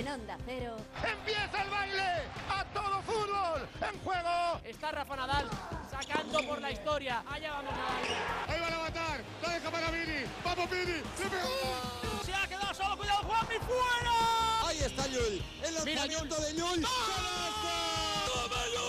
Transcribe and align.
En 0.00 0.08
Onda 0.08 0.38
Cero. 0.46 0.76
¡Empieza 0.96 1.62
el 1.62 1.68
baile! 1.68 2.22
¡A 2.48 2.64
todo 2.72 3.02
fútbol! 3.02 3.68
¡En 3.82 4.00
juego! 4.00 4.60
Está 4.64 4.92
Rafa 4.92 5.14
Nadal 5.14 5.50
sacando 5.90 6.38
por 6.46 6.58
la 6.58 6.70
historia. 6.70 7.22
Allá 7.30 7.52
vamos 7.52 7.74
Nadal. 7.74 8.48
Ahí 8.48 8.60
va 8.60 8.66
a 8.66 8.82
matar. 8.84 9.20
La 9.42 9.48
deja 9.50 9.70
para 9.70 9.90
Vini. 9.90 10.24
¡Vamos 10.42 10.70
Vini! 10.70 11.02
¡Se 11.18 11.24
pegó! 11.28 12.24
Se 12.24 12.34
ha 12.34 12.46
quedado 12.48 12.72
solo. 12.72 12.96
¡Cuidado, 12.96 13.18
Juanmi! 13.24 13.56
¡Fuera! 13.56 14.68
Ahí 14.68 14.78
está 14.78 15.06
Llull. 15.06 15.44
El 15.64 15.74
lanzamiento 15.74 16.40
de 16.40 16.54
Llull. 16.54 16.86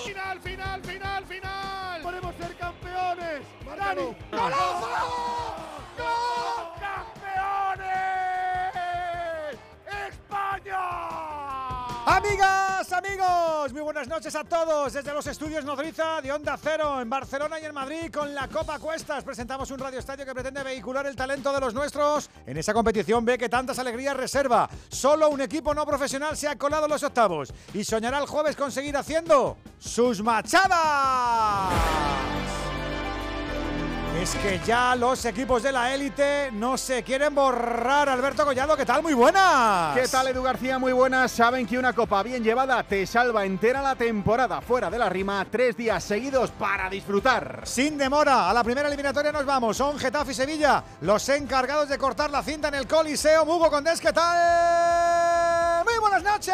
¡Final, 0.05 0.39
final, 0.39 0.81
final, 0.81 1.25
final! 1.25 2.01
¡Podemos 2.03 2.35
ser 2.37 2.55
campeones! 2.55 3.41
¡Dani! 3.77 4.15
¡Golazo! 4.31 5.70
Muy 13.69 13.81
buenas 13.81 14.07
noches 14.07 14.35
a 14.35 14.43
todos 14.43 14.91
desde 14.91 15.13
los 15.13 15.27
estudios 15.27 15.63
Nodriza 15.63 16.19
de 16.19 16.31
Onda 16.31 16.57
Cero 16.57 16.99
en 16.99 17.07
Barcelona 17.07 17.59
y 17.59 17.65
en 17.65 17.75
Madrid 17.75 18.11
con 18.11 18.33
la 18.33 18.47
Copa 18.47 18.79
Cuestas. 18.79 19.23
Presentamos 19.23 19.69
un 19.69 19.77
radio 19.77 19.99
estadio 19.99 20.25
que 20.25 20.33
pretende 20.33 20.63
vehicular 20.63 21.05
el 21.05 21.15
talento 21.15 21.53
de 21.53 21.59
los 21.59 21.71
nuestros. 21.71 22.31
En 22.47 22.57
esa 22.57 22.73
competición 22.73 23.23
ve 23.23 23.37
que 23.37 23.49
tantas 23.49 23.77
alegrías 23.77 24.17
reserva. 24.17 24.67
Solo 24.89 25.29
un 25.29 25.41
equipo 25.41 25.75
no 25.75 25.85
profesional 25.85 26.35
se 26.35 26.47
ha 26.47 26.57
colado 26.57 26.87
los 26.87 27.03
octavos 27.03 27.53
y 27.71 27.83
soñará 27.83 28.17
el 28.17 28.25
jueves 28.25 28.55
conseguir 28.55 28.97
haciendo 28.97 29.57
sus 29.77 30.23
machadas. 30.23 31.69
Es 34.21 34.35
que 34.35 34.61
ya 34.67 34.95
los 34.95 35.25
equipos 35.25 35.63
de 35.63 35.71
la 35.71 35.95
élite 35.95 36.51
no 36.51 36.77
se 36.77 37.01
quieren 37.01 37.33
borrar. 37.33 38.07
Alberto 38.07 38.45
Collado, 38.45 38.77
¿qué 38.77 38.85
tal? 38.85 39.01
Muy 39.01 39.15
buenas. 39.15 39.97
¿Qué 39.97 40.07
tal, 40.07 40.27
Edu 40.27 40.43
García? 40.43 40.77
Muy 40.77 40.93
buenas. 40.93 41.31
Saben 41.31 41.65
que 41.65 41.79
una 41.79 41.93
copa 41.93 42.21
bien 42.21 42.43
llevada 42.43 42.83
te 42.83 43.07
salva 43.07 43.45
entera 43.45 43.81
la 43.81 43.95
temporada. 43.95 44.61
Fuera 44.61 44.91
de 44.91 44.99
la 44.99 45.09
rima, 45.09 45.43
tres 45.49 45.75
días 45.75 46.03
seguidos 46.03 46.51
para 46.51 46.87
disfrutar. 46.87 47.61
Sin 47.63 47.97
demora, 47.97 48.47
a 48.47 48.53
la 48.53 48.63
primera 48.63 48.89
eliminatoria 48.89 49.31
nos 49.31 49.43
vamos. 49.43 49.75
Son 49.75 49.97
Getafe 49.97 50.33
y 50.33 50.35
Sevilla 50.35 50.83
los 51.01 51.27
encargados 51.29 51.89
de 51.89 51.97
cortar 51.97 52.29
la 52.29 52.43
cinta 52.43 52.67
en 52.67 52.75
el 52.75 52.87
Coliseo. 52.87 53.41
Hugo 53.43 53.71
Condés, 53.71 53.99
¿qué 53.99 54.13
tal? 54.13 55.30
Muy 55.83 55.97
buenas 55.99 56.21
noches. 56.21 56.53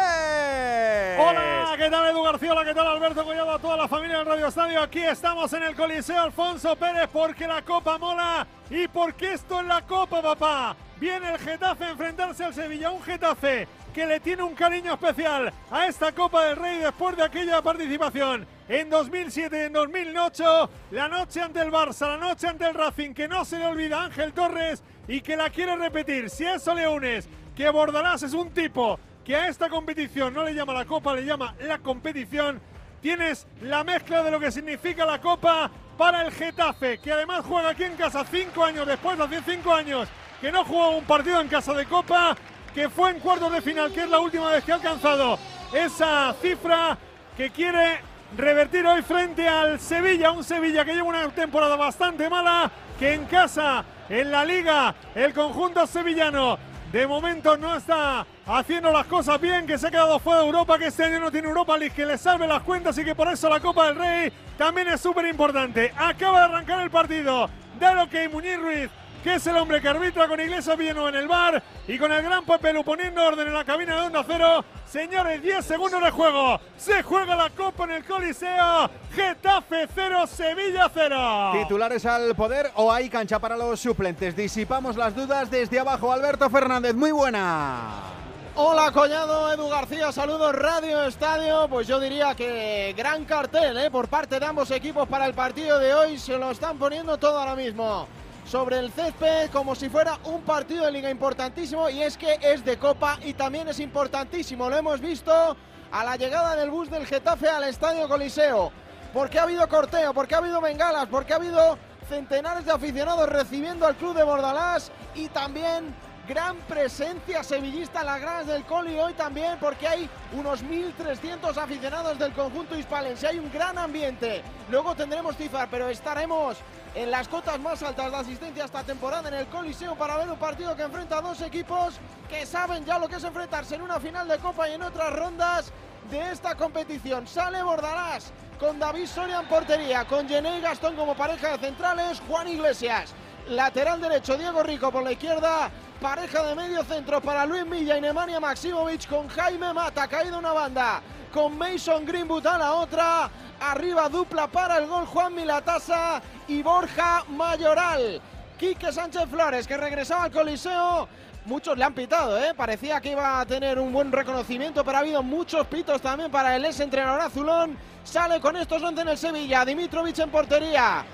Hola, 1.18 1.74
¿qué 1.76 1.90
tal 1.90 2.08
Edu 2.08 2.22
García? 2.22 2.54
¿qué 2.64 2.74
tal 2.74 2.86
Alberto 2.86 3.24
Collado? 3.24 3.52
A 3.52 3.58
toda 3.58 3.76
la 3.76 3.86
familia 3.86 4.18
del 4.18 4.26
Radio 4.26 4.46
Estadio. 4.46 4.80
Aquí 4.80 5.00
estamos 5.00 5.52
en 5.52 5.64
el 5.64 5.76
Coliseo 5.76 6.22
Alfonso 6.22 6.74
Pérez 6.76 7.08
porque 7.12 7.46
la 7.46 7.60
Copa 7.62 7.98
mola 7.98 8.46
y 8.70 8.88
porque 8.88 9.34
esto 9.34 9.60
es 9.60 9.66
la 9.66 9.82
Copa, 9.82 10.22
papá. 10.22 10.76
Viene 10.98 11.32
el 11.32 11.38
Getafe 11.38 11.84
a 11.84 11.90
enfrentarse 11.90 12.44
al 12.44 12.54
Sevilla. 12.54 12.90
Un 12.90 13.02
Getafe 13.02 13.68
que 13.92 14.06
le 14.06 14.20
tiene 14.20 14.44
un 14.44 14.54
cariño 14.54 14.94
especial 14.94 15.52
a 15.70 15.86
esta 15.86 16.12
Copa 16.12 16.46
del 16.46 16.56
Rey 16.56 16.78
después 16.78 17.14
de 17.16 17.24
aquella 17.24 17.60
participación 17.60 18.46
en 18.66 18.88
2007 18.88 19.58
y 19.58 19.66
en 19.66 19.72
2008. 19.74 20.70
La 20.92 21.08
noche 21.08 21.42
ante 21.42 21.60
el 21.60 21.70
Barça, 21.70 22.06
la 22.08 22.16
noche 22.16 22.46
ante 22.46 22.66
el 22.66 22.74
Racing, 22.74 23.12
que 23.12 23.28
no 23.28 23.44
se 23.44 23.58
le 23.58 23.66
olvida 23.66 24.00
a 24.00 24.04
Ángel 24.04 24.32
Torres 24.32 24.82
y 25.06 25.20
que 25.20 25.36
la 25.36 25.50
quiere 25.50 25.76
repetir. 25.76 26.30
Si 26.30 26.46
eso 26.46 26.74
le 26.74 26.88
unes 26.88 27.28
que 27.58 27.68
Bordalás 27.70 28.22
es 28.22 28.34
un 28.34 28.50
tipo 28.52 29.00
que 29.28 29.36
a 29.36 29.46
esta 29.46 29.68
competición 29.68 30.32
no 30.32 30.42
le 30.42 30.54
llama 30.54 30.72
la 30.72 30.86
Copa, 30.86 31.14
le 31.14 31.22
llama 31.22 31.54
la 31.60 31.76
competición. 31.80 32.62
Tienes 33.02 33.46
la 33.60 33.84
mezcla 33.84 34.22
de 34.22 34.30
lo 34.30 34.40
que 34.40 34.50
significa 34.50 35.04
la 35.04 35.20
Copa 35.20 35.70
para 35.98 36.22
el 36.22 36.32
Getafe, 36.32 36.96
que 36.96 37.12
además 37.12 37.44
juega 37.46 37.68
aquí 37.68 37.84
en 37.84 37.94
casa 37.94 38.24
cinco 38.24 38.64
años 38.64 38.86
después, 38.86 39.20
hace 39.20 39.42
cinco 39.42 39.74
años 39.74 40.08
que 40.40 40.50
no 40.50 40.64
jugó 40.64 40.96
un 40.96 41.04
partido 41.04 41.42
en 41.42 41.48
casa 41.48 41.74
de 41.74 41.84
Copa, 41.84 42.34
que 42.74 42.88
fue 42.88 43.10
en 43.10 43.20
cuartos 43.20 43.52
de 43.52 43.60
final, 43.60 43.92
que 43.92 44.04
es 44.04 44.08
la 44.08 44.18
última 44.18 44.50
vez 44.50 44.64
que 44.64 44.72
ha 44.72 44.76
alcanzado 44.76 45.38
esa 45.74 46.34
cifra 46.40 46.96
que 47.36 47.50
quiere 47.50 48.00
revertir 48.34 48.86
hoy 48.86 49.02
frente 49.02 49.46
al 49.46 49.78
Sevilla, 49.78 50.30
un 50.30 50.42
Sevilla 50.42 50.86
que 50.86 50.94
lleva 50.94 51.06
una 51.06 51.28
temporada 51.28 51.76
bastante 51.76 52.30
mala, 52.30 52.70
que 52.98 53.12
en 53.12 53.26
casa, 53.26 53.84
en 54.08 54.30
la 54.30 54.42
liga, 54.42 54.94
el 55.14 55.34
conjunto 55.34 55.86
sevillano 55.86 56.58
de 56.92 57.06
momento 57.06 57.56
no 57.56 57.76
está 57.76 58.26
haciendo 58.46 58.90
las 58.90 59.06
cosas 59.06 59.40
bien, 59.40 59.66
que 59.66 59.78
se 59.78 59.88
ha 59.88 59.90
quedado 59.90 60.18
fuera 60.18 60.40
de 60.40 60.46
Europa, 60.46 60.78
que 60.78 60.86
este 60.86 61.04
año 61.04 61.20
no 61.20 61.30
tiene 61.30 61.48
Europa 61.48 61.76
League, 61.76 61.94
que 61.94 62.06
le 62.06 62.16
salve 62.16 62.46
las 62.46 62.62
cuentas 62.62 62.96
y 62.98 63.04
que 63.04 63.14
por 63.14 63.28
eso 63.28 63.48
la 63.48 63.60
Copa 63.60 63.86
del 63.86 63.96
Rey 63.96 64.32
también 64.56 64.88
es 64.88 65.00
súper 65.00 65.26
importante. 65.26 65.92
Acaba 65.96 66.40
de 66.40 66.44
arrancar 66.46 66.80
el 66.80 66.90
partido 66.90 67.48
lo 67.94 68.08
que 68.08 68.28
Muñiz 68.28 68.58
Ruiz, 68.58 68.90
que 69.22 69.34
es 69.34 69.46
el 69.46 69.56
hombre 69.56 69.80
que 69.80 69.88
arbitra 69.88 70.28
con 70.28 70.40
Iglesias 70.40 70.76
Villanueva 70.76 71.08
en 71.10 71.16
el 71.16 71.28
bar 71.28 71.62
y 71.86 71.98
con 71.98 72.12
el 72.12 72.22
gran 72.22 72.44
Pepe 72.44 72.72
Lu 72.72 72.84
poniendo 72.84 73.24
orden 73.24 73.48
en 73.48 73.54
la 73.54 73.64
cabina 73.64 73.96
de 73.96 74.02
Onda 74.02 74.24
Cero. 74.26 74.64
Señores, 74.86 75.42
10 75.42 75.64
segundos 75.64 76.02
de 76.02 76.10
juego. 76.10 76.60
Se 76.76 77.02
juega 77.02 77.34
la 77.34 77.50
Copa 77.50 77.84
en 77.84 77.90
el 77.92 78.04
Coliseo. 78.04 78.90
Getafe 79.14 79.88
0, 79.94 80.26
Sevilla 80.26 80.90
0. 80.92 81.50
¿Titulares 81.52 82.06
al 82.06 82.34
poder 82.34 82.70
o 82.76 82.92
hay 82.92 83.08
cancha 83.08 83.38
para 83.38 83.56
los 83.56 83.80
suplentes? 83.80 84.36
Disipamos 84.36 84.96
las 84.96 85.14
dudas 85.14 85.50
desde 85.50 85.80
abajo. 85.80 86.12
Alberto 86.12 86.48
Fernández, 86.48 86.94
muy 86.94 87.10
buena. 87.10 88.14
Hola 88.54 88.90
Collado, 88.90 89.52
Edu 89.52 89.68
García, 89.68 90.10
saludos 90.10 90.52
Radio 90.52 91.04
Estadio. 91.04 91.68
Pues 91.68 91.86
yo 91.86 92.00
diría 92.00 92.34
que 92.34 92.92
gran 92.96 93.24
cartel 93.24 93.78
¿eh? 93.78 93.90
por 93.90 94.08
parte 94.08 94.40
de 94.40 94.46
ambos 94.46 94.70
equipos 94.72 95.06
para 95.06 95.26
el 95.26 95.34
partido 95.34 95.78
de 95.78 95.94
hoy. 95.94 96.18
Se 96.18 96.36
lo 96.36 96.50
están 96.50 96.76
poniendo 96.76 97.18
todo 97.18 97.38
ahora 97.38 97.54
mismo 97.54 98.08
sobre 98.48 98.78
el 98.78 98.90
césped 98.90 99.50
como 99.50 99.74
si 99.74 99.90
fuera 99.90 100.18
un 100.24 100.40
partido 100.40 100.86
de 100.86 100.92
liga 100.92 101.10
importantísimo 101.10 101.90
y 101.90 102.02
es 102.02 102.16
que 102.16 102.38
es 102.40 102.64
de 102.64 102.78
copa 102.78 103.18
y 103.22 103.34
también 103.34 103.68
es 103.68 103.78
importantísimo. 103.78 104.70
Lo 104.70 104.76
hemos 104.76 105.00
visto 105.00 105.56
a 105.90 106.04
la 106.04 106.16
llegada 106.16 106.56
del 106.56 106.70
bus 106.70 106.90
del 106.90 107.06
Getafe 107.06 107.48
al 107.48 107.64
Estadio 107.64 108.08
Coliseo. 108.08 108.72
Porque 109.12 109.38
ha 109.38 109.42
habido 109.42 109.68
corteo, 109.68 110.12
porque 110.14 110.34
ha 110.34 110.38
habido 110.38 110.60
bengalas, 110.60 111.06
porque 111.08 111.32
ha 111.32 111.36
habido 111.36 111.78
centenares 112.08 112.64
de 112.64 112.72
aficionados 112.72 113.28
recibiendo 113.28 113.86
al 113.86 113.96
club 113.96 114.14
de 114.14 114.22
Bordalás 114.22 114.90
y 115.14 115.28
también 115.28 115.94
gran 116.28 116.56
presencia 116.68 117.42
sevillista 117.42 118.00
en 118.00 118.06
las 118.06 118.20
gradas 118.20 118.46
del 118.46 118.64
Coli 118.64 118.98
hoy 118.98 119.14
también 119.14 119.56
porque 119.58 119.88
hay 119.88 120.10
unos 120.32 120.62
1.300 120.62 121.56
aficionados 121.56 122.18
del 122.18 122.34
conjunto 122.34 122.76
hispalense. 122.76 123.26
Hay 123.26 123.38
un 123.38 123.50
gran 123.50 123.78
ambiente. 123.78 124.42
Luego 124.70 124.94
tendremos 124.94 125.36
cifras, 125.36 125.66
pero 125.70 125.88
estaremos 125.88 126.58
en 126.94 127.10
las 127.10 127.28
cotas 127.28 127.58
más 127.58 127.82
altas 127.82 128.10
de 128.10 128.16
asistencia 128.18 128.64
esta 128.66 128.82
temporada 128.82 129.28
en 129.30 129.36
el 129.36 129.46
Coliseo 129.46 129.94
para 129.94 130.18
ver 130.18 130.28
un 130.28 130.38
partido 130.38 130.76
que 130.76 130.82
enfrenta 130.82 131.18
a 131.18 131.22
dos 131.22 131.40
equipos 131.40 131.94
que 132.28 132.44
saben 132.44 132.84
ya 132.84 132.98
lo 132.98 133.08
que 133.08 133.16
es 133.16 133.24
enfrentarse 133.24 133.76
en 133.76 133.82
una 133.82 133.98
final 133.98 134.28
de 134.28 134.36
Copa 134.38 134.68
y 134.68 134.74
en 134.74 134.82
otras 134.82 135.10
rondas 135.14 135.72
de 136.10 136.30
esta 136.30 136.54
competición. 136.54 137.26
Sale 137.26 137.62
Bordalás 137.62 138.32
con 138.60 138.78
David 138.78 139.06
Soria 139.06 139.40
en 139.40 139.46
portería, 139.46 140.04
con 140.04 140.28
Jenny 140.28 140.60
Gastón 140.60 140.94
como 140.94 141.14
pareja 141.14 141.52
de 141.52 141.58
centrales, 141.58 142.20
Juan 142.28 142.48
Iglesias. 142.48 143.14
Lateral 143.48 143.98
derecho, 143.98 144.36
Diego 144.36 144.62
Rico 144.62 144.92
por 144.92 145.02
la 145.02 145.12
izquierda, 145.12 145.70
pareja 146.00 146.44
de 146.44 146.54
medio 146.54 146.84
centro 146.84 147.20
para 147.20 147.44
Luis 147.44 147.66
Milla 147.66 147.98
y 147.98 148.00
Nemanja 148.00 148.38
Maximovic 148.38 149.08
con 149.08 149.28
Jaime 149.28 149.72
Mata, 149.72 150.06
caído 150.06 150.38
una 150.38 150.52
banda, 150.52 151.02
con 151.32 151.58
Mason 151.58 152.06
Greenwood 152.06 152.46
a 152.46 152.58
la 152.58 152.72
otra, 152.74 153.30
arriba 153.60 154.08
dupla 154.08 154.46
para 154.46 154.78
el 154.78 154.86
gol 154.86 155.06
Juan 155.06 155.34
Milatasa 155.34 156.22
y 156.46 156.62
Borja 156.62 157.24
Mayoral. 157.28 158.20
Quique 158.58 158.92
Sánchez 158.92 159.28
Flores 159.28 159.66
que 159.66 159.76
regresaba 159.76 160.24
al 160.24 160.32
Coliseo. 160.32 161.08
Muchos 161.44 161.78
le 161.78 161.84
han 161.84 161.94
pitado, 161.94 162.38
¿eh? 162.38 162.52
parecía 162.54 163.00
que 163.00 163.12
iba 163.12 163.40
a 163.40 163.46
tener 163.46 163.78
un 163.78 163.92
buen 163.92 164.12
reconocimiento, 164.12 164.84
pero 164.84 164.98
ha 164.98 165.00
habido 165.00 165.22
muchos 165.22 165.66
pitos 165.66 166.00
también 166.00 166.30
para 166.30 166.54
el 166.54 166.64
ex 166.64 166.78
entrenador 166.80 167.22
azulón. 167.22 167.76
Sale 168.04 168.40
con 168.40 168.56
estos 168.56 168.82
11 168.82 169.02
en 169.02 169.08
el 169.08 169.18
Sevilla, 169.18 169.64
Dimitrovic 169.64 170.18
en 170.18 170.30
portería. 170.30 171.04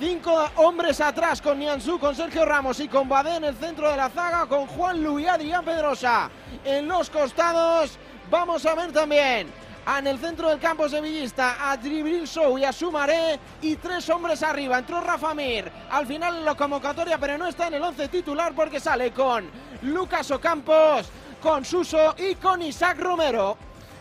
Cinco 0.00 0.48
hombres 0.56 0.98
atrás 1.02 1.42
con 1.42 1.58
Nianzú, 1.58 1.98
con 1.98 2.16
Sergio 2.16 2.46
Ramos 2.46 2.80
y 2.80 2.88
con 2.88 3.06
Badé 3.06 3.36
en 3.36 3.44
el 3.44 3.54
centro 3.54 3.90
de 3.90 3.98
la 3.98 4.08
zaga, 4.08 4.46
con 4.46 4.66
Juan 4.66 5.04
Luis 5.04 5.26
y 5.26 5.28
Adrián 5.28 5.62
Pedrosa 5.62 6.30
en 6.64 6.88
los 6.88 7.10
costados. 7.10 7.98
Vamos 8.30 8.64
a 8.64 8.74
ver 8.74 8.92
también 8.92 9.52
en 9.98 10.06
el 10.06 10.18
centro 10.18 10.48
del 10.48 10.58
campo 10.58 10.88
sevillista 10.88 11.70
a 11.70 11.76
Dribril 11.76 12.26
Show 12.26 12.56
y 12.56 12.64
a 12.64 12.72
Sumaré 12.72 13.38
y 13.60 13.76
tres 13.76 14.08
hombres 14.08 14.42
arriba. 14.42 14.78
Entró 14.78 15.02
Rafa 15.02 15.34
Mir 15.34 15.70
al 15.90 16.06
final 16.06 16.38
en 16.38 16.46
la 16.46 16.54
convocatoria, 16.54 17.18
pero 17.18 17.36
no 17.36 17.46
está 17.46 17.66
en 17.66 17.74
el 17.74 17.82
once 17.82 18.08
titular 18.08 18.54
porque 18.54 18.80
sale 18.80 19.12
con 19.12 19.50
Lucas 19.82 20.30
Ocampos, 20.30 21.10
con 21.42 21.62
Suso 21.62 22.14
y 22.16 22.36
con 22.36 22.62
Isaac 22.62 22.98
Romero. 23.00 23.58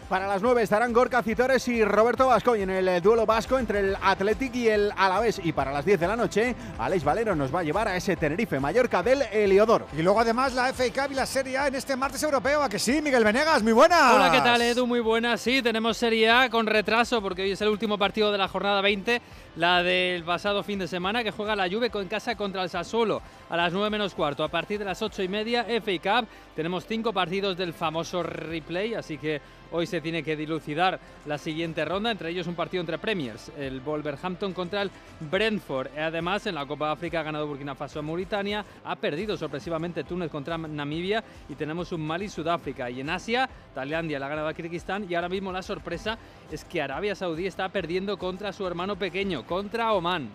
Para 0.10 0.26
las 0.26 0.42
9 0.42 0.64
estarán 0.64 0.92
Gorka 0.92 1.22
Citores 1.22 1.68
y 1.68 1.86
Roberto 1.86 2.26
Vasco 2.26 2.56
y 2.56 2.64
en 2.64 2.72
el 2.72 2.88
eh, 2.88 3.00
duelo 3.00 3.28
vasco 3.28 3.60
entre 3.60 3.82
el 3.82 3.96
Athletic 4.02 4.56
y 4.56 4.68
el 4.68 4.92
Alavés. 4.98 5.40
Y 5.44 5.52
para 5.52 5.72
las 5.72 5.86
10 5.86 6.00
de 6.00 6.08
la 6.08 6.16
noche, 6.16 6.56
Alex 6.80 7.04
Valero 7.04 7.36
nos 7.36 7.54
va 7.54 7.60
a 7.60 7.64
llevar 7.64 7.88
a 7.88 7.96
ese 7.96 8.16
Tenerife 8.16 8.60
Mallorca 8.60 9.04
del 9.04 9.22
Heliodoro. 9.32 9.86
Y 9.96 10.02
luego 10.02 10.20
además 10.20 10.56
la 10.56 10.74
FA 10.74 10.86
Cup 10.86 11.12
y 11.12 11.14
la 11.14 11.28
Serie 11.28 11.60
A 11.60 11.68
en 11.68 11.76
este 11.76 11.96
martes 11.96 12.24
europeo. 12.24 12.64
¿A 12.64 12.70
que 12.70 12.80
sí, 12.80 13.04
Miguel 13.04 13.24
Venegas? 13.24 13.62
Muy 13.62 13.74
buena. 13.74 14.16
Hola, 14.16 14.32
¿qué 14.32 14.42
tal, 14.42 14.60
Edu? 14.64 14.88
Muy 14.88 15.00
buena. 15.00 15.38
Sí, 15.38 15.62
tenemos 15.62 15.96
Serie 15.96 16.28
A 16.32 16.50
con 16.50 16.66
retraso 16.66 17.22
porque 17.22 17.44
hoy 17.44 17.52
es 17.52 17.62
el 17.62 17.68
último 17.68 18.00
partido 18.00 18.32
de 18.32 18.40
la 18.40 18.48
jornada 18.48 18.82
20 18.82 19.22
la 19.60 19.84
del 19.84 20.24
pasado 20.24 20.64
fin 20.64 20.80
de 20.80 20.88
semana, 20.88 21.22
que 21.22 21.32
juega 21.32 21.54
la 21.54 21.70
Juve 21.70 21.92
en 21.94 22.08
casa 22.08 22.38
contra 22.38 22.64
el 22.64 22.70
Sassuolo 22.70 23.22
a 23.50 23.58
las 23.58 23.74
9 23.74 23.90
menos 23.90 24.14
cuarto. 24.14 24.46
A 24.46 24.48
partir 24.48 24.80
de 24.80 24.86
las 24.86 25.02
8 25.02 25.22
y 25.22 25.28
media, 25.28 25.66
FA 25.82 26.22
Cup, 26.22 26.30
tenemos 26.56 26.86
cinco 26.86 27.12
partidos 27.12 27.58
del 27.58 27.74
famoso 27.74 28.24
replay, 28.24 28.94
así 28.94 29.18
que 29.18 29.42
hoy 29.72 29.86
se 29.86 30.02
tiene 30.02 30.24
que 30.24 30.36
dilucidar 30.36 31.00
la 31.26 31.38
siguiente 31.38 31.86
ronda, 31.86 32.12
entre 32.12 32.30
ellos 32.30 32.48
un 32.48 32.56
partido 32.56 32.82
entre 32.82 32.98
Premiers, 32.98 33.52
el 33.58 33.82
Wolverhampton 33.82 34.54
contra 34.54 34.82
el 34.82 34.92
Brentford. 35.20 35.90
Además, 35.98 36.46
en 36.48 36.56
la 36.56 36.66
Copa 36.66 36.88
de 36.88 36.94
África 36.94 37.20
ha 37.20 37.24
ganado 37.24 37.48
Burkina 37.48 37.76
Faso 37.76 38.00
a 38.00 38.02
Mauritania, 38.02 38.66
ha 38.84 38.96
perdido 38.96 39.38
sorpresivamente 39.38 40.04
Túnez 40.04 40.32
contra 40.32 40.58
Namibia 40.58 41.24
y 41.50 41.56
tenemos 41.56 41.92
un 41.92 42.02
Mali-Sudáfrica. 42.02 42.90
Y 42.90 43.02
en 43.02 43.10
Asia, 43.10 43.50
Tailandia 43.74 44.20
la 44.20 44.48
ha 44.48 44.54
Kirguistán 44.54 45.06
y 45.10 45.16
ahora 45.16 45.30
mismo 45.30 45.52
la 45.52 45.62
sorpresa 45.62 46.18
es 46.52 46.64
que 46.64 46.82
Arabia 46.82 47.16
Saudí 47.16 47.46
está 47.46 47.70
perdiendo 47.70 48.18
contra 48.18 48.54
su 48.54 48.66
hermano 48.66 48.96
pequeño, 48.96 49.46
contra 49.50 49.92
Oman. 49.94 50.30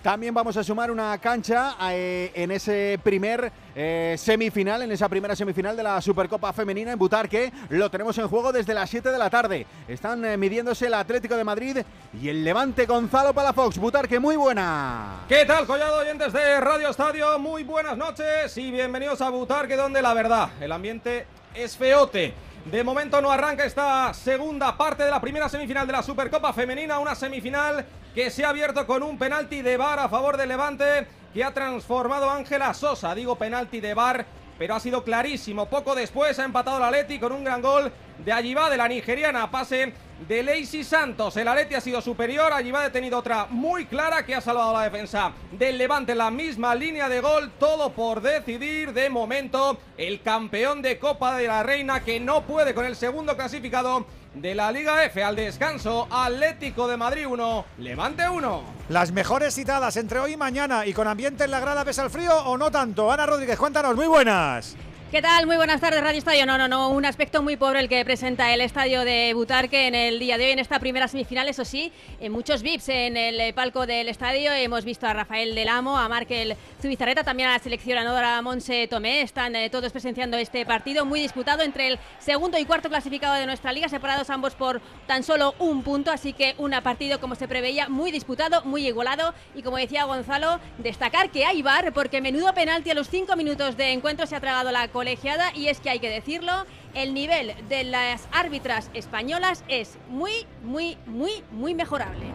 También 0.00 0.32
vamos 0.32 0.56
a 0.56 0.64
sumar 0.64 0.90
una 0.90 1.18
cancha 1.18 1.76
eh, 1.90 2.30
en 2.34 2.50
ese 2.52 2.98
primer 3.02 3.52
eh, 3.74 4.14
semifinal, 4.16 4.80
en 4.80 4.92
esa 4.92 5.10
primera 5.10 5.36
semifinal 5.36 5.76
de 5.76 5.82
la 5.82 6.00
Supercopa 6.00 6.54
Femenina 6.54 6.92
en 6.92 6.98
Butarque. 6.98 7.52
Lo 7.68 7.90
tenemos 7.90 8.16
en 8.16 8.26
juego 8.26 8.50
desde 8.50 8.72
las 8.72 8.88
7 8.88 9.10
de 9.10 9.18
la 9.18 9.28
tarde. 9.28 9.66
Están 9.86 10.24
eh, 10.24 10.38
midiéndose 10.38 10.86
el 10.86 10.94
Atlético 10.94 11.36
de 11.36 11.44
Madrid 11.44 11.78
y 12.18 12.30
el 12.30 12.42
Levante 12.42 12.86
Gonzalo 12.86 13.34
Palafox. 13.34 13.76
Butarque, 13.76 14.18
muy 14.18 14.36
buena. 14.36 15.24
¿Qué 15.28 15.44
tal, 15.44 15.66
collado 15.66 15.98
oyentes 15.98 16.32
de 16.32 16.60
Radio 16.60 16.88
Estadio? 16.88 17.38
Muy 17.38 17.64
buenas 17.64 17.98
noches 17.98 18.56
y 18.56 18.70
bienvenidos 18.70 19.20
a 19.20 19.28
Butarque, 19.28 19.76
donde 19.76 20.00
la 20.00 20.14
verdad, 20.14 20.48
el 20.62 20.72
ambiente 20.72 21.26
es 21.54 21.76
feote. 21.76 22.32
De 22.66 22.84
momento 22.84 23.22
no 23.22 23.32
arranca 23.32 23.64
esta 23.64 24.12
segunda 24.12 24.76
parte 24.76 25.02
de 25.02 25.10
la 25.10 25.20
primera 25.20 25.48
semifinal 25.48 25.86
de 25.86 25.94
la 25.94 26.02
Supercopa 26.02 26.52
Femenina, 26.52 26.98
una 26.98 27.14
semifinal 27.14 27.86
que 28.14 28.30
se 28.30 28.44
ha 28.44 28.50
abierto 28.50 28.86
con 28.86 29.02
un 29.02 29.18
penalti 29.18 29.62
de 29.62 29.78
bar 29.78 29.98
a 29.98 30.10
favor 30.10 30.36
del 30.36 30.50
Levante 30.50 31.06
que 31.32 31.42
ha 31.42 31.54
transformado 31.54 32.28
a 32.28 32.36
Ángela 32.36 32.74
Sosa. 32.74 33.14
Digo 33.14 33.36
penalti 33.36 33.80
de 33.80 33.94
bar, 33.94 34.26
pero 34.58 34.74
ha 34.74 34.80
sido 34.80 35.02
clarísimo. 35.02 35.70
Poco 35.70 35.94
después 35.94 36.38
ha 36.38 36.44
empatado 36.44 36.76
el 36.76 36.84
Atleti 36.84 37.18
con 37.18 37.32
un 37.32 37.44
gran 37.44 37.62
gol 37.62 37.90
de 38.18 38.32
allí 38.32 38.52
va 38.52 38.68
de 38.68 38.76
la 38.76 38.88
nigeriana. 38.88 39.50
Pase 39.50 39.94
de 40.26 40.42
Lacey 40.42 40.84
Santos. 40.84 41.36
El 41.36 41.48
Atleti 41.48 41.74
ha 41.74 41.80
sido 41.80 42.00
superior. 42.00 42.52
Allí 42.52 42.70
va 42.70 42.82
detenido 42.82 43.18
otra 43.18 43.46
muy 43.50 43.86
clara 43.86 44.24
que 44.24 44.34
ha 44.34 44.40
salvado 44.40 44.72
la 44.72 44.82
defensa 44.82 45.32
del 45.52 45.78
Levante. 45.78 46.14
La 46.14 46.30
misma 46.30 46.74
línea 46.74 47.08
de 47.08 47.20
gol. 47.20 47.50
Todo 47.58 47.92
por 47.92 48.20
decidir. 48.20 48.92
De 48.92 49.10
momento, 49.10 49.78
el 49.96 50.22
campeón 50.22 50.82
de 50.82 50.98
Copa 50.98 51.36
de 51.36 51.46
la 51.46 51.62
Reina 51.62 52.00
que 52.04 52.20
no 52.20 52.42
puede 52.42 52.74
con 52.74 52.84
el 52.84 52.96
segundo 52.96 53.36
clasificado 53.36 54.06
de 54.34 54.54
la 54.54 54.70
Liga 54.70 55.04
F 55.04 55.22
al 55.22 55.36
descanso. 55.36 56.06
Atlético 56.10 56.88
de 56.88 56.96
Madrid 56.96 57.26
1, 57.26 57.64
Levante 57.78 58.28
1. 58.28 58.62
Las 58.88 59.12
mejores 59.12 59.54
citadas 59.54 59.96
entre 59.96 60.18
hoy 60.18 60.32
y 60.32 60.36
mañana 60.36 60.86
y 60.86 60.92
con 60.92 61.08
ambiente 61.08 61.44
en 61.44 61.50
la 61.50 61.60
grada 61.60 61.84
pesa 61.84 62.04
el 62.04 62.10
frío 62.10 62.36
o 62.44 62.56
no 62.56 62.70
tanto. 62.70 63.10
Ana 63.10 63.26
Rodríguez, 63.26 63.58
cuéntanos, 63.58 63.96
muy 63.96 64.06
buenas. 64.06 64.76
¿Qué 65.10 65.20
tal? 65.22 65.44
Muy 65.44 65.56
buenas 65.56 65.80
tardes, 65.80 66.00
Radio 66.00 66.18
Estadio. 66.18 66.46
No, 66.46 66.56
no, 66.56 66.68
no, 66.68 66.88
un 66.90 67.04
aspecto 67.04 67.42
muy 67.42 67.56
pobre 67.56 67.80
el 67.80 67.88
que 67.88 68.04
presenta 68.04 68.54
el 68.54 68.60
estadio 68.60 69.04
de 69.04 69.34
Butarque 69.34 69.88
en 69.88 69.96
el 69.96 70.20
día 70.20 70.38
de 70.38 70.44
hoy, 70.44 70.50
en 70.52 70.60
esta 70.60 70.78
primera 70.78 71.08
semifinal. 71.08 71.48
Eso 71.48 71.64
sí, 71.64 71.90
en 72.20 72.30
muchos 72.30 72.62
VIPs 72.62 72.90
en 72.90 73.16
el 73.16 73.52
palco 73.52 73.86
del 73.86 74.08
estadio. 74.08 74.52
Hemos 74.52 74.84
visto 74.84 75.08
a 75.08 75.12
Rafael 75.12 75.56
Del 75.56 75.68
Amo, 75.68 75.98
a 75.98 76.08
Markel 76.08 76.56
Zubizarreta, 76.80 77.24
también 77.24 77.48
a 77.48 77.54
la 77.54 77.58
seleccionadora 77.58 78.40
Monse 78.40 78.86
Tomé. 78.86 79.22
Están 79.22 79.56
eh, 79.56 79.68
todos 79.68 79.90
presenciando 79.90 80.36
este 80.36 80.64
partido 80.64 81.04
muy 81.04 81.18
disputado 81.18 81.64
entre 81.64 81.88
el 81.88 81.98
segundo 82.20 82.56
y 82.56 82.64
cuarto 82.64 82.88
clasificado 82.88 83.34
de 83.34 83.46
nuestra 83.46 83.72
liga, 83.72 83.88
separados 83.88 84.30
ambos 84.30 84.54
por 84.54 84.80
tan 85.08 85.24
solo 85.24 85.56
un 85.58 85.82
punto. 85.82 86.12
Así 86.12 86.34
que 86.34 86.54
un 86.56 86.70
partido, 86.84 87.18
como 87.18 87.34
se 87.34 87.48
preveía, 87.48 87.88
muy 87.88 88.12
disputado, 88.12 88.62
muy 88.62 88.86
igualado. 88.86 89.34
Y 89.56 89.62
como 89.64 89.76
decía 89.76 90.04
Gonzalo, 90.04 90.60
destacar 90.78 91.30
que 91.30 91.44
hay 91.44 91.62
bar, 91.62 91.92
porque 91.92 92.20
menudo 92.20 92.54
penalti 92.54 92.90
a 92.90 92.94
los 92.94 93.08
cinco 93.08 93.34
minutos 93.34 93.76
de 93.76 93.90
encuentro 93.90 94.24
se 94.28 94.36
ha 94.36 94.40
tragado 94.40 94.70
la 94.70 94.86
colegiada 95.00 95.50
y 95.54 95.68
es 95.68 95.80
que 95.80 95.88
hay 95.88 95.98
que 95.98 96.10
decirlo, 96.10 96.52
el 96.92 97.14
nivel 97.14 97.54
de 97.70 97.84
las 97.84 98.28
árbitras 98.32 98.90
españolas 98.92 99.64
es 99.66 99.96
muy, 100.10 100.46
muy, 100.62 100.98
muy, 101.06 101.42
muy 101.52 101.74
mejorable. 101.74 102.26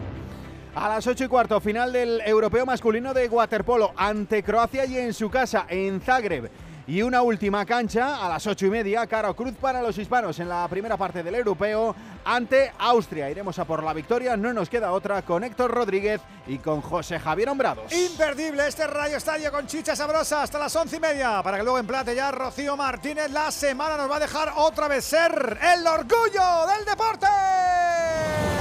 A 0.74 0.88
las 0.88 1.06
8 1.06 1.26
y 1.26 1.28
cuarto, 1.28 1.60
final 1.60 1.92
del 1.92 2.20
europeo 2.26 2.66
masculino 2.66 3.14
de 3.14 3.28
waterpolo 3.28 3.92
ante 3.96 4.42
Croacia 4.42 4.84
y 4.84 4.98
en 4.98 5.14
su 5.14 5.30
casa, 5.30 5.66
en 5.68 6.00
Zagreb. 6.00 6.50
Y 6.88 7.02
una 7.02 7.20
última 7.22 7.66
cancha 7.66 8.24
a 8.24 8.28
las 8.28 8.46
ocho 8.46 8.66
y 8.66 8.70
media, 8.70 9.08
Caro 9.08 9.34
Cruz 9.34 9.54
para 9.60 9.82
los 9.82 9.98
hispanos 9.98 10.38
en 10.38 10.48
la 10.48 10.68
primera 10.68 10.96
parte 10.96 11.20
del 11.24 11.34
europeo 11.34 11.96
ante 12.24 12.72
Austria. 12.78 13.28
Iremos 13.28 13.58
a 13.58 13.64
por 13.64 13.82
la 13.82 13.92
victoria, 13.92 14.36
no 14.36 14.52
nos 14.52 14.70
queda 14.70 14.92
otra 14.92 15.22
con 15.22 15.42
Héctor 15.42 15.72
Rodríguez 15.72 16.20
y 16.46 16.58
con 16.58 16.80
José 16.80 17.18
Javier 17.18 17.48
Hombrados. 17.48 17.92
Imperdible 17.92 18.68
este 18.68 18.86
Radio 18.86 19.16
Estadio 19.16 19.50
con 19.50 19.66
chicha 19.66 19.96
sabrosa 19.96 20.42
hasta 20.42 20.60
las 20.60 20.76
once 20.76 20.96
y 20.96 21.00
media 21.00 21.42
para 21.42 21.56
que 21.56 21.64
luego 21.64 21.78
emplate 21.78 22.14
ya 22.14 22.30
Rocío 22.30 22.76
Martínez. 22.76 23.32
La 23.32 23.50
semana 23.50 23.96
nos 23.96 24.08
va 24.08 24.16
a 24.16 24.20
dejar 24.20 24.52
otra 24.54 24.86
vez 24.86 25.04
ser 25.04 25.58
el 25.74 25.84
orgullo 25.84 26.66
del 26.68 26.84
deporte. 26.84 27.26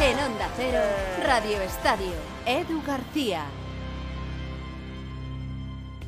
En 0.01 0.17
Onda 0.17 0.49
Cero, 0.57 0.81
Radio 1.27 1.61
Estadio, 1.61 2.13
Edu 2.47 2.81
García. 2.87 3.45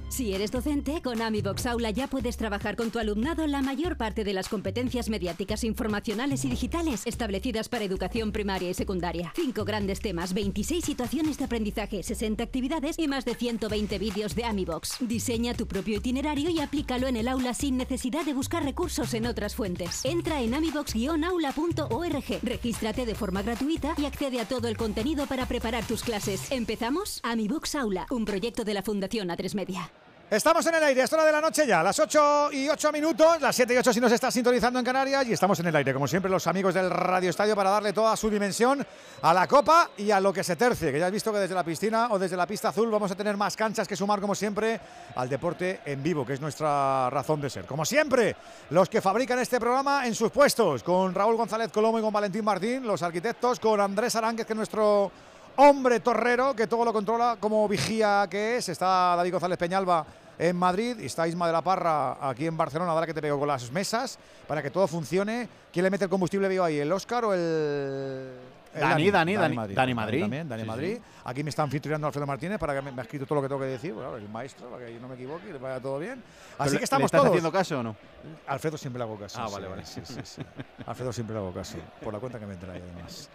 Si 0.10 0.34
eres 0.34 0.52
docente, 0.52 1.02
con 1.02 1.22
AmiBox 1.22 1.66
Aula 1.66 1.92
ya 1.92 2.08
puedes 2.08 2.38
trabajar 2.38 2.78
con 2.78 2.92
tu 2.92 3.00
alumnado 3.00 3.46
la 3.46 3.62
mayor 3.62 3.98
parte 3.98 4.24
de 4.24 4.32
las 4.34 4.48
competencias 4.48 5.10
mediáticas, 5.10 5.66
informacionales 5.66 6.46
y 6.46 6.50
digitales 6.50 7.02
establecidas 7.06 7.68
para 7.68 7.84
educación 7.84 8.32
primaria 8.32 8.70
y 8.70 8.74
secundaria. 8.74 9.34
Cinco 9.36 9.66
grandes 9.66 10.00
temas, 10.00 10.34
26 10.34 10.84
situaciones 10.84 11.38
de 11.38 11.44
aprendizaje, 11.46 12.04
60 12.04 12.42
actividades 12.42 12.98
y 12.98 13.08
más 13.08 13.26
de 13.26 13.36
120 13.36 14.00
vídeos 14.00 14.34
de 14.34 14.46
AmiBox. 14.46 14.98
Diseña 15.02 15.54
tu 15.54 15.68
propio 15.68 15.98
itinerario 15.98 16.50
y 16.50 16.62
aplícalo 16.62 17.08
en 17.08 17.18
el 17.18 17.28
aula 17.28 17.54
sin 17.54 17.76
necesidad 17.76 18.26
de 18.26 18.34
buscar 18.34 18.64
recursos 18.64 19.14
en 19.14 19.26
otras 19.26 19.56
fuentes. 19.56 20.06
Entra 20.06 20.42
en 20.42 20.54
amibox-aula.org, 20.54 22.40
regístrate 22.44 23.06
de 23.06 23.16
forma 23.16 23.42
gratuita 23.42 23.94
y 23.98 24.06
accede 24.06 24.40
a 24.40 24.48
todo 24.48 24.70
el 24.70 24.78
contenido 24.78 25.28
para 25.28 25.46
preparar 25.48 25.86
tus 25.86 26.02
clases. 26.02 26.50
¿Empezamos? 26.52 27.20
AmiBox 27.24 27.76
Aula, 27.76 28.08
un 28.10 28.24
proyecto 28.24 28.64
de 28.64 28.74
la 28.74 28.82
Fundación 28.82 29.28
A3 29.28 29.54
Media. 29.54 29.92
Estamos 30.30 30.66
en 30.66 30.76
el 30.76 30.84
aire, 30.84 31.04
es 31.04 31.14
hora 31.14 31.24
de 31.24 31.32
la 31.32 31.40
noche 31.40 31.66
ya, 31.66 31.82
las 31.82 31.98
8 31.98 32.52
y 32.52 32.68
8 32.68 32.92
minutos, 32.92 33.40
las 33.40 33.56
7 33.56 33.74
y 33.74 33.78
8 33.78 33.94
si 33.94 34.02
nos 34.02 34.12
está 34.12 34.30
sintonizando 34.30 34.78
en 34.78 34.84
Canarias 34.84 35.26
y 35.26 35.32
estamos 35.32 35.58
en 35.62 35.68
el 35.68 35.76
aire, 35.78 35.94
como 35.94 36.06
siempre 36.06 36.30
los 36.30 36.46
amigos 36.48 36.74
del 36.74 36.90
Radio 36.90 37.30
Estadio 37.30 37.56
para 37.56 37.70
darle 37.70 37.94
toda 37.94 38.14
su 38.18 38.30
dimensión 38.30 38.86
a 39.22 39.34
la 39.34 39.48
Copa 39.48 39.92
y 39.96 40.12
a 40.12 40.20
lo 40.20 40.34
que 40.34 40.44
se 40.44 40.58
tercie, 40.58 40.92
que 40.92 41.00
ya 41.00 41.06
has 41.06 41.14
visto 41.14 41.32
que 41.32 41.40
desde 41.40 41.56
la 41.56 41.64
piscina 41.64 42.10
o 42.12 42.20
desde 42.20 42.36
la 42.36 42.46
pista 42.46 42.68
azul 42.68 42.92
vamos 42.92 43.10
a 43.10 43.16
tener 43.16 43.38
más 43.38 43.56
canchas 43.56 43.88
que 43.88 43.96
sumar 43.96 44.20
como 44.20 44.36
siempre 44.36 44.82
al 45.16 45.30
deporte 45.30 45.80
en 45.86 46.04
vivo, 46.04 46.26
que 46.26 46.34
es 46.34 46.42
nuestra 46.42 47.10
razón 47.10 47.40
de 47.40 47.50
ser. 47.50 47.64
Como 47.64 47.86
siempre, 47.86 48.36
los 48.72 48.90
que 48.90 49.00
fabrican 49.00 49.40
este 49.40 49.62
programa 49.62 50.06
en 50.08 50.14
sus 50.14 50.30
puestos, 50.30 50.84
con 50.84 51.16
Raúl 51.16 51.38
González 51.38 51.72
Colomo 51.72 52.00
y 52.00 52.02
con 52.02 52.12
Valentín 52.12 52.44
Martín, 52.44 52.86
los 52.86 53.02
arquitectos, 53.02 53.62
con 53.62 53.80
Andrés 53.80 54.14
Aránguez, 54.18 54.46
que 54.46 54.52
es 54.52 54.58
nuestro 54.58 55.10
hombre 55.58 56.00
torrero 56.00 56.56
que 56.56 56.68
todo 56.68 56.86
lo 56.86 56.94
controla 56.94 57.38
como 57.40 57.68
vigía 57.68 58.28
que 58.30 58.58
es. 58.58 58.70
Está 58.70 59.16
David 59.16 59.32
González 59.32 59.58
Peñalba 59.58 60.06
en 60.40 60.56
Madrid 60.56 60.98
y 61.00 61.06
está 61.06 61.28
Isma 61.28 61.48
de 61.48 61.54
la 61.54 61.62
Parra 61.62 62.18
aquí 62.30 62.46
en 62.46 62.56
Barcelona, 62.58 62.92
ahora 62.92 63.06
que 63.06 63.14
te 63.14 63.22
pego 63.22 63.40
con 63.40 63.48
las 63.48 63.72
mesas, 63.72 64.18
para 64.48 64.62
que 64.62 64.70
todo 64.72 64.88
funcione. 64.88 65.48
¿Quién 65.72 65.84
le 65.84 65.90
mete 65.90 66.04
el 66.06 66.10
combustible 66.10 66.48
vivo 66.48 66.64
ahí? 66.64 66.78
¿El 66.80 66.92
Oscar 66.92 67.26
o 67.26 67.34
el...? 67.34 68.34
el 68.74 68.82
Dani, 68.82 69.10
Dani, 69.10 69.36
Dani, 69.36 69.56
Madrid. 69.56 69.76
Dani 69.76 69.94
Madrid. 69.96 70.22
También, 70.22 70.48
Dani 70.50 70.62
Sí, 70.62 70.68
Madrid. 70.68 70.96
sí. 70.98 71.02
Aquí 71.26 71.44
me 71.44 71.50
está 71.50 71.64
anfitrionando 71.64 72.06
Alfredo 72.08 72.28
Martínez 72.28 72.60
para 72.60 72.76
que 72.76 72.82
me, 72.84 72.92
me 72.92 73.02
ha 73.02 73.04
escrito 73.04 73.26
todo 73.26 73.36
lo 73.38 73.42
que 73.42 73.48
tengo 73.48 73.62
que 73.62 73.68
decir, 73.68 73.94
bueno, 73.94 74.16
el 74.18 74.30
maestro, 74.30 74.70
para 74.70 74.86
que 74.86 74.94
yo 74.94 75.00
no 75.00 75.08
me 75.08 75.16
equivoque 75.16 75.50
y 75.50 75.54
le 75.54 75.58
vaya 75.58 75.80
todo 75.80 75.98
bien. 75.98 76.22
Así 76.60 76.74
¿Le- 76.74 76.78
que 76.78 76.84
estamos 76.84 77.02
¿Le 77.04 77.06
estás 77.08 77.22
todos. 77.22 77.32
haciendo 77.32 77.52
caso 77.52 77.80
o 77.80 77.84
no? 77.84 77.96
Alfredo 78.46 78.78
siempre 78.78 79.00
le 79.00 79.04
hago 79.06 79.18
caso. 79.18 79.42
Ah, 79.42 79.48
sí, 79.48 79.54
vale, 79.56 79.68
vale. 79.68 79.86
Sí, 79.86 80.02
sí, 80.04 80.20
sí. 80.24 80.42
Alfredo 80.86 81.12
siempre 81.12 81.34
le 81.34 81.40
hago 81.42 81.52
caso, 81.54 81.78
por 82.04 82.14
la 82.14 82.20
cuenta 82.20 82.38
que 82.40 82.46
me 82.46 82.56
trae 82.56 82.80
además. 82.82 83.30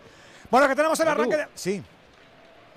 Bueno, 0.49 0.69
que 0.69 0.77
tenemos 0.77 1.01
el 1.01 1.09
arranque 1.09 1.37
de... 1.37 1.49
Sí. 1.55 1.83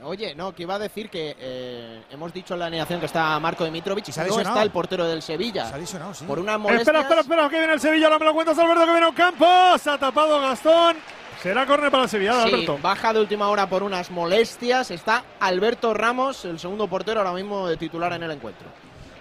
Oye, 0.04 0.36
no, 0.36 0.54
que 0.54 0.64
iba 0.64 0.76
a 0.76 0.80
decir 0.80 1.10
que 1.10 1.36
eh, 1.40 2.04
hemos 2.12 2.34
dicho 2.34 2.54
en 2.54 2.60
la 2.60 2.66
alineación 2.68 3.00
que 3.00 3.06
está 3.06 3.40
Marco 3.40 3.64
Dimitrovic 3.64 4.10
y 4.10 4.12
se 4.12 4.22
ha 4.22 4.26
no 4.26 4.40
está 4.40 4.62
el 4.62 4.70
portero 4.70 5.06
del 5.06 5.22
Sevilla. 5.22 5.68
Se 5.70 5.76
ha 5.76 5.78
lesionado, 5.78 6.14
sí. 6.14 6.26
Por 6.26 6.38
una 6.40 6.54
Espera, 6.56 6.74
molestia. 6.74 7.00
espera, 7.00 7.22
espera, 7.22 7.50
que 7.50 7.58
viene 7.58 7.74
el 7.74 7.80
Sevilla, 7.80 8.08
ahora 8.08 8.20
me 8.20 8.26
lo 8.26 8.34
cuentas 8.34 8.58
Alberto, 8.60 8.86
que 8.86 8.92
viene 8.92 9.06
a 9.06 9.10
un 9.10 9.16
campo, 9.16 9.46
se 9.78 9.90
ha 9.90 9.98
tapado 9.98 10.42
Gastón, 10.42 10.98
será 11.42 11.66
córner 11.66 11.90
para 11.92 12.04
el 12.04 12.10
Sevilla, 12.10 12.34
Sí, 12.44 12.54
Alberto. 12.54 12.78
baja 12.82 13.14
de 13.14 13.22
última 13.22 13.48
hora 13.48 13.68
por 13.70 13.84
unas 13.84 14.12
molestias. 14.12 14.92
Está 14.92 15.24
Alberto 15.40 15.94
Ramos, 15.94 16.44
el 16.46 16.60
segundo 16.60 16.88
portero 16.88 17.22
ahora 17.22 17.32
mismo 17.34 17.68
de 17.68 17.78
titular 17.78 18.12
en 18.14 18.24
el 18.24 18.32
encuentro. 18.32 18.68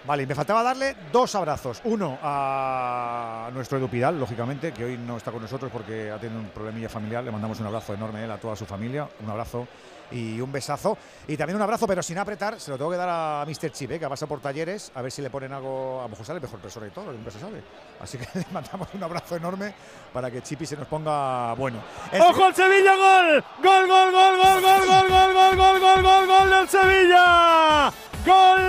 Vale, 0.05 0.21
y 0.21 0.27
me 0.27 0.35
faltaba 0.35 0.61
darle 0.61 0.95
dos 1.11 1.33
abrazos. 1.33 1.81
Uno 1.85 2.19
a 2.21 3.49
nuestro 3.53 3.79
Edu 3.79 3.87
Pidal, 3.87 4.19
lógicamente, 4.19 4.71
que 4.71 4.83
hoy 4.85 4.97
no 4.99 5.17
está 5.17 5.31
con 5.31 5.41
nosotros 5.41 5.71
porque 5.71 6.11
ha 6.11 6.19
tenido 6.19 6.39
un 6.41 6.49
problemilla 6.49 6.89
familiar. 6.89 7.23
Le 7.23 7.31
mandamos 7.31 7.59
un 7.59 7.65
abrazo 7.65 7.93
enorme 7.95 8.19
a 8.19 8.23
él, 8.25 8.31
a 8.31 8.37
toda 8.37 8.55
su 8.55 8.67
familia. 8.67 9.07
Un 9.23 9.29
abrazo 9.31 9.67
y 10.11 10.39
un 10.41 10.51
besazo. 10.51 10.97
Y 11.27 11.37
también 11.37 11.55
un 11.55 11.61
abrazo, 11.61 11.87
pero 11.87 12.03
sin 12.03 12.17
apretar, 12.17 12.59
se 12.59 12.71
lo 12.71 12.77
tengo 12.77 12.91
que 12.91 12.97
dar 12.97 13.09
a 13.09 13.45
Mr. 13.45 13.71
Chip, 13.71 13.91
¿eh? 13.91 13.99
que 13.99 14.05
ha 14.05 14.09
pasado 14.09 14.29
por 14.29 14.39
talleres, 14.39 14.91
a 14.95 15.01
ver 15.01 15.11
si 15.11 15.21
le 15.21 15.29
ponen 15.29 15.53
algo. 15.53 15.99
A 15.99 16.03
lo 16.03 16.09
mejor 16.09 16.25
sale 16.25 16.39
mejor 16.39 16.59
persona 16.59 16.87
y 16.87 16.91
todo, 16.91 17.11
nunca 17.11 17.31
se 17.31 17.39
sabe. 17.39 17.63
Así 17.99 18.17
que 18.17 18.27
le 18.39 18.45
mandamos 18.51 18.87
un 18.93 19.03
abrazo 19.03 19.35
enorme 19.35 19.73
para 20.13 20.31
que 20.31 20.41
Chipi 20.41 20.65
se 20.65 20.75
nos 20.77 20.87
ponga 20.87 21.53
bueno. 21.53 21.81
¡Ojo 22.19 22.45
al 22.45 22.55
Sevilla, 22.55 22.95
gol! 22.95 23.43
¡Gol, 23.63 23.87
gol, 23.87 24.11
gol, 24.11 24.37
gol, 24.37 24.61
gol, 24.61 24.81
gol, 24.87 25.09
gol, 25.09 25.33
gol, 25.33 25.55
gol, 25.57 25.79
gol, 25.79 26.01
gol, 26.03 26.27
gol 26.27 26.49
del 26.49 26.69
Sevilla! 26.69 27.91
¡Gol! 28.25 28.61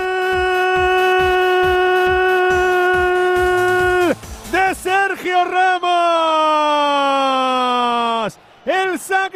De 4.51 4.75
Sergio 4.75 5.45
Ramos. 5.45 5.87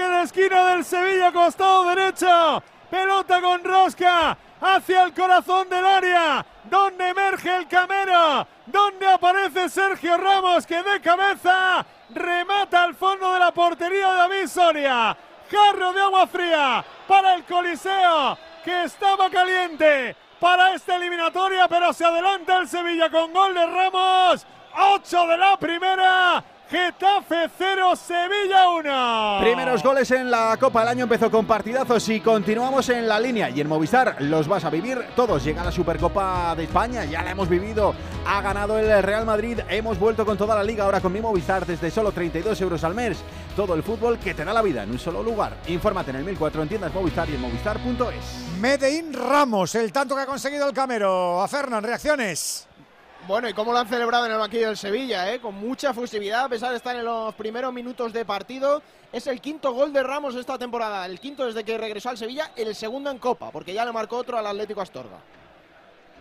Saque 0.01 0.13
de 0.13 0.23
esquina 0.23 0.65
del 0.71 0.83
Sevilla, 0.83 1.31
costado 1.31 1.85
derecho. 1.85 2.63
Pelota 2.89 3.39
con 3.39 3.63
rosca 3.63 4.35
hacia 4.59 5.03
el 5.03 5.13
corazón 5.13 5.69
del 5.69 5.85
área, 5.85 6.45
donde 6.63 7.09
emerge 7.09 7.55
el 7.55 7.67
camero, 7.67 8.47
donde 8.65 9.07
aparece 9.07 9.69
Sergio 9.69 10.17
Ramos 10.17 10.65
que 10.65 10.81
de 10.81 11.01
cabeza 11.01 11.85
remata 12.09 12.83
al 12.83 12.95
fondo 12.95 13.31
de 13.33 13.39
la 13.39 13.51
portería 13.51 14.11
de 14.11 14.17
David 14.17 14.47
Soria. 14.47 15.17
Jarro 15.51 15.93
de 15.93 16.01
agua 16.01 16.25
fría 16.25 16.83
para 17.07 17.35
el 17.35 17.43
Coliseo 17.43 18.37
que 18.63 18.83
estaba 18.85 19.29
caliente 19.29 20.15
para 20.39 20.73
esta 20.73 20.95
eliminatoria, 20.95 21.67
pero 21.67 21.93
se 21.93 22.05
adelanta 22.05 22.57
el 22.57 22.67
Sevilla 22.67 23.09
con 23.11 23.31
gol 23.31 23.53
de 23.53 23.65
Ramos. 23.67 24.47
8 24.73 25.27
de 25.27 25.37
la 25.37 25.57
primera. 25.57 26.43
Getafe 26.71 27.49
0, 27.57 27.95
Sevilla 27.97 28.69
1. 28.69 29.39
Primeros 29.41 29.83
goles 29.83 30.09
en 30.11 30.31
la 30.31 30.55
Copa. 30.57 30.83
El 30.83 30.87
año 30.87 31.03
empezó 31.03 31.29
con 31.29 31.45
partidazos 31.45 32.07
y 32.07 32.21
continuamos 32.21 32.87
en 32.87 33.09
la 33.09 33.19
línea. 33.19 33.49
Y 33.49 33.59
en 33.59 33.67
Movistar 33.67 34.15
los 34.21 34.47
vas 34.47 34.63
a 34.63 34.69
vivir 34.69 34.97
todos. 35.13 35.43
Llega 35.43 35.65
la 35.65 35.71
Supercopa 35.73 36.55
de 36.55 36.63
España, 36.63 37.03
ya 37.03 37.23
la 37.23 37.31
hemos 37.31 37.49
vivido. 37.49 37.93
Ha 38.25 38.41
ganado 38.41 38.79
el 38.79 39.03
Real 39.03 39.25
Madrid. 39.25 39.59
Hemos 39.67 39.99
vuelto 39.99 40.25
con 40.25 40.37
toda 40.37 40.55
la 40.55 40.63
liga 40.63 40.85
ahora 40.85 41.01
con 41.01 41.11
mi 41.11 41.19
Movistar 41.19 41.65
desde 41.65 41.91
solo 41.91 42.13
32 42.13 42.61
euros 42.61 42.81
al 42.85 42.95
mes. 42.95 43.17
Todo 43.53 43.75
el 43.75 43.83
fútbol 43.83 44.17
que 44.17 44.33
te 44.33 44.45
da 44.45 44.53
la 44.53 44.61
vida 44.61 44.83
en 44.83 44.91
un 44.91 44.99
solo 44.99 45.21
lugar. 45.21 45.57
Infórmate 45.67 46.11
en 46.11 46.17
el 46.17 46.23
1004 46.23 46.61
en 46.61 46.69
tiendas 46.69 46.93
Movistar 46.93 47.29
y 47.29 47.35
en 47.35 47.41
movistar.es. 47.41 48.59
Medellín 48.61 49.11
Ramos, 49.11 49.75
el 49.75 49.91
tanto 49.91 50.15
que 50.15 50.21
ha 50.21 50.25
conseguido 50.25 50.69
el 50.69 50.73
Camero. 50.73 51.41
A 51.41 51.49
Fernán, 51.49 51.83
reacciones. 51.83 52.69
Bueno, 53.27 53.47
y 53.47 53.53
cómo 53.53 53.71
lo 53.71 53.77
han 53.77 53.87
celebrado 53.87 54.25
en 54.25 54.31
el 54.31 54.39
banquillo 54.39 54.67
del 54.67 54.77
Sevilla, 54.77 55.31
¿eh? 55.31 55.39
con 55.39 55.53
mucha 55.53 55.93
fusividad, 55.93 56.45
a 56.45 56.49
pesar 56.49 56.71
de 56.71 56.77
estar 56.77 56.95
en 56.95 57.05
los 57.05 57.33
primeros 57.35 57.71
minutos 57.71 58.11
de 58.13 58.25
partido. 58.25 58.81
Es 59.13 59.27
el 59.27 59.39
quinto 59.39 59.71
gol 59.73 59.93
de 59.93 60.01
Ramos 60.01 60.35
esta 60.35 60.57
temporada, 60.57 61.05
el 61.05 61.19
quinto 61.19 61.45
desde 61.45 61.63
que 61.63 61.77
regresó 61.77 62.09
al 62.09 62.17
Sevilla, 62.17 62.51
el 62.55 62.73
segundo 62.73 63.11
en 63.11 63.19
Copa, 63.19 63.51
porque 63.51 63.73
ya 63.73 63.85
le 63.85 63.91
marcó 63.91 64.17
otro 64.17 64.39
al 64.39 64.47
Atlético 64.47 64.81
Astorga. 64.81 65.19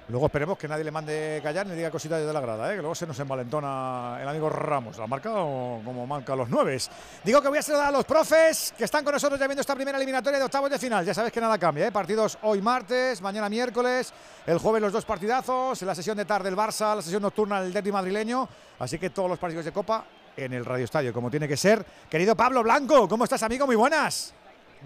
Luego 0.08 0.26
esperemos 0.26 0.58
que 0.58 0.66
nadie 0.66 0.82
le 0.82 0.90
mande 0.90 1.40
callar 1.42 1.66
ni 1.66 1.74
diga 1.74 1.90
cositas 1.90 2.24
de 2.24 2.32
la 2.32 2.40
grada, 2.40 2.72
¿eh? 2.72 2.76
que 2.76 2.80
luego 2.80 2.94
se 2.94 3.06
nos 3.06 3.18
envalentona 3.20 4.18
el 4.20 4.28
amigo 4.28 4.48
Ramos. 4.48 4.98
La 4.98 5.06
marca 5.06 5.30
como 5.30 6.06
marca 6.06 6.34
los 6.34 6.48
nueves. 6.48 6.90
Digo 7.22 7.40
que 7.40 7.48
voy 7.48 7.58
a 7.58 7.62
saludar 7.62 7.88
a 7.88 7.90
los 7.92 8.04
profes 8.04 8.74
que 8.76 8.84
están 8.84 9.04
con 9.04 9.14
nosotros 9.14 9.38
ya 9.38 9.46
viendo 9.46 9.60
esta 9.60 9.74
primera 9.74 9.98
eliminatoria 9.98 10.38
de 10.38 10.44
octavos 10.44 10.70
de 10.70 10.78
final. 10.78 11.04
Ya 11.04 11.14
sabes 11.14 11.32
que 11.32 11.40
nada 11.40 11.58
cambia, 11.58 11.86
¿eh? 11.86 11.92
partidos 11.92 12.38
hoy 12.42 12.60
martes, 12.60 13.22
mañana 13.22 13.48
miércoles, 13.48 14.12
el 14.46 14.58
jueves 14.58 14.82
los 14.82 14.92
dos 14.92 15.04
partidazos, 15.04 15.80
la 15.82 15.94
sesión 15.94 16.16
de 16.16 16.24
tarde 16.24 16.48
el 16.48 16.56
Barça, 16.56 16.96
la 16.96 17.02
sesión 17.02 17.22
nocturna 17.22 17.60
el 17.60 17.72
derby 17.72 17.92
madrileño. 17.92 18.48
Así 18.80 18.98
que 18.98 19.10
todos 19.10 19.28
los 19.28 19.38
partidos 19.38 19.64
de 19.64 19.72
Copa 19.72 20.04
en 20.36 20.52
el 20.52 20.64
Radio 20.64 20.84
Estadio, 20.84 21.12
como 21.12 21.30
tiene 21.30 21.46
que 21.46 21.56
ser. 21.56 21.84
Querido 22.08 22.34
Pablo 22.34 22.62
Blanco, 22.62 23.08
¿cómo 23.08 23.24
estás, 23.24 23.42
amigo? 23.42 23.66
Muy 23.66 23.76
buenas. 23.76 24.34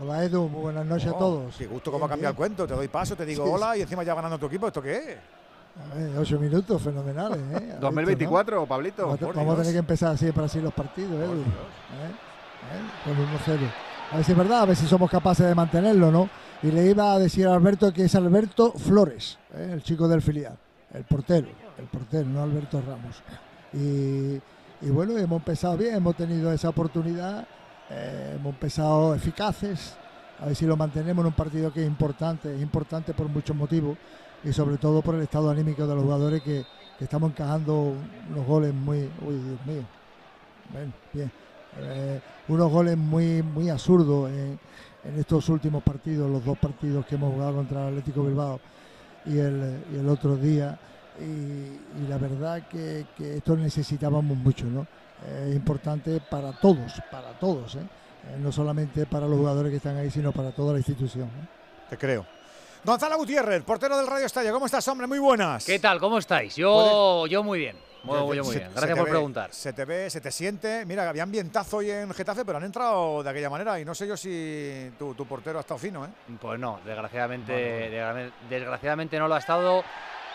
Hola 0.01 0.25
Edu, 0.25 0.49
muy 0.49 0.63
buenas 0.63 0.85
noches 0.85 1.07
a 1.07 1.17
todos. 1.17 1.55
Qué 1.57 1.67
gusto 1.67 1.93
cómo 1.93 2.07
ha 2.07 2.09
cambiado 2.09 2.33
el 2.33 2.37
cuento. 2.37 2.67
Te 2.67 2.75
doy 2.75 2.89
paso, 2.89 3.15
te 3.15 3.25
digo 3.25 3.45
hola 3.45 3.77
y 3.77 3.83
encima 3.83 4.03
ya 4.03 4.15
ganando 4.15 4.39
tu 4.39 4.47
equipo. 4.47 4.67
¿Esto 4.67 4.83
qué 4.83 4.97
es? 4.97 5.19
A 5.79 5.95
ver, 5.95 6.19
ocho 6.19 6.39
minutos, 6.39 6.83
fenomenales. 6.83 7.39
¿eh? 7.61 7.77
2024, 7.81 8.57
¿no? 8.57 8.67
Pablito. 8.67 9.07
Vamos, 9.07 9.35
vamos 9.37 9.55
a 9.55 9.59
tener 9.59 9.73
que 9.73 9.79
empezar 9.79 10.13
así 10.15 10.33
para 10.33 10.47
así 10.47 10.61
los 10.61 10.75
partidos, 10.75 11.13
Edu. 11.13 11.41
¿Eh? 11.43 11.45
¿Eh? 12.73 13.05
Con 13.05 13.57
1-0. 13.57 13.61
A 14.11 14.17
ver 14.17 14.25
si 14.25 14.33
es 14.33 14.39
verdad, 14.39 14.63
a 14.63 14.65
ver 14.67 14.77
si 14.77 14.87
somos 14.87 15.09
capaces 15.09 15.47
de 15.47 15.55
mantenerlo, 15.55 16.11
¿no? 16.11 16.29
Y 16.63 16.73
le 16.73 16.87
iba 16.87 17.13
a 17.13 17.19
decir 17.19 17.47
a 17.47 17.55
Alberto 17.55 17.93
que 17.93 18.05
es 18.05 18.15
Alberto 18.17 18.73
Flores, 18.73 19.39
¿eh? 19.55 19.71
el 19.73 19.83
chico 19.83 20.09
del 20.09 20.23
filial, 20.23 20.57
el 20.93 21.05
portero, 21.05 21.49
el 21.79 21.87
portero, 21.87 22.25
no 22.27 22.43
Alberto 22.43 22.83
Ramos. 22.87 23.23
Y, 23.73 24.41
y 24.87 24.91
bueno, 24.91 25.17
hemos 25.17 25.39
empezado 25.39 25.77
bien, 25.77 25.95
hemos 25.97 26.17
tenido 26.17 26.53
esa 26.53 26.69
oportunidad, 26.69 27.47
eh, 27.97 28.33
hemos 28.35 28.55
empezado 28.55 29.15
eficaces, 29.15 29.95
a 30.41 30.47
ver 30.47 30.57
si 30.57 30.67
lo 30.67 30.77
mantenemos 30.77 31.23
en 31.23 31.29
un 31.29 31.33
partido 31.33 31.73
que 31.73 31.83
es 31.83 31.87
importante, 31.87 32.53
es 32.53 32.61
importante 32.61 33.15
por 33.15 33.29
muchos 33.29 33.55
motivos 33.55 33.97
y 34.43 34.53
sobre 34.53 34.79
todo 34.79 35.01
por 35.01 35.15
el 35.15 35.23
estado 35.23 35.49
anímico 35.49 35.87
de 35.87 35.95
los 35.95 36.03
jugadores 36.03 36.43
que, 36.43 36.65
estamos 37.01 37.31
encajando 37.33 37.93
unos 38.31 38.47
goles 38.47 38.73
muy, 38.73 38.99
uy 38.99 39.35
Dios 39.35 39.67
mío, 39.67 39.83
eh, 41.79 42.21
unos 42.49 42.73
goles 42.73 42.97
muy, 42.97 43.43
muy 43.43 43.69
absurdos 43.69 44.31
en, 44.31 44.59
estos 45.19 45.49
últimos 45.51 45.83
partidos, 45.83 46.31
los 46.31 46.43
dos 46.43 46.57
partidos 46.57 47.05
que 47.05 47.17
hemos 47.17 47.35
jugado 47.35 47.57
contra 47.57 47.83
el 47.83 47.89
Atlético 47.89 48.25
Bilbao 48.25 48.59
y 49.27 49.39
el, 49.39 50.09
otro 50.09 50.37
día. 50.37 50.79
Y, 51.21 51.23
y, 51.23 52.09
la 52.09 52.17
verdad 52.17 52.67
que, 52.69 53.05
que, 53.15 53.37
esto 53.37 53.55
necesitábamos 53.55 54.37
mucho, 54.37 54.65
¿no? 54.65 54.87
Eh, 55.27 55.53
importante 55.55 56.21
para 56.21 56.53
todos, 56.53 57.01
para 57.11 57.33
todos, 57.39 57.77
¿eh? 57.77 57.79
Eh, 57.79 58.37
no 58.39 58.53
solamente 58.53 59.07
para 59.07 59.27
los 59.27 59.39
jugadores 59.39 59.71
que 59.71 59.77
están 59.79 59.97
ahí, 59.97 60.11
sino 60.11 60.33
para 60.33 60.53
toda 60.53 60.73
la 60.73 60.79
institución. 60.79 61.31
Te 61.89 61.97
creo. 61.97 62.27
Gonzalo 62.85 63.17
Gutiérrez, 63.17 63.63
portero 63.63 63.97
del 63.97 64.07
Radio 64.07 64.27
Estadio. 64.27 64.53
¿Cómo 64.53 64.67
estás, 64.67 64.87
hombre? 64.89 65.07
Muy 65.07 65.19
buenas. 65.19 65.65
¿Qué 65.65 65.79
tal? 65.79 65.99
¿Cómo 65.99 66.19
estáis? 66.19 66.55
Yo, 66.57 67.27
yo 67.27 67.43
muy 67.43 67.59
bien. 67.59 67.77
Muy, 68.03 68.19
muy, 68.19 68.37
muy 68.43 68.53
se, 68.53 68.59
bien. 68.59 68.71
Gracias 68.75 68.99
por 68.99 69.07
ve, 69.07 69.11
preguntar. 69.13 69.55
Se 69.55 69.73
te 69.73 69.87
ve, 69.87 70.11
se 70.11 70.21
te 70.21 70.31
siente. 70.31 70.85
Mira, 70.85 71.09
había 71.09 71.23
ambientazo 71.23 71.79
hoy 71.79 71.91
en 71.91 72.13
Getafe, 72.13 72.45
pero 72.45 72.59
han 72.59 72.65
entrado 72.65 73.23
de 73.23 73.31
aquella 73.31 73.49
manera 73.49 73.81
y 73.81 73.85
no 73.87 73.95
sé 73.95 74.07
yo 74.07 74.15
si 74.19 74.93
tu, 74.99 75.15
tu 75.15 75.25
portero 75.25 75.57
ha 75.57 75.61
estado 75.63 75.79
fino, 75.79 76.05
¿eh? 76.05 76.11
Pues 76.39 76.61
no, 76.61 76.81
desgraciadamente, 76.85 77.91
desgraciadamente 78.51 79.19
no 79.19 79.29
lo 79.29 79.35
ha 79.35 79.39
estado. 79.39 79.83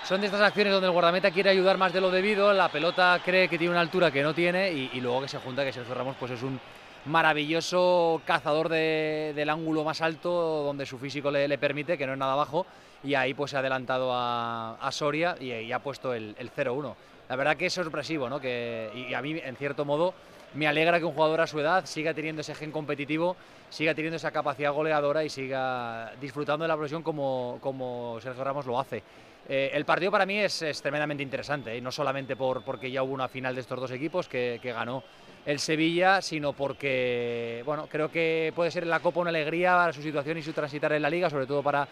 Son 0.03 0.19
de 0.21 0.27
estas 0.27 0.41
acciones 0.41 0.73
donde 0.73 0.87
el 0.87 0.93
guardameta 0.93 1.29
quiere 1.29 1.51
ayudar 1.51 1.77
más 1.77 1.93
de 1.93 2.01
lo 2.01 2.09
debido, 2.09 2.51
la 2.53 2.69
pelota 2.69 3.21
cree 3.23 3.47
que 3.47 3.57
tiene 3.57 3.71
una 3.71 3.81
altura 3.81 4.09
que 4.09 4.23
no 4.23 4.33
tiene 4.33 4.71
y, 4.71 4.99
luego 5.01 5.21
que 5.21 5.27
se 5.27 5.37
junta 5.37 5.63
que 5.63 5.71
Sergio 5.71 5.93
Ramos 5.93 6.15
pues 6.19 6.31
es 6.31 6.41
un 6.41 6.59
maravilloso 7.05 8.21
cazador 8.25 8.69
de, 8.69 9.33
del 9.35 9.49
ángulo 9.49 9.83
más 9.83 10.01
alto 10.01 10.63
donde 10.63 10.85
su 10.85 10.97
físico 10.97 11.29
le, 11.29 11.57
permite, 11.57 11.97
que 11.97 12.07
no 12.07 12.13
es 12.13 12.19
nada 12.19 12.35
bajo, 12.35 12.65
y 13.03 13.13
ahí 13.13 13.35
pues 13.35 13.51
se 13.51 13.57
ha 13.57 13.59
adelantado 13.59 14.09
a, 14.11 14.89
Soria 14.91 15.35
y, 15.39 15.71
ha 15.71 15.79
puesto 15.79 16.13
el, 16.13 16.35
el 16.39 16.51
0-1. 16.51 16.95
La 17.29 17.35
verdad 17.35 17.55
que 17.55 17.67
es 17.67 17.73
sorpresivo, 17.73 18.27
¿no? 18.27 18.39
Que, 18.39 18.89
y 19.09 19.13
a 19.13 19.21
mí, 19.21 19.39
en 19.43 19.55
cierto 19.55 19.85
modo, 19.85 20.15
me 20.55 20.67
alegra 20.67 20.97
que 20.97 21.05
un 21.05 21.13
jugador 21.13 21.41
a 21.41 21.47
su 21.47 21.59
edad 21.59 21.85
siga 21.85 22.13
teniendo 22.13 22.41
ese 22.41 22.55
gen 22.55 22.71
competitivo, 22.71 23.35
siga 23.69 23.93
teniendo 23.93 24.17
esa 24.17 24.31
capacidad 24.31 24.73
goleadora 24.73 25.23
y 25.23 25.29
siga 25.29 26.11
disfrutando 26.19 26.63
de 26.63 26.69
la 26.69 26.75
profesión 26.75 27.03
como, 27.03 27.59
como 27.61 28.17
Sergio 28.21 28.43
Ramos 28.43 28.65
lo 28.65 28.79
hace. 28.79 29.03
Eh, 29.49 29.71
el 29.73 29.83
partido 29.83 30.11
para 30.11 30.27
mí 30.27 30.37
es, 30.37 30.61
es 30.61 30.79
tremendamente 30.79 31.23
interesante, 31.23 31.75
¿eh? 31.75 31.81
no 31.81 31.91
solamente 31.91 32.35
por, 32.35 32.61
porque 32.63 32.91
ya 32.91 33.01
hubo 33.01 33.15
una 33.15 33.27
final 33.27 33.55
de 33.55 33.61
estos 33.61 33.79
dos 33.79 33.89
equipos 33.89 34.27
que, 34.27 34.59
que, 34.61 34.71
ganó 34.71 35.03
el 35.43 35.59
Sevilla, 35.59 36.21
sino 36.21 36.53
porque 36.53 37.63
bueno, 37.65 37.87
creo 37.89 38.11
que 38.11 38.53
puede 38.55 38.69
ser 38.69 38.85
la 38.85 38.99
Copa 38.99 39.21
una 39.21 39.31
alegría 39.31 39.71
para 39.71 39.91
su 39.91 40.03
situación 40.03 40.37
y 40.37 40.43
su 40.43 40.53
transitar 40.53 40.93
en 40.93 41.01
la 41.01 41.09
Liga, 41.09 41.31
sobre 41.31 41.47
todo 41.47 41.63
para, 41.63 41.87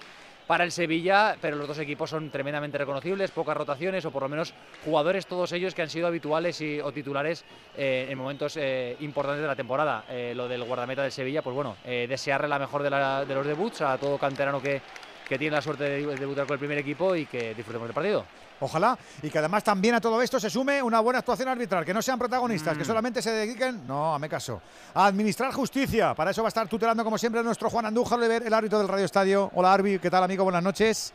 para 0.47 0.63
el 0.63 0.71
Sevilla, 0.71 1.35
pero 1.41 1.57
los 1.57 1.67
dos 1.67 1.77
equipos 1.79 2.09
son 2.09 2.29
tremendamente 2.31 2.77
reconocibles, 2.77 3.31
pocas 3.31 3.55
rotaciones 3.55 4.05
o 4.05 4.11
por 4.11 4.23
lo 4.23 4.29
menos 4.29 4.53
jugadores 4.85 5.27
todos 5.27 5.51
ellos 5.51 5.75
que 5.75 5.81
han 5.81 5.89
sido 5.89 6.07
habituales 6.07 6.61
y, 6.61 6.79
o 6.79 6.91
titulares 6.93 7.43
eh, 7.77 8.07
en 8.09 8.17
momentos 8.17 8.55
eh, 8.55 8.95
importantes 9.01 9.41
de 9.41 9.47
la 9.47 9.55
temporada. 9.55 10.05
Eh, 10.09 10.33
lo 10.33 10.47
del 10.47 10.63
guardameta 10.63 11.03
del 11.03 11.11
Sevilla, 11.11 11.41
pues 11.41 11.53
bueno, 11.53 11.75
desearle 11.83 12.47
la 12.47 12.59
mejor 12.59 12.81
de, 12.81 12.89
la, 12.89 13.25
de 13.25 13.35
los 13.35 13.45
debuts 13.45 13.81
a 13.81 13.97
todo 13.97 14.17
canterano 14.17 14.61
que 14.61 14.81
que 15.27 15.37
tiene 15.37 15.55
la 15.55 15.61
suerte 15.61 15.83
de 15.83 16.15
debutar 16.15 16.45
con 16.45 16.53
el 16.53 16.59
primer 16.59 16.77
equipo 16.77 17.15
y 17.15 17.25
que 17.25 17.53
disfrutemos 17.53 17.87
del 17.87 17.93
partido. 17.93 18.25
Ojalá, 18.59 18.97
y 19.21 19.29
que 19.29 19.37
además 19.37 19.63
también 19.63 19.95
a 19.95 20.01
todo 20.01 20.21
esto 20.21 20.39
se 20.39 20.49
sume 20.49 20.81
una 20.81 20.99
buena 20.99 21.19
actuación 21.19 21.49
arbitral, 21.49 21.85
que 21.85 21.93
no 21.93 22.01
sean 22.01 22.17
protagonistas, 22.17 22.75
mm. 22.75 22.79
que 22.79 22.85
solamente 22.85 23.21
se 23.21 23.31
dediquen, 23.31 23.85
no, 23.85 24.15
a 24.15 24.19
me 24.19 24.27
caso, 24.27 24.61
a 24.93 25.05
administrar 25.05 25.51
justicia. 25.51 26.15
Para 26.15 26.31
eso 26.31 26.41
va 26.41 26.47
a 26.47 26.49
estar 26.49 26.67
tutelando, 26.67 27.03
como 27.03 27.17
siempre, 27.17 27.43
nuestro 27.43 27.69
Juan 27.69 27.85
Andújar, 27.85 28.19
el 28.23 28.53
árbitro 28.53 28.79
del 28.79 28.87
Radio 28.87 29.05
Estadio. 29.05 29.51
Hola, 29.53 29.73
Arbi, 29.73 29.99
¿qué 29.99 30.09
tal, 30.09 30.23
amigo? 30.23 30.43
Buenas 30.43 30.63
noches. 30.63 31.13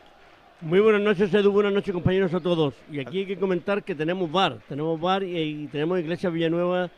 Muy 0.61 0.79
buenas 0.79 1.01
noches, 1.01 1.35
Edu. 1.35 1.51
Buenas 1.51 1.73
noches, 1.73 1.93
compañeros, 1.93 2.33
a 2.33 2.39
todos. 2.39 2.75
Y 2.91 3.01
aquí 3.01 3.21
hay 3.21 3.27
que 3.27 3.37
comentar 3.37 3.83
que 3.83 3.97
tenemos 3.97 4.31
bar, 4.31 4.59
tenemos 4.69 5.01
bar 5.01 5.25
y, 5.25 5.65
y 5.65 5.67
tenemos 5.67 5.99
Iglesia 5.99 6.31
Villanueva 6.31 6.89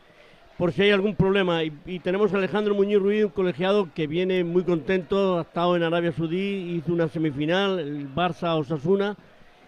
por 0.57 0.71
si 0.71 0.83
hay 0.83 0.91
algún 0.91 1.15
problema. 1.15 1.63
Y, 1.63 1.73
y, 1.85 1.99
tenemos 1.99 2.33
a 2.33 2.37
Alejandro 2.37 2.75
Muñoz 2.75 3.01
Ruiz, 3.01 3.25
un 3.25 3.31
colegiado 3.31 3.89
que 3.93 4.07
viene 4.07 4.43
muy 4.43 4.63
contento, 4.63 5.37
ha 5.37 5.41
estado 5.41 5.75
en 5.75 5.83
Arabia 5.83 6.11
Saudí, 6.11 6.75
hizo 6.77 6.93
una 6.93 7.07
semifinal, 7.07 7.79
el 7.79 8.13
Barça 8.13 8.57
Osasuna, 8.57 9.15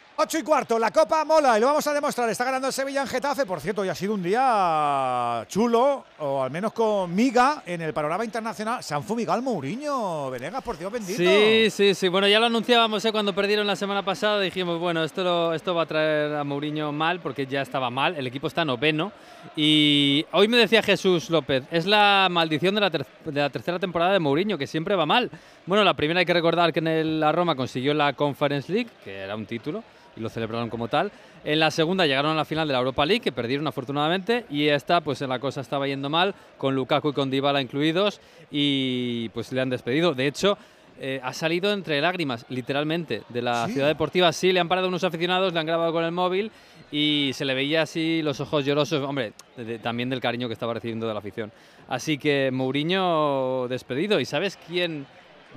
8 0.17 0.37
y 0.37 0.43
cuarto, 0.43 0.77
la 0.77 0.91
Copa 0.91 1.25
mola 1.25 1.57
y 1.57 1.61
lo 1.61 1.67
vamos 1.67 1.87
a 1.87 1.93
demostrar. 1.93 2.29
Está 2.29 2.43
ganando 2.43 2.67
el 2.67 2.73
Sevilla 2.73 3.01
en 3.01 3.07
Getafe. 3.07 3.43
Por 3.45 3.59
cierto, 3.59 3.81
hoy 3.81 3.89
ha 3.89 3.95
sido 3.95 4.13
un 4.13 4.21
día 4.21 5.43
chulo, 5.47 6.05
o 6.19 6.43
al 6.43 6.51
menos 6.51 6.73
con 6.73 7.13
miga 7.15 7.63
en 7.65 7.81
el 7.81 7.91
panorama 7.91 8.23
internacional. 8.23 8.83
Se 8.83 8.93
han 8.93 9.03
fumigado 9.03 9.37
al 9.37 9.41
Mourinho, 9.43 10.29
Venegas, 10.29 10.61
por 10.63 10.77
Dios 10.77 10.91
bendito. 10.91 11.17
Sí, 11.17 11.69
sí, 11.71 11.95
sí. 11.95 12.07
Bueno, 12.07 12.27
ya 12.27 12.39
lo 12.39 12.45
anunciábamos 12.45 13.03
¿eh? 13.03 13.11
cuando 13.11 13.33
perdieron 13.33 13.65
la 13.65 13.75
semana 13.75 14.03
pasada. 14.05 14.39
Dijimos, 14.41 14.79
bueno, 14.79 15.03
esto, 15.03 15.23
lo- 15.23 15.53
esto 15.55 15.73
va 15.73 15.83
a 15.83 15.85
traer 15.87 16.35
a 16.35 16.43
Mourinho 16.43 16.91
mal 16.91 17.19
porque 17.19 17.47
ya 17.47 17.63
estaba 17.63 17.89
mal. 17.89 18.15
El 18.15 18.27
equipo 18.27 18.45
está 18.45 18.63
noveno. 18.63 19.11
Y 19.55 20.23
hoy 20.33 20.47
me 20.47 20.57
decía 20.57 20.83
Jesús 20.83 21.31
López, 21.31 21.63
es 21.71 21.87
la 21.87 22.27
maldición 22.29 22.75
de 22.75 22.81
la, 22.81 22.91
ter- 22.91 23.07
de 23.25 23.41
la 23.41 23.49
tercera 23.49 23.79
temporada 23.79 24.13
de 24.13 24.19
Mourinho, 24.19 24.55
que 24.55 24.67
siempre 24.67 24.95
va 24.95 25.07
mal. 25.07 25.31
Bueno, 25.65 25.83
la 25.83 25.93
primera 25.93 26.19
hay 26.19 26.25
que 26.25 26.33
recordar 26.33 26.73
que 26.73 26.79
en 26.79 26.87
el- 26.87 27.19
la 27.19 27.31
Roma 27.31 27.55
consiguió 27.55 27.93
la 27.93 28.13
Conference 28.13 28.71
League, 28.71 28.89
que 29.03 29.17
era 29.19 29.35
un 29.35 29.45
título, 29.45 29.83
y 30.17 30.19
lo 30.19 30.27
celebraron 30.29 30.69
como 30.69 30.87
tal. 30.87 31.11
En 31.45 31.59
la 31.59 31.71
segunda 31.71 32.05
llegaron 32.05 32.31
a 32.31 32.35
la 32.35 32.45
final 32.45 32.67
de 32.67 32.73
la 32.73 32.79
Europa 32.79 33.05
League, 33.05 33.21
que 33.21 33.31
perdieron 33.31 33.67
afortunadamente, 33.67 34.45
y 34.49 34.67
esta, 34.67 35.01
pues 35.01 35.21
en 35.21 35.29
la 35.29 35.39
cosa 35.39 35.61
estaba 35.61 35.87
yendo 35.87 36.09
mal, 36.09 36.33
con 36.57 36.75
Lukaku 36.75 37.09
y 37.09 37.13
con 37.13 37.29
Dybala 37.29 37.61
incluidos, 37.61 38.19
y 38.49 39.29
pues 39.29 39.51
le 39.51 39.61
han 39.61 39.69
despedido. 39.69 40.13
De 40.13 40.27
hecho, 40.27 40.57
eh, 40.99 41.19
ha 41.23 41.33
salido 41.33 41.71
entre 41.71 42.01
lágrimas, 42.01 42.45
literalmente, 42.49 43.21
de 43.29 43.41
la 43.41 43.65
¿Sí? 43.67 43.73
ciudad 43.73 43.87
deportiva. 43.87 44.31
Sí, 44.33 44.51
le 44.51 44.59
han 44.59 44.67
parado 44.67 44.87
unos 44.87 45.03
aficionados, 45.03 45.53
le 45.53 45.59
han 45.59 45.65
grabado 45.65 45.93
con 45.93 46.03
el 46.03 46.11
móvil 46.11 46.51
y 46.91 47.31
se 47.33 47.45
le 47.45 47.53
veía 47.53 47.83
así 47.83 48.21
los 48.23 48.39
ojos 48.39 48.65
llorosos, 48.65 49.01
hombre, 49.03 49.33
de- 49.57 49.63
de- 49.65 49.79
también 49.79 50.09
del 50.09 50.19
cariño 50.19 50.47
que 50.47 50.53
estaba 50.53 50.73
recibiendo 50.73 51.07
de 51.07 51.13
la 51.13 51.19
afición. 51.19 51.51
Así 51.87 52.17
que 52.17 52.49
Mourinho 52.51 53.67
despedido. 53.69 54.19
¿Y 54.19 54.25
sabes 54.25 54.59
quién 54.67 55.07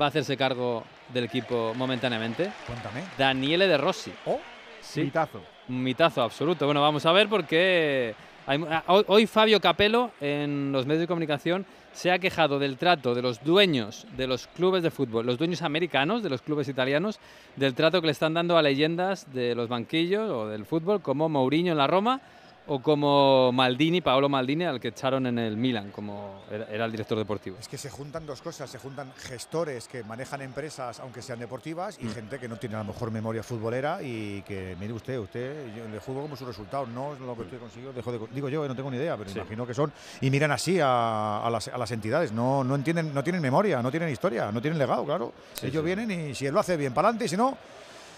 va 0.00 0.06
a 0.06 0.08
hacerse 0.08 0.36
cargo 0.36 0.84
del 1.12 1.24
equipo 1.24 1.72
momentáneamente? 1.76 2.50
Cuéntame. 2.66 3.02
Daniele 3.18 3.66
De 3.68 3.78
Rossi. 3.78 4.12
Oh, 4.26 4.40
sí. 4.80 5.02
Mitazo. 5.02 5.42
Mitazo 5.68 6.22
absoluto. 6.22 6.66
Bueno, 6.66 6.80
vamos 6.82 7.04
a 7.06 7.12
ver 7.12 7.28
porque 7.28 8.14
hay- 8.46 8.64
ah, 8.68 8.82
hoy, 8.88 9.04
hoy 9.08 9.26
Fabio 9.26 9.60
Capello 9.60 10.10
en 10.20 10.72
los 10.72 10.86
medios 10.86 11.00
de 11.02 11.06
comunicación 11.06 11.64
se 11.92 12.10
ha 12.10 12.18
quejado 12.18 12.58
del 12.58 12.76
trato 12.76 13.14
de 13.14 13.22
los 13.22 13.42
dueños 13.44 14.06
de 14.16 14.26
los 14.26 14.48
clubes 14.48 14.82
de 14.82 14.90
fútbol, 14.90 15.24
los 15.26 15.38
dueños 15.38 15.62
americanos 15.62 16.22
de 16.24 16.28
los 16.30 16.42
clubes 16.42 16.66
italianos, 16.68 17.20
del 17.54 17.74
trato 17.74 18.00
que 18.00 18.06
le 18.08 18.12
están 18.12 18.34
dando 18.34 18.58
a 18.58 18.62
leyendas 18.62 19.32
de 19.32 19.54
los 19.54 19.68
banquillos 19.68 20.28
o 20.28 20.48
del 20.48 20.66
fútbol 20.66 21.00
como 21.02 21.28
Mourinho 21.28 21.70
en 21.72 21.78
la 21.78 21.86
Roma 21.86 22.20
o 22.66 22.80
como 22.80 23.52
Maldini, 23.52 24.00
Paolo 24.00 24.28
Maldini, 24.28 24.64
al 24.64 24.80
que 24.80 24.88
echaron 24.88 25.26
en 25.26 25.38
el 25.38 25.56
Milan, 25.56 25.90
como 25.90 26.40
era, 26.50 26.84
el 26.86 26.90
director 26.90 27.18
deportivo. 27.18 27.56
Es 27.60 27.68
que 27.68 27.76
se 27.76 27.90
juntan 27.90 28.24
dos 28.24 28.40
cosas, 28.40 28.70
se 28.70 28.78
juntan 28.78 29.12
gestores 29.16 29.86
que 29.86 30.02
manejan 30.02 30.40
empresas, 30.40 30.98
aunque 31.00 31.20
sean 31.20 31.38
deportivas, 31.38 31.98
y 32.00 32.06
Mm. 32.06 32.10
gente 32.14 32.38
que 32.38 32.48
no 32.48 32.56
tiene 32.56 32.76
a 32.76 32.78
lo 32.78 32.84
mejor 32.84 33.10
memoria 33.10 33.42
futbolera 33.42 33.98
y 34.02 34.42
que, 34.42 34.76
mire 34.80 34.92
usted, 34.94 35.18
usted, 35.18 35.74
yo 35.76 35.86
le 35.88 35.98
juzgo 35.98 36.22
como 36.22 36.36
su 36.36 36.46
resultado, 36.46 36.86
no 36.86 37.12
es 37.12 37.20
lo 37.20 37.36
que 37.36 37.42
usted 37.42 37.58
consiguió, 37.58 37.92
dejo 37.92 38.12
de, 38.12 38.20
digo 38.32 38.48
yo, 38.48 38.66
no 38.66 38.74
tengo 38.74 38.90
ni 38.90 38.96
idea, 38.96 39.16
pero 39.16 39.28
Sí. 39.28 39.38
imagino 39.38 39.66
que 39.66 39.74
son, 39.74 39.92
y 40.22 40.30
miran 40.30 40.50
así 40.52 40.80
a, 40.80 41.44
a 41.44 41.50
las, 41.50 41.68
a 41.68 41.76
las 41.76 41.90
entidades, 41.90 42.32
no, 42.32 42.64
no 42.64 42.74
entienden, 42.76 43.12
no 43.12 43.22
tienen 43.22 43.42
memoria, 43.42 43.82
no 43.82 43.90
tienen 43.90 44.08
historia, 44.08 44.50
no 44.50 44.62
tienen 44.62 44.78
legado, 44.78 45.04
claro. 45.04 45.32
Sí, 45.54 45.66
Ellos 45.66 45.82
sí. 45.82 45.86
vienen 45.86 46.10
y 46.30 46.34
si 46.34 46.46
él 46.46 46.54
lo 46.54 46.60
hace 46.60 46.76
bien 46.78 46.94
para 46.94 47.08
adelante, 47.08 47.26
y 47.26 47.28
si 47.28 47.36
no... 47.36 47.56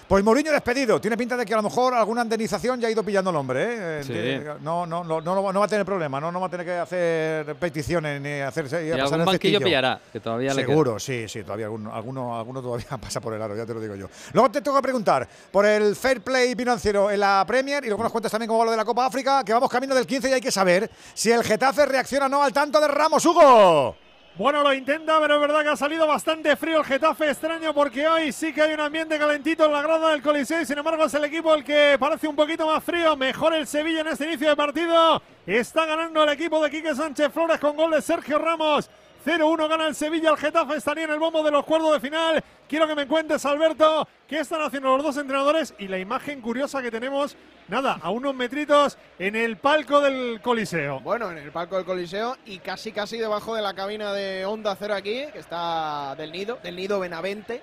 Pues 0.09 0.23
Mourinho 0.23 0.53
despedido. 0.53 1.01
Tiene 1.01 1.17
pinta 1.17 1.37
de 1.37 1.45
que 1.45 1.53
a 1.53 1.57
lo 1.57 1.65
mejor 1.65 1.93
alguna 1.93 2.23
indemnización 2.23 2.81
ya 2.81 2.87
ha 2.87 2.91
ido 2.93 3.03
pillando 3.03 3.31
el 3.31 3.37
hombre. 3.37 4.01
¿eh? 4.01 4.03
Sí. 4.05 4.63
No, 4.63 4.87
no, 4.87 5.03
no, 5.03 5.21
no, 5.21 5.43
va- 5.43 5.53
no 5.53 5.59
va 5.59 5.67
a 5.67 5.69
tener 5.69 5.85
problema. 5.85 6.21
No, 6.21 6.31
no 6.31 6.39
va 6.41 6.47
a 6.47 6.51
tener 6.51 6.65
que 6.65 6.73
hacer 6.77 7.57
peticiones 7.57 8.21
ni 8.21 8.41
hacerse. 8.41 8.87
Y 8.87 8.91
pasar 8.91 9.01
algún 9.05 9.21
el 9.21 9.27
banquillo 9.27 9.59
pillará, 9.67 10.01
que 10.13 10.21
todavía 10.21 10.55
le 10.55 10.63
queda. 10.63 10.67
Seguro, 10.69 10.99
sí, 11.01 11.29
sí, 11.29 11.43
todavía 11.43 11.67
alguno, 11.67 11.93
alguno, 11.93 12.39
alguno 12.39 12.63
todavía 12.63 12.87
pasa 13.01 13.21
por 13.21 13.35
el 13.35 13.43
aro, 13.43 13.57
ya 13.57 13.67
te 13.67 13.75
lo 13.75 13.81
digo 13.81 13.97
yo. 13.97 14.07
Luego 14.33 14.49
te 14.51 14.61
tengo 14.61 14.77
que 14.77 14.83
preguntar 14.83 15.27
por 15.51 15.67
el 15.67 15.97
fair 15.97 16.21
play 16.21 16.55
financiero 16.55 17.11
en 17.11 17.19
la 17.19 17.45
Premier 17.45 17.85
y 17.85 17.89
luego 17.89 18.05
nos 18.05 18.13
cuentas 18.13 18.31
también 18.31 18.47
cómo 18.47 18.61
va 18.61 18.67
lo 18.67 18.71
de 18.71 18.77
la 18.77 18.85
Copa 18.85 19.07
África, 19.07 19.43
que 19.45 19.53
vamos 19.53 19.69
camino 19.69 19.93
del 19.93 20.07
15 20.07 20.31
y 20.31 20.33
hay 20.35 20.41
que 20.41 20.53
saber 20.53 20.89
si 21.15 21.33
el 21.33 21.43
Getafe 21.43 21.85
reacciona 21.85 22.27
o 22.27 22.29
no 22.29 22.45
al 22.45 22.53
tanto 22.53 22.81
de 22.81 22.87
Ramos, 22.87 23.27
Hugo. 23.27 23.97
Bueno, 24.39 24.63
lo 24.63 24.75
intenta, 24.75 25.19
pero 25.19 25.37
es 25.37 25.41
verdad 25.41 25.63
que 25.63 25.71
ha 25.71 25.77
salido 25.77 26.07
bastante 26.07 26.55
frío 26.57 26.81
el 26.81 26.85
Getafe. 26.85 27.31
Extraño 27.31 27.73
porque 27.73 28.07
hoy 28.07 28.33
sí 28.33 28.53
que 28.53 28.61
hay 28.61 28.75
un 28.75 28.81
ambiente 28.81 29.19
calentito 29.19 29.65
en 29.65 29.73
la 29.73 29.81
grada 29.81 30.11
del 30.11 30.21
Coliseo. 30.21 30.63
Sin 30.67 30.77
embargo, 30.77 31.05
es 31.05 31.15
el 31.15 31.25
equipo 31.25 31.55
el 31.55 31.65
que 31.65 31.97
parece 31.99 32.29
un 32.29 32.37
poquito 32.37 32.67
más 32.67 32.85
frío. 32.85 33.17
Mejor 33.17 33.55
el 33.55 33.67
Sevilla 33.67 34.03
en 34.03 34.09
este 34.09 34.27
inicio 34.27 34.51
de 34.51 34.57
partido. 34.57 35.23
Está 35.47 35.87
ganando 35.87 36.23
el 36.23 36.29
equipo 36.29 36.63
de 36.63 36.71
Quique 36.71 36.95
Sánchez 36.95 37.33
Flores 37.33 37.59
con 37.59 37.77
gol 37.77 37.93
de 37.93 38.03
Sergio 38.03 38.37
Ramos. 38.37 38.91
0-1 39.25 39.69
gana 39.69 39.89
el 39.89 39.95
Sevilla, 39.95 40.31
el 40.31 40.37
Getafe 40.37 40.77
estaría 40.77 41.05
en 41.05 41.11
el 41.11 41.19
bombo 41.19 41.43
de 41.43 41.51
los 41.51 41.65
cuartos 41.65 41.95
de 41.95 42.01
final. 42.01 42.45
Quiero 42.69 42.87
que 42.87 42.95
me 42.95 43.09
cuentes, 43.09 43.45
Alberto, 43.47 44.07
qué 44.29 44.41
están 44.41 44.61
haciendo 44.61 44.95
los 44.97 45.03
dos 45.05 45.17
entrenadores 45.17 45.75
y 45.79 45.89
la 45.89 45.99
imagen 45.99 46.43
curiosa 46.43 46.83
que 46.83 46.91
tenemos, 46.91 47.37
nada, 47.69 47.99
a 48.03 48.11
unos 48.11 48.35
metritos 48.35 48.99
en 49.19 49.37
el 49.37 49.57
palco 49.57 50.01
del 50.01 50.41
Coliseo. 50.41 51.01
Bueno, 51.01 51.31
en 51.31 51.39
el 51.39 51.51
palco 51.53 51.77
del 51.77 51.85
Coliseo 51.85 52.37
y 52.47 52.59
casi 52.59 52.93
casi 52.93 53.19
debajo 53.19 53.55
de 53.55 53.63
la 53.63 53.75
cabina 53.75 54.13
de 54.13 54.45
Onda 54.47 54.77
Cero 54.77 54.95
aquí, 54.95 55.25
que 55.33 55.39
está 55.39 56.15
del 56.17 56.33
nido, 56.33 56.59
del 56.63 56.77
nido 56.77 57.01
Benavente. 57.01 57.63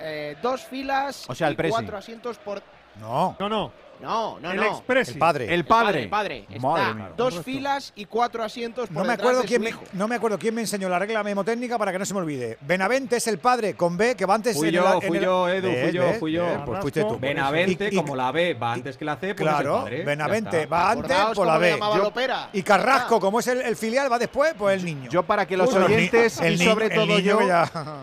Eh, 0.00 0.36
dos 0.42 0.62
filas 0.64 1.28
O 1.28 1.34
sea, 1.34 1.50
y 1.50 1.56
cuatro 1.56 1.96
asientos 1.96 2.38
por. 2.38 2.62
No. 3.00 3.36
No, 3.38 3.48
no. 3.48 3.72
No, 4.00 4.38
no, 4.40 4.50
El 4.52 4.56
no. 4.58 4.64
Expressi. 4.66 5.12
El 5.12 5.18
padre. 5.18 5.54
El 5.54 5.64
padre. 5.64 6.02
El 6.04 6.08
padre. 6.08 6.46
Está 6.48 6.60
Madre 6.60 6.94
mía. 6.94 7.10
dos 7.16 7.42
filas 7.42 7.92
y 7.96 8.04
cuatro 8.04 8.42
asientos 8.44 8.88
por 8.88 8.96
No 8.98 9.04
me, 9.04 9.12
acuerdo 9.14 9.42
de 9.42 9.46
quién 9.48 9.60
su 9.60 9.64
me, 9.64 9.70
hijo. 9.70 9.82
no 9.92 10.08
me 10.08 10.14
acuerdo 10.16 10.38
quién 10.38 10.54
me 10.54 10.60
enseñó 10.60 10.88
la 10.88 10.98
regla 10.98 11.22
memotécnica 11.24 11.78
para 11.78 11.92
que 11.92 11.98
no 11.98 12.04
se 12.04 12.14
me 12.14 12.20
olvide. 12.20 12.58
Benavente 12.60 13.16
es 13.16 13.26
el 13.26 13.38
padre 13.38 13.74
con 13.74 13.96
B 13.96 14.14
que 14.16 14.24
va 14.26 14.34
antes 14.34 14.56
Fui 14.56 14.68
en 14.68 14.74
yo, 14.74 14.86
el- 14.88 14.94
en 15.02 15.08
fui 15.08 15.16
el- 15.18 15.24
yo, 15.24 15.48
Edu, 15.48 15.68
¿Ves, 15.68 15.82
fui 15.84 15.92
yo, 15.92 16.12
fui 16.20 16.32
yo. 16.32 16.64
Pues 16.64 16.80
fuiste 16.80 17.02
tú. 17.04 17.18
Benavente, 17.18 17.88
Y- 17.90 17.94
y- 17.94 17.96
como 17.96 18.14
la 18.16 18.30
B 18.32 18.54
va 18.54 18.72
antes 18.72 18.96
que 18.96 19.04
la 19.04 19.16
C, 19.16 19.34
pues 19.34 19.40
es 19.40 19.40
el 19.40 19.46
Claro, 19.62 19.76
padre. 19.82 20.04
Benavente 20.04 20.62
está. 20.62 20.76
va 20.76 20.90
antes 20.90 21.16
por 21.34 21.46
la 21.46 21.58
B. 21.58 21.78
Yo- 21.78 22.12
y 22.52 22.62
Carrasco, 22.62 23.20
como 23.20 23.40
es 23.40 23.46
el, 23.48 23.60
el 23.62 23.76
filial, 23.76 24.10
va 24.10 24.18
después, 24.18 24.54
pues 24.56 24.78
el 24.78 24.84
niño. 24.84 25.10
Yo 25.10 25.22
para 25.22 25.46
que 25.46 25.56
los 25.56 25.72
Uy, 25.74 25.82
oyentes 25.82 26.40
el 26.40 26.54
y 26.54 26.58
sobre 26.64 26.86
el 26.86 26.94
todo 26.94 27.18
yo 27.18 27.38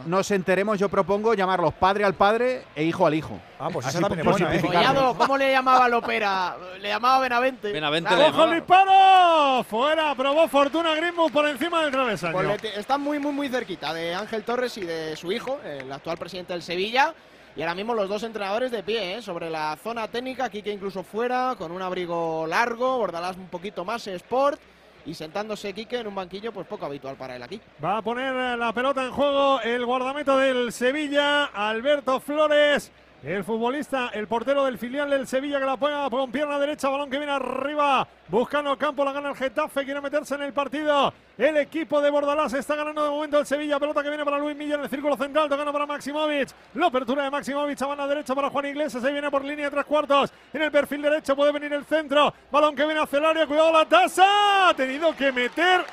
nos 0.06 0.30
enteremos, 0.32 0.80
yo 0.80 0.90
propongo 0.90 1.34
llamarlos 1.34 1.74
padre 1.74 2.04
al 2.06 2.14
padre 2.16 2.64
e 2.76 2.84
hijo 2.84 3.06
al 3.08 3.14
hijo. 3.14 3.40
Ah, 3.60 3.70
pues 3.72 3.86
también 3.86 4.20
es 4.28 4.64
¿eh? 4.64 5.16
¿cómo 5.18 5.38
le 5.38 5.52
llamaba 5.52 5.85
Lopera? 5.88 6.58
Le 6.80 6.90
llamaba 6.90 7.20
Benavente. 7.20 7.72
Benavente 7.72 8.10
Claro, 8.10 8.24
le 8.24 8.30
¡Ojo 8.30 8.44
el 8.46 8.56
disparo! 8.56 9.64
Fuera, 9.64 10.16
probó 10.16 10.48
Fortuna 10.48 10.96
Greenwood 10.96 11.32
por 11.32 11.48
encima 11.48 11.82
del 11.84 11.92
travesaño. 11.92 12.34
Pues 12.34 12.64
están 12.78 13.02
muy, 13.02 13.20
muy, 13.20 13.32
muy 13.32 13.50
cerquita 13.50 13.94
de 13.94 14.14
Ángel 14.14 14.44
Torres 14.44 14.78
y 14.78 14.82
de 14.82 15.16
su 15.16 15.32
hijo, 15.32 15.60
el 15.64 15.92
actual 15.92 16.18
presidente 16.18 16.54
del 16.54 16.62
Sevilla. 16.62 17.14
Y 17.56 17.62
ahora 17.62 17.76
mismo 17.76 17.94
los 17.94 18.10
dos 18.10 18.24
entrenadores 18.24 18.70
de 18.70 18.84
pie, 18.84 19.16
¿eh? 19.16 19.22
sobre 19.22 19.50
la 19.50 19.78
zona 19.82 20.10
técnica, 20.10 20.50
Quique 20.50 20.72
incluso 20.72 21.04
fuera, 21.04 21.56
con 21.58 21.72
un 21.72 21.82
abrigo 21.82 22.46
largo, 22.48 22.98
Bordalás 22.98 23.38
un 23.38 23.48
poquito 23.48 23.86
más 23.86 24.06
sport. 24.08 24.60
Y 25.06 25.14
sentándose 25.14 25.72
Quique 25.72 26.00
en 26.00 26.08
un 26.08 26.16
banquillo, 26.16 26.52
pues 26.52 26.68
poco 26.68 26.86
habitual 26.86 27.16
para 27.16 27.36
él 27.36 27.44
aquí. 27.44 27.62
Va 27.84 27.98
a 27.98 28.02
poner 28.02 28.58
la 28.58 28.74
pelota 28.74 29.04
en 29.06 29.12
juego 29.12 29.62
el 29.62 29.86
guardameta 29.86 30.36
del 30.38 30.74
Sevilla, 30.74 31.46
Alberto 31.46 32.20
Flores. 32.20 32.92
El 33.26 33.44
futbolista, 33.44 34.12
el 34.14 34.28
portero 34.28 34.66
del 34.66 34.78
filial 34.78 35.10
del 35.10 35.26
Sevilla 35.26 35.58
que 35.58 35.66
la 35.66 35.78
pone 35.78 35.96
con 36.12 36.32
pierna 36.32 36.60
derecha, 36.60 36.90
balón 36.90 37.10
que 37.10 37.18
viene 37.18 37.32
arriba, 37.34 38.08
buscando 38.28 38.78
campo, 38.78 39.04
la 39.04 39.14
gana 39.14 39.30
el 39.30 39.36
Getafe, 39.36 39.84
quiere 39.84 40.00
meterse 40.00 40.36
en 40.36 40.44
el 40.44 40.54
partido. 40.54 41.12
El 41.36 41.58
equipo 41.58 42.02
de 42.02 42.12
Bordalás 42.12 42.54
está 42.54 42.76
ganando 42.76 43.04
de 43.04 43.10
momento 43.10 43.40
el 43.40 43.48
Sevilla, 43.48 43.80
pelota 43.80 44.04
que 44.04 44.10
viene 44.10 44.24
para 44.24 44.38
Luis 44.38 44.56
Milla 44.56 44.76
en 44.76 44.82
el 44.82 44.90
círculo 44.90 45.18
central, 45.18 45.50
tocando 45.50 45.74
para 45.74 45.88
Maximovic. 45.88 46.50
La 46.76 46.86
apertura 46.86 47.24
de 47.24 47.32
Maximovic 47.32 47.82
a 47.82 47.88
mano 47.88 48.08
derecha 48.08 48.36
para 48.36 48.52
Juan 48.52 48.68
Iglesias, 48.68 49.04
ahí 49.04 49.14
viene 49.14 49.32
por 49.32 49.44
línea 49.44 49.66
de 49.66 49.72
tres 49.72 49.86
cuartos. 49.86 50.32
En 50.54 50.62
el 50.62 50.70
perfil 50.70 51.02
derecho 51.02 51.36
puede 51.36 51.52
venir 51.52 51.74
el 51.74 51.84
centro, 51.84 52.32
balón 52.52 52.76
que 52.76 52.86
viene 52.86 53.02
hacia 53.02 53.18
el 53.18 53.26
área, 53.26 53.48
cuidado 53.48 53.72
la 53.72 53.86
tasa, 53.86 54.70
ha 54.70 54.74
tenido 54.76 55.16
que 55.16 55.32
meter 55.32 55.84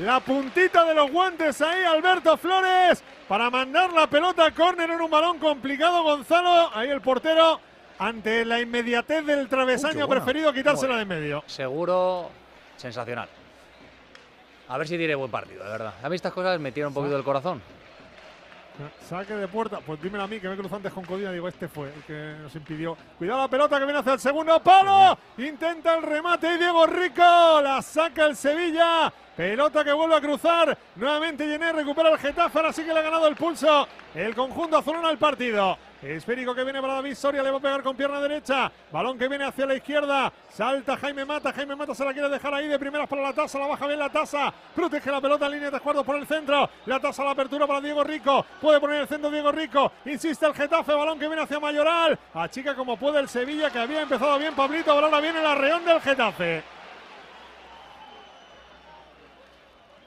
la 0.00 0.20
puntita 0.20 0.84
de 0.84 0.94
los 0.94 1.10
guantes 1.10 1.60
ahí 1.62 1.84
Alberto 1.84 2.36
Flores 2.36 3.02
para 3.28 3.50
mandar 3.50 3.92
la 3.92 4.06
pelota 4.06 4.50
córner 4.50 4.90
en 4.90 5.00
un 5.00 5.10
balón 5.10 5.38
complicado 5.38 6.02
Gonzalo. 6.02 6.70
Ahí 6.74 6.90
el 6.90 7.00
portero 7.00 7.60
ante 7.98 8.44
la 8.44 8.60
inmediatez 8.60 9.24
del 9.24 9.48
travesaño 9.48 10.04
ha 10.04 10.08
preferido 10.08 10.52
quitársela 10.52 10.96
de 10.96 11.04
medio. 11.04 11.42
Seguro, 11.46 12.30
sensacional. 12.76 13.28
A 14.68 14.78
ver 14.78 14.88
si 14.88 14.98
tiene 14.98 15.14
buen 15.14 15.30
partido, 15.30 15.64
de 15.64 15.70
verdad. 15.70 15.94
A 16.02 16.08
mí 16.08 16.16
estas 16.16 16.32
cosas 16.32 16.60
me 16.60 16.72
tiran 16.72 16.88
un 16.88 16.94
poquito 16.94 17.14
del 17.14 17.24
corazón. 17.24 17.62
Saque 19.08 19.34
de 19.34 19.48
puerta. 19.48 19.80
Pues 19.84 20.00
dímelo 20.02 20.24
a 20.24 20.26
mí, 20.26 20.40
que 20.40 20.48
me 20.48 20.56
cruzo 20.56 20.76
antes 20.76 20.92
con 20.92 21.04
Codina. 21.04 21.32
Digo, 21.32 21.48
este 21.48 21.68
fue 21.68 21.92
el 21.94 22.02
que 22.02 22.34
nos 22.42 22.54
impidió. 22.54 22.96
Cuidado 23.18 23.40
la 23.42 23.48
pelota 23.48 23.78
que 23.78 23.84
viene 23.84 24.00
hacia 24.00 24.14
el 24.14 24.20
segundo 24.20 24.60
palo. 24.62 25.18
Intenta 25.38 25.96
el 25.96 26.02
remate 26.02 26.54
y 26.54 26.58
Diego 26.58 26.86
Rico. 26.86 27.60
La 27.62 27.80
saca 27.82 28.26
el 28.26 28.36
Sevilla. 28.36 29.12
Pelota 29.36 29.84
que 29.84 29.92
vuelve 29.92 30.16
a 30.16 30.20
cruzar. 30.20 30.76
Nuevamente 30.96 31.46
Llené 31.46 31.72
recupera 31.72 32.10
el 32.10 32.18
Getafe. 32.18 32.58
Ahora 32.58 32.72
sí 32.72 32.82
que 32.84 32.92
le 32.92 33.00
ha 33.00 33.02
ganado 33.02 33.28
el 33.28 33.36
pulso. 33.36 33.86
El 34.14 34.34
conjunto 34.34 34.78
azulón 34.78 35.04
al 35.04 35.18
partido. 35.18 35.76
Esférico 36.02 36.54
que 36.54 36.62
viene 36.62 36.80
para 36.80 36.94
David 36.94 37.14
Soria, 37.14 37.42
le 37.42 37.50
va 37.50 37.58
a 37.58 37.60
pegar 37.60 37.82
con 37.82 37.96
pierna 37.96 38.20
derecha. 38.20 38.70
Balón 38.92 39.18
que 39.18 39.28
viene 39.28 39.44
hacia 39.44 39.66
la 39.66 39.74
izquierda. 39.74 40.32
Salta 40.50 40.96
Jaime 40.96 41.24
Mata. 41.24 41.52
Jaime 41.52 41.74
Mata 41.74 41.94
se 41.94 42.04
la 42.04 42.12
quiere 42.12 42.28
dejar 42.28 42.52
ahí 42.54 42.68
de 42.68 42.78
primeras 42.78 43.08
para 43.08 43.22
la 43.22 43.32
tasa. 43.32 43.58
La 43.58 43.66
baja 43.66 43.86
bien 43.86 43.98
la 43.98 44.10
tasa. 44.10 44.52
Protege 44.74 45.10
la 45.10 45.20
pelota 45.20 45.46
en 45.46 45.52
línea 45.52 45.70
de 45.70 45.80
cuartos 45.80 46.04
por 46.04 46.16
el 46.16 46.26
centro. 46.26 46.68
La 46.86 47.00
tasa 47.00 47.24
la 47.24 47.30
apertura 47.30 47.66
para 47.66 47.80
Diego 47.80 48.04
Rico. 48.04 48.44
Puede 48.60 48.78
poner 48.80 49.02
el 49.02 49.08
centro 49.08 49.30
Diego 49.30 49.50
Rico. 49.50 49.90
Insiste 50.04 50.46
el 50.46 50.54
Getafe. 50.54 50.92
Balón 50.92 51.18
que 51.18 51.26
viene 51.26 51.42
hacia 51.42 51.58
Mayoral. 51.58 52.18
Achica 52.34 52.74
como 52.74 52.96
puede 52.96 53.18
el 53.20 53.28
Sevilla 53.28 53.70
que 53.70 53.78
había 53.78 54.02
empezado 54.02 54.38
bien 54.38 54.54
Pablito. 54.54 54.92
Ahora 54.92 55.18
viene 55.20 55.40
el 55.40 55.46
arreón 55.46 55.84
del 55.84 56.00
Getafe. 56.00 56.62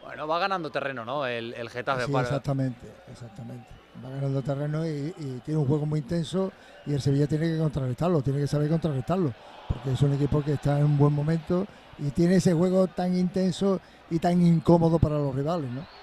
Bueno, 0.04 0.28
va 0.28 0.40
ganando 0.40 0.72
terreno, 0.72 1.06
¿no? 1.06 1.26
El, 1.26 1.54
el 1.54 1.70
Getafe. 1.70 2.06
Sí, 2.06 2.12
para- 2.12 2.24
exactamente, 2.28 2.88
exactamente. 3.12 3.79
Va 4.04 4.10
ganando 4.10 4.42
terreno 4.42 4.88
y, 4.88 5.14
tiene 5.44 5.60
un 5.60 5.66
juego 5.68 5.86
muy 5.86 6.00
intenso 6.00 6.52
y 6.86 6.94
el 6.94 7.02
Sevilla 7.02 7.28
tiene 7.28 7.48
que 7.48 7.58
contrarrestarlo, 7.58 8.22
tiene 8.22 8.40
que 8.40 8.48
saber 8.48 8.70
contrarrestarlo, 8.70 9.34
porque 9.68 9.92
es 9.92 10.02
un 10.02 10.14
equipo 10.14 10.42
que 10.44 10.54
está 10.54 10.80
en 10.80 10.86
un 10.86 10.98
buen 10.98 11.14
momento 11.14 11.66
y 11.98 12.12
tiene 12.12 12.36
ese 12.36 12.54
juego 12.54 12.88
tan 12.88 13.18
intenso 13.18 13.82
y 14.10 14.20
tan 14.20 14.42
incómodo 14.42 15.00
para 15.00 15.18
los 15.18 15.36
rivales, 15.36 15.70
¿no? 15.72 15.99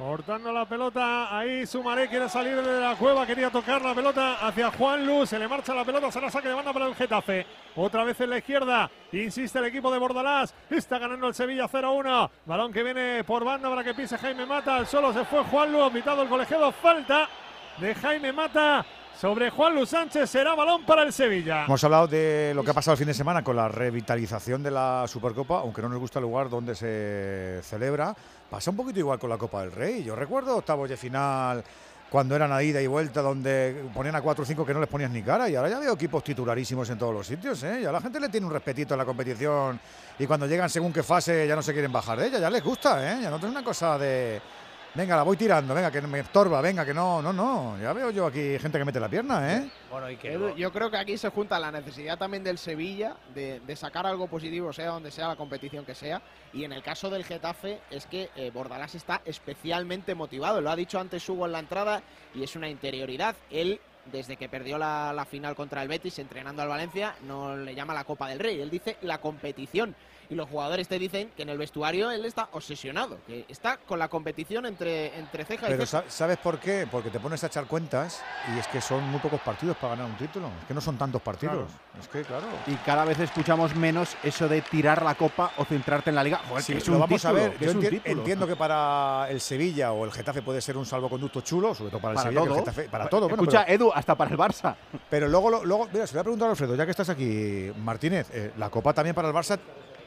Cortando 0.00 0.50
la 0.50 0.64
pelota, 0.64 1.36
ahí 1.38 1.66
Sumaré 1.66 2.08
quiere 2.08 2.26
salir 2.26 2.56
de 2.56 2.80
la 2.80 2.96
cueva, 2.96 3.26
quería 3.26 3.50
tocar 3.50 3.82
la 3.82 3.94
pelota 3.94 4.46
hacia 4.46 4.70
Juan 4.70 5.06
Luz, 5.06 5.28
se 5.28 5.38
le 5.38 5.46
marcha 5.46 5.74
la 5.74 5.84
pelota, 5.84 6.10
será 6.10 6.30
saque 6.30 6.48
de 6.48 6.54
banda 6.54 6.72
para 6.72 6.86
el 6.86 6.94
Getafe. 6.94 7.46
Otra 7.76 8.02
vez 8.02 8.18
en 8.22 8.30
la 8.30 8.38
izquierda, 8.38 8.90
insiste 9.12 9.58
el 9.58 9.66
equipo 9.66 9.92
de 9.92 9.98
Bordalás, 9.98 10.54
está 10.70 10.98
ganando 10.98 11.28
el 11.28 11.34
Sevilla 11.34 11.68
0-1. 11.68 12.30
Balón 12.46 12.72
que 12.72 12.82
viene 12.82 13.24
por 13.24 13.44
banda 13.44 13.68
para 13.68 13.84
que 13.84 13.92
pise 13.92 14.16
Jaime 14.16 14.46
Mata, 14.46 14.76
al 14.76 14.86
solo 14.86 15.12
se 15.12 15.22
fue 15.26 15.44
Juan 15.44 15.70
Luz, 15.70 15.92
mitad 15.92 16.18
el 16.18 16.30
colegiado, 16.30 16.72
falta 16.72 17.28
de 17.76 17.94
Jaime 17.94 18.32
Mata 18.32 18.86
sobre 19.20 19.50
Juan 19.50 19.74
Luz 19.74 19.90
Sánchez, 19.90 20.30
será 20.30 20.54
balón 20.54 20.82
para 20.86 21.02
el 21.02 21.12
Sevilla. 21.12 21.66
Hemos 21.66 21.84
hablado 21.84 22.06
de 22.06 22.52
lo 22.54 22.64
que 22.64 22.70
ha 22.70 22.74
pasado 22.74 22.94
el 22.94 22.98
fin 22.98 23.08
de 23.08 23.12
semana 23.12 23.44
con 23.44 23.54
la 23.54 23.68
revitalización 23.68 24.62
de 24.62 24.70
la 24.70 25.04
Supercopa, 25.06 25.58
aunque 25.58 25.82
no 25.82 25.90
nos 25.90 25.98
gusta 25.98 26.20
el 26.20 26.22
lugar 26.22 26.48
donde 26.48 26.74
se 26.74 27.60
celebra. 27.62 28.16
Pasa 28.50 28.72
un 28.72 28.76
poquito 28.76 28.98
igual 28.98 29.18
con 29.18 29.30
la 29.30 29.38
Copa 29.38 29.60
del 29.60 29.70
Rey. 29.70 30.02
Yo 30.02 30.16
recuerdo 30.16 30.56
octavos 30.56 30.88
de 30.88 30.96
final 30.96 31.62
cuando 32.10 32.34
eran 32.34 32.52
a 32.52 32.60
ida 32.60 32.82
y 32.82 32.88
vuelta, 32.88 33.22
donde 33.22 33.84
ponían 33.94 34.16
a 34.16 34.20
4 34.20 34.42
o 34.42 34.44
5 34.44 34.66
que 34.66 34.74
no 34.74 34.80
les 34.80 34.88
ponías 34.88 35.12
ni 35.12 35.22
cara. 35.22 35.48
Y 35.48 35.54
ahora 35.54 35.70
ya 35.70 35.78
veo 35.78 35.92
equipos 35.94 36.24
titularísimos 36.24 36.90
en 36.90 36.98
todos 36.98 37.14
los 37.14 37.24
sitios. 37.24 37.62
¿eh? 37.62 37.82
Ya 37.82 37.92
la 37.92 38.00
gente 38.00 38.18
le 38.18 38.28
tiene 38.28 38.48
un 38.48 38.52
respetito 38.52 38.94
en 38.94 38.98
la 38.98 39.04
competición. 39.04 39.78
Y 40.18 40.26
cuando 40.26 40.48
llegan 40.48 40.68
según 40.68 40.92
qué 40.92 41.04
fase 41.04 41.46
ya 41.46 41.54
no 41.54 41.62
se 41.62 41.72
quieren 41.72 41.92
bajar 41.92 42.18
de 42.18 42.26
ella. 42.26 42.40
Ya 42.40 42.50
les 42.50 42.64
gusta, 42.64 43.12
¿eh? 43.12 43.20
Ya 43.22 43.30
no 43.30 43.36
es 43.36 43.44
una 43.44 43.62
cosa 43.62 43.96
de. 43.96 44.42
Venga, 44.92 45.14
la 45.14 45.22
voy 45.22 45.36
tirando, 45.36 45.72
venga, 45.72 45.88
que 45.88 46.00
me 46.00 46.18
estorba, 46.18 46.60
venga, 46.60 46.84
que 46.84 46.92
no, 46.92 47.22
no, 47.22 47.32
no. 47.32 47.78
Ya 47.80 47.92
veo 47.92 48.10
yo 48.10 48.26
aquí 48.26 48.58
gente 48.58 48.76
que 48.76 48.84
mete 48.84 48.98
la 48.98 49.08
pierna, 49.08 49.54
¿eh? 49.54 49.70
Bueno, 49.88 50.10
y 50.10 50.16
que 50.16 50.36
yo 50.56 50.72
creo 50.72 50.90
que 50.90 50.96
aquí 50.96 51.16
se 51.16 51.28
junta 51.28 51.60
la 51.60 51.70
necesidad 51.70 52.18
también 52.18 52.42
del 52.42 52.58
Sevilla 52.58 53.16
de, 53.32 53.60
de 53.60 53.76
sacar 53.76 54.04
algo 54.04 54.26
positivo, 54.26 54.72
sea 54.72 54.88
donde 54.88 55.12
sea 55.12 55.28
la 55.28 55.36
competición 55.36 55.84
que 55.84 55.94
sea. 55.94 56.20
Y 56.52 56.64
en 56.64 56.72
el 56.72 56.82
caso 56.82 57.08
del 57.08 57.24
Getafe 57.24 57.78
es 57.88 58.06
que 58.06 58.30
eh, 58.34 58.50
Bordalás 58.52 58.96
está 58.96 59.22
especialmente 59.24 60.16
motivado. 60.16 60.60
Lo 60.60 60.70
ha 60.70 60.76
dicho 60.76 60.98
antes 60.98 61.28
Hugo 61.28 61.46
en 61.46 61.52
la 61.52 61.60
entrada 61.60 62.02
y 62.34 62.42
es 62.42 62.56
una 62.56 62.68
interioridad. 62.68 63.36
Él, 63.48 63.80
desde 64.06 64.36
que 64.36 64.48
perdió 64.48 64.76
la, 64.76 65.12
la 65.12 65.24
final 65.24 65.54
contra 65.54 65.82
el 65.82 65.88
Betis 65.88 66.18
entrenando 66.18 66.62
al 66.62 66.68
Valencia, 66.68 67.14
no 67.28 67.56
le 67.56 67.76
llama 67.76 67.94
la 67.94 68.02
Copa 68.02 68.28
del 68.28 68.40
Rey. 68.40 68.60
Él 68.60 68.70
dice 68.70 68.96
la 69.02 69.18
competición. 69.18 69.94
Y 70.30 70.36
los 70.36 70.48
jugadores 70.48 70.86
te 70.86 70.96
dicen 70.98 71.30
que 71.36 71.42
en 71.42 71.48
el 71.48 71.58
vestuario 71.58 72.08
él 72.12 72.24
está 72.24 72.48
obsesionado, 72.52 73.18
que 73.26 73.44
está 73.48 73.78
con 73.78 73.98
la 73.98 74.06
competición 74.08 74.64
entre, 74.64 75.18
entre 75.18 75.44
ceja 75.44 75.66
y 75.66 75.70
Pero 75.70 75.84
ceja. 75.84 76.04
sa- 76.04 76.10
¿sabes 76.10 76.38
por 76.38 76.60
qué? 76.60 76.86
Porque 76.88 77.10
te 77.10 77.18
pones 77.18 77.42
a 77.42 77.48
echar 77.48 77.66
cuentas 77.66 78.22
y 78.54 78.58
es 78.60 78.68
que 78.68 78.80
son 78.80 79.02
muy 79.10 79.18
pocos 79.18 79.40
partidos 79.40 79.76
para 79.76 79.96
ganar 79.96 80.06
un 80.10 80.16
título. 80.16 80.46
Es 80.60 80.66
que 80.68 80.74
no 80.74 80.80
son 80.80 80.96
tantos 80.96 81.20
partidos. 81.20 81.68
Es 82.00 82.06
que, 82.06 82.22
claro. 82.22 82.46
Y 82.68 82.74
cada 82.76 83.04
vez 83.04 83.18
escuchamos 83.18 83.74
menos 83.74 84.16
eso 84.22 84.46
de 84.48 84.62
tirar 84.62 85.02
la 85.02 85.16
copa 85.16 85.50
o 85.56 85.64
centrarte 85.64 86.10
en 86.10 86.16
la 86.16 86.22
liga. 86.22 86.38
Joder, 86.48 86.62
Sí, 86.62 86.72
que 86.74 86.78
es 86.78 86.86
lo 86.86 86.94
un 86.94 87.00
vamos 87.00 87.24
a 87.24 87.32
ver. 87.32 87.52
que 87.56 87.64
Yo 87.64 87.70
es 87.72 87.76
un 87.76 87.82
enti- 87.82 87.90
título. 87.90 88.18
entiendo 88.20 88.46
que 88.46 88.54
para 88.56 89.26
el 89.30 89.40
Sevilla 89.40 89.90
o 89.90 90.04
el 90.04 90.12
Getafe 90.12 90.42
puede 90.42 90.60
ser 90.60 90.76
un 90.76 90.86
salvoconducto 90.86 91.40
chulo, 91.40 91.74
sobre 91.74 91.90
todo 91.90 92.00
para 92.00 92.12
el 92.12 92.16
Para 92.16 92.28
Sevilla, 92.30 92.40
que 92.42 92.46
el 92.46 92.54
todo. 92.54 92.64
Getafe- 92.72 92.88
para 92.88 93.08
todo. 93.08 93.28
bueno, 93.28 93.42
Escucha, 93.42 93.64
pero, 93.66 93.74
Edu, 93.84 93.92
hasta 93.92 94.14
para 94.14 94.30
el 94.30 94.38
Barça. 94.38 94.76
pero 95.10 95.26
luego, 95.26 95.50
lo- 95.50 95.64
luego, 95.64 95.88
mira, 95.92 96.06
se 96.06 96.14
lo 96.14 96.18
voy 96.18 96.20
a 96.20 96.24
preguntar 96.24 96.46
a 96.48 96.50
Alfredo, 96.52 96.76
ya 96.76 96.84
que 96.84 96.92
estás 96.92 97.08
aquí, 97.08 97.72
Martínez, 97.82 98.28
eh, 98.32 98.52
la 98.56 98.70
copa 98.70 98.92
también 98.94 99.14
para 99.16 99.26
el 99.28 99.34
Barça. 99.34 99.58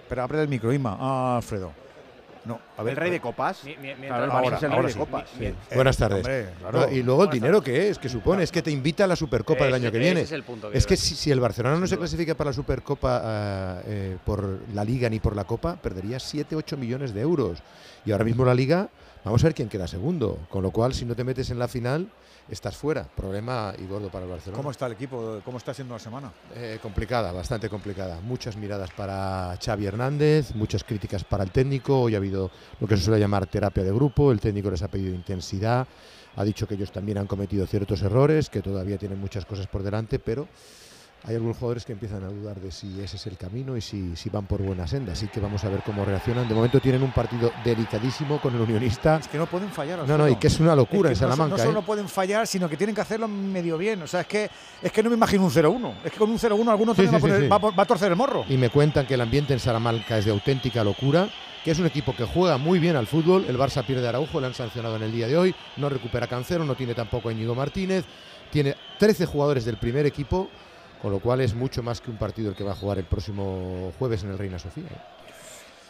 Pero 0.10 0.24
abre 0.24 0.42
el 0.42 0.48
micro, 0.48 0.72
Inma. 0.74 0.98
Ah, 1.00 1.38
Alfredo. 1.38 1.72
No, 2.46 2.60
a 2.78 2.84
ver. 2.84 2.92
El 2.92 2.98
rey 2.98 3.10
de 3.12 3.22
copas. 3.22 3.64
Mi- 3.64 3.78
mi- 3.78 3.94
Claro, 4.08 4.26
el 4.26 4.32
ahora, 4.32 4.48
Barça 4.50 4.58
es 4.58 4.64
el 4.64 4.72
ahora 4.72 4.82
rey 4.84 4.92
sí. 4.94 5.00
de 5.00 5.06
copas. 5.06 5.30
Mi- 5.40 5.46
sí. 5.48 5.54
Eh, 5.72 5.76
Buenas 5.76 5.96
tardes. 5.96 6.18
hombre, 6.18 6.50
claro. 6.60 6.80
No, 6.82 6.92
y 6.92 7.02
luego 7.02 7.24
el 7.24 7.30
dinero 7.30 7.62
tardes. 7.62 7.74
que 7.80 7.90
es, 7.90 7.98
que 8.00 8.10
supone, 8.10 8.44
es 8.44 8.52
que 8.52 8.62
te 8.62 8.70
invita 8.70 9.06
a 9.06 9.08
la 9.08 9.16
Supercopa 9.16 9.64
del 9.64 9.74
año 9.76 9.90
que 9.92 9.98
ese 9.98 10.04
viene. 10.06 10.22
es 10.22 10.32
el 10.34 10.44
punto 10.44 10.70
que 10.70 10.78
es 10.78 10.86
que 10.86 10.98
si, 10.98 11.16
si 11.16 11.32
el 11.32 11.40
Barcelona 11.40 11.78
no 11.80 11.88
se 11.88 11.98
clasifica 11.98 12.36
para 12.36 12.50
la 12.50 12.54
Supercopa 12.54 13.22
ah, 13.24 13.82
eh, 13.86 14.18
por 14.26 14.60
la 14.74 14.84
Liga 14.84 15.10
ni 15.10 15.22
por 15.22 15.38
la 15.38 15.46
Copa, 15.46 15.78
perdería 15.78 16.18
7-8 16.18 16.76
millones 16.76 17.14
de 17.14 17.22
euros. 17.22 17.60
Y 18.06 18.12
ahora 18.12 18.26
mismo 18.26 18.44
la 18.44 18.54
Liga, 18.54 18.90
vamos 19.24 19.42
a 19.42 19.48
ver 19.48 19.56
quién 19.56 19.70
queda 19.70 19.88
segundo. 19.88 20.40
Con 20.50 20.64
lo 20.64 20.72
cual, 20.72 20.94
si 20.94 21.06
no 21.06 21.16
te 21.16 21.24
metes 21.24 21.50
en 21.50 21.60
la 21.60 21.70
final, 21.70 22.10
estás 22.50 22.76
fuera. 22.76 23.04
Problema 23.04 23.74
y 23.78 23.86
gordo 23.86 24.10
para 24.10 24.26
el 24.26 24.32
Barcelona. 24.32 24.58
¿Cómo 24.58 24.72
está 24.72 24.88
el 24.88 24.94
equipo? 24.94 25.42
¿Cómo 25.44 25.58
está 25.58 25.74
siendo 25.74 25.94
la 25.94 26.00
semana? 26.00 26.32
Eh, 26.56 26.80
complicada, 26.82 27.32
bastante 27.32 27.70
complicada. 27.70 28.20
Muchas 28.22 28.56
miradas 28.58 28.92
para 28.92 29.58
Xavi 29.64 29.86
Hernández, 29.86 30.54
muchas 30.56 30.84
críticas 30.84 31.24
para 31.24 31.44
el 31.44 31.52
técnico. 31.52 32.02
Hoy 32.02 32.16
ha 32.16 32.18
habido 32.18 32.52
lo 32.80 32.88
que 32.88 32.98
se 32.98 33.04
suele 33.04 33.20
llamar 33.20 33.48
terapia 33.48 33.84
de 33.84 33.92
grupo. 33.92 34.32
El 34.32 34.40
técnico 34.40 34.70
les 34.70 34.82
ha 34.82 34.88
pedido 34.88 35.14
intensidad. 35.14 35.88
Ha 36.36 36.44
dicho 36.44 36.68
que 36.68 36.74
ellos 36.74 36.92
también 36.92 37.20
han 37.20 37.28
cometido 37.28 37.68
ciertos 37.68 38.02
errores, 38.02 38.50
que 38.50 38.62
todavía 38.62 38.98
tienen 38.98 39.20
muchas 39.20 39.46
cosas 39.46 39.68
por 39.68 39.84
delante, 39.84 40.18
pero 40.18 40.48
hay 41.26 41.36
algunos 41.36 41.58
jugadores 41.58 41.86
que 41.86 41.94
empiezan 41.94 42.24
a 42.24 42.28
dudar 42.28 42.60
de 42.60 42.70
si 42.70 43.00
ese 43.02 43.16
es 43.16 43.28
el 43.28 43.38
camino 43.38 43.78
y 43.78 43.82
si, 43.82 44.16
si 44.18 44.30
van 44.30 44.46
por 44.46 44.62
buena 44.62 44.86
senda. 44.88 45.14
Así 45.14 45.28
que 45.28 45.40
vamos 45.40 45.64
a 45.64 45.70
ver 45.70 45.82
cómo 45.86 46.04
reaccionan. 46.04 46.50
De 46.50 46.54
momento 46.54 46.82
tienen 46.82 47.02
un 47.02 47.14
partido 47.14 47.52
delicadísimo 47.64 48.42
con 48.42 48.54
el 48.56 48.62
Unionista. 48.62 49.18
Es 49.18 49.30
que 49.30 49.38
no 49.38 49.46
pueden 49.46 49.70
fallar. 49.70 50.06
No, 50.06 50.18
no, 50.18 50.28
y 50.28 50.36
que 50.36 50.48
es 50.48 50.60
una 50.60 50.76
locura 50.76 51.12
Es 51.12 51.20
que 51.20 51.24
en 51.24 51.32
Salamanca. 51.32 51.56
No, 51.56 51.64
¿eh? 51.64 51.66
solo 51.66 51.82
pueden 51.82 52.10
fallar, 52.10 52.46
sino 52.46 52.68
que 52.68 52.76
tienen 52.76 52.94
que 52.94 53.02
hacerlo 53.02 53.30
medio 53.30 53.78
bien. 53.78 54.02
O 54.02 54.08
sea, 54.08 54.22
es 54.22 54.28
que, 54.28 54.50
es 54.82 54.92
que 54.92 55.02
no 55.02 55.10
me 55.10 55.16
imagino 55.16 55.46
un 55.46 55.52
0-1. 55.52 55.94
Es 56.04 56.12
que 56.12 56.18
con 56.18 56.30
un 56.30 56.38
0-1 56.38 56.68
alguno 56.70 56.94
Sí, 56.94 57.06
va, 57.06 57.20
sí, 57.20 57.48
va 57.48 57.84
a 57.84 57.86
torcer 57.86 58.12
el 58.12 58.18
morro. 58.18 58.44
Y 58.50 58.58
me 58.58 58.70
cuentan 58.70 59.06
que 59.06 59.14
el 59.14 59.22
ambiente 59.22 59.54
en 59.54 59.60
Salamanca 59.60 60.18
es 60.18 60.26
de 60.26 60.32
auténtica 60.32 60.84
locura, 60.84 61.30
que 61.64 61.72
es 61.72 61.80
un 61.80 61.86
equipo 61.86 62.14
que 62.14 62.26
juega 62.26 62.58
muy 62.58 62.80
bien 62.80 62.98
al 62.98 63.08
fútbol. 63.08 63.46
El 63.48 63.58
Barça 63.58 63.86
pierde 63.86 64.06
a 64.06 64.10
Araujo, 64.10 64.42
le 64.42 64.48
han 64.48 64.54
sancionado 64.54 64.98
en 64.98 65.04
el 65.04 65.12
día 65.14 65.28
de 65.28 65.38
hoy, 65.38 65.56
no 65.78 65.88
recupera 65.88 66.28
Cancero, 66.28 66.66
no 66.66 66.76
tiene 66.76 66.94
tampoco 66.94 67.30
a 67.30 67.32
Íñigo 67.32 67.56
Martínez, 67.56 68.04
tiene 68.52 68.76
13 69.00 69.26
jugadores 69.26 69.66
del 69.66 69.78
primer 69.78 70.06
equipo, 70.06 70.50
con 71.04 71.12
lo 71.12 71.20
cual 71.20 71.42
es 71.42 71.54
mucho 71.54 71.84
más 71.84 72.02
que 72.02 72.10
un 72.10 72.18
partido 72.18 72.50
el 72.50 72.56
que 72.56 72.64
va 72.64 72.72
a 72.72 72.76
jugar 72.76 72.98
el 72.98 73.04
próximo 73.04 73.92
jueves 74.00 74.24
en 74.24 74.32
el 74.32 74.38
Reina 74.40 74.58
Sofía. 74.58 74.86
¿eh? 74.86 74.98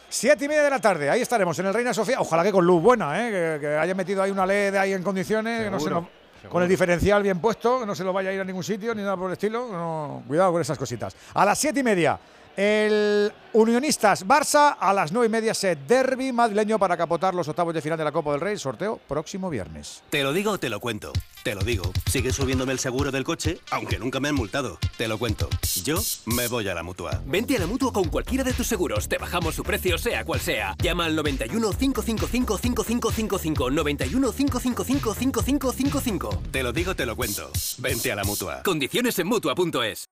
Siete 0.10 0.45
y 0.45 0.47
media 0.47 0.63
de 0.63 0.69
la 0.71 0.80
tarde, 0.80 1.10
ahí 1.10 1.21
estaremos 1.21 1.58
en 1.60 1.67
el 1.67 1.73
Reina 1.73 1.93
Sofía. 1.93 2.19
Ojalá 2.19 2.43
que 2.43 2.52
con 2.52 2.65
luz 2.65 2.82
buena, 2.82 3.26
¿eh? 3.28 3.32
que, 3.32 3.62
que 3.62 3.67
haya 3.78 3.95
metido 3.95 4.21
ahí 4.21 4.32
una 4.32 4.45
LED 4.45 4.76
ahí 4.76 4.91
en 4.93 5.02
condiciones, 5.04 5.63
que 5.63 5.69
no 5.71 5.80
se 5.80 5.86
Seguro, 5.86 6.02
nos- 6.02 6.10
seguro. 6.41 6.52
con 6.52 6.63
el 6.63 6.69
diferencial 6.69 7.23
bien 7.23 7.39
puesto, 7.39 7.80
que 7.80 7.86
no 7.86 7.95
se 7.95 8.04
lo 8.04 8.12
vaya 8.12 8.30
a 8.30 8.34
ir 8.34 8.41
a 8.41 8.43
ningún 8.43 8.63
sitio 8.63 8.93
ni 8.93 9.02
nada 9.02 9.15
por 9.15 9.28
el 9.28 9.34
estilo. 9.34 9.67
no, 9.71 10.23
cuidado 10.28 10.52
con 10.52 10.62
esas 10.62 10.78
cositas. 10.78 11.15
A 11.34 11.45
las 11.45 11.58
siete 11.58 11.80
y 11.80 11.84
media, 11.84 12.19
El 12.56 13.32
Unionistas 13.54 14.28
Barça 14.28 14.78
a 14.80 14.94
las 14.94 15.12
9 15.12 15.28
y 15.28 15.30
media 15.30 15.54
set 15.54 15.80
derby 15.88 16.32
madrileño 16.32 16.78
para 16.78 16.96
capotar 16.96 17.34
los 17.34 17.48
octavos 17.48 17.74
de 17.74 17.82
final 17.82 17.98
de 17.98 18.04
la 18.04 18.12
Copa 18.12 18.32
del 18.32 18.42
Rey. 18.42 18.58
Sorteo 18.58 19.00
próximo 19.08 19.50
viernes. 19.50 20.04
Te 20.10 20.24
lo 20.24 20.34
digo 20.34 20.58
te 20.58 20.70
lo 20.70 20.80
cuento. 20.80 21.12
Te 21.44 21.56
lo 21.56 21.62
digo. 21.62 21.92
Sigue 22.10 22.32
subiéndome 22.32 22.72
el 22.72 22.80
seguro 22.80 23.12
del 23.12 23.24
coche, 23.24 23.60
aunque 23.72 24.00
nunca 24.00 24.20
me 24.20 24.30
han 24.30 24.36
multado. 24.36 24.78
Te 24.98 25.08
lo 25.08 25.18
cuento. 25.18 25.50
Yo 25.84 25.98
me 26.26 26.48
voy 26.48 26.70
a 26.70 26.74
la 26.74 26.84
mutua. 26.84 27.22
Vente 27.26 27.58
a 27.58 27.60
la 27.60 27.68
mutua 27.68 27.92
con 27.92 28.08
cualquiera 28.08 28.44
de 28.44 28.54
tus 28.54 28.68
seguros. 28.68 29.10
Te 29.10 29.18
bajamos 29.18 29.54
su 29.56 29.63
precio, 29.63 29.98
sea 29.98 30.24
cual 30.24 30.39
sea. 30.39 30.76
Llama 30.82 31.06
al 31.06 31.16
91 31.16 31.72
555 31.72 32.58
5555. 32.58 33.72
91 33.72 34.32
555 34.32 35.13
5555. 35.13 36.42
Te 36.52 36.63
lo 36.63 36.72
digo, 36.72 36.96
te 36.96 37.06
lo 37.06 37.16
cuento. 37.16 37.52
Vente 37.80 38.12
a 38.12 38.16
la 38.16 38.24
mutua. 38.24 38.63
Condiciones 38.63 39.20
en 39.20 39.28
mutua.es. 39.28 40.08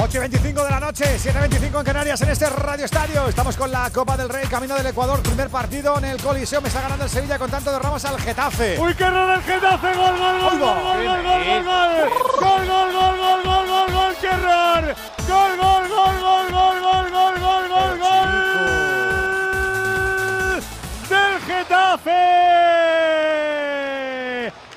8 0.00 0.16
y 0.16 0.20
25 0.20 0.64
de 0.64 0.70
la 0.70 0.78
noche, 0.78 1.18
7 1.18 1.36
y 1.36 1.40
25 1.40 1.80
en 1.80 1.84
Canarias 1.84 2.20
en 2.20 2.28
este 2.28 2.48
Radio 2.48 2.84
Estadio. 2.84 3.26
Estamos 3.28 3.56
con 3.56 3.72
la 3.72 3.90
Copa 3.90 4.16
del 4.16 4.28
Rey, 4.28 4.46
camino 4.46 4.76
del 4.76 4.86
Ecuador, 4.86 5.20
primer 5.22 5.48
partido 5.48 5.98
en 5.98 6.04
el 6.04 6.22
Coliseo. 6.22 6.60
Me 6.60 6.68
está 6.68 6.82
ganando 6.82 7.04
el 7.04 7.10
Sevilla 7.10 7.36
con 7.36 7.50
tanto 7.50 7.72
de 7.72 7.80
Ramos 7.80 8.04
al 8.04 8.16
Getafe. 8.20 8.78
¡Uy, 8.78 8.94
qué 8.94 9.02
error 9.02 9.34
el 9.34 9.42
Getafe! 9.42 9.94
¡Gol, 9.94 10.16
gol, 10.16 10.38
gol, 10.38 10.58
gol, 10.60 10.60
gol, 10.60 11.02
gol, 11.02 11.22
gol, 11.24 11.44
gol, 11.44 11.64
gol! 11.64 12.10
¡Gol, 12.38 12.66
gol, 12.68 12.92
gol, 12.92 13.16
gol, 13.18 13.42
gol, 13.42 13.66
gol, 13.66 13.92
gol! 13.92 14.16
¡Qué 14.20 14.28
error! 14.28 14.94
¡Gol, 15.26 15.56
gol, 15.56 15.88
gol, 15.88 16.20
gol, 16.20 16.50
gol, 16.52 16.80
gol, 16.80 17.10
gol, 17.10 17.40
gol, 17.40 17.68
gol, 17.68 17.98
gol! 17.98 18.28
¡Del 21.08 21.40
Getafe! 21.40 22.22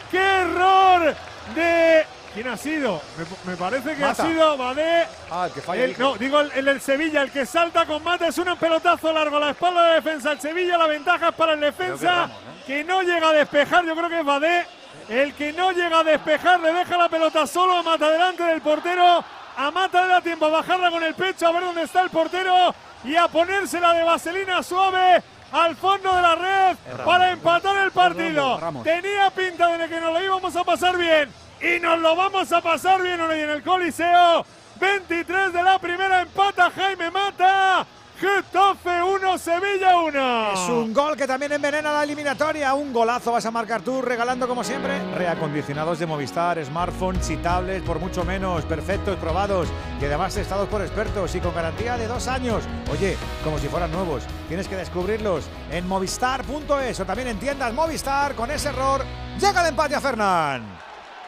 ¡Qué 0.10 0.18
error 0.18 1.16
de 1.54 2.08
¿Quién 2.34 2.48
ha 2.48 2.56
sido? 2.56 3.02
Me, 3.46 3.58
parece 3.58 3.96
que 3.96 4.06
ha 4.06 4.16
sido 4.16 4.56
Badé. 4.58 5.06
Ah, 5.30 5.48
el 5.48 5.52
que 5.54 5.62
falla. 5.62 5.88
no, 5.98 6.16
digo 6.16 6.40
el, 6.40 6.64
del 6.64 6.80
Sevilla, 6.80 7.24
el 7.24 7.32
que 7.32 7.46
salta 7.46 7.86
con 7.86 8.02
Mata 8.04 8.28
es 8.28 8.38
un 8.38 8.56
pelotazo 8.56 9.12
largo 9.12 9.36
a 9.36 9.40
la 9.42 9.50
espalda 9.50 9.88
de 9.88 9.96
defensa. 9.96 10.32
El 10.32 10.40
Sevilla, 10.40 10.78
la 10.78 10.88
ventaja 10.88 11.30
es 11.30 11.36
para 11.36 11.54
el 11.54 11.60
defensa 11.60 12.30
que, 12.66 12.86
no 12.86 13.02
llega 13.02 13.30
a 13.30 13.34
despejar. 13.34 13.86
Yo 13.86 13.96
creo 13.96 14.10
que 14.10 14.20
es 14.20 14.26
Badé. 14.26 14.66
El 15.10 15.34
que 15.34 15.52
no 15.52 15.72
llega 15.74 16.00
a 16.00 16.04
despejar 16.04 16.60
le 16.62 16.72
deja 16.72 16.98
la 16.98 17.10
pelota 17.10 17.46
solo 17.46 17.76
a 17.76 17.84
Mata 17.84 18.10
delante 18.10 18.44
del 18.44 18.62
portero. 18.62 19.24
A 19.58 19.72
Mata 19.72 20.02
le 20.04 20.08
da 20.08 20.22
tiempo 20.22 20.46
a 20.46 20.50
bajarla 20.50 20.90
con 20.90 21.04
el 21.04 21.14
pecho, 21.14 21.48
a 21.48 21.52
ver 21.52 21.64
dónde 21.64 21.84
está 21.84 22.02
el 22.02 22.10
portero 22.10 22.74
y 23.04 23.16
a 23.18 23.28
ponérsela 23.28 23.94
de 23.94 24.04
vaselina 24.04 24.64
suave 24.64 25.22
al 25.52 25.76
fondo 25.76 26.16
de 26.16 26.22
la 26.22 26.36
red 26.36 26.78
para 27.04 27.32
empatar 27.32 27.76
el 27.84 27.92
partido. 27.92 28.58
Tenía 28.84 29.30
pinta 29.32 29.68
de 29.78 29.90
que 29.90 30.00
nos 30.00 30.14
lo 30.14 30.24
íbamos 30.24 30.56
a 30.56 30.64
pasar 30.64 30.98
bien 30.98 31.30
y 31.62 31.80
nos 31.80 32.00
lo 32.00 32.16
vamos 32.16 32.52
a 32.52 32.62
pasar 32.62 33.02
bien 33.02 33.20
hoy 33.22 33.40
en 33.40 33.50
el 33.50 33.64
Coliseo. 33.64 34.46
23 34.80 35.54
de 35.54 35.64
la 35.64 35.78
primera 35.80 36.22
empata 36.22 36.72
Jaime 36.72 37.12
Mata. 37.12 37.86
Getafe 38.20 39.02
1, 39.02 39.38
Sevilla 39.40 39.98
1. 40.00 40.54
Es 40.54 40.70
un 40.70 40.94
gol 40.94 41.18
que 41.18 41.26
también 41.26 41.54
envenena 41.54 41.92
la 41.92 42.04
eliminatoria. 42.04 42.72
Un 42.76 42.94
golazo 42.94 43.32
vas 43.32 43.46
a 43.48 43.52
marcar 43.52 43.82
tú, 43.82 44.00
regalando 44.00 44.48
como 44.48 44.64
siempre. 44.64 45.00
Reacondicionados 45.16 45.98
de 45.98 46.06
Movistar, 46.06 46.64
smartphones 46.64 47.28
y 47.32 47.38
tablets 47.38 47.84
por 47.84 48.00
mucho 48.00 48.24
menos, 48.24 48.64
perfectos, 48.66 49.18
probados, 49.18 49.70
y 50.00 50.06
además 50.06 50.36
testados 50.36 50.70
por 50.70 50.84
expertos 50.84 51.34
y 51.34 51.40
con 51.40 51.56
garantía 51.56 51.98
de 51.98 52.08
dos 52.08 52.28
años. 52.28 52.64
Oye, 52.92 53.18
como 53.44 53.58
si 53.58 53.68
fueran 53.68 53.92
nuevos. 53.92 54.24
Tienes 54.48 54.68
que 54.68 54.76
descubrirlos 54.76 55.46
en 55.72 55.88
movistar.es 55.88 57.00
o 57.00 57.06
también 57.06 57.28
en 57.28 57.40
tiendas 57.40 57.74
Movistar. 57.74 58.36
Con 58.36 58.52
ese 58.52 58.70
error, 58.70 59.04
llega 59.40 59.62
el 59.62 59.70
empate 59.70 59.96
a 59.96 60.02
Fernán. 60.02 60.81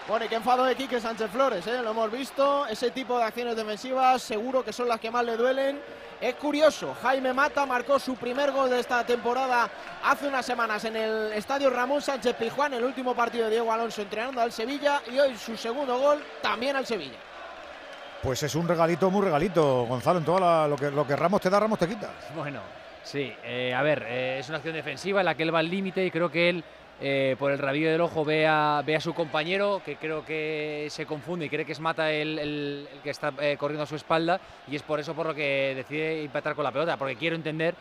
Bueno, 0.07 0.25
y 0.25 0.27
qué 0.27 0.35
enfado 0.35 0.65
de 0.65 0.75
Quique 0.75 0.99
Sánchez 0.99 1.31
Flores, 1.31 1.65
¿eh? 1.65 1.81
lo 1.81 1.91
hemos 1.91 2.11
visto. 2.11 2.67
Ese 2.67 2.91
tipo 2.91 3.17
de 3.17 3.23
acciones 3.23 3.55
defensivas 3.55 4.21
seguro 4.21 4.63
que 4.63 4.73
son 4.73 4.89
las 4.89 4.99
que 4.99 5.09
más 5.09 5.23
le 5.23 5.37
duelen. 5.37 5.79
Es 6.19 6.35
curioso, 6.35 6.93
Jaime 7.01 7.33
Mata 7.33 7.65
marcó 7.65 7.97
su 7.99 8.15
primer 8.15 8.51
gol 8.51 8.69
de 8.69 8.81
esta 8.81 9.05
temporada 9.05 9.69
hace 10.03 10.27
unas 10.27 10.45
semanas 10.45 10.83
en 10.83 10.97
el 10.97 11.31
estadio 11.33 11.69
Ramón 11.69 12.01
Sánchez 12.01 12.35
Pijuán, 12.35 12.73
el 12.73 12.83
último 12.83 13.15
partido 13.15 13.45
de 13.45 13.51
Diego 13.51 13.71
Alonso 13.71 14.01
entrenando 14.01 14.41
al 14.41 14.51
Sevilla, 14.51 15.01
y 15.09 15.19
hoy 15.19 15.37
su 15.37 15.55
segundo 15.55 15.97
gol 15.97 16.21
también 16.41 16.75
al 16.75 16.85
Sevilla. 16.85 17.17
Pues 18.21 18.43
es 18.43 18.55
un 18.55 18.67
regalito, 18.67 19.09
muy 19.09 19.21
regalito, 19.21 19.85
Gonzalo. 19.85 20.19
En 20.19 20.25
todo 20.25 20.67
lo, 20.67 20.75
que, 20.75 20.91
lo 20.91 21.07
que 21.07 21.15
Ramos 21.15 21.39
te 21.41 21.49
da, 21.49 21.59
Ramos 21.61 21.79
te 21.79 21.87
quita. 21.87 22.09
Bueno, 22.35 22.59
sí, 23.03 23.33
eh, 23.43 23.73
a 23.73 23.81
ver, 23.81 24.05
eh, 24.07 24.39
es 24.39 24.49
una 24.49 24.57
acción 24.57 24.75
defensiva 24.75 25.21
en 25.21 25.25
la 25.25 25.35
que 25.35 25.43
él 25.43 25.53
va 25.53 25.59
al 25.59 25.69
límite 25.69 26.05
y 26.05 26.11
creo 26.11 26.29
que 26.29 26.49
él 26.49 26.63
eh, 27.01 27.35
por 27.37 27.51
el 27.51 27.57
rabillo 27.57 27.91
del 27.91 28.01
ojo 28.01 28.23
ve 28.23 28.47
a, 28.47 28.83
su 28.99 29.13
compañero, 29.13 29.81
que 29.83 29.97
creo 29.97 30.23
que 30.23 30.87
se 30.89 31.05
confunde 31.05 31.45
y 31.45 31.49
cree 31.49 31.65
que 31.65 31.73
es 31.73 31.79
Mata 31.79 32.11
el, 32.11 32.87
que 33.03 33.09
está 33.09 33.33
eh, 33.41 33.57
corriendo 33.57 33.83
a 33.83 33.87
su 33.87 33.95
espalda, 33.95 34.39
y 34.67 34.75
es 34.75 34.83
por 34.83 34.99
eso 34.99 35.13
por 35.13 35.25
lo 35.25 35.35
que 35.35 35.73
decide 35.75 36.23
impactar 36.23 36.55
con 36.55 36.63
la 36.63 36.71
pelota, 36.71 36.97
porque 36.97 37.15
quiero 37.15 37.35
entender 37.35 37.75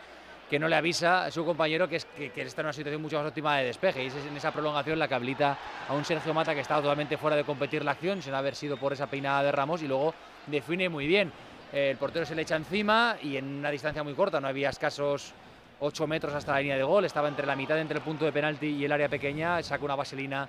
que 0.49 0.59
no 0.59 0.67
le 0.67 0.75
avisa 0.75 1.25
a 1.25 1.31
su 1.31 1.45
compañero 1.45 1.87
que, 1.87 1.95
es, 1.97 2.05
que, 2.05 2.31
está 2.35 2.61
en 2.61 2.67
una 2.67 2.73
situación 2.73 3.01
mucho 3.01 3.17
más 3.17 3.27
óptima 3.27 3.57
de 3.57 3.65
despeje, 3.65 4.03
y 4.03 4.07
es 4.07 4.15
en 4.15 4.35
esa 4.35 4.51
prolongación 4.51 4.99
la 4.99 5.07
que 5.07 5.15
habilita 5.15 5.57
a 5.87 5.93
un 5.93 6.03
Sergio 6.03 6.33
Mata 6.33 6.53
que 6.53 6.61
estaba 6.61 6.81
totalmente 6.81 7.17
fuera 7.17 7.35
de 7.35 7.43
competir 7.43 7.85
la 7.85 7.91
acción, 7.91 8.21
sin 8.21 8.33
haber 8.33 8.55
sido 8.55 8.77
por 8.77 8.93
esa 8.93 9.07
peinada 9.07 9.43
de 9.43 9.51
Ramos, 9.51 9.81
y 9.83 9.87
luego 9.87 10.13
define 10.47 10.89
muy 10.89 11.07
bien. 11.07 11.31
el 11.71 11.97
portero 11.97 12.25
se 12.25 12.35
le 12.35 12.41
echa 12.41 12.55
encima 12.55 13.15
y 13.21 13.37
en 13.37 13.45
una 13.59 13.71
distancia 13.71 14.03
muy 14.03 14.13
corta, 14.13 14.41
no 14.41 14.47
había 14.47 14.69
escasos 14.69 15.33
8 15.83 16.07
metros 16.07 16.33
hasta 16.33 16.53
la 16.53 16.59
línea 16.59 16.77
de 16.77 16.83
gol, 16.83 17.03
estaba 17.03 17.27
entre 17.27 17.45
la 17.45 17.55
mitad 17.55 17.77
entre 17.77 17.97
el 17.97 18.03
punto 18.03 18.23
de 18.23 18.31
penalti 18.31 18.67
y 18.67 18.85
el 18.85 18.91
área 18.91 19.09
pequeña, 19.09 19.61
saca 19.61 19.83
una 19.83 19.95
vaselina 19.95 20.47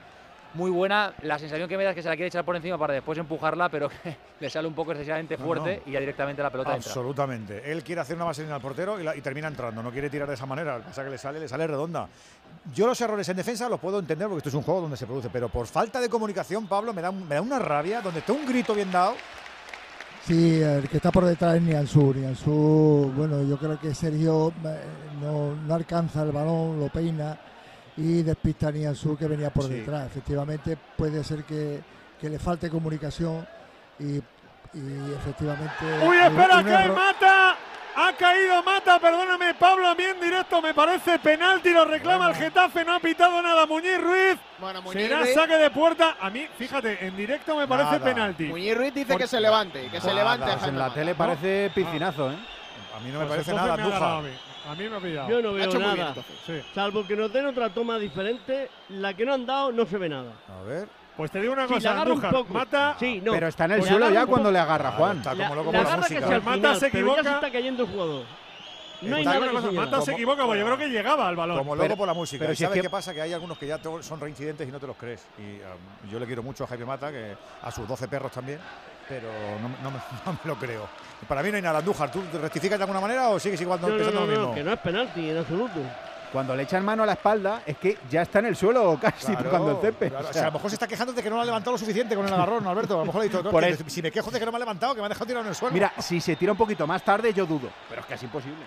muy 0.54 0.70
buena. 0.70 1.12
La 1.22 1.40
sensación 1.40 1.68
que 1.68 1.76
me 1.76 1.82
da 1.82 1.90
es 1.90 1.96
que 1.96 2.02
se 2.02 2.08
la 2.08 2.14
quiere 2.14 2.28
echar 2.28 2.44
por 2.44 2.54
encima 2.54 2.78
para 2.78 2.94
después 2.94 3.18
empujarla, 3.18 3.68
pero 3.68 3.90
le 4.40 4.48
sale 4.48 4.68
un 4.68 4.74
poco 4.74 4.92
excesivamente 4.92 5.36
fuerte 5.36 5.82
y 5.86 5.90
ya 5.90 5.98
directamente 5.98 6.40
la 6.40 6.50
pelota 6.50 6.74
Absolutamente. 6.74 7.68
Él 7.70 7.82
quiere 7.82 8.00
hacer 8.00 8.14
una 8.14 8.26
vaselina 8.26 8.54
al 8.54 8.60
portero 8.60 8.96
y, 9.00 9.20
termina 9.20 9.48
entrando, 9.48 9.82
no 9.82 9.90
quiere 9.90 10.08
tirar 10.08 10.28
de 10.28 10.34
esa 10.34 10.46
manera, 10.46 10.78
pasa 10.78 11.02
que 11.02 11.10
le 11.10 11.18
sale, 11.18 11.40
le 11.40 11.48
sale 11.48 11.66
redonda. 11.66 12.08
Yo 12.72 12.86
los 12.86 13.00
errores 13.00 13.28
en 13.28 13.36
defensa 13.36 13.68
los 13.68 13.80
puedo 13.80 13.98
entender 13.98 14.28
porque 14.28 14.38
esto 14.38 14.50
es 14.50 14.54
un 14.54 14.62
juego 14.62 14.82
donde 14.82 14.96
se 14.96 15.06
produce, 15.06 15.30
pero 15.30 15.48
por 15.48 15.66
falta 15.66 16.00
de 16.00 16.08
comunicación, 16.08 16.68
Pablo, 16.68 16.94
me 16.94 17.02
da, 17.02 17.10
me 17.10 17.34
da 17.34 17.42
una 17.42 17.58
rabia 17.58 18.00
donde 18.00 18.20
está 18.20 18.32
un 18.32 18.46
grito 18.46 18.72
bien 18.72 18.92
dado 18.92 19.14
Sí, 20.26 20.62
el 20.62 20.88
que 20.88 20.96
está 20.96 21.12
por 21.12 21.26
detrás 21.26 21.56
es 21.56 21.62
Nianzú. 21.62 22.14
Nianzú, 22.14 23.12
bueno, 23.14 23.42
yo 23.42 23.58
creo 23.58 23.78
que 23.78 23.94
Sergio 23.94 24.54
eh, 24.64 24.80
no, 25.20 25.74
alcanza 25.74 26.22
el 26.22 26.32
balón, 26.32 26.80
lo 26.80 26.88
peina 26.88 27.38
y 27.96 28.22
despista 28.22 28.68
a 28.68 28.72
Nianzú 28.72 29.18
que 29.18 29.28
venía 29.28 29.50
por 29.50 29.68
detrás. 29.68 30.06
Efectivamente, 30.06 30.78
puede 30.96 31.22
ser 31.22 31.44
que, 31.44 31.82
le 32.22 32.38
falte 32.38 32.70
comunicación 32.70 33.46
y, 33.98 34.16
efectivamente. 35.14 35.84
¡Uy, 36.08 36.16
espera, 36.16 36.64
que 36.64 36.92
mata! 36.92 37.56
Ha 37.96 38.12
caído 38.14 38.62
Mata, 38.62 38.98
perdóname, 38.98 39.54
Pablo, 39.54 39.86
a 39.88 39.94
mí 39.94 40.02
en 40.02 40.20
directo 40.20 40.60
me 40.60 40.74
parece 40.74 41.18
penalti, 41.18 41.70
lo 41.70 41.84
reclama 41.84 42.30
el 42.30 42.34
Getafe, 42.34 42.84
no 42.84 42.94
ha 42.94 43.00
pitado 43.00 43.40
nada 43.40 43.66
Muñiz 43.66 44.00
Ruiz. 44.00 44.38
Bueno, 44.58 44.82
Será 44.92 45.24
saque 45.26 45.56
de 45.56 45.70
puerta. 45.70 46.16
A 46.20 46.30
mí, 46.30 46.46
fíjate, 46.58 47.06
en 47.06 47.16
directo 47.16 47.56
me 47.56 47.68
parece 47.68 48.00
penalti. 48.00 48.44
Muñiz 48.44 48.76
Ruiz 48.76 48.94
dice 48.94 49.16
que 49.16 49.26
se 49.26 49.40
levante, 49.40 49.88
que 49.90 50.00
se 50.00 50.12
levante. 50.12 50.50
en 50.66 50.78
la 50.78 50.92
tele 50.92 51.14
parece 51.14 51.70
piscinazo, 51.74 52.30
¿eh? 52.30 52.36
A 52.96 53.00
mí 53.00 53.10
no 53.10 53.20
me 53.20 53.26
pues 53.26 53.30
parece 53.30 53.54
nada, 53.54 53.76
Duja. 53.76 54.18
A 54.18 54.74
mí 54.74 54.88
me 54.88 54.96
ha 54.96 55.00
pillado. 55.00 55.28
Yo 55.28 55.42
no 55.42 55.52
veo 55.52 55.78
nada. 55.78 56.14
Salvo 56.74 57.06
que 57.06 57.16
nos 57.16 57.32
den 57.32 57.46
otra 57.46 57.70
toma 57.70 57.98
diferente, 57.98 58.70
la 58.88 59.14
que 59.14 59.24
no 59.24 59.34
han 59.34 59.46
dado 59.46 59.72
no 59.72 59.84
se 59.86 59.98
ve 59.98 60.08
nada. 60.08 60.32
A 60.48 60.62
ver. 60.62 60.88
Pues 61.16 61.30
te 61.30 61.40
digo 61.40 61.52
una 61.52 61.66
cosa, 61.66 62.00
Andújar, 62.00 62.34
Mata. 62.48 62.96
Sí, 62.98 63.20
no. 63.22 63.32
Pero 63.32 63.46
está 63.46 63.66
en 63.66 63.72
el 63.72 63.84
suelo 63.84 64.10
ya 64.10 64.26
cuando 64.26 64.50
le 64.50 64.58
agarra 64.58 64.92
Juan. 64.92 65.18
Está 65.18 65.36
como 65.36 65.54
loco 65.54 65.72
por 65.72 65.84
la 65.84 65.96
música. 65.96 66.40
Mata 66.40 66.74
se 66.74 66.86
equivoca. 66.88 67.22
ya 67.22 67.28
se 67.28 67.34
está 67.36 67.52
cayendo 67.52 67.84
el 67.84 67.90
jugador. 67.90 68.24
No 69.02 69.16
hay 69.16 69.24
nada 69.24 69.50
cosa, 69.50 69.72
Mata 69.72 70.00
se 70.00 70.12
equivoca, 70.12 70.44
porque 70.44 70.60
yo 70.60 70.66
creo 70.66 70.78
que 70.78 70.88
llegaba 70.88 71.28
al 71.28 71.36
balón. 71.36 71.58
Como 71.58 71.76
loco 71.76 71.96
por 71.96 72.06
la 72.06 72.14
música. 72.14 72.44
Pero 72.44 72.56
¿sabes 72.56 72.82
qué 72.82 72.90
pasa? 72.90 73.14
Que 73.14 73.22
hay 73.22 73.32
algunos 73.32 73.58
que 73.58 73.66
ya 73.66 73.78
son 74.00 74.20
reincidentes 74.20 74.68
y 74.68 74.72
no 74.72 74.80
te 74.80 74.86
los 74.86 74.96
crees. 74.96 75.26
Y 75.38 75.60
um, 75.60 76.10
yo 76.10 76.18
le 76.18 76.26
quiero 76.26 76.42
mucho 76.42 76.64
a 76.64 76.66
Jaime 76.66 76.84
Mata, 76.84 77.10
que 77.10 77.36
a 77.62 77.70
sus 77.70 77.86
12 77.86 78.08
perros 78.08 78.32
también, 78.32 78.58
pero 79.08 79.28
no, 79.60 79.68
no, 79.82 79.90
me, 79.90 79.98
no 80.26 80.32
me, 80.32 80.38
lo 80.44 80.56
creo. 80.56 80.88
Para 81.28 81.42
mí 81.42 81.50
no 81.50 81.56
hay 81.56 81.62
nada. 81.62 81.78
Andújar, 81.78 82.10
¿tú 82.10 82.22
rectificas 82.40 82.78
de 82.78 82.84
alguna 82.84 83.00
manera 83.00 83.28
o 83.28 83.38
sigues 83.38 83.60
igual 83.60 83.80
no, 83.80 83.88
empezando 83.88 84.20
lo 84.22 84.26
mismo? 84.26 84.54
que 84.54 84.64
no 84.64 84.72
es 84.72 84.80
penalti 84.80 85.30
en 85.30 85.38
absoluto 85.38 85.80
cuando 86.34 86.56
le 86.56 86.64
echan 86.64 86.84
mano 86.84 87.04
a 87.04 87.06
la 87.06 87.12
espalda 87.12 87.62
es 87.64 87.78
que 87.78 87.96
ya 88.10 88.22
está 88.22 88.40
en 88.40 88.46
el 88.46 88.56
suelo 88.56 88.98
casi 89.00 89.36
tocando 89.36 89.70
el 89.70 89.76
césped. 89.80 90.12
O 90.12 90.32
sea, 90.32 90.42
a 90.42 90.46
lo 90.46 90.52
mejor 90.54 90.68
se 90.68 90.74
está 90.74 90.88
quejando 90.88 91.12
de 91.12 91.22
que 91.22 91.30
no 91.30 91.36
lo 91.36 91.42
ha 91.42 91.44
levantado 91.44 91.70
lo 91.70 91.78
suficiente 91.78 92.16
con 92.16 92.26
el 92.26 92.32
agarrón, 92.32 92.66
Alberto. 92.66 92.94
A 92.94 93.04
lo 93.04 93.06
mejor 93.06 93.22
le 93.22 93.66
ha 93.68 93.70
dicho, 93.70 93.84
si 93.86 94.02
me 94.02 94.10
quejo 94.10 94.32
de 94.32 94.40
que 94.40 94.44
no 94.44 94.50
me 94.50 94.56
ha 94.56 94.58
levantado, 94.58 94.96
que 94.96 95.00
me 95.00 95.06
ha 95.06 95.08
dejado 95.08 95.26
tirado 95.26 95.44
en 95.44 95.50
el 95.50 95.54
suelo. 95.54 95.72
Mira, 95.72 95.92
si 96.00 96.20
se 96.20 96.34
tira 96.34 96.50
un 96.50 96.58
poquito 96.58 96.88
más 96.88 97.04
tarde, 97.04 97.32
yo 97.32 97.46
dudo, 97.46 97.68
pero 97.88 98.00
es 98.00 98.06
casi 98.08 98.24
imposible. 98.24 98.64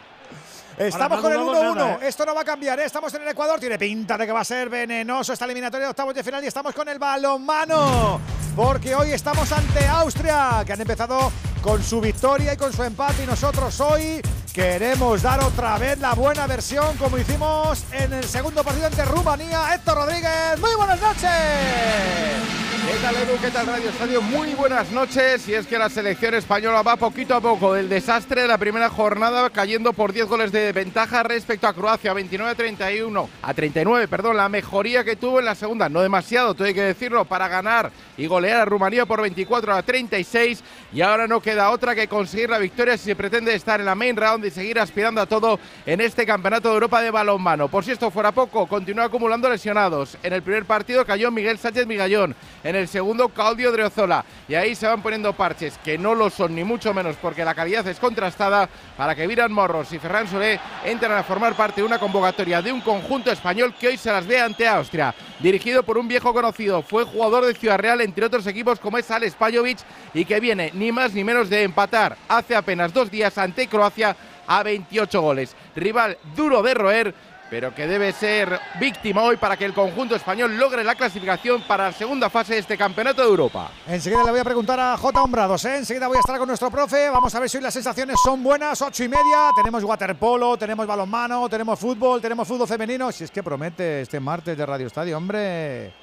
Estamos 0.77 1.19
con 1.19 1.33
el 1.33 1.39
1-1. 1.39 2.03
¿eh? 2.03 2.07
Esto 2.07 2.25
no 2.25 2.33
va 2.33 2.41
a 2.41 2.45
cambiar. 2.45 2.79
¿eh? 2.79 2.85
Estamos 2.85 3.13
en 3.15 3.23
el 3.23 3.27
Ecuador. 3.27 3.59
Tiene 3.59 3.77
pinta 3.77 4.17
de 4.17 4.25
que 4.25 4.31
va 4.31 4.41
a 4.41 4.45
ser 4.45 4.69
venenoso 4.69 5.33
esta 5.33 5.43
eliminatoria 5.43 5.87
de 5.87 5.89
octavos 5.89 6.15
de 6.15 6.23
final. 6.23 6.41
Y 6.41 6.47
estamos 6.47 6.73
con 6.73 6.87
el 6.87 6.99
balonmano. 6.99 8.21
Porque 8.55 8.95
hoy 8.95 9.11
estamos 9.11 9.51
ante 9.51 9.85
Austria, 9.87 10.63
que 10.65 10.71
han 10.71 10.81
empezado 10.81 11.31
con 11.61 11.83
su 11.83 11.99
victoria 11.99 12.53
y 12.53 12.57
con 12.57 12.71
su 12.71 12.83
empate. 12.83 13.23
Y 13.23 13.25
nosotros 13.25 13.77
hoy 13.81 14.21
queremos 14.57 15.21
dar 15.21 15.39
otra 15.43 15.77
vez 15.77 15.99
la 15.99 16.15
buena 16.15 16.47
versión, 16.47 16.97
como 16.97 17.19
hicimos 17.19 17.83
en 17.91 18.11
el 18.11 18.23
segundo 18.23 18.63
partido 18.63 18.87
ante 18.87 19.05
Rumanía. 19.05 19.75
Héctor 19.75 19.97
Rodríguez, 19.97 20.59
muy 20.59 20.73
buenas 20.75 20.99
noches. 20.99 22.67
¿Qué 22.87 22.93
tal 23.01 23.15
Edu? 23.17 23.37
¿Qué 23.41 23.51
tal 23.51 23.67
Radio 23.67 23.89
Estadio? 23.89 24.21
Muy 24.21 24.53
buenas 24.53 24.89
noches. 24.91 25.45
Y 25.49 25.53
es 25.53 25.67
que 25.67 25.77
la 25.77 25.89
selección 25.89 26.33
española 26.35 26.83
va 26.83 26.95
poquito 26.95 27.35
a 27.35 27.41
poco 27.41 27.73
del 27.73 27.89
desastre 27.89 28.43
de 28.43 28.47
la 28.47 28.57
primera 28.57 28.89
jornada, 28.89 29.49
cayendo 29.49 29.91
por 29.91 30.13
10 30.13 30.25
goles 30.27 30.51
de 30.53 30.71
ventaja 30.71 31.21
respecto 31.23 31.67
a 31.67 31.73
Croacia, 31.73 32.13
29 32.13 32.49
a 32.49 32.55
31, 32.55 33.29
a 33.41 33.53
39, 33.53 34.07
perdón, 34.07 34.37
la 34.37 34.47
mejoría 34.47 35.03
que 35.03 35.17
tuvo 35.17 35.39
en 35.39 35.45
la 35.45 35.55
segunda, 35.55 35.89
no 35.89 36.01
demasiado, 36.01 36.53
todo 36.53 36.65
hay 36.65 36.73
que 36.73 36.81
decirlo, 36.81 37.25
para 37.25 37.49
ganar 37.49 37.91
y 38.15 38.25
golear 38.25 38.61
a 38.61 38.65
Rumanía 38.65 39.05
por 39.05 39.21
24 39.21 39.75
a 39.75 39.83
36. 39.83 40.63
Y 40.93 41.01
ahora 41.01 41.27
no 41.27 41.41
queda 41.41 41.71
otra 41.71 41.93
que 41.93 42.07
conseguir 42.07 42.49
la 42.49 42.57
victoria 42.57 42.97
si 42.97 43.03
se 43.03 43.15
pretende 43.17 43.53
estar 43.53 43.81
en 43.81 43.85
la 43.85 43.95
main 43.95 44.15
round 44.15 44.41
y 44.47 44.51
seguir 44.51 44.79
aspirando 44.79 45.21
a 45.21 45.25
todo 45.25 45.59
en 45.85 46.01
este 46.01 46.25
Campeonato 46.25 46.69
de 46.69 46.75
Europa 46.75 47.01
de 47.01 47.11
balonmano. 47.11 47.67
Por 47.67 47.83
si 47.83 47.91
esto 47.91 48.09
fuera 48.09 48.31
poco, 48.31 48.65
continúa 48.67 49.05
acumulando 49.05 49.49
lesionados. 49.49 50.17
En 50.23 50.33
el 50.33 50.41
primer 50.41 50.65
partido 50.65 51.05
cayó 51.05 51.29
Miguel 51.31 51.57
Sánchez 51.57 51.85
Migallón, 51.85 52.35
en 52.63 52.75
el 52.75 52.87
segundo 52.87 53.29
Claudio 53.29 53.71
Dreozola. 53.71 54.25
Y 54.47 54.55
ahí 54.55 54.75
se 54.75 54.87
van 54.87 55.01
poniendo 55.01 55.33
parches 55.33 55.77
que 55.83 55.97
no 55.97 56.15
lo 56.15 56.29
son 56.29 56.55
ni 56.55 56.63
mucho 56.63 56.93
menos 56.93 57.15
porque 57.21 57.45
la 57.45 57.53
calidad 57.53 57.87
es 57.87 57.99
contrastada 57.99 58.69
para 58.95 59.15
que 59.15 59.27
Viran 59.27 59.51
Morros 59.51 59.91
y 59.93 59.99
Ferran 59.99 60.27
Solé 60.27 60.59
entren 60.83 61.11
a 61.11 61.23
formar 61.23 61.55
parte 61.55 61.81
de 61.81 61.87
una 61.87 61.99
convocatoria 61.99 62.61
de 62.61 62.71
un 62.71 62.81
conjunto 62.81 63.31
español 63.31 63.73
que 63.79 63.89
hoy 63.89 63.97
se 63.97 64.11
las 64.11 64.25
ve 64.25 64.39
ante 64.39 64.67
Austria. 64.67 65.13
Dirigido 65.39 65.83
por 65.83 65.97
un 65.97 66.07
viejo 66.07 66.33
conocido, 66.33 66.81
fue 66.81 67.03
jugador 67.03 67.45
de 67.45 67.53
Ciudad 67.53 67.77
Real 67.77 68.01
entre 68.01 68.25
otros 68.25 68.47
equipos 68.47 68.79
como 68.79 68.97
es 68.97 69.11
Alex 69.11 69.35
Pajovic 69.35 69.79
y 70.13 70.25
que 70.25 70.39
viene 70.39 70.71
ni 70.73 70.91
más 70.91 71.13
ni 71.13 71.23
menos 71.23 71.49
de 71.49 71.63
empatar 71.63 72.17
hace 72.27 72.55
apenas 72.55 72.93
dos 72.93 73.11
días 73.11 73.37
ante 73.37 73.67
Croacia 73.67 74.15
a 74.47 74.63
28 74.63 75.21
goles. 75.21 75.55
Rival 75.75 76.17
duro 76.35 76.61
de 76.63 76.73
roer 76.73 77.13
pero 77.49 77.73
que 77.73 77.87
debe 77.87 78.11
ser 78.11 78.59
víctima 78.79 79.23
hoy 79.23 79.37
para 79.37 79.57
que 79.57 79.65
el 79.65 79.73
conjunto 79.73 80.15
español 80.15 80.57
logre 80.57 80.83
la 80.83 80.95
clasificación 80.95 81.63
para 81.67 81.85
la 81.85 81.93
segunda 81.93 82.29
fase 82.29 82.53
de 82.53 82.59
este 82.59 82.77
Campeonato 82.77 83.21
de 83.21 83.27
Europa. 83.27 83.71
Enseguida 83.87 84.23
le 84.23 84.31
voy 84.31 84.39
a 84.39 84.43
preguntar 84.43 84.79
a 84.79 84.97
J. 84.97 85.23
Hombrados, 85.23 85.63
¿eh? 85.65 85.77
enseguida 85.77 86.07
voy 86.07 86.17
a 86.17 86.19
estar 86.19 86.37
con 86.37 86.47
nuestro 86.47 86.69
profe, 86.69 87.09
vamos 87.09 87.33
a 87.33 87.39
ver 87.39 87.49
si 87.49 87.57
hoy 87.57 87.63
las 87.63 87.73
sensaciones 87.73 88.17
son 88.23 88.43
buenas, 88.43 88.81
ocho 88.81 89.03
y 89.03 89.07
media, 89.07 89.51
tenemos 89.55 89.83
waterpolo, 89.83 90.57
tenemos 90.57 90.85
balonmano, 90.85 91.47
tenemos 91.49 91.79
fútbol, 91.79 92.21
tenemos 92.21 92.47
fútbol 92.47 92.67
femenino, 92.67 93.11
si 93.11 93.23
es 93.23 93.31
que 93.31 93.43
promete 93.43 94.01
este 94.01 94.19
martes 94.19 94.57
de 94.57 94.65
Radio 94.65 94.87
Estadio, 94.87 95.17
hombre. 95.17 95.93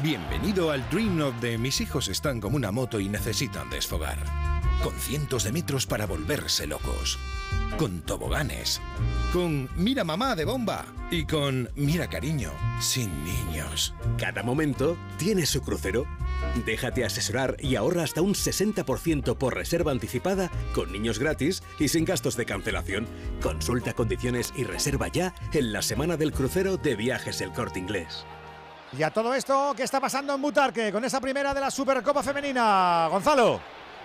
Bienvenido 0.00 0.70
al 0.70 0.88
Dream 0.90 1.20
of 1.20 1.34
de 1.40 1.58
mis 1.58 1.80
hijos 1.80 2.08
están 2.08 2.40
como 2.40 2.56
una 2.56 2.72
moto 2.72 2.98
y 2.98 3.08
necesitan 3.08 3.68
desfogar. 3.70 4.63
Con 4.82 4.94
cientos 4.98 5.44
de 5.44 5.52
metros 5.52 5.86
para 5.86 6.06
volverse 6.06 6.66
locos. 6.66 7.18
Con 7.78 8.02
toboganes. 8.02 8.80
Con 9.32 9.68
mira 9.76 10.04
mamá 10.04 10.34
de 10.36 10.44
bomba. 10.44 10.84
Y 11.10 11.24
con 11.24 11.70
mira 11.74 12.08
cariño, 12.08 12.52
sin 12.80 13.10
niños. 13.24 13.94
Cada 14.18 14.42
momento 14.42 14.96
tiene 15.18 15.46
su 15.46 15.62
crucero. 15.62 16.06
Déjate 16.66 17.04
asesorar 17.04 17.56
y 17.58 17.76
ahorra 17.76 18.04
hasta 18.04 18.22
un 18.22 18.34
60% 18.34 19.36
por 19.36 19.54
reserva 19.54 19.92
anticipada, 19.92 20.50
con 20.74 20.92
niños 20.92 21.18
gratis 21.18 21.62
y 21.78 21.88
sin 21.88 22.04
gastos 22.04 22.36
de 22.36 22.46
cancelación. 22.46 23.06
Consulta 23.42 23.92
condiciones 23.92 24.52
y 24.56 24.64
reserva 24.64 25.08
ya 25.08 25.34
en 25.52 25.72
la 25.72 25.82
semana 25.82 26.16
del 26.16 26.32
crucero 26.32 26.76
de 26.76 26.94
viajes 26.94 27.40
El 27.40 27.52
Corte 27.52 27.78
Inglés. 27.78 28.24
Y 28.96 29.02
a 29.02 29.10
todo 29.10 29.34
esto, 29.34 29.74
¿qué 29.76 29.82
está 29.82 30.00
pasando 30.00 30.34
en 30.34 30.42
Butarque 30.42 30.92
con 30.92 31.04
esa 31.04 31.20
primera 31.20 31.52
de 31.52 31.60
la 31.60 31.70
Supercopa 31.70 32.22
Femenina? 32.22 33.08
Gonzalo. 33.10 33.60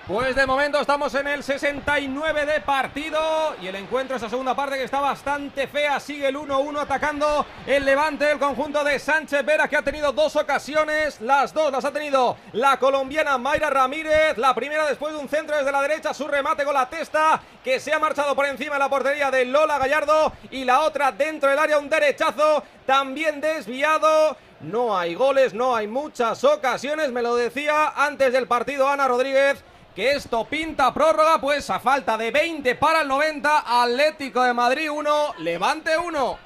Pues 0.09 0.35
de 0.35 0.47
momento 0.47 0.81
estamos 0.81 1.13
en 1.13 1.27
el 1.27 1.43
69 1.43 2.47
de 2.47 2.61
partido 2.61 3.55
y 3.61 3.67
el 3.67 3.75
encuentro, 3.75 4.17
esa 4.17 4.27
segunda 4.27 4.55
parte 4.55 4.75
que 4.75 4.83
está 4.83 4.99
bastante 4.99 5.67
fea, 5.67 5.99
sigue 5.99 6.29
el 6.29 6.35
1-1 6.35 6.79
atacando 6.79 7.45
el 7.67 7.85
levante 7.85 8.25
del 8.25 8.39
conjunto 8.39 8.83
de 8.83 8.97
Sánchez 8.97 9.45
Vera 9.45 9.67
que 9.67 9.77
ha 9.77 9.83
tenido 9.83 10.11
dos 10.11 10.35
ocasiones, 10.35 11.21
las 11.21 11.53
dos 11.53 11.71
las 11.71 11.85
ha 11.85 11.91
tenido 11.91 12.37
la 12.53 12.77
colombiana 12.77 13.37
Mayra 13.37 13.69
Ramírez, 13.69 14.35
la 14.39 14.55
primera 14.55 14.87
después 14.87 15.13
de 15.13 15.19
un 15.19 15.29
centro 15.29 15.55
desde 15.55 15.71
la 15.71 15.83
derecha, 15.83 16.11
su 16.11 16.27
remate 16.27 16.63
con 16.63 16.73
la 16.73 16.89
testa 16.89 17.39
que 17.63 17.79
se 17.79 17.93
ha 17.93 17.99
marchado 17.99 18.35
por 18.35 18.47
encima 18.47 18.73
de 18.73 18.79
la 18.79 18.89
portería 18.89 19.29
de 19.29 19.45
Lola 19.45 19.77
Gallardo 19.77 20.33
y 20.49 20.65
la 20.65 20.79
otra 20.79 21.11
dentro 21.11 21.51
del 21.51 21.59
área, 21.59 21.77
un 21.77 21.87
derechazo 21.87 22.63
también 22.87 23.39
desviado. 23.39 24.35
No 24.61 24.97
hay 24.97 25.13
goles, 25.13 25.53
no 25.53 25.75
hay 25.75 25.85
muchas 25.85 26.43
ocasiones, 26.43 27.11
me 27.11 27.21
lo 27.21 27.35
decía 27.35 27.93
antes 27.95 28.33
del 28.33 28.47
partido 28.47 28.89
Ana 28.89 29.07
Rodríguez 29.07 29.63
que 29.99 30.11
esto 30.13 30.45
pinta 30.45 30.93
prórroga, 30.93 31.41
pues 31.41 31.69
a 31.69 31.77
falta 31.77 32.17
de 32.17 32.31
20 32.31 32.73
para 32.75 33.01
el 33.01 33.07
90, 33.09 33.81
Atlético 33.83 34.41
de 34.43 34.53
Madrid 34.53 34.89
1, 34.89 35.33
Levante 35.39 35.97
1. 35.97 36.37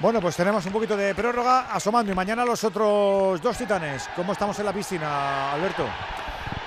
Bueno, 0.00 0.22
pues 0.22 0.34
tenemos 0.34 0.64
un 0.64 0.72
poquito 0.72 0.96
de 0.96 1.14
prórroga 1.14 1.74
asomando 1.74 2.10
y 2.10 2.14
mañana 2.14 2.46
los 2.46 2.64
otros 2.64 3.42
dos 3.42 3.58
titanes. 3.58 4.08
¿Cómo 4.16 4.32
estamos 4.32 4.58
en 4.60 4.64
la 4.64 4.72
piscina, 4.72 5.52
Alberto? 5.52 5.86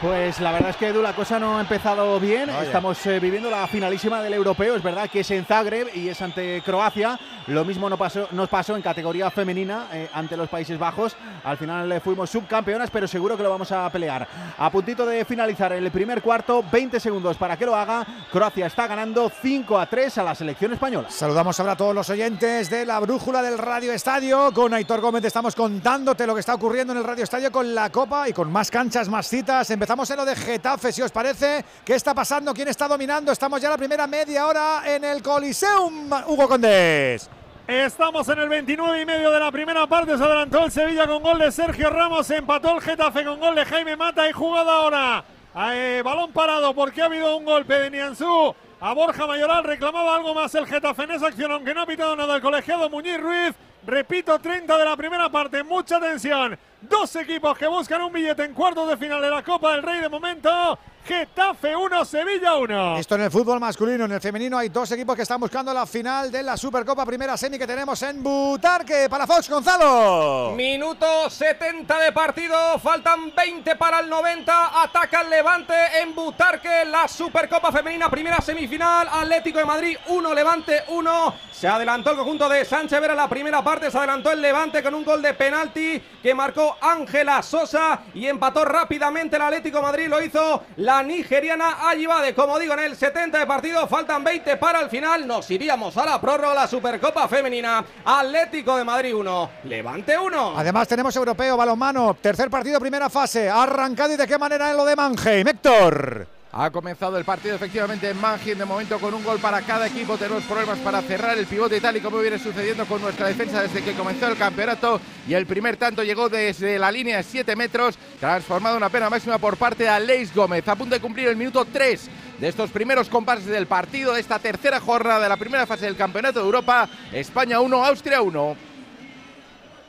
Pues 0.05 0.39
la 0.39 0.51
verdad 0.51 0.69
es 0.69 0.75
que 0.75 0.89
Edu, 0.89 1.01
la 1.01 1.15
cosa 1.15 1.39
no 1.39 1.57
ha 1.57 1.61
empezado 1.61 2.19
bien. 2.19 2.47
Estamos 2.47 3.03
eh, 3.07 3.19
viviendo 3.19 3.49
la 3.49 3.65
finalísima 3.65 4.21
del 4.21 4.35
europeo. 4.35 4.75
Es 4.75 4.83
verdad 4.83 5.09
que 5.09 5.21
es 5.21 5.31
en 5.31 5.45
Zagreb 5.45 5.87
y 5.95 6.09
es 6.09 6.21
ante 6.21 6.61
Croacia. 6.63 7.19
Lo 7.47 7.65
mismo 7.65 7.89
no 7.89 7.97
pasó, 7.97 8.27
nos 8.29 8.47
pasó 8.47 8.75
en 8.75 8.83
categoría 8.83 9.31
femenina 9.31 9.87
eh, 9.91 10.07
ante 10.13 10.37
los 10.37 10.47
Países 10.47 10.77
Bajos. 10.77 11.15
Al 11.43 11.57
final 11.57 11.91
eh, 11.91 11.99
fuimos 11.99 12.29
subcampeonas, 12.29 12.91
pero 12.91 13.07
seguro 13.07 13.35
que 13.35 13.41
lo 13.41 13.49
vamos 13.49 13.71
a 13.71 13.89
pelear. 13.89 14.27
A 14.59 14.69
puntito 14.69 15.07
de 15.07 15.25
finalizar 15.25 15.73
el 15.73 15.89
primer 15.89 16.21
cuarto, 16.21 16.63
20 16.71 16.99
segundos 16.99 17.35
para 17.37 17.57
que 17.57 17.65
lo 17.65 17.75
haga. 17.75 18.05
Croacia 18.31 18.67
está 18.67 18.85
ganando 18.85 19.31
5 19.41 19.79
a 19.79 19.87
3 19.87 20.19
a 20.19 20.23
la 20.23 20.35
selección 20.35 20.71
española. 20.73 21.09
Saludamos 21.09 21.59
ahora 21.59 21.71
a 21.71 21.77
todos 21.77 21.95
los 21.95 22.07
oyentes 22.11 22.69
de 22.69 22.85
la 22.85 22.99
brújula 22.99 23.41
del 23.41 23.57
Radio 23.57 23.91
Estadio. 23.91 24.51
Con 24.53 24.71
Aitor 24.71 25.01
Gómez 25.01 25.25
estamos 25.25 25.55
contándote 25.55 26.27
lo 26.27 26.35
que 26.35 26.41
está 26.41 26.53
ocurriendo 26.53 26.93
en 26.93 26.99
el 26.99 27.05
Radio 27.05 27.23
Estadio 27.23 27.51
con 27.51 27.73
la 27.73 27.89
Copa 27.89 28.29
y 28.29 28.33
con 28.33 28.51
más 28.51 28.69
canchas, 28.69 29.09
más 29.09 29.27
citas. 29.27 29.67
Empezamos 29.71 29.94
en 29.95 30.17
lo 30.17 30.25
de 30.25 30.36
Getafe, 30.36 30.91
si 30.91 31.01
os 31.01 31.12
parece. 31.12 31.63
¿Qué 31.86 31.95
está 31.95 32.13
pasando? 32.13 32.53
¿Quién 32.53 32.67
está 32.67 32.86
dominando? 32.86 33.31
Estamos 33.31 33.62
ya 33.62 33.69
la 33.69 33.77
primera 33.77 34.05
media 34.05 34.45
hora 34.45 34.84
en 34.86 35.05
el 35.05 35.23
Coliseum. 35.23 36.12
Hugo 36.27 36.49
Condés. 36.49 37.29
Estamos 37.65 38.27
en 38.27 38.39
el 38.39 38.49
29 38.49 39.01
y 39.01 39.05
medio 39.05 39.31
de 39.31 39.39
la 39.39 39.49
primera 39.53 39.88
parte. 39.88 40.17
Se 40.17 40.23
adelantó 40.23 40.65
el 40.65 40.71
Sevilla 40.71 41.08
con 41.08 41.23
gol 41.23 41.39
de 41.39 41.49
Sergio 41.49 41.89
Ramos. 41.89 42.29
Empató 42.29 42.75
el 42.75 42.81
Getafe 42.81 43.23
con 43.23 43.39
gol 43.39 43.55
de 43.55 43.63
Jaime 43.63 43.95
Mata. 43.95 44.29
Y 44.29 44.34
jugada 44.34 44.73
ahora. 44.73 45.23
Eh, 45.71 46.01
balón 46.03 46.34
parado 46.34 46.75
porque 46.75 47.01
ha 47.01 47.05
habido 47.05 47.38
un 47.38 47.45
golpe 47.45 47.75
de 47.75 47.89
Nianzú. 47.89 48.53
A 48.81 48.93
Borja 48.93 49.25
Mayoral 49.25 49.63
reclamaba 49.63 50.13
algo 50.13 50.34
más 50.34 50.53
el 50.55 50.67
Getafe 50.67 51.03
en 51.03 51.12
esa 51.12 51.27
acción, 51.27 51.53
aunque 51.53 51.73
no 51.73 51.84
ha 51.84 51.86
pitado 51.86 52.17
nada 52.17 52.36
el 52.36 52.41
colegiado 52.41 52.89
Muñiz 52.89 53.17
Ruiz. 53.21 53.55
Repito, 53.88 54.38
30 54.39 54.77
de 54.77 54.84
la 54.84 54.97
primera 54.97 55.29
parte, 55.29 55.63
mucha 55.63 56.01
tensión. 56.01 56.60
Dos 56.89 57.15
equipos 57.15 57.58
que 57.58 57.67
buscan 57.67 58.02
un 58.02 58.13
billete 58.13 58.43
en 58.43 58.54
cuartos 58.54 58.88
de 58.88 58.98
final 58.98 59.21
de 59.21 59.30
la 59.30 59.41
Copa 59.43 59.71
del 59.71 59.82
Rey 59.82 60.02
de 60.02 60.10
momento. 60.10 60.78
Getafe 61.06 61.76
1, 61.76 62.04
Sevilla 62.04 62.56
1. 62.56 62.98
Esto 62.98 63.13
en 63.13 63.21
el 63.21 63.30
fútbol 63.32 63.60
masculino, 63.60 64.06
en 64.06 64.13
el 64.13 64.19
femenino 64.21 64.58
hay 64.58 64.69
dos 64.69 64.91
equipos 64.91 65.15
que 65.15 65.21
están 65.21 65.39
buscando 65.39 65.71
la 65.71 65.86
final 65.86 66.32
de 66.32 66.41
la 66.41 66.58
Supercopa, 66.58 67.06
primera 67.06 67.38
semi 67.38 67.60
que 67.60 67.67
tenemos 67.67 68.02
en 68.02 68.24
Butarque 68.24 69.08
para 69.08 69.28
Fox 69.28 69.48
Gonzalo. 69.48 70.54
Minuto 70.56 71.30
70 71.30 72.00
de 72.00 72.12
partido, 72.12 72.80
faltan 72.80 73.32
20 73.36 73.76
para 73.76 74.00
el 74.00 74.10
90, 74.10 74.82
ataca 74.82 75.21
el 75.21 75.30
Levante 75.30 75.76
en 76.02 76.15
Butarque, 76.15 76.86
la 76.86 77.08
Supercopa 77.08 77.71
femenina, 77.71 78.10
primera 78.10 78.41
semifinal, 78.41 79.08
Atlético 79.08 79.60
de 79.60 79.65
Madrid 79.65 79.98
1, 80.08 80.34
Levante 80.34 80.86
1. 80.88 81.36
Se 81.52 81.67
adelantó 81.67 82.12
el 82.12 82.17
conjunto 82.17 82.50
de 82.50 82.65
Sánchez 82.65 83.00
Vera 83.00 83.13
la 83.13 83.30
primera 83.30 83.63
parte, 83.63 83.91
se 83.91 83.98
adelantó 84.00 84.32
el 84.32 84.41
Levante 84.41 84.82
con 84.82 84.95
un 84.95 85.06
gol 85.06 85.21
de 85.21 85.36
penalti 85.36 86.02
que 86.24 86.34
marcó 86.34 86.74
Ángela 86.81 87.41
Sosa 87.41 88.01
y 88.13 88.27
empató 88.27 88.65
rápidamente 88.65 89.35
el 89.35 89.41
Atlético 89.41 89.81
Madrid, 89.81 90.07
lo 90.07 90.21
hizo 90.21 90.63
la 90.77 91.03
nigeriana 91.03 91.88
Ayibade. 91.89 92.33
Como 92.35 92.57
digo, 92.59 92.73
en 92.73 92.79
el 92.79 92.95
70 92.95 93.39
de 93.39 93.45
partido 93.45 93.88
faltan 93.88 94.23
20 94.23 94.57
para 94.57 94.81
el 94.81 94.89
final. 94.89 95.27
Nos 95.27 95.49
iríamos 95.51 95.95
a 95.97 96.05
la 96.05 96.19
prórroga, 96.19 96.53
la 96.53 96.67
Supercopa 96.67 97.27
Femenina. 97.27 97.83
Atlético 98.03 98.77
de 98.77 98.83
Madrid 98.83 99.15
1, 99.15 99.49
Levante 99.65 100.17
1. 100.17 100.53
Además 100.57 100.88
tenemos 100.88 101.15
europeo, 101.15 101.57
balonmano, 101.57 102.15
tercer 102.21 102.49
partido, 102.49 102.79
primera 102.79 103.09
fase. 103.09 103.49
Arrancado 103.49 104.13
y 104.13 104.17
de 104.17 104.27
qué 104.27 104.38
manera 104.38 104.69
en 104.71 104.77
lo 104.77 104.85
de 104.85 104.95
Mannheim. 104.95 105.47
Héctor. 105.47 106.35
Ha 106.57 106.71
comenzado 106.71 107.17
el 107.17 107.25
partido 107.25 107.53
efectivamente 107.53 108.09
en 108.09 108.21
Mannheim, 108.21 108.57
de 108.57 108.63
momento 108.63 108.97
con 108.97 109.13
un 109.13 109.25
gol 109.25 109.39
para 109.39 109.61
cada 109.63 109.87
equipo. 109.87 110.17
Tenemos 110.17 110.45
problemas 110.45 110.79
para 110.79 111.01
cerrar 111.01 111.37
el 111.37 111.47
pivote 111.47 111.81
tal 111.81 111.97
y 111.97 111.99
como 111.99 112.19
viene 112.19 112.39
sucediendo 112.39 112.85
con 112.85 113.01
nuestra 113.01 113.27
defensa 113.27 113.61
desde 113.61 113.83
que 113.83 113.91
comenzó 113.91 114.29
el 114.29 114.37
campeonato. 114.37 115.01
Y 115.27 115.33
el 115.33 115.45
primer 115.47 115.75
tanto 115.75 116.01
llegó 116.01 116.29
desde 116.29 116.79
la 116.79 116.93
línea 116.93 117.17
de 117.17 117.23
7 117.23 117.57
metros, 117.57 117.97
transformado 118.21 118.77
una 118.77 118.87
pena 118.87 119.09
máxima 119.09 119.37
por 119.37 119.57
parte 119.57 119.83
de 119.83 119.89
Aleix 119.89 120.33
Gómez. 120.33 120.65
A 120.69 120.77
punto 120.77 120.95
de 120.95 121.01
cumplir 121.01 121.27
el 121.27 121.35
minuto 121.35 121.65
3 121.65 122.09
de 122.39 122.47
estos 122.47 122.69
primeros 122.69 123.09
compases 123.09 123.47
del 123.47 123.67
partido, 123.67 124.13
de 124.13 124.21
esta 124.21 124.39
tercera 124.39 124.79
jornada 124.79 125.19
de 125.19 125.27
la 125.27 125.35
primera 125.35 125.67
fase 125.67 125.87
del 125.87 125.97
campeonato 125.97 126.39
de 126.39 126.45
Europa. 126.45 126.87
España 127.11 127.59
1, 127.59 127.85
Austria 127.85 128.21
1. 128.21 128.74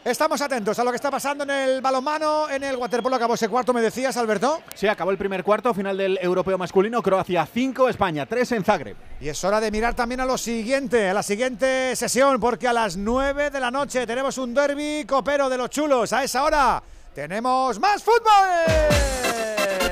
Estamos 0.07 0.41
atentos 0.41 0.79
a 0.79 0.85
lo 0.85 0.93
que 0.93 0.97
está 0.97 1.11
pasando 1.11 1.43
en 1.43 1.51
el 1.51 1.81
balonmano, 1.81 2.49
en 2.49 2.63
el 2.63 2.77
waterpolo. 2.77 3.17
Acabó 3.17 3.35
ese 3.35 3.49
cuarto, 3.49 3.73
me 3.75 3.81
decías, 3.81 4.17
Alberto. 4.17 4.63
Sí, 4.73 4.87
acabó 4.87 5.11
el 5.11 5.19
primer 5.19 5.43
cuarto, 5.43 5.75
final 5.75 5.97
del 5.97 6.17
europeo 6.23 6.57
masculino. 6.57 7.03
Croacia 7.03 7.45
5, 7.45 7.89
España 7.89 8.25
3 8.25 8.53
en 8.53 8.63
Zagreb. 8.63 8.97
Y 9.21 9.29
es 9.29 9.43
hora 9.43 9.61
de 9.61 9.73
mirar 9.73 9.95
también 9.95 10.21
a 10.21 10.25
lo 10.25 10.39
siguiente, 10.39 11.09
a 11.09 11.13
la 11.13 11.25
siguiente 11.25 11.97
sesión, 11.97 12.39
porque 12.39 12.69
a 12.69 12.73
las 12.73 12.97
9 12.97 13.51
de 13.51 13.59
la 13.59 13.73
noche 13.73 14.07
tenemos 14.07 14.39
un 14.39 14.55
derby 14.55 15.05
copero 15.09 15.49
de 15.49 15.59
los 15.59 15.71
chulos. 15.71 16.13
A 16.13 16.23
esa 16.23 16.45
hora 16.45 16.81
tenemos 17.13 17.81
más 17.81 18.01
fútbol. 18.01 19.86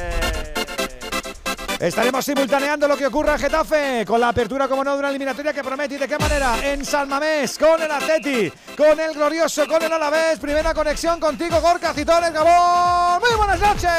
Estaremos 1.85 2.25
simultaneando 2.25 2.89
lo 2.89 2.97
que 2.97 3.07
ocurra 3.07 3.35
en 3.35 3.39
Getafe 3.39 4.05
con 4.07 4.19
la 4.19 4.31
apertura, 4.31 4.67
como 4.67 4.83
no, 4.83 4.95
de 4.95 5.01
una 5.01 5.11
eliminatoria 5.11 5.53
que 5.53 5.63
promete 5.63 5.97
y 5.97 5.99
de 5.99 6.09
qué 6.09 6.19
manera 6.19 6.57
en 6.67 6.83
San 6.83 7.07
Mamés 7.07 7.59
con 7.59 7.81
el 7.83 7.91
Atleti, 7.91 8.51
con 8.75 8.99
el 8.99 9.13
glorioso, 9.13 9.67
con 9.67 9.83
el 9.83 9.93
Alavés. 9.93 10.39
Primera 10.39 10.73
conexión 10.73 11.21
contigo, 11.21 11.61
Gorka 11.61 11.93
Citones, 11.93 12.33
Gabón. 12.33 13.21
Muy 13.21 13.37
buenas 13.37 13.61
noches. 13.61 13.91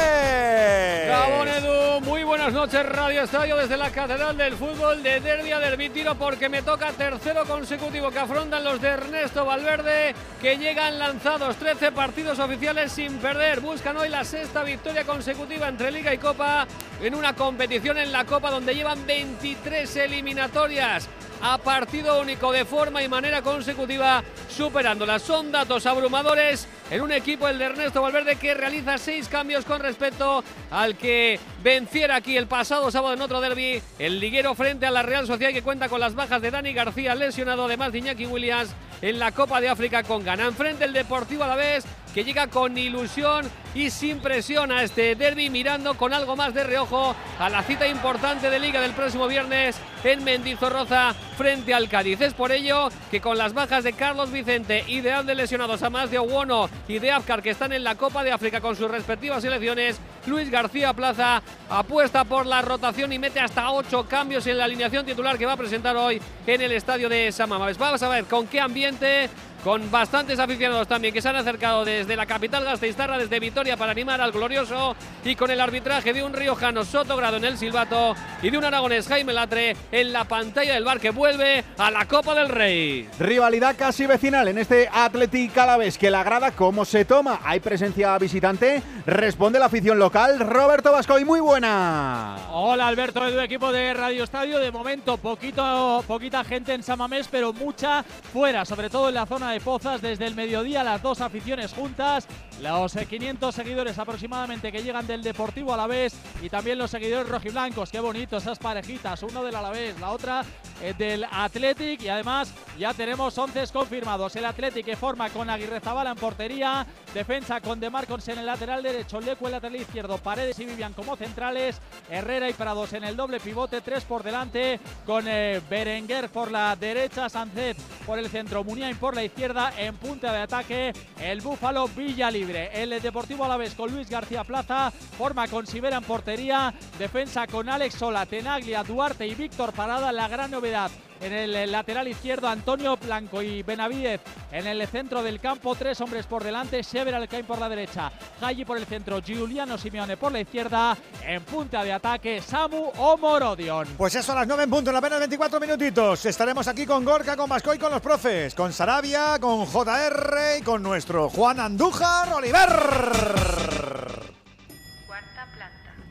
Gabón 1.06 1.46
Edu, 1.46 2.00
muy 2.00 2.24
buenas 2.24 2.52
noches, 2.52 2.84
Radio 2.84 3.22
Estadio 3.22 3.56
desde 3.56 3.76
la 3.76 3.90
Catedral 3.90 4.36
del 4.36 4.56
Fútbol 4.56 5.04
de 5.04 5.20
Derbia 5.20 5.60
del 5.60 5.76
Vitiro 5.76 6.16
porque 6.16 6.48
me 6.48 6.62
toca 6.62 6.90
tercero 6.90 7.44
consecutivo 7.44 8.10
que 8.10 8.18
afrontan 8.18 8.64
los 8.64 8.80
de 8.80 8.88
Ernesto 8.88 9.44
Valverde 9.44 10.12
que 10.42 10.58
llegan 10.58 10.98
lanzados 10.98 11.54
13 11.54 11.92
partidos 11.92 12.40
oficiales 12.40 12.90
sin 12.90 13.18
perder. 13.18 13.60
Buscan 13.60 13.96
hoy 13.96 14.08
la 14.08 14.24
sexta 14.24 14.64
victoria 14.64 15.04
consecutiva 15.04 15.68
entre 15.68 15.92
Liga 15.92 16.12
y 16.12 16.18
Copa 16.18 16.66
en 17.00 17.14
una 17.14 17.34
competición 17.34 17.75
en 17.84 18.10
la 18.10 18.24
Copa 18.24 18.50
donde 18.50 18.74
llevan 18.74 19.06
23 19.06 19.96
eliminatorias 19.96 21.08
a 21.42 21.58
partido 21.58 22.20
único 22.20 22.52
de 22.52 22.64
forma 22.64 23.02
y 23.02 23.08
manera 23.08 23.42
consecutiva, 23.42 24.22
superándolas. 24.48 25.22
Son 25.22 25.52
datos 25.52 25.86
abrumadores 25.86 26.68
en 26.90 27.02
un 27.02 27.12
equipo, 27.12 27.48
el 27.48 27.58
de 27.58 27.64
Ernesto 27.64 28.02
Valverde, 28.02 28.36
que 28.36 28.54
realiza 28.54 28.98
seis 28.98 29.28
cambios 29.28 29.64
con 29.64 29.80
respecto 29.80 30.44
al 30.70 30.96
que 30.96 31.38
venciera 31.62 32.16
aquí 32.16 32.36
el 32.36 32.46
pasado 32.46 32.90
sábado 32.90 33.14
en 33.14 33.22
otro 33.22 33.40
derby, 33.40 33.82
el 33.98 34.20
liguero 34.20 34.54
frente 34.54 34.86
a 34.86 34.90
la 34.90 35.02
Real 35.02 35.26
Sociedad 35.26 35.52
que 35.52 35.62
cuenta 35.62 35.88
con 35.88 36.00
las 36.00 36.14
bajas 36.14 36.40
de 36.40 36.50
Dani 36.50 36.72
García, 36.72 37.14
lesionado 37.14 37.64
además 37.64 37.92
de 37.92 37.98
Iñaki 37.98 38.26
Williams 38.26 38.70
en 39.02 39.18
la 39.18 39.32
Copa 39.32 39.60
de 39.60 39.68
África 39.68 40.02
con 40.02 40.24
Ghana. 40.24 40.46
Enfrente 40.46 40.84
el 40.84 40.92
Deportivo 40.92 41.44
a 41.44 41.48
la 41.48 41.56
vez 41.56 41.84
que 42.14 42.24
llega 42.24 42.46
con 42.46 42.78
ilusión 42.78 43.50
y 43.74 43.90
sin 43.90 44.20
presión 44.20 44.72
a 44.72 44.82
este 44.82 45.14
derby, 45.16 45.50
mirando 45.50 45.98
con 45.98 46.14
algo 46.14 46.34
más 46.34 46.54
de 46.54 46.64
reojo 46.64 47.14
a 47.38 47.50
la 47.50 47.62
cita 47.62 47.86
importante 47.86 48.48
de 48.48 48.58
Liga 48.58 48.80
del 48.80 48.92
próximo 48.92 49.26
viernes 49.28 49.76
en 50.02 50.24
Mendizorroza 50.24 51.14
frente 51.36 51.74
al 51.74 51.88
Cádiz. 51.88 52.20
Es 52.20 52.34
por 52.34 52.52
ello 52.52 52.88
que 53.10 53.20
con 53.20 53.38
las 53.38 53.52
bajas 53.52 53.84
de 53.84 53.92
Carlos 53.92 54.30
Vicente 54.30 54.84
y 54.86 55.00
de 55.00 55.16
de 55.16 55.34
lesionados 55.34 55.82
a 55.82 55.90
más 55.90 56.10
de 56.10 56.18
Owono 56.18 56.68
y 56.88 56.98
de 56.98 57.10
Afkar 57.10 57.42
que 57.42 57.50
están 57.50 57.72
en 57.72 57.84
la 57.84 57.94
Copa 57.94 58.22
de 58.22 58.32
África 58.32 58.60
con 58.60 58.76
sus 58.76 58.90
respectivas 58.90 59.42
selecciones, 59.42 59.98
Luis 60.26 60.50
García 60.50 60.92
Plaza 60.92 61.42
apuesta 61.70 62.24
por 62.24 62.46
la 62.46 62.60
rotación 62.62 63.12
y 63.12 63.18
mete 63.18 63.40
hasta 63.40 63.70
ocho 63.70 64.06
cambios 64.06 64.46
en 64.46 64.58
la 64.58 64.64
alineación 64.64 65.06
titular 65.06 65.38
que 65.38 65.46
va 65.46 65.52
a 65.52 65.56
presentar 65.56 65.96
hoy 65.96 66.20
en 66.46 66.60
el 66.60 66.72
estadio 66.72 67.08
de 67.08 67.32
Samamaves. 67.32 67.78
Vamos 67.78 68.02
a 68.02 68.08
ver 68.08 68.24
con 68.24 68.46
qué 68.46 68.60
ambiente 68.60 69.30
con 69.66 69.90
bastantes 69.90 70.38
aficionados 70.38 70.86
también 70.86 71.12
que 71.12 71.20
se 71.20 71.28
han 71.28 71.34
acercado 71.34 71.84
desde 71.84 72.14
la 72.14 72.24
capital 72.24 72.62
Gasteiztarra, 72.62 73.18
desde 73.18 73.40
Vitoria 73.40 73.76
para 73.76 73.90
animar 73.90 74.20
al 74.20 74.30
glorioso 74.30 74.94
y 75.24 75.34
con 75.34 75.50
el 75.50 75.60
arbitraje 75.60 76.12
de 76.12 76.22
un 76.22 76.34
riojano 76.34 76.84
Sotogrado 76.84 77.38
en 77.38 77.44
el 77.46 77.58
silbato 77.58 78.14
y 78.42 78.50
de 78.50 78.58
un 78.58 78.64
aragonés 78.64 79.08
Jaime 79.08 79.32
Latre 79.32 79.76
en 79.90 80.12
la 80.12 80.22
pantalla 80.22 80.74
del 80.74 80.84
bar 80.84 81.00
que 81.00 81.10
vuelve 81.10 81.64
a 81.78 81.90
la 81.90 82.06
Copa 82.06 82.36
del 82.36 82.48
Rey. 82.48 83.08
Rivalidad 83.18 83.74
casi 83.76 84.06
vecinal 84.06 84.46
en 84.46 84.58
este 84.58 84.88
Athletic 84.92 85.52
vez 85.76 85.98
que 85.98 86.12
la 86.12 86.22
grada 86.22 86.52
cómo 86.52 86.84
se 86.84 87.04
toma. 87.04 87.40
¿Hay 87.42 87.58
presencia 87.58 88.16
visitante? 88.18 88.84
Responde 89.04 89.58
la 89.58 89.66
afición 89.66 89.98
local. 89.98 90.38
Roberto 90.38 90.92
Vascoy, 90.92 91.24
muy 91.24 91.40
buena. 91.40 92.36
Hola 92.52 92.86
Alberto, 92.86 93.24
del 93.24 93.40
equipo 93.40 93.72
de 93.72 93.92
Radio 93.94 94.22
Estadio. 94.22 94.60
De 94.60 94.70
momento 94.70 95.16
poquito, 95.16 96.04
poquita 96.06 96.44
gente 96.44 96.72
en 96.72 96.84
Samamés, 96.84 97.26
pero 97.28 97.52
mucha 97.52 98.04
fuera, 98.32 98.64
sobre 98.64 98.88
todo 98.90 99.08
en 99.08 99.14
la 99.16 99.26
zona 99.26 99.50
de 99.50 99.55
Pozas 99.60 100.02
desde 100.02 100.26
el 100.26 100.34
mediodía, 100.34 100.84
las 100.84 101.02
dos 101.02 101.20
aficiones 101.20 101.72
juntas, 101.72 102.26
los 102.60 102.92
500 102.92 103.54
seguidores 103.54 103.98
aproximadamente 103.98 104.72
que 104.72 104.82
llegan 104.82 105.06
del 105.06 105.22
Deportivo 105.22 105.74
Alavés 105.74 106.14
y 106.42 106.48
también 106.48 106.78
los 106.78 106.90
seguidores 106.90 107.28
rojiblancos, 107.28 107.90
qué 107.90 108.00
bonito 108.00 108.36
esas 108.36 108.58
parejitas, 108.58 109.22
uno 109.22 109.44
del 109.44 109.54
Alavés, 109.54 109.98
la 110.00 110.10
otra 110.10 110.44
eh, 110.82 110.94
del 110.96 111.24
Athletic 111.30 112.02
y 112.02 112.08
además 112.08 112.52
ya 112.78 112.92
tenemos 112.92 113.36
11 113.36 113.66
confirmados, 113.72 114.36
el 114.36 114.44
Athletic 114.44 114.84
que 114.84 114.96
forma 114.96 115.30
con 115.30 115.48
Aguirre 115.48 115.80
Zabala 115.80 116.10
en 116.10 116.16
portería, 116.16 116.86
defensa 117.14 117.60
con 117.60 117.80
De 117.80 117.88
Marcos 117.88 118.28
en 118.28 118.38
el 118.38 118.46
lateral 118.46 118.82
derecho, 118.82 119.20
Lecu 119.20 119.46
el 119.46 119.52
lateral 119.52 119.76
izquierdo, 119.76 120.18
Paredes 120.18 120.58
y 120.58 120.66
Vivian 120.66 120.92
como 120.92 121.16
centrales, 121.16 121.80
Herrera 122.10 122.48
y 122.48 122.52
Prados 122.52 122.92
en 122.92 123.04
el 123.04 123.16
doble 123.16 123.40
pivote, 123.40 123.80
tres 123.80 124.04
por 124.04 124.22
delante, 124.22 124.78
con 125.06 125.24
eh, 125.26 125.60
Berenguer 125.68 126.28
por 126.28 126.50
la 126.50 126.76
derecha, 126.76 127.28
Sancet 127.28 127.76
por 128.04 128.18
el 128.18 128.28
centro, 128.28 128.62
Muniain 128.62 128.96
por 128.96 129.14
la 129.14 129.24
izquierda, 129.24 129.45
en 129.78 129.94
punta 129.96 130.32
de 130.32 130.38
ataque 130.40 130.92
el 131.20 131.40
Búfalo 131.40 131.86
Villa 131.88 132.30
Libre. 132.30 132.70
El 132.74 133.00
Deportivo 133.00 133.44
Alavés 133.44 133.74
con 133.74 133.92
Luis 133.92 134.10
García 134.10 134.42
Plaza, 134.42 134.90
forma 134.90 135.46
con 135.46 135.66
Sibera 135.66 135.98
en 135.98 136.04
portería, 136.04 136.74
defensa 136.98 137.46
con 137.46 137.68
Alex 137.68 137.94
Sola, 137.94 138.26
Tenaglia, 138.26 138.82
Duarte 138.82 139.24
y 139.24 139.36
Víctor 139.36 139.72
Parada, 139.72 140.10
la 140.10 140.26
gran 140.26 140.50
novedad 140.50 140.90
en 141.20 141.32
el 141.32 141.72
lateral 141.72 142.08
izquierdo 142.08 142.48
Antonio 142.48 142.96
Blanco 142.96 143.42
y 143.42 143.62
Benavidez 143.62 144.20
en 144.52 144.66
el 144.66 144.86
centro 144.86 145.22
del 145.22 145.40
campo, 145.40 145.74
tres 145.74 146.00
hombres 146.00 146.26
por 146.26 146.42
delante, 146.44 146.82
Sever 146.82 147.14
Alcaín 147.14 147.46
por 147.46 147.58
la 147.58 147.68
derecha, 147.68 148.10
Haji 148.40 148.64
por 148.64 148.78
el 148.78 148.86
centro, 148.86 149.20
Giuliano 149.20 149.76
Simeone 149.78 150.16
por 150.16 150.32
la 150.32 150.40
izquierda, 150.40 150.96
en 151.24 151.42
punta 151.42 151.84
de 151.84 151.92
ataque 151.92 152.40
Samu 152.40 152.90
o 152.98 153.16
Morodion. 153.16 153.88
Pues 153.96 154.14
eso 154.14 154.32
a 154.32 154.36
las 154.36 154.46
9 154.46 154.64
en 154.64 154.70
punto, 154.70 154.90
en 154.90 154.96
apenas 154.96 155.18
24 155.18 155.60
minutitos. 155.60 156.26
Estaremos 156.26 156.66
aquí 156.68 156.86
con 156.86 157.04
Gorka, 157.04 157.36
con 157.36 157.48
Vasco 157.48 157.74
y 157.74 157.78
con 157.78 157.92
los 157.92 158.00
profes, 158.00 158.54
con 158.54 158.72
Sarabia, 158.72 159.38
con 159.40 159.66
JR 159.66 160.58
y 160.58 160.62
con 160.62 160.82
nuestro 160.82 161.28
Juan 161.28 161.60
Andújar 161.60 162.32
Oliver. 162.32 163.66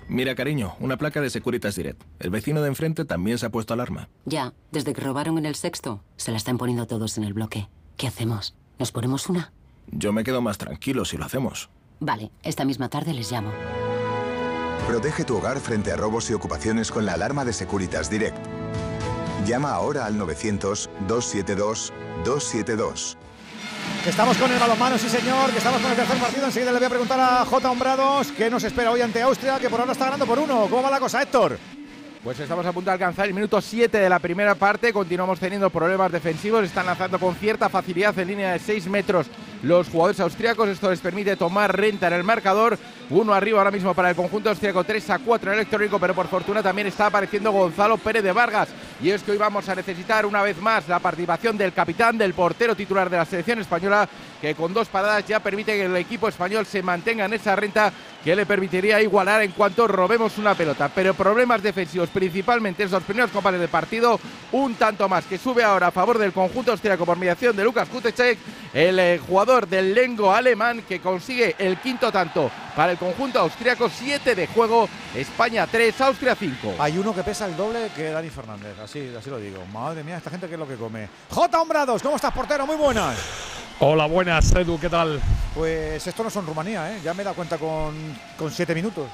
Mira, 0.07 0.35
cariño, 0.35 0.75
una 0.79 0.97
placa 0.97 1.19
de 1.19 1.31
Securitas 1.31 1.75
Direct. 1.75 2.01
El 2.19 2.29
vecino 2.29 2.61
de 2.61 2.67
enfrente 2.67 3.05
también 3.05 3.39
se 3.39 3.47
ha 3.47 3.49
puesto 3.49 3.73
alarma. 3.73 4.07
Ya, 4.25 4.53
desde 4.71 4.93
que 4.93 5.01
robaron 5.01 5.37
en 5.39 5.45
el 5.45 5.55
sexto, 5.55 6.03
se 6.15 6.31
la 6.31 6.37
están 6.37 6.57
poniendo 6.57 6.85
todos 6.85 7.17
en 7.17 7.23
el 7.23 7.33
bloque. 7.33 7.67
¿Qué 7.97 8.07
hacemos? 8.07 8.55
¿Nos 8.77 8.91
ponemos 8.91 9.29
una? 9.29 9.51
Yo 9.87 10.13
me 10.13 10.23
quedo 10.23 10.41
más 10.41 10.57
tranquilo 10.57 11.05
si 11.05 11.17
lo 11.17 11.25
hacemos. 11.25 11.69
Vale, 11.99 12.31
esta 12.43 12.65
misma 12.65 12.89
tarde 12.89 13.13
les 13.13 13.31
llamo. 13.31 13.51
Protege 14.87 15.23
tu 15.23 15.37
hogar 15.37 15.59
frente 15.59 15.91
a 15.91 15.95
robos 15.95 16.29
y 16.29 16.33
ocupaciones 16.33 16.91
con 16.91 17.05
la 17.05 17.13
alarma 17.13 17.43
de 17.43 17.53
Securitas 17.53 18.11
Direct. 18.11 18.37
Llama 19.47 19.71
ahora 19.71 20.05
al 20.05 20.19
900-272-272. 20.19 23.17
Estamos 24.05 24.37
con 24.37 24.51
el 24.51 24.59
balonmano, 24.59 24.97
sí 24.97 25.09
señor, 25.09 25.51
que 25.51 25.57
estamos 25.57 25.81
con 25.81 25.89
el 25.89 25.97
tercer 25.97 26.17
partido. 26.17 26.45
Enseguida 26.45 26.71
le 26.71 26.77
voy 26.77 26.85
a 26.85 26.89
preguntar 26.89 27.19
a 27.19 27.45
J. 27.45 27.71
Hombrados 27.71 28.31
qué 28.31 28.49
nos 28.49 28.63
espera 28.63 28.91
hoy 28.91 29.01
ante 29.01 29.21
Austria, 29.21 29.59
que 29.59 29.69
por 29.69 29.79
ahora 29.79 29.93
está 29.93 30.05
ganando 30.05 30.25
por 30.25 30.37
uno. 30.37 30.67
¿Cómo 30.69 30.83
va 30.83 30.91
la 30.91 30.99
cosa, 30.99 31.21
Héctor? 31.21 31.57
Pues 32.25 32.39
estamos 32.39 32.65
a 32.65 32.73
punto 32.73 32.89
de 32.89 32.93
alcanzar 32.93 33.27
el 33.27 33.35
minuto 33.35 33.61
7 33.61 33.99
de 33.99 34.09
la 34.09 34.17
primera 34.17 34.55
parte. 34.55 34.91
Continuamos 34.91 35.39
teniendo 35.39 35.69
problemas 35.69 36.11
defensivos. 36.11 36.65
Están 36.65 36.87
lanzando 36.87 37.19
con 37.19 37.35
cierta 37.35 37.69
facilidad 37.69 38.17
en 38.17 38.29
línea 38.29 38.53
de 38.53 38.57
6 38.57 38.87
metros 38.87 39.27
los 39.61 39.89
jugadores 39.89 40.19
austriacos. 40.19 40.69
Esto 40.69 40.89
les 40.89 40.99
permite 41.01 41.35
tomar 41.35 41.77
renta 41.77 42.07
en 42.07 42.13
el 42.13 42.23
marcador. 42.23 42.79
Uno 43.11 43.31
arriba 43.31 43.59
ahora 43.59 43.69
mismo 43.69 43.93
para 43.93 44.09
el 44.09 44.15
conjunto 44.15 44.49
austriaco, 44.49 44.83
3 44.83 45.09
a 45.11 45.19
4 45.19 45.51
en 45.51 45.53
el 45.53 45.59
electrónico, 45.59 45.99
pero 45.99 46.15
por 46.15 46.27
fortuna 46.27 46.63
también 46.63 46.87
está 46.87 47.05
apareciendo 47.05 47.51
Gonzalo 47.51 47.97
Pérez 47.97 48.23
de 48.23 48.31
Vargas. 48.31 48.69
Y 48.99 49.11
es 49.11 49.21
que 49.21 49.31
hoy 49.31 49.37
vamos 49.37 49.69
a 49.69 49.75
necesitar 49.75 50.25
una 50.25 50.41
vez 50.41 50.59
más 50.59 50.87
la 50.87 50.97
participación 50.97 51.55
del 51.55 51.73
capitán, 51.73 52.17
del 52.17 52.33
portero 52.33 52.75
titular 52.75 53.07
de 53.07 53.17
la 53.17 53.25
selección 53.25 53.59
española, 53.59 54.09
que 54.41 54.55
con 54.55 54.73
dos 54.73 54.87
paradas 54.87 55.27
ya 55.27 55.39
permite 55.39 55.73
que 55.73 55.85
el 55.85 55.95
equipo 55.97 56.27
español 56.27 56.65
se 56.65 56.81
mantenga 56.81 57.25
en 57.25 57.33
esa 57.33 57.55
renta 57.55 57.93
que 58.23 58.35
le 58.35 58.47
permitiría 58.47 58.99
igualar 59.03 59.43
en 59.43 59.51
cuanto 59.51 59.87
robemos 59.87 60.39
una 60.39 60.55
pelota. 60.55 60.89
Pero 60.93 61.13
problemas 61.13 61.61
defensivos, 61.61 62.09
principalmente 62.15 62.81
en 62.81 62.87
esos 62.87 63.03
primeros 63.03 63.29
compañeros 63.29 63.63
de 63.63 63.67
partido, 63.67 64.17
un 64.53 64.75
tanto 64.75 65.09
más 65.09 65.25
que 65.25 65.37
sube 65.37 65.65
ahora 65.65 65.87
a 65.87 65.91
favor 65.91 66.17
del 66.17 66.31
conjunto 66.31 66.71
austriaco 66.71 67.05
por 67.05 67.17
mediación 67.17 67.53
de 67.57 67.65
Lucas 67.65 67.89
Kutecek, 67.89 68.39
el 68.73 68.97
eh, 68.99 69.19
jugador 69.19 69.67
del 69.67 69.93
Lengo 69.93 70.31
alemán 70.31 70.85
que 70.87 71.01
consigue 71.01 71.57
el 71.59 71.77
quinto 71.77 72.13
tanto 72.13 72.49
para 72.73 72.93
el 72.93 72.97
conjunto 72.97 73.39
austriaco, 73.39 73.89
7 73.89 74.33
de 74.33 74.47
juego, 74.47 74.87
España 75.13 75.67
3, 75.67 75.99
Austria 76.01 76.35
5. 76.35 76.75
Hay 76.79 76.97
uno 76.97 77.13
que 77.13 77.21
pesa 77.21 77.47
el 77.47 77.57
doble 77.57 77.89
que 77.93 78.11
Dani 78.11 78.29
Fernández, 78.29 78.79
así, 78.81 79.13
así 79.19 79.29
lo 79.29 79.37
digo. 79.37 79.65
Madre 79.73 80.01
mía, 80.01 80.15
esta 80.15 80.29
gente 80.29 80.47
que 80.47 80.53
es 80.53 80.59
lo 80.59 80.67
que 80.67 80.75
come. 80.75 81.09
J. 81.29 81.61
Hombrados, 81.61 82.01
¿cómo 82.01 82.15
estás, 82.15 82.33
portero? 82.33 82.65
Muy 82.65 82.77
buenas. 82.77 83.17
Hola, 83.79 84.05
buenas, 84.05 84.55
Edu, 84.55 84.79
¿qué 84.79 84.89
tal? 84.89 85.19
Pues 85.53 86.07
esto 86.07 86.23
no 86.23 86.29
son 86.29 86.45
Rumanía, 86.47 86.95
¿eh? 86.95 87.01
Ya 87.03 87.13
me 87.13 87.23
he 87.23 87.25
dado 87.25 87.35
cuenta 87.35 87.57
con, 87.57 87.93
con 88.37 88.49
siete 88.49 88.73
minutos. 88.73 89.09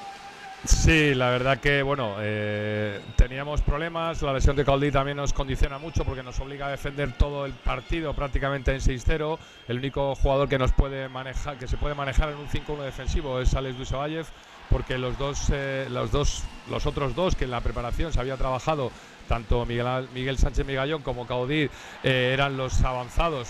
Sí, 0.63 1.15
la 1.15 1.31
verdad 1.31 1.59
que 1.59 1.81
bueno, 1.81 2.17
eh, 2.19 3.01
teníamos 3.15 3.61
problemas, 3.61 4.21
la 4.21 4.31
lesión 4.31 4.55
de 4.55 4.63
Caudí 4.63 4.91
también 4.91 5.17
nos 5.17 5.33
condiciona 5.33 5.79
mucho 5.79 6.05
porque 6.05 6.21
nos 6.21 6.39
obliga 6.39 6.67
a 6.67 6.69
defender 6.69 7.13
todo 7.13 7.47
el 7.47 7.53
partido 7.53 8.13
prácticamente 8.13 8.71
en 8.71 8.79
6-0. 8.79 9.39
El 9.67 9.79
único 9.79 10.13
jugador 10.13 10.47
que 10.47 10.59
nos 10.59 10.71
puede 10.71 11.09
manejar, 11.09 11.57
que 11.57 11.67
se 11.67 11.77
puede 11.77 11.95
manejar 11.95 12.29
en 12.29 12.35
un 12.35 12.47
5-1 12.47 12.83
defensivo 12.83 13.39
es 13.39 13.55
Alex 13.55 13.91
Ovalle, 13.91 14.21
porque 14.69 14.99
los 14.99 15.17
dos, 15.17 15.47
eh, 15.51 15.87
los 15.89 16.11
dos, 16.11 16.43
los 16.69 16.85
otros 16.85 17.15
dos 17.15 17.35
que 17.35 17.45
en 17.45 17.51
la 17.51 17.61
preparación 17.61 18.13
se 18.13 18.19
había 18.19 18.37
trabajado 18.37 18.91
tanto 19.27 19.65
Miguel, 19.65 20.09
Miguel 20.13 20.37
Sánchez 20.37 20.65
Migallón 20.65 21.01
como 21.01 21.25
Caudí 21.25 21.69
eh, 22.03 22.31
eran 22.33 22.57
los 22.57 22.83
avanzados 22.83 23.47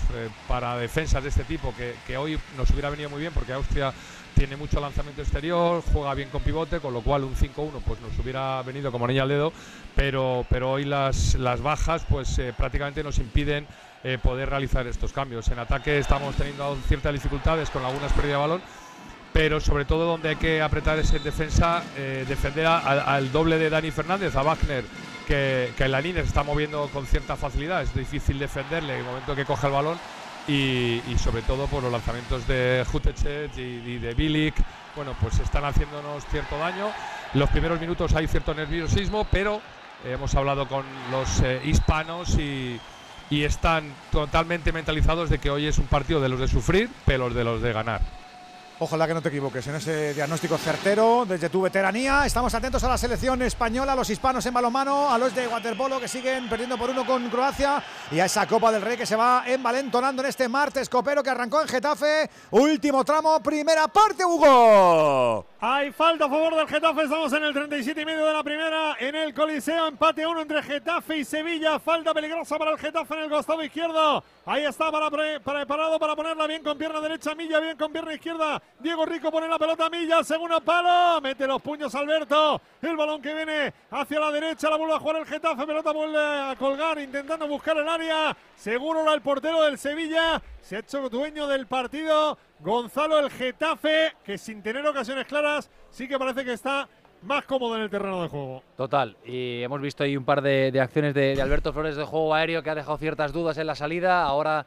para 0.48 0.78
defensas 0.78 1.24
de 1.24 1.30
este 1.30 1.44
tipo 1.44 1.74
que 2.08 2.18
hoy 2.18 2.40
nos 2.56 2.70
hubiera 2.70 2.90
venido 2.90 3.10
muy 3.10 3.20
bien 3.20 3.34
porque 3.34 3.52
Austria 3.52 3.92
tiene 4.36 4.56
mucho 4.58 4.80
lanzamiento 4.80 5.22
exterior, 5.22 5.84
juega 5.94 6.14
bien 6.14 6.30
con 6.30 6.42
pivote, 6.42 6.80
con 6.80 6.94
lo 6.94 7.02
cual 7.02 7.24
un 7.24 7.36
5-1 7.36 7.82
pues 7.86 8.02
nos 8.02 8.18
hubiera 8.20 8.62
venido 8.64 8.92
como 8.92 9.08
niña 9.08 9.24
al 9.24 9.30
dedo, 9.30 9.54
pero, 9.96 10.46
pero 10.50 10.72
hoy 10.72 10.86
las, 10.86 11.36
las 11.36 11.62
bajas 11.62 12.06
pues 12.10 12.38
eh, 12.40 12.54
prácticamente 12.56 13.04
nos 13.04 13.18
impiden 13.20 13.68
eh, 14.04 14.18
poder 14.22 14.50
realizar 14.50 14.88
estos 14.88 15.14
cambios. 15.14 15.48
En 15.50 15.60
ataque 15.60 16.00
estamos 16.00 16.36
teniendo 16.36 16.76
ciertas 16.88 17.14
dificultades 17.14 17.70
con 17.70 17.86
algunas 17.86 18.12
pérdidas 18.14 18.38
de 18.38 18.42
balón, 18.42 18.62
pero 19.34 19.60
sobre 19.60 19.86
todo 19.86 20.06
donde 20.06 20.30
hay 20.30 20.36
que 20.38 20.62
apretar 20.62 21.00
es 21.00 21.14
en 21.14 21.24
defensa, 21.24 21.84
eh, 21.98 22.26
defender 22.28 22.66
al 22.66 23.32
doble 23.32 23.58
de 23.58 23.70
Dani 23.70 23.92
Fernández, 23.92 24.36
a 24.36 24.42
Wagner, 24.42 24.84
que, 25.28 25.72
en 25.78 25.92
la 25.92 26.02
línea 26.02 26.24
se 26.24 26.30
está 26.30 26.44
moviendo 26.44 26.90
con 26.92 27.06
cierta 27.06 27.36
facilidad, 27.36 27.82
es 27.82 27.94
difícil 27.94 28.40
defenderle 28.40 28.94
en 28.94 29.00
el 29.00 29.06
momento 29.06 29.36
que 29.36 29.46
coge 29.46 29.68
el 29.68 29.74
balón 29.74 29.98
y, 30.48 31.02
sobre 31.18 31.42
todo 31.42 31.68
por 31.68 31.84
los 31.84 31.92
lanzamientos 31.92 32.48
de 32.48 32.86
Jutechet 32.92 33.58
y, 33.58 33.98
de 33.98 34.14
Bilic, 34.14 34.56
bueno, 34.96 35.16
pues 35.22 35.40
están 35.40 35.66
haciéndonos 35.66 36.26
cierto 36.28 36.58
daño. 36.58 36.90
Los 37.34 37.50
primeros 37.50 37.80
minutos 37.80 38.14
hay 38.14 38.28
cierto 38.28 38.54
nerviosismo, 38.54 39.26
pero 39.32 39.62
hemos 40.06 40.34
hablado 40.36 40.68
con 40.68 40.84
los 41.12 41.42
eh, 41.42 41.62
hispanos 41.64 42.38
y, 42.38 42.80
y 43.30 43.44
están 43.44 43.94
totalmente 44.12 44.72
mentalizados 44.72 45.30
de 45.30 45.40
que 45.40 45.50
hoy 45.50 45.68
es 45.68 45.78
un 45.78 45.86
partido 45.86 46.20
de 46.20 46.30
los 46.30 46.40
de 46.40 46.48
sufrir, 46.48 46.90
pero 47.06 47.30
de 47.30 47.44
los 47.44 47.62
de 47.62 47.72
ganar. 47.72 48.21
Ojalá 48.84 49.06
que 49.06 49.14
no 49.14 49.22
te 49.22 49.30
equivoques 49.30 49.68
en 49.68 49.76
ese 49.76 50.16
diagnóstico 50.16 50.58
certero 50.58 51.24
desde 51.28 51.50
tu 51.50 51.62
veteranía. 51.62 52.26
Estamos 52.26 52.52
atentos 52.56 52.84
a 52.84 52.90
la 52.90 52.98
selección 52.98 53.40
española, 53.44 53.94
a 53.94 53.96
los 53.96 54.10
hispanos 54.10 54.44
en 54.48 54.56
balonmano, 54.56 55.12
a 55.12 55.20
los 55.20 55.36
de 55.36 55.48
waterpolo 55.48 56.00
que 56.00 56.08
siguen 56.08 56.50
perdiendo 56.50 56.80
por 56.80 56.90
uno 56.90 57.06
con 57.06 57.30
Croacia 57.30 57.84
y 58.10 58.20
a 58.20 58.26
esa 58.26 58.48
Copa 58.48 58.72
del 58.72 58.82
Rey 58.82 58.98
que 58.98 59.06
se 59.06 59.16
va 59.16 59.44
envalentonando 59.46 60.24
en 60.24 60.30
este 60.30 60.50
martes 60.50 60.90
copero 60.90 61.22
que 61.22 61.30
arrancó 61.30 61.62
en 61.62 61.68
Getafe. 61.68 62.28
Último 62.50 63.06
tramo, 63.06 63.40
primera 63.44 63.88
parte, 63.88 64.26
Hugo. 64.26 65.51
Hay 65.64 65.92
falta 65.92 66.26
a 66.26 66.28
favor 66.28 66.56
del 66.56 66.68
Getafe, 66.68 67.04
estamos 67.04 67.32
en 67.34 67.44
el 67.44 67.54
37 67.54 68.02
y 68.02 68.04
medio 68.04 68.26
de 68.26 68.34
la 68.34 68.42
primera 68.42 68.96
en 69.00 69.14
el 69.14 69.32
Coliseo, 69.32 69.90
empate 69.90 70.26
uno 70.26 70.42
entre 70.42 70.64
Getafe 70.64 71.18
y 71.18 71.24
Sevilla, 71.24 71.78
falta 71.78 72.16
peligrosa 72.16 72.58
para 72.58 72.72
el 72.72 72.80
Getafe 72.80 73.14
en 73.14 73.20
el 73.20 73.30
costado 73.30 73.64
izquierdo. 73.64 74.24
Ahí 74.44 74.66
está 74.66 74.92
para 74.92 75.12
preparado 75.12 76.00
para 76.00 76.16
ponerla 76.16 76.48
bien 76.48 76.64
con 76.64 76.80
pierna 76.80 77.00
derecha, 77.00 77.36
Milla 77.36 77.60
bien 77.60 77.78
con 77.78 77.92
pierna 77.92 78.12
izquierda. 78.12 78.60
Diego 78.80 79.06
Rico 79.06 79.30
pone 79.30 79.48
la 79.48 79.60
pelota 79.60 79.88
Milla, 79.88 80.24
segundo 80.24 80.60
palo, 80.62 81.22
mete 81.22 81.46
los 81.46 81.62
puños 81.62 81.94
Alberto. 81.94 82.60
El 82.82 82.98
balón 82.98 83.22
que 83.22 83.36
viene 83.36 83.72
hacia 83.92 84.20
la 84.20 84.32
derecha, 84.32 84.68
la 84.68 84.78
vuelve 84.78 84.96
a 84.96 85.00
jugar 85.00 85.18
el 85.18 85.28
Getafe, 85.28 85.68
pelota 85.68 85.92
vuelve 85.92 86.18
a 86.18 86.56
colgar 86.58 86.98
intentando 86.98 87.48
buscar 87.48 87.78
el 87.78 87.88
área. 87.88 88.36
Seguro 88.56 89.14
el 89.14 89.22
portero 89.22 89.62
del 89.62 89.78
Sevilla 89.78 90.42
se 90.64 90.78
ha 90.78 90.80
hecho 90.80 91.08
dueño 91.08 91.46
del 91.48 91.68
partido. 91.68 92.36
Gonzalo 92.64 93.18
el 93.18 93.32
Getafe, 93.32 94.14
que 94.24 94.38
sin 94.38 94.62
tener 94.62 94.86
ocasiones 94.86 95.26
claras, 95.26 95.70
sí 95.90 96.08
que 96.08 96.20
parece 96.20 96.46
que 96.46 96.54
está 96.54 96.88
más 97.24 97.44
cómodo 97.46 97.76
en 97.76 97.84
el 97.84 97.90
terreno 97.90 98.22
de 98.22 98.30
juego. 98.30 98.62
Total, 98.78 99.18
y 99.26 99.64
hemos 99.64 99.82
visto 99.82 100.04
ahí 100.04 100.16
un 100.16 100.26
par 100.26 100.44
de, 100.44 100.80
acciones 100.80 101.16
de, 101.16 101.42
Alberto 101.42 101.74
Flores 101.74 101.96
de 101.96 102.04
juego 102.04 102.36
aéreo 102.36 102.62
que 102.62 102.70
ha 102.70 102.76
dejado 102.76 102.98
ciertas 102.98 103.34
dudas 103.34 103.58
en 103.58 103.66
la 103.66 103.74
salida. 103.74 104.24
Ahora 104.24 104.66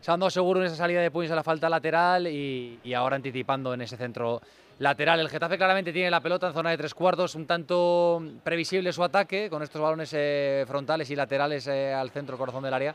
se 0.00 0.10
ha 0.10 0.30
seguro 0.30 0.60
en 0.60 0.66
esa 0.66 0.76
salida 0.76 1.02
de 1.02 1.10
puños 1.10 1.32
a 1.32 1.34
la 1.34 1.42
falta 1.42 1.68
lateral 1.68 2.26
y, 2.26 2.94
ahora 2.94 3.16
anticipando 3.16 3.74
en 3.74 3.82
ese 3.82 3.98
centro 3.98 4.40
lateral. 4.78 5.20
El 5.20 5.28
Getafe 5.28 5.58
claramente 5.58 5.92
tiene 5.92 6.10
la 6.10 6.20
pelota 6.20 6.46
en 6.46 6.54
zona 6.54 6.70
de 6.70 6.78
tres 6.78 6.94
cuartos, 6.94 7.34
un 7.34 7.46
tanto 7.46 8.22
previsible 8.42 8.90
su 8.90 9.04
ataque 9.04 9.50
con 9.50 9.62
estos 9.62 9.82
balones 9.82 10.10
eh, 10.14 10.64
frontales 10.66 11.10
y 11.10 11.16
laterales 11.16 11.66
eh, 11.66 11.92
al 11.92 12.10
centro 12.10 12.38
corazón 12.38 12.64
del 12.64 12.72
área 12.72 12.94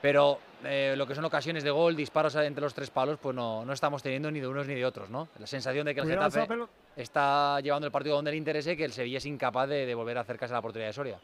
pero 0.00 0.38
eh, 0.64 0.94
lo 0.96 1.06
que 1.06 1.14
son 1.14 1.24
ocasiones 1.24 1.64
de 1.64 1.70
gol, 1.70 1.96
disparos 1.96 2.34
entre 2.36 2.62
los 2.62 2.74
tres 2.74 2.90
palos, 2.90 3.18
pues 3.20 3.34
no, 3.34 3.64
no 3.64 3.72
estamos 3.72 4.02
teniendo 4.02 4.30
ni 4.30 4.40
de 4.40 4.48
unos 4.48 4.66
ni 4.66 4.74
de 4.74 4.84
otros, 4.84 5.10
¿no? 5.10 5.28
La 5.38 5.46
sensación 5.46 5.86
de 5.86 5.94
que 5.94 6.00
el 6.00 6.08
Getafe 6.08 6.46
está 6.96 7.60
llevando 7.60 7.86
el 7.86 7.92
partido 7.92 8.16
donde 8.16 8.30
le 8.30 8.36
interese, 8.36 8.76
que 8.76 8.84
el 8.84 8.92
Sevilla 8.92 9.18
es 9.18 9.26
incapaz 9.26 9.68
de, 9.68 9.94
volver 9.94 10.18
a 10.18 10.22
acercarse 10.22 10.52
a 10.52 10.56
la 10.56 10.60
oportunidad 10.60 10.88
de 10.88 10.92
Soria. 10.92 11.18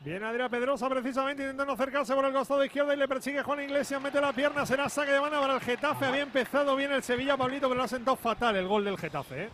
Bien, 0.00 0.22
Adrián 0.22 0.50
Pedrosa 0.50 0.88
precisamente 0.88 1.42
intentando 1.42 1.72
acercarse 1.72 2.14
por 2.14 2.24
el 2.26 2.32
costado 2.32 2.62
izquierdo 2.64 2.92
y 2.92 2.96
le 2.96 3.08
persigue 3.08 3.42
Juan 3.42 3.62
Iglesias, 3.62 4.02
mete 4.02 4.20
la 4.20 4.32
pierna, 4.32 4.66
será 4.66 4.88
saque 4.88 5.12
de 5.12 5.20
mano 5.20 5.40
para 5.40 5.54
el 5.54 5.60
Getafe. 5.60 6.04
Había 6.04 6.22
empezado 6.22 6.76
bien 6.76 6.92
el 6.92 7.02
Sevilla, 7.02 7.36
Pablito, 7.36 7.68
pero 7.68 7.78
lo 7.78 7.84
ha 7.84 7.88
sentado 7.88 8.16
fatal 8.16 8.54
el 8.56 8.68
gol 8.68 8.84
del 8.84 8.98
Getafe. 8.98 9.44
¿eh? 9.44 9.48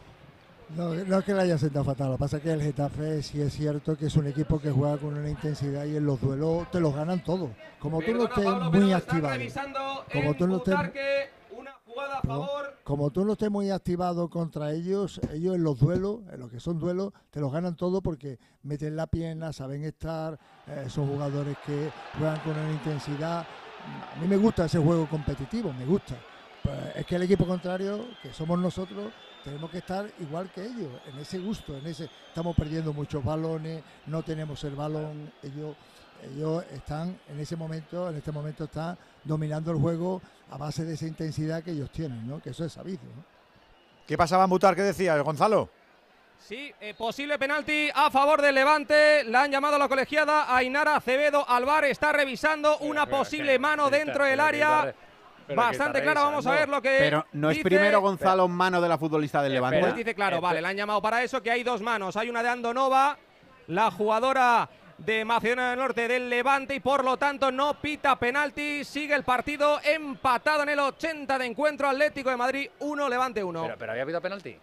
No, 0.76 0.94
no 0.94 1.18
es 1.18 1.24
que 1.24 1.34
le 1.34 1.42
haya 1.42 1.58
sentado 1.58 1.84
fatal, 1.84 2.08
lo 2.08 2.14
que 2.14 2.20
pasa 2.20 2.36
es 2.36 2.42
que 2.44 2.52
el 2.52 2.62
Getafe 2.62 3.22
sí 3.22 3.40
es 3.40 3.52
cierto 3.52 3.96
que 3.96 4.06
es 4.06 4.16
un 4.16 4.28
equipo 4.28 4.60
que 4.60 4.70
juega 4.70 4.98
con 4.98 5.16
una 5.16 5.28
intensidad 5.28 5.84
y 5.84 5.96
en 5.96 6.06
los 6.06 6.20
duelos 6.20 6.70
te 6.70 6.78
los 6.78 6.94
ganan 6.94 7.24
todos. 7.24 7.50
Como 7.80 8.00
tú 8.00 8.14
no 8.14 8.24
estés 8.24 8.46
muy 8.72 8.92
activado, 8.92 9.38
como 10.12 10.34
tú 10.34 10.46
no 10.46 10.56
estés, 10.58 10.76
como 12.84 13.10
tú 13.10 13.24
no 13.24 13.32
estés 13.32 13.50
muy 13.50 13.70
activado 13.70 14.30
contra 14.30 14.72
ellos, 14.72 15.20
ellos 15.32 15.56
en 15.56 15.64
los 15.64 15.78
duelos, 15.80 16.20
en 16.32 16.38
lo 16.38 16.48
que 16.48 16.60
son 16.60 16.78
duelos, 16.78 17.12
te 17.30 17.40
los 17.40 17.52
ganan 17.52 17.74
todos 17.74 18.00
porque 18.00 18.38
meten 18.62 18.94
la 18.94 19.08
pierna, 19.08 19.52
saben 19.52 19.84
estar, 19.84 20.38
eh, 20.68 20.86
son 20.88 21.08
jugadores 21.08 21.56
que 21.66 21.90
juegan 22.16 22.38
con 22.40 22.52
una 22.52 22.70
intensidad. 22.70 23.40
A 23.40 24.20
mí 24.20 24.28
me 24.28 24.36
gusta 24.36 24.66
ese 24.66 24.78
juego 24.78 25.08
competitivo, 25.08 25.72
me 25.72 25.84
gusta. 25.84 26.14
Pues 26.62 26.76
es 26.96 27.06
que 27.06 27.16
el 27.16 27.22
equipo 27.22 27.46
contrario, 27.46 28.06
que 28.22 28.32
somos 28.32 28.58
nosotros, 28.58 29.12
tenemos 29.44 29.70
que 29.70 29.78
estar 29.78 30.10
igual 30.20 30.50
que 30.52 30.62
ellos, 30.62 30.90
en 31.06 31.18
ese 31.18 31.38
gusto, 31.38 31.76
en 31.76 31.86
ese 31.86 32.08
estamos 32.28 32.54
perdiendo 32.56 32.92
muchos 32.92 33.24
balones, 33.24 33.82
no 34.06 34.22
tenemos 34.22 34.62
el 34.64 34.74
balón, 34.74 35.32
ellos 35.42 35.76
ellos 36.22 36.64
están 36.72 37.18
en 37.28 37.40
ese 37.40 37.56
momento, 37.56 38.10
en 38.10 38.16
este 38.16 38.32
momento 38.32 38.64
están 38.64 38.98
dominando 39.24 39.70
el 39.70 39.78
juego 39.78 40.20
a 40.50 40.58
base 40.58 40.84
de 40.84 40.94
esa 40.94 41.06
intensidad 41.06 41.62
que 41.62 41.70
ellos 41.70 41.90
tienen, 41.90 42.26
¿no? 42.26 42.40
Que 42.42 42.50
eso 42.50 42.64
es 42.64 42.72
sabido, 42.72 43.00
¿Qué 44.06 44.18
pasaba 44.18 44.42
en 44.44 44.50
Butar? 44.50 44.74
¿Qué 44.74 44.82
decía 44.82 45.16
Gonzalo? 45.18 45.70
Sí, 46.40 46.72
eh, 46.80 46.94
posible 46.94 47.38
penalti 47.38 47.88
a 47.94 48.10
favor 48.10 48.42
del 48.42 48.56
Levante. 48.56 49.22
La 49.24 49.42
han 49.42 49.52
llamado 49.52 49.76
a 49.76 49.78
la 49.78 49.88
colegiada. 49.88 50.56
Ainara 50.56 50.96
Acevedo 50.96 51.48
Alvar 51.48 51.84
está 51.84 52.12
revisando 52.12 52.78
una 52.78 53.06
posible 53.06 53.56
mano 53.60 53.88
dentro 53.88 54.24
del 54.24 54.40
área 54.40 54.92
bastante 55.54 56.02
clara. 56.02 56.22
Vamos 56.24 56.46
a 56.46 56.52
ver 56.52 56.68
lo 56.68 56.80
que. 56.80 56.96
Pero 56.98 57.26
no 57.32 57.50
es 57.50 57.58
primero 57.58 58.00
Gonzalo 58.00 58.48
mano 58.48 58.80
de 58.80 58.88
la 58.88 58.98
futbolista 58.98 59.42
del 59.42 59.54
Levante. 59.54 59.80
Pues 59.80 59.94
dice 59.94 60.14
claro, 60.14 60.40
vale, 60.40 60.60
le 60.60 60.68
han 60.68 60.76
llamado 60.76 61.00
para 61.02 61.22
eso, 61.22 61.42
que 61.42 61.50
hay 61.50 61.62
dos 61.62 61.80
manos. 61.82 62.16
Hay 62.16 62.30
una 62.30 62.42
de 62.42 62.48
Andonova, 62.48 63.18
la 63.68 63.90
jugadora 63.90 64.68
de 64.98 65.24
Macedonia 65.24 65.70
del 65.70 65.78
Norte 65.78 66.08
del 66.08 66.28
Levante 66.28 66.74
y 66.74 66.80
por 66.80 67.04
lo 67.04 67.16
tanto 67.16 67.50
no 67.50 67.74
pita 67.80 68.16
penalti. 68.16 68.84
Sigue 68.84 69.14
el 69.14 69.24
partido 69.24 69.80
empatado 69.82 70.62
en 70.62 70.70
el 70.70 70.78
80 70.78 71.38
de 71.38 71.46
encuentro 71.46 71.88
Atlético 71.88 72.30
de 72.30 72.36
Madrid 72.36 72.70
1, 72.80 73.08
Levante 73.08 73.42
1. 73.42 73.62
Pero, 73.62 73.78
pero 73.78 73.92
había 73.92 74.04
pitado 74.04 74.22
penalti. 74.22 74.56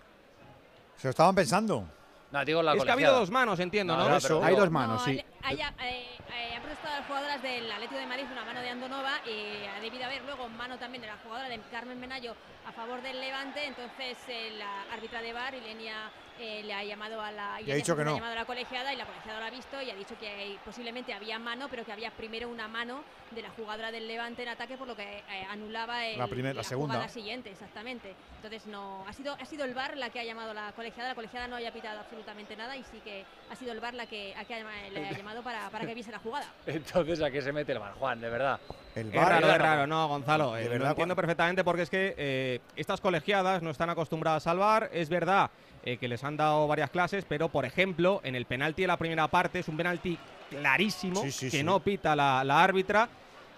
Se 0.98 1.08
lo 1.08 1.10
estaban 1.10 1.36
pensando. 1.36 1.86
No, 2.32 2.44
digo 2.44 2.62
la 2.62 2.74
es 2.74 2.84
que 2.84 2.90
ha 2.90 2.94
habido 2.94 3.14
dos 3.14 3.32
manos, 3.32 3.60
entiendo, 3.60 3.96
¿no? 3.96 4.44
hay 4.44 4.56
dos 4.56 4.70
manos, 4.70 5.04
sí. 5.04 5.12
Eh, 5.12 5.26
eh, 5.50 6.56
han 6.56 6.62
protestado 6.62 6.98
las 6.98 7.08
jugadoras 7.08 7.42
del 7.42 7.72
Atlético 7.72 8.00
de 8.00 8.06
Madrid 8.06 8.26
una 8.32 8.44
mano 8.44 8.60
de 8.60 8.70
Andonova 8.70 9.14
y 9.26 9.66
ha 9.66 9.80
debido 9.80 10.04
haber 10.04 10.24
luego 10.24 10.50
mano 10.50 10.78
también 10.78 11.02
de 11.02 11.08
la 11.08 11.18
jugadora 11.24 11.48
de 11.48 11.60
Carmen 11.72 12.00
Menayo 12.00 12.36
a 12.68 12.72
favor 12.74 13.02
del 13.02 13.22
Levante. 13.22 13.66
Entonces 13.66 14.18
eh, 14.28 14.52
la 14.58 14.94
árbitra 14.94 15.22
de 15.22 15.32
bar, 15.32 15.54
Ilenia 15.56 16.12
eh, 16.40 16.64
le 16.64 16.74
ha 16.74 16.84
llamado 16.84 17.22
a 17.22 17.32
la, 17.32 17.62
y 17.62 17.72
ha 17.72 17.76
dicho 17.76 17.96
que 17.96 18.04
no. 18.04 18.12
ha 18.12 18.16
llamado 18.16 18.34
a 18.34 18.36
la 18.36 18.46
colegiada 18.46 18.94
y 18.94 18.98
la 18.98 19.06
colegiada 19.06 19.40
lo 19.40 19.46
ha 19.46 19.50
visto 19.50 19.82
y 19.82 19.90
ha 19.90 19.96
dicho 19.96 20.16
que 20.20 20.58
posiblemente 20.64 21.14
había 21.14 21.40
mano, 21.40 21.68
pero 21.70 21.84
que 21.84 21.92
había 21.92 22.12
primero 22.12 22.50
una 22.50 22.68
mano 22.68 23.04
de 23.32 23.42
la 23.42 23.50
jugadora 23.50 23.92
del 23.92 24.08
Levante 24.08 24.44
en 24.44 24.50
ataque, 24.50 24.78
por 24.78 24.88
lo 24.88 24.96
que 24.96 25.04
eh, 25.04 25.46
anulaba 25.50 26.06
el, 26.06 26.18
la, 26.18 26.28
primera, 26.28 26.54
la, 26.54 26.64
segunda. 26.64 27.08
siguiente, 27.10 27.52
exactamente. 27.52 28.14
Entonces 28.36 28.66
no 28.68 29.04
ha 29.08 29.14
sido 29.14 29.36
ha 29.40 29.46
sido 29.46 29.66
el 29.66 29.74
bar 29.74 29.98
la 29.98 30.10
que 30.10 30.20
ha 30.20 30.24
llamado 30.24 30.52
a 30.52 30.54
la 30.54 30.72
colegiada, 30.74 31.10
la 31.10 31.16
colegiada 31.16 31.48
no 31.48 31.56
haya 31.56 31.74
pitado 31.74 32.00
absolutamente 32.00 32.56
nada 32.56 32.78
y 32.78 32.84
sí 32.84 33.00
que 33.04 33.26
ha 33.50 33.56
sido 33.56 33.72
el 33.72 33.80
bar 33.80 33.94
la 33.94 34.06
que, 34.06 34.34
le 34.92 35.08
ha 35.08 35.12
llamado 35.12 35.42
para, 35.44 35.70
para 35.70 35.86
que 35.86 35.94
viese 35.94 36.12
la 36.12 36.20
jugada. 36.20 36.46
Entonces 36.66 37.22
a 37.22 37.32
qué 37.32 37.42
se 37.42 37.52
mete 37.52 37.74
el 37.74 37.80
bar, 37.80 37.94
Juan, 37.94 38.22
de 38.22 38.30
verdad. 38.30 38.60
El 38.96 39.12
bar, 39.12 39.24
es 39.24 39.30
raro, 39.30 39.52
es 39.52 39.58
raro, 39.58 39.88
no, 39.88 40.08
Gonzalo. 40.08 40.54
De 40.54 40.70
verdad, 40.70 40.86
lo 40.86 40.90
entiendo 40.92 41.16
perfectamente 41.16 41.64
porque 41.64 41.84
es 41.84 41.90
que 41.90 42.62
estas 42.76 43.02
colegiadas 43.02 43.62
no 43.62 43.70
están 43.70 43.90
acostumbradas 43.90 44.48
al 44.48 44.58
bar, 44.58 44.90
es 44.92 45.10
verdad 45.10 45.52
eh, 45.88 45.96
que 45.98 46.10
les 46.10 46.22
han 46.26 46.36
dado 46.36 46.68
varias 46.68 46.90
clases, 46.90 47.24
pero 47.28 47.48
por 47.48 47.64
ejemplo, 47.64 48.20
en 48.26 48.36
el 48.36 48.46
penalti 48.46 48.82
de 48.82 48.88
la 48.90 48.98
primera 48.98 49.28
parte 49.30 49.60
es 49.60 49.68
un 49.70 49.78
penalti 49.78 50.18
clarísimo 50.50 51.24
que 51.50 51.64
no 51.64 51.80
pita 51.80 52.14
la, 52.14 52.42
árbitra. 52.62 53.08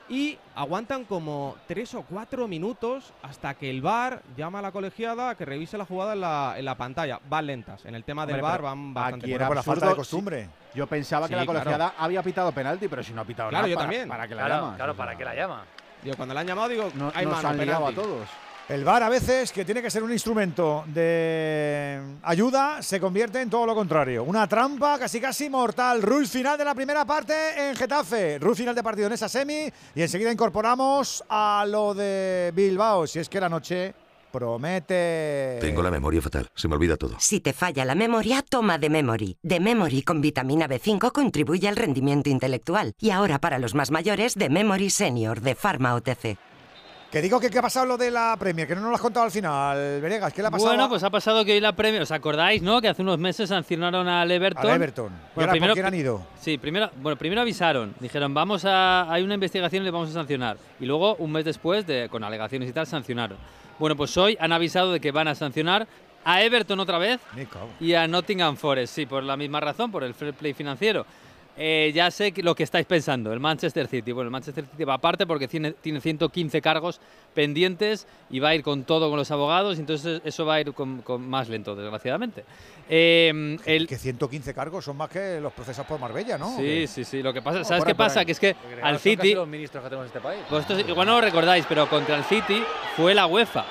y 0.10 0.38
aguantan 0.56 1.06
como 1.06 1.56
tres 1.68 1.94
o 1.96 2.04
cuatro 2.04 2.48
minutos 2.48 3.14
hasta 3.24 3.54
que 3.56 3.70
el 3.72 3.82
VAR 3.82 4.22
llama 4.38 4.60
a 4.60 4.62
la 4.64 4.72
colegiada 4.72 5.32
a 5.32 5.36
que 5.36 5.46
revise 5.46 5.78
la 5.78 5.86
jugada 5.86 6.14
en 6.14 6.22
la, 6.22 6.54
en 6.58 6.66
la 6.66 6.76
pantalla. 6.76 7.20
Van 7.30 7.46
lentas. 7.48 7.84
En 7.86 7.94
el 7.96 8.04
tema 8.04 8.26
del 8.28 8.42
VAR 8.42 8.62
van 8.62 8.94
bastante 8.94 9.26
aquí 9.26 9.34
era 9.34 9.48
por 9.48 9.56
la 9.56 9.64
falta 9.64 9.90
de 9.90 9.96
costumbre. 9.96 10.50
Yo 10.76 10.86
pensaba 10.88 11.26
Sí, 11.28 11.32
que 11.34 11.36
la 11.38 11.46
claro. 11.46 11.60
colegiada 11.62 11.94
había 11.98 12.22
pitado 12.24 12.52
penalti, 12.52 12.88
pero 12.88 13.02
si 13.04 13.12
no 13.14 13.22
ha 13.22 13.26
pitado 13.26 13.50
Claro, 13.50 13.64
nada. 13.64 13.70
yo 13.72 13.76
para- 13.76 13.86
también. 13.88 14.08
¿Para 14.08 14.28
que 14.28 14.36
la 14.36 14.46
Claro, 14.46 14.62
llamas? 14.64 14.76
claro, 14.78 14.96
¿para 14.96 15.16
qué 15.18 15.26
la 15.26 15.36
llama? 15.36 15.64
Digo, 16.04 16.16
cuando 16.16 16.34
la 16.36 16.40
han 16.42 16.48
llamado, 16.48 16.70
digo, 16.70 16.90
No- 16.96 17.12
hay 17.14 17.26
nos 17.26 17.36
mano, 17.36 17.50
han 17.50 17.58
liado 17.66 17.86
a 17.86 17.90
penalti. 17.90 17.96
todos. 18.10 18.28
El 18.70 18.84
VAR 18.84 19.02
a 19.02 19.10
veces, 19.10 19.52
que 19.52 19.66
tiene 19.66 19.82
que 19.82 19.90
ser 19.90 20.04
un 20.04 20.12
instrumento 20.12 20.84
de 20.86 22.00
ayuda, 22.22 22.84
se 22.84 23.00
convierte 23.00 23.42
en 23.42 23.50
todo 23.50 23.66
lo 23.66 23.74
contrario. 23.74 24.24
Una 24.24 24.46
trampa 24.48 25.00
casi 25.00 25.20
casi 25.20 25.50
mortal. 25.50 26.04
Ruiz 26.04 26.30
final 26.30 26.56
de 26.56 26.66
la 26.66 26.76
primera 26.76 27.04
parte 27.04 27.34
en 27.58 27.76
Getafe. 27.76 28.38
Ruiz 28.38 28.60
final 28.60 28.76
de 28.76 28.84
partido 28.84 29.08
en 29.08 29.14
esa 29.14 29.28
semi. 29.28 29.72
Y 29.96 30.02
enseguida 30.04 30.32
incorporamos 30.32 31.24
a 31.30 31.66
lo 31.68 31.96
de 31.96 32.52
Bilbao. 32.54 33.08
Si 33.08 33.18
es 33.18 33.28
que 33.28 33.42
la 33.42 33.50
noche 33.50 33.96
promete. 34.32 35.58
Tengo 35.60 35.82
la 35.82 35.90
memoria 35.90 36.22
fatal, 36.22 36.48
se 36.54 36.68
me 36.68 36.76
olvida 36.76 36.96
todo. 36.96 37.16
Si 37.18 37.40
te 37.40 37.54
falla 37.54 37.86
la 37.86 37.96
memoria, 37.96 38.44
toma 38.48 38.78
de 38.78 38.92
Memory. 38.92 39.38
De 39.42 39.60
Memory 39.60 40.04
con 40.04 40.22
vitamina 40.22 40.68
B5 40.68 41.12
contribuye 41.12 41.68
al 41.68 41.76
rendimiento 41.76 42.30
intelectual. 42.30 42.94
Y 43.00 43.10
ahora 43.10 43.40
para 43.40 43.58
los 43.58 43.74
más 43.74 43.90
mayores, 43.90 44.36
de 44.36 44.50
Memory 44.50 44.92
Senior 44.92 45.42
de 45.42 45.56
Pharma 45.56 45.96
OTC. 45.96 46.38
Que 47.12 47.24
digo 47.24 47.40
que 47.40 47.50
qué 47.50 47.58
ha 47.58 47.64
pasado 47.64 47.88
lo 47.88 47.98
de 47.98 48.12
la 48.12 48.38
Premier, 48.40 48.68
que 48.68 48.76
no 48.76 48.82
nos 48.82 48.92
lo 48.92 48.96
has 48.96 49.02
contado 49.02 49.26
al 49.26 49.32
final, 49.32 50.00
Venegas. 50.00 50.32
¿Qué 50.32 50.44
le 50.44 50.50
ha 50.50 50.52
pasado? 50.52 50.70
Bueno, 50.70 50.88
pues 50.90 51.02
ha 51.02 51.10
pasado 51.10 51.44
que 51.44 51.54
hoy 51.54 51.60
la 51.60 51.72
Premier, 51.72 52.04
¿os 52.04 52.12
acordáis, 52.12 52.62
no? 52.62 52.80
Que 52.82 52.88
hace 52.88 53.02
unos 53.02 53.18
meses 53.18 53.50
sancionaron 53.50 54.08
al 54.08 54.30
Everton. 54.30 54.70
Al 54.70 54.76
Everton. 54.76 55.12
¿Y 55.36 55.40
ahora 55.40 55.54
por 55.54 55.74
quién 55.74 55.86
han 55.88 55.96
ido? 55.96 56.22
Sí, 56.40 56.60
primero, 56.60 56.92
bueno, 57.02 57.18
primero 57.18 57.42
avisaron, 57.42 57.96
dijeron, 58.00 58.32
vamos 58.36 58.64
a, 58.64 59.12
hay 59.12 59.24
una 59.24 59.34
investigación 59.34 59.82
y 59.82 59.86
le 59.86 59.92
vamos 59.92 60.12
a 60.12 60.14
sancionar. 60.14 60.58
Y 60.80 60.86
luego, 60.86 61.16
un 61.16 61.32
mes 61.32 61.46
después, 61.46 61.88
de, 61.88 62.10
con 62.10 62.24
alegaciones 62.24 62.70
y 62.70 62.74
tal, 62.74 62.86
sancionaron. 62.86 63.40
Bueno, 63.80 63.96
pues 63.96 64.16
hoy 64.16 64.38
han 64.40 64.52
avisado 64.52 64.92
de 64.92 65.00
que 65.00 65.12
van 65.12 65.28
a 65.28 65.34
sancionar 65.34 65.88
a 66.24 66.44
Everton 66.44 66.80
otra 66.80 67.00
vez 67.00 67.20
y 67.80 67.96
a 67.96 68.08
Nottingham 68.08 68.56
Forest, 68.56 68.94
sí, 68.94 69.08
por 69.08 69.24
la 69.24 69.36
misma 69.36 69.60
razón, 69.60 69.92
por 69.92 70.04
el 70.04 70.14
fair 70.14 70.36
play 70.36 70.54
financiero. 70.54 71.08
Eh, 71.62 71.92
ya 71.94 72.10
sé 72.10 72.34
lo 72.38 72.56
que 72.56 72.64
estáis 72.64 72.86
pensando, 72.86 73.34
el 73.34 73.42
Manchester 73.42 73.86
City. 73.88 74.14
Bueno, 74.14 74.28
el 74.30 74.32
Manchester 74.32 74.64
City 74.66 74.86
va 74.86 74.94
aparte 74.94 75.28
porque 75.28 75.46
tiene, 75.46 75.74
tiene 75.74 76.00
115 76.00 76.62
cargos 76.62 77.02
pendientes 77.34 78.08
y 78.30 78.40
va 78.40 78.50
a 78.50 78.56
ir 78.56 78.64
con 78.64 78.86
todo 78.86 79.10
con 79.10 79.18
los 79.20 79.30
abogados, 79.30 79.76
y 79.76 79.82
entonces 79.82 80.22
eso 80.24 80.46
va 80.46 80.54
a 80.56 80.62
ir 80.62 80.72
con, 80.72 81.02
con 81.02 81.28
más 81.30 81.50
lento, 81.50 81.76
desgraciadamente. 81.76 82.46
Eh, 82.88 83.58
el, 83.66 83.88
Que 83.88 83.98
115 83.98 84.54
cargos 84.54 84.86
son 84.86 84.96
más 84.96 85.10
que 85.10 85.42
los 85.42 85.52
procesos 85.52 85.86
por 85.86 86.00
Marbella, 86.00 86.38
¿no? 86.38 86.48
¿O 86.48 86.58
Sí, 86.58 86.64
qué? 86.64 86.88
sí, 86.88 87.04
sí. 87.04 87.22
Lo 87.22 87.34
que 87.34 87.42
pasa, 87.42 87.60
No, 87.60 87.66
¿sabes 87.66 87.84
qué 87.84 87.94
pasa? 87.94 88.22
ahí. 88.22 88.26
Que 88.26 88.32
es 88.32 88.40
que 88.40 88.56
al 88.82 88.94
casi 88.96 89.10
City, 89.18 89.34
los 89.34 89.48
ministros 89.48 89.84
que 89.84 89.90
tenemos 89.90 90.06
en 90.10 90.16
este 90.18 90.22
país. 90.22 90.40
vosotros 90.50 90.80
igual 90.88 91.08
no 91.08 91.16
lo 91.16 91.22
recordáis, 91.22 91.66
pero 91.68 91.90
contra 91.90 92.16
el 92.16 92.24
City 92.24 92.64
fue 92.96 93.14
la 93.14 93.26
UEFA. 93.26 93.66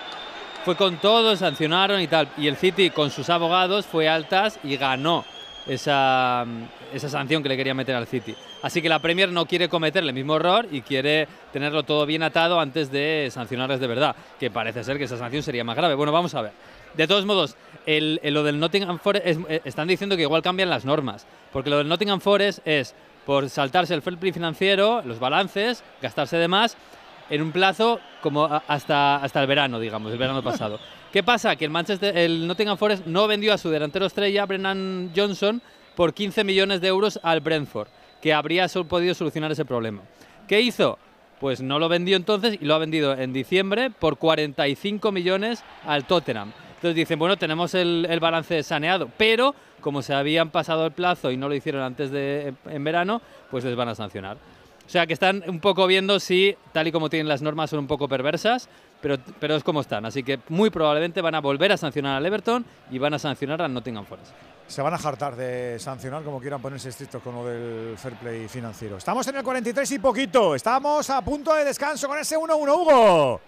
Fue 0.63 0.77
con 0.77 0.99
todo, 0.99 1.37
sancionaron 1.37 2.03
y 2.03 2.07
tal. 2.07 2.29
Y 2.37 2.49
el 2.49 2.57
City 2.57 2.91
con 2.91 3.11
sus 3.11 3.31
abogados 3.31 3.87
fue 3.87 4.09
altas 4.11 4.59
y 4.63 4.77
ganó 4.77 5.25
esa, 5.67 6.45
esa 6.93 7.09
sanción 7.09 7.43
que 7.43 7.49
le 7.49 7.57
quería 7.57 7.75
meter 7.75 7.95
al 7.95 8.07
City. 8.07 8.35
Así 8.63 8.81
que 8.83 8.89
la 8.89 8.99
Premier 8.99 9.31
no 9.31 9.47
quiere 9.47 9.69
cometer 9.69 10.03
el 10.05 10.13
mismo 10.13 10.37
error 10.37 10.67
y 10.71 10.81
quiere 10.83 11.29
tenerlo 11.53 11.83
todo 11.83 12.07
bien 12.07 12.23
atado 12.23 12.61
antes 12.61 12.91
de 12.91 13.29
sancionarles 13.31 13.81
de 13.81 13.87
verdad, 13.87 14.17
que 14.41 14.51
parece 14.51 14.83
ser 14.85 14.99
que 14.99 15.05
esa 15.05 15.17
sanción 15.19 15.43
sería 15.43 15.65
más 15.65 15.77
grave. 15.77 15.95
Bueno, 15.95 16.13
vamos 16.13 16.35
a 16.35 16.43
ver. 16.43 16.53
De 16.95 17.07
todos 17.07 17.25
modos, 17.27 17.57
el, 17.87 18.19
el- 18.23 18.35
lo 18.35 18.43
del 18.43 18.59
Nottingham 18.59 18.99
Forest, 18.99 19.27
es- 19.27 19.39
eh, 19.49 19.61
están 19.65 19.87
diciendo 19.89 20.17
que 20.17 20.23
igual 20.23 20.43
cambian 20.43 20.71
las 20.71 20.85
normas, 20.85 21.27
porque 21.53 21.71
lo 21.71 21.79
del 21.79 21.89
Nottingham 21.89 22.21
Forest 22.21 22.61
es 22.67 22.95
por 23.27 23.49
saltarse 23.51 23.93
el 23.95 24.01
fair 24.03 24.17
play 24.17 24.33
financiero, 24.33 25.03
los 25.05 25.19
balances, 25.21 25.85
gastarse 26.01 26.39
de 26.39 26.49
más, 26.49 26.77
en 27.31 27.43
un 27.43 27.53
plazo 27.53 28.01
como 28.23 28.47
hasta, 28.67 29.17
hasta 29.17 29.41
el 29.43 29.47
verano, 29.47 29.79
digamos, 29.79 30.11
el 30.13 30.19
verano 30.19 30.43
pasado. 30.43 30.81
¿Qué 31.13 31.23
pasa? 31.23 31.55
Que 31.57 31.67
el, 31.67 31.71
Manchester, 31.71 32.17
el 32.17 32.47
Nottingham 32.47 32.79
Forest 32.79 33.05
no 33.07 33.27
vendió 33.27 33.53
a 33.53 33.59
su 33.59 33.69
delantero 33.69 34.07
estrella, 34.07 34.47
Brennan 34.47 35.13
Johnson, 35.15 35.61
por 35.99 36.15
15 36.15 36.45
millones 36.45 36.81
de 36.81 36.87
euros 36.87 37.19
al 37.25 37.41
Brentford, 37.41 37.89
que 38.23 38.33
habría 38.33 38.69
podido 38.89 39.15
solucionar 39.15 39.51
ese 39.51 39.65
problema. 39.65 40.03
¿Qué 40.47 40.61
hizo? 40.61 40.97
Pues 41.41 41.61
no 41.61 41.81
lo 41.81 41.89
vendió 41.89 42.17
entonces 42.17 42.57
y 42.61 42.67
lo 42.67 42.77
ha 42.77 42.79
vendido 42.79 43.15
en 43.15 43.33
diciembre 43.33 43.91
por 43.91 44.17
45 44.17 45.11
millones 45.11 45.65
al 45.85 46.07
Tottenham. 46.07 46.53
Entonces 46.77 46.95
dicen, 46.95 47.19
bueno, 47.19 47.37
tenemos 47.37 47.75
el, 47.75 48.07
el 48.09 48.21
balance 48.21 48.63
saneado, 48.63 49.11
pero 49.17 49.57
como 49.81 50.03
se 50.03 50.15
habían 50.15 50.51
pasado 50.51 50.87
el 50.87 50.93
plazo 50.93 51.33
y 51.33 51.37
no 51.37 51.49
lo 51.49 51.57
hicieron 51.57 51.83
antes 51.83 52.13
de 52.13 52.55
en 52.67 52.85
verano, 52.85 53.21
pues 53.51 53.65
les 53.65 53.75
van 53.75 53.89
a 53.89 53.97
sancionar. 53.97 54.37
O 54.87 54.91
sea 54.91 55.05
que 55.05 55.15
están 55.15 55.43
un 55.49 55.59
poco 55.59 55.89
viendo 55.89 56.21
si, 56.21 56.55
tal 56.73 56.87
y 56.87 56.93
como 56.93 57.11
tienen 57.11 57.27
las 57.27 57.43
normas, 57.43 57.71
son 57.71 57.81
un 57.81 57.89
poco 57.89 58.07
perversas, 58.07 58.69
pero, 59.01 59.17
pero 59.39 59.57
es 59.57 59.65
como 59.65 59.81
están. 59.81 60.05
Así 60.05 60.23
que 60.23 60.41
muy 60.49 60.71
probablemente 60.71 61.21
van 61.21 61.35
a 61.35 61.41
volver 61.41 61.73
a 61.73 61.77
sancionar 61.77 62.17
al 62.17 62.27
Everton 62.27 62.65
y 62.91 62.99
van 62.99 63.15
a 63.15 63.19
sancionar 63.19 63.63
al 63.63 63.73
Nottingham 63.73 64.05
Forest. 64.05 64.33
Se 64.67 64.83
van 64.83 64.93
a 64.93 64.99
jartar 64.99 65.35
de 65.35 65.79
sancionar 65.79 66.23
como 66.23 66.41
quieran 66.41 66.61
ponerse 66.61 66.91
estrictos 66.91 67.23
con 67.23 67.35
lo 67.35 67.47
del 67.47 67.97
fair 67.97 68.15
play 68.17 68.49
financiero. 68.49 68.99
Estamos 68.99 69.27
en 69.29 69.37
el 69.37 69.43
43 69.43 69.93
y 69.93 69.99
poquito. 69.99 70.55
Estamos 70.55 71.09
a 71.09 71.23
punto 71.23 71.55
de 71.55 71.65
descanso 71.65 72.07
con 72.07 72.19
ese 72.19 72.37
1-1, 72.37 72.51
Hugo. 72.51 73.41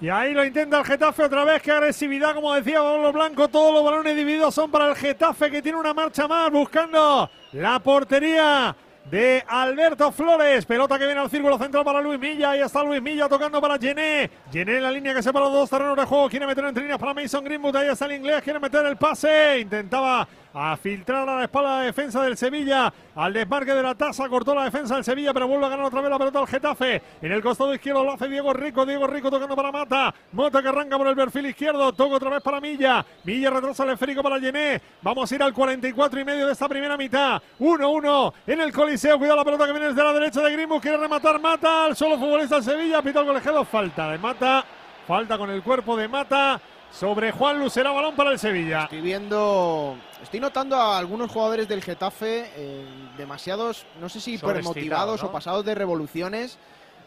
Y 0.00 0.08
ahí 0.08 0.34
lo 0.34 0.44
intenta 0.44 0.80
el 0.80 0.84
Getafe 0.84 1.22
otra 1.24 1.44
vez. 1.44 1.62
Qué 1.62 1.70
agresividad, 1.70 2.34
como 2.34 2.52
decía 2.54 2.80
Pablo 2.80 3.12
Blanco. 3.12 3.48
Todos 3.48 3.72
los 3.72 3.84
balones 3.84 4.16
divididos 4.16 4.52
son 4.52 4.70
para 4.70 4.88
el 4.88 4.96
Getafe, 4.96 5.50
que 5.50 5.62
tiene 5.62 5.78
una 5.78 5.94
marcha 5.94 6.26
más 6.26 6.50
buscando 6.50 7.30
la 7.52 7.78
portería 7.78 8.74
de 9.10 9.44
Alberto 9.46 10.10
Flores. 10.12 10.64
Pelota 10.64 10.98
que 10.98 11.06
viene 11.06 11.20
al 11.20 11.30
círculo 11.30 11.58
central 11.58 11.84
para 11.84 12.00
Luis 12.00 12.18
Milla. 12.18 12.50
Ahí 12.50 12.60
está 12.60 12.82
Luis 12.82 13.02
Milla 13.02 13.28
tocando 13.28 13.60
para 13.60 13.78
Gené. 13.78 14.30
Gené 14.52 14.76
en 14.76 14.82
la 14.82 14.90
línea 14.90 15.14
que 15.14 15.22
separa 15.22 15.46
los 15.46 15.54
dos 15.54 15.70
terrenos 15.70 15.96
de 15.96 16.04
juego. 16.04 16.28
Quiere 16.28 16.46
meter 16.46 16.64
entre 16.64 16.82
líneas 16.82 16.98
para 16.98 17.14
Mason 17.14 17.44
Greenwood. 17.44 17.76
Ahí 17.76 17.88
está 17.88 18.06
el 18.06 18.12
inglés. 18.12 18.42
Quiere 18.42 18.58
meter 18.58 18.84
el 18.86 18.96
pase. 18.96 19.60
Intentaba 19.60 20.26
a 20.54 20.76
filtrar 20.76 21.28
a 21.28 21.36
la 21.36 21.42
espalda 21.42 21.80
de 21.80 21.86
defensa 21.86 22.22
del 22.22 22.36
Sevilla. 22.36 22.92
Al 23.16 23.32
desmarque 23.32 23.74
de 23.74 23.82
la 23.82 23.94
tasa. 23.94 24.28
Cortó 24.28 24.54
la 24.54 24.64
defensa 24.64 24.94
del 24.94 25.04
Sevilla, 25.04 25.34
pero 25.34 25.48
vuelve 25.48 25.66
a 25.66 25.68
ganar 25.68 25.86
otra 25.86 26.00
vez 26.00 26.10
la 26.10 26.18
pelota 26.18 26.38
al 26.38 26.46
Getafe. 26.46 27.02
En 27.20 27.32
el 27.32 27.42
costado 27.42 27.74
izquierdo 27.74 28.04
lo 28.04 28.12
hace 28.12 28.28
Diego 28.28 28.52
Rico. 28.52 28.86
Diego 28.86 29.06
Rico 29.06 29.30
tocando 29.30 29.56
para 29.56 29.72
Mata. 29.72 30.14
Mota 30.32 30.62
que 30.62 30.68
arranca 30.68 30.96
por 30.96 31.08
el 31.08 31.16
perfil 31.16 31.46
izquierdo. 31.46 31.92
Toca 31.92 32.14
otra 32.14 32.30
vez 32.30 32.42
para 32.42 32.60
Milla. 32.60 33.04
Milla 33.24 33.50
retrasa 33.50 33.82
el 33.82 33.90
esférico 33.90 34.22
para 34.22 34.38
Llené. 34.38 34.80
Vamos 35.02 35.30
a 35.30 35.34
ir 35.34 35.42
al 35.42 35.52
44 35.52 36.20
y 36.20 36.24
medio 36.24 36.46
de 36.46 36.52
esta 36.52 36.68
primera 36.68 36.96
mitad. 36.96 37.42
1-1 37.58 38.32
en 38.46 38.60
el 38.60 38.72
Coliseo. 38.72 39.18
Cuidado 39.18 39.38
la 39.38 39.44
pelota 39.44 39.66
que 39.66 39.72
viene 39.72 39.88
desde 39.88 40.04
la 40.04 40.12
derecha 40.12 40.40
de 40.40 40.52
Greenwood. 40.52 40.80
Quiere 40.80 40.98
rematar 40.98 41.40
Mata. 41.40 41.86
Al 41.86 41.96
solo 41.96 42.16
futbolista 42.16 42.56
del 42.56 42.64
Sevilla. 42.64 43.02
Pita 43.02 43.20
el 43.20 43.26
colegiado. 43.26 43.64
Falta 43.64 44.10
de 44.10 44.18
Mata. 44.18 44.64
Falta 45.06 45.36
con 45.36 45.50
el 45.50 45.62
cuerpo 45.62 45.96
de 45.96 46.08
Mata. 46.08 46.60
Sobre 46.94 47.32
Juan 47.32 47.58
Lucera, 47.58 47.90
balón 47.90 48.14
para 48.14 48.30
el 48.30 48.38
Sevilla. 48.38 48.84
Estoy 48.84 49.00
viendo, 49.00 49.96
estoy 50.22 50.38
notando 50.38 50.76
a 50.76 50.96
algunos 50.96 51.28
jugadores 51.28 51.66
del 51.66 51.82
Getafe 51.82 52.52
eh, 52.54 52.86
demasiados, 53.18 53.84
no 54.00 54.08
sé 54.08 54.20
si 54.20 54.34
hipermotivados 54.34 55.20
¿no? 55.20 55.28
o 55.28 55.32
pasados 55.32 55.64
de 55.64 55.74
revoluciones. 55.74 56.56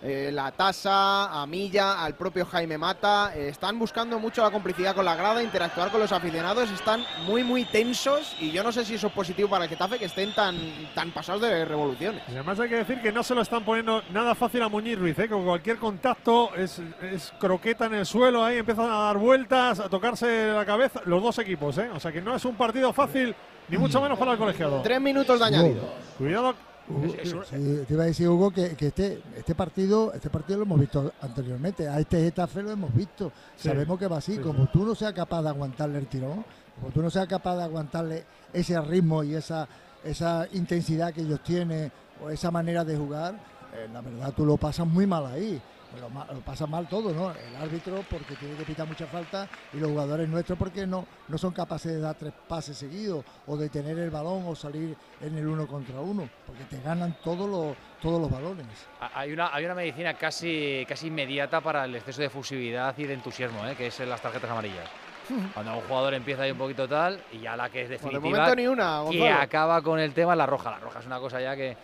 Eh, 0.04 0.30
la 0.32 0.52
Tasa, 0.52 1.42
a 1.42 1.48
Milla, 1.48 2.04
al 2.04 2.14
propio 2.14 2.46
Jaime 2.46 2.78
Mata, 2.78 3.32
eh, 3.36 3.50
están 3.50 3.80
buscando 3.80 4.20
mucho 4.20 4.44
la 4.44 4.52
complicidad 4.52 4.94
con 4.94 5.04
la 5.04 5.16
grada, 5.16 5.42
interactuar 5.42 5.90
con 5.90 6.00
los 6.00 6.12
aficionados, 6.12 6.70
están 6.70 7.04
muy 7.26 7.44
muy 7.44 7.66
tensos 7.66 8.36
y 8.40 8.52
yo 8.52 8.64
no 8.64 8.72
sé 8.72 8.86
si 8.86 8.94
eso 8.94 9.08
es 9.08 9.14
positivo 9.14 9.50
para 9.50 9.64
el 9.64 9.70
Getafe 9.72 9.98
que 9.98 10.06
estén 10.06 10.36
tan, 10.36 10.56
tan 10.94 11.10
pasados 11.10 11.42
de 11.42 11.66
revoluciones. 11.66 12.22
Y 12.28 12.34
además 12.34 12.60
hay 12.60 12.70
que 12.70 12.76
decir 12.76 13.02
que 13.02 13.12
no 13.12 13.24
se 13.24 13.34
lo 13.34 13.42
están 13.42 13.66
poniendo 13.66 14.04
nada 14.12 14.36
fácil 14.36 14.62
a 14.62 14.70
Muñiz 14.70 15.00
Ruiz, 15.00 15.18
¿eh? 15.18 15.28
con 15.28 15.44
cualquier 15.44 15.78
contacto 15.78 16.54
es, 16.56 16.80
es 17.02 17.34
croqueta 17.40 17.88
en 17.88 17.96
el 17.96 18.06
suelo, 18.06 18.46
ahí 18.46 18.58
empiezan 18.58 18.92
a 18.92 19.00
dar 19.00 19.18
vueltas, 19.18 19.80
a 19.80 19.90
tocarse 19.90 20.54
la 20.54 20.66
cabeza, 20.66 21.02
los 21.06 21.24
dos 21.24 21.40
equipos, 21.40 21.76
¿eh? 21.80 21.90
o 21.92 22.00
sea 22.00 22.12
que 22.12 22.22
no 22.22 22.36
es 22.36 22.46
un 22.46 22.54
partido 22.54 22.94
fácil, 22.94 23.36
ni 23.68 23.80
mucho 23.80 24.00
menos 24.00 24.20
para 24.20 24.34
el 24.34 24.38
colegiado. 24.38 24.80
Tres 24.84 25.02
minutos 25.02 25.40
de 25.40 25.46
añadido. 25.46 25.90
Cuidado. 26.20 26.54
Hugo, 26.90 27.44
sí, 27.44 27.84
te 27.88 27.94
iba 27.94 28.04
a 28.04 28.08
decir 28.08 28.30
Hugo 28.30 28.52
que, 28.52 28.76
que 28.76 28.88
este, 28.88 29.22
este 29.36 29.56
partido 29.56 30.14
este 30.14 30.30
partido 30.30 30.60
lo 30.60 30.66
hemos 30.66 30.80
visto 30.80 31.12
anteriormente. 31.22 31.88
A 31.88 32.00
este 32.00 32.22
Getafe 32.22 32.64
lo 32.64 32.72
hemos 32.72 32.94
visto. 32.94 33.32
Sí. 33.56 33.68
sabemos 33.68 34.00
que 34.00 34.08
va 34.08 34.18
así. 34.18 34.36
Sí, 34.36 34.42
como 34.42 34.68
tú 34.68 34.86
no 34.86 34.96
seas 34.96 35.14
capaz 35.14 35.42
de 35.42 35.50
aguantarle 35.50 36.00
el 36.00 36.08
tirón 36.08 36.46
como 36.80 36.92
tú 36.92 37.02
no 37.02 37.10
seas 37.10 37.28
capaz 37.28 37.56
de 37.58 37.64
aguantarle 37.64 38.24
ese 38.54 38.80
ritmo 38.82 39.24
y 39.24 39.36
esa 39.36 39.68
esa 40.04 40.48
intensidad 40.54 41.14
que 41.14 41.22
ellos 41.22 41.42
tienen 41.44 41.92
o 42.24 42.30
esa 42.30 42.52
manera 42.52 42.84
de 42.86 42.96
jugar 42.96 43.36
eh, 43.74 43.88
la 43.92 44.02
verdad 44.02 44.34
tú 44.36 44.46
lo 44.46 44.58
pasas 44.58 44.88
muy 44.88 45.06
mal 45.06 45.26
ahí 45.26 45.62
lo, 45.96 46.10
ma- 46.10 46.28
lo 46.32 46.42
pasa 46.42 46.68
mal 46.68 46.88
todo 46.88 47.14
no 47.14 47.32
el 47.32 47.56
árbitro 47.56 48.04
porque 48.10 48.36
tiene 48.36 48.56
que 48.58 48.66
pitar 48.66 48.86
mucha 48.88 49.08
falta 49.08 49.48
y 49.74 49.78
los 49.80 49.90
jugadores 49.90 50.28
nuestros 50.28 50.58
porque 50.60 50.86
no 50.86 51.06
no 51.28 51.38
son 51.38 51.54
capaces 51.54 51.94
de 51.94 52.00
dar 52.02 52.16
tres 52.16 52.34
pases 52.48 52.78
seguidos 52.78 53.24
o 53.46 53.56
de 53.56 53.70
tener 53.70 53.98
el 53.98 54.10
balón 54.10 54.44
o 54.48 54.56
salir 54.56 54.96
en 55.22 55.38
el 55.38 55.48
uno 55.48 55.66
contra 55.66 56.00
uno 56.02 56.28
porque 56.46 56.64
te 56.66 56.82
ganan 56.82 57.16
todos 57.24 57.50
los 57.50 57.78
todos 58.02 58.20
los 58.22 58.30
balones 58.30 58.68
Ha- 59.00 59.12
Hay 59.22 59.32
una, 59.32 59.54
hay 59.54 59.66
una 59.66 59.76
medicina 59.76 60.14
casi, 60.14 60.86
casi 60.88 61.08
inmediata 61.08 61.62
para 61.62 61.86
el 61.86 61.96
exceso 61.96 62.22
de 62.22 62.30
fusividad 62.30 62.96
y 62.98 63.06
de 63.06 63.14
entusiasmo, 63.14 63.66
¿eh? 63.66 63.76
que 63.76 63.88
es 63.88 64.00
las 64.02 64.22
tarjetas 64.22 64.50
amarillas. 64.52 64.88
Cuando 65.54 65.76
un 65.76 65.82
jugador 65.82 66.14
empieza 66.14 66.44
ahí 66.44 66.52
un 66.52 66.58
poquito 66.58 66.88
tal 66.88 67.20
y 67.32 67.40
ya 67.40 67.56
la 67.56 67.70
que 67.70 67.82
es 67.82 67.88
Bueno, 67.90 68.02
de 68.02 68.14
definitiva, 68.16 68.38
momento 68.40 68.56
ni 68.56 68.68
una, 68.68 69.04
que 69.10 69.30
acaba 69.32 69.82
con 69.82 70.00
el 70.00 70.14
tema 70.14 70.34
es 70.34 70.38
la 70.38 70.46
roja. 70.46 70.72
La 70.72 70.80
roja 70.80 71.00
es 71.00 71.06
una 71.06 71.20
cosa 71.20 71.42
ya 71.42 71.56
que 71.56 71.76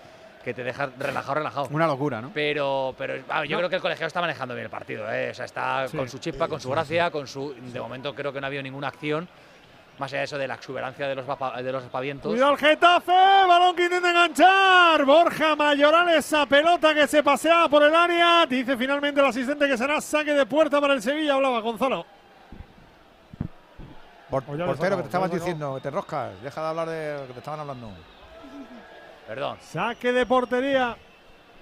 que 0.43 0.53
te 0.53 0.63
deja 0.63 0.89
relajado, 0.97 1.35
relajado. 1.35 1.67
Una 1.71 1.87
locura, 1.87 2.21
¿no? 2.21 2.31
Pero, 2.33 2.93
pero 2.97 3.23
ah, 3.29 3.45
yo 3.45 3.51
No. 3.51 3.57
creo 3.59 3.69
que 3.69 3.75
el 3.77 3.81
colegiado 3.81 4.07
está 4.07 4.21
manejando 4.21 4.53
bien 4.53 4.65
el 4.65 4.69
partido. 4.71 5.09
¿eh? 5.11 5.29
O 5.31 5.33
sea, 5.33 5.45
está 5.45 5.87
Sí. 5.87 5.95
con 5.97 6.09
su 6.09 6.17
chispa, 6.19 6.47
con 6.47 6.59
su 6.59 6.69
gracia, 6.69 7.09
con 7.11 7.27
su. 7.27 7.53
De 7.53 7.79
momento 7.79 8.13
creo 8.13 8.33
que 8.33 8.41
no 8.41 8.45
ha 8.45 8.49
habido 8.49 8.61
ninguna 8.63 8.89
acción. 8.89 9.27
Más 9.99 10.11
allá 10.11 10.19
de 10.21 10.25
eso 10.25 10.37
de 10.39 10.47
la 10.47 10.55
exuberancia 10.55 11.07
de 11.07 11.13
los, 11.13 11.25
vapa- 11.27 11.61
de 11.61 11.71
los 11.71 11.83
espavientos. 11.83 12.31
Cuidado 12.31 12.53
el 12.53 12.57
Getafe, 12.57 13.11
balón 13.11 13.75
que 13.75 13.83
intenta 13.83 14.09
enganchar. 14.09 15.05
Borja 15.05 15.55
Mayoral, 15.55 16.09
esa 16.09 16.47
pelota 16.47 16.95
que 16.95 17.05
se 17.07 17.21
pasea 17.21 17.67
por 17.69 17.83
el 17.83 17.93
área. 17.95 18.43
Dice 18.47 18.75
finalmente 18.75 19.19
el 19.21 19.27
asistente 19.27 19.67
que 19.67 19.77
será 19.77 20.01
saque 20.01 20.33
de 20.33 20.45
puerta 20.47 20.81
para 20.81 20.95
el 20.95 21.01
Sevilla. 21.03 21.35
Hablaba 21.35 21.59
Gonzalo. 21.61 22.05
Por- 24.31 24.43
portero, 24.43 24.65
que 24.97 25.03
te 25.03 25.07
estaban 25.07 25.29
sacado. 25.29 25.29
diciendo, 25.29 25.75
que 25.75 25.81
te 25.81 25.91
roscas. 25.91 26.41
Deja 26.41 26.61
de 26.61 26.67
hablar 26.67 26.89
de 26.89 27.13
lo 27.21 27.27
que 27.27 27.33
te 27.33 27.39
estaban 27.39 27.59
hablando. 27.59 27.91
Perdón. 29.27 29.57
Saque 29.61 30.11
de 30.11 30.25
portería 30.25 30.95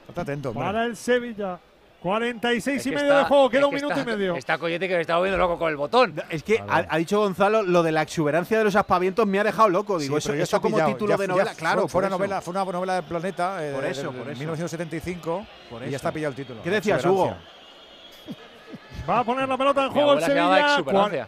Estate 0.08 0.22
atento, 0.22 0.50
hombre. 0.50 0.66
para 0.66 0.86
el 0.86 0.96
Sevilla. 0.96 1.60
46 2.02 2.78
Es 2.80 2.86
y 2.88 2.90
que 2.90 2.96
medio 2.96 3.10
está- 3.10 3.20
de 3.20 3.26
juego, 3.26 3.50
queda 3.52 3.66
un 3.68 3.70
que 3.70 3.76
minuto 3.76 3.94
está- 4.00 4.02
y 4.12 4.16
medio. 4.16 4.36
Está 4.36 4.58
Coyote 4.58 4.88
que 4.88 4.96
me 4.96 5.02
está 5.02 5.18
volviendo 5.18 5.38
loco 5.38 5.60
con 5.60 5.70
el 5.70 5.76
botón. 5.78 6.20
Es 6.32 6.42
que 6.42 6.58
ha, 6.68 6.84
ha 6.90 6.98
dicho 6.98 7.20
Gonzalo 7.20 7.62
lo 7.62 7.84
de 7.84 7.92
la 7.92 8.02
exuberancia 8.02 8.58
de 8.58 8.64
los 8.64 8.76
aspavientos 8.76 9.28
me 9.28 9.40
ha 9.40 9.44
dejado 9.44 9.70
loco. 9.70 10.00
Digo, 10.00 10.16
Sí, 10.20 10.30
eso, 10.30 10.34
eso 10.34 10.42
está 10.44 10.60
como 10.60 10.78
pillado, 10.78 10.94
título 10.94 11.12
ya- 11.14 11.18
de 11.22 11.28
novela. 11.28 11.52
fue- 11.52 11.60
claro, 11.60 11.88
fue 11.88 12.00
una 12.00 12.10
novela, 12.10 12.42
fue 12.42 12.52
una 12.54 12.66
novela 12.66 12.96
del 12.96 13.04
planeta 13.04 13.64
eh, 13.64 13.72
Por 13.76 13.86
eso, 13.86 14.02
del 14.12 14.20
por 14.20 14.30
eso. 14.32 14.40
1975 14.40 15.46
Por 15.70 15.82
y 15.82 15.84
eso. 15.86 15.92
ya 15.92 15.98
está 15.98 16.12
pillado 16.12 16.30
el 16.32 16.36
título. 16.36 16.64
¿Qué 16.64 16.72
decías. 16.72 17.06
Hugo? 17.06 17.36
Va 19.08 19.20
a 19.20 19.24
poner 19.24 19.48
la 19.48 19.58
pelota 19.58 19.86
en 19.86 19.92
juego 19.92 20.14
el 20.14 20.22
Sevilla. 20.24 20.74
exuberancia. 20.76 21.28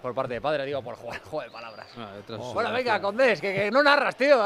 Por 0.00 0.14
parte 0.14 0.34
de 0.34 0.40
padre, 0.40 0.64
digo, 0.64 0.80
por 0.82 0.94
jugar, 0.94 1.20
juego 1.20 1.42
de 1.42 1.50
palabras. 1.50 1.86
Ah, 1.98 2.12
bueno, 2.54 2.72
venga, 2.72 2.98
Condés, 3.00 3.40
que, 3.42 3.52
que 3.52 3.70
no 3.70 3.82
narras, 3.82 4.16
tío. 4.16 4.42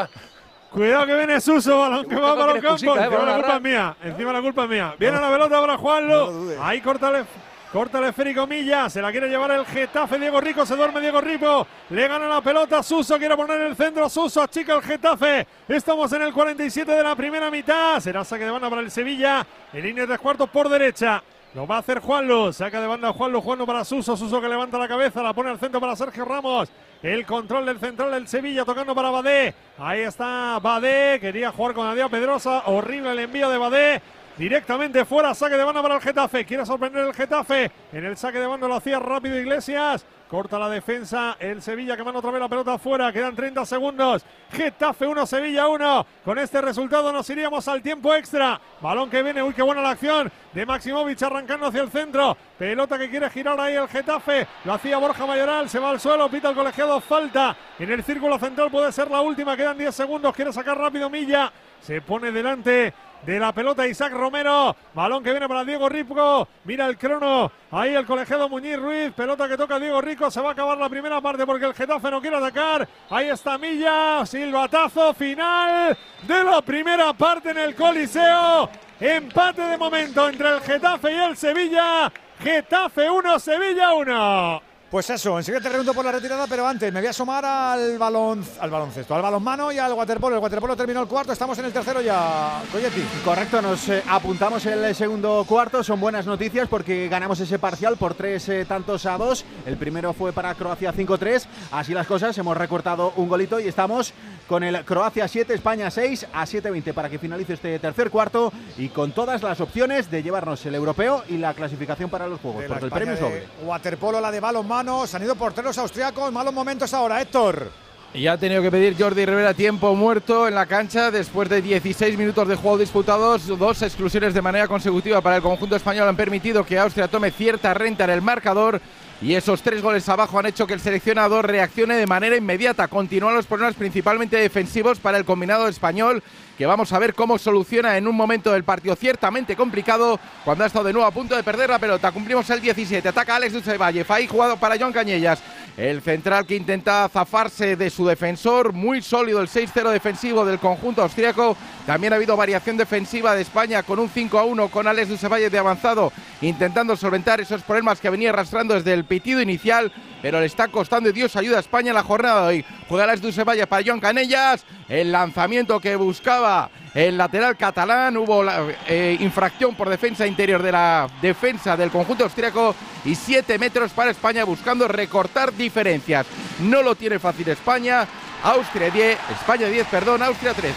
Cuidado 0.70 1.06
que 1.06 1.16
viene 1.16 1.40
Suso, 1.40 1.78
balón 1.78 2.08
que 2.08 2.14
va 2.14 2.36
para 2.36 2.52
que 2.52 2.58
el 2.58 2.64
eres 2.64 2.82
campo. 2.82 2.92
cusica, 2.94 3.04
eh, 3.04 3.08
Encima 3.08 3.22
la 3.24 3.34
culpa 3.34 3.56
es 3.56 3.62
mía. 3.62 3.96
Encima 4.02 4.32
la 4.32 4.40
culpa 4.42 4.62
es 4.64 4.68
mía. 4.70 4.94
Viene 4.98 5.20
la 5.20 5.30
pelota 5.30 5.60
para 5.60 5.76
Juanlo. 5.76 6.32
Ahí 6.62 6.80
corta 6.80 7.18
el, 7.18 7.26
corta 7.72 7.98
el 7.98 8.04
esférico 8.04 8.46
Milla. 8.46 8.88
Se 8.88 9.02
la 9.02 9.10
quiere 9.10 9.28
llevar 9.28 9.50
el 9.50 9.66
Getafe. 9.66 10.18
Diego 10.18 10.40
Rico. 10.40 10.64
Se 10.64 10.76
duerme 10.76 11.00
Diego 11.00 11.20
Rico. 11.20 11.66
Le 11.90 12.06
gana 12.06 12.28
la 12.28 12.40
pelota. 12.40 12.82
Suso 12.84 13.18
quiere 13.18 13.36
poner 13.36 13.60
el 13.62 13.74
centro. 13.74 14.08
Suso 14.08 14.42
achica 14.42 14.74
el 14.74 14.82
Getafe. 14.82 15.44
Estamos 15.68 16.12
en 16.12 16.22
el 16.22 16.32
47 16.32 16.92
de 16.92 17.02
la 17.02 17.16
primera 17.16 17.50
mitad. 17.50 17.98
Será 17.98 18.24
saque 18.24 18.44
de 18.44 18.50
banda 18.52 18.70
para 18.70 18.82
el 18.82 18.90
Sevilla. 18.92 19.44
En 19.72 19.82
línea 19.82 20.02
de 20.02 20.06
tres 20.06 20.20
cuartos 20.20 20.48
por 20.50 20.68
derecha. 20.68 21.20
Lo 21.54 21.66
va 21.66 21.76
a 21.76 21.78
hacer 21.80 21.98
Juanlo. 22.00 22.52
Saca 22.52 22.80
de 22.80 22.86
banda 22.86 23.12
Juanlo. 23.12 23.40
Juanlo 23.40 23.66
para 23.66 23.84
Suso. 23.84 24.16
Suso 24.16 24.40
que 24.40 24.48
levanta 24.48 24.78
la 24.78 24.86
cabeza. 24.86 25.22
La 25.22 25.32
pone 25.32 25.50
al 25.50 25.58
centro 25.58 25.80
para 25.80 25.96
Sergio 25.96 26.24
Ramos. 26.24 26.70
El 27.02 27.26
control 27.26 27.66
del 27.66 27.80
central 27.80 28.12
del 28.12 28.28
Sevilla 28.28 28.64
tocando 28.64 28.94
para 28.94 29.10
Badé. 29.10 29.54
Ahí 29.78 30.00
está 30.00 30.58
Badé. 30.62 31.18
Quería 31.20 31.50
jugar 31.50 31.74
con 31.74 31.86
Adrián 31.86 32.10
Pedrosa. 32.10 32.62
Horrible 32.66 33.10
el 33.12 33.18
envío 33.18 33.50
de 33.50 33.58
Badé. 33.58 34.02
Directamente 34.36 35.04
fuera, 35.04 35.34
saque 35.34 35.56
de 35.56 35.64
banda 35.64 35.82
para 35.82 35.96
el 35.96 36.00
Getafe. 36.00 36.46
Quiere 36.46 36.64
sorprender 36.64 37.06
el 37.06 37.14
Getafe. 37.14 37.70
En 37.92 38.04
el 38.04 38.16
saque 38.16 38.38
de 38.38 38.46
banda 38.46 38.68
lo 38.68 38.76
hacía 38.76 38.98
rápido 38.98 39.38
Iglesias. 39.38 40.06
Corta 40.30 40.60
la 40.60 40.68
defensa 40.68 41.36
el 41.40 41.60
Sevilla 41.60 41.96
que 41.96 42.04
manda 42.04 42.20
otra 42.20 42.30
vez 42.30 42.40
la 42.40 42.48
pelota 42.48 42.74
afuera. 42.74 43.12
Quedan 43.12 43.34
30 43.34 43.66
segundos. 43.66 44.24
Getafe 44.52 45.04
1, 45.04 45.26
Sevilla 45.26 45.66
1. 45.66 46.06
Con 46.24 46.38
este 46.38 46.60
resultado 46.60 47.12
nos 47.12 47.28
iríamos 47.30 47.66
al 47.66 47.82
tiempo 47.82 48.14
extra. 48.14 48.60
Balón 48.80 49.10
que 49.10 49.24
viene. 49.24 49.42
Uy, 49.42 49.52
qué 49.52 49.62
buena 49.62 49.82
la 49.82 49.90
acción 49.90 50.30
de 50.52 50.64
Maximovic 50.64 51.20
arrancando 51.20 51.66
hacia 51.66 51.82
el 51.82 51.90
centro. 51.90 52.36
Pelota 52.56 52.96
que 52.96 53.10
quiere 53.10 53.28
girar 53.28 53.58
ahí 53.58 53.74
el 53.74 53.88
Getafe. 53.88 54.46
Lo 54.64 54.74
hacía 54.74 54.98
Borja 54.98 55.26
Mayoral. 55.26 55.68
Se 55.68 55.80
va 55.80 55.90
al 55.90 55.98
suelo. 55.98 56.30
Pita 56.30 56.50
el 56.50 56.54
colegiado. 56.54 57.00
Falta. 57.00 57.56
En 57.80 57.90
el 57.90 58.04
círculo 58.04 58.38
central 58.38 58.70
puede 58.70 58.92
ser 58.92 59.10
la 59.10 59.22
última. 59.22 59.56
Quedan 59.56 59.78
10 59.78 59.92
segundos. 59.92 60.32
Quiere 60.32 60.52
sacar 60.52 60.78
rápido 60.78 61.10
Milla. 61.10 61.52
Se 61.80 62.02
pone 62.02 62.30
delante 62.30 62.94
de 63.24 63.38
la 63.38 63.52
pelota 63.52 63.86
Isaac 63.86 64.12
Romero. 64.12 64.74
Balón 64.94 65.22
que 65.22 65.30
viene 65.30 65.48
para 65.48 65.64
Diego 65.64 65.88
Rico. 65.88 66.48
Mira 66.64 66.86
el 66.86 66.96
crono. 66.96 67.50
Ahí 67.70 67.94
el 67.94 68.06
colegiado 68.06 68.48
Muñiz 68.48 68.78
Ruiz. 68.78 69.12
Pelota 69.12 69.48
que 69.48 69.56
toca 69.56 69.78
Diego 69.78 70.00
Rico. 70.00 70.19
Se 70.28 70.40
va 70.40 70.50
a 70.50 70.52
acabar 70.52 70.76
la 70.76 70.88
primera 70.88 71.20
parte 71.20 71.46
porque 71.46 71.64
el 71.64 71.74
Getafe 71.74 72.10
no 72.10 72.20
quiere 72.20 72.36
atacar. 72.36 72.86
Ahí 73.08 73.28
está 73.28 73.56
Milla. 73.56 74.26
Silbatazo 74.26 75.14
final 75.14 75.96
de 76.22 76.44
la 76.44 76.60
primera 76.60 77.12
parte 77.12 77.50
en 77.50 77.58
el 77.58 77.74
Coliseo. 77.74 78.68
Empate 78.98 79.62
de 79.62 79.78
momento 79.78 80.28
entre 80.28 80.48
el 80.50 80.60
Getafe 80.60 81.12
y 81.12 81.16
el 81.16 81.36
Sevilla. 81.36 82.12
Getafe 82.40 83.08
1, 83.08 83.38
Sevilla 83.38 83.94
1. 83.94 84.69
Pues 84.90 85.08
eso, 85.08 85.38
enseguida 85.38 85.62
te 85.62 85.68
pregunto 85.68 85.94
por 85.94 86.04
la 86.04 86.10
retirada, 86.10 86.48
pero 86.48 86.66
antes 86.66 86.92
me 86.92 86.98
voy 86.98 87.06
a 87.06 87.10
asomar 87.10 87.44
al 87.44 87.96
balón, 87.96 88.44
al 88.58 88.70
baloncesto, 88.70 89.14
al 89.14 89.22
balonmano 89.22 89.70
y 89.70 89.78
al 89.78 89.92
waterpolo. 89.92 90.34
El 90.34 90.42
waterpolo 90.42 90.74
terminó 90.76 91.00
el 91.00 91.06
cuarto, 91.06 91.32
estamos 91.32 91.56
en 91.60 91.66
el 91.66 91.72
tercero 91.72 92.00
ya, 92.00 92.60
Coyetti. 92.72 93.00
Correcto, 93.24 93.62
nos 93.62 93.88
eh, 93.88 94.02
apuntamos 94.08 94.66
el 94.66 94.92
segundo 94.96 95.44
cuarto. 95.46 95.84
Son 95.84 96.00
buenas 96.00 96.26
noticias 96.26 96.66
porque 96.66 97.06
ganamos 97.06 97.38
ese 97.38 97.60
parcial 97.60 97.98
por 97.98 98.14
tres 98.14 98.48
eh, 98.48 98.64
tantos 98.64 99.06
a 99.06 99.16
dos. 99.16 99.44
El 99.64 99.76
primero 99.76 100.12
fue 100.12 100.32
para 100.32 100.56
Croacia 100.56 100.92
5-3. 100.92 101.46
Así 101.70 101.94
las 101.94 102.08
cosas, 102.08 102.36
hemos 102.38 102.56
recortado 102.56 103.12
un 103.14 103.28
golito 103.28 103.60
y 103.60 103.68
estamos 103.68 104.12
con 104.48 104.64
el 104.64 104.84
Croacia 104.84 105.28
7, 105.28 105.54
España 105.54 105.88
6 105.92 106.26
a 106.32 106.44
7-20 106.44 106.92
para 106.92 107.08
que 107.08 107.20
finalice 107.20 107.52
este 107.52 107.78
tercer 107.78 108.10
cuarto 108.10 108.52
y 108.76 108.88
con 108.88 109.12
todas 109.12 109.44
las 109.44 109.60
opciones 109.60 110.10
de 110.10 110.24
llevarnos 110.24 110.66
el 110.66 110.74
europeo 110.74 111.22
y 111.28 111.36
la 111.36 111.54
clasificación 111.54 112.10
para 112.10 112.26
los 112.26 112.40
Juegos, 112.40 112.64
porque 112.66 112.86
el 112.86 112.90
premio 112.90 113.14
es 113.14 113.20
de 113.20 113.26
doble. 113.26 113.48
Waterpolo, 113.62 114.20
la 114.20 114.32
de 114.32 114.40
balonmano, 114.40 114.79
han 114.88 115.22
ido 115.22 115.34
porteros 115.34 115.76
austriacos, 115.76 116.32
malos 116.32 116.54
momentos 116.54 116.94
ahora, 116.94 117.20
Héctor. 117.20 117.70
Y 118.14 118.26
ha 118.26 118.38
tenido 118.38 118.62
que 118.62 118.70
pedir 118.70 118.96
Jordi 118.98 119.26
Rivera 119.26 119.52
tiempo 119.52 119.94
muerto 119.94 120.48
en 120.48 120.54
la 120.54 120.64
cancha 120.64 121.10
después 121.10 121.50
de 121.50 121.60
16 121.60 122.16
minutos 122.16 122.48
de 122.48 122.56
juego 122.56 122.78
disputados. 122.78 123.46
Dos 123.46 123.82
exclusiones 123.82 124.32
de 124.32 124.40
manera 124.40 124.66
consecutiva 124.66 125.20
para 125.20 125.36
el 125.36 125.42
conjunto 125.42 125.76
español 125.76 126.08
han 126.08 126.16
permitido 126.16 126.64
que 126.64 126.78
Austria 126.78 127.08
tome 127.08 127.30
cierta 127.30 127.74
renta 127.74 128.04
en 128.04 128.10
el 128.10 128.22
marcador. 128.22 128.80
Y 129.22 129.34
esos 129.34 129.60
tres 129.60 129.82
goles 129.82 130.08
abajo 130.08 130.38
han 130.38 130.46
hecho 130.46 130.66
que 130.66 130.72
el 130.72 130.80
seleccionador 130.80 131.46
reaccione 131.46 131.96
de 131.96 132.06
manera 132.06 132.36
inmediata. 132.36 132.88
Continúan 132.88 133.34
los 133.34 133.44
problemas 133.44 133.74
principalmente 133.74 134.38
defensivos 134.38 134.98
para 134.98 135.18
el 135.18 135.26
combinado 135.26 135.68
español, 135.68 136.22
que 136.56 136.64
vamos 136.64 136.90
a 136.94 136.98
ver 136.98 137.14
cómo 137.14 137.36
soluciona 137.36 137.98
en 137.98 138.08
un 138.08 138.16
momento 138.16 138.50
del 138.50 138.64
partido 138.64 138.96
ciertamente 138.96 139.56
complicado, 139.56 140.18
cuando 140.42 140.64
ha 140.64 140.68
estado 140.68 140.86
de 140.86 140.94
nuevo 140.94 141.06
a 141.06 141.10
punto 141.10 141.36
de 141.36 141.42
perder 141.42 141.68
la 141.68 141.78
pelota. 141.78 142.12
Cumplimos 142.12 142.48
el 142.48 142.62
17, 142.62 143.06
ataca 143.08 143.36
Alex 143.36 143.52
Ducevalle, 143.52 144.06
ahí 144.08 144.26
jugado 144.26 144.56
para 144.56 144.78
John 144.80 144.92
Cañellas. 144.92 145.42
El 145.76 146.02
central 146.02 146.46
que 146.46 146.56
intenta 146.56 147.08
zafarse 147.08 147.76
de 147.76 147.90
su 147.90 148.06
defensor, 148.06 148.72
muy 148.72 149.00
sólido 149.02 149.40
el 149.40 149.48
6-0 149.48 149.90
defensivo 149.90 150.44
del 150.44 150.58
conjunto 150.58 151.02
austríaco. 151.02 151.56
También 151.86 152.12
ha 152.12 152.16
habido 152.16 152.36
variación 152.36 152.76
defensiva 152.76 153.34
de 153.34 153.42
España 153.42 153.82
con 153.82 153.98
un 153.98 154.10
5-1 154.10 154.68
con 154.70 154.86
Alex 154.86 155.08
Ducevalle 155.08 155.48
de 155.48 155.58
avanzado, 155.58 156.12
intentando 156.42 156.96
solventar 156.96 157.40
esos 157.40 157.62
problemas 157.62 158.00
que 158.00 158.10
venía 158.10 158.30
arrastrando 158.30 158.74
desde 158.74 158.92
el 158.92 159.04
pitido 159.04 159.40
inicial, 159.40 159.92
pero 160.20 160.40
le 160.40 160.46
está 160.46 160.68
costando 160.68 161.08
y 161.08 161.12
Dios 161.12 161.36
ayuda 161.36 161.56
a 161.56 161.60
España 161.60 161.90
en 161.90 161.96
la 161.96 162.02
jornada 162.02 162.42
de 162.42 162.48
hoy. 162.48 162.64
Juega 162.88 163.04
Alex 163.04 163.22
Ducevalle 163.22 163.66
para 163.66 163.84
John 163.86 164.00
Canellas, 164.00 164.64
el 164.88 165.12
lanzamiento 165.12 165.80
que 165.80 165.96
buscaba 165.96 166.70
el 166.94 167.16
lateral 167.16 167.56
catalán, 167.56 168.16
hubo 168.16 168.44
eh, 168.86 169.16
infracción 169.20 169.74
por 169.74 169.88
defensa 169.88 170.26
interior 170.26 170.62
de 170.62 170.72
la 170.72 171.08
defensa 171.22 171.76
del 171.76 171.90
conjunto 171.90 172.24
austríaco 172.24 172.74
y 173.04 173.14
7 173.14 173.58
metros 173.58 173.92
para 173.92 174.10
España 174.10 174.44
buscando 174.44 174.88
recortar 174.88 175.52
diferencias. 175.54 176.26
No 176.60 176.82
lo 176.82 176.94
tiene 176.94 177.18
fácil 177.18 177.48
España, 177.48 178.06
Austria 178.42 178.90
10, 178.90 179.18
España 179.40 179.66
10, 179.68 179.86
perdón, 179.86 180.22
Austria 180.22 180.52
13. 180.52 180.74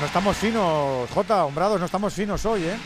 No 0.00 0.06
estamos 0.06 0.36
finos, 0.36 1.08
Jota, 1.10 1.44
hombrados, 1.44 1.80
no 1.80 1.86
estamos 1.86 2.12
finos 2.12 2.44
hoy, 2.44 2.64
¿eh? 2.64 2.76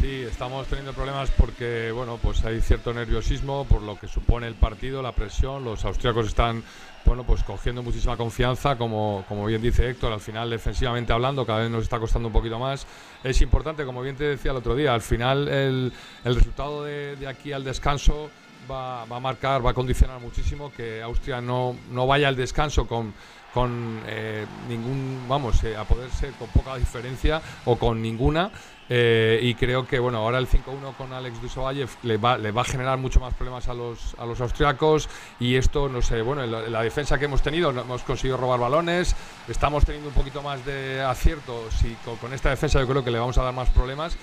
Sí, 0.00 0.22
estamos 0.22 0.66
teniendo 0.66 0.92
problemas 0.92 1.30
porque 1.30 1.92
bueno, 1.92 2.18
pues 2.20 2.44
hay 2.44 2.60
cierto 2.60 2.92
nerviosismo 2.92 3.64
por 3.64 3.80
lo 3.80 3.96
que 3.98 4.08
supone 4.08 4.48
el 4.48 4.54
partido, 4.54 5.00
la 5.00 5.12
presión. 5.12 5.64
Los 5.64 5.84
austríacos 5.84 6.26
están 6.26 6.64
bueno, 7.04 7.22
pues 7.22 7.44
cogiendo 7.44 7.82
muchísima 7.82 8.16
confianza, 8.16 8.76
como, 8.76 9.24
como 9.28 9.46
bien 9.46 9.62
dice 9.62 9.88
Héctor, 9.88 10.12
al 10.12 10.20
final 10.20 10.50
defensivamente 10.50 11.12
hablando, 11.12 11.46
cada 11.46 11.60
vez 11.60 11.70
nos 11.70 11.84
está 11.84 12.00
costando 12.00 12.28
un 12.28 12.32
poquito 12.32 12.58
más. 12.58 12.86
Es 13.22 13.40
importante, 13.40 13.84
como 13.84 14.02
bien 14.02 14.16
te 14.16 14.24
decía 14.24 14.50
el 14.50 14.56
otro 14.56 14.74
día, 14.74 14.92
al 14.92 15.00
final 15.00 15.46
el, 15.48 15.92
el 16.24 16.34
resultado 16.34 16.82
de, 16.84 17.26
aquí 17.28 17.52
al 17.52 17.62
descanso 17.62 18.30
va, 18.68 19.04
va 19.04 19.16
a 19.16 19.20
marcar, 19.20 19.64
va 19.64 19.70
a 19.70 19.74
condicionar 19.74 20.20
muchísimo 20.20 20.72
que 20.72 21.02
Austria 21.02 21.40
no, 21.40 21.76
no 21.92 22.06
vaya 22.06 22.28
al 22.28 22.36
descanso 22.36 22.86
con 22.86 23.14
con 23.54 24.00
eh, 24.08 24.44
ningún, 24.68 25.26
vamos, 25.28 25.62
eh, 25.62 25.76
a 25.76 25.84
poder 25.84 26.10
ser 26.10 26.32
con 26.32 26.48
poca 26.48 26.74
diferencia 26.74 27.40
o 27.66 27.78
con 27.78 28.02
ninguna. 28.02 28.50
Eh, 28.88 29.40
y 29.42 29.54
creo 29.54 29.86
que 29.86 29.98
bueno, 29.98 30.18
ahora 30.18 30.38
el 30.38 30.48
5-1 30.48 30.94
con 30.96 31.12
Alex 31.12 31.40
Dusovalle 31.40 31.86
le 32.02 32.16
va, 32.16 32.36
le 32.36 32.52
va 32.52 32.62
a 32.62 32.64
generar 32.64 32.98
mucho 32.98 33.20
más 33.20 33.34
problemas 33.34 33.68
a 33.68 33.74
los, 33.74 34.14
a 34.18 34.26
los 34.26 34.40
austriacos. 34.40 35.08
Y 35.40 35.56
esto, 35.56 35.88
no 35.88 36.02
sé, 36.02 36.22
bueno, 36.22 36.44
en 36.44 36.52
la, 36.52 36.64
en 36.64 36.72
la 36.72 36.82
defensa 36.82 37.18
que 37.18 37.24
hemos 37.24 37.42
tenido, 37.42 37.70
hemos 37.70 38.02
conseguido 38.02 38.36
robar 38.36 38.60
balones, 38.60 39.16
estamos 39.48 39.84
teniendo 39.84 40.08
un 40.08 40.14
poquito 40.14 40.42
más 40.42 40.64
de 40.66 41.02
acierto. 41.02 41.68
Sí, 41.70 41.96
con, 42.04 42.16
con 42.16 42.32
esta 42.32 42.50
defensa 42.50 42.80
yo 42.80 42.86
creo 42.86 43.04
que 43.04 43.10
le 43.10 43.18
vamos 43.18 43.38
a 43.38 43.42
dar 43.42 43.54
más 43.54 43.70
problemas. 43.70 44.16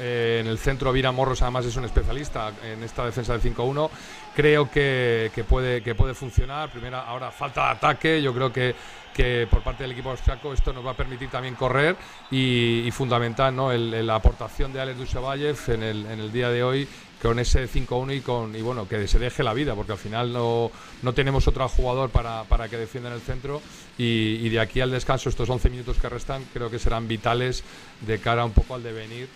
Eh, 0.00 0.38
en 0.40 0.46
el 0.46 0.58
centro, 0.58 0.92
Vira 0.92 1.10
Morros 1.10 1.42
además 1.42 1.66
es 1.66 1.74
un 1.76 1.84
especialista 1.84 2.52
en 2.62 2.82
esta 2.82 3.04
defensa 3.04 3.36
del 3.36 3.54
5-1. 3.54 3.90
Creo 4.34 4.70
que, 4.70 5.32
que 5.34 5.44
puede, 5.44 5.82
que 5.82 5.94
puede 5.94 6.14
funcionar. 6.14 6.70
Primera, 6.70 7.02
ahora 7.02 7.32
falta 7.32 7.64
de 7.64 7.70
ataque. 7.70 8.22
Yo 8.22 8.32
creo 8.32 8.52
que, 8.52 8.74
que 9.18 9.48
por 9.50 9.62
parte 9.62 9.82
del 9.82 9.90
equipo 9.92 10.10
austriaco 10.10 10.52
esto 10.52 10.72
nos 10.72 10.86
va 10.86 10.92
a 10.92 10.94
permitir 10.96 11.28
también 11.28 11.56
correr 11.56 11.96
y, 12.30 12.84
y 12.86 12.90
fundamental 12.92 13.54
¿no? 13.54 13.72
el- 13.72 13.92
el- 13.92 14.06
la 14.06 14.14
aportación 14.14 14.72
de 14.72 14.80
Alex 14.80 14.96
Dusevayev 14.98 15.58
en 15.68 15.82
el, 15.82 16.06
en 16.06 16.20
el 16.20 16.30
día 16.30 16.50
de 16.50 16.62
hoy 16.62 16.86
con 17.20 17.40
ese 17.40 17.66
5-1 17.68 18.14
y 18.16 18.20
con 18.20 18.54
y 18.54 18.62
bueno 18.62 18.86
que 18.88 19.08
se 19.08 19.18
deje 19.18 19.42
la 19.42 19.52
vida 19.54 19.74
porque 19.74 19.90
al 19.90 19.98
final 19.98 20.32
no, 20.32 20.70
no 21.02 21.12
tenemos 21.14 21.48
otro 21.48 21.68
jugador 21.68 22.10
para, 22.10 22.44
para 22.44 22.68
que 22.68 22.76
defienda 22.76 23.08
en 23.10 23.16
el 23.16 23.20
centro 23.20 23.60
y, 23.98 24.38
y 24.40 24.48
de 24.50 24.60
aquí 24.60 24.80
al 24.80 24.92
descanso 24.92 25.28
estos 25.28 25.50
11 25.50 25.68
minutos 25.68 25.98
que 25.98 26.08
restan 26.08 26.44
creo 26.54 26.70
que 26.70 26.78
serán 26.78 27.08
vitales 27.08 27.64
de 28.06 28.20
cara 28.20 28.44
un 28.44 28.52
poco 28.52 28.76
al 28.76 28.84
devenir 28.84 29.28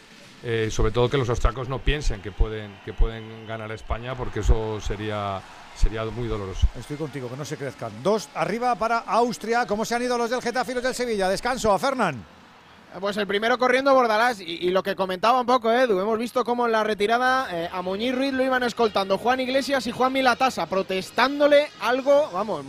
eh, 0.45 0.69
sobre 0.71 0.93
todo 0.93 1.09
que 1.11 1.19
los 1.19 1.29
austriacos 1.29 1.69
no 1.69 1.81
piensen 1.81 2.21
que 2.23 2.31
pueden 2.31 2.71
que 2.85 2.93
pueden 2.93 3.49
ganar 3.49 3.73
a 3.73 3.75
España 3.75 4.15
porque 4.15 4.41
eso 4.41 4.81
sería 4.81 5.41
sería 5.77 6.05
muy 6.05 6.29
doloroso 6.29 6.67
Estoy 6.79 6.97
contigo, 6.97 7.29
que 7.29 7.37
no 7.37 7.45
se 7.45 7.57
crezcan. 7.57 7.93
Dos 8.03 8.29
arriba 8.35 8.75
para 8.75 8.99
Austria. 8.99 9.67
¿Cómo 9.67 9.85
se 9.85 9.95
han 9.95 10.03
ido 10.03 10.17
los 10.19 10.31
del 10.31 10.43
Getafe 10.43 10.73
y 10.73 10.75
los 10.75 10.85
del 10.85 10.95
Sevilla? 10.95 11.29
Descanso 11.29 11.73
a 11.73 11.79
Fernán. 11.79 12.25
Pues 13.01 13.17
el 13.17 13.27
primero 13.27 13.59
corriendo 13.59 13.95
Bordalás 13.95 14.41
y, 14.41 14.69
lo 14.69 14.83
que 14.83 14.95
comentaba 14.95 15.41
un 15.41 15.47
poco 15.47 15.73
Edu, 15.73 15.99
hemos 15.99 16.19
visto 16.19 16.45
cómo 16.45 16.67
en 16.67 16.73
la 16.73 16.85
retirada 16.85 17.49
eh, 17.51 17.69
a 17.73 17.81
Muñiz 17.81 18.15
Ruiz 18.15 18.35
lo 18.35 18.45
iban 18.45 18.63
escoltando 18.65 19.17
Juan 19.17 19.41
Iglesias 19.41 19.87
y 19.87 19.93
Juan 19.93 20.13
Milatasa, 20.13 20.67
protestándole 20.67 21.69
algo, 21.81 22.29
vamos, 22.33 22.65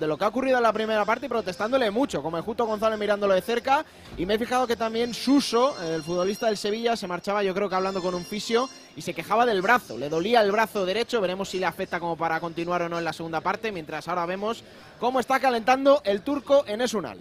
de 0.00 0.06
lo 0.06 0.16
que 0.16 0.24
ha 0.24 0.28
ocurrido 0.28 0.56
en 0.56 0.62
la 0.62 0.72
primera 0.72 1.04
parte 1.04 1.26
y 1.26 1.28
protestándole 1.28 1.90
mucho, 1.90 2.22
como 2.22 2.40
Justo 2.42 2.64
González 2.64 2.98
mirándolo 2.98 3.34
de 3.34 3.42
cerca 3.42 3.84
y 4.16 4.24
me 4.24 4.34
he 4.34 4.38
fijado 4.38 4.66
que 4.66 4.76
también 4.76 5.12
Suso, 5.12 5.76
el 5.82 6.02
futbolista 6.02 6.46
del 6.46 6.56
Sevilla, 6.56 6.96
se 6.96 7.06
marchaba 7.06 7.42
yo 7.42 7.52
creo 7.52 7.68
que 7.68 7.74
hablando 7.74 8.00
con 8.00 8.14
un 8.14 8.24
fisio 8.24 8.70
y 8.96 9.02
se 9.02 9.12
quejaba 9.12 9.44
del 9.44 9.60
brazo, 9.60 9.98
le 9.98 10.08
dolía 10.08 10.40
el 10.40 10.52
brazo 10.52 10.86
derecho, 10.86 11.20
veremos 11.20 11.50
si 11.50 11.58
le 11.58 11.66
afecta 11.66 12.00
como 12.00 12.16
para 12.16 12.40
continuar 12.40 12.80
o 12.82 12.88
no 12.88 12.98
en 12.98 13.04
la 13.04 13.12
segunda 13.12 13.42
parte, 13.42 13.72
mientras 13.72 14.08
ahora 14.08 14.24
vemos 14.24 14.64
cómo 14.98 15.20
está 15.20 15.38
calentando 15.38 16.00
el 16.04 16.22
turco 16.22 16.64
en 16.66 16.80
Esunal. 16.80 17.18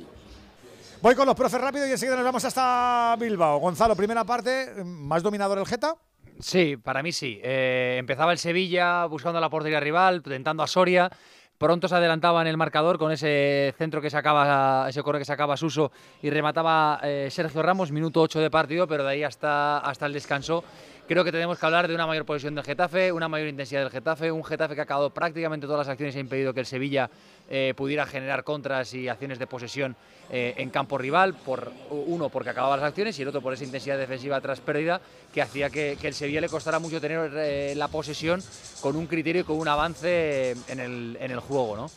Voy 1.05 1.13
con 1.13 1.27
los 1.27 1.35
profes 1.35 1.61
rápido 1.61 1.85
y 1.85 1.91
enseguida 1.91 2.15
nos 2.15 2.25
vamos 2.25 2.43
hasta 2.45 3.15
Bilbao. 3.19 3.59
Gonzalo, 3.59 3.95
primera 3.95 4.23
parte, 4.23 4.73
más 4.83 5.21
dominador 5.21 5.59
el 5.59 5.67
Geta. 5.67 5.93
Sí, 6.39 6.77
para 6.77 7.03
mí 7.03 7.11
sí. 7.11 7.39
Eh, 7.43 7.97
empezaba 7.99 8.31
el 8.31 8.39
Sevilla 8.39 9.05
buscando 9.05 9.39
la 9.39 9.47
portería 9.47 9.79
rival, 9.79 10.23
tentando 10.23 10.63
a 10.63 10.67
Soria. 10.67 11.11
Pronto 11.59 11.87
se 11.87 11.93
adelantaba 11.93 12.41
en 12.41 12.47
el 12.47 12.57
marcador 12.57 12.97
con 12.97 13.11
ese 13.11 13.75
centro 13.77 14.01
que 14.01 14.09
sacaba, 14.09 14.89
ese 14.89 15.03
corre 15.03 15.19
que 15.19 15.25
sacaba 15.25 15.55
Suso 15.57 15.91
y 16.23 16.31
remataba 16.31 16.99
eh, 17.03 17.27
Sergio 17.29 17.61
Ramos, 17.61 17.91
minuto 17.91 18.19
8 18.23 18.39
de 18.39 18.49
partido, 18.49 18.87
pero 18.87 19.03
de 19.03 19.11
ahí 19.11 19.23
hasta, 19.23 19.77
hasta 19.77 20.07
el 20.07 20.13
descanso. 20.13 20.63
Creo 21.07 21.23
que 21.23 21.31
tenemos 21.31 21.59
que 21.59 21.65
hablar 21.67 21.87
de 21.87 21.93
una 21.93 22.07
mayor 22.07 22.25
posesión 22.25 22.55
del 22.55 22.63
Getafe, 22.63 23.11
una 23.11 23.27
mayor 23.27 23.47
intensidad 23.47 23.81
del 23.81 23.91
Getafe, 23.91 24.31
un 24.31 24.43
Getafe 24.43 24.73
que 24.73 24.81
ha 24.81 24.85
acabado 24.85 25.11
prácticamente 25.11 25.67
todas 25.67 25.85
las 25.85 25.91
acciones 25.91 26.15
y 26.15 26.17
ha 26.17 26.21
impedido 26.21 26.51
que 26.51 26.61
el 26.61 26.65
Sevilla 26.65 27.11
eh, 27.47 27.75
pudiera 27.77 28.07
generar 28.07 28.43
contras 28.43 28.91
y 28.95 29.07
acciones 29.07 29.37
de 29.37 29.45
posesión 29.45 29.95
eh, 30.31 30.55
en 30.57 30.71
campo 30.71 30.97
rival, 30.97 31.35
por 31.35 31.71
uno 31.91 32.29
porque 32.29 32.49
acababa 32.49 32.77
las 32.77 32.87
acciones 32.87 33.19
y 33.19 33.21
el 33.21 33.27
otro 33.27 33.39
por 33.41 33.53
esa 33.53 33.63
intensidad 33.63 33.99
defensiva 33.99 34.41
tras 34.41 34.61
pérdida 34.61 34.99
que 35.31 35.43
hacía 35.43 35.69
que, 35.69 35.95
el 36.01 36.13
Sevilla 36.15 36.41
le 36.41 36.49
costara 36.49 36.79
mucho 36.79 36.99
tener 36.99 37.31
eh, 37.35 37.75
la 37.75 37.87
posesión 37.87 38.41
con 38.81 38.95
un 38.95 39.05
criterio 39.05 39.43
y 39.43 39.45
con 39.45 39.59
un 39.59 39.67
avance 39.67 40.55
en 40.67 40.79
el, 40.79 41.39
juego. 41.39 41.75
¿no? 41.77 41.91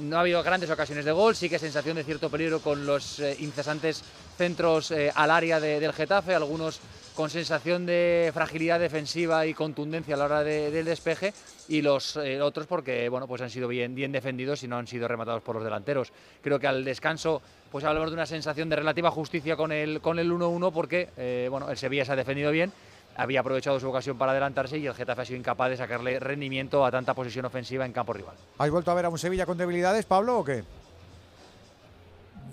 No 0.00 0.16
ha 0.16 0.20
habido 0.20 0.42
grandes 0.42 0.70
ocasiones 0.70 1.04
de 1.04 1.12
gol, 1.12 1.36
sí 1.36 1.50
que 1.50 1.58
sensación 1.58 1.96
de 1.96 2.04
cierto 2.04 2.30
peligro 2.30 2.60
con 2.60 2.86
los 2.86 3.20
eh, 3.20 3.36
incesantes 3.40 4.02
centros 4.38 4.92
al 5.14 5.30
área 5.30 5.60
de- 5.60 5.80
del 5.80 5.92
Getafe, 5.92 6.34
algunos 6.34 6.80
con 7.16 7.30
sensación 7.30 7.86
de 7.86 8.30
fragilidad 8.34 8.78
defensiva 8.78 9.46
y 9.46 9.54
contundencia 9.54 10.14
a 10.14 10.18
la 10.18 10.24
hora 10.26 10.44
de- 10.44 10.70
del 10.70 10.84
despeje 10.84 11.32
y 11.66 11.80
los 11.82 12.16
eh, 12.18 12.40
otros 12.42 12.66
porque 12.66 13.08
bueno 13.08 13.26
pues 13.26 13.40
han 13.40 13.48
sido 13.50 13.66
bien, 13.68 13.94
defendidos 14.12 14.62
y 14.62 14.68
no 14.68 14.76
han 14.76 14.86
sido 14.86 15.08
rematados 15.08 15.42
por 15.42 15.54
los 15.56 15.64
delanteros. 15.64 16.12
Creo 16.42 16.60
que 16.60 16.66
al 16.66 16.84
descanso 16.84 17.40
pues 17.72 17.84
hablamos 17.84 18.10
de 18.10 18.14
una 18.14 18.26
sensación 18.26 18.68
de 18.68 18.76
relativa 18.76 19.10
justicia 19.10 19.56
con 19.56 19.72
el 19.72 20.00
con 20.02 20.18
el 20.18 20.30
1-1 20.30 20.70
porque 20.72 21.08
eh, 21.16 21.48
bueno 21.50 21.70
el 21.70 21.78
Sevilla 21.78 22.04
se 22.04 22.12
ha 22.12 22.16
defendido 22.16 22.50
bien 22.52 22.70
había 23.16 23.40
aprovechado 23.40 23.80
su 23.80 23.88
ocasión 23.88 24.18
para 24.18 24.32
adelantarse 24.32 24.76
y 24.76 24.86
el 24.86 24.92
Getafe 24.94 25.22
ha 25.22 25.24
sido 25.24 25.38
incapaz 25.38 25.70
de 25.70 25.78
sacarle 25.78 26.20
rendimiento 26.20 26.84
a 26.84 26.90
tanta 26.90 27.14
posesión 27.14 27.46
ofensiva 27.46 27.86
en 27.86 27.92
campo 27.94 28.12
rival. 28.12 28.34
¿Has 28.58 28.70
vuelto 28.70 28.90
a 28.90 28.94
ver 28.94 29.06
a 29.06 29.08
un 29.08 29.18
Sevilla 29.18 29.46
con 29.46 29.56
debilidades, 29.56 30.04
Pablo, 30.04 30.40
o 30.40 30.44
qué? 30.44 30.64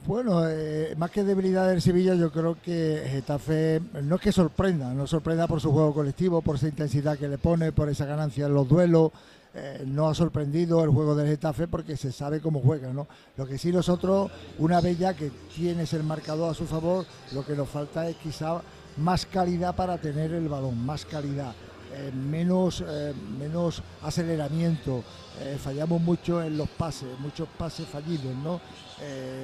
Bueno, 0.05 0.45
eh, 0.49 0.95
más 0.97 1.11
que 1.11 1.23
debilidad 1.23 1.69
del 1.69 1.81
Sevilla, 1.81 2.13
yo 2.15 2.29
creo 2.29 2.57
que 2.61 3.03
Getafe 3.09 3.81
no 4.03 4.15
es 4.15 4.21
que 4.21 4.33
sorprenda, 4.33 4.93
no 4.93 5.07
sorprenda 5.07 5.47
por 5.47 5.61
su 5.61 5.71
juego 5.71 5.93
colectivo, 5.93 6.41
por 6.41 6.57
esa 6.57 6.67
intensidad 6.67 7.17
que 7.17 7.29
le 7.29 7.37
pone, 7.37 7.71
por 7.71 7.87
esa 7.87 8.05
ganancia 8.05 8.47
en 8.47 8.53
los 8.53 8.67
duelos. 8.67 9.11
eh, 9.55 9.83
no 9.85 10.09
ha 10.09 10.15
sorprendido 10.15 10.83
el 10.83 10.89
juego 10.89 11.15
del 11.15 11.27
Getafe 11.27 11.67
porque 11.67 11.95
se 11.95 12.11
sabe 12.11 12.41
cómo 12.41 12.59
juega, 12.59 12.91
¿no? 12.91 13.07
Lo 13.37 13.45
que 13.45 13.57
sí 13.59 13.71
nosotros, 13.71 14.31
una 14.57 14.81
vez 14.81 14.97
ya 14.97 15.13
que 15.13 15.31
tienes 15.55 15.93
el 15.93 16.03
marcador 16.03 16.51
a 16.51 16.53
su 16.55 16.65
favor, 16.65 17.05
lo 17.33 17.45
que 17.45 17.55
nos 17.55 17.69
falta 17.69 18.09
es 18.09 18.15
quizá 18.17 18.61
más 18.97 19.25
calidad 19.27 19.75
para 19.75 19.99
tener 19.99 20.33
el 20.33 20.49
balón, 20.49 20.83
más 20.83 21.05
calidad. 21.05 21.53
Eh, 21.93 22.11
menos, 22.11 22.83
eh, 22.85 23.13
menos 23.39 23.81
aceleramiento, 24.01 25.03
eh, 25.39 25.57
fallamos 25.61 26.01
mucho 26.01 26.41
en 26.41 26.57
los 26.57 26.69
pases, 26.69 27.07
muchos 27.19 27.47
pases 27.57 27.87
fallidos, 27.87 28.35
¿no? 28.43 28.59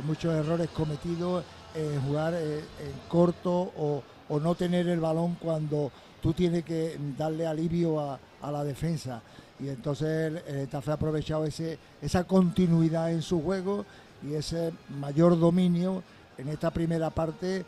Muchos 0.06 0.34
errores 0.34 0.70
cometidos 0.70 1.44
en 1.76 2.02
jugar 2.04 2.34
en 2.34 2.62
corto 3.10 3.52
o, 3.52 4.02
o 4.30 4.40
no 4.40 4.56
tener 4.56 4.88
el 4.88 5.02
balón 5.02 5.36
cuando 5.36 5.92
tú 6.22 6.32
tienes 6.32 6.64
que 6.64 6.98
darle 7.18 7.46
alivio 7.46 8.00
a, 8.00 8.18
a 8.42 8.52
la 8.52 8.64
defensa. 8.64 9.22
Y 9.60 9.68
entonces 9.68 10.08
el, 10.08 10.38
el 10.56 10.70
ha 10.72 10.94
aprovechado 10.94 11.46
ese, 11.46 11.78
esa 12.02 12.24
continuidad 12.24 13.12
en 13.12 13.22
su 13.22 13.42
juego 13.42 13.86
y 14.24 14.36
ese 14.36 14.72
mayor 14.98 15.38
dominio 15.38 16.04
en 16.38 16.48
esta 16.48 16.72
primera 16.72 17.10
parte, 17.10 17.66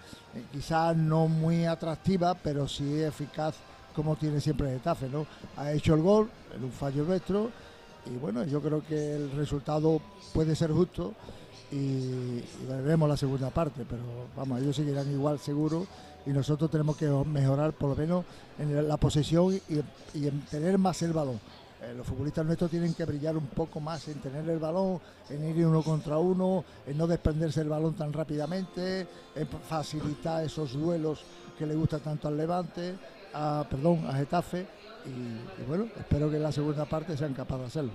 quizás 0.54 0.96
no 0.96 1.28
muy 1.28 1.66
atractiva, 1.66 2.36
pero 2.36 2.70
sí 2.70 3.04
eficaz 3.04 3.56
como 3.96 4.16
tiene 4.16 4.40
siempre 4.40 4.74
el 4.74 5.12
¿no? 5.12 5.26
Ha 5.58 5.72
hecho 5.72 5.94
el 5.94 6.02
gol 6.02 6.30
en 6.56 6.64
un 6.64 6.72
fallo 6.72 7.04
nuestro 7.04 7.50
y 8.06 8.18
bueno, 8.18 8.44
yo 8.46 8.62
creo 8.62 8.84
que 8.86 9.16
el 9.16 9.32
resultado 9.32 10.02
puede 10.34 10.56
ser 10.56 10.72
justo 10.72 11.14
y, 11.72 11.76
y 11.76 12.66
veremos 12.68 13.08
la 13.08 13.18
segunda 13.18 13.50
parte, 13.50 13.86
pero 13.88 14.02
vamos, 14.36 14.62
ellos 14.62 14.76
seguirán 14.76 15.12
igual 15.12 15.40
seguro 15.40 15.86
y 16.26 16.30
nosotros 16.32 16.70
tenemos 16.70 16.98
que 16.98 17.08
mejorar 17.08 17.74
por 17.74 17.90
lo 17.90 17.96
menos 17.96 18.26
en 18.60 18.88
la 18.88 18.98
posesión 18.98 19.60
y, 19.70 20.28
en 20.28 20.42
tener 20.42 20.78
más 20.78 21.02
el 21.02 21.14
balón. 21.14 21.40
Eh, 21.82 21.94
los 21.96 22.06
futbolistas 22.06 22.46
nuestros 22.46 22.70
tienen 22.70 22.94
que 22.94 23.06
brillar 23.06 23.36
un 23.36 23.48
poco 23.48 23.80
más 23.80 24.08
en 24.08 24.20
tener 24.20 24.48
el 24.48 24.60
balón, 24.60 25.00
en 25.30 25.44
ir 25.46 25.66
uno 25.66 25.82
contra 25.82 26.18
uno, 26.18 26.64
en 26.86 26.98
no 26.98 27.08
desprenderse 27.08 27.62
el 27.62 27.70
balón 27.70 27.96
tan 27.96 28.14
rápidamente, 28.14 29.08
en 29.36 29.48
facilitar 29.68 30.44
esos 30.44 30.74
duelos 30.74 31.24
que 31.58 31.66
le 31.66 31.76
gustan 31.76 32.02
tanto 32.02 32.28
al 32.28 32.38
Levante, 32.38 32.96
a, 33.34 33.66
perdón, 33.70 34.06
a 34.10 34.14
Getafe. 34.14 34.66
Y, 35.06 35.62
y 35.62 35.66
bueno, 35.68 35.88
espero 36.00 36.30
que 36.30 36.36
en 36.38 36.44
la 36.44 36.52
segunda 36.52 36.86
parte 36.86 37.18
sean 37.18 37.34
capaces 37.34 37.62
de 37.62 37.68
hacerlo. 37.68 37.92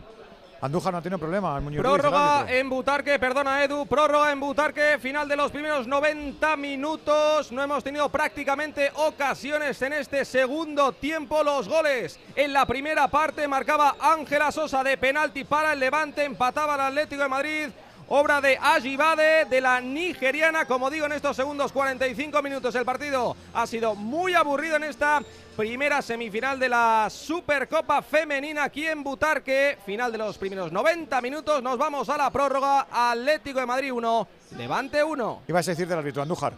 Andújar 0.58 0.90
no 0.90 1.02
tiene 1.02 1.18
problema, 1.18 1.54
el 1.58 1.62
Muñoz 1.62 1.82
Ruiz, 1.84 1.94
el 1.94 2.00
Prórroga 2.00 2.38
árbitro. 2.40 2.56
en 2.56 2.70
Butarque, 2.70 3.18
perdona 3.18 3.62
Edu, 3.62 3.84
prórroga 3.84 4.32
en 4.32 4.40
Butarque, 4.40 4.96
final 4.98 5.28
de 5.28 5.36
los 5.36 5.52
primeros 5.52 5.86
90 5.86 6.56
minutos. 6.56 7.52
No 7.52 7.62
hemos 7.62 7.84
tenido 7.84 8.08
prácticamente 8.08 8.90
ocasiones 8.94 9.80
en 9.82 9.92
este 9.92 10.24
segundo 10.24 10.92
tiempo. 10.92 11.42
Los 11.44 11.68
goles 11.68 12.18
en 12.34 12.54
la 12.54 12.64
primera 12.64 13.06
parte 13.08 13.46
marcaba 13.46 13.96
Ángela 14.00 14.50
Sosa 14.50 14.82
de 14.82 14.96
penalti 14.96 15.44
para 15.44 15.74
el 15.74 15.78
Levante, 15.78 16.24
empataba 16.24 16.74
el 16.76 16.80
Atlético 16.80 17.22
de 17.22 17.28
Madrid. 17.28 17.68
Obra 18.08 18.40
de 18.40 18.56
Ajibade, 18.56 19.46
de 19.46 19.60
la 19.60 19.80
nigeriana, 19.80 20.64
como 20.64 20.88
digo, 20.90 21.06
en 21.06 21.12
estos 21.12 21.34
segundos 21.34 21.72
45 21.72 22.40
minutos. 22.40 22.72
El 22.76 22.84
partido 22.84 23.36
ha 23.52 23.66
sido 23.66 23.96
muy 23.96 24.32
aburrido 24.34 24.76
en 24.76 24.84
esta 24.84 25.20
primera 25.56 26.00
semifinal 26.02 26.56
de 26.60 26.68
la 26.68 27.08
Supercopa 27.10 28.02
Femenina 28.02 28.62
aquí 28.62 28.86
en 28.86 29.02
Butarque. 29.02 29.78
Final 29.84 30.12
de 30.12 30.18
los 30.18 30.38
primeros 30.38 30.70
90 30.70 31.20
minutos. 31.20 31.60
Nos 31.64 31.76
vamos 31.78 32.08
a 32.08 32.16
la 32.16 32.30
prórroga. 32.30 32.86
Atlético 32.92 33.58
de 33.58 33.66
Madrid 33.66 33.90
1, 33.92 34.28
Levante 34.56 35.02
1. 35.02 35.42
Ibas 35.48 35.66
a 35.66 35.70
decir 35.72 35.88
del 35.88 35.98
árbitro, 35.98 36.22
Andújar. 36.22 36.52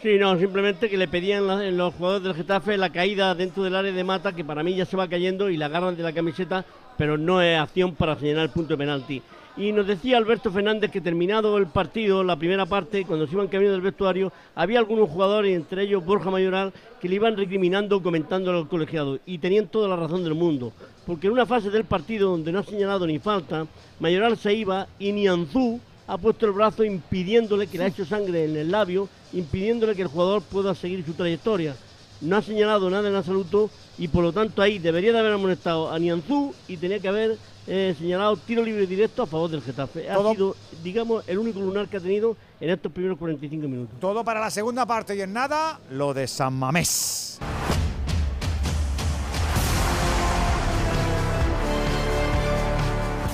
Sí, 0.00 0.18
no, 0.18 0.38
simplemente 0.38 0.88
que 0.88 0.96
le 0.96 1.08
pedían 1.08 1.48
la- 1.48 1.56
los 1.72 1.94
jugadores 1.94 2.22
del 2.22 2.34
Getafe 2.34 2.76
la 2.76 2.90
caída 2.90 3.34
dentro 3.34 3.64
del 3.64 3.74
área 3.74 3.90
de 3.90 4.04
mata, 4.04 4.32
que 4.36 4.44
para 4.44 4.62
mí 4.62 4.76
ya 4.76 4.84
se 4.84 4.96
va 4.96 5.08
cayendo 5.08 5.50
y 5.50 5.56
la 5.56 5.66
agarran 5.66 5.96
de 5.96 6.02
la 6.04 6.12
camiseta, 6.12 6.64
pero 6.96 7.16
no 7.18 7.42
es 7.42 7.58
acción 7.58 7.94
para 7.96 8.14
señalar 8.16 8.44
el 8.44 8.50
punto 8.50 8.74
de 8.74 8.78
penalti. 8.78 9.22
Y 9.58 9.72
nos 9.72 9.86
decía 9.86 10.18
Alberto 10.18 10.50
Fernández 10.50 10.90
que 10.90 11.00
terminado 11.00 11.56
el 11.56 11.66
partido, 11.66 12.22
la 12.22 12.36
primera 12.36 12.66
parte, 12.66 13.06
cuando 13.06 13.26
se 13.26 13.32
iban 13.32 13.48
camino 13.48 13.72
del 13.72 13.80
vestuario, 13.80 14.30
había 14.54 14.78
algunos 14.78 15.08
jugadores, 15.08 15.56
entre 15.56 15.82
ellos 15.82 16.04
Borja 16.04 16.30
Mayoral, 16.30 16.74
que 17.00 17.08
le 17.08 17.14
iban 17.14 17.38
recriminando, 17.38 18.02
comentando 18.02 18.50
a 18.50 18.52
los 18.52 18.68
colegiados. 18.68 19.20
Y 19.24 19.38
tenían 19.38 19.68
toda 19.68 19.88
la 19.88 19.96
razón 19.96 20.24
del 20.24 20.34
mundo. 20.34 20.74
Porque 21.06 21.28
en 21.28 21.32
una 21.32 21.46
fase 21.46 21.70
del 21.70 21.84
partido 21.84 22.30
donde 22.30 22.52
no 22.52 22.58
ha 22.58 22.64
señalado 22.64 23.06
ni 23.06 23.18
falta, 23.18 23.66
Mayoral 23.98 24.36
se 24.36 24.52
iba 24.52 24.88
y 24.98 25.12
Nianzú 25.12 25.80
ha 26.06 26.18
puesto 26.18 26.44
el 26.44 26.52
brazo 26.52 26.84
impidiéndole 26.84 27.66
que 27.66 27.78
le 27.78 27.84
ha 27.84 27.88
hecho 27.88 28.04
sangre 28.04 28.44
en 28.44 28.56
el 28.56 28.70
labio, 28.70 29.08
impidiéndole 29.32 29.96
que 29.96 30.02
el 30.02 30.08
jugador 30.08 30.42
pueda 30.42 30.74
seguir 30.74 31.02
su 31.04 31.14
trayectoria. 31.14 31.74
no 32.20 32.36
ha 32.36 32.42
señalado 32.42 32.88
nada 32.90 33.08
en 33.08 33.14
absoluto 33.14 33.70
y 33.98 34.08
por 34.08 34.22
lo 34.22 34.32
tanto 34.32 34.62
ahí 34.62 34.78
debería 34.78 35.12
de 35.12 35.18
haber 35.18 35.32
amonestado 35.32 35.90
a 35.90 35.98
Nianzú 35.98 36.54
y 36.68 36.76
tenía 36.76 36.98
que 36.98 37.08
haber 37.08 37.36
eh, 37.66 37.94
señalado 37.98 38.36
tiro 38.36 38.62
libre 38.62 38.86
directo 38.86 39.22
a 39.22 39.26
favor 39.26 39.50
del 39.50 39.62
Getafe. 39.62 40.08
Ha 40.08 40.16
sido, 40.32 40.56
digamos, 40.82 41.26
el 41.28 41.38
único 41.38 41.60
lunar 41.60 41.88
que 41.88 41.96
ha 41.96 42.00
tenido 42.00 42.36
en 42.60 42.70
estos 42.70 42.92
primeros 42.92 43.18
45 43.18 43.68
minutos. 43.68 43.98
Todo 44.00 44.24
para 44.24 44.40
la 44.40 44.50
segunda 44.50 44.86
parte 44.86 45.16
y 45.16 45.20
en 45.20 45.32
nada, 45.32 45.80
lo 45.90 46.14
de 46.14 46.26
San 46.26 46.54
Mamés. 46.54 47.38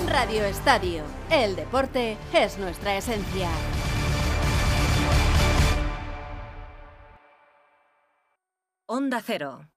Radio 0.09 0.45
Estadio. 0.45 1.05
El 1.31 1.57
deporte 1.57 2.17
es 2.33 2.59
nuestra 2.59 2.97
esencia. 2.97 3.49
Onda 8.87 9.23
Cero. 9.25 9.72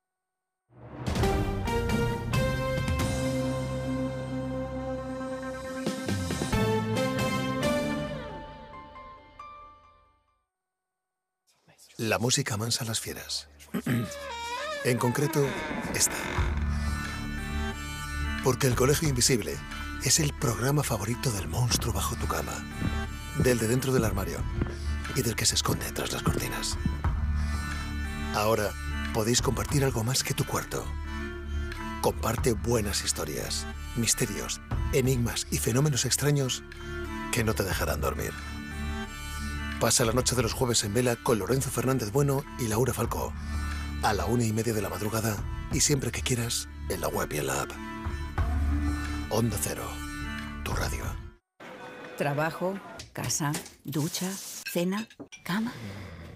La 11.97 12.19
música 12.19 12.57
mansa 12.57 12.83
a 12.83 12.87
las 12.87 12.99
fieras. 12.99 13.47
en 14.83 14.97
concreto, 14.97 15.47
esta. 15.93 16.17
Porque 18.43 18.67
el 18.67 18.75
Colegio 18.75 19.07
Invisible 19.07 19.55
es 20.03 20.19
el 20.19 20.33
programa 20.33 20.83
favorito 20.83 21.31
del 21.31 21.47
monstruo 21.47 21.93
bajo 21.93 22.17
tu 22.17 22.27
cama, 22.27 22.51
del 23.37 23.59
de 23.59 23.69
dentro 23.69 23.93
del 23.93 24.03
armario 24.03 24.43
y 25.15 25.21
del 25.21 25.37
que 25.37 25.45
se 25.45 25.55
esconde 25.55 25.89
tras 25.93 26.11
las 26.11 26.21
cortinas. 26.21 26.77
Ahora 28.33 28.71
podéis 29.13 29.41
compartir 29.41 29.85
algo 29.85 30.03
más 30.03 30.21
que 30.21 30.33
tu 30.33 30.43
cuarto. 30.43 30.85
Comparte 32.01 32.51
buenas 32.51 33.05
historias, 33.05 33.65
misterios, 33.95 34.59
enigmas 34.91 35.47
y 35.49 35.59
fenómenos 35.59 36.03
extraños 36.03 36.61
que 37.31 37.45
no 37.45 37.53
te 37.53 37.63
dejarán 37.63 38.01
dormir. 38.01 38.33
Pasa 39.79 40.05
la 40.05 40.13
noche 40.13 40.35
de 40.35 40.41
los 40.41 40.53
jueves 40.53 40.83
en 40.85 40.93
vela 40.93 41.17
con 41.17 41.37
Lorenzo 41.37 41.69
Fernández 41.69 42.11
Bueno 42.11 42.45
y 42.59 42.67
Laura 42.67 42.93
Falcó. 42.93 43.33
A 44.03 44.13
la 44.13 44.25
una 44.25 44.45
y 44.45 44.53
media 44.53 44.73
de 44.73 44.81
la 44.81 44.89
madrugada 44.89 45.35
y 45.73 45.81
siempre 45.81 46.11
que 46.11 46.21
quieras 46.21 46.69
en 46.89 47.01
la 47.01 47.09
web 47.09 47.31
y 47.33 47.37
en 47.37 47.47
la 47.47 47.61
app. 47.61 47.71
Onda 49.29 49.57
Cero, 49.61 49.83
tu 50.63 50.71
radio. 50.73 51.03
Trabajo, 52.17 52.79
casa, 53.11 53.51
ducha, 53.83 54.31
cena, 54.71 55.07
cama. 55.43 55.73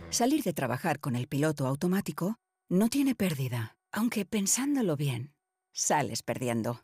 Salir 0.10 0.44
de 0.44 0.54
trabajar 0.54 1.00
con 1.00 1.16
el 1.16 1.28
piloto 1.28 1.66
automático 1.66 2.36
no 2.68 2.90
tiene 2.90 3.16
pérdida, 3.16 3.78
aunque 3.94 4.26
pensándolo 4.26 4.98
bien, 4.98 5.34
sales 5.72 6.24
perdiendo. 6.24 6.82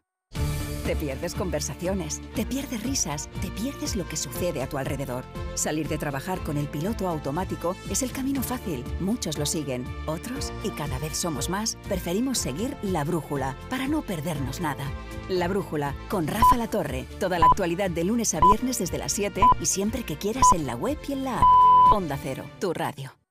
Te 0.85 0.95
pierdes 0.95 1.33
conversaciones, 1.33 2.21
te 2.35 2.45
pierdes 2.45 2.83
risas, 2.83 3.27
te 3.41 3.49
pierdes 3.49 3.95
lo 3.95 4.07
que 4.07 4.15
sucede 4.15 4.61
a 4.61 4.69
tu 4.69 4.77
alrededor. 4.77 5.23
Salir 5.55 5.87
de 5.87 5.97
trabajar 5.97 6.39
con 6.41 6.57
el 6.57 6.67
piloto 6.67 7.07
automático 7.07 7.75
es 7.89 8.03
el 8.03 8.11
camino 8.11 8.43
fácil. 8.43 8.83
Muchos 8.99 9.39
lo 9.39 9.47
siguen, 9.47 9.83
otros, 10.05 10.53
y 10.63 10.69
cada 10.69 10.99
vez 10.99 11.17
somos 11.17 11.49
más, 11.49 11.75
preferimos 11.87 12.37
seguir 12.37 12.77
la 12.83 13.03
brújula 13.03 13.57
para 13.67 13.87
no 13.87 14.03
perdernos 14.03 14.61
nada. 14.61 14.85
La 15.27 15.47
brújula 15.47 15.95
con 16.07 16.27
Rafa 16.27 16.55
La 16.55 16.69
Torre. 16.69 17.07
Toda 17.19 17.39
la 17.39 17.47
actualidad 17.47 17.89
de 17.89 18.03
lunes 18.03 18.35
a 18.35 18.39
viernes 18.39 18.77
desde 18.77 18.99
las 18.99 19.11
7 19.13 19.41
y 19.59 19.65
siempre 19.65 20.03
que 20.03 20.17
quieras 20.17 20.45
en 20.53 20.67
la 20.67 20.75
web 20.75 20.99
y 21.07 21.13
en 21.13 21.23
la 21.23 21.39
app. 21.39 21.93
Onda 21.93 22.15
Cero, 22.21 22.45
tu 22.59 22.73
radio. 22.73 23.24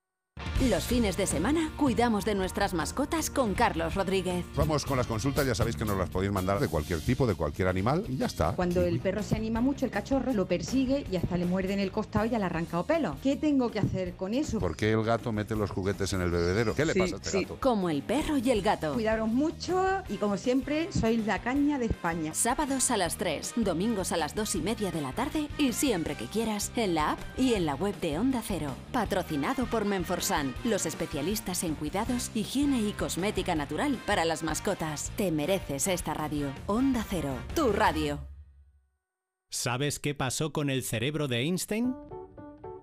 Los 0.68 0.84
fines 0.84 1.16
de 1.16 1.26
semana 1.26 1.70
cuidamos 1.76 2.24
de 2.24 2.34
nuestras 2.34 2.74
mascotas 2.74 3.28
con 3.30 3.54
Carlos 3.54 3.94
Rodríguez. 3.94 4.44
Vamos 4.56 4.84
con 4.84 4.96
las 4.96 5.06
consultas, 5.06 5.46
ya 5.46 5.54
sabéis 5.54 5.76
que 5.76 5.84
nos 5.84 5.96
las 5.96 6.08
podéis 6.10 6.32
mandar 6.32 6.58
de 6.58 6.68
cualquier 6.68 7.00
tipo, 7.00 7.26
de 7.26 7.34
cualquier 7.34 7.68
animal 7.68 8.04
y 8.08 8.16
ya 8.16 8.26
está. 8.26 8.52
Cuando 8.56 8.82
el 8.82 8.98
perro 8.98 9.22
se 9.22 9.36
anima 9.36 9.60
mucho, 9.60 9.84
el 9.84 9.90
cachorro 9.92 10.32
lo 10.32 10.46
persigue 10.46 11.06
y 11.10 11.16
hasta 11.16 11.36
le 11.36 11.44
muerde 11.44 11.74
en 11.74 11.80
el 11.80 11.92
costado 11.92 12.24
y 12.24 12.30
ya 12.30 12.38
le 12.38 12.46
arranca 12.46 12.82
pelo. 12.82 13.16
¿Qué 13.22 13.36
tengo 13.36 13.70
que 13.70 13.78
hacer 13.78 14.14
con 14.14 14.32
eso? 14.34 14.58
¿Por 14.58 14.74
qué 14.76 14.92
el 14.92 15.04
gato 15.04 15.32
mete 15.32 15.54
los 15.54 15.70
juguetes 15.70 16.12
en 16.14 16.20
el 16.22 16.30
bebedero? 16.30 16.74
¿Qué 16.74 16.84
le 16.84 16.94
Sí, 16.94 16.98
pasa 17.00 17.14
a 17.14 17.18
este 17.18 17.30
sí. 17.30 17.42
gato? 17.42 17.58
Como 17.60 17.90
el 17.90 18.02
perro 18.02 18.38
y 18.38 18.50
el 18.50 18.62
gato. 18.62 18.94
Cuidaros 18.94 19.28
mucho 19.28 19.86
y 20.08 20.16
como 20.16 20.36
siempre, 20.36 20.88
sois 20.92 21.24
la 21.26 21.40
caña 21.40 21.78
de 21.78 21.86
España. 21.86 22.32
Sábados 22.34 22.90
a 22.90 22.96
las 22.96 23.16
3, 23.18 23.52
domingos 23.56 24.12
a 24.12 24.16
las 24.16 24.34
2 24.34 24.54
y 24.56 24.62
media 24.62 24.90
de 24.90 25.00
la 25.02 25.12
tarde 25.12 25.48
y 25.58 25.72
siempre 25.72 26.14
que 26.16 26.26
quieras 26.26 26.72
en 26.76 26.94
la 26.94 27.12
app 27.12 27.18
y 27.38 27.54
en 27.54 27.66
la 27.66 27.74
web 27.74 27.94
de 28.00 28.18
Onda 28.18 28.42
Cero. 28.46 28.70
Patrocinado 28.92 29.66
por 29.66 29.84
Los 30.64 30.86
especialistas 30.86 31.64
en 31.64 31.74
cuidados, 31.74 32.30
higiene 32.34 32.80
y 32.80 32.92
cosmética 32.92 33.54
natural 33.54 33.98
para 34.06 34.24
las 34.24 34.42
mascotas. 34.42 35.12
Te 35.16 35.30
mereces 35.30 35.86
esta 35.86 36.14
radio. 36.14 36.50
Onda 36.66 37.04
Cero, 37.06 37.36
tu 37.54 37.72
radio. 37.72 38.20
¿Sabes 39.50 39.98
qué 39.98 40.14
pasó 40.14 40.50
con 40.50 40.70
el 40.70 40.82
cerebro 40.82 41.28
de 41.28 41.40
Einstein? 41.40 41.94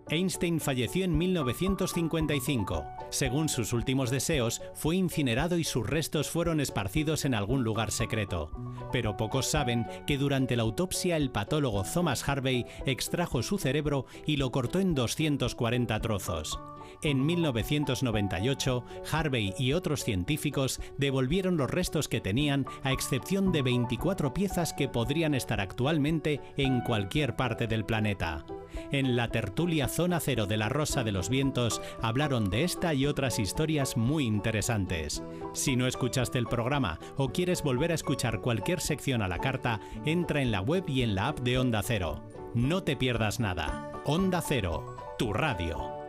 Einstein 0.09 0.59
falleció 0.59 1.03
en 1.03 1.17
1955. 1.17 2.85
Según 3.09 3.49
sus 3.49 3.73
últimos 3.73 4.11
deseos, 4.11 4.61
fue 4.75 4.95
incinerado 4.97 5.57
y 5.57 5.63
sus 5.63 5.87
restos 5.87 6.29
fueron 6.29 6.59
esparcidos 6.59 7.25
en 7.25 7.33
algún 7.33 7.63
lugar 7.63 7.91
secreto. 7.91 8.51
Pero 8.91 9.17
pocos 9.17 9.47
saben 9.47 9.87
que 10.05 10.17
durante 10.17 10.55
la 10.55 10.63
autopsia 10.63 11.17
el 11.17 11.31
patólogo 11.31 11.83
Thomas 11.83 12.27
Harvey 12.27 12.65
extrajo 12.85 13.41
su 13.41 13.57
cerebro 13.57 14.05
y 14.27 14.37
lo 14.37 14.51
cortó 14.51 14.79
en 14.79 14.93
240 14.93 15.99
trozos. 16.01 16.59
En 17.03 17.25
1998, 17.25 18.85
Harvey 19.11 19.53
y 19.57 19.73
otros 19.73 20.03
científicos 20.03 20.79
devolvieron 20.97 21.57
los 21.57 21.69
restos 21.69 22.07
que 22.07 22.21
tenían, 22.21 22.67
a 22.83 22.91
excepción 22.91 23.51
de 23.51 23.63
24 23.63 24.33
piezas 24.33 24.73
que 24.73 24.87
podrían 24.87 25.33
estar 25.33 25.59
actualmente 25.61 26.41
en 26.57 26.81
cualquier 26.81 27.35
parte 27.35 27.65
del 27.65 27.85
planeta. 27.85 28.45
En 28.91 29.15
la 29.15 29.29
tertulia 29.29 29.87
Zona 29.87 30.19
Cero 30.19 30.45
de 30.45 30.57
la 30.57 30.69
Rosa 30.69 31.03
de 31.03 31.11
los 31.11 31.29
Vientos 31.29 31.81
hablaron 32.01 32.49
de 32.49 32.63
esta 32.63 32.93
y 32.93 33.05
otras 33.05 33.39
historias 33.39 33.97
muy 33.97 34.25
interesantes. 34.25 35.23
Si 35.53 35.75
no 35.75 35.87
escuchaste 35.87 36.37
el 36.37 36.45
programa 36.45 36.99
o 37.17 37.29
quieres 37.29 37.63
volver 37.63 37.91
a 37.91 37.95
escuchar 37.95 38.41
cualquier 38.41 38.79
sección 38.79 39.21
a 39.21 39.27
la 39.27 39.39
carta, 39.39 39.79
entra 40.05 40.41
en 40.41 40.51
la 40.51 40.61
web 40.61 40.83
y 40.87 41.01
en 41.01 41.15
la 41.15 41.29
app 41.29 41.39
de 41.39 41.57
Onda 41.57 41.81
Cero. 41.83 42.23
No 42.53 42.83
te 42.83 42.95
pierdas 42.95 43.39
nada. 43.39 43.91
Onda 44.05 44.41
Cero, 44.41 44.97
tu 45.17 45.33
radio. 45.33 46.00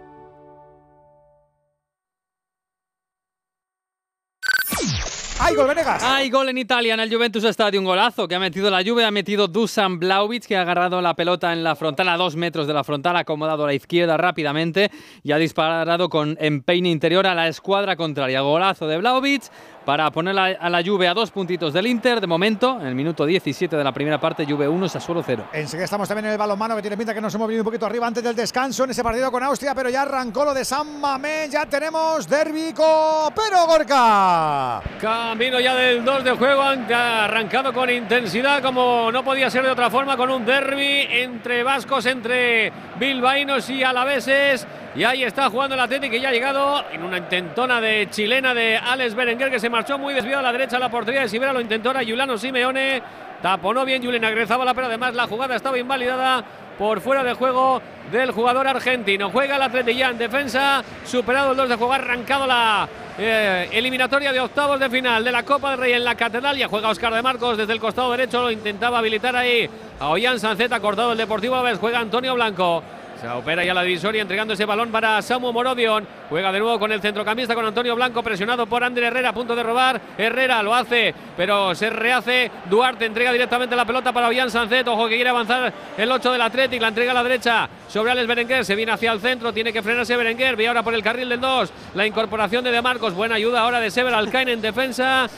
¡Ay, 5.45 5.57
gol, 5.57 5.67
Venegas! 5.67 6.01
Hay 6.05 6.31
gol 6.31 6.49
en 6.51 6.59
Italia 6.59 6.95
en 6.95 7.01
el 7.01 7.13
Juventus 7.13 7.43
Stadium, 7.43 7.85
golazo 7.85 8.29
que 8.29 8.37
ha 8.37 8.39
metido 8.39 8.71
la 8.71 8.85
Juve, 8.85 9.05
ha 9.05 9.11
metido 9.11 9.49
Dusan 9.49 9.99
Blaovic 9.99 10.47
que 10.47 10.57
ha 10.57 10.61
agarrado 10.61 11.03
la 11.03 11.15
pelota 11.15 11.53
en 11.53 11.65
la 11.65 11.75
frontal 11.75 12.09
a 12.11 12.17
dos 12.17 12.37
metros 12.37 12.69
de 12.69 12.73
la 12.73 12.85
frontal, 12.85 13.17
ha 13.17 13.21
acomodado 13.21 13.65
a 13.65 13.67
la 13.67 13.75
izquierda 13.75 14.17
rápidamente 14.17 14.93
y 15.25 15.33
ha 15.33 15.39
disparado 15.39 16.09
con 16.09 16.37
empeine 16.39 16.91
interior 16.91 17.27
a 17.27 17.35
la 17.35 17.49
escuadra 17.49 17.97
contraria. 17.97 18.41
Golazo 18.41 18.87
de 18.87 18.99
Blaovic 18.99 19.43
para 19.85 20.11
poner 20.11 20.39
a 20.39 20.71
la 20.71 20.83
Juve 20.85 21.09
a 21.09 21.15
dos 21.15 21.31
puntitos 21.31 21.73
del 21.73 21.87
Inter. 21.87 22.21
De 22.21 22.27
momento, 22.27 22.81
en 22.81 22.87
el 22.87 22.95
minuto 22.95 23.25
17 23.25 23.77
de 23.77 23.85
la 23.85 23.93
primera 23.93 24.21
parte, 24.21 24.47
Juve 24.47 24.69
1, 24.69 24.89
Sassuolo 24.89 25.23
0. 25.23 25.49
Enseguida 25.53 25.85
estamos 25.85 26.09
también 26.09 26.27
en 26.27 26.33
el 26.33 26.39
balonmano 26.39 26.77
que 26.77 26.83
tiene 26.83 26.97
pinta 26.97 27.15
que 27.15 27.21
nos 27.21 27.35
hemos 27.35 27.47
venido 27.49 27.63
un 27.63 27.67
poquito 27.67 27.87
arriba 27.87 28.07
antes 28.07 28.23
del 28.23 28.37
descanso 28.37 28.85
en 28.85 28.91
ese 28.91 29.03
partido 29.03 29.31
con 29.31 29.43
Austria, 29.43 29.75
pero 29.75 29.91
ya 29.91 30.03
arrancó 30.03 30.45
lo 30.45 30.55
de 30.55 30.65
San 30.65 31.01
Mamés, 31.01 31.51
ya 31.51 31.67
tenemos 31.67 32.29
derbi 32.29 32.73
pero 32.73 33.67
Gorka. 33.67 34.83
Camino 35.01 35.61
ya 35.61 35.75
del 35.75 36.05
2 36.05 36.25
de 36.25 36.31
juego, 36.33 36.63
han 36.63 36.93
arrancado 36.93 37.73
con 37.73 37.91
intensidad, 37.91 38.63
como 38.63 39.11
no 39.13 39.25
podía 39.25 39.51
ser 39.51 39.65
de 39.65 39.71
otra 39.71 39.91
forma, 39.91 40.17
con 40.17 40.31
un 40.31 40.45
derby 40.45 41.07
entre 41.11 41.63
vascos, 41.63 42.07
entre 42.07 42.73
bilbaínos 42.99 43.69
y 43.71 43.83
alaveses. 43.83 44.67
Y 44.95 45.05
ahí 45.05 45.25
está 45.25 45.49
jugando 45.49 45.75
el 45.75 45.81
Atlético 45.81 46.13
que 46.13 46.21
ya 46.21 46.29
ha 46.29 46.33
llegado 46.33 46.85
en 46.93 47.03
una 47.03 47.17
intentona 47.17 47.81
de 47.81 48.11
chilena 48.11 48.53
de 48.53 48.77
Alex 48.77 49.15
Berenguer 49.15 49.51
que 49.51 49.59
se 49.59 49.71
marchó 49.71 49.97
muy 49.99 50.13
desviado 50.13 50.41
a 50.41 50.43
la 50.43 50.53
derecha 50.53 50.77
a 50.77 50.81
la 50.81 50.91
portería 50.91 51.23
de 51.23 51.31
Sibera. 51.31 51.53
Lo 51.53 51.63
intentó 51.63 51.89
ahora 51.89 52.01
Juliano 52.01 52.37
Simeone. 52.37 53.03
Taponó 53.41 53.87
bien 53.87 54.05
Julián 54.05 54.25
Agrezabala, 54.27 54.75
pero 54.75 54.89
además 54.89 55.15
la 55.15 55.27
jugada 55.27 55.57
estaba 55.57 55.79
invalidada 55.79 56.45
por 56.79 57.01
fuera 57.01 57.25
de 57.25 57.33
juego 57.33 57.81
del 58.11 58.33
jugador 58.33 58.69
argentino. 58.69 59.31
Juega 59.31 59.57
el 59.57 59.63
Atlético 59.63 59.99
ya 59.99 60.11
en 60.11 60.19
defensa, 60.19 60.85
superado 61.05 61.53
el 61.53 61.57
2 61.57 61.71
de 61.71 61.77
juego, 61.77 61.93
arrancado 61.95 62.47
la 62.47 62.87
eh, 63.19 63.69
eliminatoria 63.73 64.31
de 64.31 64.41
octavos 64.41 64.79
de 64.79 64.91
final 64.91 65.25
de 65.25 65.33
la 65.33 65.43
Copa 65.43 65.71
del 65.71 65.81
Rey 65.81 65.93
en 65.95 66.05
la 66.05 66.15
Catedral. 66.15 66.57
Ya 66.57 66.69
juega 66.69 66.91
Oscar 66.91 67.15
de 67.15 67.23
Marcos 67.23 67.57
desde 67.57 67.73
el 67.73 67.81
costado 67.81 68.11
derecho, 68.11 68.43
lo 68.43 68.51
intentaba 68.51 68.99
habilitar 68.99 69.35
ahí 69.35 69.69
a 69.99 70.09
Ollán 70.09 70.39
Sanceta, 70.39 70.81
cortado 70.81 71.13
el 71.13 71.19
Deportivo 71.19 71.57
Aves, 71.57 71.79
juega 71.79 71.99
Antonio 71.99 72.35
Blanco. 72.35 72.83
Se 73.23 73.29
opera 73.29 73.65
ya 73.65 73.73
la 73.73 73.85
divisoria 73.85 74.21
entregando 74.21 74.55
ese 74.55 74.65
balón 74.65 74.91
para 74.91 75.23
Samu 75.23 75.53
Morodion. 75.53 76.05
Juega 76.29 76.51
de 76.51 76.59
nuevo 76.59 76.77
con 76.81 76.91
el 76.91 77.01
centrocampista 77.01 77.55
con 77.55 77.65
Antonio 77.65 77.95
Blanco 77.95 78.21
presionado 78.21 78.67
por 78.67 78.83
Ander 78.83 79.05
Herrera 79.05 79.29
a 79.29 79.33
punto 79.33 79.55
de 79.55 79.63
robar. 79.63 80.01
Herrera 80.19 80.61
lo 80.61 80.75
hace, 80.75 81.15
pero 81.37 81.73
se 81.73 81.89
rehace. 81.89 82.51
Duarte 82.69 83.05
entrega 83.05 83.31
directamente 83.31 83.77
la 83.77 83.85
pelota 83.85 84.13
para 84.13 84.27
Ollán 84.27 84.51
Sancet. 84.51 84.89
Ojo 84.89 85.07
que 85.07 85.15
quiere 85.15 85.31
avanzar 85.31 85.73
el 85.97 86.11
8 86.11 86.33
del 86.33 86.43
Atlético. 86.43 86.83
La 86.83 86.89
entrega 86.89 87.13
a 87.13 87.15
la 87.15 87.23
derecha 87.23 87.69
sobre 87.87 88.11
Alex 88.11 88.27
Berenguer. 88.27 88.65
Se 88.65 88.75
viene 88.75 88.91
hacia 88.91 89.13
el 89.13 89.21
centro. 89.21 89.53
Tiene 89.53 89.73
que 89.73 89.85
frenarse 89.85 90.17
Berenguer. 90.17 90.57
Ve 90.57 90.67
ahora 90.67 90.83
por 90.83 90.93
el 90.93 91.05
carril 91.05 91.29
del 91.29 91.41
2. 91.41 91.73
La 91.95 92.05
incorporación 92.05 92.65
de 92.65 92.73
De 92.73 92.83
Marcos. 92.83 93.15
Buena 93.15 93.37
ayuda 93.37 93.61
ahora 93.61 93.79
de 93.79 93.93
Sever 93.93 94.15
Alcaine 94.15 94.51
en 94.51 94.61
defensa. 94.61 95.31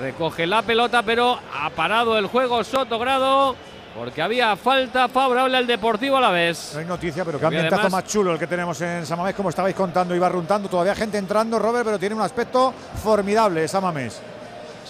Recoge 0.00 0.46
la 0.46 0.62
pelota, 0.62 1.02
pero 1.02 1.40
ha 1.52 1.68
parado 1.70 2.16
el 2.16 2.26
juego 2.26 2.62
Sotogrado 2.62 3.56
porque 3.94 4.20
había 4.20 4.56
falta 4.56 5.08
favorable 5.08 5.56
al 5.56 5.66
Deportivo 5.66 6.16
a 6.16 6.20
la 6.20 6.30
vez. 6.30 6.72
No 6.74 6.80
hay 6.80 6.86
noticia, 6.86 7.24
pero 7.24 7.38
qué 7.38 7.46
ambientazo 7.46 7.90
más 7.90 8.04
chulo 8.04 8.32
el 8.32 8.38
que 8.38 8.46
tenemos 8.46 8.80
en 8.80 9.06
Samamés, 9.06 9.34
como 9.34 9.50
estabais 9.50 9.74
contando, 9.74 10.14
iba 10.14 10.28
runtando, 10.28 10.68
todavía 10.68 10.94
gente 10.94 11.18
entrando, 11.18 11.58
Robert, 11.58 11.84
pero 11.84 11.98
tiene 11.98 12.14
un 12.14 12.22
aspecto 12.22 12.74
formidable 13.02 13.66
Samamés. 13.68 14.20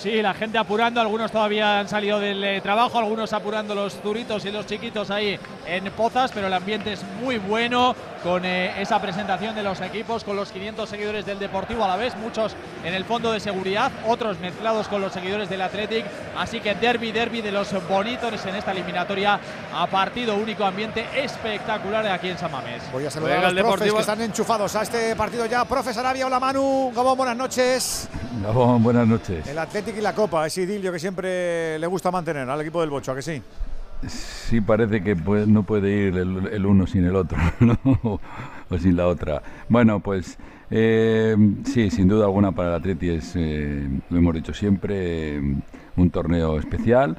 Sí, 0.05 0.20
la 0.20 0.34
gente 0.34 0.59
apurando, 0.59 1.00
algunos 1.00 1.32
todavía 1.32 1.78
han 1.78 1.88
salido 1.88 2.20
del 2.20 2.44
eh, 2.44 2.61
trabajo, 2.61 2.98
algunos 2.98 3.32
apurando 3.32 3.74
los 3.74 4.02
duritos 4.02 4.44
y 4.44 4.50
los 4.50 4.66
chiquitos 4.66 5.11
ahí 5.11 5.40
en 5.66 5.90
Pozas, 5.92 6.30
pero 6.30 6.48
el 6.48 6.52
ambiente 6.52 6.92
es 6.92 7.02
muy 7.22 7.38
bueno 7.38 7.96
con 8.22 8.44
eh, 8.44 8.82
esa 8.82 9.00
presentación 9.00 9.55
de 9.55 9.62
los 9.62 9.80
equipos, 9.80 10.22
con 10.22 10.36
los 10.36 10.52
500 10.52 10.90
seguidores 10.90 11.24
del 11.24 11.38
Deportivo 11.38 11.84
a 11.84 11.88
la 11.88 11.96
vez, 11.96 12.14
muchos 12.16 12.55
en 12.84 12.92
el 12.92 13.07
fondo 13.07 13.32
de 13.32 13.40
seguridad, 13.40 13.90
otros 14.07 14.38
mezclados 14.40 14.88
con 14.88 15.00
los 15.00 15.11
seguidores 15.11 15.48
del 15.48 15.62
Athletic, 15.62 16.05
así 16.36 16.61
que 16.61 16.74
derby, 16.74 17.11
derby 17.11 17.40
de 17.40 17.52
los 17.52 17.72
bonitos 17.88 18.44
en 18.44 18.57
esta 18.57 18.72
eliminatoria 18.72 19.40
a 19.74 19.86
partido 19.86 20.36
único, 20.36 20.66
ambiente 20.66 21.07
espectacular 21.16 22.07
aquí 22.09 22.28
en 22.28 22.36
San 22.36 22.52
Mamés. 22.52 22.82
Voy 22.92 23.07
a 23.07 23.11
saludar 23.11 23.42
a 23.42 23.50
los 23.50 23.62
profes 23.62 23.90
que 23.90 24.00
están 24.00 24.20
enchufados 24.20 24.76
a 24.76 24.82
este 24.82 25.16
partido 25.16 25.46
ya. 25.46 25.64
Profe 25.64 25.94
Sarabia, 25.94 26.26
hola 26.26 26.38
Manu, 26.38 26.92
Gabón, 26.94 27.16
buenas 27.16 27.36
noches. 27.38 28.07
Gabón, 28.42 28.82
buenas 28.82 29.07
noches. 29.07 29.46
El 29.46 29.59
Athletic 29.59 29.93
y 29.97 30.01
la 30.01 30.14
Copa, 30.14 30.47
ese 30.47 30.62
idilio 30.62 30.92
que 30.92 30.99
siempre 30.99 31.78
le 31.78 31.86
gusta 31.86 32.11
mantener 32.11 32.49
al 32.49 32.61
equipo 32.61 32.80
del 32.80 32.90
Bocho, 32.90 33.12
¿a 33.12 33.14
que 33.14 33.22
sí? 33.22 33.42
Sí, 34.07 34.61
parece 34.61 35.03
que 35.03 35.14
no 35.14 35.62
puede 35.62 36.09
ir 36.09 36.16
el, 36.16 36.66
uno 36.66 36.86
sin 36.86 37.05
el 37.05 37.16
otro, 37.16 37.38
o 38.70 38.78
sin 38.78 38.97
la 38.97 39.07
otra. 39.07 39.42
Bueno, 39.68 40.01
pues 40.01 40.38
eh, 40.70 41.36
sí, 41.64 41.90
sin 41.90 42.09
duda 42.09 42.24
alguna 42.24 42.53
para 42.53 42.70
el 42.70 42.74
Atleti 42.74 43.11
es, 43.11 43.34
eh, 43.36 43.88
lo 44.11 44.18
hemos 44.18 44.34
dicho 44.34 44.53
siempre, 44.53 45.38
un 45.97 46.11
torneo 46.11 46.59
especial, 46.59 47.16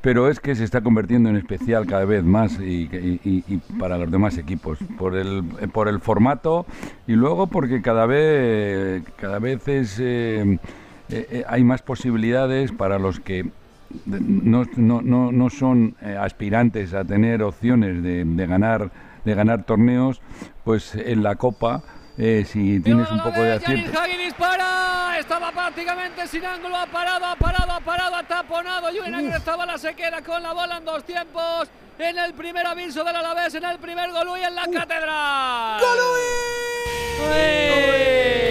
pero 0.00 0.28
es 0.28 0.40
que 0.40 0.54
se 0.54 0.64
está 0.64 0.82
convirtiendo 0.82 1.28
en 1.28 1.36
especial 1.36 1.86
cada 1.86 2.04
vez 2.04 2.24
más 2.24 2.58
y, 2.60 3.60
para 3.78 3.98
los 3.98 4.10
demás 4.10 4.36
equipos, 4.36 4.78
por 4.98 5.16
el, 5.16 5.44
por 5.72 5.88
el 5.88 6.00
formato 6.00 6.66
y 7.06 7.12
luego 7.12 7.46
porque 7.46 7.82
cada 7.82 8.06
vez, 8.06 9.02
cada 9.16 9.38
vez 9.38 9.66
es, 9.68 10.00
eh, 11.08 11.44
hay 11.46 11.64
más 11.64 11.82
posibilidades 11.82 12.72
para 12.72 12.98
los 12.98 13.20
que 13.20 13.46
no, 14.04 14.64
no, 14.76 15.00
no, 15.32 15.50
son 15.50 15.94
eh, 16.02 16.16
aspirantes 16.18 16.92
a 16.92 17.04
tener 17.04 17.42
opciones 17.42 18.02
de, 18.02 18.24
de, 18.24 18.46
ganar 18.46 18.90
de 19.24 19.34
ganar 19.34 19.64
torneos, 19.64 20.20
pues 20.64 20.94
en 20.94 21.22
la 21.22 21.36
Copa 21.36 21.82
eh, 22.18 22.46
si 22.50 22.80
tienes 22.80 23.10
un 23.10 23.20
poco 23.20 23.42
de 23.42 23.52
acierto. 23.52 24.00
dispara, 24.18 25.18
estaba 25.18 25.52
prácticamente 25.52 26.26
sin 26.26 26.44
ángulo, 26.46 26.76
ha 26.76 26.86
parado, 26.86 27.26
ha 27.26 27.36
parado, 27.36 27.72
ha 27.72 27.80
parado, 27.80 28.16
ha 28.16 28.22
taponado. 28.22 28.88
Julen 28.88 29.32
estaba 29.32 29.66
la 29.66 29.76
sequera 29.76 30.22
con 30.22 30.42
la 30.42 30.54
bola 30.54 30.78
en 30.78 30.84
dos 30.84 31.04
tiempos. 31.04 31.68
En 31.98 32.18
el 32.18 32.32
primer 32.32 32.66
aviso 32.66 33.04
del 33.04 33.16
Alavés, 33.16 33.54
en 33.54 33.64
el 33.64 33.78
primer 33.78 34.10
Golui 34.12 34.42
en 34.42 34.54
la 34.54 34.62
catedral. 34.62 35.80
Y 37.32 38.45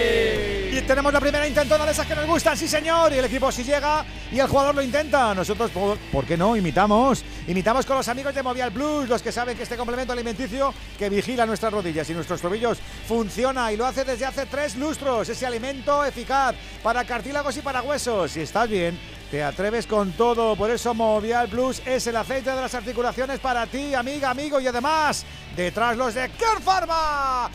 tenemos 0.86 1.12
la 1.12 1.20
primera 1.20 1.46
intentona 1.48 1.84
de 1.84 1.90
esas 1.90 2.06
que 2.06 2.14
nos 2.14 2.26
gustan, 2.26 2.56
sí 2.56 2.68
señor. 2.68 3.12
Y 3.12 3.18
el 3.18 3.24
equipo 3.24 3.50
si 3.50 3.64
llega 3.64 4.04
y 4.30 4.38
el 4.38 4.46
jugador 4.46 4.74
lo 4.74 4.82
intenta. 4.82 5.34
Nosotros, 5.34 5.70
¿por, 6.12 6.24
qué 6.24 6.36
no? 6.36 6.56
Imitamos. 6.56 7.24
Imitamos 7.48 7.84
con 7.84 7.96
los 7.96 8.06
amigos 8.08 8.34
de 8.34 8.42
Movial 8.42 8.70
Plus, 8.72 9.08
los 9.08 9.20
que 9.20 9.32
saben 9.32 9.56
que 9.56 9.64
este 9.64 9.76
complemento 9.76 10.12
alimenticio 10.12 10.72
que 10.98 11.08
vigila 11.08 11.44
nuestras 11.44 11.72
rodillas 11.72 12.08
y 12.08 12.14
nuestros 12.14 12.40
tobillos 12.40 12.78
funciona 13.06 13.72
y 13.72 13.76
lo 13.76 13.84
hace 13.84 14.04
desde 14.04 14.26
hace 14.26 14.46
tres 14.46 14.76
lustros. 14.76 15.28
Ese 15.28 15.44
alimento 15.44 16.04
eficaz 16.04 16.54
para 16.82 17.04
cartílagos 17.04 17.56
y 17.56 17.62
para 17.62 17.82
huesos. 17.82 18.30
Si 18.30 18.40
estás 18.42 18.68
bien, 18.68 18.96
te 19.30 19.42
atreves 19.42 19.86
con 19.86 20.12
todo, 20.12 20.54
por 20.54 20.70
eso 20.70 20.94
Movial 20.94 21.48
Plus 21.48 21.82
es 21.84 22.06
el 22.06 22.16
aceite 22.16 22.50
de 22.50 22.60
las 22.60 22.74
articulaciones 22.74 23.40
para 23.40 23.66
ti, 23.66 23.92
amiga, 23.94 24.30
amigo, 24.30 24.60
y 24.60 24.68
además, 24.68 25.24
detrás 25.56 25.96
los 25.96 26.14
de 26.14 26.30
Care 26.30 26.60
Pharma. 26.60 27.50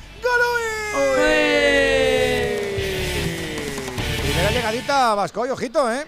Primera 4.42 4.60
llegadita, 4.60 5.14
Vasco, 5.14 5.42
ojito, 5.42 5.92
¿eh? 5.92 6.04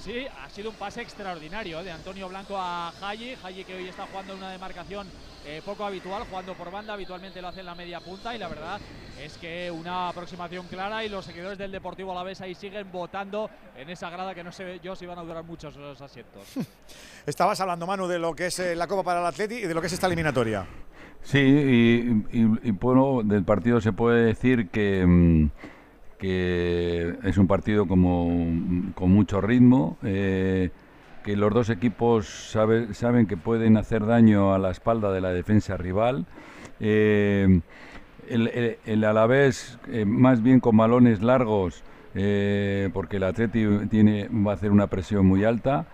Sí, 0.00 0.26
ha 0.26 0.50
sido 0.50 0.70
un 0.70 0.74
pase 0.74 1.02
extraordinario 1.02 1.78
¿eh? 1.78 1.84
de 1.84 1.92
Antonio 1.92 2.28
Blanco 2.28 2.56
a 2.58 2.88
Haji. 3.00 3.36
Haji 3.40 3.62
que 3.62 3.76
hoy 3.76 3.86
está 3.86 4.08
jugando 4.08 4.32
en 4.32 4.40
una 4.40 4.50
demarcación 4.50 5.06
eh, 5.46 5.62
poco 5.64 5.84
habitual, 5.84 6.24
jugando 6.28 6.54
por 6.54 6.72
banda, 6.72 6.94
habitualmente 6.94 7.40
lo 7.40 7.46
hace 7.46 7.60
en 7.60 7.66
la 7.66 7.76
media 7.76 8.00
punta 8.00 8.34
y 8.34 8.40
la 8.40 8.48
verdad 8.48 8.80
es 9.22 9.38
que 9.38 9.70
una 9.70 10.08
aproximación 10.08 10.66
clara 10.66 11.04
y 11.04 11.08
los 11.08 11.26
seguidores 11.26 11.56
del 11.58 11.70
Deportivo 11.70 12.10
Alavés 12.10 12.40
ahí 12.40 12.56
siguen 12.56 12.90
votando 12.90 13.48
en 13.76 13.88
esa 13.88 14.10
grada 14.10 14.34
que 14.34 14.42
no 14.42 14.50
sé 14.50 14.80
yo 14.82 14.96
si 14.96 15.06
van 15.06 15.20
a 15.20 15.22
durar 15.22 15.44
muchos 15.44 15.76
los 15.76 16.00
asientos. 16.02 16.42
Estabas 17.24 17.60
hablando, 17.60 17.86
Manu, 17.86 18.08
de 18.08 18.18
lo 18.18 18.34
que 18.34 18.46
es 18.46 18.58
eh, 18.58 18.74
la 18.74 18.88
Copa 18.88 19.04
para 19.04 19.20
el 19.20 19.26
Atleti 19.26 19.54
y 19.54 19.66
de 19.68 19.74
lo 19.74 19.80
que 19.80 19.86
es 19.86 19.92
esta 19.92 20.08
eliminatoria. 20.08 20.66
Sí, 21.22 21.38
y, 21.38 22.70
bueno, 22.72 23.22
del 23.22 23.44
partido 23.44 23.80
se 23.80 23.92
puede 23.92 24.24
decir 24.24 24.70
que... 24.70 25.06
Mm, 25.06 25.50
que 26.18 27.14
es 27.22 27.38
un 27.38 27.46
partido 27.46 27.86
como, 27.86 28.28
con 28.94 29.10
mucho 29.10 29.40
ritmo, 29.40 29.96
eh, 30.02 30.70
que 31.24 31.36
los 31.36 31.52
dos 31.52 31.70
equipos 31.70 32.26
saben 32.26 33.26
que 33.26 33.36
pueden 33.36 33.76
hacer 33.76 34.04
daño 34.04 34.54
a 34.54 34.58
la 34.58 34.70
espalda 34.70 35.12
de 35.12 35.20
la 35.20 35.30
defensa 35.30 35.76
rival. 35.76 36.26
Eh, 36.80 37.60
el, 38.28 38.76
el, 38.84 39.04
Alavés, 39.04 39.78
eh, 39.88 40.04
más 40.04 40.42
bien 40.42 40.60
con 40.60 40.76
balones 40.76 41.22
largos, 41.22 41.82
porque 42.92 43.18
el 43.18 43.22
Atleti 43.22 43.64
tiene, 43.88 44.28
va 44.28 44.52
a 44.52 44.54
hacer 44.54 44.72
una 44.72 44.88
presión 44.88 45.24
muy 45.24 45.44
alta 45.44 45.86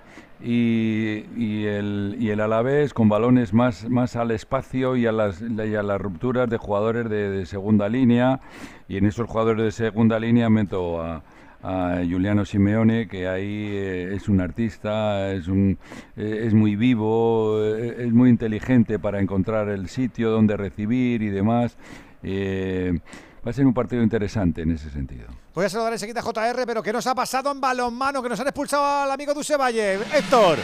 y, 0.42 1.24
y, 1.36 1.64
el, 1.66 2.16
y 2.18 2.30
el 2.30 2.40
Alavés 2.40 2.92
con 2.92 3.08
balones 3.08 3.52
más, 3.52 3.88
más 3.88 4.16
al 4.16 4.30
espacio 4.30 4.96
y 4.96 5.06
a, 5.06 5.12
las, 5.12 5.42
y 5.42 5.74
a 5.74 5.82
las 5.82 6.00
rupturas 6.00 6.48
de 6.48 6.58
jugadores 6.58 7.08
de, 7.08 7.46
segunda 7.46 7.88
línea. 7.88 8.40
Y 8.88 8.96
en 8.96 9.06
esos 9.06 9.28
jugadores 9.28 9.64
de 9.64 9.72
segunda 9.72 10.18
línea 10.18 10.50
meto 10.50 11.00
a, 11.02 11.22
a 11.62 12.02
Juliano 12.08 12.44
Simeone, 12.44 13.08
que 13.08 13.26
ahí 13.26 13.68
eh, 13.72 14.14
es 14.14 14.28
un 14.28 14.40
artista, 14.40 15.32
es, 15.32 15.48
un, 15.48 15.78
eh, 16.16 16.42
es 16.46 16.52
muy 16.52 16.76
vivo, 16.76 17.58
eh, 17.62 18.04
es 18.04 18.12
muy 18.12 18.28
inteligente 18.28 18.98
para 18.98 19.20
encontrar 19.20 19.68
el 19.70 19.88
sitio 19.88 20.30
donde 20.30 20.56
recibir 20.56 21.22
y 21.22 21.30
demás. 21.30 21.78
Va 22.24 23.50
a 23.50 23.52
ser 23.52 23.66
un 23.66 23.74
partido 23.74 24.02
interesante 24.02 24.62
en 24.62 24.70
ese 24.72 24.90
sentido. 24.90 25.43
Voy 25.54 25.66
a 25.66 25.68
saludar 25.68 25.92
enseguida 25.92 26.18
a 26.18 26.22
JR, 26.24 26.66
pero 26.66 26.82
¿qué 26.82 26.92
nos 26.92 27.06
ha 27.06 27.14
pasado 27.14 27.52
en 27.52 27.60
balonmano? 27.60 28.20
Que 28.20 28.28
nos 28.28 28.40
han 28.40 28.48
expulsado 28.48 28.84
al 28.84 29.10
amigo 29.12 29.32
Duse 29.34 29.56
Valle. 29.56 30.00
Héctor. 30.12 30.58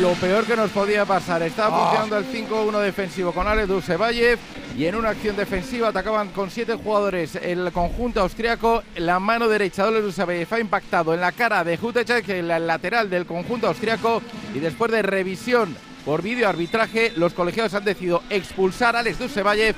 Lo 0.00 0.12
peor 0.12 0.44
que 0.44 0.54
nos 0.54 0.70
podía 0.70 1.04
pasar. 1.04 1.42
Estaba 1.42 1.76
funcionando 1.90 2.18
el 2.18 2.48
5-1 2.48 2.78
defensivo 2.78 3.32
con 3.32 3.48
Ale 3.48 3.66
Dusevalle 3.66 4.38
y 4.76 4.86
en 4.86 4.94
una 4.94 5.08
acción 5.08 5.34
defensiva 5.34 5.88
atacaban 5.88 6.28
con 6.28 6.52
siete 6.52 6.76
jugadores 6.76 7.34
el 7.34 7.72
conjunto 7.72 8.20
austriaco. 8.20 8.84
La 8.94 9.18
mano 9.18 9.48
derecha 9.48 9.82
de 9.82 9.88
Ale 9.88 10.02
Dusevalle 10.02 10.46
ha 10.48 10.60
impactado 10.60 11.14
en 11.14 11.20
la 11.20 11.32
cara 11.32 11.64
de 11.64 11.76
Jutecek, 11.76 12.28
el 12.28 12.46
lateral 12.46 13.10
del 13.10 13.26
conjunto 13.26 13.66
austriaco. 13.66 14.22
Y 14.54 14.60
después 14.60 14.92
de 14.92 15.02
revisión 15.02 15.76
por 16.04 16.22
vídeo 16.22 16.48
arbitraje, 16.48 17.12
los 17.16 17.32
colegiados 17.32 17.74
han 17.74 17.84
decidido 17.84 18.22
expulsar 18.30 18.94
a 18.94 19.00
Alex 19.00 19.18
Dusevalle 19.18 19.74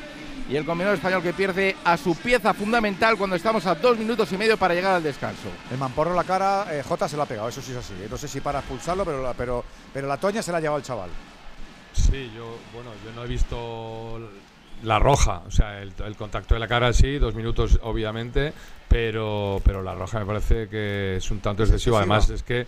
y 0.51 0.57
el 0.57 0.65
combinado 0.65 0.97
español 0.97 1.23
que 1.23 1.33
pierde 1.33 1.77
a 1.85 1.97
su 1.97 2.17
pieza 2.17 2.53
fundamental 2.53 3.17
cuando 3.17 3.37
estamos 3.37 3.65
a 3.67 3.77
dos 3.77 3.97
minutos 3.97 4.33
y 4.33 4.37
medio 4.37 4.57
para 4.57 4.75
llegar 4.75 4.97
al 4.97 5.03
descanso. 5.03 5.49
El 5.71 5.79
mamporro 5.79 6.13
la 6.13 6.25
cara, 6.25 6.67
eh, 6.73 6.83
Jota 6.83 7.09
se 7.09 7.17
la 7.17 7.23
ha 7.23 7.27
pegado, 7.27 7.49
eso 7.49 7.63
sí 7.63 7.71
es 7.71 7.79
así. 7.79 7.95
No 8.11 8.17
sé 8.17 8.27
si 8.27 8.41
para 8.41 8.59
expulsarlo, 8.59 9.05
pero 9.05 9.23
la, 9.23 9.33
pero, 9.33 9.65
pero 9.93 10.09
la 10.09 10.17
toña 10.17 10.43
se 10.43 10.51
la 10.51 10.59
ha 10.59 10.61
llevado 10.61 10.79
el 10.79 10.85
chaval. 10.85 11.11
Sí, 11.93 12.33
yo, 12.35 12.59
bueno, 12.75 12.91
yo 13.05 13.13
no 13.15 13.25
he 13.25 13.29
visto 13.29 14.19
la 14.83 14.99
roja, 14.99 15.43
o 15.47 15.51
sea, 15.53 15.81
el, 15.83 16.17
contacto 16.17 16.55
de 16.55 16.61
la 16.61 16.67
cara 16.67 16.93
sí, 16.93 17.19
dos 17.19 17.35
minutos 17.37 17.79
obviamente, 17.83 18.53
pero, 18.89 19.61
pero 19.65 19.83
la 19.83 19.95
roja 19.95 20.19
me 20.19 20.27
parece 20.27 20.69
que 20.69 21.17
es 21.17 21.31
un 21.31 21.39
tanto 21.39 21.63
excesivo. 21.63 21.97
Además 21.97 22.29
es 22.29 22.43
que 22.43 22.67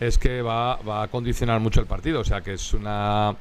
es 0.00 0.18
que 0.18 0.42
va, 0.42 0.76
va 0.76 1.04
a 1.04 1.08
condicionar 1.08 1.60
mucho 1.60 1.80
el 1.80 1.86
partido, 1.86 2.20
o 2.20 2.24
sea 2.24 2.42
que 2.42 2.54
es 2.54 2.74
una 2.74 3.34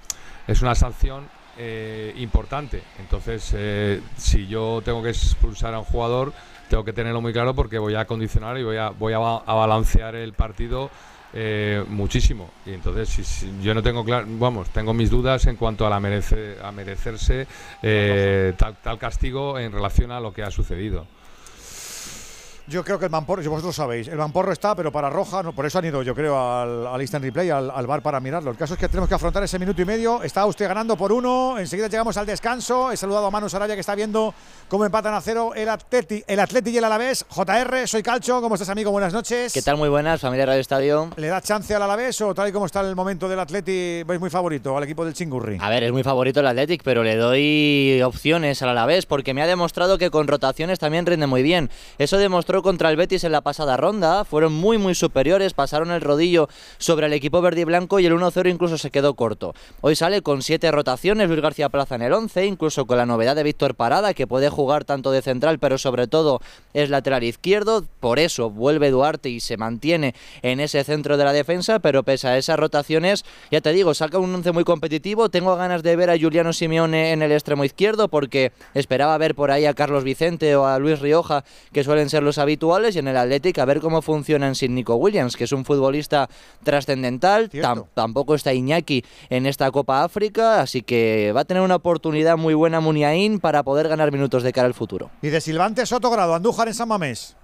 es 0.47 0.61
una 0.61 0.75
sanción 0.75 1.40
eh, 1.57 2.13
importante. 2.17 2.81
Entonces, 2.99 3.53
eh, 3.55 4.01
si 4.17 4.47
yo 4.47 4.81
tengo 4.83 5.01
que 5.03 5.09
expulsar 5.09 5.73
a 5.73 5.79
un 5.79 5.85
jugador, 5.85 6.33
tengo 6.69 6.83
que 6.85 6.93
tenerlo 6.93 7.21
muy 7.21 7.33
claro 7.33 7.53
porque 7.53 7.77
voy 7.77 7.95
a 7.95 8.05
condicionar 8.05 8.57
y 8.57 8.63
voy 8.63 8.77
a, 8.77 8.89
voy 8.89 9.13
a, 9.13 9.19
balancear 9.19 10.15
el 10.15 10.33
partido 10.33 10.89
eh, 11.33 11.83
muchísimo. 11.87 12.49
Y 12.65 12.73
entonces 12.73 13.09
si- 13.09 13.23
si 13.23 13.61
yo 13.61 13.73
no 13.73 13.81
tengo 13.83 14.03
claro, 14.03 14.25
vamos, 14.29 14.69
tengo 14.69 14.93
mis 14.93 15.09
dudas 15.09 15.45
en 15.47 15.55
cuanto 15.55 15.85
a 15.85 15.89
la 15.89 15.99
merece, 15.99 16.57
a 16.63 16.71
merecerse 16.71 17.47
eh, 17.81 18.53
tal, 18.57 18.75
tal 18.81 18.97
castigo 18.97 19.57
en 19.59 19.71
relación 19.71 20.11
a 20.11 20.19
lo 20.19 20.33
que 20.33 20.43
ha 20.43 20.51
sucedido. 20.51 21.05
Yo 22.71 22.85
creo 22.85 22.97
que 22.97 23.03
el 23.03 23.11
Mamporro, 23.11 23.43
vosotros 23.49 23.75
sabéis, 23.75 24.07
el 24.07 24.15
Mamporro 24.15 24.53
está, 24.53 24.73
pero 24.75 24.93
para 24.93 25.09
Roja, 25.09 25.43
no, 25.43 25.51
por 25.51 25.65
eso 25.65 25.79
han 25.79 25.83
ido, 25.83 26.03
yo 26.03 26.15
creo, 26.15 26.39
al, 26.39 26.87
al 26.87 27.01
instant 27.01 27.25
replay, 27.25 27.49
al, 27.49 27.69
al 27.69 27.85
bar 27.85 28.01
para 28.01 28.21
mirarlo. 28.21 28.49
El 28.49 28.55
caso 28.55 28.75
es 28.75 28.79
que 28.79 28.87
tenemos 28.87 29.09
que 29.09 29.15
afrontar 29.15 29.43
ese 29.43 29.59
minuto 29.59 29.81
y 29.81 29.85
medio. 29.85 30.23
Está 30.23 30.45
usted 30.45 30.69
ganando 30.69 30.95
por 30.95 31.11
uno. 31.11 31.59
Enseguida 31.59 31.89
llegamos 31.89 32.15
al 32.15 32.25
descanso. 32.25 32.89
He 32.89 32.95
saludado 32.95 33.25
a 33.25 33.31
Manu 33.31 33.49
Sarabia, 33.49 33.75
que 33.75 33.81
está 33.81 33.93
viendo 33.93 34.33
cómo 34.69 34.85
empatan 34.85 35.13
a 35.13 35.19
cero 35.19 35.51
el 35.53 35.67
Atleti, 35.67 36.23
el 36.25 36.39
Atleti 36.39 36.69
y 36.69 36.77
el 36.77 36.85
Alavés. 36.85 37.25
JR, 37.27 37.87
soy 37.89 38.03
Calcho. 38.03 38.39
¿Cómo 38.39 38.55
estás, 38.55 38.69
amigo? 38.69 38.89
Buenas 38.91 39.11
noches. 39.11 39.51
¿Qué 39.51 39.61
tal? 39.61 39.75
Muy 39.75 39.89
buenas, 39.89 40.21
familia 40.21 40.45
Radio 40.45 40.61
Estadio. 40.61 41.09
¿Le 41.17 41.27
da 41.27 41.41
chance 41.41 41.75
al 41.75 41.81
Alavés 41.81 42.21
o 42.21 42.33
tal 42.33 42.47
y 42.47 42.51
como 42.53 42.67
está 42.67 42.79
el 42.79 42.95
momento 42.95 43.27
del 43.27 43.41
Atleti, 43.41 44.03
veis 44.03 44.21
muy 44.21 44.29
favorito 44.29 44.77
al 44.77 44.85
equipo 44.85 45.03
del 45.03 45.13
Chingurri? 45.13 45.57
A 45.59 45.69
ver, 45.69 45.83
es 45.83 45.91
muy 45.91 46.03
favorito 46.03 46.39
el 46.39 46.47
Athletic, 46.47 46.83
pero 46.83 47.03
le 47.03 47.17
doy 47.17 48.01
opciones 48.01 48.61
al 48.61 48.69
Alavés 48.69 49.05
porque 49.05 49.33
me 49.33 49.41
ha 49.41 49.47
demostrado 49.47 49.97
que 49.97 50.09
con 50.09 50.29
rotaciones 50.29 50.79
también 50.79 51.05
rinde 51.05 51.27
muy 51.27 51.43
bien. 51.43 51.69
Eso 51.97 52.17
demostró 52.17 52.60
contra 52.63 52.89
el 52.89 52.97
Betis 52.97 53.23
en 53.23 53.31
la 53.31 53.41
pasada 53.41 53.77
ronda, 53.77 54.25
fueron 54.25 54.53
muy 54.53 54.77
muy 54.77 54.95
superiores, 54.95 55.53
pasaron 55.53 55.91
el 55.91 56.01
rodillo 56.01 56.49
sobre 56.77 57.07
el 57.07 57.13
equipo 57.13 57.41
verde 57.41 57.61
y 57.61 57.65
blanco 57.65 57.99
y 57.99 58.05
el 58.05 58.13
1-0 58.13 58.49
incluso 58.49 58.77
se 58.77 58.91
quedó 58.91 59.15
corto. 59.15 59.53
Hoy 59.81 59.95
sale 59.95 60.21
con 60.21 60.41
siete 60.41 60.71
rotaciones 60.71 61.29
Luis 61.29 61.41
García 61.41 61.69
Plaza 61.69 61.95
en 61.95 62.01
el 62.01 62.13
11, 62.13 62.45
incluso 62.45 62.85
con 62.85 62.97
la 62.97 63.05
novedad 63.05 63.35
de 63.35 63.43
Víctor 63.43 63.75
Parada 63.75 64.13
que 64.13 64.27
puede 64.27 64.49
jugar 64.49 64.85
tanto 64.85 65.11
de 65.11 65.21
central 65.21 65.59
pero 65.59 65.77
sobre 65.77 66.07
todo 66.07 66.41
es 66.73 66.89
lateral 66.89 67.23
izquierdo, 67.23 67.83
por 67.99 68.19
eso 68.19 68.49
vuelve 68.49 68.91
Duarte 68.91 69.29
y 69.29 69.39
se 69.39 69.57
mantiene 69.57 70.15
en 70.41 70.59
ese 70.59 70.83
centro 70.83 71.17
de 71.17 71.25
la 71.25 71.33
defensa, 71.33 71.79
pero 71.79 72.03
pese 72.03 72.27
a 72.27 72.37
esas 72.37 72.57
rotaciones, 72.57 73.25
ya 73.51 73.61
te 73.61 73.73
digo, 73.73 73.93
saca 73.93 74.19
un 74.19 74.33
11 74.33 74.51
muy 74.51 74.63
competitivo, 74.63 75.29
tengo 75.29 75.55
ganas 75.55 75.83
de 75.83 75.95
ver 75.95 76.09
a 76.09 76.19
Juliano 76.19 76.53
Simeone 76.53 77.11
en 77.11 77.21
el 77.21 77.31
extremo 77.31 77.63
izquierdo 77.63 78.07
porque 78.07 78.51
esperaba 78.73 79.17
ver 79.17 79.35
por 79.35 79.51
ahí 79.51 79.65
a 79.65 79.73
Carlos 79.73 80.03
Vicente 80.03 80.55
o 80.55 80.65
a 80.65 80.79
Luis 80.79 80.99
Rioja, 80.99 81.43
que 81.71 81.83
suelen 81.83 82.09
ser 82.09 82.23
los 82.23 82.37
habituales, 82.41 82.95
y 82.95 82.99
en 82.99 83.07
el 83.07 83.15
Athletic 83.15 83.57
a 83.59 83.65
ver 83.65 83.79
cómo 83.79 84.01
funcionan 84.01 84.55
sin 84.55 84.75
Nico 84.75 84.95
Williams, 84.95 85.37
que 85.37 85.45
es 85.45 85.51
un 85.51 85.63
futbolista 85.63 86.27
trascendental, 86.63 87.49
Tam- 87.49 87.85
tampoco 87.93 88.35
está 88.35 88.53
Iñaki 88.53 89.03
en 89.29 89.45
esta 89.45 89.71
Copa 89.71 90.03
África, 90.03 90.61
así 90.61 90.81
que 90.81 91.31
va 91.35 91.41
a 91.41 91.45
tener 91.45 91.63
una 91.63 91.75
oportunidad 91.75 92.37
muy 92.37 92.53
buena 92.53 92.79
Muniain 92.79 93.39
para 93.39 93.63
poder 93.63 93.87
ganar 93.87 94.11
minutos 94.11 94.43
de 94.43 94.51
cara 94.51 94.67
al 94.67 94.73
futuro. 94.73 95.09
Y 95.21 95.29
de 95.29 95.39
Silvante 95.41 95.85
Sotogrado, 95.85 96.35
Andújar 96.35 96.67
en 96.67 96.73
San 96.73 96.87
Mamés. 96.87 97.35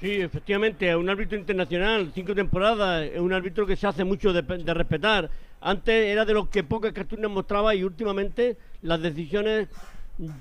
Sí, 0.00 0.12
efectivamente, 0.20 0.94
un 0.94 1.10
árbitro 1.10 1.36
internacional, 1.36 2.12
cinco 2.14 2.32
temporadas, 2.34 3.08
es 3.12 3.18
un 3.18 3.32
árbitro 3.32 3.66
que 3.66 3.74
se 3.76 3.86
hace 3.86 4.04
mucho 4.04 4.32
de, 4.32 4.42
de 4.42 4.74
respetar. 4.74 5.28
Antes 5.60 6.06
era 6.06 6.24
de 6.24 6.34
los 6.34 6.48
que 6.48 6.62
pocas 6.62 6.92
cartulinas 6.92 7.32
mostraba 7.32 7.74
y 7.74 7.82
últimamente 7.82 8.56
las 8.82 9.02
decisiones 9.02 9.66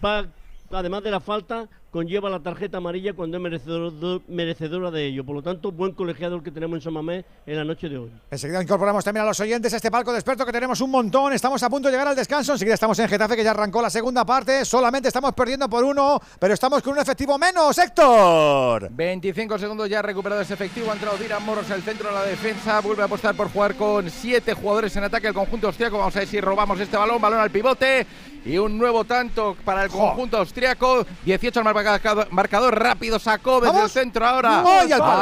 va, 0.05 0.27
además 0.71 1.03
de 1.03 1.11
la 1.11 1.19
falta, 1.19 1.67
conlleva 1.91 2.29
la 2.29 2.39
tarjeta 2.41 2.77
amarilla 2.77 3.13
cuando 3.13 3.37
es 3.37 3.43
merecedor- 3.43 4.21
merecedora 4.27 4.91
de 4.91 5.05
ello. 5.07 5.25
Por 5.25 5.35
lo 5.35 5.41
tanto, 5.41 5.71
buen 5.71 5.93
colegiador 5.93 6.43
que 6.43 6.51
tenemos 6.51 6.77
en 6.77 6.81
San 6.81 6.93
Mamés 6.93 7.25
en 7.45 7.55
la 7.55 7.63
noche 7.63 7.89
de 7.89 7.97
hoy. 7.97 8.11
Enseguida 8.29 8.61
incorporamos 8.61 9.03
también 9.03 9.23
a 9.23 9.27
los 9.27 9.39
oyentes 9.39 9.73
a 9.73 9.77
este 9.77 9.89
palco 9.89 10.11
de 10.11 10.19
expertos 10.19 10.45
que 10.45 10.51
tenemos 10.51 10.79
un 10.81 10.91
montón. 10.91 11.33
Estamos 11.33 11.63
a 11.63 11.69
punto 11.69 11.87
de 11.87 11.93
llegar 11.93 12.07
al 12.09 12.15
descanso. 12.15 12.51
Enseguida 12.53 12.73
estamos 12.75 12.99
en 12.99 13.07
Getafe, 13.07 13.35
que 13.35 13.43
ya 13.43 13.51
arrancó 13.51 13.81
la 13.81 13.89
segunda 13.89 14.25
parte. 14.25 14.65
Solamente 14.65 15.07
estamos 15.07 15.33
perdiendo 15.33 15.69
por 15.69 15.83
uno, 15.83 16.19
pero 16.39 16.53
estamos 16.53 16.81
con 16.83 16.93
un 16.93 16.99
efectivo 16.99 17.37
menos. 17.37 17.77
Héctor. 17.77 18.89
25 18.91 19.57
segundos 19.57 19.89
ya 19.89 19.99
ha 19.99 20.03
recuperado 20.03 20.41
ese 20.41 20.53
efectivo. 20.53 20.91
Ha 20.91 20.93
entrado 20.93 21.17
Dirán 21.17 21.43
Moros 21.45 21.71
al 21.71 21.81
centro 21.81 22.09
de 22.09 22.13
la 22.15 22.23
defensa. 22.25 22.79
Vuelve 22.81 23.01
a 23.01 23.05
apostar 23.05 23.35
por 23.35 23.49
jugar 23.49 23.75
con 23.75 24.09
siete 24.09 24.53
jugadores 24.53 24.95
en 24.97 25.03
ataque. 25.05 25.27
El 25.27 25.33
conjunto 25.33 25.67
austriaco. 25.67 25.97
Vamos 25.97 26.15
a 26.15 26.19
ver 26.19 26.27
si 26.27 26.39
robamos 26.41 26.79
este 26.79 26.97
balón. 26.97 27.21
Balón 27.21 27.39
al 27.39 27.49
pivote. 27.51 28.05
Y 28.47 28.57
un 28.57 28.77
nuevo 28.77 29.03
tanto 29.03 29.57
para 29.65 29.83
el 29.83 29.89
conjunto 29.89 30.37
austriaco. 30.37 31.05
18 31.25 31.59
al 31.59 31.65
marcador, 31.65 32.27
marcador 32.31 32.79
rápido. 32.79 33.19
Sacó 33.19 33.59
desde 33.59 33.83
el 33.83 33.89
centro 33.89 34.25
ahora. 34.25 34.63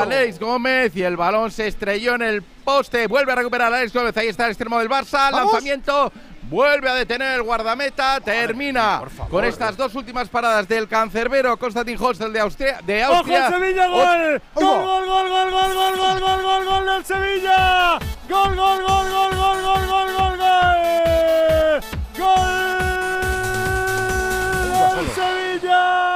Alex 0.02 0.39
Gómez. 0.39 0.95
Y 0.95 1.02
el 1.02 1.18
balón 1.18 1.49
se 1.49 1.65
estrelló 1.65 2.14
en 2.14 2.22
el 2.22 2.43
poste. 2.43 3.07
Vuelve 3.07 3.31
a 3.31 3.35
recuperar 3.35 3.73
Alex 3.73 3.91
Gómez. 3.91 4.15
Ahí 4.15 4.27
está 4.27 4.45
el 4.45 4.52
extremo 4.52 4.77
del 4.77 4.89
Barça. 4.89 5.31
¡Vamos! 5.31 5.53
Lanzamiento. 5.53 6.11
Vuelve 6.49 6.88
a 6.88 6.93
detener 6.93 7.34
el 7.34 7.41
guardameta. 7.41 8.19
Termina 8.19 9.02
con 9.31 9.43
estas 9.43 9.76
dos 9.76 9.95
últimas 9.95 10.30
paradas 10.30 10.68
del 10.68 10.88
cancerbero 10.88 11.57
Konstantin 11.57 11.97
Hostel 11.99 12.31
de 12.31 12.39
Austria. 12.39 12.80
De 12.85 13.03
¡Ojo 13.06 13.15
Austria. 13.15 13.47
el 13.47 13.53
Sevilla, 13.53 13.88
gol! 13.88 14.41
¡Gol, 14.53 14.64
gol, 14.64 15.06
gol, 15.07 15.30
gol, 15.30 15.52
gol, 15.52 15.73
gol, 15.73 15.97
gol, 15.97 16.19
gol, 16.19 16.43
gol, 16.43 16.65
gol 16.65 16.85
del 16.85 17.06
Sevilla! 17.06 17.97
¡Gol, 18.30 18.56
gol, 18.56 18.84
gol, 18.84 19.10
gol, 19.10 19.35
gol, 19.35 19.61
gol, 19.64 19.88
gol, 19.88 20.14
gol, 20.14 20.38
gol! 20.38 21.81
¡Gol 22.19 22.65
del 24.95 25.07
Sevilla! 25.09 26.15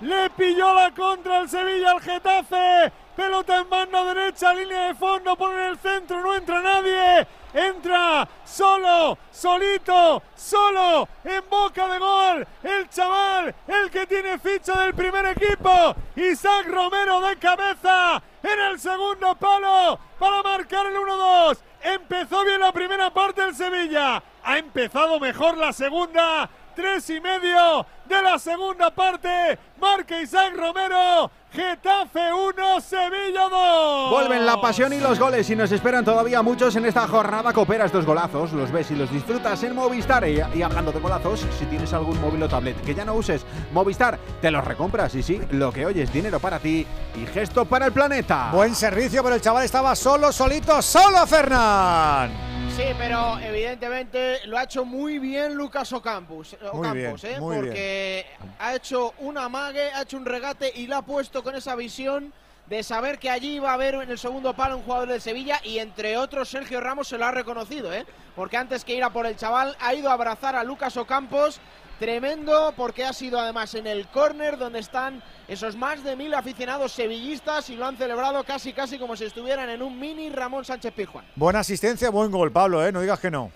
Le 0.00 0.30
pilló 0.30 0.74
la 0.74 0.90
contra 0.92 1.40
el 1.40 1.48
Sevilla 1.48 1.92
al 1.92 2.00
Getafe. 2.00 2.92
Pelota 3.16 3.58
en 3.58 3.70
banda 3.70 4.04
derecha, 4.12 4.52
línea 4.52 4.88
de 4.88 4.94
fondo, 4.94 5.36
pone 5.36 5.54
en 5.54 5.70
el 5.70 5.78
centro, 5.78 6.20
no 6.20 6.34
entra 6.34 6.60
nadie. 6.60 7.26
Entra 7.54 8.28
solo, 8.44 9.16
solito, 9.30 10.22
solo, 10.34 11.08
en 11.22 11.42
boca 11.48 11.86
de 11.86 11.98
gol. 11.98 12.46
El 12.62 12.88
chaval, 12.88 13.54
el 13.68 13.90
que 13.90 14.06
tiene 14.06 14.38
ficha 14.38 14.80
del 14.82 14.94
primer 14.94 15.26
equipo. 15.26 15.94
Isaac 16.16 16.66
Romero 16.66 17.20
de 17.20 17.36
cabeza 17.36 18.20
en 18.42 18.60
el 18.60 18.80
segundo 18.80 19.36
palo 19.36 19.98
para 20.18 20.42
marcar 20.42 20.86
el 20.86 20.96
1-2. 20.96 21.58
Empezó 21.82 22.44
bien 22.44 22.60
la 22.60 22.72
primera 22.72 23.10
parte 23.10 23.42
del 23.42 23.54
Sevilla. 23.54 24.22
Ha 24.42 24.58
empezado 24.58 25.20
mejor 25.20 25.56
la 25.56 25.72
segunda. 25.72 26.50
Tres 26.74 27.08
y 27.10 27.20
medio 27.20 27.86
de 28.08 28.22
la 28.22 28.38
segunda 28.38 28.90
parte. 28.90 29.58
Marca 29.80 30.20
Isaac 30.20 30.54
Romero. 30.56 31.30
Getafe 31.52 32.32
1, 32.32 32.80
Sevilla 32.80 33.48
2. 33.48 34.10
Vuelven 34.10 34.44
la 34.44 34.60
pasión 34.60 34.92
y 34.92 34.98
los 34.98 35.20
goles 35.20 35.48
y 35.50 35.54
nos 35.54 35.70
esperan 35.70 36.04
todavía 36.04 36.42
muchos 36.42 36.74
en 36.74 36.84
esta 36.84 37.06
jornada. 37.06 37.52
Coopera 37.52 37.84
estos 37.84 38.04
golazos, 38.04 38.52
los 38.52 38.72
ves 38.72 38.90
y 38.90 38.96
los 38.96 39.08
disfrutas 39.12 39.62
en 39.62 39.74
Movistar. 39.76 40.28
Y, 40.28 40.42
y 40.52 40.62
hablando 40.62 40.90
de 40.90 40.98
golazos, 40.98 41.46
si 41.56 41.64
tienes 41.66 41.92
algún 41.92 42.20
móvil 42.20 42.42
o 42.42 42.48
tablet 42.48 42.80
que 42.82 42.94
ya 42.94 43.04
no 43.04 43.14
uses, 43.14 43.46
Movistar 43.72 44.18
te 44.40 44.50
los 44.50 44.64
recompras. 44.64 45.14
Y 45.14 45.22
sí, 45.22 45.40
lo 45.52 45.72
que 45.72 45.86
oyes, 45.86 46.12
dinero 46.12 46.40
para 46.40 46.58
ti 46.58 46.84
y 47.14 47.26
gesto 47.26 47.64
para 47.66 47.86
el 47.86 47.92
planeta. 47.92 48.50
Buen 48.52 48.74
servicio, 48.74 49.22
pero 49.22 49.36
el 49.36 49.40
chaval 49.40 49.64
estaba 49.64 49.94
solo, 49.94 50.32
solito, 50.32 50.82
solo, 50.82 51.24
Fernán. 51.24 52.53
Sí, 52.76 52.82
pero 52.98 53.38
evidentemente 53.38 54.44
lo 54.46 54.58
ha 54.58 54.64
hecho 54.64 54.84
muy 54.84 55.20
bien 55.20 55.54
Lucas 55.54 55.92
Ocampos, 55.92 56.56
Muy 56.60 56.68
Ocampos, 56.80 57.22
bien, 57.22 57.36
¿eh? 57.36 57.40
muy 57.40 57.56
porque 57.56 58.26
ha 58.58 58.74
hecho 58.74 59.14
un 59.18 59.38
amague, 59.38 59.92
ha 59.92 60.02
hecho 60.02 60.16
un 60.16 60.24
regate 60.24 60.72
y 60.74 60.88
lo 60.88 60.96
ha 60.96 61.02
puesto 61.02 61.44
con 61.44 61.54
esa 61.54 61.76
visión 61.76 62.32
de 62.66 62.82
saber 62.82 63.20
que 63.20 63.30
allí 63.30 63.56
iba 63.56 63.70
a 63.70 63.74
haber 63.74 63.94
en 63.94 64.10
el 64.10 64.18
segundo 64.18 64.54
palo 64.54 64.76
un 64.78 64.82
jugador 64.82 65.08
del 65.08 65.20
Sevilla 65.20 65.60
y 65.62 65.78
entre 65.78 66.16
otros 66.16 66.48
Sergio 66.48 66.80
Ramos 66.80 67.06
se 67.06 67.16
lo 67.16 67.26
ha 67.26 67.30
reconocido, 67.30 67.92
¿eh? 67.92 68.06
porque 68.34 68.56
antes 68.56 68.84
que 68.84 68.96
ir 68.96 69.04
a 69.04 69.10
por 69.10 69.26
el 69.26 69.36
chaval 69.36 69.76
ha 69.80 69.94
ido 69.94 70.10
a 70.10 70.14
abrazar 70.14 70.56
a 70.56 70.64
Lucas 70.64 70.96
Ocampos. 70.96 71.60
Tremendo 71.98 72.74
porque 72.76 73.04
ha 73.04 73.12
sido 73.12 73.38
además 73.38 73.74
en 73.74 73.86
el 73.86 74.08
córner 74.08 74.58
donde 74.58 74.80
están 74.80 75.22
esos 75.46 75.76
más 75.76 76.02
de 76.02 76.16
mil 76.16 76.34
aficionados 76.34 76.92
sevillistas 76.92 77.70
y 77.70 77.76
lo 77.76 77.86
han 77.86 77.96
celebrado 77.96 78.42
casi 78.44 78.72
casi 78.72 78.98
como 78.98 79.14
si 79.16 79.24
estuvieran 79.24 79.68
en 79.70 79.80
un 79.80 79.98
mini 79.98 80.28
Ramón 80.30 80.64
Sánchez 80.64 80.92
Pizjuán. 80.92 81.24
Buena 81.36 81.60
asistencia, 81.60 82.10
buen 82.10 82.30
gol, 82.32 82.50
Pablo, 82.50 82.84
¿eh? 82.86 82.90
No 82.90 83.00
digas 83.00 83.20
que 83.20 83.30
no. 83.30 83.50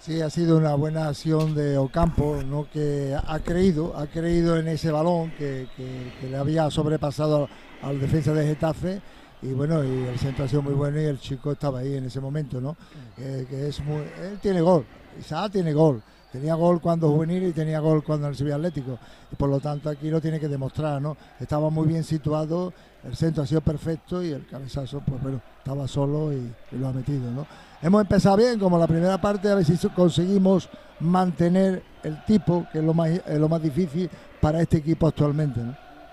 Sí, 0.00 0.20
ha 0.22 0.30
sido 0.30 0.56
una 0.56 0.74
buena 0.74 1.08
acción 1.08 1.54
de 1.54 1.76
Ocampo, 1.76 2.40
¿no? 2.44 2.66
que 2.72 3.14
ha 3.22 3.38
creído, 3.40 3.94
ha 3.96 4.06
creído 4.06 4.56
en 4.56 4.66
ese 4.68 4.90
balón 4.90 5.30
que, 5.32 5.68
que- 5.76 6.12
que 6.20 6.26
le 6.28 6.38
había 6.38 6.70
sobrepasado 6.70 7.48
al 7.82 8.00
defensa 8.00 8.32
de 8.32 8.46
Getafe 8.46 9.00
y 9.42 9.52
bueno, 9.52 9.84
y 9.84 10.06
el 10.06 10.18
centro 10.18 10.44
ha 10.46 10.48
sido 10.48 10.62
muy 10.62 10.72
bueno 10.74 11.00
y 11.00 11.04
el 11.04 11.20
chico 11.20 11.52
estaba 11.52 11.80
ahí 11.80 11.96
en 11.96 12.06
ese 12.06 12.18
momento, 12.20 12.60
¿no? 12.62 12.76
Que, 13.14 13.46
que 13.48 13.68
es 13.68 13.78
muy, 13.80 14.00
él 14.22 14.38
tiene 14.40 14.60
gol, 14.62 14.86
Isaac 15.18 15.52
tiene 15.52 15.72
gol, 15.74 16.02
tenía 16.32 16.54
gol 16.54 16.80
cuando 16.80 17.10
juvenil 17.10 17.44
y 17.44 17.52
tenía 17.52 17.80
gol 17.80 18.02
cuando 18.02 18.26
en 18.26 18.32
el 18.32 18.36
Sevilla 18.36 18.56
Atlético 18.56 18.98
y 19.32 19.36
por 19.36 19.48
lo 19.48 19.60
tanto 19.60 19.88
aquí 19.88 20.10
lo 20.10 20.20
tiene 20.20 20.38
que 20.38 20.48
demostrar, 20.48 21.00
¿no? 21.00 21.16
Estaba 21.38 21.70
muy 21.70 21.86
bien 21.86 22.04
situado, 22.04 22.72
el 23.04 23.16
centro 23.16 23.42
ha 23.42 23.46
sido 23.46 23.60
perfecto 23.60 24.22
y 24.22 24.30
el 24.30 24.46
cabezazo, 24.46 25.02
pues 25.06 25.22
bueno, 25.22 25.40
estaba 25.58 25.88
solo 25.88 26.32
y, 26.32 26.52
lo 26.72 26.88
ha 26.88 26.92
metido, 26.92 27.30
¿no? 27.30 27.46
Hemos 27.82 28.02
empezado 28.02 28.36
bien, 28.36 28.58
como 28.58 28.78
la 28.78 28.86
primera 28.86 29.20
parte, 29.20 29.48
a 29.48 29.54
ver 29.54 29.64
si 29.64 29.76
conseguimos 29.88 30.68
mantener 31.00 31.82
el 32.02 32.24
tipo, 32.24 32.66
que 32.72 32.78
es 32.78 32.84
lo 32.84 32.94
más, 32.94 33.08
es 33.08 33.38
lo 33.38 33.48
más 33.48 33.62
difícil 33.62 34.10
para 34.40 34.60
este 34.60 34.78
equipo 34.78 35.06
actualmente. 35.06 35.60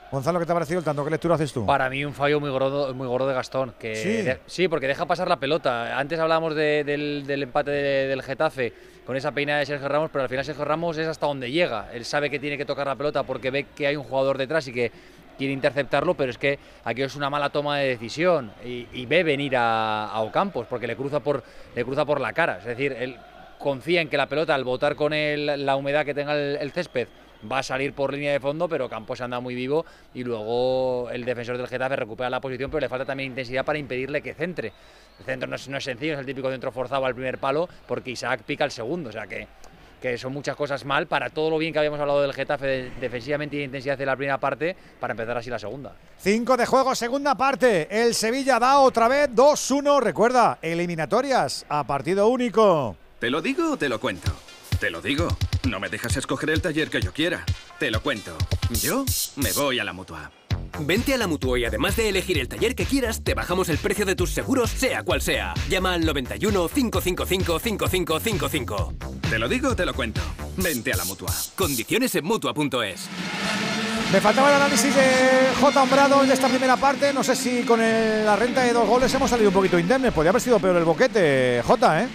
Gonzalo, 0.10 0.40
¿qué 0.40 0.46
te 0.46 0.52
ha 0.54 0.56
parecido 0.56 0.80
el 0.80 0.86
tanto? 0.86 1.04
¿Qué 1.04 1.12
lectura 1.12 1.36
haces 1.36 1.52
tú? 1.52 1.66
Para 1.66 1.90
mí 1.90 2.06
un 2.06 2.14
fallo 2.14 2.40
muy 2.40 2.50
gordo, 2.50 2.94
muy 2.94 3.08
gordo 3.08 3.28
de 3.28 3.34
Gastón. 3.34 3.74
Que 3.78 3.96
Sí. 3.96 4.22
de- 4.22 4.40
sí, 4.46 4.68
porque 4.70 4.88
deja 4.88 5.06
pasar 5.06 5.28
la 5.28 5.36
pelota. 5.38 5.98
Antes 6.00 6.18
hablábamos 6.20 6.56
de- 6.56 6.84
del, 6.86 7.26
del 7.28 7.44
empate 7.44 7.72
de- 7.72 8.08
del 8.08 8.22
Getafe 8.24 8.72
con 9.06 9.18
esa 9.18 9.32
peina 9.34 9.60
de 9.60 9.66
Sergio 9.66 9.88
Ramos, 9.90 10.10
pero 10.12 10.24
al 10.24 10.30
final 10.30 10.46
Sergio 10.46 10.64
Ramos 10.64 10.98
es 10.98 11.08
hasta 11.08 11.26
donde 11.28 11.52
llega. 11.52 11.90
Él 11.94 12.06
sabe 12.06 12.30
que 12.30 12.40
tiene 12.40 12.58
que 12.58 12.64
tocar 12.66 12.88
la 12.88 12.96
pelota 12.96 13.24
porque 13.24 13.52
ve 13.52 13.66
que 13.76 13.88
hay 13.88 13.98
un 13.98 14.04
jugador 14.04 14.38
detrás 14.38 14.66
y 14.70 14.74
que 14.74 14.92
quiere 15.38 15.54
interceptarlo, 15.54 16.16
pero 16.16 16.32
es 16.32 16.38
que 16.38 16.58
aquí 16.86 17.02
es 17.04 17.16
una 17.16 17.30
mala 17.30 17.50
toma 17.50 17.78
de 17.78 17.90
decisión 17.90 18.52
y, 18.66 19.06
ve 19.06 19.24
venir 19.24 19.56
a, 19.58 20.06
a, 20.08 20.22
Ocampos 20.22 20.66
porque 20.68 20.88
le 20.88 20.96
cruza, 20.96 21.20
por, 21.20 21.44
le 21.76 21.84
cruza 21.84 22.06
por 22.06 22.20
la 22.22 22.32
cara. 22.34 22.58
Es 22.60 22.66
decir, 22.66 22.94
él 22.98 23.18
confía 23.60 24.02
en 24.02 24.08
que 24.10 24.18
la 24.18 24.28
pelota 24.28 24.56
al 24.56 24.64
botar 24.64 24.96
con 24.96 25.12
la 25.14 25.76
humedad 25.76 26.06
que 26.06 26.14
tenga 26.14 26.34
el, 26.34 26.72
césped 26.72 27.08
va 27.50 27.60
a 27.60 27.64
salir 27.64 27.94
por 27.94 28.14
línea 28.14 28.32
de 28.32 28.40
fondo, 28.40 28.68
pero 28.68 28.90
Campos 28.90 29.22
anda 29.22 29.40
muy 29.40 29.56
vivo 29.56 29.86
y 30.14 30.24
luego 30.24 31.10
el 31.12 31.26
defensor 31.26 31.58
del 31.58 31.68
Getafe 31.68 31.96
recupera 31.96 32.30
la 32.30 32.42
posición, 32.42 32.70
pero 32.72 32.82
le 32.82 32.90
falta 32.90 33.06
también 33.06 33.32
intensidad 33.32 33.66
para 33.66 33.80
impedirle 33.80 34.22
que 34.22 34.34
centre. 34.34 34.74
El 35.20 35.26
centro 35.26 35.48
no 35.48 35.56
es, 35.56 35.68
no 35.68 35.78
es 35.78 35.84
sencillo, 35.84 36.14
es 36.14 36.20
el 36.20 36.26
típico 36.26 36.50
centro 36.50 36.72
forzado 36.72 37.06
al 37.06 37.14
primer 37.16 37.38
palo, 37.38 37.68
porque 37.88 38.12
Isaac 38.12 38.42
pica 38.46 38.64
el 38.66 38.72
segundo, 38.72 39.10
o 39.10 39.14
sea 39.14 39.28
que 39.28 39.48
que 40.02 40.18
son 40.18 40.34
muchas 40.34 40.56
cosas 40.56 40.86
mal 40.86 41.08
para 41.08 41.30
todo 41.30 41.50
lo 41.50 41.58
bien 41.58 41.74
que 41.74 41.80
habíamos 41.80 42.00
hablado 42.00 42.22
del 42.22 42.34
Getafe 42.34 42.92
defensivamente 43.00 43.56
y 43.56 43.60
de 43.60 43.66
intensidad 43.66 43.98
de 43.98 44.06
la 44.06 44.16
primera 44.16 44.38
parte 44.38 44.76
para 45.00 45.12
empezar 45.12 45.38
así 45.38 45.50
la 45.50 45.60
segunda. 45.60 45.96
Cinco 46.20 46.56
de 46.58 46.66
juego, 46.66 46.94
segunda 46.96 47.36
parte. 47.36 47.88
El 47.90 48.14
Sevilla 48.14 48.60
da 48.60 48.80
otra 48.80 49.08
vez 49.08 49.30
2-1. 49.30 50.00
Recuerda, 50.02 50.60
eliminatorias 50.62 51.66
a 51.70 51.86
partido 51.86 52.28
único. 52.28 52.96
¿Te 53.20 53.30
lo 53.30 53.42
digo 53.42 53.72
o 53.72 53.78
te 53.78 53.90
lo 53.90 54.00
cuento? 54.00 54.32
Te 54.80 54.92
lo 54.92 55.02
digo. 55.02 55.28
No 55.68 55.80
me 55.80 55.90
dejas 55.90 56.16
escoger 56.18 56.52
el 56.52 56.62
taller 56.62 56.90
que 56.90 57.02
yo 57.02 57.12
quiera. 57.12 57.44
Te 57.80 57.90
lo 57.90 58.02
cuento. 58.02 58.38
Yo 58.82 59.06
me 59.36 59.52
voy 59.54 59.80
a 59.80 59.84
la 59.84 59.94
mutua. 59.94 60.32
Vente 60.80 61.14
a 61.14 61.18
la 61.18 61.26
Mutua 61.26 61.58
y 61.58 61.66
además 61.66 61.96
de 61.96 62.10
elegir 62.10 62.38
el 62.38 62.48
taller 62.48 62.76
que 62.76 62.86
quieras, 62.86 63.24
te 63.24 63.34
bajamos 63.34 63.70
el 63.70 63.80
precio 63.80 64.06
de 64.06 64.16
tus 64.16 64.30
seguros, 64.30 64.70
sea 64.70 65.02
cual 65.02 65.22
sea. 65.22 65.56
Llama 65.70 65.94
al 65.94 66.06
91 66.06 66.70
555 66.70 67.60
5555. 67.60 68.94
Te 69.28 69.40
lo 69.40 69.50
digo, 69.50 69.76
te 69.76 69.86
lo 69.86 69.94
cuento. 69.96 70.22
Vente 70.58 70.94
a 70.94 70.98
la 70.98 71.06
Mutua. 71.06 71.34
Condiciones 71.56 72.14
en 72.14 72.26
Mutua.es. 72.26 73.08
Me 74.12 74.22
faltaba 74.22 74.50
el 74.50 74.56
análisis 74.56 74.96
de 74.96 75.50
J. 75.60 75.82
Hombrado 75.82 76.24
de 76.24 76.34
esta 76.34 76.48
primera 76.48 76.78
parte. 76.78 77.12
No 77.12 77.24
sé 77.24 77.36
si 77.36 77.64
con 77.64 77.80
la 77.80 78.36
renta 78.36 78.64
de 78.64 78.74
dos 78.74 78.88
goles 78.88 79.12
hemos 79.14 79.30
salido 79.30 79.50
un 79.50 79.56
poquito 79.56 79.80
indemnes. 79.80 80.14
Podría 80.14 80.30
haber 80.30 80.42
sido 80.42 80.60
peor 80.60 80.76
el 80.76 80.84
boquete, 80.84 81.64
J, 81.66 82.04
¿eh? 82.04 82.08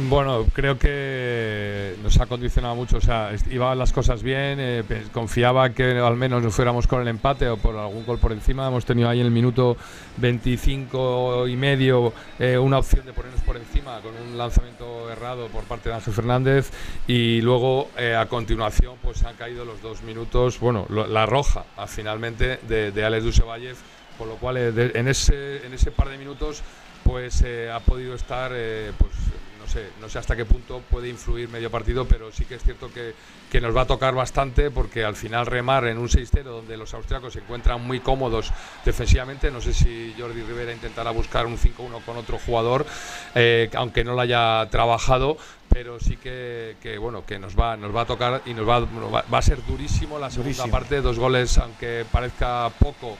Bueno, 0.00 0.46
creo 0.52 0.78
que 0.78 1.96
nos 2.04 2.20
ha 2.20 2.26
condicionado 2.26 2.76
mucho. 2.76 2.98
O 2.98 3.00
sea, 3.00 3.32
iban 3.50 3.76
las 3.76 3.92
cosas 3.92 4.22
bien. 4.22 4.58
Eh, 4.60 4.84
confiaba 5.12 5.70
que 5.70 5.98
al 5.98 6.14
menos 6.14 6.40
nos 6.40 6.54
fuéramos 6.54 6.86
con 6.86 7.02
el 7.02 7.08
empate 7.08 7.48
o 7.48 7.56
por 7.56 7.74
algún 7.76 8.06
gol 8.06 8.20
por 8.20 8.30
encima. 8.30 8.68
Hemos 8.68 8.84
tenido 8.84 9.08
ahí 9.08 9.18
en 9.18 9.26
el 9.26 9.32
minuto 9.32 9.76
25 10.18 11.48
y 11.48 11.56
medio 11.56 12.12
eh, 12.38 12.56
una 12.56 12.78
opción 12.78 13.06
de 13.06 13.12
ponernos 13.12 13.40
por 13.40 13.56
encima 13.56 13.98
con 14.00 14.14
un 14.14 14.38
lanzamiento 14.38 15.10
errado 15.10 15.48
por 15.48 15.64
parte 15.64 15.88
de 15.88 15.96
Ángel 15.96 16.14
Fernández. 16.14 16.70
Y 17.08 17.40
luego, 17.40 17.90
eh, 17.98 18.14
a 18.14 18.26
continuación, 18.26 18.98
pues 19.02 19.24
han 19.24 19.34
caído 19.34 19.64
los 19.64 19.82
dos 19.82 20.02
minutos. 20.02 20.60
Bueno, 20.60 20.86
la 20.88 21.26
roja, 21.26 21.64
finalmente, 21.88 22.60
de, 22.68 22.92
de 22.92 23.04
Alex 23.04 23.24
Dusevallev. 23.24 23.76
Por 24.16 24.28
lo 24.28 24.36
cual, 24.36 24.56
en, 24.56 25.08
ese, 25.08 25.66
en 25.66 25.74
ese 25.74 25.90
par 25.90 26.08
de 26.08 26.18
minutos, 26.18 26.62
pues 27.02 27.44
ha 27.72 27.78
podido 27.80 28.14
estar 28.14 28.50
pues 28.98 29.12
no 30.00 30.08
sé 30.08 30.18
hasta 30.18 30.36
qué 30.36 30.44
punto 30.44 30.82
puede 30.90 31.08
influir 31.08 31.48
medio 31.48 31.70
partido, 31.70 32.06
pero 32.06 32.32
sí 32.32 32.44
que 32.44 32.56
es 32.56 32.62
cierto 32.62 32.92
que, 32.92 33.14
que 33.50 33.60
nos 33.60 33.76
va 33.76 33.82
a 33.82 33.86
tocar 33.86 34.14
bastante 34.14 34.70
porque 34.70 35.04
al 35.04 35.16
final 35.16 35.46
remar 35.46 35.86
en 35.86 35.98
un 35.98 36.08
6-0 36.08 36.42
donde 36.42 36.76
los 36.76 36.94
austriacos 36.94 37.32
se 37.32 37.40
encuentran 37.40 37.80
muy 37.84 38.00
cómodos 38.00 38.52
defensivamente, 38.84 39.50
no 39.50 39.60
sé 39.60 39.72
si 39.74 40.14
Jordi 40.18 40.42
Rivera 40.42 40.72
intentará 40.72 41.10
buscar 41.10 41.46
un 41.46 41.58
5-1 41.58 42.04
con 42.04 42.16
otro 42.16 42.38
jugador, 42.38 42.86
eh, 43.34 43.70
aunque 43.74 44.04
no 44.04 44.14
lo 44.14 44.20
haya 44.20 44.66
trabajado, 44.70 45.36
pero 45.68 46.00
sí 46.00 46.16
que, 46.16 46.76
bueno 46.98 47.24
que 47.24 47.38
nos 47.38 47.58
va 47.58 47.76
nos 47.76 47.94
va 47.94 48.02
a 48.02 48.06
tocar 48.06 48.42
y 48.46 48.54
nos 48.54 48.68
va, 48.68 48.80
va, 48.80 49.38
a 49.38 49.42
ser 49.42 49.64
durísimo 49.66 50.18
la 50.18 50.30
segunda 50.30 50.66
parte 50.66 51.00
dos 51.00 51.18
goles 51.18 51.58
aunque 51.58 52.04
parezca 52.10 52.70
poco 52.78 53.16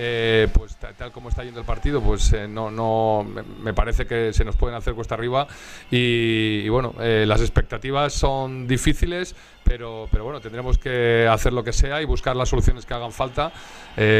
eh, 0.00 0.46
pues 0.52 0.76
tal 0.76 1.10
como 1.10 1.28
está 1.28 1.42
yendo 1.42 1.58
el 1.58 1.66
partido, 1.66 2.00
pues 2.00 2.32
eh, 2.32 2.46
no, 2.46 2.70
no 2.70 3.26
me 3.60 3.74
parece 3.74 4.06
que 4.06 4.32
se 4.32 4.44
nos 4.44 4.54
pueden 4.54 4.76
hacer 4.76 4.94
cuesta 4.94 5.16
arriba 5.16 5.48
y, 5.90 6.68
bueno, 6.68 6.94
eh, 7.00 7.24
las 7.26 7.40
expectativas 7.40 8.12
son 8.12 8.68
difíciles, 8.68 9.34
pero, 9.68 10.08
pero 10.10 10.24
bueno, 10.24 10.40
tendremos 10.40 10.78
que 10.78 11.28
hacer 11.30 11.52
lo 11.52 11.62
que 11.62 11.74
sea 11.74 12.00
y 12.00 12.06
buscar 12.06 12.34
las 12.34 12.48
soluciones 12.48 12.86
que 12.86 12.94
hagan 12.94 13.12
falta, 13.12 13.52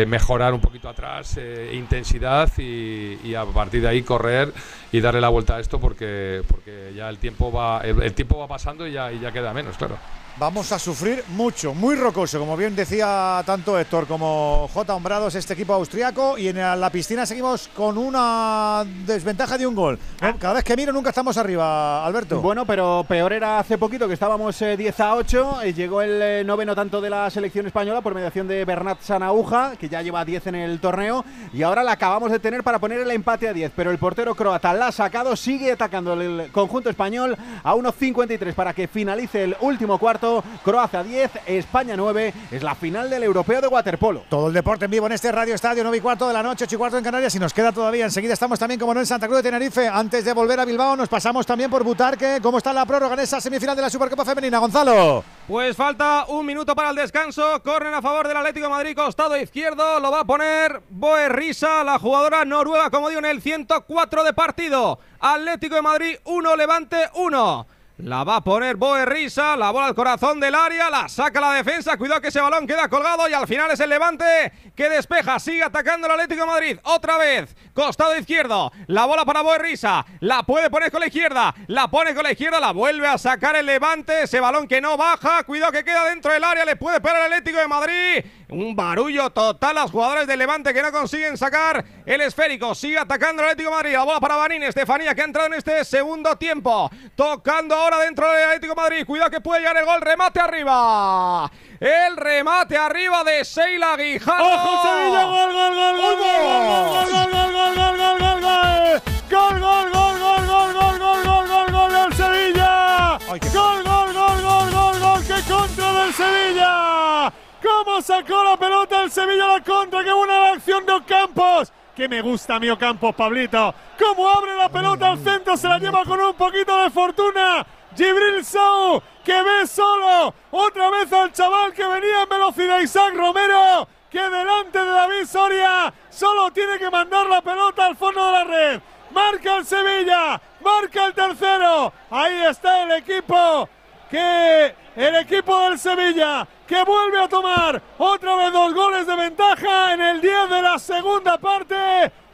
mejorar 0.07 0.53
un 0.53 0.61
poquito 0.61 0.89
atrás, 0.89 1.39
intensidad 1.73 2.51
y, 2.59 3.35
a 3.35 3.45
partir 3.47 3.81
de 3.81 3.89
ahí 3.89 4.03
correr 4.03 4.53
y 4.93 5.01
darle 5.01 5.21
la 5.21 5.29
vuelta 5.29 5.57
a 5.57 5.61
esto 5.61 5.81
porque, 5.81 6.43
porque 6.49 6.93
ya 6.95 7.09
el 7.09 7.19
tiempo 7.19 7.51
va, 7.51 7.81
el, 7.81 8.13
tiempo 8.13 8.39
va 8.39 8.47
pasando 8.47 8.87
y 8.87 8.93
ya, 8.93 9.11
y 9.11 9.21
ya 9.21 9.33
queda 9.33 9.55
menos, 9.55 9.77
claro. 9.77 9.97
Vamos 10.39 10.71
a 10.71 10.79
sufrir 10.79 11.25
mucho, 11.31 11.75
muy 11.75 11.97
rocoso, 11.97 12.39
como 12.39 12.57
bien 12.57 12.77
decía 12.77 13.43
tanto 13.45 13.77
Héctor 13.77 14.07
como 14.07 14.71
J. 14.73 14.95
Hombrados, 14.95 15.35
este 15.35 15.55
equipo 15.55 15.75
austriaco. 15.75 16.39
Y 16.39 16.47
en 16.47 16.59
la 16.59 16.91
piscina 16.91 17.27
seguimos 17.27 17.69
con 17.75 17.99
una 17.99 18.85
desventaja 19.05 19.59
de 19.59 19.67
un 19.67 19.75
gol. 19.75 19.99
Cada 20.39 20.55
vez 20.55 20.63
que 20.63 20.77
miro 20.77 20.93
nunca 20.93 21.09
estamos 21.09 21.37
arriba, 21.37 22.07
Alberto. 22.07 22.41
Bueno, 22.41 22.65
pero 22.65 23.05
peor 23.09 23.33
era 23.33 23.59
hace 23.59 23.79
poquito 23.79 24.07
que 24.07 24.15
estábamos 24.15 24.57
10 24.57 24.79
eh, 24.79 25.03
a 25.03 25.17
8. 25.17 25.38
Y 25.65 25.73
llegó 25.73 26.03
el 26.03 26.21
eh, 26.21 26.43
noveno 26.45 26.75
tanto 26.75 27.01
de 27.01 27.11
la 27.11 27.31
selección 27.31 27.65
española 27.67 28.01
por 28.01 28.13
mediación 28.13 28.49
de 28.49 28.65
Bernat 28.65 29.01
Sanauja, 29.03 29.77
que 29.77 29.89
ya 29.89 30.03
lleva 30.03 30.25
10 30.25 30.49
en 30.49 30.55
el 30.57 30.81
torneo. 30.81 31.25
Y 31.53 31.63
ahora 31.63 31.85
la 31.85 31.93
acabamos 31.93 32.33
de 32.33 32.41
tener 32.41 32.65
para 32.65 32.81
poner 32.81 32.99
el 33.01 33.11
empate 33.13 33.49
a 33.49 33.53
10. 33.53 33.71
Pero 33.77 33.93
el 33.93 33.99
portero 33.99 34.35
croata 34.35 34.75
la 34.75 34.89
ha 34.89 34.93
sacado, 34.93 35.37
sigue 35.37 35.73
atacando 35.73 36.15
el 36.15 36.51
conjunto 36.51 36.91
español 36.91 37.37
a 37.63 37.75
1.53 37.75 38.53
para 38.55 38.73
que 38.73 38.89
finalice 38.89 39.45
el 39.45 39.57
último 39.61 39.99
cuarto. 39.99 40.43
Croacia 40.65 41.05
10, 41.05 41.31
España 41.47 41.95
9. 41.97 42.35
Es 42.51 42.63
la 42.65 42.75
final 42.75 43.09
del 43.09 43.23
europeo 43.23 43.61
de 43.61 43.69
waterpolo. 43.69 44.25
Todo 44.29 44.49
el 44.49 44.55
deporte 44.55 44.87
en 44.87 44.91
vivo 44.91 45.07
en 45.07 45.13
este 45.13 45.31
Radio 45.31 45.55
Estadio, 45.55 45.85
9 45.85 45.99
y 45.99 46.01
cuarto 46.01 46.27
de 46.27 46.35
la 46.35 46.43
noche, 46.43 46.65
8 46.65 46.75
y 46.75 46.79
cuarto 46.79 46.99
en 46.99 47.05
Canarias. 47.05 47.35
Y 47.37 47.39
nos 47.39 47.55
queda 47.55 47.71
todavía. 47.71 48.07
Enseguida 48.07 48.33
estamos 48.33 48.59
también, 48.59 48.81
como 48.81 48.93
no, 48.93 49.01
en 49.01 49.07
Santa 49.07 49.29
Cruz 49.29 49.39
de 49.39 49.45
Tenerife. 49.45 49.87
Antes 49.87 50.25
de 50.25 50.33
volver 50.33 50.59
a 50.59 50.65
Bilbao, 50.65 50.97
nos 50.97 51.09
pasamos 51.09 51.47
también 51.47 51.71
por 51.71 51.85
Butarque. 51.85 52.41
¿Cómo 52.43 52.59
está 52.59 52.73
la 52.73 52.85
prórroga 52.85 53.15
en 53.15 53.21
esa 53.21 53.41
semifinal 53.41 53.77
de 53.77 53.83
la 53.83 53.91
Supercopa 53.91 54.25
Femenina, 54.25 54.59
Gonzalo? 54.59 55.28
Pues 55.49 55.77
falta 55.77 56.27
un 56.29 56.45
minuto 56.45 56.77
para 56.77 56.91
el 56.91 56.97
descanso. 56.97 57.63
Corren 57.63 57.95
a 57.95 58.03
favor 58.03 58.29
del 58.29 58.37
Atlético 58.37 58.67
de 58.67 58.71
Madrid, 58.71 58.95
costado 58.95 59.35
izquierdo. 59.37 59.99
Lo 59.99 60.11
va 60.11 60.21
a 60.21 60.25
poner 60.25 60.83
Boe 60.91 61.29
Risa, 61.31 61.83
la 61.85 61.99
jugadora 61.99 62.45
noruega, 62.45 62.91
como 62.91 63.09
dio 63.09 63.19
en 63.19 63.25
el 63.25 63.41
104 63.41 64.25
de 64.25 64.35
partido. 64.35 64.99
Atlético 65.21 65.77
de 65.77 65.83
Madrid 65.83 66.17
1, 66.25 66.57
Levante 66.57 66.99
1. 67.15 67.67
La 67.99 68.23
va 68.23 68.37
a 68.37 68.45
poner 68.45 68.77
Boe 68.77 69.05
Risa, 69.07 69.57
la 69.57 69.73
bola 69.73 69.87
al 69.87 69.95
corazón 69.97 70.39
del 70.39 70.55
área, 70.55 70.89
la 70.89 71.09
saca 71.09 71.41
la 71.41 71.55
defensa, 71.55 71.97
cuidado 71.97 72.21
que 72.21 72.29
ese 72.29 72.41
balón 72.41 72.65
queda 72.65 72.89
colgado 72.89 73.29
y 73.29 73.33
al 73.33 73.49
final 73.49 73.73
es 73.73 73.81
el 73.81 73.91
Levante 73.91 74.53
que 74.77 74.89
despeja, 74.89 75.41
sigue 75.41 75.65
atacando 75.65 76.07
el 76.07 76.13
Atlético 76.13 76.43
de 76.43 76.47
Madrid, 76.47 76.79
otra 76.85 77.19
vez, 77.19 77.57
costado 77.75 78.17
izquierdo, 78.17 78.71
la 78.87 79.05
bola 79.05 79.25
para 79.25 79.43
Boe 79.43 79.59
Risa, 79.59 80.07
la 80.21 80.45
puede 80.45 80.71
poner 80.71 80.93
con 80.93 81.01
la 81.01 81.09
izquierda, 81.09 81.53
la 81.67 81.89
pone 81.89 82.15
con 82.15 82.23
la 82.23 82.31
izquierda, 82.31 82.61
la 82.61 82.71
vuelve 82.71 83.09
a 83.09 83.19
sacar 83.19 83.57
el 83.57 83.67
Levante, 83.67 84.23
ese 84.23 84.39
balón 84.39 84.69
que 84.69 84.81
no 84.81 84.97
baja, 84.97 85.43
cuidado 85.43 85.73
que 85.73 85.83
queda 85.83 86.05
dentro 86.05 86.33
del 86.33 86.45
área, 86.45 86.65
le 86.65 86.77
puede 86.77 87.01
pegar 87.01 87.17
el 87.17 87.33
Atlético 87.33 87.59
de 87.59 87.67
Madrid, 87.67 88.25
un 88.51 88.75
barullo 88.75 89.31
total 89.31 89.79
a 89.79 89.83
los 89.83 89.91
jugadores 89.91 90.27
del 90.27 90.39
Levante 90.39 90.73
que 90.73 90.83
no 90.83 90.91
consiguen 90.91 91.37
sacar 91.37 91.85
el 92.07 92.21
esférico, 92.21 92.75
sigue 92.75 92.99
atacando 92.99 93.43
el 93.43 93.51
Atlético 93.51 93.71
de 93.71 93.77
Madrid, 93.77 93.93
la 93.93 94.05
bola 94.05 94.21
para 94.21 94.37
Banín, 94.37 94.63
Estefanía 94.63 95.15
que 95.15 95.23
ha 95.23 95.25
entrado 95.25 95.49
en 95.49 95.55
este 95.55 95.85
segundo 95.85 96.37
tiempo, 96.37 96.91
tocando 97.15 97.75
ahora 97.75 97.99
dentro 97.99 98.31
del 98.31 98.45
Atlético 98.45 98.75
Madrid. 98.75 99.05
Cuidado 99.07 99.31
que 99.31 99.41
puede 99.41 99.61
llegar 99.61 99.77
el 99.77 99.85
gol. 99.85 100.01
Remate 100.01 100.41
arriba. 100.41 101.51
El 101.81 102.17
remate 102.17 102.77
arriba 102.77 103.23
de 103.25 103.45
Sheila 103.45 103.97
Guijarro. 103.97 104.45
¡Ojo 104.45 104.89
Sevilla! 104.89 105.25
¡Gol, 105.25 105.53
gol, 105.53 105.75
gol, 105.75 105.97
gol, 105.97 106.17
gol, 106.17 106.49
gol, 106.89 107.13
gol, 107.13 107.33
gol, 107.33 107.53
gol, 107.53 107.75
gol, 107.75 107.97
gol, 107.97 108.19
gol, 108.19 108.41
gol! 108.41 109.03
¡Gol, 109.31 109.61
gol, 109.61 109.91
gol, 109.93 110.19
gol, 110.19 110.47
gol, 110.47 110.75
gol, 110.75 110.99
gol, 110.99 111.23
gol, 111.25 111.49
gol, 111.49 111.73
gol 111.73 111.93
del 111.93 112.13
Sevilla! 112.17 113.19
¡Gol, 113.29 113.83
gol, 113.85 114.13
gol, 114.13 114.43
gol, 114.43 114.71
gol, 114.73 115.01
gol! 115.01 115.21
¡Qué 115.27 115.53
contra 115.53 115.93
del 115.93 116.15
Sevilla! 116.15 117.33
¿Cómo 117.69 118.01
sacó 118.01 118.43
la 118.45 118.57
pelota 118.57 119.03
el 119.03 119.11
Sevilla 119.11 119.47
la 119.47 119.63
contra? 119.63 120.03
¡Qué 120.03 120.13
buena 120.13 120.41
la 120.41 120.53
acción 120.53 120.87
de 120.87 120.93
Ocampos! 120.93 121.73
que 121.95 122.09
me 122.09 122.23
gusta 122.23 122.61
mío 122.61 122.79
Campos, 122.79 123.13
Pablito. 123.13 123.75
Cómo 123.99 124.29
abre 124.29 124.55
la 124.55 124.69
pelota 124.69 125.11
al 125.11 125.19
centro, 125.19 125.57
se 125.57 125.67
la 125.67 125.81
lleva 125.81 126.05
con 126.05 126.21
un 126.21 126.35
poquito 126.35 126.77
de 126.79 126.91
fortuna. 126.91 127.67
Gibril 127.97 128.45
Sou, 128.45 129.03
que 129.25 129.43
ve 129.43 129.67
solo 129.67 130.33
otra 130.53 130.91
vez 130.91 131.13
al 131.13 131.33
chaval 131.33 131.73
que 131.73 131.85
venía 131.85 132.23
en 132.23 132.29
velocidad, 132.29 132.79
Isaac 132.79 133.15
Romero, 133.17 133.89
que 134.09 134.21
delante 134.21 134.79
de 134.79 134.91
David 134.91 135.27
Soria 135.27 135.93
solo 136.09 136.53
tiene 136.53 136.79
que 136.79 136.89
mandar 136.89 137.27
la 137.27 137.43
pelota 137.43 137.87
al 137.87 137.97
fondo 137.97 138.25
de 138.27 138.33
la 138.33 138.45
red. 138.45 138.81
Marca 139.11 139.57
el 139.57 139.67
Sevilla, 139.67 140.41
marca 140.63 141.05
el 141.05 141.15
tercero. 141.15 141.93
Ahí 142.13 142.45
está 142.49 142.85
el 142.85 142.93
equipo 142.93 143.69
que 144.09 144.73
el 144.95 145.17
equipo 145.17 145.59
del 145.63 145.81
Sevilla 145.81 146.47
que 146.69 146.85
vuelve 146.85 147.19
a 147.19 147.29
tomar 147.29 147.83
otra 147.97 148.37
vez 148.37 148.53
dos 148.53 148.75
goles 148.75 149.07
de 149.07 149.17
ventaja 149.17 149.95
en 149.95 150.01
el 150.03 150.21
10 150.21 150.51
de 150.51 150.63
la 150.63 150.79
segunda 150.79 151.39
parte. 151.39 151.75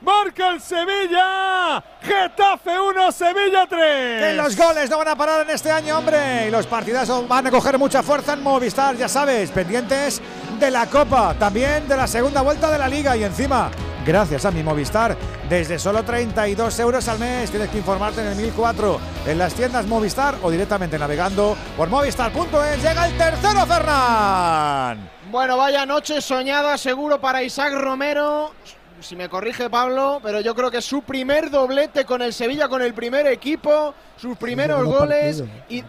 Marca 0.00 0.50
el 0.50 0.60
Sevilla. 0.60 1.82
Getafe 2.02 2.78
1, 2.78 3.12
Sevilla 3.12 3.66
3. 3.66 4.22
Que 4.22 4.34
los 4.36 4.56
goles 4.56 4.90
no 4.90 4.98
van 4.98 5.08
a 5.08 5.16
parar 5.16 5.42
en 5.42 5.50
este 5.50 5.70
año, 5.70 5.96
hombre. 5.96 6.48
Y 6.48 6.50
los 6.50 6.66
partidazos 6.66 7.26
van 7.28 7.46
a 7.46 7.50
coger 7.50 7.78
mucha 7.78 8.02
fuerza 8.02 8.34
en 8.34 8.42
Movistar, 8.42 8.96
ya 8.96 9.08
sabes, 9.08 9.50
pendientes 9.52 10.20
de 10.64 10.70
la 10.70 10.86
Copa, 10.86 11.34
también 11.38 11.86
de 11.86 11.94
la 11.94 12.06
segunda 12.06 12.40
vuelta 12.40 12.70
de 12.70 12.78
la 12.78 12.88
Liga 12.88 13.14
y 13.18 13.22
encima, 13.22 13.70
gracias 14.06 14.46
a 14.46 14.50
mi 14.50 14.62
Movistar, 14.62 15.14
desde 15.46 15.78
solo 15.78 16.02
32 16.02 16.78
euros 16.78 17.06
al 17.06 17.18
mes 17.18 17.50
tienes 17.50 17.68
que 17.68 17.76
informarte 17.76 18.22
en 18.22 18.28
el 18.28 18.36
1004 18.36 18.98
en 19.26 19.36
las 19.36 19.52
tiendas 19.52 19.84
Movistar 19.86 20.36
o 20.42 20.50
directamente 20.50 20.98
navegando 20.98 21.54
por 21.76 21.90
movistar.es. 21.90 22.82
Llega 22.82 23.06
el 23.06 23.18
tercero, 23.18 23.66
Fernán. 23.66 25.10
Bueno, 25.30 25.58
vaya 25.58 25.84
noche 25.84 26.22
soñada 26.22 26.78
seguro 26.78 27.20
para 27.20 27.42
Isaac 27.42 27.74
Romero. 27.74 28.52
Si 29.00 29.16
me 29.16 29.28
corrige 29.28 29.68
Pablo, 29.68 30.18
pero 30.22 30.40
yo 30.40 30.54
creo 30.54 30.70
que 30.70 30.78
es 30.78 30.84
su 30.86 31.02
primer 31.02 31.50
doblete 31.50 32.06
con 32.06 32.22
el 32.22 32.32
Sevilla, 32.32 32.68
con 32.68 32.80
el 32.80 32.94
primer 32.94 33.26
equipo, 33.26 33.92
sus 34.16 34.38
primeros 34.38 34.82
goles 34.84 35.44
y 35.68 35.84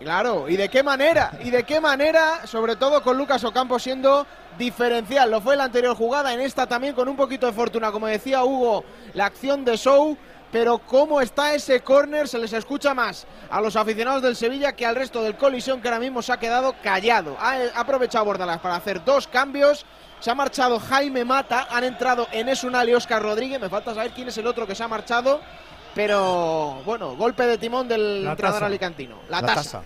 claro, 0.00 0.48
y 0.48 0.56
de 0.56 0.68
qué 0.68 0.82
manera, 0.82 1.32
y 1.42 1.50
de 1.50 1.62
qué 1.62 1.80
manera, 1.80 2.46
sobre 2.46 2.76
todo 2.76 3.02
con 3.02 3.16
Lucas 3.16 3.44
Ocampo 3.44 3.78
siendo 3.78 4.26
diferencial. 4.58 5.30
Lo 5.30 5.40
fue 5.40 5.54
en 5.54 5.58
la 5.58 5.64
anterior 5.64 5.94
jugada, 5.94 6.32
en 6.32 6.40
esta 6.40 6.66
también 6.66 6.94
con 6.94 7.08
un 7.08 7.16
poquito 7.16 7.46
de 7.46 7.52
fortuna, 7.52 7.92
como 7.92 8.06
decía 8.06 8.42
Hugo, 8.42 8.84
la 9.14 9.26
acción 9.26 9.64
de 9.64 9.76
Show 9.76 10.16
pero 10.50 10.78
cómo 10.78 11.20
está 11.20 11.54
ese 11.54 11.80
córner 11.80 12.26
se 12.28 12.38
les 12.38 12.52
escucha 12.52 12.94
más 12.94 13.26
a 13.50 13.60
los 13.60 13.76
aficionados 13.76 14.22
del 14.22 14.36
Sevilla 14.36 14.72
que 14.72 14.86
al 14.86 14.96
resto 14.96 15.22
del 15.22 15.36
colisión 15.36 15.80
que 15.80 15.88
ahora 15.88 16.00
mismo 16.00 16.22
se 16.22 16.32
ha 16.32 16.38
quedado 16.38 16.74
callado. 16.82 17.36
Ha 17.38 17.68
aprovechado 17.76 18.24
Bordalas 18.24 18.60
para 18.60 18.76
hacer 18.76 19.04
dos 19.04 19.26
cambios. 19.26 19.86
Se 20.18 20.30
ha 20.30 20.34
marchado 20.34 20.78
Jaime 20.80 21.24
Mata, 21.24 21.68
han 21.70 21.84
entrado 21.84 22.26
Enes 22.32 22.64
Unal 22.64 22.88
y 22.88 22.94
Oscar 22.94 23.22
Rodríguez. 23.22 23.60
Me 23.60 23.68
falta 23.68 23.94
saber 23.94 24.10
quién 24.10 24.28
es 24.28 24.38
el 24.38 24.46
otro 24.46 24.66
que 24.66 24.74
se 24.74 24.82
ha 24.82 24.88
marchado. 24.88 25.40
Pero 25.94 26.82
bueno, 26.84 27.16
golpe 27.16 27.44
de 27.44 27.58
timón 27.58 27.88
del 27.88 28.26
entrenador 28.26 28.64
alicantino. 28.64 29.16
La, 29.28 29.42
tasa. 29.42 29.82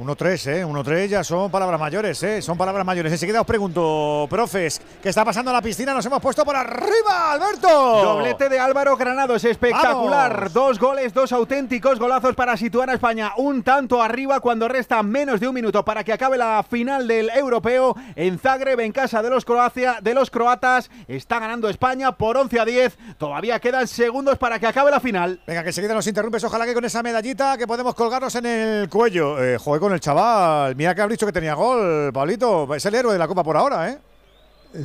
1-3, 0.00 0.46
¿eh? 0.46 0.64
1-3 0.64 1.08
ya 1.08 1.22
son 1.22 1.50
palabras 1.50 1.78
mayores, 1.78 2.22
¿eh? 2.22 2.40
Son 2.40 2.56
palabras 2.56 2.86
mayores. 2.86 3.12
Enseguida 3.12 3.42
os 3.42 3.46
pregunto, 3.46 4.26
profes, 4.30 4.80
¿qué 5.02 5.10
está 5.10 5.24
pasando 5.24 5.50
en 5.50 5.56
la 5.56 5.62
piscina? 5.62 5.92
Nos 5.92 6.06
hemos 6.06 6.22
puesto 6.22 6.42
por 6.44 6.56
arriba, 6.56 7.32
Alberto. 7.32 7.68
Doblete 7.68 8.48
de 8.48 8.58
Álvaro 8.58 8.96
Granado, 8.96 9.36
es 9.36 9.44
espectacular. 9.44 10.50
Dos 10.52 10.78
goles, 10.78 11.12
dos 11.12 11.32
auténticos 11.32 11.98
golazos 11.98 12.34
para 12.34 12.56
situar 12.56 12.88
a 12.88 12.94
España 12.94 13.32
un 13.36 13.62
tanto 13.62 14.02
arriba 14.02 14.40
cuando 14.40 14.68
resta 14.68 15.02
menos 15.02 15.38
de 15.38 15.48
un 15.48 15.54
minuto 15.54 15.84
para 15.84 16.02
que 16.02 16.14
acabe 16.14 16.38
la 16.38 16.62
final 16.62 17.06
del 17.06 17.28
europeo 17.30 17.94
en 18.16 18.38
Zagreb, 18.38 18.80
en 18.80 18.92
casa 18.92 19.22
de 19.22 19.28
los, 19.28 19.44
Croacia, 19.44 19.98
de 20.00 20.14
los 20.14 20.30
croatas. 20.30 20.90
Está 21.08 21.38
ganando 21.40 21.68
España 21.68 22.12
por 22.12 22.38
11 22.38 22.58
a 22.58 22.64
10. 22.64 22.98
Todavía 23.18 23.60
quedan 23.60 23.86
segundos 23.86 24.38
para 24.38 24.58
que 24.58 24.66
acabe 24.66 24.90
la 24.90 25.00
final. 25.00 25.40
Venga, 25.46 25.62
que 25.62 25.68
enseguida 25.68 25.92
nos 25.92 26.06
interrumpes. 26.06 26.42
Ojalá 26.44 26.64
que 26.64 26.72
con 26.72 26.86
esa 26.86 27.02
medallita 27.02 27.58
que 27.58 27.66
podemos 27.66 27.94
colgarnos 27.94 28.34
en 28.36 28.46
el 28.46 28.88
cuello. 28.88 29.42
Eh, 29.42 29.58
el 29.92 30.00
chaval. 30.00 30.76
Mira 30.76 30.94
que 30.94 31.02
has 31.02 31.08
dicho 31.08 31.26
que 31.26 31.32
tenía 31.32 31.54
gol, 31.54 32.12
Pablito. 32.12 32.74
Es 32.74 32.84
el 32.86 32.94
héroe 32.94 33.12
de 33.12 33.18
la 33.18 33.28
Copa 33.28 33.42
por 33.42 33.56
ahora, 33.56 33.90
¿eh? 33.90 33.98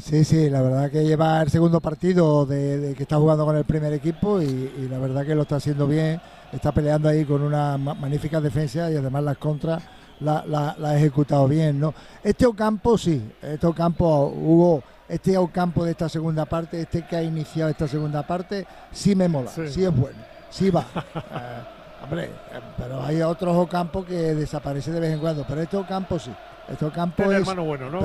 Sí, 0.01 0.23
sí, 0.23 0.49
la 0.49 0.61
verdad 0.63 0.89
que 0.89 1.03
lleva 1.03 1.43
el 1.43 1.51
segundo 1.51 1.79
partido 1.79 2.45
de, 2.45 2.95
que 2.97 3.03
está 3.03 3.17
jugando 3.17 3.45
con 3.45 3.55
el 3.55 3.65
primer 3.65 3.93
equipo 3.93 4.41
y, 4.41 4.87
la 4.89 4.97
verdad 4.97 5.25
que 5.25 5.35
lo 5.35 5.43
está 5.43 5.57
haciendo 5.57 5.85
bien. 5.85 6.19
Está 6.51 6.71
peleando 6.71 7.09
ahí 7.09 7.25
con 7.25 7.41
una 7.41 7.77
magnífica 7.77 8.41
defensa 8.41 8.89
y 8.89 8.95
además 8.95 9.23
las 9.23 9.37
contras 9.37 9.83
la, 10.19 10.75
ha 10.81 10.97
ejecutado 10.97 11.47
bien, 11.47 11.79
¿no? 11.79 11.93
Este 12.23 12.45
Ocampo 12.45 12.97
sí, 12.97 13.21
este 13.41 13.67
Ocampo 13.67 14.33
hubo 14.35 14.83
este 15.07 15.37
Ocampo 15.37 15.85
de 15.85 15.91
esta 15.91 16.09
segunda 16.09 16.45
parte, 16.45 16.81
este 16.81 17.05
que 17.05 17.15
ha 17.15 17.23
iniciado 17.23 17.69
esta 17.69 17.87
segunda 17.87 18.25
parte, 18.25 18.65
sí 18.91 19.15
me 19.15 19.27
mola, 19.27 19.51
sí, 19.51 19.83
es 19.83 19.95
bueno, 19.95 20.17
sí 20.49 20.69
va. 20.69 20.85
Eh, 22.05 22.11
Hombre, 22.11 22.29
pero 22.77 23.03
hay 23.03 23.21
otros 23.21 23.55
Ocampo 23.57 24.05
que 24.05 24.35
desaparece 24.35 24.91
de 24.91 24.99
vez 24.99 25.13
en 25.13 25.19
cuando, 25.19 25.45
pero 25.47 25.61
este 25.61 25.77
Ocampo 25.77 26.19
sí. 26.19 26.31
Este 26.67 26.85
Ocampo 26.85 27.23
es. 27.23 27.39
hermano 27.39 27.63
bueno, 27.63 27.89
¿no? 27.89 28.01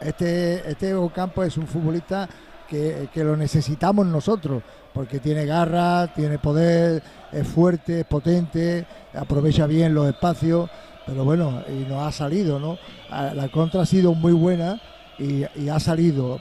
Este, 0.00 0.68
este 0.68 0.94
Ocampo 0.94 1.44
es 1.44 1.56
un 1.56 1.66
futbolista 1.66 2.28
que, 2.68 3.24
lo 3.24 3.36
necesitamos 3.36 4.06
nosotros, 4.06 4.62
porque 4.94 5.18
tiene 5.18 5.44
garra, 5.44 6.06
tiene 6.08 6.38
poder, 6.38 7.02
es 7.30 7.46
fuerte, 7.46 8.00
es 8.00 8.06
potente, 8.06 8.86
aprovecha 9.14 9.66
bien 9.66 9.94
los 9.94 10.08
espacios, 10.08 10.70
pero 11.06 11.24
bueno, 11.24 11.62
y 11.68 11.84
nos 11.84 12.06
ha 12.06 12.12
salido, 12.12 12.58
¿no? 12.58 12.78
La 13.10 13.48
contra 13.48 13.82
ha 13.82 13.86
sido 13.86 14.14
muy 14.14 14.32
buena. 14.32 14.80
Y, 15.18 15.44
ha 15.68 15.78
salido. 15.78 16.40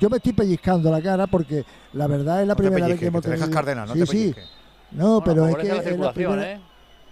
Yo 0.00 0.10
me 0.10 0.16
estoy 0.16 0.32
pellizcando 0.32 0.90
la 0.90 1.00
cara 1.00 1.28
porque 1.28 1.64
la 1.92 2.08
verdad 2.08 2.42
es 2.42 2.48
la 2.48 2.56
primera 2.56 2.88
vez 2.88 2.98
que 2.98 3.06
hemos 3.06 3.22
tenido. 3.22 3.46
no 3.86 3.94
sí, 3.94 4.06
sí, 4.06 4.34
no, 4.92 5.22
pero 5.24 5.46
es 5.48 5.56
que 5.56 5.68
es 5.68 5.98
la, 5.98 6.12
primera, 6.12 6.52
¿eh? 6.52 6.60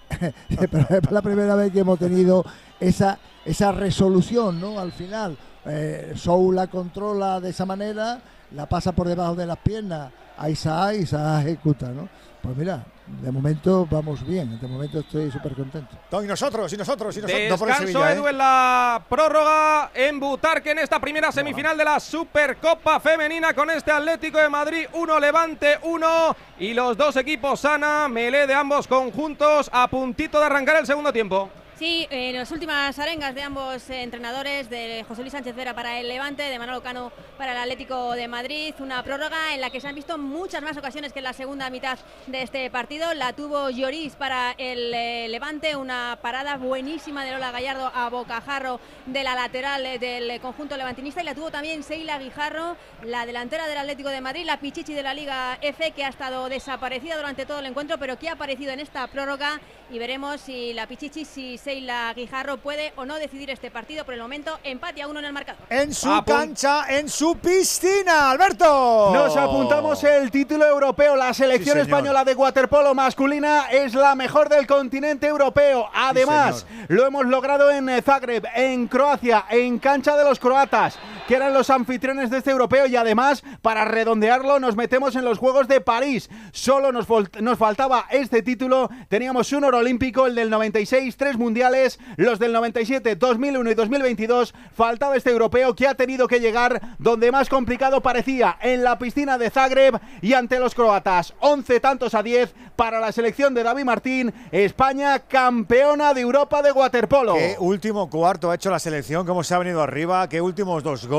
pero 0.70 0.86
es 0.90 1.10
la 1.10 1.22
primera 1.22 1.55
vez 1.55 1.72
que 1.72 1.80
hemos 1.80 1.98
tenido 1.98 2.44
esa, 2.80 3.18
esa 3.44 3.72
resolución, 3.72 4.60
¿no? 4.60 4.78
Al 4.78 4.92
final, 4.92 5.36
eh, 5.66 6.12
Soul 6.16 6.56
la 6.56 6.66
controla 6.66 7.40
de 7.40 7.50
esa 7.50 7.66
manera, 7.66 8.20
la 8.52 8.66
pasa 8.66 8.92
por 8.92 9.09
debajo 9.09 9.34
de 9.34 9.46
las 9.46 9.59
piernas 9.59 10.10
a 10.36 10.48
Isaac 10.48 10.94
y 10.94 11.02
Isaac 11.02 11.46
ejecuta, 11.46 11.90
¿no? 11.90 12.09
Pues 12.43 12.56
mira, 12.56 12.85
de 13.20 13.32
momento 13.32 13.86
vamos 13.90 14.24
bien, 14.27 14.60
de 14.60 14.69
momento 14.69 15.01
estoy 15.01 15.31
súper 15.31 15.55
contento. 15.55 15.97
y 16.23 16.27
nosotros, 16.27 16.73
y 16.73 16.77
nosotros, 16.77 17.16
y 17.16 17.20
nosotros. 17.20 17.60
Descanso, 17.60 18.06
¿eh? 18.06 18.12
Edu, 18.12 18.28
en 18.28 18.39
la 18.39 19.02
prórroga 19.09 19.90
en 19.93 20.20
Butarque 20.20 20.70
en 20.70 20.78
esta 20.78 21.01
primera 21.01 21.32
semifinal 21.32 21.77
de 21.77 21.85
la 21.85 21.98
Supercopa 21.98 23.01
Femenina 23.01 23.55
con 23.55 23.70
este 23.70 23.90
Atlético 23.90 24.39
de 24.39 24.48
Madrid, 24.48 24.86
uno 24.94 25.19
Levante, 25.19 25.78
uno 25.82 26.36
y 26.60 26.74
los 26.74 26.97
dos 26.97 27.16
equipos 27.16 27.60
sana, 27.60 28.09
melé 28.09 28.47
de 28.47 28.55
ambos 28.55 28.86
conjuntos 28.86 29.69
a 29.73 29.89
puntito 29.89 30.39
de 30.39 30.47
arrancar 30.47 30.77
el 30.77 30.86
segundo 30.86 31.12
tiempo. 31.12 31.51
Sí, 31.78 32.09
en 32.10 32.34
las 32.34 32.50
últimas 32.50 32.98
arengas 32.98 33.36
de 33.36 33.42
ambos 33.42 33.88
entrenadores, 33.88 34.68
de 34.68 35.05
José 35.06 35.20
Luis 35.20 35.30
Sánchez 35.30 35.55
Vera 35.55 35.74
para 35.74 36.00
el 36.00 36.09
Levante, 36.09 36.42
de 36.42 36.59
Manolo 36.59 36.82
Cano 36.82 37.12
para 37.36 37.52
el 37.52 37.59
Atlético 37.59 38.14
de 38.14 38.26
Madrid, 38.26 38.74
una 38.80 39.05
prórroga 39.05 39.55
en 39.55 39.60
la 39.60 39.70
que 39.70 39.80
se 39.80 39.86
han 39.86 39.94
visto 39.94 40.18
muchas 40.18 40.60
más 40.60 40.76
ocasiones 40.76 41.12
que 41.12 41.20
en 41.20 41.24
la 41.26 41.32
segunda 41.32 41.70
mitad 41.70 41.96
de 42.26 42.42
este 42.42 42.68
partido. 42.68 43.14
La 43.14 43.32
tuvo 43.32 43.70
Lloris 43.70 44.16
para 44.16 44.56
el 44.59 44.92
eh, 44.92 45.28
Levante, 45.28 45.76
una 45.76 46.18
parada 46.20 46.56
buenísima 46.56 47.24
de 47.24 47.30
Lola 47.30 47.52
Gallardo 47.52 47.92
a 47.94 48.09
bocajarro 48.09 48.80
de 49.06 49.22
la 49.22 49.36
lateral 49.36 49.86
eh, 49.86 50.00
del 50.00 50.40
conjunto 50.40 50.76
levantinista. 50.76 51.22
Y 51.22 51.26
la 51.26 51.36
tuvo 51.36 51.52
también 51.52 51.84
Seila 51.84 52.18
Guijarro, 52.18 52.76
la 53.05 53.24
delantera 53.24 53.68
del 53.68 53.78
Atlético 53.78 54.09
de 54.09 54.20
Madrid, 54.20 54.44
la 54.44 54.59
Pichichi 54.59 54.94
de 54.94 55.05
la 55.05 55.14
Liga 55.14 55.59
F, 55.60 55.92
que 55.92 56.05
ha 56.05 56.09
estado 56.09 56.48
desaparecida 56.48 57.16
durante 57.16 57.46
todo 57.46 57.60
el 57.60 57.66
encuentro, 57.66 57.98
pero 57.98 58.18
que 58.18 58.28
ha 58.28 58.32
aparecido 58.32 58.72
en 58.72 58.80
esta 58.80 59.06
prórroga. 59.06 59.60
Y 59.90 60.00
veremos 60.00 60.40
si 60.40 60.74
la 60.74 60.88
Pichichi, 60.88 61.24
si 61.24 61.56
Seila 61.69 62.15
Guijarro 62.15 62.57
puede 62.57 62.95
o 62.97 63.05
no 63.05 63.16
decidir 63.16 63.51
este 63.51 63.70
partido. 63.70 64.07
Por 64.07 64.15
el 64.15 64.20
momento, 64.20 64.59
empate 64.65 65.03
a 65.03 65.07
uno 65.07 65.19
en 65.19 65.27
el 65.27 65.35
marcador. 65.35 65.61
En 65.69 65.93
su 65.93 66.09
cancha, 66.24 66.86
en 66.89 67.11
su 67.11 67.36
piscina, 67.36 68.31
Alberto. 68.31 69.11
Nos 69.12 69.36
apuntamos 69.36 70.03
el 70.03 70.31
título 70.31 70.65
europeo. 70.65 71.15
La 71.15 71.35
selección 71.35 71.77
española 71.77 72.24
de 72.24 72.35
waterpolo 72.35 72.95
masculina 72.95 73.66
es 73.70 73.93
la 73.93 74.15
mejor 74.15 74.49
del 74.49 74.66
continente 74.66 75.27
europeo. 75.27 75.90
Además, 75.93 76.65
lo 76.89 77.07
hemos 77.07 77.27
logrado 77.27 77.70
en 77.70 78.03
Zagreb, 78.03 78.47
en 78.55 78.89
Croacia, 78.89 79.45
en 79.51 79.78
cancha 79.78 80.16
de 80.16 80.24
los 80.24 80.39
croatas, 80.39 80.99
que 81.28 81.36
eran 81.36 81.52
los 81.52 81.68
anfitriones 81.68 82.30
de 82.30 82.38
este 82.38 82.50
europeo. 82.50 82.86
Y 82.86 82.96
además, 82.96 83.44
para 83.60 83.84
redondearlo, 83.84 84.59
nos 84.59 84.76
metemos 84.76 85.14
en 85.14 85.26
los 85.26 85.38
Juegos 85.38 85.68
de 85.68 85.82
París. 85.82 86.30
Solo 86.52 86.90
nos, 86.90 87.06
nos 87.40 87.59
faltaba 87.59 88.06
este 88.10 88.42
título. 88.42 88.88
Teníamos 89.09 89.52
un 89.52 89.64
oro 89.64 89.78
olímpico, 89.78 90.26
el 90.26 90.34
del 90.34 90.48
96, 90.48 91.16
tres 91.18 91.36
mundiales 91.36 91.98
los 92.16 92.38
del 92.38 92.52
97, 92.52 93.16
2001 93.16 93.70
y 93.70 93.74
2022, 93.74 94.55
faltaba 94.74 95.16
este 95.16 95.30
europeo 95.30 95.74
que 95.76 95.86
ha 95.86 95.94
tenido 95.94 96.26
que 96.26 96.40
llegar 96.40 96.96
donde 96.98 97.30
más 97.30 97.48
complicado 97.48 98.00
parecía, 98.00 98.56
en 98.62 98.82
la 98.82 98.98
piscina 98.98 99.36
de 99.36 99.50
Zagreb 99.50 100.00
y 100.22 100.32
ante 100.32 100.59
los 100.59 100.74
croatas. 100.74 101.34
11 101.40 101.80
tantos 101.80 102.14
a 102.14 102.22
10 102.22 102.55
para 102.74 103.00
la 103.00 103.12
selección 103.12 103.55
de 103.55 103.64
David 103.64 103.84
Martín, 103.84 104.32
España 104.50 105.18
campeona 105.18 106.14
de 106.14 106.20
Europa 106.22 106.62
de 106.62 106.72
waterpolo. 106.72 107.34
Qué 107.34 107.56
último 107.59 108.09
cuarto 108.09 108.50
ha 108.50 108.55
hecho 108.55 108.70
la 108.70 108.78
selección, 108.78 109.26
cómo 109.26 109.42
se 109.42 109.55
ha 109.55 109.59
venido 109.59 109.82
arriba, 109.82 110.28
qué 110.28 110.40
últimos 110.40 110.82
dos 110.82 111.06
goles, 111.06 111.18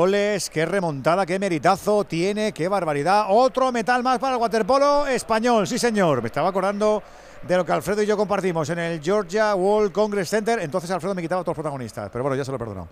qué 0.50 0.64
remontada, 0.64 1.26
qué 1.26 1.38
meritazo 1.38 2.04
tiene, 2.04 2.52
qué 2.52 2.68
barbaridad. 2.68 3.26
Otro 3.28 3.70
metal 3.70 4.02
más 4.02 4.18
para 4.18 4.36
el 4.36 4.40
waterpolo 4.40 5.06
español, 5.06 5.66
sí 5.66 5.78
señor. 5.78 6.22
Me 6.22 6.28
estaba 6.28 6.48
acordando 6.48 7.02
de 7.42 7.56
lo 7.56 7.66
que 7.66 7.72
Alfredo 7.72 8.02
y 8.02 8.06
yo 8.06 8.16
compartimos 8.16 8.70
en 8.70 8.78
el 8.78 9.02
Georgia 9.02 9.54
World 9.54 9.92
Congress 9.92 10.30
Center. 10.30 10.58
Entonces 10.60 10.90
Alfredo 10.90 11.14
me 11.14 11.20
quitaba 11.20 11.42
a 11.42 11.44
todos 11.44 11.54
los 11.54 11.62
protagonistas, 11.62 12.08
pero 12.10 12.24
bueno, 12.24 12.34
ya 12.34 12.46
se 12.46 12.50
lo 12.50 12.56
he 12.56 12.58
perdonado. 12.58 12.88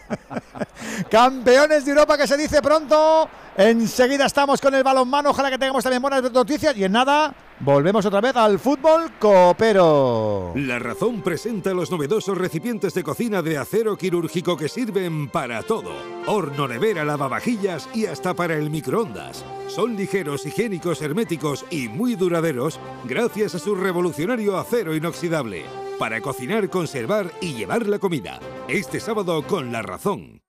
Campeones 1.10 1.84
de 1.86 1.90
Europa 1.90 2.18
que 2.18 2.26
se 2.26 2.36
dice 2.36 2.60
pronto. 2.60 3.26
Enseguida 3.56 4.26
estamos 4.26 4.60
con 4.60 4.74
el 4.74 4.82
balonmano. 4.82 5.30
Ojalá 5.30 5.50
que 5.50 5.58
tengamos 5.58 5.82
también 5.82 6.00
buenas 6.02 6.22
noticias. 6.32 6.76
Y 6.76 6.84
en 6.84 6.92
nada, 6.92 7.34
volvemos 7.58 8.06
otra 8.06 8.20
vez 8.20 8.34
al 8.36 8.58
fútbol 8.58 9.10
coopero. 9.18 10.52
La 10.54 10.78
razón 10.78 11.20
presenta 11.20 11.74
los 11.74 11.90
novedosos 11.90 12.38
recipientes 12.38 12.94
de 12.94 13.02
cocina 13.02 13.42
de 13.42 13.58
acero 13.58 13.96
quirúrgico 13.96 14.56
que 14.56 14.68
sirven 14.68 15.28
para 15.28 15.62
todo. 15.62 15.92
Horno, 16.26 16.68
nevera, 16.68 17.04
lavavajillas 17.04 17.88
y 17.92 18.06
hasta 18.06 18.34
para 18.34 18.54
el 18.54 18.70
microondas. 18.70 19.44
Son 19.68 19.96
ligeros, 19.96 20.46
higiénicos, 20.46 21.02
herméticos 21.02 21.64
y 21.70 21.88
muy 21.88 22.14
duraderos 22.14 22.80
gracias 23.04 23.54
a 23.54 23.58
su 23.58 23.74
revolucionario 23.74 24.58
acero 24.58 24.94
inoxidable. 24.94 25.64
para 26.00 26.22
cocinar, 26.22 26.70
conservar 26.70 27.30
y 27.42 27.52
llevar 27.52 27.86
la 27.86 27.98
comida. 27.98 28.40
Este 28.68 29.00
sábado 29.00 29.42
con 29.46 29.70
La 29.70 29.82
Razón. 29.82 30.40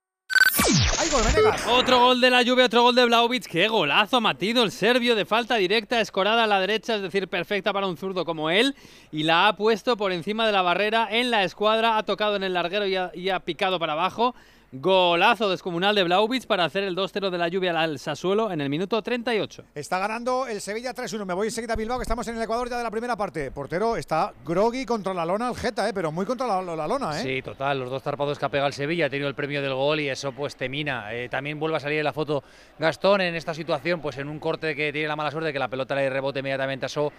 Otro 1.67 1.99
gol 1.99 2.21
de 2.21 2.29
la 2.29 2.41
lluvia, 2.41 2.65
otro 2.65 2.83
gol 2.83 2.95
de 2.95 3.03
Blaovic. 3.03 3.45
Qué 3.45 3.67
golazo 3.67 4.17
ha 4.17 4.21
matido 4.21 4.63
el 4.63 4.71
serbio 4.71 5.13
de 5.13 5.25
falta 5.25 5.55
directa, 5.55 5.99
escorada 5.99 6.45
a 6.45 6.47
la 6.47 6.61
derecha, 6.61 6.95
es 6.95 7.01
decir, 7.01 7.27
perfecta 7.27 7.73
para 7.73 7.87
un 7.87 7.97
zurdo 7.97 8.23
como 8.23 8.49
él. 8.49 8.75
Y 9.11 9.23
la 9.23 9.49
ha 9.49 9.57
puesto 9.57 9.97
por 9.97 10.13
encima 10.13 10.45
de 10.45 10.53
la 10.53 10.61
barrera 10.61 11.09
en 11.11 11.29
la 11.29 11.43
escuadra, 11.43 11.97
ha 11.97 12.03
tocado 12.03 12.37
en 12.37 12.43
el 12.43 12.53
larguero 12.53 12.85
y 12.85 12.95
ha, 12.95 13.11
y 13.13 13.27
ha 13.27 13.41
picado 13.41 13.77
para 13.77 13.91
abajo. 13.93 14.35
Golazo 14.73 15.49
descomunal 15.49 15.93
de 15.95 16.03
Blaovic 16.03 16.45
para 16.47 16.63
hacer 16.63 16.85
el 16.85 16.95
2-0 16.95 17.29
de 17.29 17.37
la 17.37 17.49
lluvia 17.49 17.77
al 17.77 17.99
Sassuolo 17.99 18.53
en 18.53 18.61
el 18.61 18.69
minuto 18.69 19.01
38. 19.01 19.65
Está 19.75 19.99
ganando 19.99 20.47
el 20.47 20.61
Sevilla 20.61 20.95
3-1. 20.95 21.25
Me 21.25 21.33
voy 21.33 21.47
enseguida 21.47 21.73
a 21.73 21.75
Bilbao, 21.75 21.97
que 21.97 22.03
estamos 22.03 22.25
en 22.29 22.37
el 22.37 22.41
Ecuador 22.41 22.69
ya 22.69 22.77
de 22.77 22.83
la 22.83 22.89
primera 22.89 23.17
parte. 23.17 23.51
Portero 23.51 23.97
está 23.97 24.31
groggy 24.45 24.85
contra 24.85 25.13
la 25.13 25.25
lona, 25.25 25.49
el 25.49 25.57
Geta, 25.57 25.89
¿eh? 25.89 25.91
pero 25.93 26.13
muy 26.13 26.25
contra 26.25 26.47
la, 26.47 26.61
la 26.61 26.87
lona. 26.87 27.19
¿eh? 27.19 27.21
Sí, 27.21 27.41
total. 27.41 27.79
Los 27.79 27.89
dos 27.89 28.01
zarpados 28.01 28.39
que 28.39 28.45
ha 28.45 28.49
pegado 28.49 28.67
el 28.69 28.73
Sevilla 28.73 29.07
ha 29.07 29.09
tenido 29.09 29.27
el 29.27 29.35
premio 29.35 29.61
del 29.61 29.73
gol 29.73 29.99
y 29.99 30.07
eso 30.07 30.31
pues 30.31 30.55
te 30.55 30.69
mina. 30.69 31.13
Eh, 31.13 31.27
también 31.27 31.59
vuelve 31.59 31.75
a 31.75 31.81
salir 31.81 31.97
en 31.97 32.05
la 32.05 32.13
foto 32.13 32.41
Gastón 32.79 33.19
en 33.19 33.35
esta 33.35 33.53
situación, 33.53 33.99
pues 33.99 34.19
en 34.19 34.29
un 34.29 34.39
corte 34.39 34.73
que 34.73 34.93
tiene 34.93 35.09
la 35.09 35.17
mala 35.17 35.31
suerte 35.31 35.51
que 35.51 35.59
la 35.59 35.67
pelota 35.67 35.95
le 35.95 36.09
rebote 36.09 36.39
inmediatamente 36.39 36.85
a 36.85 36.89
So, 36.89 37.11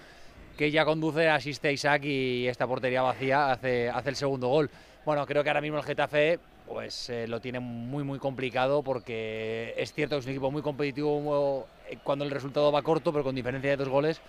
que 0.57 0.71
ya 0.71 0.87
conduce, 0.87 1.29
asiste 1.29 1.69
a 1.69 1.73
Isaac 1.73 2.03
y 2.05 2.49
esta 2.49 2.67
portería 2.67 3.03
vacía 3.03 3.53
hace, 3.53 3.91
hace 3.91 4.09
el 4.09 4.17
segundo 4.17 4.49
gol. 4.49 4.71
Bueno, 5.05 5.27
creo 5.27 5.43
que 5.43 5.51
ahora 5.51 5.61
mismo 5.61 5.77
el 5.77 5.85
Getafe 5.85 6.39
pues 6.73 7.11
eh, 7.11 7.29
lo 7.29 7.39
tiene 7.39 7.61
muy 7.61 8.03
muy 8.03 8.19
complicado 8.19 8.83
porque 8.83 9.75
es 9.77 9.93
cierto 9.93 10.17
que 10.17 10.21
es 10.21 10.25
un 10.25 10.31
equipo 10.31 10.51
muy 10.51 10.63
competitivo 10.63 11.67
eh, 11.91 11.99
cuando 12.03 12.25
el 12.25 12.31
resultado 12.31 12.73
va 12.73 12.81
corto, 12.81 13.13
pero 13.13 13.23
con 13.23 13.35
diferencia 13.35 13.71
de 13.71 13.77
dos 13.77 13.91
goles. 13.91 14.23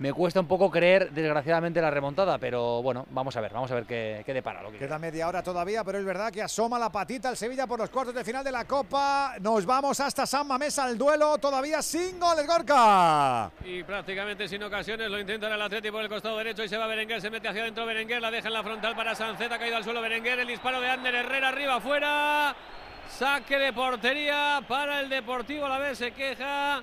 Me 0.00 0.14
cuesta 0.14 0.40
un 0.40 0.46
poco 0.46 0.70
creer, 0.70 1.10
desgraciadamente, 1.10 1.78
la 1.78 1.90
remontada, 1.90 2.38
pero 2.38 2.80
bueno, 2.80 3.04
vamos 3.10 3.36
a 3.36 3.42
ver, 3.42 3.52
vamos 3.52 3.70
a 3.70 3.74
ver 3.74 3.84
qué, 3.84 4.22
qué 4.24 4.32
depara. 4.32 4.62
Lo 4.62 4.72
que 4.72 4.78
Queda 4.78 4.98
media 4.98 5.28
hora 5.28 5.42
todavía, 5.42 5.84
pero 5.84 5.98
es 5.98 6.04
verdad 6.06 6.32
que 6.32 6.40
asoma 6.40 6.78
la 6.78 6.90
patita 6.90 7.28
el 7.28 7.36
Sevilla 7.36 7.66
por 7.66 7.78
los 7.78 7.90
cuartos 7.90 8.14
de 8.14 8.24
final 8.24 8.42
de 8.42 8.50
la 8.50 8.64
Copa. 8.64 9.34
Nos 9.42 9.66
vamos 9.66 10.00
hasta 10.00 10.24
San 10.24 10.46
Mamés 10.46 10.78
al 10.78 10.96
duelo, 10.96 11.36
todavía 11.36 11.82
sin 11.82 12.18
goles, 12.18 12.46
Gorka. 12.46 13.50
Y 13.62 13.82
prácticamente 13.82 14.48
sin 14.48 14.62
ocasiones 14.62 15.10
lo 15.10 15.20
intenta 15.20 15.54
el 15.54 15.60
Atleti 15.60 15.90
por 15.90 16.00
el 16.00 16.08
costado 16.08 16.38
derecho 16.38 16.64
y 16.64 16.68
se 16.70 16.78
va 16.78 16.86
Berenguer, 16.86 17.20
se 17.20 17.28
mete 17.28 17.48
hacia 17.48 17.60
adentro 17.60 17.84
Berenguer, 17.84 18.22
la 18.22 18.30
deja 18.30 18.48
en 18.48 18.54
la 18.54 18.62
frontal 18.62 18.96
para 18.96 19.14
Sancet, 19.14 19.52
ha 19.52 19.58
caído 19.58 19.76
al 19.76 19.84
suelo 19.84 20.00
Berenguer, 20.00 20.38
el 20.38 20.48
disparo 20.48 20.80
de 20.80 20.88
Ander 20.88 21.14
Herrera 21.14 21.48
arriba 21.48 21.74
afuera. 21.74 22.56
Saque 23.18 23.58
de 23.58 23.74
portería 23.74 24.62
para 24.66 25.00
el 25.00 25.10
Deportivo, 25.10 25.66
a 25.66 25.68
la 25.68 25.78
vez 25.78 25.98
se 25.98 26.12
queja 26.12 26.82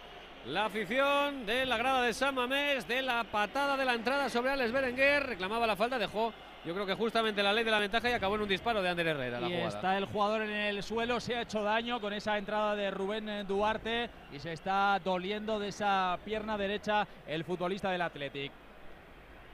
la 0.50 0.66
afición 0.66 1.46
de 1.46 1.66
la 1.66 1.78
grada 1.78 2.02
de 2.04 2.14
San 2.14 2.34
Mamés, 2.36 2.88
de 2.88 3.02
la 3.02 3.24
patada 3.26 3.76
de 3.76 3.84
la 3.86 3.94
entrada 3.96 4.30
sobre 4.30 4.52
Alex 4.52 4.72
Berenguer, 4.72 5.24
reclamaba 5.26 5.68
la 5.68 5.76
falta, 5.76 5.98
dejó 6.00 6.34
yo 6.66 6.74
creo 6.74 6.86
que 6.86 6.96
justamente 6.96 7.42
la 7.42 7.54
ley 7.54 7.64
de 7.64 7.72
la 7.72 7.80
ventaja 7.80 8.10
y 8.10 8.14
acabó 8.14 8.36
en 8.36 8.42
un 8.42 8.50
disparo 8.50 8.82
de 8.82 8.90
Ander 8.90 9.08
Herrera. 9.08 9.40
La 9.40 9.48
Y 9.48 9.52
jugada. 9.54 9.70
está 9.70 9.98
el 9.98 10.06
jugador 10.06 10.42
en 10.42 10.50
el 10.52 10.84
suelo, 10.84 11.20
se 11.22 11.36
ha 11.36 11.42
hecho 11.44 11.64
daño 11.64 12.02
con 12.02 12.12
esa 12.12 12.38
entrada 12.38 12.76
de 12.76 12.92
Rubén 12.92 13.46
Duarte 13.48 14.10
y 14.34 14.40
se 14.40 14.52
está 14.52 15.00
doliendo 15.02 15.60
de 15.60 15.70
esa 15.70 16.18
pierna 16.26 16.58
derecha 16.58 17.08
el 17.26 17.46
futbolista 17.46 17.90
del 17.90 18.02
Athletic. 18.02 18.52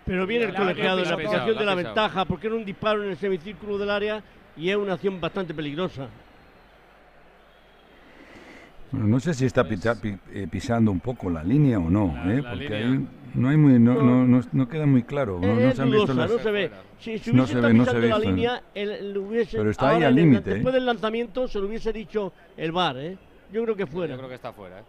Pero 0.06 0.26
viene 0.26 0.46
el 0.46 0.56
colegiado 0.56 1.00
en 1.00 1.04
la 1.04 1.10
la- 1.10 1.14
aplicación 1.16 1.58
de 1.58 1.66
la- 1.66 1.76
ventaja, 1.76 2.26
porque 2.26 2.48
era 2.48 2.56
un 2.56 2.66
disparo 2.66 3.04
en 3.04 3.12
el 3.12 3.18
semicírculo 3.18 3.78
del 3.78 3.92
área 3.92 4.24
y 4.58 4.70
es 4.72 4.76
una 4.76 4.94
acción 4.94 5.22
bastante 5.22 5.54
peligrosa. 5.54 6.08
Bueno, 8.94 9.08
no 9.08 9.20
sé 9.20 9.34
si 9.34 9.46
está 9.46 9.64
pita- 9.68 9.98
eh, 10.32 10.48
pisando 10.50 10.92
un 10.92 11.00
poco 11.00 11.28
la 11.28 11.44
línea 11.44 11.80
o 11.80 11.90
no, 11.90 12.14
La- 12.16 12.32
¿eh? 12.32 12.42
la 12.44 12.50
porque 12.52 12.70
línea. 12.70 12.78
hay- 12.88 13.08
no, 13.34 13.50
hay 13.50 13.58
muy, 13.58 13.80
no, 13.80 13.96
no, 13.96 14.24
no, 14.28 14.42
no 14.52 14.68
queda 14.70 14.86
muy 14.86 15.02
claro. 15.02 15.40
No, 15.42 15.56
no 15.56 15.60
es 15.62 15.76
se 15.76 15.82
han 15.82 15.90
visto 15.90 16.14
dudosa, 16.14 16.22
las- 16.22 16.32
no 16.32 16.38
se 16.40 16.52
ve. 16.52 16.72
Si, 17.00 17.18
si 17.18 17.32
No 17.32 17.38
hubiese 17.44 17.54
se 17.54 17.58
estado 17.58 17.68
ve, 17.70 17.74
no 17.74 17.86
se 17.86 17.92
pisando 17.96 18.20
la 18.20 18.20
línea, 18.32 18.64
el, 18.76 19.18
hubiese, 19.18 19.58
Pero 19.58 19.72
está 19.72 19.90
ahí 19.90 20.04
al 20.04 20.14
límite, 20.14 20.52
¿eh? 20.52 20.54
Después 20.54 20.74
del 20.76 20.86
lanzamiento 20.86 21.48
se 21.48 21.60
lo 21.60 21.66
hubiese 21.66 21.92
dicho 21.92 22.34
el 22.56 22.72
VAR, 22.72 22.98
¿eh? 23.00 23.18
Yo 23.52 23.64
creo 23.64 23.76
que 23.76 23.88
fuera. 23.88 24.14
Yo 24.14 24.18
creo 24.20 24.30
que 24.30 24.36
está 24.36 24.54
fuera, 24.54 24.80
¿eh? 24.82 24.84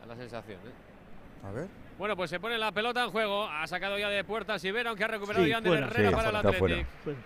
Da 0.00 0.06
la 0.06 0.16
sensación, 0.16 0.56
¿eh? 0.60 1.46
A 1.46 1.52
ver. 1.52 1.66
Bueno, 1.98 2.16
pues 2.16 2.30
se 2.30 2.40
pone 2.40 2.56
la 2.56 2.72
pelota 2.72 3.04
en 3.04 3.10
juego. 3.10 3.44
Ha 3.46 3.66
sacado 3.66 3.98
ya 3.98 4.08
de 4.08 4.24
puertas 4.24 4.64
Ibera, 4.64 4.88
aunque 4.88 5.04
ha 5.04 5.08
recuperado 5.08 5.44
Sí, 5.44 5.50
ya 5.50 5.58
Ander. 5.58 5.74
Herrera 5.74 6.08
Sí, 6.08 6.14
para 6.14 6.30
el 6.30 6.36
está 6.36 6.52
fuera. 6.54 6.74
Athletic. 6.76 7.24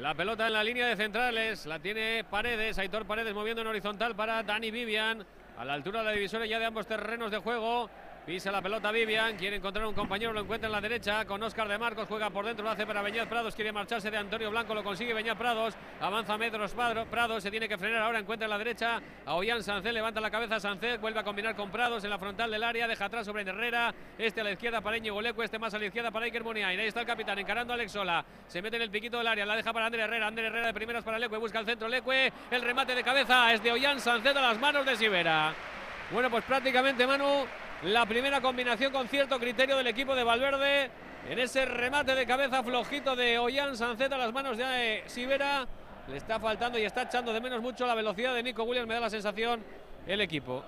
La 0.00 0.14
pelota 0.14 0.46
en 0.46 0.54
la 0.54 0.64
línea 0.64 0.86
de 0.86 0.96
centrales, 0.96 1.66
la 1.66 1.78
tiene 1.78 2.24
Paredes, 2.28 2.78
Aitor 2.78 3.04
Paredes 3.04 3.34
moviendo 3.34 3.60
en 3.60 3.68
horizontal 3.68 4.16
para 4.16 4.42
Dani 4.42 4.70
Vivian, 4.70 5.24
a 5.58 5.64
la 5.66 5.74
altura 5.74 6.00
de 6.00 6.06
la 6.06 6.12
divisoria 6.12 6.46
ya 6.46 6.58
de 6.58 6.64
ambos 6.64 6.86
terrenos 6.86 7.30
de 7.30 7.36
juego. 7.36 7.90
Pisa 8.24 8.52
la 8.52 8.62
pelota 8.62 8.92
Vivian, 8.92 9.36
quiere 9.36 9.56
encontrar 9.56 9.84
un 9.84 9.94
compañero, 9.94 10.32
lo 10.32 10.38
encuentra 10.42 10.68
en 10.68 10.72
la 10.72 10.80
derecha 10.80 11.24
con 11.24 11.42
Óscar 11.42 11.66
de 11.66 11.76
Marcos, 11.76 12.06
juega 12.06 12.30
por 12.30 12.46
dentro, 12.46 12.64
lo 12.64 12.70
hace 12.70 12.86
para 12.86 13.02
Beñat 13.02 13.28
Prados, 13.28 13.52
quiere 13.56 13.72
marcharse 13.72 14.12
de 14.12 14.16
Antonio 14.16 14.48
Blanco, 14.48 14.76
lo 14.76 14.84
consigue 14.84 15.12
Beñat 15.12 15.36
Prados, 15.36 15.74
avanza 16.00 16.38
Padro- 16.76 17.04
Prados, 17.06 17.42
se 17.42 17.50
tiene 17.50 17.68
que 17.68 17.76
frenar 17.76 18.02
ahora, 18.02 18.20
encuentra 18.20 18.46
en 18.46 18.50
la 18.50 18.58
derecha 18.58 19.00
a 19.26 19.34
Ollán 19.34 19.64
Sancet, 19.64 19.92
levanta 19.92 20.20
la 20.20 20.30
cabeza 20.30 20.60
Sancet, 20.60 21.00
vuelve 21.00 21.18
a 21.18 21.24
combinar 21.24 21.56
con 21.56 21.72
Prados 21.72 22.04
en 22.04 22.10
la 22.10 22.18
frontal 22.18 22.48
del 22.48 22.62
área, 22.62 22.86
deja 22.86 23.06
atrás 23.06 23.26
sobre 23.26 23.42
Herrera, 23.42 23.92
este 24.16 24.40
a 24.40 24.44
la 24.44 24.52
izquierda 24.52 24.80
para 24.80 24.96
Íñigo 24.98 25.20
Leco, 25.20 25.42
este 25.42 25.58
más 25.58 25.74
a 25.74 25.78
la 25.80 25.86
izquierda 25.86 26.12
para 26.12 26.26
Iker 26.26 26.44
Muniain, 26.44 26.78
ahí 26.78 26.86
está 26.86 27.00
el 27.00 27.06
capitán 27.08 27.40
encarando 27.40 27.72
a 27.72 27.74
Alex 27.74 27.90
Sola, 27.90 28.24
se 28.46 28.62
mete 28.62 28.76
en 28.76 28.82
el 28.82 28.90
piquito 28.92 29.18
del 29.18 29.26
área, 29.26 29.44
la 29.44 29.56
deja 29.56 29.72
para 29.72 29.86
Ander 29.86 29.98
Herrera, 29.98 30.28
Ander 30.28 30.44
Herrera 30.44 30.68
de 30.68 30.74
primeras 30.74 31.02
para 31.02 31.18
Leque, 31.18 31.36
busca 31.38 31.58
el 31.58 31.66
centro 31.66 31.88
Leque, 31.88 32.32
el 32.52 32.62
remate 32.62 32.94
de 32.94 33.02
cabeza 33.02 33.52
es 33.52 33.60
de 33.64 33.72
Ollán 33.72 33.98
Sancet 33.98 34.36
a 34.36 34.40
las 34.40 34.60
manos 34.60 34.86
de 34.86 34.94
Sivera. 34.94 35.52
Bueno, 36.12 36.28
pues 36.28 36.44
prácticamente 36.44 37.06
Manu, 37.06 37.46
la 37.84 38.06
primera 38.06 38.40
combinación 38.40 38.92
con 38.92 39.08
cierto 39.08 39.38
criterio 39.38 39.76
del 39.76 39.88
equipo 39.88 40.14
de 40.14 40.22
Valverde 40.22 40.90
en 41.28 41.38
ese 41.38 41.64
remate 41.64 42.14
de 42.14 42.26
cabeza 42.26 42.62
flojito 42.62 43.16
de 43.16 43.38
Ollán 43.38 43.76
Sancet 43.76 44.12
a 44.12 44.18
las 44.18 44.32
manos 44.32 44.56
de 44.56 44.64
eh, 44.98 45.02
Sivera. 45.06 45.66
Le 46.08 46.16
está 46.16 46.38
faltando 46.38 46.78
y 46.78 46.82
está 46.82 47.02
echando 47.02 47.32
de 47.32 47.40
menos 47.40 47.60
mucho 47.60 47.86
la 47.86 47.94
velocidad 47.94 48.34
de 48.34 48.42
Nico 48.42 48.64
Williams, 48.64 48.88
me 48.88 48.94
da 48.94 49.00
la 49.00 49.10
sensación 49.10 49.60
el 50.06 50.20
equipo. 50.20 50.64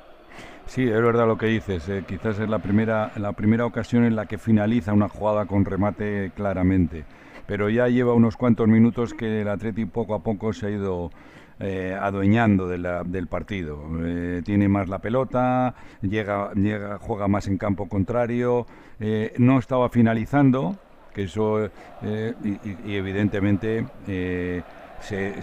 Sí, 0.66 0.82
es 0.82 1.02
verdad 1.02 1.26
lo 1.26 1.38
que 1.38 1.46
dices. 1.46 1.88
eh, 1.88 2.04
quizás 2.06 2.38
es 2.38 2.48
la 2.48 2.58
primera, 2.58 3.12
la 3.16 3.32
primera 3.32 3.66
ocasión 3.66 4.04
en 4.04 4.16
la 4.16 4.26
que 4.26 4.38
finaliza 4.38 4.92
una 4.92 5.08
jugada 5.08 5.46
con 5.46 5.64
remate 5.64 6.32
claramente. 6.34 7.04
Pero 7.46 7.68
ya 7.68 7.88
lleva 7.88 8.14
unos 8.14 8.36
cuantos 8.36 8.66
minutos 8.66 9.14
que 9.14 9.42
el 9.42 9.48
Atleti 9.48 9.84
poco 9.84 10.14
a 10.14 10.22
poco 10.22 10.52
se 10.52 10.66
ha 10.66 10.70
ido 10.70 11.10
eh, 11.60 11.96
adueñando 12.00 12.68
del 12.68 13.26
partido. 13.28 13.80
Eh, 14.02 14.42
tiene 14.44 14.68
más 14.68 14.88
la 14.88 14.98
pelota, 14.98 15.74
llega, 16.02 16.50
juega 17.00 17.28
más 17.28 17.46
en 17.46 17.58
campo 17.58 17.88
contrario, 17.88 18.66
eh, 19.00 19.32
no 19.38 19.58
estaba 19.58 19.88
finalizando, 19.88 20.76
que 21.12 21.24
eso, 21.24 21.70
y, 22.02 22.96
evidentemente 22.96 23.86
se- 24.98 25.40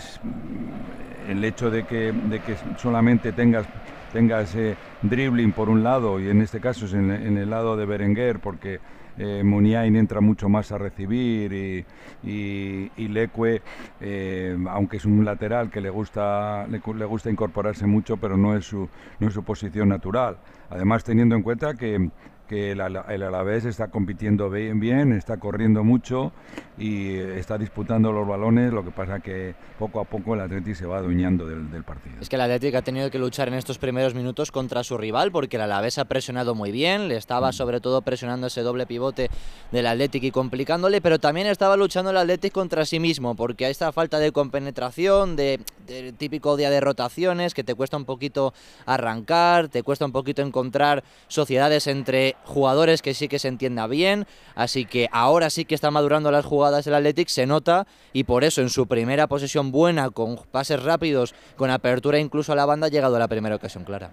el 1.27 1.43
hecho 1.43 1.69
de 1.71 1.85
que, 1.85 2.11
de 2.13 2.41
que 2.41 2.57
solamente 2.75 3.33
tengas 3.33 3.67
tengas 4.11 4.57
dribbling 5.01 5.53
por 5.53 5.69
un 5.69 5.83
lado 5.83 6.19
y 6.19 6.27
en 6.29 6.41
este 6.41 6.59
caso 6.59 6.85
es 6.85 6.93
en, 6.93 7.11
en 7.11 7.37
el 7.37 7.49
lado 7.49 7.77
de 7.77 7.85
Berenguer 7.85 8.39
porque 8.39 8.79
eh, 9.17 9.43
Muniain 9.43 9.95
entra 9.95 10.21
mucho 10.21 10.49
más 10.49 10.71
a 10.71 10.77
recibir 10.77 11.53
y, 11.53 11.85
y, 12.23 13.07
Leque, 13.07 13.61
eh, 13.99 14.57
aunque 14.69 14.97
es 14.97 15.05
un 15.05 15.23
lateral 15.25 15.69
que 15.69 15.81
le 15.81 15.89
gusta, 15.89 16.65
le, 16.67 16.81
le 16.95 17.05
gusta 17.05 17.29
incorporarse 17.29 17.85
mucho, 17.85 18.17
pero 18.17 18.37
no 18.37 18.55
es 18.55 18.65
su, 18.65 18.89
no 19.19 19.27
es 19.27 19.33
su 19.33 19.43
posición 19.43 19.89
natural. 19.89 20.37
Además, 20.69 21.03
teniendo 21.03 21.35
en 21.35 21.43
cuenta 21.43 21.73
que, 21.73 22.09
que 22.51 22.71
el, 22.71 22.81
el 22.81 23.23
Alavés 23.23 23.63
está 23.63 23.87
compitiendo 23.87 24.49
bien, 24.49 24.81
bien, 24.81 25.13
está 25.13 25.37
corriendo 25.37 25.85
mucho 25.85 26.33
y 26.77 27.15
está 27.15 27.57
disputando 27.57 28.11
los 28.11 28.27
balones, 28.27 28.73
lo 28.73 28.83
que 28.83 28.91
pasa 28.91 29.21
que 29.21 29.55
poco 29.79 30.01
a 30.01 30.03
poco 30.03 30.33
el 30.33 30.41
Atleti 30.41 30.75
se 30.75 30.85
va 30.85 30.97
adueñando 30.97 31.47
del, 31.47 31.71
del 31.71 31.85
partido. 31.85 32.17
Es 32.19 32.27
que 32.27 32.35
el 32.35 32.41
Atlético 32.41 32.77
ha 32.77 32.81
tenido 32.81 33.09
que 33.09 33.19
luchar 33.19 33.47
en 33.47 33.53
estos 33.53 33.77
primeros 33.77 34.15
minutos 34.15 34.51
contra 34.51 34.83
su 34.83 34.97
rival 34.97 35.31
porque 35.31 35.55
el 35.55 35.61
Alavés 35.61 35.97
ha 35.97 36.03
presionado 36.03 36.53
muy 36.53 36.71
bien, 36.71 37.07
le 37.07 37.15
estaba 37.15 37.53
sobre 37.53 37.79
todo 37.79 38.01
presionando 38.01 38.47
ese 38.47 38.63
doble 38.63 38.85
pivote 38.85 39.29
del 39.71 39.87
Atlético 39.87 40.25
y 40.25 40.31
complicándole, 40.31 40.99
pero 40.99 41.19
también 41.19 41.47
estaba 41.47 41.77
luchando 41.77 42.11
el 42.11 42.17
Atlético 42.17 42.59
contra 42.59 42.83
sí 42.83 42.99
mismo 42.99 43.33
porque 43.35 43.65
a 43.65 43.69
esta 43.69 43.93
falta 43.93 44.19
de 44.19 44.33
compenetración, 44.33 45.37
de, 45.37 45.61
de 45.87 46.11
típico 46.11 46.57
día 46.57 46.69
de 46.69 46.81
rotaciones, 46.81 47.53
que 47.53 47.63
te 47.63 47.75
cuesta 47.75 47.95
un 47.95 48.03
poquito 48.03 48.53
arrancar, 48.85 49.69
te 49.69 49.83
cuesta 49.83 50.03
un 50.03 50.11
poquito 50.11 50.41
encontrar 50.41 51.05
sociedades 51.29 51.87
entre 51.87 52.35
jugadores 52.45 53.01
que 53.01 53.13
sí 53.13 53.27
que 53.27 53.39
se 53.39 53.47
entienda 53.47 53.87
bien, 53.87 54.25
así 54.55 54.85
que 54.85 55.07
ahora 55.11 55.49
sí 55.49 55.65
que 55.65 55.75
está 55.75 55.91
madurando 55.91 56.31
las 56.31 56.45
jugadas 56.45 56.85
del 56.85 56.95
Athletic, 56.95 57.27
se 57.27 57.45
nota 57.45 57.87
y 58.13 58.23
por 58.23 58.43
eso 58.43 58.61
en 58.61 58.69
su 58.69 58.87
primera 58.87 59.27
posesión 59.27 59.71
buena, 59.71 60.09
con 60.09 60.37
pases 60.51 60.81
rápidos, 60.83 61.33
con 61.55 61.69
apertura 61.69 62.19
incluso 62.19 62.51
a 62.51 62.55
la 62.55 62.65
banda, 62.65 62.87
ha 62.87 62.89
llegado 62.89 63.15
a 63.15 63.19
la 63.19 63.27
primera 63.27 63.55
ocasión 63.55 63.83
clara. 63.83 64.11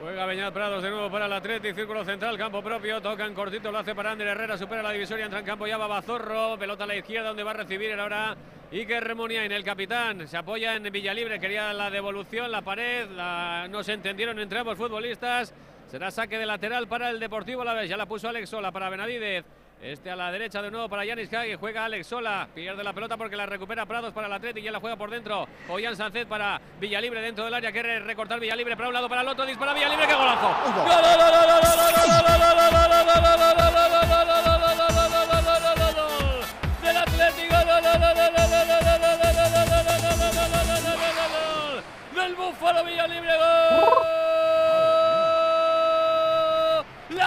Juega 0.00 0.24
Beñat 0.24 0.54
Prados 0.54 0.82
de 0.82 0.88
nuevo 0.88 1.10
para 1.10 1.26
el 1.26 1.32
Atleti, 1.34 1.74
círculo 1.74 2.04
central, 2.06 2.38
campo 2.38 2.62
propio, 2.62 3.02
toca 3.02 3.26
en 3.26 3.34
cortito, 3.34 3.70
lo 3.70 3.78
hace 3.78 3.94
para 3.94 4.12
Ander 4.12 4.28
Herrera, 4.28 4.56
supera 4.56 4.82
la 4.82 4.92
divisoria, 4.92 5.26
entra 5.26 5.40
en 5.40 5.44
campo 5.44 5.66
ya 5.66 5.76
va 5.76 5.86
Bazorro, 5.88 6.58
pelota 6.58 6.84
a 6.84 6.86
la 6.86 6.96
izquierda 6.96 7.28
donde 7.28 7.42
va 7.42 7.50
a 7.50 7.54
recibir 7.54 7.90
el 7.90 8.00
ahora 8.00 8.34
Iker 8.72 9.10
en 9.10 9.52
el 9.52 9.64
capitán, 9.64 10.26
se 10.26 10.36
apoya 10.38 10.74
en 10.74 10.84
Villalibre, 10.84 11.38
quería 11.38 11.72
la 11.74 11.90
devolución, 11.90 12.50
la 12.50 12.62
pared, 12.62 13.10
la- 13.10 13.66
no 13.68 13.82
se 13.82 13.92
entendieron 13.92 14.38
entre 14.38 14.60
ambos 14.60 14.78
futbolistas, 14.78 15.52
será 15.90 16.10
saque 16.10 16.38
de 16.38 16.46
lateral 16.46 16.86
para 16.86 17.10
el 17.10 17.18
Deportivo 17.18 17.64
la 17.64 17.74
vez, 17.74 17.88
ya 17.88 17.96
la 17.96 18.06
puso 18.06 18.28
Alex 18.28 18.48
Sola 18.48 18.70
para 18.70 18.88
Benavidez, 18.88 19.44
Este 19.82 20.10
a 20.10 20.16
la 20.16 20.30
derecha 20.30 20.62
de 20.62 20.70
nuevo 20.70 20.88
para 20.88 21.04
Yanis 21.04 21.28
que 21.28 21.56
juega 21.56 21.86
Alex 21.86 22.06
Sola. 22.06 22.46
Pierde 22.54 22.84
la 22.84 22.92
pelota 22.92 23.16
porque 23.16 23.34
la 23.34 23.46
recupera 23.46 23.86
Prados 23.86 24.12
para 24.12 24.26
el 24.26 24.32
Atlético 24.34 24.60
y 24.60 24.62
ya 24.64 24.72
la 24.72 24.78
juega 24.78 24.96
por 24.96 25.10
dentro. 25.10 25.48
Ollán 25.68 25.96
Sánchez 25.96 26.26
para 26.26 26.60
Villalibre 26.78 27.20
dentro 27.22 27.44
del 27.44 27.54
área. 27.54 27.72
Quiere 27.72 27.98
recortar 28.00 28.38
Villalibre 28.38 28.76
para 28.76 28.88
un 28.88 28.94
lado, 28.94 29.08
para 29.08 29.22
el 29.22 29.28
otro. 29.28 29.46
Dispara 29.46 29.72
Villalibre. 29.72 30.06
¡Qué 30.06 30.14
golazo! 30.14 30.54
Del 42.14 42.36
Villalibre. 42.84 43.99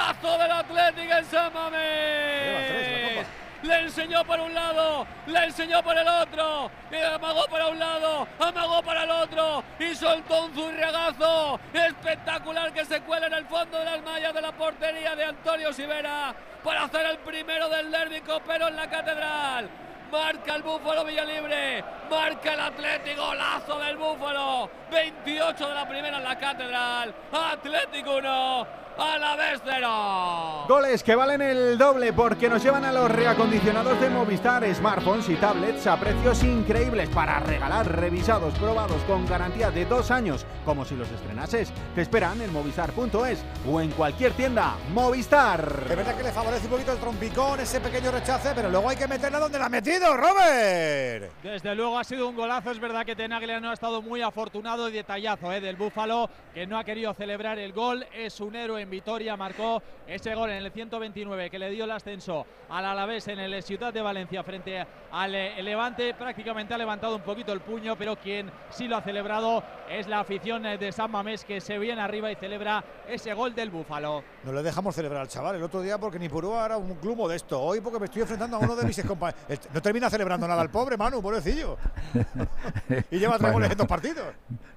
Lazo 0.03 0.37
del 0.37 0.51
Atlético 0.51 1.13
en 1.13 1.25
San 1.25 1.53
Mamés. 1.53 3.25
Le 3.61 3.79
enseñó 3.79 4.25
por 4.25 4.37
un 4.37 4.53
lado, 4.53 5.07
le 5.27 5.45
enseñó 5.45 5.81
por 5.81 5.97
el 5.97 6.05
otro, 6.05 6.69
y 6.91 6.95
amagó 6.97 7.45
para 7.45 7.69
un 7.69 7.79
lado, 7.79 8.27
amagó 8.37 8.83
para 8.83 9.03
el 9.03 9.11
otro 9.11 9.63
y 9.79 9.95
soltó 9.95 10.43
un 10.43 10.53
zurriagazo 10.53 11.57
espectacular 11.71 12.73
que 12.73 12.83
se 12.83 12.99
cuela 12.99 13.27
en 13.27 13.33
el 13.33 13.45
fondo 13.45 13.79
de 13.79 13.85
las 13.85 14.01
mallas 14.01 14.33
de 14.33 14.41
la 14.41 14.51
portería 14.51 15.15
de 15.15 15.23
Antonio 15.23 15.71
Sivera 15.71 16.35
para 16.61 16.83
hacer 16.83 17.05
el 17.05 17.19
primero 17.19 17.69
del 17.69 17.89
derbi 17.89 18.21
pero 18.45 18.67
en 18.67 18.75
la 18.75 18.89
catedral. 18.89 19.69
Marca 20.11 20.55
el 20.55 20.63
Búfalo 20.63 21.05
Villalibre. 21.05 21.83
Marca 22.07 22.53
el 22.53 22.59
Atlético. 22.59 23.33
Lazo 23.33 23.79
del 23.79 23.97
Búfalo. 23.97 24.69
28 24.91 25.67
de 25.69 25.73
la 25.73 25.87
primera 25.87 26.17
en 26.17 26.23
la 26.23 26.37
Catedral. 26.37 27.15
Atlético 27.31 28.17
1. 28.17 28.82
A 28.97 29.17
la 29.17 29.35
vez 29.35 29.61
cero. 29.65 30.65
Goles 30.67 31.03
que 31.03 31.15
valen 31.15 31.41
el 31.41 31.77
doble 31.77 32.13
porque 32.13 32.47
nos 32.47 32.63
llevan 32.63 32.85
a 32.85 32.91
los 32.91 33.09
reacondicionados 33.09 33.99
de 33.99 34.09
Movistar, 34.09 34.63
smartphones 34.73 35.27
y 35.29 35.35
tablets 35.35 35.87
a 35.87 35.99
precios 35.99 36.43
increíbles 36.43 37.09
para 37.09 37.39
regalar 37.39 37.91
revisados, 37.91 38.53
probados 38.59 39.01
con 39.03 39.25
garantía 39.25 39.71
de 39.71 39.85
dos 39.85 40.11
años, 40.11 40.45
como 40.63 40.85
si 40.85 40.95
los 40.95 41.09
estrenases. 41.09 41.73
Te 41.95 42.01
esperan 42.01 42.39
en 42.41 42.53
movistar.es 42.53 43.43
o 43.67 43.81
en 43.81 43.91
cualquier 43.91 44.33
tienda. 44.33 44.75
Movistar. 44.93 45.87
De 45.87 45.95
verdad 45.95 46.15
que 46.15 46.23
le 46.23 46.31
favorece 46.31 46.65
un 46.65 46.71
poquito 46.71 46.91
el 46.91 46.99
trompicón, 46.99 47.59
ese 47.59 47.81
pequeño 47.81 48.11
rechace, 48.11 48.51
pero 48.53 48.69
luego 48.69 48.89
hay 48.89 48.97
que 48.97 49.07
meterla 49.07 49.39
donde 49.39 49.57
la 49.57 49.65
ha 49.65 49.69
metido, 49.69 50.15
Robert. 50.15 51.31
Desde 51.41 51.75
luego 51.75 51.97
ha 51.97 52.03
sido 52.03 52.29
un 52.29 52.35
golazo, 52.35 52.71
es 52.71 52.79
verdad 52.79 53.05
que 53.05 53.15
Tenaglia 53.15 53.59
no 53.59 53.71
ha 53.71 53.73
estado 53.73 54.01
muy 54.01 54.21
afortunado 54.21 54.87
y 54.87 54.93
detallazo 54.93 55.51
¿eh? 55.51 55.59
del 55.59 55.75
Búfalo, 55.75 56.29
que 56.53 56.67
no 56.67 56.77
ha 56.77 56.83
querido 56.83 57.13
celebrar 57.13 57.57
el 57.57 57.73
gol, 57.73 58.05
es 58.13 58.39
un 58.39 58.55
héroe 58.55 58.82
en 58.83 58.89
Vitoria, 58.89 59.35
marcó 59.35 59.81
ese 60.05 60.35
gol 60.35 60.51
en 60.51 60.57
el 60.57 60.71
129 60.71 61.49
que 61.49 61.57
le 61.57 61.69
dio 61.71 61.85
el 61.85 61.91
ascenso 61.91 62.45
al 62.69 62.85
Alavés 62.85 63.27
en 63.27 63.39
el 63.39 63.63
Ciudad 63.63 63.93
de 63.93 64.01
Valencia 64.01 64.43
frente 64.43 64.85
al 65.11 65.35
eh, 65.35 65.61
Levante, 65.63 66.13
prácticamente 66.13 66.73
ha 66.73 66.77
levantado 66.77 67.15
un 67.15 67.21
poquito 67.21 67.53
el 67.53 67.61
puño, 67.61 67.95
pero 67.97 68.15
quien 68.15 68.51
sí 68.69 68.87
lo 68.87 68.97
ha 68.97 69.01
celebrado 69.01 69.63
es 69.89 70.07
la 70.07 70.19
afición 70.19 70.65
eh, 70.65 70.77
de 70.77 70.91
San 70.91 71.09
Mamés 71.11 71.45
que 71.45 71.61
se 71.61 71.77
viene 71.77 72.01
arriba 72.01 72.31
y 72.31 72.35
celebra 72.35 72.83
ese 73.07 73.33
gol 73.33 73.55
del 73.55 73.69
Búfalo. 73.69 74.23
No 74.43 74.51
le 74.51 74.63
dejamos 74.63 74.95
celebrar 74.95 75.21
al 75.21 75.27
chaval 75.27 75.55
el 75.55 75.63
otro 75.63 75.81
día 75.81 75.97
porque 75.97 76.19
ni 76.19 76.29
Purúa 76.29 76.65
era 76.65 76.77
un 76.77 76.95
club 76.95 77.29
de 77.29 77.35
esto. 77.35 77.61
Hoy 77.61 77.79
porque 77.79 77.99
me 77.99 78.05
estoy 78.05 78.23
enfrentando 78.23 78.57
a 78.57 78.59
uno 78.59 78.75
de 78.75 78.85
mis 78.85 79.01
compañeros. 79.05 79.41
No 79.73 79.81
termina 79.81 80.09
celebrando 80.09 80.47
nada 80.47 80.61
el 80.61 80.69
pobre 80.69 80.97
Manu, 80.97 81.21
pobrecillo. 81.21 81.77
y 83.11 83.19
lleva 83.19 83.37
tres 83.37 83.53
goles 83.53 83.71
en 83.71 83.77
dos 83.77 83.87
partidos. 83.87 84.25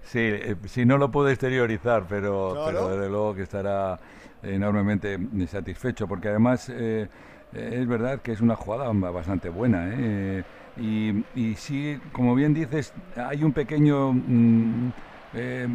Sí, 0.03 0.21
eh, 0.21 0.57
si 0.67 0.85
no 0.85 0.99
lo 0.99 1.11
puede 1.11 1.33
exteriorizar, 1.33 2.05
pero, 2.09 2.63
pero 2.67 2.89
desde 2.91 3.09
luego 3.09 3.35
que 3.35 3.43
estará 3.43 3.96
enormemente 4.55 5.19
satisfecho, 5.49 6.07
porque 6.09 6.29
además 6.29 6.71
eh, 6.73 7.09
es 7.53 7.87
verdad 7.87 8.21
que 8.21 8.33
es 8.33 8.41
una 8.41 8.57
jugada 8.57 8.91
bastante 9.11 9.49
buena. 9.49 9.89
¿eh? 9.93 10.45
Y, 10.77 11.25
y, 11.35 11.55
sí, 11.57 11.99
como 12.13 12.35
bien 12.35 12.55
dices, 12.55 12.93
hay 13.17 13.43
un 13.45 13.53
pequeño... 13.53 14.13
Mm, 14.13 14.93
eh, 15.39 15.69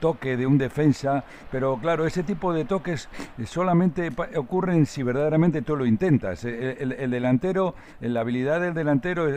toque 0.00 0.36
de 0.36 0.44
un 0.44 0.58
defensa, 0.58 1.24
pero 1.50 1.78
claro, 1.78 2.04
ese 2.04 2.24
tipo 2.24 2.52
de 2.52 2.64
toques 2.64 3.08
solamente 3.46 4.10
ocurren 4.36 4.86
si 4.86 5.04
verdaderamente 5.04 5.62
tú 5.62 5.76
lo 5.76 5.86
intentas. 5.86 6.44
Eh, 6.44 6.76
el, 6.80 7.10
delantero, 7.10 7.76
eh, 8.00 8.08
la 8.08 8.20
habilidad 8.20 8.60
del 8.60 8.74
delantero 8.74 9.28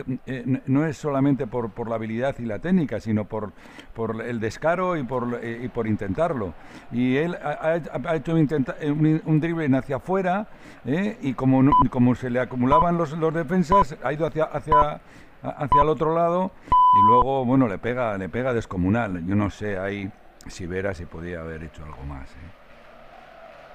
no 0.66 0.84
es 0.84 0.96
solamente 0.96 1.46
por, 1.46 1.88
la 1.88 1.94
habilidad 1.94 2.34
y 2.40 2.44
la 2.44 2.58
técnica, 2.58 2.98
sino 2.98 3.24
por, 3.24 3.52
el 4.24 4.40
descaro 4.40 4.96
y 4.96 5.04
por, 5.04 5.40
y 5.44 5.68
por 5.68 5.86
intentarlo. 5.86 6.54
Y 6.90 7.16
él 7.16 7.36
ha, 7.36 8.16
hecho 8.16 8.34
un, 8.34 9.22
un, 9.24 9.40
drible 9.40 9.68
hacia 9.76 9.96
afuera 9.96 10.48
y 10.84 11.34
como, 11.34 11.70
como 11.90 12.16
se 12.16 12.30
le 12.30 12.40
acumulaban 12.40 12.98
los, 12.98 13.12
los 13.12 13.32
defensas, 13.32 13.96
ha 14.02 14.12
ido 14.12 14.26
hacia, 14.26 14.44
hacia 14.44 15.00
hacia 15.42 15.82
el 15.82 15.88
otro 15.88 16.14
lado 16.14 16.50
y 16.66 17.06
luego, 17.06 17.44
bueno, 17.44 17.68
le 17.68 17.78
pega, 17.78 18.16
le 18.18 18.28
pega 18.28 18.52
descomunal. 18.52 19.24
Yo 19.26 19.34
no 19.34 19.50
sé 19.50 19.78
ahí 19.78 20.10
si 20.46 20.66
Vera 20.66 20.94
si 20.94 21.06
podía 21.06 21.40
haber 21.40 21.62
hecho 21.64 21.84
algo 21.84 22.02
más. 22.04 22.30
¿eh? 22.30 22.57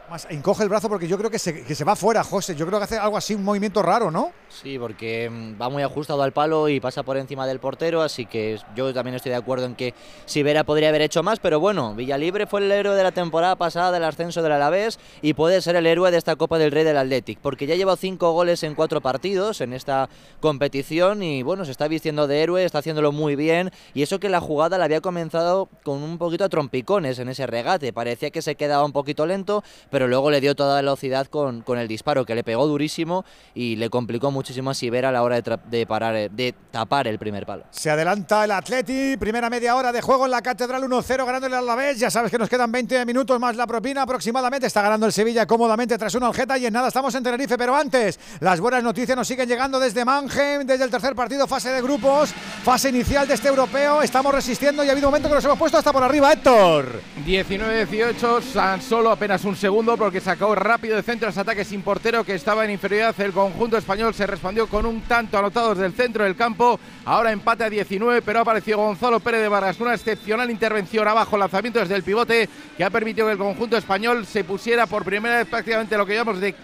Más 0.10 0.28
encoge 0.30 0.64
el 0.64 0.70
brazo 0.70 0.90
porque 0.90 1.08
yo 1.08 1.18
creo 1.18 1.30
que 1.30 1.40
se, 1.40 1.64
que 1.64 1.76
se 1.76 1.84
va 1.84 1.96
fuera, 1.96 2.24
José. 2.24 2.56
Yo 2.56 2.66
creo 2.68 2.80
que 2.80 2.86
hace 2.86 2.98
algo 2.98 3.18
así, 3.18 3.36
un 3.36 3.44
movimiento 3.44 3.82
raro, 3.82 4.12
¿no? 4.12 4.32
Sí, 4.50 4.78
porque 4.78 5.30
mm, 5.30 5.62
va 5.62 5.70
muy 5.70 5.82
ajustado 5.82 6.22
al 6.22 6.32
palo 6.32 6.70
y 6.70 6.80
pasa 6.80 7.04
por 7.04 7.18
encima 7.18 7.48
del 7.48 7.60
portero, 7.60 8.02
así 8.02 8.26
que 8.26 8.60
yo 8.76 8.94
también 8.94 9.16
estoy 9.16 9.32
de 9.32 9.38
acuerdo 9.38 9.66
en 9.66 9.76
que 9.76 9.94
Sivera 10.26 10.64
podría 10.64 10.90
haber 10.90 11.02
hecho 11.02 11.24
más, 11.24 11.40
pero 11.40 11.60
bueno, 11.60 11.96
Villalibre 11.96 12.46
fue 12.46 12.62
el 12.62 12.72
héroe 12.72 12.96
de 12.96 13.04
la 13.04 13.12
temporada 13.12 13.56
pasada 13.56 13.92
del 13.92 14.04
ascenso 14.04 14.44
del 14.44 14.52
Alavés 14.52 15.00
y 15.22 15.34
puede 15.34 15.62
ser 15.62 15.76
el 15.76 15.88
héroe 15.88 16.12
de 16.12 16.18
esta 16.18 16.36
Copa 16.36 16.60
del 16.60 16.72
Rey 16.72 16.84
del 16.84 16.98
Athletic, 16.98 17.40
porque 17.40 17.66
ya 17.66 17.76
lleva 17.76 17.96
cinco 17.96 18.32
goles 18.32 18.62
en 18.64 18.76
cuatro 18.76 19.02
partidos 19.02 19.62
en 19.62 19.74
esta 19.74 20.10
competición 20.40 21.24
y 21.24 21.42
bueno, 21.42 21.66
se 21.66 21.72
está 21.72 21.88
vistiendo 21.88 22.28
de 22.28 22.44
héroe, 22.44 22.64
está 22.64 22.80
haciéndolo 22.80 23.12
muy 23.12 23.36
bien 23.36 23.72
y 23.94 24.04
eso 24.04 24.20
que 24.20 24.30
la 24.30 24.40
jugada 24.40 24.78
la 24.78 24.86
había 24.86 25.02
comenzado 25.02 25.68
con 25.84 26.04
un 26.04 26.18
poquito 26.18 26.44
a 26.44 26.50
trompicones 26.50 27.18
en 27.20 27.30
ese 27.30 27.48
regate, 27.48 27.94
parecía 27.94 28.30
que 28.30 28.42
se 28.42 28.56
quedaba 28.56 28.86
un 28.86 28.92
poquito 28.92 29.26
lento, 29.26 29.64
pero 29.94 30.08
luego 30.08 30.32
le 30.32 30.42
dio 30.42 30.56
toda 30.56 30.78
velocidad 30.78 31.28
con, 31.28 31.62
con 31.62 31.78
el 31.78 31.88
disparo, 31.88 32.26
que 32.26 32.34
le 32.34 32.44
pegó 32.44 32.66
durísimo 32.66 33.26
y 33.54 33.76
le 33.76 33.92
complicó 33.92 34.32
muchísimo 34.32 34.72
a 34.72 34.74
Sivera 34.74 35.10
a 35.10 35.12
la 35.12 35.22
hora 35.22 35.40
de, 35.40 35.60
de, 35.70 35.86
parar, 35.86 36.32
de 36.32 36.56
tapar 36.72 37.08
el 37.08 37.20
primer 37.20 37.46
palo. 37.46 37.66
Se 37.70 37.92
adelanta 37.92 38.44
el 38.44 38.50
Atleti, 38.50 39.18
primera 39.18 39.52
media 39.52 39.76
hora 39.76 39.92
de 39.92 40.02
juego 40.02 40.26
en 40.26 40.32
la 40.32 40.42
Catedral 40.42 40.82
1-0 40.82 41.26
ganándole 41.28 41.58
al 41.58 41.66
Alavés, 41.66 42.00
ya 42.00 42.10
sabes 42.10 42.32
que 42.32 42.40
nos 42.40 42.50
quedan 42.50 42.72
20 42.72 43.06
minutos 43.06 43.40
más 43.40 43.56
la 43.56 43.68
propina 43.68 44.02
aproximadamente, 44.02 44.66
está 44.66 44.82
ganando 44.82 45.06
el 45.06 45.14
Sevilla 45.14 45.46
cómodamente 45.46 45.96
tras 45.96 46.16
una 46.16 46.26
aljeta 46.26 46.58
y 46.58 46.66
en 46.66 46.74
nada 46.74 46.88
estamos 46.88 47.14
en 47.14 47.22
Tenerife, 47.22 47.56
pero 47.56 47.76
antes 47.76 48.20
las 48.40 48.60
buenas 48.60 48.84
noticias 48.84 49.16
nos 49.16 49.28
siguen 49.28 49.48
llegando 49.48 49.80
desde 49.80 50.04
Mannheim, 50.04 50.66
desde 50.66 50.86
el 50.86 50.90
tercer 50.90 51.14
partido, 51.14 51.46
fase 51.46 51.70
de 51.70 51.84
grupos, 51.84 52.34
fase 52.64 52.90
inicial 52.90 53.28
de 53.28 53.36
este 53.36 53.48
europeo, 53.48 54.02
estamos 54.02 54.34
resistiendo 54.34 54.84
y 54.84 54.90
ha 54.90 54.94
habido 54.94 55.08
un 55.08 55.12
momento 55.12 55.30
que 55.30 55.36
nos 55.36 55.46
hemos 55.46 55.60
puesto 55.60 55.78
hasta 55.78 55.94
por 55.94 56.02
arriba, 56.02 56.34
Héctor. 56.34 57.00
19-18, 57.28 58.42
San 58.42 58.82
solo 58.82 59.12
apenas 59.12 59.46
un 59.46 59.56
segundo 59.56 59.83
porque 59.86 60.22
sacó 60.22 60.56
rápido 60.56 60.96
de 60.96 61.04
centro 61.04 61.28
ese 61.28 61.42
ataque 61.42 61.66
sin 61.66 61.82
portero 61.82 62.24
que 62.24 62.36
estaba 62.36 62.64
en 62.64 62.72
inferioridad. 62.72 63.20
El 63.20 63.34
conjunto 63.34 63.78
español 63.78 64.14
se 64.14 64.26
respondió 64.26 64.68
con 64.68 64.86
un 64.86 65.02
tanto 65.02 65.38
anotado 65.38 65.72
desde 65.72 65.86
el 65.86 65.94
centro 65.94 66.24
del 66.24 66.38
campo. 66.38 66.80
Ahora 67.04 67.34
empate 67.34 67.66
a 67.66 67.70
19, 67.70 68.22
pero 68.22 68.40
ha 68.40 68.42
aparecido 68.44 68.78
Gonzalo 68.78 69.20
Pérez 69.20 69.42
de 69.42 69.50
Vargas. 69.50 69.80
Una 69.82 69.94
excepcional 69.94 70.50
intervención 70.50 71.06
abajo, 71.06 71.38
lanzamiento 71.38 71.80
desde 71.80 71.96
el 71.96 72.04
pivote 72.04 72.48
que 72.78 72.84
ha 72.84 72.90
permitido 72.90 73.28
que 73.28 73.34
el 73.34 73.38
conjunto 73.38 73.76
español 73.76 74.26
se 74.26 74.46
pusiera 74.46 74.88
por 74.88 75.04
primera 75.04 75.40
vez 75.40 75.48
prácticamente 75.48 75.98
lo 75.98 76.06
que 76.06 76.16
llamamos 76.16 76.40
de 76.40 76.56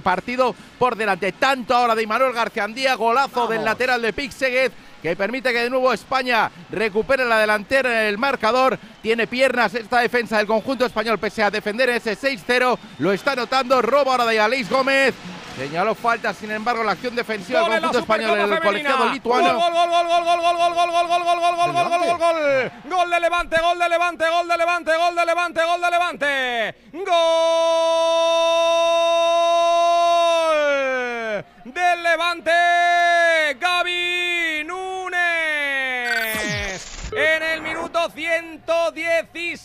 partido 0.00 0.54
por 0.78 0.94
delante. 0.94 1.32
Tanto 1.32 1.74
ahora 1.74 1.96
de 1.96 2.06
Manuel 2.06 2.32
García 2.32 2.62
Andía, 2.62 2.94
golazo 2.94 3.48
del 3.48 3.64
lateral 3.64 4.00
de 4.00 4.12
Pixeguez 4.12 4.70
que 5.02 5.16
permite 5.16 5.52
que 5.52 5.62
de 5.62 5.70
nuevo 5.70 5.92
España 5.92 6.50
recupere 6.70 7.24
la 7.24 7.38
delantera 7.38 8.02
en 8.02 8.08
el 8.08 8.18
marcador. 8.18 8.78
Tiene 9.02 9.26
piernas 9.26 9.74
esta 9.74 10.00
defensa 10.00 10.38
del 10.38 10.46
conjunto 10.46 10.86
español, 10.86 11.18
pese 11.18 11.42
a 11.42 11.50
defender 11.50 11.88
ese 11.90 12.16
6-0. 12.16 12.78
Lo 12.98 13.12
está 13.12 13.34
notando. 13.36 13.80
Robo 13.82 14.10
ahora 14.10 14.26
de 14.26 14.40
Aleix 14.40 14.68
Gómez. 14.68 15.14
Señaló 15.56 15.96
falta, 15.96 16.32
sin 16.32 16.52
embargo, 16.52 16.84
la 16.84 16.92
acción 16.92 17.16
defensiva 17.16 17.60
del 17.62 17.80
conjunto 17.80 17.98
español, 17.98 18.38
el 18.38 18.60
colegiado 18.60 19.08
lituano. 19.08 19.58
Gol, 19.58 19.72
gol, 19.72 19.90
gol, 19.90 20.06
gol, 20.06 20.24
gol, 20.24 20.40
gol, 20.40 20.48
gol, 20.48 20.74
gol, 20.74 20.92
gol, 20.92 21.08
gol, 21.08 21.24
gol, 21.26 21.36
gol, 21.36 21.56
gol, 21.56 21.72
gol, 21.72 21.88
gol, 21.88 22.00
gol, 22.06 22.18
gol. 22.18 22.72
Gol 22.84 23.10
de 23.10 23.20
Levante, 23.20 23.56
gol 23.60 23.78
de 23.78 23.88
Levante, 23.88 24.24
gol 24.30 24.48
de 24.48 24.56
Levante, 24.56 24.96
gol 24.96 25.14
de 25.16 25.26
Levante, 25.26 25.60
gol 25.64 25.80
de 25.80 25.90
Levante. 25.90 26.74
Gol 26.92 28.17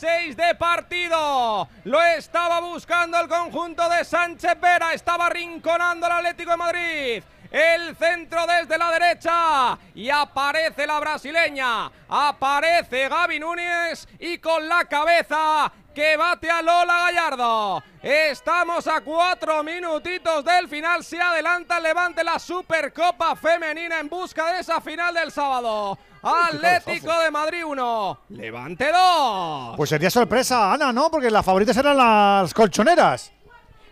116 0.03 0.35
de 0.35 0.55
partido. 0.55 1.69
Lo 1.85 2.01
estaba 2.01 2.59
buscando 2.59 3.17
el 3.21 3.29
conjunto 3.29 3.87
de 3.87 4.03
Sánchez 4.03 4.59
Vera. 4.59 4.93
Estaba 4.93 5.29
rinconando 5.29 6.05
el 6.07 6.11
Atlético 6.11 6.51
de 6.51 6.57
Madrid. 6.57 7.23
El 7.49 7.95
centro 7.95 8.45
desde 8.45 8.77
la 8.77 8.91
derecha. 8.91 9.77
Y 9.95 10.09
aparece 10.09 10.85
la 10.85 10.99
brasileña. 10.99 11.89
Aparece 12.09 13.07
Gaby 13.07 13.39
Núñez. 13.39 14.05
Y 14.19 14.39
con 14.39 14.67
la 14.67 14.83
cabeza 14.85 15.71
que 15.95 16.17
bate 16.17 16.49
a 16.49 16.61
Lola 16.61 17.11
Gallardo. 17.11 17.83
Estamos 18.01 18.87
a 18.87 18.99
cuatro 18.99 19.63
minutitos 19.63 20.43
del 20.43 20.67
final. 20.67 21.01
Se 21.05 21.21
adelanta 21.21 21.77
el 21.77 21.83
Levante 21.83 22.25
la 22.25 22.39
Supercopa 22.39 23.37
Femenina 23.37 24.01
en 24.01 24.09
busca 24.09 24.51
de 24.51 24.59
esa 24.59 24.81
final 24.81 25.13
del 25.13 25.31
sábado. 25.31 25.97
Atlético 26.23 27.19
de 27.19 27.31
Madrid 27.31 27.65
1, 27.65 28.19
Levante 28.29 28.91
2. 28.91 29.75
Pues 29.75 29.89
sería 29.89 30.09
sorpresa, 30.09 30.71
Ana, 30.71 30.93
¿no? 30.93 31.11
Porque 31.11 31.29
las 31.29 31.45
favoritas 31.45 31.75
eran 31.75 31.97
las 31.97 32.53
colchoneras. 32.53 33.31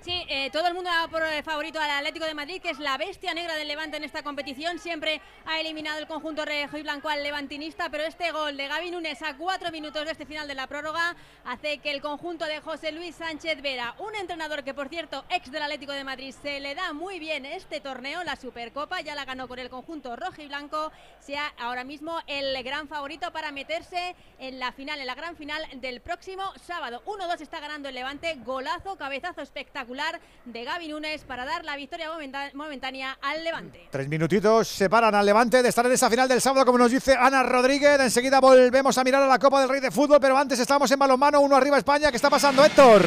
Sí, 0.01 0.25
eh, 0.29 0.49
todo 0.49 0.65
el 0.65 0.73
mundo 0.73 0.89
da 0.89 1.07
por 1.07 1.21
eh, 1.21 1.43
favorito 1.43 1.79
al 1.79 1.91
Atlético 1.91 2.25
de 2.25 2.33
Madrid, 2.33 2.59
que 2.59 2.71
es 2.71 2.79
la 2.79 2.97
bestia 2.97 3.35
negra 3.35 3.53
del 3.53 3.67
Levante 3.67 3.97
en 3.97 4.03
esta 4.03 4.23
competición. 4.23 4.79
Siempre 4.79 5.21
ha 5.45 5.59
eliminado 5.59 5.99
el 5.99 6.07
conjunto 6.07 6.43
rojo 6.43 6.79
y 6.79 6.81
blanco 6.81 7.07
al 7.07 7.21
levantinista, 7.21 7.87
pero 7.91 8.05
este 8.05 8.31
gol 8.31 8.57
de 8.57 8.67
Gaby 8.67 8.89
Núñez 8.89 9.21
a 9.21 9.37
cuatro 9.37 9.69
minutos 9.69 10.03
de 10.03 10.13
este 10.13 10.25
final 10.25 10.47
de 10.47 10.55
la 10.55 10.65
prórroga 10.65 11.15
hace 11.45 11.77
que 11.77 11.91
el 11.91 12.01
conjunto 12.01 12.45
de 12.45 12.61
José 12.61 12.91
Luis 12.91 13.15
Sánchez 13.15 13.61
Vera, 13.61 13.93
un 13.99 14.15
entrenador 14.15 14.63
que 14.63 14.73
por 14.73 14.89
cierto 14.89 15.23
ex 15.29 15.51
del 15.51 15.61
Atlético 15.61 15.91
de 15.91 16.03
Madrid, 16.03 16.33
se 16.41 16.59
le 16.59 16.73
da 16.73 16.93
muy 16.93 17.19
bien 17.19 17.45
este 17.45 17.79
torneo, 17.79 18.23
la 18.23 18.37
Supercopa, 18.37 19.01
ya 19.01 19.13
la 19.13 19.25
ganó 19.25 19.47
con 19.47 19.59
el 19.59 19.69
conjunto 19.69 20.15
rojo 20.15 20.41
y 20.41 20.47
blanco, 20.47 20.91
sea 21.19 21.53
ahora 21.59 21.83
mismo 21.83 22.17
el 22.25 22.63
gran 22.63 22.87
favorito 22.87 23.31
para 23.31 23.51
meterse 23.51 24.15
en 24.39 24.57
la 24.57 24.71
final, 24.71 24.99
en 24.99 25.05
la 25.05 25.13
gran 25.13 25.35
final 25.35 25.63
del 25.75 26.01
próximo 26.01 26.51
sábado. 26.65 27.03
1-2 27.05 27.41
está 27.41 27.59
ganando 27.59 27.87
el 27.87 27.93
Levante, 27.93 28.35
golazo, 28.43 28.95
cabezazo 28.95 29.41
espectacular 29.41 29.90
de 30.45 30.63
Gaby 30.63 30.87
Núñez 30.87 31.23
para 31.25 31.45
dar 31.45 31.65
la 31.65 31.75
victoria 31.75 32.09
momentánea 32.53 33.17
al 33.21 33.43
Levante. 33.43 33.87
Tres 33.91 34.07
minutitos 34.07 34.67
separan 34.67 35.13
al 35.13 35.25
Levante 35.25 35.61
de 35.61 35.69
estar 35.69 35.85
en 35.85 35.91
esa 35.91 36.09
final 36.09 36.27
del 36.27 36.41
sábado, 36.41 36.65
como 36.65 36.77
nos 36.77 36.91
dice 36.91 37.15
Ana 37.19 37.43
Rodríguez. 37.43 37.99
Enseguida 37.99 38.39
volvemos 38.39 38.97
a 38.97 39.03
mirar 39.03 39.21
a 39.21 39.27
la 39.27 39.37
Copa 39.37 39.59
del 39.59 39.69
Rey 39.69 39.81
de 39.81 39.91
Fútbol, 39.91 40.19
pero 40.21 40.37
antes 40.37 40.59
estamos 40.59 40.89
en 40.91 40.97
balonmano, 40.97 41.41
uno 41.41 41.55
arriba 41.55 41.77
España. 41.77 42.09
¿Qué 42.09 42.15
está 42.15 42.29
pasando, 42.29 42.63
Héctor? 42.63 43.03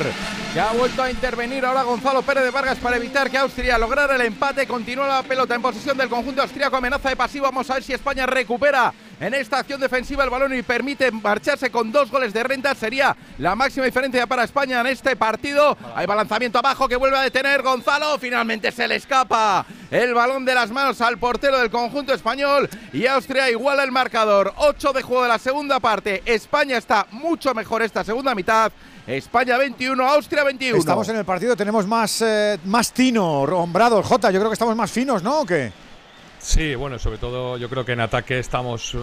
Ya 0.54 0.70
ha 0.70 0.72
vuelto 0.74 1.02
a 1.02 1.10
intervenir 1.10 1.64
ahora 1.64 1.82
Gonzalo 1.82 2.22
Pérez 2.22 2.44
de 2.44 2.50
Vargas 2.50 2.78
para 2.78 2.96
evitar 2.96 3.28
que 3.30 3.38
Austria 3.38 3.78
lograra 3.78 4.14
el 4.14 4.20
empate. 4.20 4.66
Continúa 4.66 5.08
la 5.08 5.22
pelota 5.22 5.54
en 5.54 5.62
posesión 5.62 5.96
del 5.96 6.08
conjunto 6.08 6.42
austríaco, 6.42 6.76
amenaza 6.76 7.08
de 7.08 7.16
pasivo. 7.16 7.46
Vamos 7.46 7.68
a 7.70 7.74
ver 7.74 7.82
si 7.82 7.92
España 7.92 8.26
recupera 8.26 8.92
en 9.20 9.34
esta 9.34 9.58
acción 9.58 9.80
defensiva 9.80 10.22
el 10.22 10.30
balón 10.30 10.54
y 10.54 10.62
permite 10.62 11.10
marcharse 11.10 11.70
con 11.70 11.90
dos 11.90 12.10
goles 12.10 12.32
de 12.32 12.44
renta. 12.44 12.74
Sería 12.74 13.16
la 13.38 13.56
máxima 13.56 13.86
diferencia 13.86 14.26
para 14.26 14.44
España 14.44 14.80
en 14.80 14.86
este 14.86 15.16
partido. 15.16 15.76
Hay 15.94 16.06
balanzamiento 16.06 16.58
abajo 16.58 16.73
que 16.88 16.96
vuelve 16.96 17.16
a 17.16 17.22
detener 17.22 17.62
Gonzalo. 17.62 18.18
Finalmente 18.18 18.72
se 18.72 18.88
le 18.88 18.96
escapa 18.96 19.64
el 19.90 20.12
balón 20.12 20.44
de 20.44 20.54
las 20.54 20.70
manos 20.70 21.00
al 21.00 21.18
portero 21.18 21.58
del 21.58 21.70
conjunto 21.70 22.12
español 22.12 22.68
y 22.92 23.06
Austria 23.06 23.48
iguala 23.50 23.84
el 23.84 23.92
marcador. 23.92 24.52
8 24.56 24.92
de 24.92 25.02
juego 25.02 25.22
de 25.22 25.28
la 25.28 25.38
segunda 25.38 25.80
parte. 25.80 26.22
España 26.26 26.76
está 26.76 27.06
mucho 27.12 27.54
mejor 27.54 27.82
esta 27.82 28.02
segunda 28.02 28.34
mitad. 28.34 28.72
España 29.06 29.56
21, 29.56 30.06
Austria 30.06 30.44
21. 30.44 30.78
Estamos 30.78 31.08
en 31.08 31.16
el 31.16 31.24
partido, 31.24 31.54
tenemos 31.54 31.86
más, 31.86 32.22
eh, 32.22 32.58
más 32.64 32.92
tino, 32.92 33.42
hombrado, 33.42 34.02
Jota. 34.02 34.30
Yo 34.30 34.40
creo 34.40 34.50
que 34.50 34.54
estamos 34.54 34.74
más 34.74 34.90
finos, 34.90 35.22
¿no? 35.22 35.40
¿O? 35.40 35.46
Sí, 36.44 36.74
bueno, 36.74 36.98
sobre 36.98 37.16
todo 37.16 37.56
yo 37.56 37.70
creo 37.70 37.86
que 37.86 37.92
en 37.92 38.00
ataque 38.00 38.38
estamos 38.38 38.94
eh, 38.94 38.98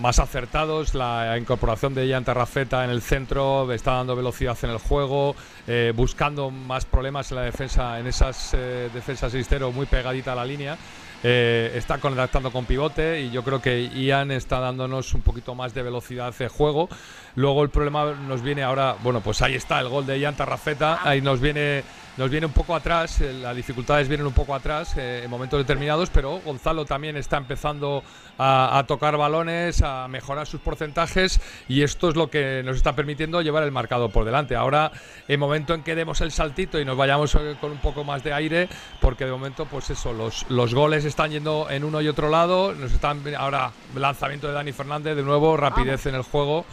más 0.00 0.18
acertados. 0.18 0.96
La 0.96 1.38
incorporación 1.38 1.94
de 1.94 2.08
Ian 2.08 2.24
Terrafeta 2.24 2.84
en 2.84 2.90
el 2.90 3.02
centro 3.02 3.72
está 3.72 3.92
dando 3.92 4.16
velocidad 4.16 4.58
en 4.62 4.70
el 4.70 4.78
juego, 4.78 5.36
eh, 5.68 5.92
buscando 5.94 6.50
más 6.50 6.84
problemas 6.84 7.30
en 7.30 7.36
la 7.36 7.44
defensa, 7.44 8.00
en 8.00 8.08
esas 8.08 8.52
eh, 8.54 8.90
defensas 8.92 9.30
6 9.30 9.48
muy 9.72 9.86
pegadita 9.86 10.32
a 10.32 10.34
la 10.34 10.44
línea. 10.44 10.76
está 11.22 11.98
conectando 11.98 12.50
con 12.50 12.64
pivote 12.64 13.20
y 13.20 13.30
yo 13.30 13.44
creo 13.44 13.62
que 13.62 13.88
Ian 13.88 14.32
está 14.32 14.58
dándonos 14.58 15.14
un 15.14 15.22
poquito 15.22 15.54
más 15.54 15.72
de 15.72 15.84
velocidad 15.84 16.34
de 16.34 16.48
juego. 16.48 16.88
Luego 17.36 17.62
el 17.62 17.70
problema 17.70 18.12
nos 18.12 18.42
viene 18.42 18.64
ahora, 18.64 18.96
bueno, 19.04 19.20
pues 19.20 19.40
ahí 19.40 19.54
está 19.54 19.78
el 19.78 19.88
gol 19.88 20.04
de 20.04 20.18
Ian 20.18 20.34
Terrafeta, 20.34 20.98
ahí 21.04 21.20
nos 21.20 21.40
viene 21.40 21.84
nos 22.16 22.30
viene 22.30 22.46
un 22.46 22.52
poco 22.52 22.74
atrás, 22.74 23.20
eh, 23.20 23.32
las 23.32 23.54
dificultades 23.54 24.08
vienen 24.08 24.26
un 24.26 24.32
poco 24.32 24.54
atrás 24.54 24.96
eh, 24.96 25.22
en 25.24 25.30
momentos 25.30 25.58
determinados, 25.58 26.08
pero 26.08 26.40
Gonzalo 26.44 26.86
también 26.86 27.16
está 27.16 27.36
empezando 27.36 28.02
a, 28.38 28.84
tocar 28.86 29.16
balones, 29.16 29.82
a 29.82 30.08
mejorar 30.08 30.46
sus 30.46 30.60
porcentajes 30.60 31.40
y 31.68 31.82
esto 31.82 32.08
es 32.08 32.16
lo 32.16 32.30
que 32.30 32.62
nos 32.64 32.76
está 32.76 32.94
permitiendo 32.94 33.42
llevar 33.42 33.62
el 33.64 33.72
marcado 33.72 34.08
por 34.08 34.24
delante. 34.24 34.56
Ahora, 34.56 34.92
en 35.28 35.38
momento 35.40 35.74
en 35.74 35.82
que 35.82 35.94
demos 35.94 36.20
el 36.20 36.32
saltito 36.32 36.80
y 36.80 36.84
nos 36.84 36.96
vayamos 36.96 37.34
eh, 37.34 37.56
con 37.60 37.70
un 37.70 37.78
poco 37.78 38.04
más 38.04 38.24
de 38.24 38.32
aire, 38.32 38.68
porque 39.00 39.26
de 39.26 39.30
momento, 39.30 39.66
pues 39.66 39.90
eso, 39.90 40.12
los, 40.12 40.46
los 40.48 40.74
goles 40.74 41.04
están 41.04 41.30
yendo 41.30 41.68
en 41.70 41.84
uno 41.84 42.00
y 42.00 42.08
otro 42.08 42.30
lado, 42.30 42.72
nos 42.72 42.92
están 42.92 43.22
ahora 43.36 43.72
lanzamiento 43.94 44.46
de 44.46 44.54
Dani 44.54 44.72
Fernández, 44.72 45.16
de 45.16 45.22
nuevo, 45.22 45.56
rapidez 45.56 46.06
en 46.06 46.14
el 46.14 46.22
juego. 46.22 46.64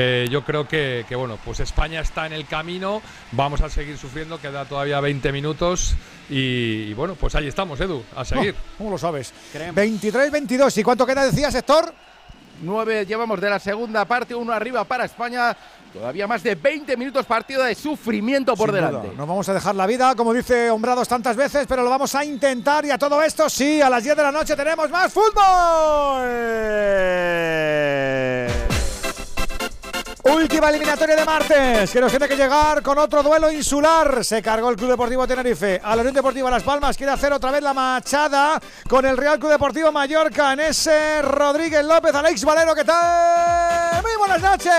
Eh, 0.00 0.28
yo 0.30 0.44
creo 0.44 0.68
que, 0.68 1.04
bueno, 1.16 1.40
pues 1.44 1.58
España 1.58 2.00
está 2.00 2.24
en 2.24 2.32
el 2.32 2.46
camino, 2.46 3.02
vamos 3.32 3.60
a 3.62 3.68
seguir 3.68 3.98
sufriendo, 3.98 4.40
queda 4.40 4.64
todavía 4.64 5.00
20 5.00 5.32
minutos 5.32 5.96
y, 6.30 6.94
bueno, 6.94 7.16
pues 7.16 7.34
ahí 7.34 7.48
estamos, 7.48 7.80
Edu, 7.80 8.04
a 8.14 8.24
seguir. 8.24 8.54
¿Cómo 8.76 8.90
lo 8.90 8.98
sabes? 8.98 9.34
23-22, 9.52 10.78
¿y 10.78 10.84
cuánto 10.84 11.04
queda, 11.04 11.24
decía 11.24 11.50
sector? 11.50 11.92
9 12.62 13.06
llevamos 13.06 13.40
de 13.40 13.50
la 13.50 13.58
segunda 13.58 14.04
parte, 14.04 14.36
uno 14.36 14.52
arriba 14.52 14.84
para 14.84 15.04
España. 15.04 15.56
Todavía 15.92 16.28
más 16.28 16.44
de 16.44 16.54
20 16.54 16.96
minutos 16.96 17.26
partido 17.26 17.64
de 17.64 17.74
sufrimiento 17.74 18.54
por 18.54 18.70
delante. 18.70 19.10
No 19.16 19.26
vamos 19.26 19.48
a 19.48 19.54
dejar 19.54 19.74
la 19.74 19.86
vida, 19.86 20.14
como 20.14 20.32
dice 20.32 20.70
Hombrados 20.70 21.08
tantas 21.08 21.34
veces, 21.34 21.66
pero 21.66 21.82
lo 21.82 21.90
vamos 21.90 22.14
a 22.14 22.24
intentar. 22.24 22.84
Y 22.84 22.92
a 22.92 22.98
todo 22.98 23.20
esto, 23.20 23.50
sí, 23.50 23.80
a 23.80 23.90
las 23.90 24.04
10 24.04 24.16
de 24.16 24.22
la 24.22 24.30
noche 24.30 24.54
tenemos 24.54 24.88
más 24.90 25.12
fútbol. 25.12 26.28
Última 30.34 30.68
eliminatoria 30.68 31.16
de 31.16 31.24
martes, 31.24 31.90
que 31.90 32.00
nos 32.00 32.10
tiene 32.10 32.28
que 32.28 32.36
llegar 32.36 32.82
con 32.82 32.98
otro 32.98 33.22
duelo 33.22 33.50
insular. 33.50 34.22
Se 34.22 34.42
cargó 34.42 34.68
el 34.68 34.76
Club 34.76 34.90
Deportivo 34.90 35.26
Tenerife. 35.26 35.80
A 35.82 35.96
la 35.96 36.02
Unión 36.02 36.14
Deportiva 36.14 36.50
Las 36.50 36.62
Palmas 36.62 36.98
quiere 36.98 37.12
hacer 37.12 37.32
otra 37.32 37.50
vez 37.50 37.62
la 37.62 37.72
machada 37.72 38.60
con 38.88 39.06
el 39.06 39.16
Real 39.16 39.38
Club 39.38 39.52
Deportivo 39.52 39.90
Mallorca 39.90 40.52
en 40.52 40.60
ese 40.60 41.22
Rodríguez 41.22 41.82
López. 41.84 42.14
Alex 42.14 42.44
Valero, 42.44 42.74
¿qué 42.74 42.84
tal? 42.84 44.02
Muy 44.02 44.12
buenas 44.18 44.42
noches. 44.42 44.72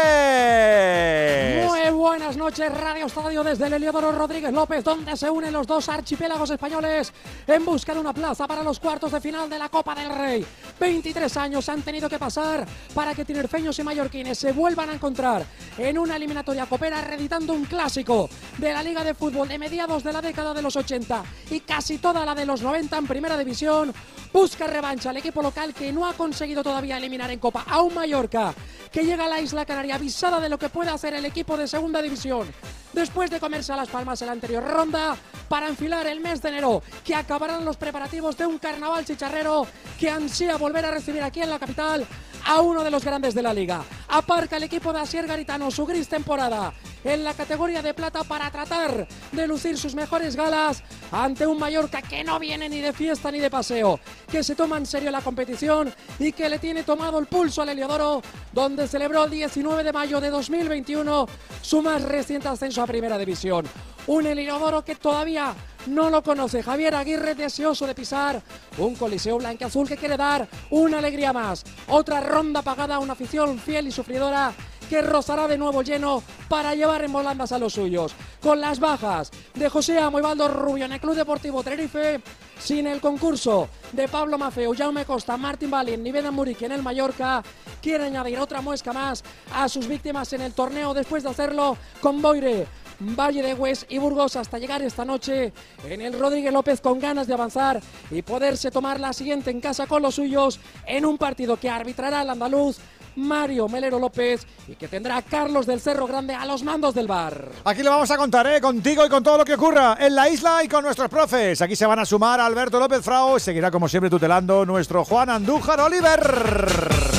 Muy 1.66 1.90
buenas 1.92 2.38
noches, 2.38 2.72
Radio 2.72 3.08
Estadio 3.08 3.44
desde 3.44 3.68
el 3.68 3.74
Heliodoro 3.74 4.12
Rodríguez 4.12 4.54
López, 4.54 4.84
donde 4.84 5.18
se 5.18 5.30
unen 5.30 5.52
los 5.52 5.66
dos 5.66 5.90
archipiélagos 5.90 6.52
españoles 6.52 7.12
en 7.48 7.66
busca 7.66 7.94
de 7.94 8.00
una 8.00 8.14
plaza 8.14 8.48
para 8.48 8.62
los 8.62 8.80
cuartos 8.80 9.12
de 9.12 9.20
final 9.20 9.50
de 9.50 9.58
la 9.58 9.70
Copa 9.70 9.96
del 9.96 10.10
Rey. 10.10 10.46
23 10.80 11.38
años 11.38 11.68
han 11.70 11.82
tenido 11.82 12.08
que 12.08 12.20
pasar 12.20 12.66
para 12.94 13.16
que 13.16 13.26
tinerfeños 13.26 13.78
y 13.80 13.84
mallorquines 13.84 14.38
se 14.38 14.52
vuelvan 14.52 14.90
a 14.90 14.94
encontrar 14.94 15.39
en 15.78 15.98
una 15.98 16.16
eliminatoria 16.16 16.66
copera 16.66 17.02
reeditando 17.02 17.54
un 17.54 17.66
clásico 17.66 18.30
de 18.58 18.74
la 18.74 18.84
Liga 18.84 19.04
de 19.04 19.14
Fútbol 19.14 19.48
de 19.48 19.58
mediados 19.58 20.04
de 20.04 20.14
la 20.14 20.22
década 20.22 20.54
de 20.54 20.62
los 20.62 20.76
80 20.76 21.24
y 21.52 21.62
casi 21.62 21.98
toda 21.98 22.26
la 22.26 22.36
de 22.36 22.46
los 22.46 22.62
90 22.62 22.98
en 22.98 23.08
Primera 23.08 23.38
División. 23.38 23.94
Busca 24.32 24.68
revancha 24.68 25.10
al 25.10 25.18
equipo 25.18 25.42
local 25.42 25.74
que 25.74 25.92
no 25.92 26.08
ha 26.08 26.14
conseguido 26.14 26.64
todavía 26.64 26.98
eliminar 26.98 27.32
en 27.32 27.40
Copa 27.40 27.66
a 27.68 27.82
un 27.82 27.94
Mallorca 27.94 28.54
que 28.92 29.04
llega 29.04 29.26
a 29.26 29.30
la 29.30 29.42
isla 29.42 29.66
Canaria 29.66 29.96
avisada 29.96 30.40
de 30.40 30.50
lo 30.50 30.60
que 30.60 30.70
puede 30.70 30.92
hacer 30.92 31.14
el 31.14 31.26
equipo 31.26 31.58
de 31.58 31.68
Segunda 31.68 32.02
División 32.02 32.48
después 32.94 33.30
de 33.30 33.40
comerse 33.40 33.72
a 33.74 33.76
las 33.76 33.90
palmas 33.90 34.22
en 34.22 34.28
la 34.28 34.34
anterior 34.34 34.64
ronda 34.64 35.16
para 35.48 35.68
enfilar 35.68 36.08
el 36.08 36.20
mes 36.20 36.42
de 36.42 36.50
enero 36.50 36.82
que 37.04 37.16
acabarán 37.16 37.66
los 37.66 37.78
preparativos 37.78 38.38
de 38.38 38.46
un 38.46 38.60
carnaval 38.60 39.06
chicharrero 39.06 39.68
que 40.00 40.10
ansía 40.10 40.58
volver 40.58 40.86
a 40.86 40.92
recibir 40.92 41.22
aquí 41.22 41.42
en 41.42 41.50
la 41.50 41.60
capital 41.60 42.06
a 42.46 42.62
uno 42.62 42.84
de 42.84 42.92
los 42.92 43.04
grandes 43.04 43.34
de 43.34 43.42
la 43.42 43.54
liga. 43.54 43.84
Aparca 44.08 44.58
el 44.58 44.64
equipo 44.64 44.94
de 44.94 45.00
Asier 45.00 45.28
Garitano 45.30 45.70
su 45.70 45.86
gris 45.86 46.10
temporada 46.10 46.74
en 47.04 47.24
la 47.24 47.36
categoría 47.36 47.84
de 47.84 47.94
plata 47.94 48.24
para 48.24 48.50
tratar 48.50 49.08
de 49.32 49.48
lucir 49.48 49.78
sus 49.78 49.94
mejores 49.94 50.36
galas 50.36 50.84
ante 51.12 51.46
un 51.46 51.60
Mallorca 51.60 52.02
que 52.02 52.24
no 52.24 52.40
viene 52.40 52.68
ni 52.68 52.82
de 52.82 52.94
fiesta 52.94 53.32
ni 53.32 53.40
de 53.40 53.52
paseo, 53.52 54.00
que 54.30 54.44
se 54.44 54.56
toma 54.56 54.78
en 54.78 54.88
serio 54.88 55.12
la 55.12 55.22
competición 55.22 55.94
y 56.18 56.32
que 56.32 56.50
le 56.50 56.58
tiene 56.58 56.82
tomado 56.82 57.20
el 57.20 57.28
pulso 57.28 57.62
al 57.62 57.70
Heliodoro, 57.70 58.24
donde 58.52 58.88
celebró 58.88 59.26
el 59.26 59.30
19 59.30 59.84
de 59.84 59.94
mayo 59.94 60.20
de 60.20 60.32
2021 60.32 61.28
su 61.62 61.84
más 61.84 62.02
reciente 62.02 62.48
ascenso 62.48 62.82
a 62.82 62.88
Primera 62.88 63.20
División. 63.20 63.68
Un 64.08 64.26
Heliodoro 64.26 64.84
que 64.84 64.96
todavía 64.96 65.54
no 65.86 66.10
lo 66.10 66.24
conoce. 66.24 66.64
Javier 66.64 66.96
Aguirre 66.96 67.36
deseoso 67.36 67.86
de 67.86 67.94
pisar 67.94 68.42
un 68.80 68.96
coliseo 68.96 69.38
blanco-azul 69.38 69.88
que 69.88 69.98
quiere 69.98 70.18
dar 70.18 70.48
una 70.72 70.98
alegría 70.98 71.32
más. 71.32 71.64
Otra 71.88 72.20
ronda 72.20 72.64
pagada 72.64 72.96
a 72.96 73.00
una 73.00 73.14
afición 73.14 73.60
fiel 73.60 73.88
y 73.88 73.92
sufridora 73.92 74.54
que 74.90 75.02
rozará 75.04 75.48
de 75.48 75.58
nuevo 75.58 75.84
lleno 75.84 76.24
para 76.50 76.74
llevar 76.74 77.04
en 77.04 77.14
volandas 77.14 77.52
a 77.52 77.60
los 77.60 77.74
suyos. 77.74 78.14
Con 78.42 78.60
las 78.60 78.80
bajas 78.80 79.30
de 79.54 79.70
José 79.70 80.00
Amo 80.00 80.20
y 80.20 80.22
Rubio 80.48 80.86
en 80.86 80.94
el 80.94 81.00
Club 81.00 81.16
Deportivo 81.16 81.64
Tenerife, 81.64 82.22
sin 82.60 82.88
el 82.88 83.00
concurso 83.00 83.70
de 83.92 84.08
Pablo 84.08 84.38
Mafeo, 84.38 84.74
Jaume 84.76 85.06
Costa, 85.06 85.38
Martín 85.38 85.70
Balin 85.70 86.02
ni 86.02 86.12
Beda 86.12 86.32
Muriqui 86.32 86.66
en 86.66 86.72
el 86.72 86.82
Mallorca, 86.82 87.44
quiere 87.82 88.06
añadir 88.06 88.40
otra 88.40 88.62
muesca 88.62 88.92
más 88.92 89.24
a 89.54 89.70
sus 89.70 89.88
víctimas 89.88 90.34
en 90.34 90.42
el 90.42 90.54
torneo 90.54 90.94
después 90.94 91.24
de 91.24 91.30
hacerlo 91.30 91.78
con 92.02 92.22
Boire, 92.22 92.66
Valle 93.00 93.42
de 93.44 93.54
Hues 93.54 93.86
y 93.90 93.98
Burgos 93.98 94.36
hasta 94.36 94.58
llegar 94.58 94.82
esta 94.82 95.06
noche 95.06 95.54
en 95.86 96.02
el 96.02 96.20
Rodríguez 96.20 96.52
López 96.52 96.82
con 96.82 97.00
ganas 97.00 97.28
de 97.28 97.34
avanzar 97.34 97.82
y 98.12 98.22
poderse 98.24 98.72
tomar 98.72 99.00
la 99.00 99.14
siguiente 99.14 99.52
en 99.52 99.62
casa 99.62 99.88
con 99.88 100.02
los 100.02 100.16
suyos 100.16 100.60
en 100.86 101.06
un 101.06 101.18
partido 101.18 101.58
que 101.58 101.70
arbitrará 101.70 102.24
el 102.24 102.30
andaluz 102.30 102.80
Mario 103.20 103.68
Melero 103.68 104.00
López 104.00 104.46
y 104.68 104.76
que 104.76 104.88
tendrá 104.88 105.18
a 105.18 105.22
Carlos 105.22 105.66
del 105.66 105.82
Cerro 105.82 106.08
Grande 106.08 106.34
a 106.34 106.46
los 106.46 106.64
mandos 106.64 106.94
del 106.96 107.08
bar. 107.08 107.50
Aquí 107.64 107.84
le 107.84 107.90
vamos 107.90 108.10
a 108.12 108.18
contar, 108.18 108.48
¿eh? 108.48 108.62
Contigo 108.62 109.06
y 109.06 109.10
con 109.10 109.24
todo 109.24 109.38
lo 109.38 109.46
que 109.46 109.54
ocurra 109.54 109.98
en 110.00 110.16
la 110.16 110.30
isla 110.30 110.64
y 110.64 110.68
con 110.68 110.84
nuestros 110.84 111.10
profes. 111.10 111.62
Aquí 111.62 111.76
se 111.76 111.86
van 111.86 112.00
a 112.00 112.06
sumar 112.06 112.40
Alberto 112.40 112.80
López 112.80 113.04
Frao. 113.04 113.40
Seguirá, 113.40 113.70
como 113.70 113.88
siempre, 113.88 114.10
tutelando 114.10 114.66
nuestro 114.66 115.04
Juan 115.06 115.30
Andújar 115.30 115.82
Oliver. 115.82 117.19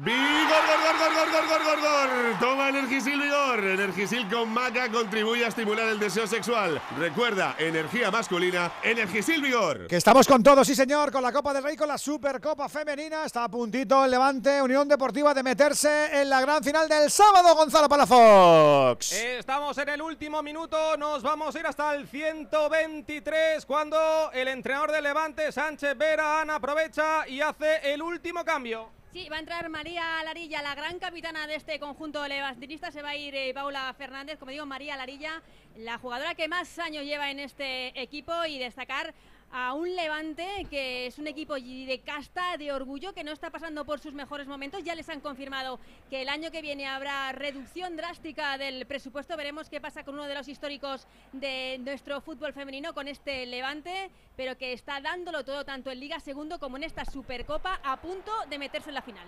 ¡Vigor, 0.00 0.14
gor, 0.48 0.80
gor, 0.80 1.12
gor, 1.12 1.32
gor, 1.32 1.48
gor, 1.48 1.64
gor, 1.64 1.80
gor! 1.80 2.38
Toma 2.38 2.68
Energisil 2.68 3.20
Vigor. 3.20 3.64
Energisil 3.64 4.28
con 4.28 4.48
maca 4.48 4.88
contribuye 4.92 5.44
a 5.44 5.48
estimular 5.48 5.88
el 5.88 5.98
deseo 5.98 6.24
sexual. 6.24 6.80
Recuerda, 6.96 7.56
energía 7.58 8.08
masculina, 8.08 8.70
Energisil 8.84 9.42
Vigor. 9.42 9.88
Que 9.88 9.96
estamos 9.96 10.28
con 10.28 10.40
todos, 10.40 10.68
sí 10.68 10.76
señor, 10.76 11.10
con 11.10 11.20
la 11.20 11.32
Copa 11.32 11.52
del 11.52 11.64
Rey, 11.64 11.74
con 11.74 11.88
la 11.88 11.98
Supercopa 11.98 12.68
Femenina. 12.68 13.24
Está 13.24 13.42
a 13.42 13.48
puntito 13.48 14.04
el 14.04 14.12
Levante 14.12 14.62
Unión 14.62 14.86
Deportiva 14.86 15.34
de 15.34 15.42
meterse 15.42 16.20
en 16.22 16.30
la 16.30 16.42
gran 16.42 16.62
final 16.62 16.88
del 16.88 17.10
sábado, 17.10 17.56
Gonzalo 17.56 17.88
Palafox. 17.88 19.14
Estamos 19.14 19.76
en 19.78 19.88
el 19.88 20.00
último 20.00 20.44
minuto, 20.44 20.96
nos 20.96 21.24
vamos 21.24 21.56
a 21.56 21.58
ir 21.58 21.66
hasta 21.66 21.92
el 21.96 22.06
123 22.06 23.66
cuando 23.66 24.30
el 24.32 24.46
entrenador 24.46 24.92
del 24.92 25.02
Levante, 25.02 25.50
Sánchez 25.50 25.98
Vera, 25.98 26.42
Ana, 26.42 26.54
aprovecha 26.54 27.26
y 27.26 27.40
hace 27.40 27.92
el 27.92 28.00
último 28.00 28.44
cambio. 28.44 28.97
Sí, 29.10 29.26
va 29.30 29.36
a 29.36 29.38
entrar 29.38 29.70
María 29.70 30.22
Larilla, 30.22 30.60
la 30.60 30.74
gran 30.74 30.98
capitana 30.98 31.46
de 31.46 31.54
este 31.54 31.80
conjunto 31.80 32.28
levantinista. 32.28 32.90
Se 32.90 33.00
va 33.00 33.10
a 33.10 33.16
ir 33.16 33.34
eh, 33.34 33.54
Paula 33.54 33.94
Fernández, 33.96 34.38
como 34.38 34.50
digo, 34.50 34.66
María 34.66 34.98
Larilla, 34.98 35.42
la 35.76 35.96
jugadora 35.96 36.34
que 36.34 36.46
más 36.46 36.78
años 36.78 37.04
lleva 37.04 37.30
en 37.30 37.40
este 37.40 37.98
equipo 37.98 38.44
y 38.44 38.58
destacar 38.58 39.14
a 39.50 39.74
un 39.74 39.94
Levante 39.96 40.66
que 40.70 41.06
es 41.06 41.18
un 41.18 41.26
equipo 41.26 41.54
de 41.54 42.00
casta, 42.04 42.56
de 42.56 42.72
orgullo, 42.72 43.14
que 43.14 43.24
no 43.24 43.32
está 43.32 43.50
pasando 43.50 43.84
por 43.84 44.00
sus 44.00 44.14
mejores 44.14 44.46
momentos. 44.46 44.84
Ya 44.84 44.94
les 44.94 45.08
han 45.08 45.20
confirmado 45.20 45.78
que 46.10 46.22
el 46.22 46.28
año 46.28 46.50
que 46.50 46.62
viene 46.62 46.86
habrá 46.86 47.32
reducción 47.32 47.96
drástica 47.96 48.58
del 48.58 48.86
presupuesto. 48.86 49.36
Veremos 49.36 49.68
qué 49.68 49.80
pasa 49.80 50.04
con 50.04 50.14
uno 50.14 50.24
de 50.24 50.34
los 50.34 50.48
históricos 50.48 51.06
de 51.32 51.78
nuestro 51.80 52.20
fútbol 52.20 52.52
femenino, 52.52 52.94
con 52.94 53.08
este 53.08 53.46
Levante, 53.46 54.10
pero 54.36 54.56
que 54.56 54.72
está 54.72 55.00
dándolo 55.00 55.44
todo 55.44 55.64
tanto 55.64 55.90
en 55.90 56.00
Liga 56.00 56.20
Segundo 56.20 56.58
como 56.58 56.76
en 56.76 56.84
esta 56.84 57.04
Supercopa, 57.04 57.80
a 57.82 58.00
punto 58.00 58.32
de 58.48 58.58
meterse 58.58 58.90
en 58.90 58.94
la 58.94 59.02
final. 59.02 59.26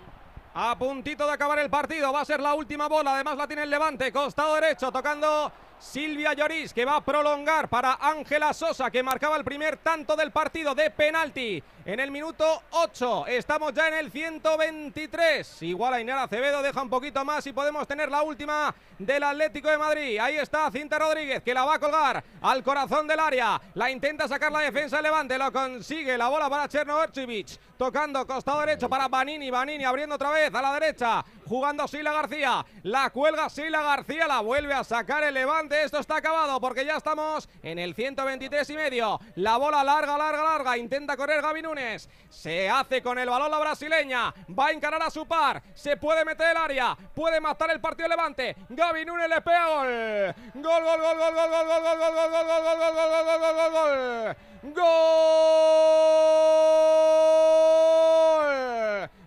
A 0.52 0.76
puntito 0.76 1.26
de 1.26 1.32
acabar 1.32 1.60
el 1.60 1.70
partido, 1.70 2.12
va 2.12 2.22
a 2.22 2.24
ser 2.24 2.40
la 2.40 2.54
última 2.54 2.88
bola, 2.88 3.14
además 3.14 3.36
la 3.36 3.46
tiene 3.46 3.62
el 3.62 3.70
Levante, 3.70 4.10
costado 4.10 4.56
derecho, 4.56 4.90
tocando 4.90 5.52
Silvia 5.78 6.34
Lloris, 6.34 6.74
que 6.74 6.84
va 6.84 6.96
a 6.96 7.04
prolongar 7.04 7.68
para 7.68 7.98
Ángela 8.00 8.52
Sosa, 8.52 8.90
que 8.90 9.00
marcaba 9.02 9.36
el 9.36 9.44
primer 9.44 9.76
tanto 9.76 10.16
del 10.16 10.32
partido 10.32 10.74
de 10.74 10.90
penalti 10.90 11.62
en 11.92 11.98
el 11.98 12.10
minuto 12.10 12.62
8. 12.70 13.26
Estamos 13.26 13.72
ya 13.74 13.88
en 13.88 13.94
el 13.94 14.10
123. 14.10 15.62
Igual 15.62 15.94
a 15.94 16.00
Inara 16.00 16.24
Acevedo 16.24 16.62
deja 16.62 16.82
un 16.82 16.90
poquito 16.90 17.24
más 17.24 17.46
y 17.46 17.52
podemos 17.52 17.88
tener 17.88 18.10
la 18.10 18.22
última 18.22 18.74
del 18.98 19.22
Atlético 19.22 19.68
de 19.70 19.78
Madrid. 19.78 20.18
Ahí 20.20 20.36
está 20.36 20.70
Cinta 20.70 20.98
Rodríguez, 20.98 21.42
que 21.42 21.54
la 21.54 21.64
va 21.64 21.74
a 21.74 21.78
colgar 21.78 22.22
al 22.42 22.62
corazón 22.62 23.08
del 23.08 23.18
área. 23.18 23.60
La 23.74 23.90
intenta 23.90 24.28
sacar 24.28 24.52
la 24.52 24.60
defensa 24.60 24.98
de 24.98 25.02
Levante, 25.02 25.38
lo 25.38 25.50
consigue. 25.50 26.18
La 26.18 26.28
bola 26.28 26.48
para 26.48 26.68
Cherno 26.68 27.02
Ercivich, 27.02 27.58
tocando 27.76 28.26
costado 28.26 28.60
derecho 28.60 28.88
para 28.88 29.08
Vanini. 29.08 29.50
Vanini 29.50 29.84
abriendo 29.84 30.14
otra 30.14 30.30
vez 30.30 30.54
a 30.54 30.62
la 30.62 30.74
derecha, 30.74 31.24
jugando 31.46 31.88
Sila 31.88 32.12
García. 32.12 32.64
La 32.84 33.10
cuelga 33.10 33.48
Sila 33.48 33.82
García, 33.82 34.28
la 34.28 34.40
vuelve 34.40 34.74
a 34.74 34.84
sacar 34.84 35.24
el 35.24 35.34
Levante 35.34 35.82
esto 35.82 35.98
está 35.98 36.16
acabado 36.16 36.60
porque 36.60 36.84
ya 36.84 36.96
estamos 36.96 37.48
en 37.62 37.78
el 37.78 37.94
123 37.94 38.70
y 38.70 38.74
medio. 38.74 39.20
La 39.34 39.56
bola 39.56 39.82
larga, 39.82 40.16
larga, 40.16 40.44
larga. 40.44 40.78
Intenta 40.78 41.16
correr 41.16 41.42
Gaby. 41.42 41.60
Se 42.28 42.68
hace 42.68 43.02
con 43.02 43.18
el 43.18 43.28
balón 43.28 43.50
la 43.50 43.58
brasileña. 43.58 44.32
Va 44.58 44.68
a 44.68 44.70
encarar 44.70 45.02
a 45.02 45.10
su 45.10 45.26
par. 45.26 45.62
Se 45.74 45.96
puede 45.96 46.24
meter 46.24 46.50
el 46.50 46.56
área. 46.56 46.96
Puede 47.14 47.40
matar 47.40 47.70
el 47.70 47.80
partido 47.80 48.08
Levante. 48.08 48.56
Gaby 48.68 49.04
Núñez 49.04 49.28
le 49.28 49.40
pega 49.40 49.66
gol. 49.66 50.34
Gol, 50.54 50.84
gol, 50.84 51.00
gol, 51.00 51.18
gol, 51.18 51.34
gol, 51.34 51.50
gol, 51.50 51.66
gol, 51.66 51.98
gol, 51.98 51.98
gol, 51.98 52.30
gol, 52.30 52.30
gol, 52.30 52.62
gol, 52.64 52.76
gol, 52.76 53.04
gol, 53.04 53.24
gol, 53.24 53.40
gol, 53.40 53.54
gol, 53.56 53.72
gol, 53.72 54.36
gol. 54.74 54.90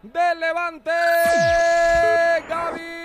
Del 0.03 0.39
Levante. 0.39 0.91
Gaby 2.49 3.03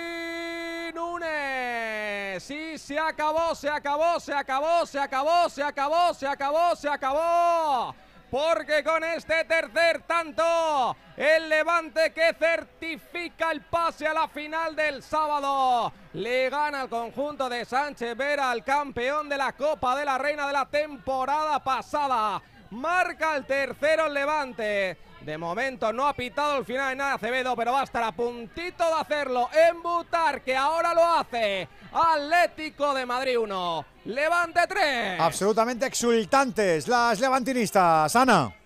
Sí, 2.39 2.77
se 2.77 2.97
acabó, 2.97 3.53
se 3.53 3.69
acabó, 3.69 4.19
se 4.19 4.33
acabó, 4.33 4.85
se 4.85 4.99
acabó, 4.99 5.49
se 5.49 5.61
acabó, 5.61 6.13
se 6.13 6.25
acabó, 6.25 6.75
se 6.75 6.89
acabó. 6.89 7.95
Porque 8.29 8.83
con 8.83 9.03
este 9.03 9.43
tercer 9.45 10.03
tanto, 10.03 10.95
el 11.17 11.49
Levante 11.49 12.13
que 12.13 12.33
certifica 12.33 13.51
el 13.51 13.61
pase 13.61 14.05
a 14.05 14.13
la 14.13 14.27
final 14.27 14.75
del 14.75 15.01
sábado, 15.01 15.91
le 16.13 16.47
gana 16.49 16.81
al 16.81 16.89
conjunto 16.89 17.49
de 17.49 17.65
Sánchez 17.65 18.15
Vera 18.15 18.51
al 18.51 18.63
campeón 18.63 19.29
de 19.29 19.37
la 19.37 19.53
Copa 19.53 19.97
de 19.97 20.05
la 20.05 20.19
Reina 20.19 20.45
de 20.45 20.53
la 20.53 20.65
temporada 20.65 21.63
pasada. 21.63 22.39
Marca 22.69 23.35
el 23.35 23.45
tercero 23.45 24.05
el 24.05 24.13
Levante. 24.13 25.08
De 25.21 25.37
momento 25.37 25.91
no 25.91 26.07
ha 26.07 26.13
pitado 26.13 26.57
el 26.57 26.65
final 26.65 26.89
de 26.89 26.95
nada 26.95 27.13
Acevedo, 27.15 27.55
pero 27.55 27.73
va 27.73 27.81
a 27.81 27.83
estar 27.83 28.03
a 28.03 28.11
puntito 28.11 28.85
de 28.85 29.01
hacerlo 29.01 29.49
en 29.53 29.81
Butar, 29.81 30.41
que 30.41 30.55
ahora 30.55 30.93
lo 30.93 31.05
hace. 31.05 31.67
Atlético 31.91 32.93
de 32.93 33.05
Madrid 33.05 33.37
1, 33.37 33.85
Levante 34.05 34.61
3. 34.67 35.19
Absolutamente 35.19 35.85
exultantes 35.85 36.87
las 36.87 37.19
levantinistas, 37.19 38.15
Ana. 38.15 38.58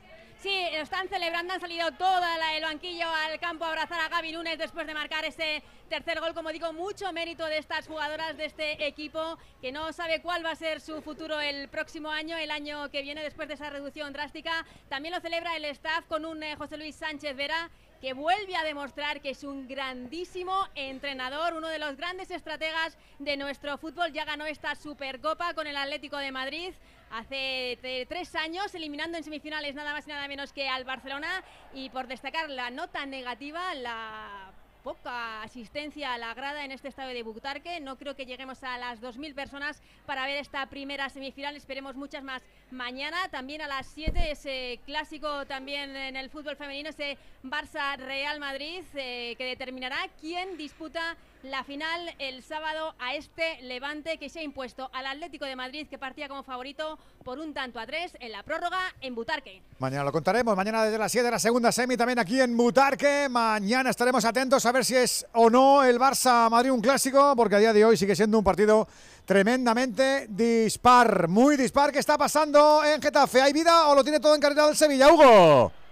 Sí, 0.44 0.68
están 0.74 1.08
celebrando, 1.08 1.54
han 1.54 1.62
salido 1.62 1.90
toda 1.94 2.38
la, 2.38 2.58
el 2.58 2.64
banquillo 2.64 3.08
al 3.08 3.40
campo 3.40 3.64
a 3.64 3.70
abrazar 3.70 4.02
a 4.02 4.10
Gaby 4.10 4.34
Lunes 4.34 4.58
después 4.58 4.86
de 4.86 4.94
marcar 4.94 5.24
ese 5.24 5.64
tercer 5.88 6.20
gol. 6.20 6.34
Como 6.34 6.50
digo, 6.50 6.74
mucho 6.74 7.14
mérito 7.14 7.46
de 7.46 7.60
estas 7.60 7.88
jugadoras 7.88 8.36
de 8.36 8.44
este 8.44 8.86
equipo 8.86 9.38
que 9.62 9.72
no 9.72 9.94
sabe 9.94 10.22
cuál 10.22 10.46
va 10.46 10.52
a 10.52 10.56
ser 10.58 10.82
su 10.82 11.02
futuro 11.02 11.40
el 11.40 11.70
próximo 11.70 12.10
año, 12.10 12.36
el 12.36 12.52
año 12.52 12.92
que 12.92 13.04
viene 13.04 13.24
después 13.24 13.48
de 13.48 13.54
esa 13.54 13.70
reducción 13.70 14.12
drástica. 14.12 14.66
También 14.90 15.16
lo 15.16 15.22
celebra 15.22 15.56
el 15.56 15.64
staff 15.64 16.08
con 16.10 16.26
un 16.26 16.44
eh, 16.44 16.58
José 16.58 16.76
Luis 16.76 16.98
Sánchez 16.98 17.38
Vera 17.38 17.72
que 18.02 18.12
vuelve 18.12 18.58
a 18.58 18.66
demostrar 18.66 19.22
que 19.22 19.30
es 19.30 19.46
un 19.46 19.66
grandísimo 19.66 20.68
entrenador, 20.76 21.54
uno 21.54 21.70
de 21.70 21.80
los 21.80 21.96
grandes 21.96 22.32
estrategas 22.32 22.98
de 23.18 23.38
nuestro 23.38 23.78
fútbol. 23.78 24.12
Ya 24.12 24.26
ganó 24.26 24.46
esta 24.46 24.76
Supercopa 24.76 25.54
con 25.54 25.68
el 25.68 25.78
Atlético 25.78 26.18
de 26.18 26.34
Madrid 26.34 26.74
hace 27.14 27.78
tres 28.10 28.36
años, 28.36 28.74
eliminando 28.74 29.18
en 29.18 29.24
semifinales 29.24 29.76
nada 29.76 29.94
más 29.94 30.06
y 30.08 30.10
nada 30.10 30.28
menos 30.28 30.52
que 30.52 30.68
al 30.68 30.84
Barcelona. 30.84 31.44
Y 31.74 31.90
por 31.90 32.08
destacar 32.08 32.50
la 32.50 32.70
nota 32.72 33.06
negativa, 33.06 33.74
la 33.76 34.52
poca 34.84 35.42
asistencia 35.44 36.14
a 36.14 36.18
la 36.18 36.34
grada 36.34 36.66
en 36.66 36.72
este 36.72 36.90
estadio 36.90 37.14
de 37.14 37.24
Butarque. 37.24 37.80
No 37.80 37.98
creo 37.98 38.16
que 38.16 38.26
lleguemos 38.26 38.64
a 38.64 38.78
las 38.78 39.02
2.000 39.02 39.34
personas 39.34 39.82
para 40.06 40.26
ver 40.26 40.38
esta 40.38 40.66
primera 40.66 41.08
semifinal. 41.10 41.56
Esperemos 41.56 41.96
muchas 41.96 42.24
más 42.24 42.44
mañana. 42.72 43.30
También 43.30 43.62
a 43.62 43.68
las 43.68 43.88
7 43.88 44.32
ese 44.32 44.80
clásico 44.86 45.46
también 45.46 45.96
en 45.96 46.16
el 46.18 46.30
fútbol 46.30 46.58
femenino, 46.58 46.90
ese 46.90 47.18
Barça-Real 47.44 48.40
Madrid, 48.40 48.84
eh, 48.96 49.36
que 49.38 49.46
determinará 49.46 49.98
quién 50.20 50.58
disputa 50.58 51.16
la 51.44 51.64
final 51.64 52.16
el 52.20 52.42
sábado 52.42 52.96
a 53.00 53.16
este 53.16 53.62
Levante 53.62 54.18
que 54.18 54.30
se 54.30 54.40
ha 54.40 54.44
impuesto 54.44 54.90
al 54.94 55.06
Atlético 55.06 55.46
de 55.46 55.56
Madrid 55.56 55.88
que 55.90 55.98
partía 55.98 56.30
como 56.30 56.44
favorito 56.44 56.98
por 57.24 57.40
un 57.40 57.54
tanto 57.54 57.80
a 57.80 57.86
tres 57.86 58.16
en 58.20 58.32
la 58.32 58.44
prórroga 58.44 58.80
en 59.02 59.14
Butarque. 59.14 59.62
Mañana 59.80 60.06
lo 60.06 60.12
contaremos, 60.12 60.56
mañana 60.56 60.84
desde 60.84 60.98
las 60.98 61.12
7 61.12 61.26
de 61.26 61.32
la 61.32 61.40
segunda 61.40 61.72
semi 61.72 61.98
también 61.98 62.20
aquí 62.20 62.40
en 62.40 62.56
Butarque. 62.56 63.28
Mañana 63.30 63.90
estaremos 63.90 64.24
atentos 64.24 64.66
a 64.66 64.72
ver 64.72 64.86
si 64.86 64.96
es 64.96 65.26
o 65.34 65.50
no 65.50 65.84
el 65.84 66.00
Barça 66.00 66.50
Madrid 66.50 66.72
un 66.72 66.82
clásico, 66.82 67.34
porque 67.36 67.56
a 67.56 67.60
día 67.60 67.74
de 67.74 67.84
hoy 67.84 67.98
sigue 67.98 68.16
siendo 68.16 68.38
un 68.38 68.44
partido 68.44 68.88
tremendamente 69.26 70.28
dispar, 70.30 71.28
muy 71.28 71.58
dispar. 71.58 71.92
¿Qué 71.92 72.00
está 72.00 72.18
pasando 72.18 72.84
en 72.86 73.02
Getafe? 73.02 73.42
¿Hay 73.42 73.52
vida 73.52 73.88
o 73.90 73.96
lo 73.96 74.04
tiene 74.04 74.20
todo 74.20 74.34
encarrilado 74.36 74.70
el 74.70 74.78
Sevilla, 74.78 75.12
Hugo? 75.12 75.83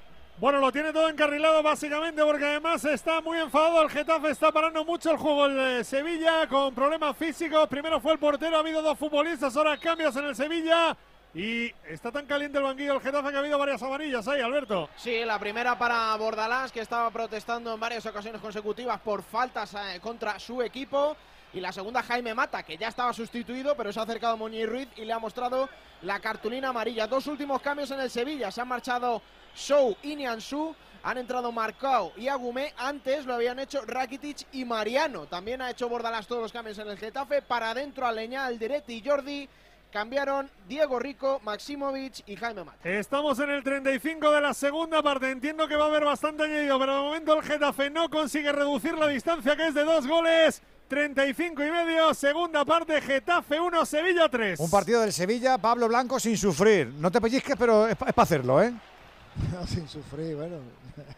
Bueno, 0.42 0.58
lo 0.58 0.72
tiene 0.72 0.92
todo 0.92 1.08
encarrilado 1.08 1.62
básicamente 1.62 2.24
porque 2.24 2.44
además 2.44 2.84
está 2.84 3.22
muy 3.22 3.38
enfadado. 3.38 3.84
El 3.84 3.92
Getafe 3.92 4.32
está 4.32 4.52
parando 4.52 4.84
mucho 4.84 5.12
el 5.12 5.18
juego 5.18 5.46
el 5.46 5.86
Sevilla 5.86 6.48
con 6.48 6.74
problemas 6.74 7.16
físicos. 7.16 7.68
Primero 7.68 8.00
fue 8.00 8.14
el 8.14 8.18
portero, 8.18 8.58
ha 8.58 8.62
habido 8.62 8.82
dos 8.82 8.98
futbolistas, 8.98 9.56
ahora 9.56 9.78
cambios 9.78 10.16
en 10.16 10.26
el 10.26 10.36
Sevilla. 10.36 10.98
Y 11.36 11.72
está 11.88 12.12
tan 12.12 12.26
caliente 12.26 12.58
el 12.58 12.64
banquillo 12.64 12.94
del 12.94 13.04
Getafe 13.04 13.30
que 13.30 13.36
ha 13.36 13.40
habido 13.40 13.60
varias 13.60 13.84
amarillas 13.84 14.28
ahí, 14.28 14.42
Alberto. 14.42 14.90
Sí, 14.96 15.24
la 15.24 15.38
primera 15.38 15.78
para 15.78 16.16
Bordalás, 16.16 16.72
que 16.72 16.80
estaba 16.80 17.12
protestando 17.12 17.76
en 17.76 17.80
varias 17.80 18.08
ocasiones 18.08 18.42
consecutivas 18.42 19.00
por 19.00 19.22
faltas 19.22 19.76
eh, 19.76 20.00
contra 20.02 20.40
su 20.40 20.64
equipo. 20.64 21.16
Y 21.54 21.60
la 21.60 21.72
segunda, 21.72 22.02
Jaime 22.02 22.34
Mata, 22.34 22.64
que 22.64 22.78
ya 22.78 22.88
estaba 22.88 23.12
sustituido, 23.14 23.76
pero 23.76 23.92
se 23.92 24.00
ha 24.00 24.04
acercado 24.04 24.34
a 24.34 24.38
Muñiz 24.38 24.68
Ruiz 24.68 24.88
y 24.96 25.04
le 25.04 25.12
ha 25.12 25.20
mostrado 25.20 25.68
la 26.02 26.20
cartulina 26.20 26.70
amarilla. 26.70 27.08
Dos 27.08 27.28
últimos 27.28 27.62
cambios 27.62 27.92
en 27.92 28.00
el 28.00 28.10
Sevilla. 28.10 28.52
Se 28.52 28.62
han 28.62 28.70
marchado 28.70 29.22
Show 29.56 29.98
y 30.02 30.16
Niansu. 30.16 30.74
Han 31.04 31.18
entrado 31.18 31.52
Marcao 31.52 32.14
y 32.16 32.28
Agumé. 32.30 32.74
Antes 32.78 33.26
lo 33.26 33.34
habían 33.34 33.60
hecho 33.60 33.82
Rakitic 33.86 34.48
y 34.54 34.64
Mariano. 34.64 35.26
También 35.26 35.62
ha 35.62 35.72
hecho 35.72 35.90
Bordalas 35.90 36.28
todos 36.28 36.44
los 36.44 36.54
cambios 36.54 36.78
en 36.78 36.88
el 36.88 36.98
Getafe. 36.98 37.42
Para 37.42 37.72
adentro, 37.72 38.06
Aleñá, 38.06 38.46
Alderete 38.46 38.94
y 38.94 39.04
Jordi. 39.04 39.50
Cambiaron 39.92 40.50
Diego 40.70 41.00
Rico, 41.00 41.42
Maximovic 41.44 42.24
y 42.26 42.38
Jaime 42.38 42.64
Mata. 42.64 42.88
Estamos 42.88 43.38
en 43.40 43.50
el 43.50 43.62
35 43.62 44.32
de 44.32 44.40
la 44.40 44.54
segunda 44.54 45.04
parte. 45.04 45.30
Entiendo 45.30 45.68
que 45.68 45.76
va 45.76 45.86
a 45.86 45.88
haber 45.88 46.06
bastante 46.06 46.44
añadido, 46.44 46.80
pero 46.80 46.96
de 46.96 47.02
momento 47.02 47.34
el 47.34 47.44
Getafe 47.44 47.90
no 47.90 48.10
consigue 48.10 48.54
reducir 48.54 48.94
la 48.94 49.08
distancia, 49.08 49.58
que 49.58 49.68
es 49.68 49.74
de 49.74 49.84
dos 49.84 50.08
goles. 50.08 50.62
35 50.92 51.64
y 51.64 51.72
medio, 51.72 52.14
segunda 52.14 52.66
parte, 52.66 53.00
Getafe 53.00 53.58
1, 53.62 53.86
Sevilla 53.86 54.28
3. 54.28 54.60
Un 54.60 54.70
partido 54.70 55.00
del 55.00 55.14
Sevilla, 55.14 55.58
Pablo 55.58 55.88
Blanco 55.88 56.20
sin 56.20 56.36
sufrir. 56.36 56.88
No 57.00 57.10
te 57.10 57.22
pellizques, 57.22 57.56
pero 57.58 57.88
es 57.88 57.96
para 57.96 58.12
hacerlo, 58.18 58.62
¿eh? 58.62 58.74
No, 59.54 59.66
sin 59.66 59.88
sufrir, 59.88 60.36
bueno. 60.36 60.58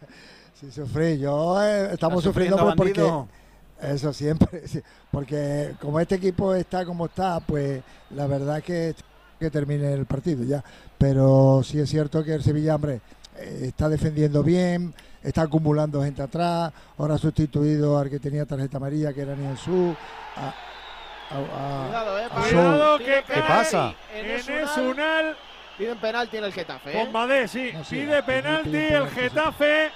sin 0.53 0.71
sufrir. 0.71 1.17
Yo 1.17 1.59
eh, 1.63 1.89
estamos 1.91 2.23
sufriendo, 2.23 2.55
pues 2.55 2.75
porque. 2.75 3.25
Eso 3.81 4.13
siempre. 4.13 4.67
sí, 4.67 4.79
porque 5.09 5.73
como 5.81 5.99
este 5.99 6.15
equipo 6.15 6.53
está 6.53 6.85
como 6.85 7.07
está, 7.07 7.39
pues 7.39 7.81
la 8.11 8.27
verdad 8.27 8.61
que 8.61 8.93
que 9.39 9.49
termine 9.49 9.91
el 9.91 10.05
partido 10.05 10.43
ya. 10.43 10.63
Pero 10.99 11.61
sí 11.63 11.79
es 11.79 11.89
cierto 11.89 12.23
que 12.23 12.35
el 12.35 12.43
Sevilla, 12.43 12.75
hombre, 12.75 13.01
eh, 13.37 13.61
está 13.63 13.89
defendiendo 13.89 14.43
bien, 14.43 14.93
está 15.23 15.43
acumulando 15.43 16.03
gente 16.03 16.21
atrás. 16.21 16.71
Ahora 16.97 17.15
ha 17.15 17.17
sustituido 17.17 17.97
al 17.97 18.09
que 18.09 18.19
tenía 18.19 18.45
tarjeta 18.45 18.77
amarilla, 18.77 19.13
que 19.13 19.21
era 19.21 19.35
Nianzú. 19.35 19.95
A, 20.35 20.47
a- 21.35 21.83
a- 21.83 21.85
Cuidado, 21.87 22.19
eh. 22.19 22.25
a. 22.25 22.29
Cuidado 22.29 22.97
que 22.99 23.03
Tiene 23.05 23.23
cae 23.27 23.41
pasa? 23.43 23.93
En. 24.13 24.25
Esunal. 24.31 25.37
Piden 25.77 25.97
penalti 25.97 26.37
en 26.37 26.43
el 26.43 26.53
Getafe. 26.53 26.91
¿eh? 26.91 27.03
Con 27.03 27.11
Badé, 27.11 27.47
sí. 27.47 27.71
No, 27.73 27.83
sí, 27.83 27.95
Pide 27.95 28.21
penalti 28.21 28.69
pide 28.69 28.95
el 28.95 29.09
sí. 29.09 29.15
Getafe. 29.15 29.91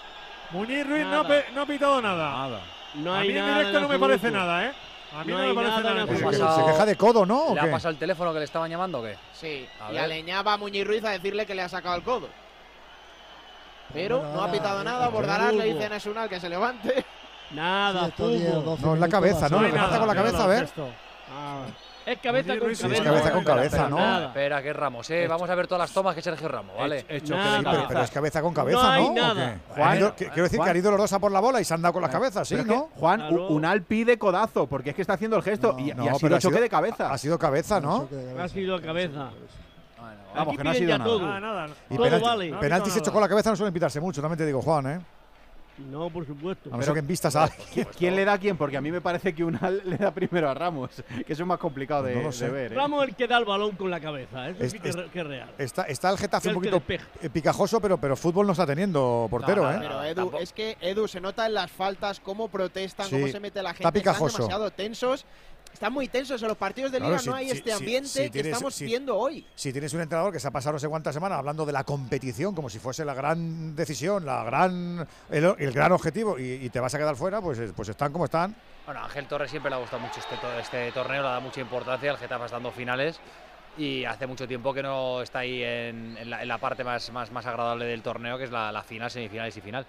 Muñiz 0.52 0.88
Ruiz 0.88 1.06
no 1.06 1.28
pe- 1.28 1.46
no 1.54 1.62
ha 1.62 1.66
pitado 1.68 2.02
nada. 2.02 2.32
Nada. 2.32 2.62
No 2.96 3.14
a 3.14 3.20
mí 3.22 3.28
en 3.30 3.46
directo 3.46 3.78
en 3.78 3.84
no 3.84 3.88
me 3.90 4.00
parece 4.00 4.32
nada, 4.32 4.66
¿eh? 4.66 4.72
A 5.16 5.24
mí 5.24 5.32
No 5.32 5.38
me 5.40 5.54
parece 5.54 5.84
nada 5.84 5.94
nada. 6.06 6.56
Se, 6.56 6.66
queja 6.66 6.86
de 6.86 6.96
codo, 6.96 7.26
¿no? 7.26 7.48
¿O 7.48 7.54
¿Le 7.54 7.60
ha 7.60 7.64
qué? 7.66 7.70
pasado 7.72 7.92
el 7.92 7.98
teléfono 8.00 8.34
que 8.34 8.40
le 8.40 8.46
estaban 8.46 8.70
llamando 8.72 9.00
o 9.00 9.04
qué? 9.04 9.16
Sí, 9.34 9.68
A 9.80 9.94
y 9.94 9.98
aleñaba 9.98 10.54
a 10.54 10.58
Muñiz 10.58 10.86
Ruiz 10.88 11.04
a 11.06 11.12
decirle 11.12 11.46
que 11.46 11.54
le 11.54 11.62
ha 11.62 11.70
sacado 11.70 11.96
el 11.96 12.02
codo. 12.04 12.28
Pero 13.94 14.22
no 14.34 14.42
ha 14.44 14.52
pitado 14.52 14.82
eh, 14.82 14.86
nada. 14.86 15.08
Bordarás 15.10 15.54
le 15.54 15.66
dice 15.74 15.86
a 15.86 15.90
Nesunal 15.90 16.30
que 16.30 16.40
se 16.40 16.50
levante. 16.50 17.06
Nada, 17.52 18.02
Sí, 18.06 18.10
estos 18.10 18.30
10 18.32 18.50
o 18.50 18.52
fútbol. 18.56 18.66
12 18.66 18.86
No, 18.86 18.94
en 18.96 19.00
la 19.00 19.08
cabeza, 19.10 19.48
¿no? 19.50 19.60
ser. 19.60 19.72
Le 19.74 19.80
pasa 19.80 20.00
con 20.00 20.08
la 20.10 20.16
cabeza, 20.16 20.44
a 20.44 20.48
ver. 20.48 20.70
Ah, 21.32 21.62
es 22.06 22.20
cabeza 22.20 22.58
con 22.58 22.60
cabeza. 22.60 22.88
es 22.88 23.02
cabeza 23.02 23.32
con 23.32 23.44
cabeza, 23.44 23.66
Espera, 23.84 23.90
¿no? 23.90 24.28
Espera, 24.28 24.62
que 24.62 24.70
es 24.70 24.76
Ramos, 24.76 25.10
¿eh? 25.10 25.28
Vamos 25.28 25.50
a 25.50 25.56
ver 25.56 25.68
todas 25.68 25.80
las 25.80 25.92
tomas 25.94 26.14
que 26.16 26.22
Sergio 26.22 26.48
Ramos, 26.50 26.76
¿vale? 26.78 27.06
Hecho 27.08 27.34
Sí, 27.36 27.40
nada. 27.40 27.72
pero, 27.72 27.86
pero 27.88 28.02
es 28.02 28.12
cabeza 28.12 28.42
con 28.42 28.54
cabeza, 28.54 28.98
No 28.98 30.16
que- 30.16 30.26
quiero 30.28 30.44
decir 30.44 30.52
que 30.52 30.58
Juan. 30.58 30.70
han 30.70 30.78
ido 30.78 30.92
los 30.92 31.00
dos 31.00 31.14
a 31.14 31.20
por 31.20 31.32
la 31.32 31.40
bola 31.40 31.60
y 31.62 31.66
se 31.66 31.74
han 31.74 31.82
dado 31.82 31.94
con 31.94 32.02
las 32.02 32.12
cabezas, 32.12 32.48
sí, 32.48 32.56
Pero 32.56 32.62
es 32.64 32.68
que, 32.70 32.76
¿no? 32.76 32.90
Juan, 32.98 33.20
Claro. 33.20 33.48
Unal 33.48 33.82
pide 33.84 34.18
codazo, 34.18 34.68
porque 34.68 34.90
es 34.92 34.96
que 34.96 35.02
está 35.02 35.14
haciendo 35.14 35.36
el 35.38 35.44
gesto 35.44 35.76
y, 35.80 35.92
ha 35.92 36.16
sido 36.16 36.40
choque 36.40 36.62
de 36.62 36.70
cabeza. 36.70 37.12
Ha 37.12 37.18
sido 37.18 37.38
cabeza, 37.40 37.80
¿no? 37.82 38.08
Cabeza. 38.08 38.44
Ha 38.44 38.48
sido 38.50 38.82
cabeza. 38.82 39.30
Vamos, 40.38 40.52
Aquí 40.54 40.58
que 40.58 40.64
no 40.64 40.70
ha 40.70 40.74
sido 40.74 40.98
nada. 40.98 41.04
todo. 41.04 41.20
Nada, 41.28 41.40
nada. 41.40 41.68
Y 41.90 41.96
Todo 41.96 42.04
penalti, 42.06 42.26
vale. 42.26 42.50
No 42.52 42.62
nada. 42.62 43.12
con 43.12 43.22
la 43.22 43.30
cabeza 43.30 43.50
no 43.50 43.56
suelen 43.56 43.74
pitarse 43.74 44.00
mucho, 44.00 44.22
también 44.22 44.38
te 44.38 44.46
digo, 44.46 44.62
Juan, 44.62 44.88
¿eh? 44.92 45.00
No, 45.92 46.10
por 46.10 46.26
supuesto. 46.26 46.72
A 46.74 46.78
menos 46.78 46.92
que 46.92 47.00
en 47.02 47.06
vistas 47.06 47.36
a 47.36 47.44
alguien. 47.44 47.68
¿Qui- 47.86 47.88
¿Quién 47.96 48.16
le 48.16 48.26
da 48.26 48.34
a 48.34 48.38
quién? 48.40 48.58
Porque 48.58 48.78
a 48.78 48.82
mí 48.82 48.92
me 48.92 49.00
parece 49.00 49.36
que 49.36 49.44
Unal 49.44 49.80
le 49.86 49.98
da 49.98 50.10
primero 50.10 50.50
a 50.50 50.56
Ramos, 50.56 50.90
que 51.26 51.34
eso 51.34 51.44
es 51.44 51.48
más 51.48 51.60
complicado 51.60 52.02
de, 52.02 52.16
No 52.16 52.32
de 52.32 52.50
ver. 52.50 52.72
¿eh? 52.74 52.76
Ramos 52.76 53.08
el 53.08 53.16
que 53.16 53.28
da 53.28 53.38
el 53.38 53.46
balón 53.46 53.76
con 53.76 53.92
la 53.92 54.00
cabeza. 54.00 54.50
Eso 54.50 54.64
Es- 54.64 54.72
sí 54.72 54.80
que, 54.80 54.90
es- 54.90 54.96
que 54.96 55.20
es 55.20 55.28
real. 55.28 55.52
Está, 55.60 55.84
está 55.84 56.10
el 56.10 56.18
Getafe 56.18 56.50
un 56.50 56.56
poquito 56.56 56.82
eh, 57.22 57.30
picajoso, 57.30 57.80
pero, 57.80 58.00
pero 58.00 58.16
fútbol 58.16 58.48
no 58.48 58.54
está 58.54 58.66
teniendo 58.66 59.28
portero, 59.30 59.66
No, 59.66 59.72
no, 59.72 59.76
¿eh? 59.78 59.80
Pero 59.84 60.04
Edu, 60.04 60.16
tampoco. 60.16 60.40
es 60.40 60.52
que 60.52 60.78
Edu 60.82 61.08
se 61.08 61.22
nota 61.22 61.46
en 61.46 61.54
las 61.54 61.70
faltas 61.70 62.20
cómo 62.22 62.48
protestan, 62.48 63.08
cómo 63.12 63.28
Sí, 63.28 63.32
se 63.34 63.40
mete 63.40 63.62
la 63.62 63.70
está 63.70 63.84
gente. 63.84 64.00
Están 64.00 64.14
picajoso. 64.16 64.38
demasiado 64.40 64.72
tensos. 64.72 65.26
Están 65.78 65.94
muy 65.94 66.08
tensos 66.08 66.42
en 66.42 66.48
los 66.48 66.58
partidos 66.58 66.92
de 66.92 66.98
Claro, 66.98 67.12
liga. 67.12 67.22
si- 67.22 67.30
no 67.30 67.36
hay 67.36 67.50
si- 67.52 67.58
este 67.58 67.72
ambiente 67.72 68.10
si 68.10 68.20
que 68.24 68.30
tienes- 68.32 68.52
estamos 68.54 68.74
si- 68.74 68.86
viendo 68.86 69.16
hoy. 69.16 69.46
Si 69.54 69.72
tienes 69.72 69.94
un 69.94 70.02
entrenador 70.02 70.34
que 70.34 70.40
se 70.40 70.48
ha 70.48 70.52
pasado 70.52 70.74
no 70.74 70.80
sé 70.80 70.88
cuántas 70.88 71.14
semanas 71.14 71.38
hablando 71.38 71.68
de 71.68 71.72
la 71.72 71.84
competición 71.84 72.56
como 72.56 72.68
si 72.68 72.80
fuese 72.80 73.06
la 73.06 73.14
gran 73.14 73.76
decisión, 73.76 74.26
la 74.26 74.44
gran 74.44 75.08
el, 75.30 75.54
el 75.60 75.72
gran 75.72 75.92
objetivo 75.92 76.40
y, 76.40 76.54
y 76.54 76.70
te 76.72 76.80
vas 76.80 76.96
a 76.96 76.98
quedar 76.98 77.16
fuera, 77.16 77.42
pues, 77.42 77.60
es- 77.60 77.74
pues 77.74 77.90
están 77.90 78.12
como 78.12 78.26
están. 78.26 78.56
Bueno, 78.86 79.02
a 79.02 79.04
Ángel 79.06 79.28
Torres 79.28 79.52
siempre 79.52 79.70
le 79.70 79.76
ha 79.76 79.80
gustado 79.80 80.02
mucho 80.02 80.20
este, 80.20 80.36
este 80.60 80.92
torneo, 80.94 81.22
le 81.22 81.30
da 81.30 81.40
mucha 81.42 81.62
importancia, 81.62 82.10
el 82.10 82.18
Getafe 82.18 82.46
está 82.46 82.56
dando 82.56 82.72
finales 82.72 83.20
y 83.78 84.04
hace 84.04 84.26
mucho 84.26 84.48
tiempo 84.48 84.74
que 84.74 84.82
no 84.82 85.22
está 85.22 85.40
ahí 85.40 85.62
en, 85.62 86.18
en 86.18 86.28
la, 86.32 86.42
en 86.42 86.48
la 86.48 86.58
parte 86.58 86.84
más, 86.84 87.12
más, 87.12 87.32
más 87.32 87.46
agradable 87.46 87.86
del 87.86 88.02
torneo, 88.02 88.40
que 88.40 88.46
es 88.46 88.52
la, 88.52 88.72
la 88.72 88.82
final, 88.82 89.12
semifinales 89.12 89.56
y 89.56 89.62
final. 89.62 89.86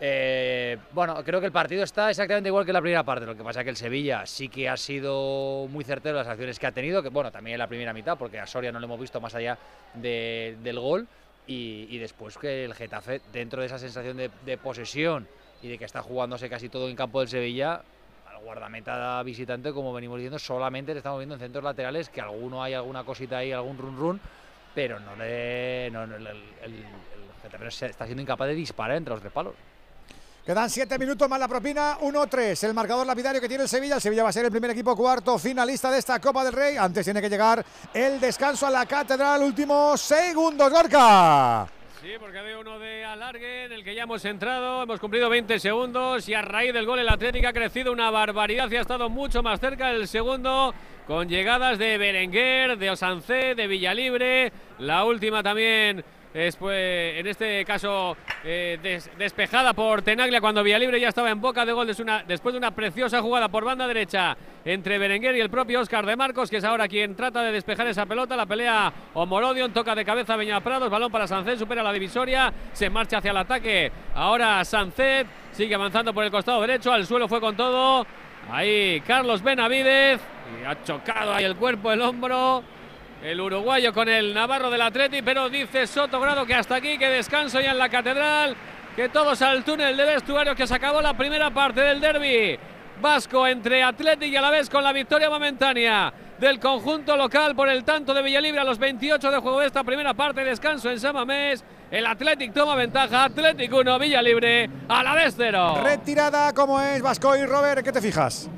Eh, 0.00 0.78
bueno, 0.92 1.22
creo 1.24 1.40
que 1.40 1.46
el 1.46 1.52
partido 1.52 1.82
está 1.82 2.08
exactamente 2.10 2.48
igual 2.48 2.64
que 2.64 2.72
la 2.72 2.80
primera 2.80 3.02
parte, 3.02 3.26
lo 3.26 3.34
que 3.36 3.42
pasa 3.42 3.60
es 3.60 3.64
que 3.64 3.70
el 3.70 3.76
Sevilla 3.76 4.26
sí 4.26 4.48
que 4.48 4.68
ha 4.68 4.76
sido 4.76 5.66
muy 5.70 5.82
certero 5.84 6.18
en 6.20 6.24
las 6.24 6.28
acciones 6.28 6.58
que 6.58 6.66
ha 6.68 6.72
tenido, 6.72 7.02
que 7.02 7.08
bueno, 7.08 7.32
también 7.32 7.54
en 7.54 7.58
la 7.58 7.66
primera 7.66 7.92
mitad, 7.92 8.16
porque 8.16 8.38
a 8.38 8.46
Soria 8.46 8.70
no 8.70 8.78
lo 8.78 8.86
hemos 8.86 9.00
visto 9.00 9.20
más 9.20 9.34
allá 9.34 9.58
de- 9.94 10.56
del 10.62 10.78
gol, 10.78 11.08
y, 11.48 11.96
después 11.98 12.36
que 12.36 12.66
el 12.66 12.74
Getafe, 12.74 13.22
dentro 13.32 13.60
de 13.60 13.66
esa 13.66 13.78
sensación 13.78 14.18
de, 14.18 14.58
posesión 14.58 15.26
y 15.62 15.68
de 15.68 15.78
que 15.78 15.86
está 15.86 16.02
jugándose 16.02 16.48
casi 16.50 16.68
todo 16.68 16.88
en 16.90 16.94
campo 16.94 17.20
del 17.20 17.28
Sevilla, 17.28 17.80
al 18.30 18.44
guardameta 18.44 19.22
visitante, 19.22 19.72
como 19.72 19.94
venimos 19.94 20.18
diciendo, 20.18 20.38
solamente 20.38 20.92
le 20.92 20.98
estamos 20.98 21.18
viendo 21.18 21.36
en 21.36 21.40
centros 21.40 21.64
laterales, 21.64 22.10
que 22.10 22.20
alguno 22.20 22.62
hay 22.62 22.74
alguna 22.74 23.02
cosita 23.02 23.38
ahí, 23.38 23.50
algún 23.52 23.78
run 23.78 23.96
run, 23.96 24.20
pero 24.74 25.00
no 25.00 25.16
le. 25.16 25.90
No, 25.90 26.06
no, 26.06 26.16
el, 26.16 26.26
el, 26.26 26.36
el- 26.62 26.84
está 27.66 28.04
siendo 28.04 28.20
incapaz 28.22 28.48
de 28.48 28.54
disparar 28.54 28.98
entre 28.98 29.14
los 29.14 29.20
tres 29.20 29.32
palos. 29.32 29.54
Quedan 30.48 30.70
siete 30.70 30.98
minutos 30.98 31.28
más 31.28 31.38
la 31.38 31.46
propina, 31.46 31.98
1-3. 32.00 32.68
El 32.68 32.72
marcador 32.72 33.06
lapidario 33.06 33.38
que 33.38 33.48
tiene 33.48 33.64
el 33.64 33.68
Sevilla. 33.68 33.96
El 33.96 34.00
Sevilla 34.00 34.22
va 34.22 34.30
a 34.30 34.32
ser 34.32 34.46
el 34.46 34.50
primer 34.50 34.70
equipo 34.70 34.96
cuarto 34.96 35.38
finalista 35.38 35.90
de 35.90 35.98
esta 35.98 36.18
Copa 36.20 36.42
del 36.42 36.54
Rey. 36.54 36.78
Antes 36.78 37.04
tiene 37.04 37.20
que 37.20 37.28
llegar 37.28 37.62
el 37.92 38.18
descanso 38.18 38.66
a 38.66 38.70
la 38.70 38.86
catedral. 38.86 39.42
Últimos 39.42 40.00
segundos, 40.00 40.70
Gorka. 40.70 41.68
Sí, 42.00 42.12
porque 42.18 42.38
había 42.38 42.58
uno 42.58 42.78
de 42.78 43.04
alargue 43.04 43.64
en 43.66 43.72
el 43.72 43.84
que 43.84 43.94
ya 43.94 44.04
hemos 44.04 44.24
entrado, 44.24 44.84
hemos 44.84 44.98
cumplido 44.98 45.28
20 45.28 45.58
segundos 45.58 46.26
y 46.30 46.32
a 46.32 46.40
raíz 46.40 46.72
del 46.72 46.86
gol 46.86 47.00
el 47.00 47.10
Atlético 47.10 47.48
ha 47.48 47.52
crecido 47.52 47.92
una 47.92 48.10
barbaridad 48.10 48.70
y 48.70 48.76
ha 48.76 48.80
estado 48.80 49.10
mucho 49.10 49.42
más 49.42 49.60
cerca 49.60 49.88
del 49.88 50.08
segundo 50.08 50.72
con 51.06 51.28
llegadas 51.28 51.76
de 51.78 51.98
Berenguer, 51.98 52.78
de 52.78 52.90
Osancé, 52.90 53.54
de 53.54 53.66
Villalibre, 53.66 54.50
la 54.78 55.04
última 55.04 55.42
también 55.42 56.02
es 56.38 56.56
pues, 56.56 57.18
en 57.18 57.26
este 57.26 57.64
caso 57.64 58.16
eh, 58.44 58.78
des- 58.80 59.10
despejada 59.18 59.72
por 59.72 60.02
Tenaglia 60.02 60.40
cuando 60.40 60.62
Villalibre 60.62 61.00
ya 61.00 61.08
estaba 61.08 61.30
en 61.30 61.40
boca 61.40 61.66
de 61.66 61.72
gol 61.72 61.86
después 61.86 62.06
de 62.06 62.12
una, 62.12 62.22
después 62.22 62.52
de 62.52 62.58
una 62.58 62.70
preciosa 62.70 63.20
jugada 63.20 63.48
por 63.48 63.64
banda 63.64 63.86
derecha 63.88 64.36
entre 64.64 64.98
Berenguer 64.98 65.34
y 65.34 65.40
el 65.40 65.50
propio 65.50 65.80
Óscar 65.80 66.06
de 66.06 66.14
Marcos, 66.14 66.48
que 66.48 66.58
es 66.58 66.64
ahora 66.64 66.86
quien 66.86 67.16
trata 67.16 67.42
de 67.42 67.50
despejar 67.52 67.86
esa 67.88 68.06
pelota. 68.06 68.36
La 68.36 68.46
pelea 68.46 68.92
Omorodion, 69.14 69.72
toca 69.72 69.94
de 69.94 70.04
cabeza 70.04 70.36
Beña 70.36 70.60
Prados, 70.60 70.90
balón 70.90 71.10
para 71.10 71.26
Sancet, 71.26 71.58
supera 71.58 71.82
la 71.82 71.92
divisoria, 71.92 72.52
se 72.72 72.88
marcha 72.88 73.18
hacia 73.18 73.32
el 73.32 73.36
ataque. 73.38 73.90
Ahora 74.14 74.64
Sancet 74.64 75.26
sigue 75.52 75.74
avanzando 75.74 76.14
por 76.14 76.22
el 76.24 76.30
costado 76.30 76.60
derecho, 76.60 76.92
al 76.92 77.04
suelo 77.06 77.26
fue 77.26 77.40
con 77.40 77.56
todo. 77.56 78.06
Ahí 78.50 79.02
Carlos 79.06 79.42
Benavidez, 79.42 80.20
y 80.60 80.64
ha 80.64 80.82
chocado 80.84 81.34
ahí 81.34 81.44
el 81.44 81.56
cuerpo, 81.56 81.90
el 81.92 82.00
hombro. 82.00 82.62
El 83.22 83.40
uruguayo 83.40 83.92
con 83.92 84.08
el 84.08 84.32
navarro 84.32 84.70
del 84.70 84.80
Atleti, 84.80 85.22
pero 85.22 85.48
dice 85.48 85.86
Soto 85.86 86.20
Grado 86.20 86.46
que 86.46 86.54
hasta 86.54 86.76
aquí, 86.76 86.96
que 86.98 87.08
descanso 87.08 87.60
ya 87.60 87.72
en 87.72 87.78
la 87.78 87.88
catedral, 87.88 88.56
que 88.94 89.08
todos 89.08 89.42
al 89.42 89.64
túnel 89.64 89.96
de 89.96 90.04
vestuario, 90.04 90.54
que 90.54 90.66
se 90.66 90.74
acabó 90.74 91.02
la 91.02 91.14
primera 91.14 91.50
parte 91.50 91.80
del 91.80 92.00
derby 92.00 92.58
vasco 93.00 93.46
entre 93.46 93.82
Atleti 93.82 94.26
y 94.26 94.36
Alavés 94.36 94.70
con 94.70 94.82
la 94.82 94.92
victoria 94.92 95.30
momentánea 95.30 96.12
del 96.38 96.60
conjunto 96.60 97.16
local 97.16 97.54
por 97.56 97.68
el 97.68 97.84
tanto 97.84 98.14
de 98.14 98.22
Villalibre 98.22 98.60
a 98.60 98.64
los 98.64 98.78
28 98.78 99.30
de 99.30 99.38
juego 99.38 99.60
de 99.60 99.66
esta 99.66 99.82
primera 99.82 100.14
parte, 100.14 100.44
descanso 100.44 100.90
en 100.90 101.00
Samamés. 101.00 101.64
El 101.90 102.06
Athletic 102.06 102.52
toma 102.52 102.76
ventaja, 102.76 103.24
Athletic 103.24 103.72
1, 103.72 103.98
Villalibre, 103.98 104.70
Alavés 104.88 105.34
0. 105.36 105.80
Retirada 105.82 106.52
como 106.52 106.80
es 106.80 107.02
Vasco 107.02 107.36
y 107.36 107.44
Robert. 107.44 107.78
¿En 107.78 107.84
qué 107.84 107.92
te 107.92 108.00
fijas? 108.00 108.48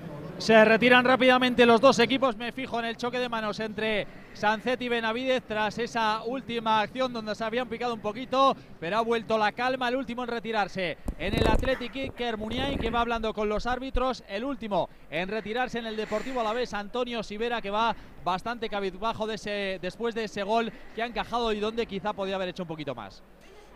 Se 0.40 0.64
retiran 0.64 1.04
rápidamente 1.04 1.66
los 1.66 1.82
dos 1.82 1.98
equipos. 1.98 2.34
Me 2.38 2.50
fijo 2.50 2.78
en 2.78 2.86
el 2.86 2.96
choque 2.96 3.18
de 3.18 3.28
manos 3.28 3.60
entre 3.60 4.06
Sancet 4.32 4.80
y 4.80 4.88
Benavidez 4.88 5.42
tras 5.46 5.78
esa 5.78 6.22
última 6.24 6.80
acción 6.80 7.12
donde 7.12 7.34
se 7.34 7.44
habían 7.44 7.68
picado 7.68 7.92
un 7.92 8.00
poquito, 8.00 8.56
pero 8.80 8.96
ha 8.96 9.02
vuelto 9.02 9.36
la 9.36 9.52
calma. 9.52 9.90
El 9.90 9.96
último 9.96 10.22
en 10.22 10.30
retirarse 10.30 10.96
en 11.18 11.34
el 11.34 11.46
Athletic 11.46 11.94
Iker 11.94 12.38
Muniain, 12.38 12.78
que 12.78 12.88
va 12.88 13.02
hablando 13.02 13.34
con 13.34 13.50
los 13.50 13.66
árbitros. 13.66 14.24
El 14.28 14.44
último 14.44 14.88
en 15.10 15.28
retirarse 15.28 15.78
en 15.78 15.84
el 15.84 15.94
Deportivo 15.94 16.40
Alavés, 16.40 16.72
Antonio 16.72 17.22
Sivera, 17.22 17.60
que 17.60 17.70
va 17.70 17.94
bastante 18.24 18.70
cabizbajo 18.70 19.26
de 19.26 19.34
ese, 19.34 19.78
después 19.82 20.14
de 20.14 20.24
ese 20.24 20.42
gol 20.42 20.72
que 20.94 21.02
ha 21.02 21.06
encajado 21.06 21.52
y 21.52 21.60
donde 21.60 21.84
quizá 21.84 22.14
podía 22.14 22.36
haber 22.36 22.48
hecho 22.48 22.62
un 22.62 22.68
poquito 22.68 22.94
más. 22.94 23.22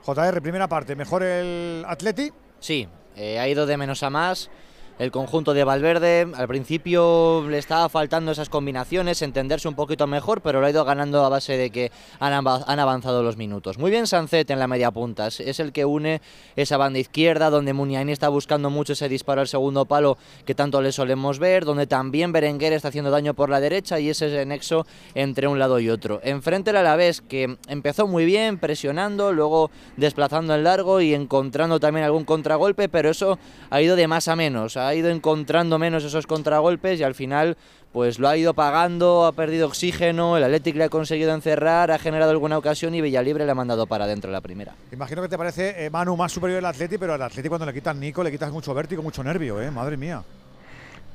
JR, 0.03 0.41
primera 0.41 0.67
parte. 0.67 0.97
¿Mejor 0.97 1.25
el 1.25 1.85
Atleti? 1.87 2.33
Sí, 2.59 2.89
eh, 3.17 3.39
ha 3.39 3.47
ido 3.47 3.67
de 3.67 3.77
menos 3.77 4.03
a 4.03 4.09
más. 4.09 4.51
El 4.99 5.11
conjunto 5.11 5.55
de 5.55 5.65
Valverde. 5.65 6.27
Al 6.37 6.47
principio 6.47 7.45
le 7.49 7.59
estaba 7.59 7.89
faltando 7.89 8.33
esas 8.33 8.49
combinaciones, 8.49 9.23
entenderse 9.23 9.69
un 9.69 9.75
poquito 9.75 10.07
mejor, 10.07 10.41
pero 10.41 10.61
lo 10.61 10.67
ha 10.67 10.71
ido 10.71 10.85
ganando 10.85 11.25
a 11.25 11.29
base 11.29 11.57
de 11.57 11.71
que 11.71 11.91
han, 12.21 12.33
ava- 12.33 12.65
han 12.67 12.79
avanzado 12.79 13.23
los 13.23 13.37
minutos. 13.37 13.79
Muy 13.79 13.91
bien 13.91 14.07
Sancet 14.07 14.49
en 14.51 14.59
la 14.59 14.69
media 14.69 14.91
punta, 14.91 15.27
es- 15.27 15.41
es 15.41 15.59
el 15.61 15.73
que 15.73 15.85
une 15.85 16.21
esa 16.57 16.77
banda 16.77 16.99
izquierda, 16.99 17.51
donde 17.51 17.73
Muniain 17.73 18.09
está 18.09 18.29
buscando 18.29 18.71
mucho 18.71 18.93
ese 18.93 19.09
disparo 19.09 19.41
al 19.41 19.49
segundo 19.49 19.85
palo 19.85 20.17
que 20.45 20.55
tanto 20.55 20.81
le 20.81 20.93
solemos 20.93 21.39
ver, 21.39 21.65
donde 21.65 21.87
también 21.87 22.33
Berenguer 22.33 22.73
está 22.73 22.89
haciendo 22.89 23.11
daño 23.11 23.35
por 23.35 23.51
la 23.51 23.61
derecha 23.61 23.99
y 23.99 24.11
ese 24.11 24.47
nexo 24.47 24.87
entre 25.15 25.49
un 25.49 25.59
lado 25.59 25.81
y 25.81 25.91
otro. 25.91 26.21
Enfrente 26.23 26.71
el 26.71 26.77
Alavés, 26.77 27.21
que 27.21 27.57
empezó 27.69 28.07
muy 28.07 28.25
bien, 28.25 28.59
presionando, 28.59 29.33
luego 29.33 29.71
desplazando 29.97 30.55
en 30.55 30.65
largo 30.65 31.01
y 31.01 31.15
encontrando 31.15 31.81
también 31.81 32.05
algún 32.07 32.25
contragolpe, 32.25 32.89
pero 32.89 33.11
eso 33.11 33.39
ha 33.71 33.81
ido 33.83 33.97
de 33.97 34.07
más 34.07 34.29
a 34.29 34.37
menos, 34.37 34.77
ha 34.87 34.95
ido 34.95 35.11
encontrando 35.11 35.79
menos 35.79 36.05
esos 36.05 36.27
contragolpes 36.27 37.01
y 37.01 37.03
al 37.03 37.15
final 37.15 37.57
pues 37.93 38.19
lo 38.19 38.29
ha 38.29 38.37
ido 38.37 38.55
pagando, 38.55 39.25
ha 39.25 39.31
perdido 39.31 39.69
oxígeno, 39.69 40.37
el 40.37 40.43
Athletic 40.43 40.75
le 40.75 40.85
ha 40.85 40.89
conseguido 40.89 41.33
encerrar, 41.33 41.93
ha 41.93 41.99
generado 41.99 42.33
alguna 42.33 42.59
ocasión 42.59 42.93
y 42.95 43.01
Villalibre 43.01 43.45
le 43.45 43.53
ha 43.53 43.55
mandado 43.55 43.87
para 43.87 44.05
adentro 44.05 44.33
la 44.33 44.41
primera. 44.41 44.75
Imagino 44.91 45.23
que 45.23 45.29
te 45.29 45.39
parece, 45.39 45.87
eh, 45.87 45.91
Manu, 45.91 46.17
más 46.17 46.33
superior 46.33 46.59
el 46.59 46.67
Atleti, 46.67 46.99
pero 46.99 47.15
al 47.15 47.23
Atleti 47.23 47.49
cuando 47.49 47.67
le 47.67 47.73
quitas 47.73 47.95
Nico 47.95 48.25
le 48.25 48.33
quitas 48.33 48.51
mucho 48.51 48.75
vértigo, 48.75 49.01
mucho 49.01 49.23
nervio, 49.23 49.63
¿eh? 49.63 49.71
Madre 49.71 49.97
mía. 49.97 50.25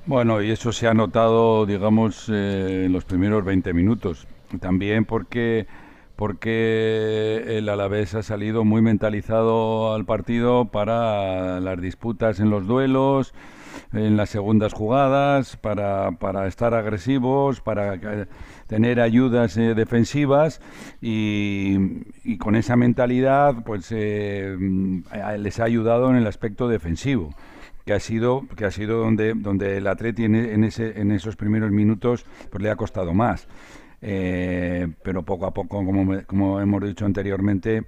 Bueno, 0.06 0.42
y 0.42 0.52
eso 0.52 0.72
se 0.72 0.88
ha 0.88 0.94
notado, 0.94 1.66
digamos, 1.66 2.30
eh, 2.30 2.86
en 2.86 2.94
los 2.94 3.04
primeros 3.04 3.44
20 3.44 3.74
minutos. 3.74 4.26
También 4.60 5.06
porque, 5.06 5.68
porque 6.16 7.44
el 7.58 7.70
Alavés 7.70 8.16
ha 8.16 8.24
salido 8.24 8.64
muy 8.64 8.82
mentalizado 8.82 9.94
al 9.94 10.06
partido 10.06 10.66
para 10.66 11.60
las 11.60 11.80
disputas 11.80 12.40
en 12.40 12.50
los 12.50 12.66
duelos, 12.66 13.34
en 13.94 14.18
las 14.18 14.30
segundas 14.30 14.74
jugadas, 14.74 15.58
para, 15.58 16.12
para 16.12 16.48
estar 16.48 16.74
agresivos, 16.74 17.62
para 17.62 18.28
tener 18.68 19.00
ayudas 19.00 19.58
eh, 19.58 19.74
defensivas 19.74 20.62
y, 21.02 22.38
con 22.38 22.56
esa 22.56 22.76
mentalidad 22.76 23.64
pues 23.66 23.88
eh, 23.92 24.56
mm, 24.58 25.00
les 25.40 25.60
ha 25.60 25.64
ayudado 25.64 26.10
en 26.10 26.16
el 26.18 26.28
aspecto 26.28 26.68
defensivo 26.68 27.32
que 27.86 27.94
ha 27.94 28.00
sido 28.00 28.44
que 28.56 28.66
ha 28.66 28.72
sido 28.72 29.00
donde 29.00 29.34
donde 29.34 29.78
el 29.78 29.88
Atleti 29.88 30.26
en, 30.26 30.36
e- 30.36 30.54
en 30.54 30.64
ese 30.64 31.00
en 31.02 31.12
esos 31.12 31.36
primeros 31.36 31.72
minutos 31.72 32.26
pues 32.52 32.62
le 32.62 32.70
ha 32.70 32.76
costado 32.76 33.14
más. 33.14 33.48
Eh, 34.02 34.88
pero 35.04 35.24
poco 35.24 35.46
a 35.46 35.54
poco 35.54 35.84
como 35.84 36.22
como 36.26 36.62
hemos 36.62 36.84
dicho 36.84 37.06
anteriormente 37.06 37.84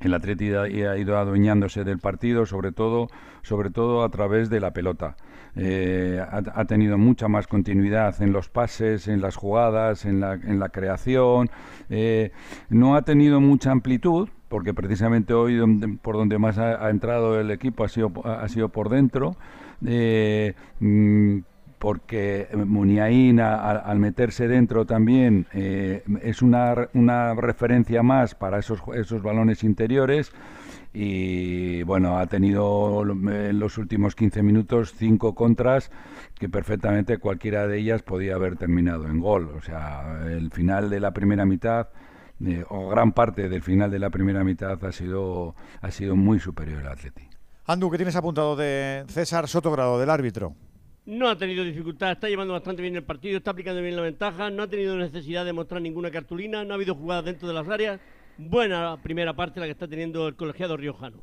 el 0.00 0.14
Atleti 0.14 0.52
ha 0.52 0.96
ido 0.96 1.18
adueñándose 1.18 1.84
del 1.84 1.98
partido, 1.98 2.46
sobre 2.46 2.72
todo, 2.72 3.08
sobre 3.42 3.70
todo 3.70 4.04
a 4.04 4.08
través 4.10 4.50
de 4.50 4.60
la 4.60 4.72
pelota. 4.72 5.16
Eh, 5.58 6.22
ha, 6.30 6.64
tenido 6.66 6.98
mucha 6.98 7.28
más 7.28 7.46
continuidad 7.46 8.20
en 8.20 8.32
los 8.32 8.50
pases, 8.50 9.08
en 9.08 9.22
las 9.22 9.36
jugadas, 9.36 10.04
en 10.04 10.20
la, 10.20 10.34
en 10.34 10.58
la 10.58 10.68
creación. 10.68 11.48
Eh, 11.88 12.30
no 12.68 12.94
ha 12.94 13.02
tenido 13.02 13.40
mucha 13.40 13.70
amplitud, 13.70 14.28
porque 14.48 14.74
precisamente 14.74 15.32
hoy 15.32 15.58
por 16.02 16.16
donde 16.16 16.38
más 16.38 16.58
ha, 16.58 16.84
ha 16.84 16.90
entrado 16.90 17.40
el 17.40 17.50
equipo 17.50 17.84
ha 17.84 17.88
sido, 17.88 18.12
ha 18.24 18.46
sido 18.48 18.68
por 18.68 18.90
dentro. 18.90 19.36
Eh, 19.84 20.54
mm, 20.80 21.38
porque 21.78 22.48
Muniain 22.54 23.40
al 23.40 23.98
meterse 23.98 24.48
dentro 24.48 24.86
también 24.86 25.46
eh, 25.52 26.02
es 26.22 26.42
una, 26.42 26.88
una 26.94 27.34
referencia 27.34 28.02
más 28.02 28.34
para 28.34 28.58
esos, 28.58 28.80
esos 28.94 29.22
balones 29.22 29.62
interiores 29.64 30.32
y 30.98 31.82
bueno, 31.82 32.18
ha 32.18 32.26
tenido 32.26 33.02
en 33.02 33.58
los 33.58 33.76
últimos 33.76 34.14
15 34.14 34.42
minutos 34.42 34.94
cinco 34.96 35.34
contras 35.34 35.90
que 36.38 36.48
perfectamente 36.48 37.18
cualquiera 37.18 37.66
de 37.66 37.78
ellas 37.78 38.02
podía 38.02 38.34
haber 38.34 38.56
terminado 38.56 39.06
en 39.06 39.20
gol. 39.20 39.50
O 39.54 39.60
sea, 39.60 40.22
el 40.26 40.50
final 40.50 40.88
de 40.88 41.00
la 41.00 41.10
primera 41.12 41.44
mitad 41.44 41.88
eh, 42.44 42.64
o 42.70 42.88
gran 42.88 43.12
parte 43.12 43.50
del 43.50 43.62
final 43.62 43.90
de 43.90 43.98
la 43.98 44.08
primera 44.08 44.42
mitad 44.42 44.82
ha 44.82 44.92
sido, 44.92 45.54
ha 45.82 45.90
sido 45.90 46.16
muy 46.16 46.40
superior 46.40 46.80
al 46.80 46.92
Atleti. 46.92 47.28
Andu, 47.66 47.90
¿qué 47.90 47.98
tienes 47.98 48.16
apuntado 48.16 48.56
de 48.56 49.04
César 49.08 49.48
Sotogrado, 49.48 49.98
del 50.00 50.08
árbitro? 50.08 50.54
No 51.06 51.28
ha 51.28 51.38
tenido 51.38 51.62
dificultad, 51.62 52.10
está 52.10 52.28
llevando 52.28 52.52
bastante 52.52 52.82
bien 52.82 52.96
el 52.96 53.04
partido, 53.04 53.38
está 53.38 53.52
aplicando 53.52 53.80
bien 53.80 53.94
la 53.94 54.02
ventaja, 54.02 54.50
no 54.50 54.64
ha 54.64 54.66
tenido 54.66 54.96
necesidad 54.96 55.44
de 55.44 55.52
mostrar 55.52 55.80
ninguna 55.80 56.10
cartulina, 56.10 56.64
no 56.64 56.72
ha 56.72 56.74
habido 56.74 56.96
jugadas 56.96 57.26
dentro 57.26 57.46
de 57.46 57.54
las 57.54 57.68
áreas. 57.68 58.00
Buena 58.38 59.00
primera 59.00 59.32
parte 59.32 59.60
la 59.60 59.66
que 59.66 59.72
está 59.72 59.86
teniendo 59.86 60.26
el 60.26 60.34
colegiado 60.34 60.76
riojano. 60.76 61.22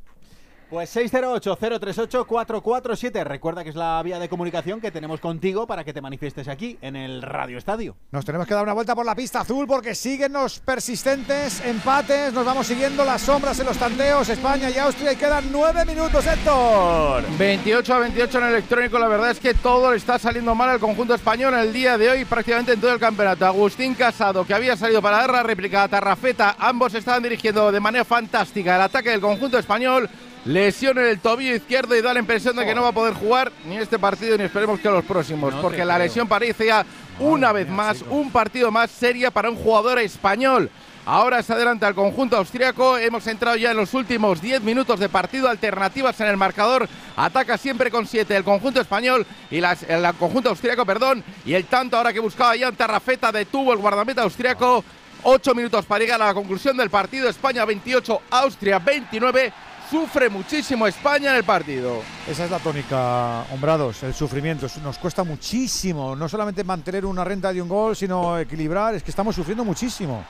Pues 0.74 0.94
608-038-447. 0.96 3.22
Recuerda 3.22 3.62
que 3.62 3.70
es 3.70 3.76
la 3.76 4.02
vía 4.02 4.18
de 4.18 4.28
comunicación 4.28 4.80
que 4.80 4.90
tenemos 4.90 5.20
contigo 5.20 5.68
para 5.68 5.84
que 5.84 5.92
te 5.92 6.00
manifiestes 6.00 6.48
aquí 6.48 6.76
en 6.82 6.96
el 6.96 7.22
Radio 7.22 7.58
Estadio. 7.58 7.94
Nos 8.10 8.24
tenemos 8.24 8.48
que 8.48 8.54
dar 8.54 8.64
una 8.64 8.72
vuelta 8.72 8.96
por 8.96 9.06
la 9.06 9.14
pista 9.14 9.42
azul 9.42 9.68
porque 9.68 9.94
siguen 9.94 10.32
los 10.32 10.58
persistentes 10.58 11.64
empates. 11.64 12.32
Nos 12.32 12.44
vamos 12.44 12.66
siguiendo 12.66 13.04
las 13.04 13.22
sombras 13.22 13.60
en 13.60 13.66
los 13.66 13.78
tanteos. 13.78 14.28
España 14.28 14.68
y 14.68 14.76
Austria 14.78 15.12
y 15.12 15.16
quedan 15.16 15.44
nueve 15.52 15.84
minutos, 15.84 16.26
Héctor. 16.26 17.22
28 17.38 17.94
a 17.94 17.98
28 18.00 18.38
en 18.38 18.44
electrónico, 18.44 18.98
la 18.98 19.06
verdad 19.06 19.30
es 19.30 19.38
que 19.38 19.54
todo 19.54 19.92
le 19.92 19.98
está 19.98 20.18
saliendo 20.18 20.56
mal 20.56 20.70
al 20.70 20.80
conjunto 20.80 21.14
español 21.14 21.54
el 21.54 21.72
día 21.72 21.96
de 21.96 22.10
hoy, 22.10 22.24
prácticamente 22.24 22.72
en 22.72 22.80
todo 22.80 22.92
el 22.92 22.98
campeonato. 22.98 23.46
Agustín 23.46 23.94
Casado, 23.94 24.44
que 24.44 24.54
había 24.54 24.76
salido 24.76 25.00
para 25.00 25.18
dar 25.18 25.30
la 25.30 25.44
réplica 25.44 25.84
a 25.84 25.88
Tarrafeta, 25.88 26.56
ambos 26.58 26.94
estaban 26.94 27.22
dirigiendo 27.22 27.70
de 27.70 27.78
manera 27.78 28.04
fantástica 28.04 28.74
el 28.74 28.82
ataque 28.82 29.10
del 29.10 29.20
conjunto 29.20 29.56
español. 29.56 30.10
Lesión 30.44 30.98
en 30.98 31.06
el 31.06 31.20
tobillo 31.20 31.54
izquierdo 31.54 31.96
y 31.96 32.02
da 32.02 32.12
la 32.12 32.20
impresión 32.20 32.54
de 32.54 32.66
que 32.66 32.74
no 32.74 32.82
va 32.82 32.88
a 32.88 32.92
poder 32.92 33.14
jugar 33.14 33.50
ni 33.66 33.78
este 33.78 33.98
partido 33.98 34.36
ni 34.36 34.44
esperemos 34.44 34.78
que 34.78 34.90
los 34.90 35.04
próximos, 35.04 35.54
No 35.54 35.62
porque 35.62 35.84
la 35.86 35.98
lesión 35.98 36.28
parecía 36.28 36.84
una 37.18 37.50
vez 37.52 37.66
más 37.68 38.04
un 38.10 38.30
partido 38.30 38.70
más 38.70 38.90
seria 38.90 39.30
para 39.30 39.48
un 39.48 39.56
jugador 39.56 39.98
español. 40.00 40.68
Ahora 41.06 41.42
se 41.42 41.52
adelanta 41.52 41.86
el 41.88 41.94
conjunto 41.94 42.36
austriaco. 42.36 42.96
Hemos 42.98 43.26
entrado 43.26 43.56
ya 43.56 43.70
en 43.70 43.76
los 43.76 43.92
últimos 43.94 44.40
10 44.40 44.62
minutos 44.62 44.98
de 45.00 45.08
partido. 45.10 45.48
Alternativas 45.50 46.18
en 46.20 46.28
el 46.28 46.36
marcador. 46.38 46.88
Ataca 47.16 47.58
siempre 47.58 47.90
con 47.90 48.06
7 48.06 48.34
el 48.34 48.42
conjunto 48.42 48.80
español 48.80 49.26
y 49.50 49.60
las- 49.60 49.82
el 49.82 50.02
conjunto 50.14 50.48
austriaco, 50.50 50.84
perdón. 50.86 51.22
Y 51.44 51.52
el 51.54 51.64
tanto 51.66 51.96
ahora 51.98 52.12
que 52.12 52.20
buscaba 52.20 52.56
ya 52.56 52.68
en 52.68 52.76
Tarrafeta 52.76 53.30
detuvo 53.32 53.72
el 53.74 53.78
guardameta 53.80 54.22
austriaco. 54.22 54.82
8 55.24 55.54
minutos 55.54 55.84
para 55.86 56.00
llegar 56.04 56.20
a 56.22 56.26
la 56.26 56.34
conclusión 56.34 56.74
del 56.76 56.88
partido. 56.90 57.28
España 57.28 57.64
28, 57.66 58.22
Austria 58.30 58.78
29. 58.78 59.52
Sufre 59.90 60.28
muchísimo 60.28 60.86
España 60.86 61.30
en 61.30 61.36
el 61.36 61.44
partido. 61.44 62.02
Esa 62.28 62.44
es 62.46 62.50
la 62.50 62.58
tónica, 62.58 63.42
hombrados, 63.52 64.02
el 64.02 64.14
sufrimiento. 64.14 64.66
Nos 64.82 64.98
cuesta 64.98 65.22
muchísimo, 65.24 66.16
no 66.16 66.28
solamente 66.28 66.64
mantener 66.64 67.04
una 67.06 67.22
renta 67.22 67.52
de 67.52 67.62
un 67.62 67.68
gol, 67.68 67.94
sino 67.94 68.38
equilibrar. 68.38 68.94
Es 68.94 69.02
que 69.02 69.10
estamos 69.10 69.34
sufriendo 69.36 69.64
muchísimo. 69.64 70.24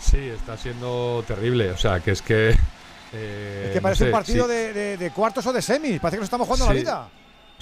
Sí, 0.00 0.18
está 0.18 0.56
siendo 0.56 1.22
terrible. 1.28 1.70
O 1.70 1.78
sea, 1.78 2.00
que 2.00 2.10
es 2.12 2.22
que. 2.22 2.50
eh, 3.12 3.62
Es 3.66 3.70
que 3.70 3.76
no 3.76 3.82
parece 3.82 3.98
sé, 4.04 4.06
un 4.06 4.12
partido 4.12 4.46
sí. 4.46 4.50
de, 4.52 4.72
de- 4.72 4.96
de 4.96 5.10
cuartos 5.10 5.46
o 5.46 5.52
de 5.52 5.62
semis. 5.62 6.00
Parece 6.00 6.16
que 6.16 6.20
nos 6.20 6.26
estamos 6.26 6.46
jugando 6.48 6.66
la 6.66 6.72
vida. 6.72 7.08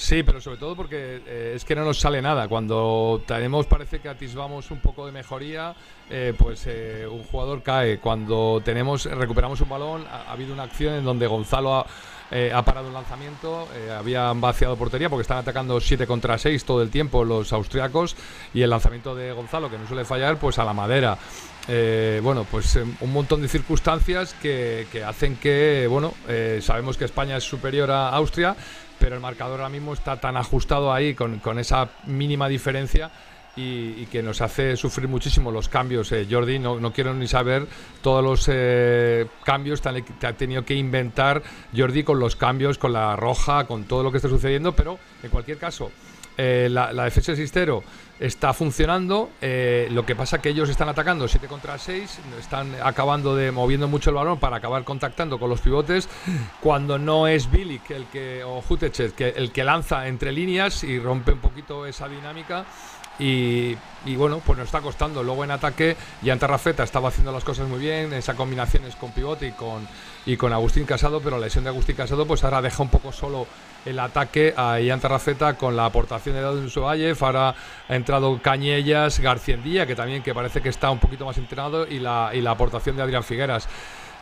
Sí, 0.00 0.22
pero 0.22 0.40
sobre 0.40 0.56
todo 0.56 0.74
porque 0.74 1.20
eh, 1.26 1.52
es 1.54 1.64
que 1.66 1.74
no 1.74 1.84
nos 1.84 2.00
sale 2.00 2.22
nada. 2.22 2.48
Cuando 2.48 3.22
tenemos, 3.26 3.66
parece 3.66 3.98
que 4.00 4.08
atisbamos 4.08 4.70
un 4.70 4.80
poco 4.80 5.04
de 5.04 5.12
mejoría, 5.12 5.74
eh, 6.08 6.32
pues 6.38 6.62
eh, 6.66 7.06
un 7.06 7.22
jugador 7.22 7.62
cae. 7.62 7.98
Cuando 7.98 8.62
tenemos, 8.64 9.04
recuperamos 9.04 9.60
un 9.60 9.68
balón, 9.68 10.06
ha, 10.10 10.22
ha 10.22 10.32
habido 10.32 10.54
una 10.54 10.62
acción 10.62 10.94
en 10.94 11.04
donde 11.04 11.26
Gonzalo 11.26 11.76
ha, 11.76 11.86
eh, 12.30 12.50
parado 12.64 12.88
un 12.88 12.94
lanzamiento, 12.94 13.68
habían 13.94 14.40
vaciado 14.40 14.74
portería 14.74 15.10
porque 15.10 15.22
están 15.22 15.36
atacando 15.36 15.78
7 15.78 16.06
contra 16.06 16.38
6 16.38 16.64
todo 16.64 16.80
el 16.80 16.88
tiempo 16.88 17.22
los 17.22 17.52
austriacos 17.52 18.16
y 18.54 18.62
el 18.62 18.70
lanzamiento 18.70 19.14
de 19.14 19.32
Gonzalo, 19.32 19.68
que 19.68 19.76
no 19.76 19.86
suele 19.86 20.06
fallar, 20.06 20.38
pues 20.38 20.58
a 20.58 20.64
la 20.64 20.72
madera. 20.72 21.18
Bueno, 22.22 22.46
pues 22.50 22.76
un 22.76 23.12
montón 23.12 23.42
de 23.42 23.48
circunstancias 23.48 24.34
que, 24.40 24.88
que 24.90 25.04
hacen 25.04 25.36
que, 25.36 25.86
bueno, 25.88 26.14
sabemos 26.62 26.96
que 26.96 27.04
España 27.04 27.36
es 27.36 27.44
superior 27.44 27.90
a 27.90 28.08
Austria, 28.08 28.56
pero 29.00 29.16
el 29.16 29.20
marcador 29.20 29.60
ahora 29.60 29.70
mismo 29.70 29.92
está 29.94 30.20
tan 30.20 30.36
ajustado 30.36 30.92
ahí 30.92 31.14
con, 31.14 31.40
con 31.40 31.58
esa 31.58 31.88
mínima 32.06 32.48
diferencia 32.48 33.10
y, 33.56 34.06
que 34.06 34.22
nos 34.22 34.40
hace 34.40 34.76
sufrir 34.76 35.08
muchísimo 35.08 35.50
los 35.50 35.68
cambios. 35.68 36.12
Eh, 36.12 36.26
Jordi, 36.30 36.58
no, 36.58 36.78
no 36.78 36.92
quiero 36.92 37.14
ni 37.14 37.26
saber 37.26 37.66
todos 38.02 38.22
los 38.22 38.48
eh, 38.48 39.26
cambios 39.44 39.80
que 39.80 40.26
ha 40.26 40.32
tenido 40.34 40.64
que 40.64 40.74
inventar 40.74 41.42
Jordi 41.76 42.04
con 42.04 42.20
los 42.20 42.36
cambios, 42.36 42.78
con 42.78 42.92
la 42.92 43.16
roja, 43.16 43.66
con 43.66 43.84
todo 43.84 44.02
lo 44.02 44.10
que 44.10 44.18
está 44.18 44.28
sucediendo, 44.28 44.72
pero 44.72 44.98
en 45.22 45.30
cualquier 45.30 45.58
caso, 45.58 45.90
eh, 46.36 46.68
la, 46.70 47.04
defensa 47.04 47.32
de 47.32 47.36
Sistero 47.36 47.82
está 48.18 48.52
funcionando. 48.52 49.30
eh, 49.40 49.88
lo 49.90 50.04
que 50.04 50.14
pasa 50.16 50.40
que 50.40 50.50
ellos 50.50 50.68
están 50.68 50.88
atacando 50.88 51.26
7 51.28 51.46
contra 51.46 51.78
6, 51.78 52.20
están 52.38 52.74
acabando 52.82 53.34
de 53.36 53.50
moviendo 53.50 53.88
mucho 53.88 54.10
el 54.10 54.16
balón 54.16 54.38
para 54.38 54.56
acabar 54.56 54.84
contactando 54.84 55.38
con 55.38 55.50
los 55.50 55.60
pivotes. 55.60 56.08
Cuando 56.60 56.98
no 56.98 57.26
es 57.26 57.50
Bilic 57.50 57.90
el 57.90 58.06
que, 58.06 58.42
o 58.44 58.60
Jutechet, 58.62 59.20
el 59.20 59.52
que 59.52 59.64
lanza 59.64 60.06
entre 60.08 60.32
líneas 60.32 60.84
y 60.84 60.98
rompe 60.98 61.32
un 61.32 61.40
poquito 61.40 61.86
esa 61.86 62.08
dinámica. 62.08 62.64
y, 63.18 63.76
y 64.06 64.16
bueno, 64.16 64.40
pues 64.44 64.58
nos 64.58 64.66
está 64.66 64.80
costando. 64.80 65.22
Luego 65.22 65.44
en 65.44 65.50
ataque, 65.50 65.96
Jan 66.24 66.38
Terrafeta 66.38 66.82
estaba 66.82 67.08
haciendo 67.08 67.32
las 67.32 67.44
cosas 67.44 67.68
muy 67.68 67.78
bien, 67.78 68.12
esas 68.12 68.36
combinaciones 68.36 68.96
con 68.96 69.12
pivote 69.12 69.48
y 69.48 69.52
con, 69.52 69.86
y 70.30 70.36
con 70.36 70.52
Agustín 70.52 70.84
Casado, 70.84 71.20
pero 71.20 71.38
la 71.38 71.46
lesión 71.46 71.64
de 71.64 71.70
Agustín 71.70 71.96
Casado 71.96 72.24
pues 72.24 72.44
ahora 72.44 72.62
deja 72.62 72.84
un 72.84 72.88
poco 72.88 73.10
solo 73.10 73.48
el 73.84 73.98
ataque 73.98 74.54
a 74.56 74.78
Jan 74.86 75.00
Terrafeta 75.00 75.54
con 75.54 75.74
la 75.74 75.86
aportación 75.86 76.36
de 76.36 76.40
Dadun 76.40 76.70
Subayev, 76.70 77.16
ahora 77.20 77.52
ha 77.88 77.96
entrado 77.96 78.40
Cañellas, 78.40 79.18
Garciendía, 79.18 79.86
que 79.88 79.96
también 79.96 80.22
que 80.22 80.32
parece 80.32 80.60
que 80.60 80.68
está 80.68 80.88
un 80.92 81.00
poquito 81.00 81.24
más 81.24 81.36
entrenado, 81.36 81.84
y 81.84 81.98
la, 81.98 82.30
y 82.32 82.42
la 82.42 82.52
aportación 82.52 82.94
de 82.94 83.02
Adrián 83.02 83.24
Figueras. 83.24 83.68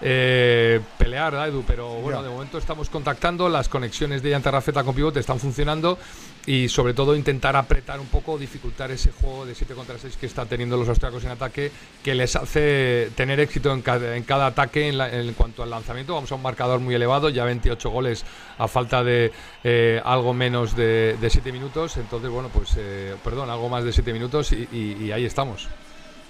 Eh, 0.00 0.80
pelear, 0.96 1.32
¿verdad, 1.32 1.48
Edu, 1.48 1.64
pero 1.66 1.88
bueno, 1.94 2.22
de 2.22 2.28
momento 2.28 2.56
estamos 2.58 2.88
contactando, 2.88 3.48
las 3.48 3.68
conexiones 3.68 4.22
de 4.22 4.30
Jan 4.32 4.42
Terrafeta 4.42 4.84
con 4.84 4.94
pivote 4.94 5.18
están 5.20 5.40
funcionando 5.40 5.98
y 6.46 6.68
sobre 6.68 6.94
todo 6.94 7.16
intentar 7.16 7.56
apretar 7.56 7.98
un 7.98 8.06
poco, 8.06 8.38
dificultar 8.38 8.90
ese 8.92 9.10
juego 9.10 9.44
de 9.44 9.54
7 9.56 9.74
contra 9.74 9.98
6 9.98 10.16
que 10.16 10.26
están 10.26 10.46
teniendo 10.48 10.76
los 10.76 10.88
austriacos 10.88 11.24
en 11.24 11.30
ataque, 11.32 11.72
que 12.02 12.14
les 12.14 12.36
hace 12.36 13.10
tener 13.16 13.40
éxito 13.40 13.72
en 13.72 13.82
cada, 13.82 14.16
en 14.16 14.22
cada 14.22 14.46
ataque 14.46 14.88
en, 14.88 14.98
la- 14.98 15.12
en 15.12 15.34
cuanto 15.34 15.62
al 15.62 15.70
lanzamiento. 15.70 16.14
Vamos 16.14 16.30
a 16.30 16.36
un 16.36 16.42
marcador 16.42 16.78
muy 16.80 16.94
elevado, 16.94 17.28
ya 17.28 17.44
28 17.44 17.90
goles 17.90 18.24
a 18.56 18.68
falta 18.68 19.02
de 19.02 19.32
eh, 19.64 20.00
algo 20.04 20.32
menos 20.32 20.76
de, 20.76 21.16
7 21.28 21.50
minutos, 21.52 21.96
entonces 21.96 22.30
bueno, 22.30 22.48
pues 22.52 22.70
eh, 22.78 23.14
perdón, 23.24 23.50
algo 23.50 23.68
más 23.68 23.84
de 23.84 23.92
7 23.92 24.12
minutos 24.12 24.52
y, 24.52 24.68
y- 24.72 25.04
y 25.06 25.12
ahí 25.12 25.24
estamos. 25.24 25.68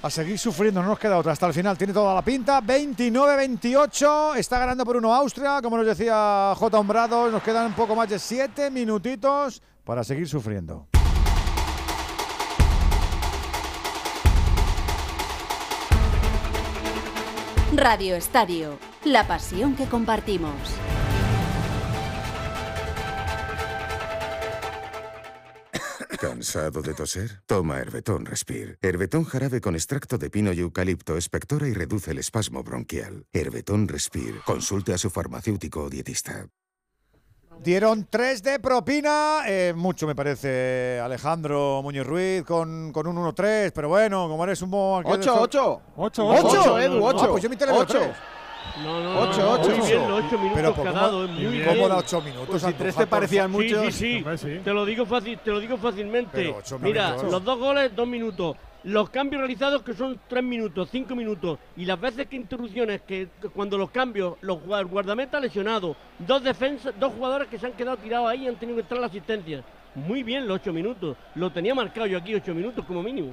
A 0.01 0.11
seguir 0.11 0.39
sufriendo, 0.39 0.81
no 0.81 0.91
nos 0.91 0.99
queda 0.99 1.19
otra. 1.19 1.33
Hasta 1.33 1.47
el 1.47 1.53
final 1.53 1.77
tiene 1.77 1.93
toda 1.93 2.15
la 2.15 2.23
pinta. 2.23 2.61
29-28. 2.63 4.37
Está 4.37 4.61
ganando 4.61 4.85
por 4.85 4.97
uno 4.97 5.13
Austria, 5.13 5.61
como 5.61 5.77
nos 5.77 5.87
decía 5.87 6.55
J. 6.57 6.79
Hombrado. 6.79 7.29
Nos 7.31 7.43
quedan 7.43 7.67
un 7.67 7.73
poco 7.73 7.97
más 7.97 8.09
de 8.09 8.19
7 8.21 8.71
minutitos 8.71 9.61
para 9.85 10.05
seguir 10.05 10.29
sufriendo. 10.29 10.87
Radio 17.75 18.15
Estadio, 18.15 18.79
la 19.05 19.27
pasión 19.27 19.75
que 19.77 19.87
compartimos. 19.87 20.55
¿Cansado 26.21 26.83
de 26.83 26.95
toser? 26.95 27.43
Toma 27.47 27.79
Herbetón 27.79 28.27
Respire. 28.27 28.77
Herbetón 28.83 29.25
jarabe 29.25 29.61
con 29.61 29.75
extracto 29.77 30.19
de 30.19 30.31
pino 30.31 30.53
y 30.53 30.59
eucalipto 30.61 31.17
espectora 31.17 31.69
y 31.69 31.75
reduce 31.75 32.11
el 32.11 32.19
espasmo 32.19 32.65
bronquial. 32.65 33.25
Herbetón 33.33 33.87
Respire. 33.87 34.41
Consulte 34.45 34.93
a 34.93 34.99
su 34.99 35.11
farmacéutico 35.11 35.85
o 35.85 35.91
dietista. 35.91 36.47
Dieron 37.63 38.07
3 38.11 38.43
de 38.43 38.59
propina. 38.61 39.43
eh, 39.47 39.73
mucho 39.77 40.07
me 40.09 40.15
parece 40.17 41.01
Alejandro 41.03 41.81
Muñoz 41.83 42.07
Ruiz 42.07 42.43
con, 42.45 42.93
con 42.93 43.07
un 43.07 43.17
1-3. 43.17 43.71
Pero 43.73 43.89
bueno, 43.89 44.29
como 44.29 44.43
eres 44.45 44.61
un 44.63 44.71
bo- 44.73 44.99
Ocho, 45.05 45.41
ocho. 45.41 45.83
Ocho, 45.97 46.27
Ocho, 46.27 46.49
ocho. 46.49 46.79
Edu, 46.81 47.05
ocho. 47.05 47.25
Ah, 47.25 47.29
pues 47.31 47.43
yo 47.45 47.49
mi 47.51 47.57
tele 47.57 47.73
veo 47.73 47.83
Ocho. 47.83 47.99
tres. 47.99 48.17
No, 48.77 49.01
no, 49.03 49.21
Ocho, 49.21 49.43
no, 49.43 49.51
ocho. 49.53 49.77
Muy 49.77 49.87
bien, 49.89 50.09
los 50.09 50.25
ocho 50.25 50.39
minutos 50.39 50.53
Pero, 50.55 50.75
¿cómo- 50.75 50.85
cagado, 50.85 51.25
es 51.25 51.31
muy 51.31 51.45
¿cómo 51.63 51.75
bien. 51.75 51.89
da 51.89 51.97
ocho 51.97 52.21
minutos, 52.23 52.47
Pues 52.49 52.61
si 52.63 52.67
Andújar, 52.67 52.83
tres 52.85 52.95
te 52.95 53.01
por 53.01 53.09
parecían 53.09 53.51
muchos. 53.51 53.95
Sí, 53.95 54.23
sí, 54.25 54.37
sí. 54.39 54.61
Te 54.65 54.73
lo 54.73 54.85
digo 54.85 55.07
fácil, 55.07 55.39
te 55.39 55.51
lo 55.51 55.61
digo 55.61 55.77
fácilmente. 55.77 56.55
Mira, 56.81 57.17
los 57.23 57.45
dos 57.45 57.59
goles, 57.59 57.95
dos 57.95 58.07
minutos. 58.07 58.57
Los 58.85 59.11
cambios 59.11 59.41
realizados 59.41 59.83
que 59.83 59.93
son 59.93 60.21
tres 60.29 60.45
minutos, 60.45 60.89
cinco 60.93 61.17
minutos. 61.17 61.59
Y 61.77 61.85
las 61.85 62.01
veces 62.01 62.29
que 62.29 62.37
interrupciones, 62.37 63.03
que, 63.03 63.29
que 63.43 63.49
cuando 63.49 63.77
los 63.77 63.91
cambios, 63.91 64.35
los 64.41 64.59
gua- 64.59 64.87
guardametas 64.89 65.43
lesionados, 65.43 65.97
dos 66.21 66.43
defensas, 66.45 66.95
dos 66.99 67.13
jugadores 67.13 67.49
que 67.49 67.59
se 67.59 67.67
han 67.67 67.73
quedado 67.73 67.97
tirados 67.97 68.29
ahí 68.31 68.45
y 68.45 68.49
han 68.49 68.55
tenido 68.57 68.77
que 68.77 68.83
entrar 68.83 69.01
la 69.01 69.09
asistencia. 69.09 69.65
Muy 70.07 70.23
bien 70.23 70.47
los 70.47 70.57
ocho 70.57 70.73
minutos. 70.73 71.17
Lo 71.35 71.51
tenía 71.51 71.75
marcado 71.75 72.07
yo 72.07 72.19
aquí, 72.19 72.35
ocho 72.35 72.55
minutos 72.55 72.85
como 72.85 73.03
mínimo. 73.03 73.33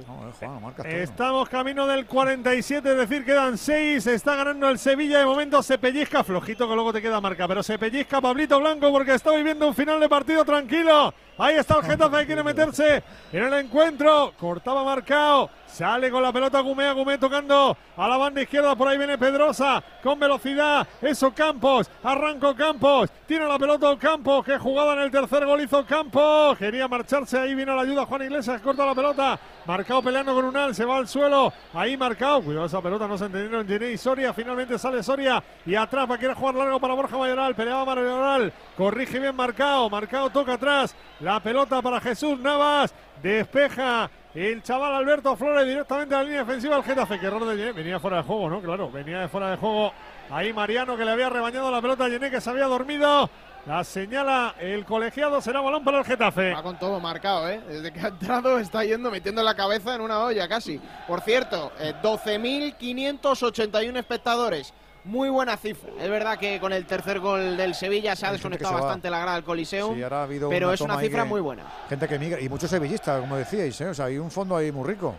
Estamos 0.84 1.48
camino 1.48 1.86
del 1.86 2.06
47, 2.06 2.90
es 2.90 2.96
decir, 2.96 3.24
quedan 3.24 3.56
6. 3.56 4.06
Está 4.06 4.36
ganando 4.36 4.68
el 4.68 4.78
Sevilla. 4.78 5.18
De 5.18 5.24
momento 5.24 5.62
se 5.62 5.78
pellizca, 5.78 6.24
flojito 6.24 6.68
que 6.68 6.74
luego 6.74 6.92
te 6.92 7.00
queda 7.00 7.20
marca, 7.20 7.46
pero 7.46 7.62
se 7.62 7.78
pellizca 7.78 8.20
Pablito 8.20 8.58
Blanco 8.58 8.90
porque 8.90 9.14
está 9.14 9.30
viviendo 9.32 9.68
un 9.68 9.74
final 9.74 10.00
de 10.00 10.08
partido 10.08 10.44
tranquilo. 10.44 11.14
Ahí 11.38 11.56
está 11.56 11.76
el 11.76 11.82
Getafe 11.82 12.18
que 12.18 12.26
quiere 12.26 12.42
meterse 12.42 13.02
en 13.32 13.42
el 13.44 13.52
encuentro. 13.54 14.32
Cortaba 14.38 14.82
marcado. 14.82 15.50
Sale 15.76 16.10
con 16.10 16.22
la 16.22 16.32
pelota 16.32 16.60
Gumea, 16.60 16.92
Gumea 16.92 17.18
tocando 17.18 17.76
a 17.98 18.08
la 18.08 18.16
banda 18.16 18.40
izquierda. 18.40 18.74
Por 18.74 18.88
ahí 18.88 18.96
viene 18.96 19.18
Pedrosa 19.18 19.84
con 20.02 20.18
velocidad. 20.18 20.88
Eso 21.02 21.34
Campos. 21.34 21.90
Arrancó 22.02 22.56
Campos. 22.56 23.10
Tiene 23.26 23.44
la 23.44 23.58
pelota 23.58 23.94
Campos. 23.98 24.42
Que 24.42 24.56
jugada 24.56 24.94
en 24.94 25.00
el 25.00 25.10
tercer 25.10 25.44
gol 25.44 25.60
hizo 25.60 25.84
Campos. 25.84 26.56
Quería 26.56 26.88
marcharse. 26.88 27.38
Ahí 27.38 27.54
vino 27.54 27.76
la 27.76 27.82
ayuda 27.82 28.06
Juan 28.06 28.22
Iglesias. 28.22 28.62
Corta 28.62 28.86
la 28.86 28.94
pelota. 28.94 29.38
Marcado 29.66 30.02
peleando 30.02 30.34
con 30.34 30.46
Unal. 30.46 30.74
Se 30.74 30.86
va 30.86 30.96
al 30.96 31.08
suelo. 31.08 31.52
Ahí 31.74 31.94
marcado. 31.94 32.40
Cuidado 32.40 32.64
esa 32.64 32.80
pelota. 32.80 33.06
No 33.06 33.18
se 33.18 33.26
entendieron. 33.26 33.68
Gené 33.68 33.90
y 33.90 33.98
Soria. 33.98 34.32
Finalmente 34.32 34.78
sale 34.78 35.02
Soria. 35.02 35.44
Y 35.66 35.74
atrás 35.74 36.10
va 36.10 36.14
a 36.14 36.18
querer 36.18 36.36
jugar 36.36 36.54
largo 36.54 36.80
para 36.80 36.94
Borja 36.94 37.18
Mayoral. 37.18 37.54
Peleaba 37.54 37.84
Mayoral. 37.84 38.50
Corrige 38.78 39.18
bien 39.18 39.36
marcado. 39.36 39.90
Marcado 39.90 40.30
toca 40.30 40.54
atrás. 40.54 40.96
La 41.20 41.38
pelota 41.40 41.82
para 41.82 42.00
Jesús 42.00 42.40
Navas. 42.40 42.94
Despeja 43.22 44.08
el 44.36 44.62
chaval 44.62 44.94
Alberto 44.94 45.34
Flores 45.34 45.66
directamente 45.66 46.14
a 46.14 46.18
la 46.18 46.24
línea 46.24 46.44
defensiva 46.44 46.74
del 46.76 46.84
Getafe. 46.84 47.18
Que 47.18 47.26
error 47.26 47.46
de 47.46 47.56
Gené. 47.56 47.72
Venía 47.72 47.98
fuera 47.98 48.18
de 48.18 48.22
juego, 48.24 48.50
¿no? 48.50 48.60
Claro, 48.60 48.90
venía 48.90 49.20
de 49.20 49.28
fuera 49.28 49.50
de 49.50 49.56
juego. 49.56 49.92
Ahí 50.30 50.52
Mariano 50.52 50.96
que 50.96 51.04
le 51.04 51.10
había 51.12 51.30
rebañado 51.30 51.70
la 51.70 51.80
pelota 51.80 52.04
a 52.04 52.10
Gené 52.10 52.30
que 52.30 52.40
se 52.40 52.50
había 52.50 52.66
dormido. 52.66 53.30
La 53.64 53.82
señala 53.82 54.54
el 54.60 54.84
colegiado. 54.84 55.40
Será 55.40 55.60
balón 55.60 55.82
para 55.82 55.98
el 55.98 56.04
Getafe. 56.04 56.52
Va 56.52 56.62
con 56.62 56.78
todo 56.78 57.00
marcado, 57.00 57.48
¿eh? 57.48 57.60
Desde 57.66 57.92
que 57.92 58.00
ha 58.00 58.08
entrado 58.08 58.58
está 58.58 58.84
yendo 58.84 59.10
metiendo 59.10 59.42
la 59.42 59.54
cabeza 59.54 59.94
en 59.94 60.02
una 60.02 60.20
olla 60.20 60.46
casi. 60.48 60.80
Por 61.08 61.22
cierto, 61.22 61.72
eh, 61.80 61.94
12.581 62.02 63.98
espectadores. 63.98 64.74
Muy 65.06 65.28
buena 65.30 65.56
cifra. 65.56 65.90
Es 66.00 66.10
verdad 66.10 66.36
que 66.38 66.58
con 66.58 66.72
el 66.72 66.84
tercer 66.84 67.20
gol 67.20 67.56
del 67.56 67.74
Sevilla 67.74 68.16
se 68.16 68.26
ha 68.26 68.32
desconectado 68.32 68.74
se 68.76 68.80
bastante 68.82 69.08
la 69.08 69.20
grada 69.20 69.36
del 69.36 69.44
Coliseum. 69.44 69.94
Sí, 69.94 70.02
ahora 70.02 70.20
ha 70.20 70.22
habido 70.24 70.48
pero 70.48 70.72
es 70.72 70.80
una 70.80 70.98
cifra 71.00 71.22
que- 71.22 71.28
muy 71.28 71.40
buena. 71.40 71.62
Gente 71.88 72.08
que 72.08 72.18
migra. 72.18 72.40
Y 72.40 72.48
muchos 72.48 72.68
sevillistas, 72.68 73.20
como 73.20 73.36
decíais. 73.36 73.80
¿eh? 73.80 73.86
O 73.88 73.94
sea, 73.94 74.06
hay 74.06 74.18
un 74.18 74.30
fondo 74.30 74.56
ahí 74.56 74.72
muy 74.72 74.84
rico. 74.88 75.14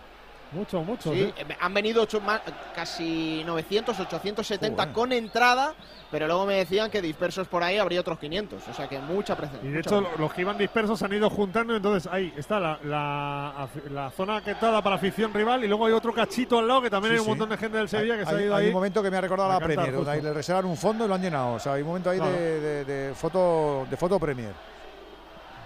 Mucho, 0.52 0.82
mucho. 0.82 1.12
Sí, 1.14 1.34
eh, 1.38 1.46
han 1.60 1.74
venido 1.74 2.04
ocho 2.04 2.22
ma- 2.22 2.42
casi 2.74 3.44
900, 3.46 4.00
870 4.00 4.82
Joder. 4.82 4.94
con 4.94 5.12
entrada, 5.12 5.74
pero 6.10 6.26
luego 6.26 6.46
me 6.46 6.56
decían 6.56 6.90
que 6.90 7.02
dispersos 7.02 7.48
por 7.50 7.64
ahí 7.64 7.78
habría 7.78 8.00
otros 8.00 8.18
500. 8.18 8.64
O 8.70 8.74
sea 8.74 8.88
que 8.88 8.98
mucha 9.00 9.36
presencia. 9.36 9.68
Y 9.70 9.74
de 9.74 9.80
hecho, 9.80 9.90
presencia. 9.98 10.20
los 10.22 10.34
que 10.34 10.42
iban 10.42 10.58
dispersos 10.58 11.00
se 11.00 11.06
han 11.06 11.14
ido 11.14 11.30
juntando. 11.30 11.76
Entonces, 11.76 12.10
ahí 12.12 12.34
está 12.38 12.60
la, 12.62 12.80
la, 12.84 13.68
la 13.92 14.10
zona 14.12 14.42
quitada 14.42 14.82
para 14.82 14.96
afición 14.96 15.34
rival. 15.34 15.64
Y 15.64 15.68
luego 15.68 15.86
hay 15.86 15.94
otro 15.94 16.14
cachito 16.14 16.60
al 16.60 16.68
lado 16.68 16.82
que 16.82 16.90
también 16.90 17.12
Sí, 17.12 17.16
hay 17.16 17.20
un 17.20 17.26
sí. 17.26 17.30
montón 17.32 17.50
de 17.50 17.58
gente 17.58 17.78
del 17.78 17.90
Sevilla 17.90 18.18
que 18.18 18.26
se 18.26 18.32
ha 18.32 18.38
hay, 18.38 18.44
ido 18.46 18.56
hay 18.56 18.62
ahí. 18.64 18.68
un 18.70 18.74
momento 18.74 19.04
que 19.04 19.12
me 19.12 19.18
ha 19.18 19.22
recordado 19.22 19.50
a 19.52 19.54
la 19.56 19.60
Premier, 19.60 19.92
donde 19.94 20.22
le 20.22 20.34
reservan 20.34 20.66
un 20.66 20.78
fondo 20.78 21.04
y 21.06 21.08
lo 21.10 21.16
han 21.16 21.22
llenado. 21.22 21.54
O 21.56 21.60
sea, 21.60 21.74
hay 21.74 21.82
un 21.82 21.88
momento 21.90 22.10
ahí 22.10 22.18
Claro. 22.20 22.32
de, 22.32 22.60
de- 22.62 22.86
de 22.86 23.14
foto 23.16 23.86
de 23.90 23.98
foto 23.98 24.18
Premier. 24.20 24.54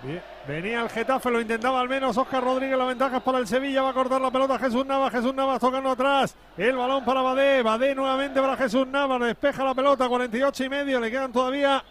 Bien. 0.04 0.22
Venía 0.48 0.82
el 0.82 0.90
Getafe, 0.90 1.30
lo 1.30 1.40
intentaba 1.40 1.80
al 1.80 1.88
menos 1.88 2.18
Oscar 2.18 2.44
Rodríguez, 2.44 2.76
la 2.78 2.86
ventaja 2.86 3.18
es 3.18 3.24
para 3.24 3.38
el 3.38 3.48
Sevilla, 3.48 3.84
va 3.84 3.90
a 3.90 3.94
cortar 3.94 4.20
la 4.20 4.32
pelota 4.32 4.58
Jesús 4.58 4.84
Navas, 4.86 5.12
Jesús 5.12 5.34
Navas 5.36 5.60
tocando 5.60 5.92
atrás, 5.92 6.36
el 6.58 6.76
balón 6.76 7.06
para 7.06 7.22
Badé, 7.22 7.62
Badé 7.62 7.94
nuevamente 7.94 8.42
para 8.42 8.58
Jesús 8.58 8.88
Navas, 8.88 9.22
despeja 9.22 9.64
la 9.64 9.76
pelota, 9.76 10.08
48 10.10 10.64
y 10.64 10.70
medio, 10.70 11.00
le 11.00 11.12
quedan 11.12 11.32
todavía 11.32 11.84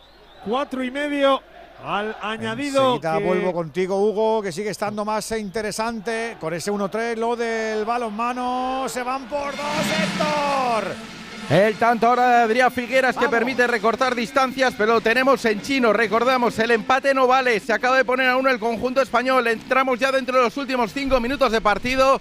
4 0.44 0.82
y 0.82 0.90
medio 0.90 1.40
al 1.84 2.16
añadido. 2.20 2.96
Enseguida 2.96 3.18
que- 3.18 3.24
vuelvo 3.24 3.52
contigo, 3.52 3.96
Hugo, 4.02 4.42
que 4.42 4.50
sigue 4.50 4.70
estando 4.70 5.04
más 5.04 5.30
interesante 5.32 6.36
con 6.40 6.52
ese 6.52 6.70
1-3, 6.72 7.16
lo 7.16 7.36
del 7.36 7.84
balonmano. 7.84 8.86
Se 8.88 9.02
van 9.04 9.26
por 9.28 9.52
dos, 9.56 9.62
Héctor. 10.02 11.19
El 11.50 11.74
tanto 11.74 12.06
ahora 12.06 12.28
de 12.28 12.42
Adrián 12.44 12.70
Figueras 12.70 13.16
que 13.16 13.28
permite 13.28 13.66
recortar 13.66 14.14
distancias, 14.14 14.72
pero 14.78 14.94
lo 14.94 15.00
tenemos 15.00 15.44
en 15.44 15.60
chino. 15.60 15.92
Recordamos, 15.92 16.56
el 16.60 16.70
empate 16.70 17.12
no 17.12 17.26
vale. 17.26 17.58
Se 17.58 17.72
acaba 17.72 17.96
de 17.96 18.04
poner 18.04 18.28
a 18.28 18.36
uno 18.36 18.50
el 18.50 18.60
conjunto 18.60 19.02
español. 19.02 19.48
Entramos 19.48 19.98
ya 19.98 20.12
dentro 20.12 20.36
de 20.38 20.44
los 20.44 20.56
últimos 20.56 20.92
cinco 20.92 21.18
minutos 21.18 21.50
de 21.50 21.60
partido. 21.60 22.20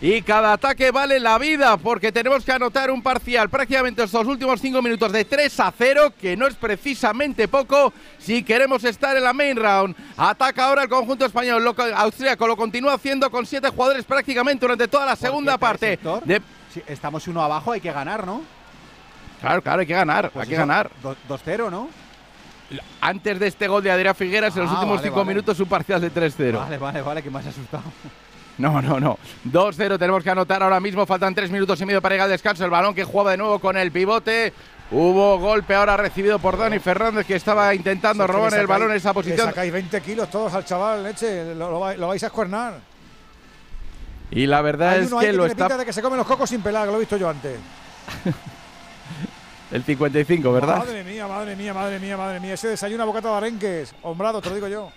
Y 0.00 0.22
cada 0.22 0.54
ataque 0.54 0.90
vale 0.92 1.20
la 1.20 1.36
vida 1.36 1.76
porque 1.76 2.10
tenemos 2.10 2.42
que 2.42 2.52
anotar 2.52 2.90
un 2.90 3.02
parcial 3.02 3.50
prácticamente 3.50 4.02
estos 4.02 4.26
últimos 4.26 4.58
cinco 4.58 4.80
minutos 4.80 5.12
de 5.12 5.26
3 5.26 5.60
a 5.60 5.70
0, 5.76 6.14
que 6.18 6.38
no 6.38 6.46
es 6.46 6.54
precisamente 6.54 7.48
poco 7.48 7.92
si 8.18 8.42
queremos 8.42 8.82
estar 8.84 9.14
en 9.14 9.24
la 9.24 9.34
main 9.34 9.56
round. 9.58 9.94
Ataca 10.16 10.64
ahora 10.64 10.84
el 10.84 10.88
conjunto 10.88 11.26
español, 11.26 11.62
lo, 11.62 11.74
austríaco, 11.96 12.46
lo 12.46 12.56
continúa 12.56 12.94
haciendo 12.94 13.30
con 13.30 13.44
siete 13.44 13.68
jugadores 13.68 14.06
prácticamente 14.06 14.62
durante 14.64 14.88
toda 14.88 15.04
la 15.04 15.16
segunda 15.16 15.58
parte. 15.58 15.98
De- 16.24 16.40
estamos 16.86 17.28
uno 17.28 17.42
abajo, 17.42 17.72
hay 17.72 17.82
que 17.82 17.92
ganar, 17.92 18.24
¿no? 18.24 18.40
Claro, 19.40 19.62
claro, 19.62 19.80
hay 19.80 19.86
que 19.86 19.94
ganar, 19.94 20.30
Pues 20.30 20.44
hay 20.44 20.50
que 20.50 20.56
ganar. 20.56 20.90
do- 21.02 21.16
2-0, 21.28 21.70
¿no? 21.70 21.88
Antes 23.00 23.40
de 23.40 23.46
este 23.48 23.66
gol 23.66 23.82
de 23.82 23.90
Adrián 23.90 24.14
Figueras, 24.14 24.54
en 24.56 24.62
los 24.62 24.70
Ah, 24.70 24.74
últimos 24.74 24.96
vale, 24.98 25.08
cinco 25.08 25.20
vale. 25.20 25.28
minutos, 25.28 25.58
un 25.58 25.66
parcial 25.68 26.00
de 26.00 26.10
3-0. 26.10 26.58
Vale, 26.60 26.78
vale, 26.78 27.02
vale, 27.02 27.22
que 27.22 27.30
me 27.30 27.38
has 27.40 27.46
asustado. 27.46 27.82
No, 28.58 28.80
no, 28.82 29.00
no. 29.00 29.18
2-0 29.44 29.98
tenemos 29.98 30.22
que 30.22 30.30
anotar 30.30 30.62
ahora 30.62 30.78
mismo. 30.78 31.06
Faltan 31.06 31.34
tres 31.34 31.50
minutos 31.50 31.80
y 31.80 31.86
medio 31.86 32.02
para 32.02 32.14
llegar 32.14 32.26
al 32.26 32.30
descanso. 32.32 32.62
El 32.64 32.70
balón 32.70 32.94
que 32.94 33.04
jugaba 33.04 33.30
de 33.32 33.38
nuevo 33.38 33.58
con 33.58 33.76
el 33.76 33.90
pivote. 33.90 34.52
Hubo 34.92 35.38
golpe 35.38 35.74
ahora 35.74 35.96
recibido 35.96 36.38
por 36.38 36.58
Dani 36.58 36.78
Fernández 36.78 37.26
que 37.26 37.36
estaba 37.36 37.74
intentando 37.74 38.26
robar 38.26 38.52
el 38.54 38.66
balón 38.66 38.90
en 38.90 38.96
esa 38.98 39.14
posición. 39.14 39.38
Le 39.46 39.52
sacáis 39.52 39.72
20 39.72 40.00
kilos 40.02 40.30
todos 40.30 40.52
al 40.52 40.64
chaval, 40.64 41.02
leche. 41.02 41.54
Lo, 41.54 41.70
lo 41.70 41.94
lo 41.96 42.08
vais 42.08 42.22
a 42.22 42.26
escuernar. 42.26 42.74
Y 44.30 44.46
la 44.46 44.60
verdad 44.62 44.90
Hay 44.90 45.00
es 45.04 45.06
uno 45.08 45.18
ahí 45.20 45.26
que 45.26 45.30
que 45.32 45.36
lo 45.36 45.42
tiene 45.44 45.52
está. 45.52 45.64
pinta 45.66 45.78
de 45.78 45.86
que 45.86 45.92
se 45.92 46.02
comen 46.02 46.18
los 46.18 46.26
cocos 46.26 46.50
sin 46.50 46.60
pelar, 46.60 46.84
que 46.84 46.90
lo 46.90 46.96
he 46.98 47.00
visto 47.00 47.16
yo 47.16 47.28
antes. 47.30 47.58
El 49.70 49.84
55, 49.84 50.52
¿verdad? 50.52 50.78
Madre 50.78 51.04
mía, 51.04 51.28
madre 51.28 51.54
mía, 51.56 51.72
madre 51.74 51.98
mía, 52.00 52.16
madre 52.16 52.40
mía. 52.40 52.54
Ese 52.54 52.68
desayuno 52.68 53.06
bocata 53.06 53.30
de 53.30 53.36
arenques. 53.36 53.94
Hombrado, 54.02 54.40
te 54.40 54.48
lo 54.48 54.54
digo 54.56 54.68
yo. 54.68 54.90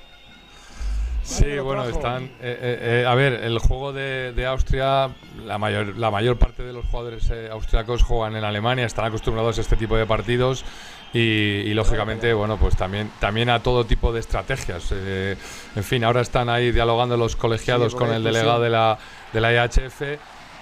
Sí, 1.24 1.58
bueno, 1.60 1.86
están. 1.86 2.24
eh, 2.26 2.30
eh, 2.42 3.02
eh, 3.04 3.06
a 3.08 3.16
ver, 3.16 3.34
el 3.34 3.58
juego 3.60 3.94
de, 3.94 4.34
de 4.34 4.46
Austria, 4.46 5.10
la 5.46 5.58
mayor, 5.58 5.96
la 5.98 6.12
mayor 6.12 6.38
parte 6.38 6.64
de 6.64 6.74
los 6.74 6.86
jugadores 6.88 7.30
eh, 7.32 7.48
austriacos 7.50 8.04
juegan 8.04 8.36
en 8.36 8.44
Alemania, 8.44 8.86
están 8.86 9.06
acostumbrados 9.06 9.58
a 9.58 9.62
este 9.62 9.78
tipo 9.78 9.96
de 9.96 10.06
partidos 10.06 10.66
y, 11.14 11.20
y, 11.20 11.74
lógicamente, 11.76 12.34
bueno, 12.34 12.58
pues 12.58 12.76
también, 12.76 13.10
también 13.22 13.50
a 13.50 13.60
todo 13.64 13.86
tipo 13.86 14.12
de 14.12 14.20
estrategias. 14.20 14.90
Eh, 14.92 15.38
en 15.78 15.84
fin, 15.86 16.04
ahora 16.04 16.20
están 16.22 16.50
ahí 16.50 16.72
dialogando 16.74 17.16
los 17.16 17.38
colegiados 17.38 17.94
Sí, 17.94 17.98
con 17.98 18.12
el 18.12 18.22
delegado 18.24 18.60
de 18.62 18.70
la, 18.72 18.98
de 19.32 19.40
la 19.40 19.54
IHF 19.54 20.02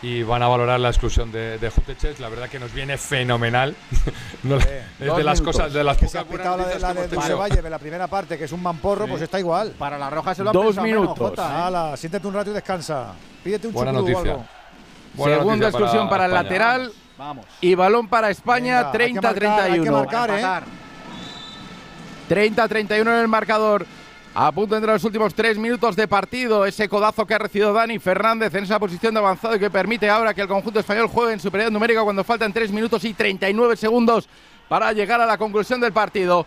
y 0.01 0.23
van 0.23 0.41
a 0.41 0.47
valorar 0.47 0.79
la 0.79 0.89
exclusión 0.89 1.31
de, 1.31 1.57
de. 1.59 1.71
La 2.19 2.29
verdad 2.29 2.49
que 2.49 2.59
nos 2.59 2.73
viene 2.73 2.97
fenomenal. 2.97 3.75
No, 4.43 4.57
es 4.57 4.65
de 4.99 5.23
las 5.23 5.39
minutos. 5.39 5.41
cosas, 5.41 5.71
de 5.71 5.83
las 5.83 5.95
que 5.97 6.07
se 6.07 6.17
ha 6.17 6.23
la 6.23 6.57
de, 6.57 6.79
la 6.79 6.93
de 6.95 7.07
Dulce. 7.07 7.33
Valle, 7.35 7.61
de 7.61 7.69
la 7.69 7.77
primera 7.77 8.07
parte, 8.07 8.39
que 8.39 8.45
es 8.45 8.51
un 8.51 8.63
mamporro, 8.63 9.07
pues 9.07 9.21
está 9.21 9.39
igual. 9.39 9.73
Para 9.77 9.99
la 9.99 10.09
roja 10.09 10.33
se 10.33 10.43
lo 10.43 10.49
han 10.49 10.53
Dos 10.53 10.65
pensado 10.65 10.87
menos, 10.87 11.01
minutos. 11.03 11.29
Jota, 11.29 11.93
¿eh? 11.93 11.97
Siéntate 11.97 12.27
un 12.27 12.33
rato 12.33 12.49
y 12.49 12.53
descansa. 12.53 13.13
Pídete 13.43 13.67
un 13.67 13.73
Buena 13.73 13.91
chucrú 13.91 14.05
o 14.05 14.09
noticia. 14.09 14.31
algo. 14.33 14.45
Buena 15.13 15.37
Segunda 15.37 15.55
noticia 15.57 15.69
exclusión 15.69 16.09
para, 16.09 16.25
el 16.25 16.31
España. 16.31 16.43
lateral 16.43 16.91
Vamos. 17.19 17.45
y 17.61 17.75
balón 17.75 18.07
para 18.07 18.29
España, 18.31 18.91
Venga, 18.91 19.03
hay 19.03 19.13
que 19.13 19.21
marcar, 19.21 19.59
hay 19.61 19.79
que 19.79 19.89
30-31. 19.89 19.91
marcar, 19.91 20.29
¿eh? 20.31 20.33
Empatar. 20.33 20.63
30-31 22.29 23.01
en 23.01 23.07
el 23.19 23.27
marcador. 23.27 23.85
A 24.33 24.49
punto 24.53 24.75
de 24.75 24.77
entrar 24.77 24.95
los 24.95 25.03
últimos 25.03 25.33
tres 25.33 25.57
minutos 25.57 25.95
de 25.95 26.07
partido. 26.07 26.65
Ese 26.65 26.87
codazo 26.87 27.25
que 27.25 27.33
ha 27.33 27.37
recibido 27.37 27.73
Dani 27.73 27.99
Fernández 27.99 28.53
en 28.55 28.63
esa 28.63 28.79
posición 28.79 29.13
de 29.13 29.19
avanzado 29.19 29.55
y 29.55 29.59
que 29.59 29.69
permite 29.69 30.09
ahora 30.09 30.33
que 30.33 30.41
el 30.41 30.47
conjunto 30.47 30.79
español 30.79 31.07
juegue 31.07 31.33
en 31.33 31.39
superioridad 31.41 31.71
numérica 31.71 32.01
cuando 32.03 32.23
faltan 32.23 32.53
tres 32.53 32.71
minutos 32.71 33.03
y 33.03 33.13
39 33.13 33.75
segundos 33.75 34.29
para 34.69 34.93
llegar 34.93 35.19
a 35.19 35.25
la 35.25 35.37
conclusión 35.37 35.81
del 35.81 35.91
partido. 35.91 36.45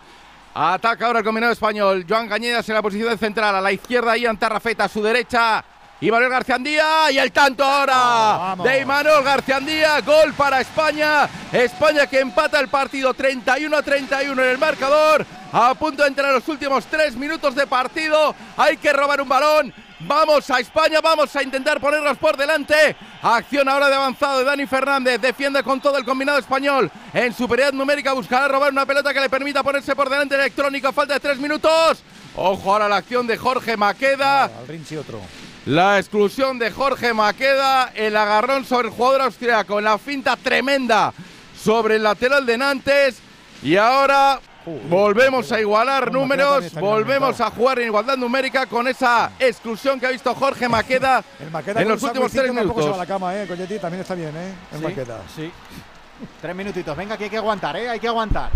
Ataca 0.55 1.05
ahora 1.05 1.19
el 1.19 1.25
combinado 1.25 1.53
español. 1.53 2.05
Joan 2.09 2.27
Cañedas 2.27 2.67
en 2.69 2.75
la 2.75 2.81
posición 2.81 3.09
de 3.09 3.17
central. 3.17 3.55
A 3.55 3.61
la 3.61 3.71
izquierda, 3.71 4.17
Ian 4.17 4.37
Tarrafeta. 4.37 4.85
A 4.85 4.89
su 4.89 5.03
derecha, 5.03 5.63
Imanol 6.01 6.29
Garciandía. 6.29 7.11
Y 7.11 7.19
el 7.19 7.31
tanto 7.31 7.63
ahora 7.63 7.93
Vamos. 7.95 8.65
de 8.65 8.79
Imanol 8.79 9.23
Garciandía. 9.23 10.01
Gol 10.01 10.33
para 10.33 10.59
España. 10.61 11.29
España 11.51 12.07
que 12.07 12.19
empata 12.19 12.59
el 12.59 12.69
partido 12.69 13.13
31 13.13 13.77
a 13.77 13.83
31 13.83 14.43
en 14.43 14.49
el 14.49 14.57
marcador. 14.57 15.23
A 15.57 15.73
punto 15.73 16.03
de 16.03 16.09
entrar 16.09 16.33
los 16.33 16.45
últimos 16.49 16.85
tres 16.85 17.15
minutos 17.15 17.55
de 17.55 17.65
partido. 17.65 18.35
Hay 18.57 18.75
que 18.75 18.91
robar 18.91 19.21
un 19.21 19.29
balón. 19.29 19.73
Vamos 20.01 20.49
a 20.49 20.59
España, 20.59 20.99
vamos 20.99 21.33
a 21.33 21.41
intentar 21.41 21.79
ponerlos 21.79 22.17
por 22.17 22.35
delante. 22.35 22.93
Acción 23.21 23.69
ahora 23.69 23.87
de 23.87 23.95
avanzado 23.95 24.39
de 24.39 24.43
Dani 24.43 24.67
Fernández. 24.67 25.21
Defiende 25.21 25.63
con 25.63 25.79
todo 25.79 25.97
el 25.97 26.03
combinado 26.03 26.39
español. 26.39 26.91
En 27.13 27.33
superioridad 27.33 27.71
numérica 27.71 28.11
buscará 28.11 28.49
robar 28.49 28.73
una 28.73 28.85
pelota 28.85 29.13
que 29.13 29.21
le 29.21 29.29
permita 29.29 29.63
ponerse 29.63 29.95
por 29.95 30.09
delante 30.09 30.35
electrónico. 30.35 30.91
Falta 30.91 31.13
de 31.13 31.21
tres 31.21 31.37
minutos. 31.37 32.03
Ojo 32.35 32.73
ahora 32.73 32.89
la 32.89 32.97
acción 32.97 33.25
de 33.25 33.37
Jorge 33.37 33.77
Maqueda. 33.77 34.43
Al 34.43 34.67
Rinchi 34.67 34.97
otro. 34.97 35.21
La 35.67 35.99
exclusión 35.99 36.59
de 36.59 36.69
Jorge 36.69 37.13
Maqueda, 37.13 37.93
el 37.95 38.17
agarrón 38.17 38.65
sobre 38.65 38.89
el 38.89 38.93
jugador 38.93 39.21
austriaco, 39.21 39.79
la 39.79 39.97
finta 39.99 40.35
tremenda 40.35 41.13
sobre 41.57 41.95
el 41.95 42.03
lateral 42.03 42.45
de 42.45 42.57
Nantes. 42.57 43.19
Y 43.63 43.77
ahora 43.77 44.41
volvemos 44.89 45.51
a 45.51 45.59
igualar 45.59 46.11
números, 46.11 46.73
volvemos 46.73 47.39
a 47.41 47.49
jugar 47.51 47.79
en 47.79 47.85
igualdad 47.87 48.17
numérica 48.17 48.65
con 48.65 48.87
esa 48.87 49.31
exclusión 49.39 49.99
que 49.99 50.07
ha 50.07 50.11
visto 50.11 50.33
Jorge 50.33 50.67
Maqueda 50.67 51.23
El 51.39 51.51
Maqueda 51.51 51.81
en 51.81 51.87
los 51.89 52.01
últimos 52.03 52.31
tres 52.31 52.53
tampoco 52.53 52.81
se 52.81 52.89
va 52.89 52.95
a 52.95 52.97
minutos. 52.97 52.97
la 52.97 53.05
cama, 53.05 53.35
¿eh? 53.35 53.79
También 53.79 54.01
está 54.01 54.15
bien, 54.15 54.35
¿eh? 54.35 54.53
El 54.71 54.77
Sí, 54.79 54.83
Maqueda. 54.83 55.21
Sí. 55.35 55.51
Tres 56.41 56.55
minutitos. 56.55 56.95
Venga, 56.95 57.17
que 57.17 57.25
hay 57.25 57.29
que 57.29 57.37
aguantar, 57.37 57.75
¿eh? 57.75 57.89
Hay 57.89 57.99
que 57.99 58.07
aguantar. 58.07 58.49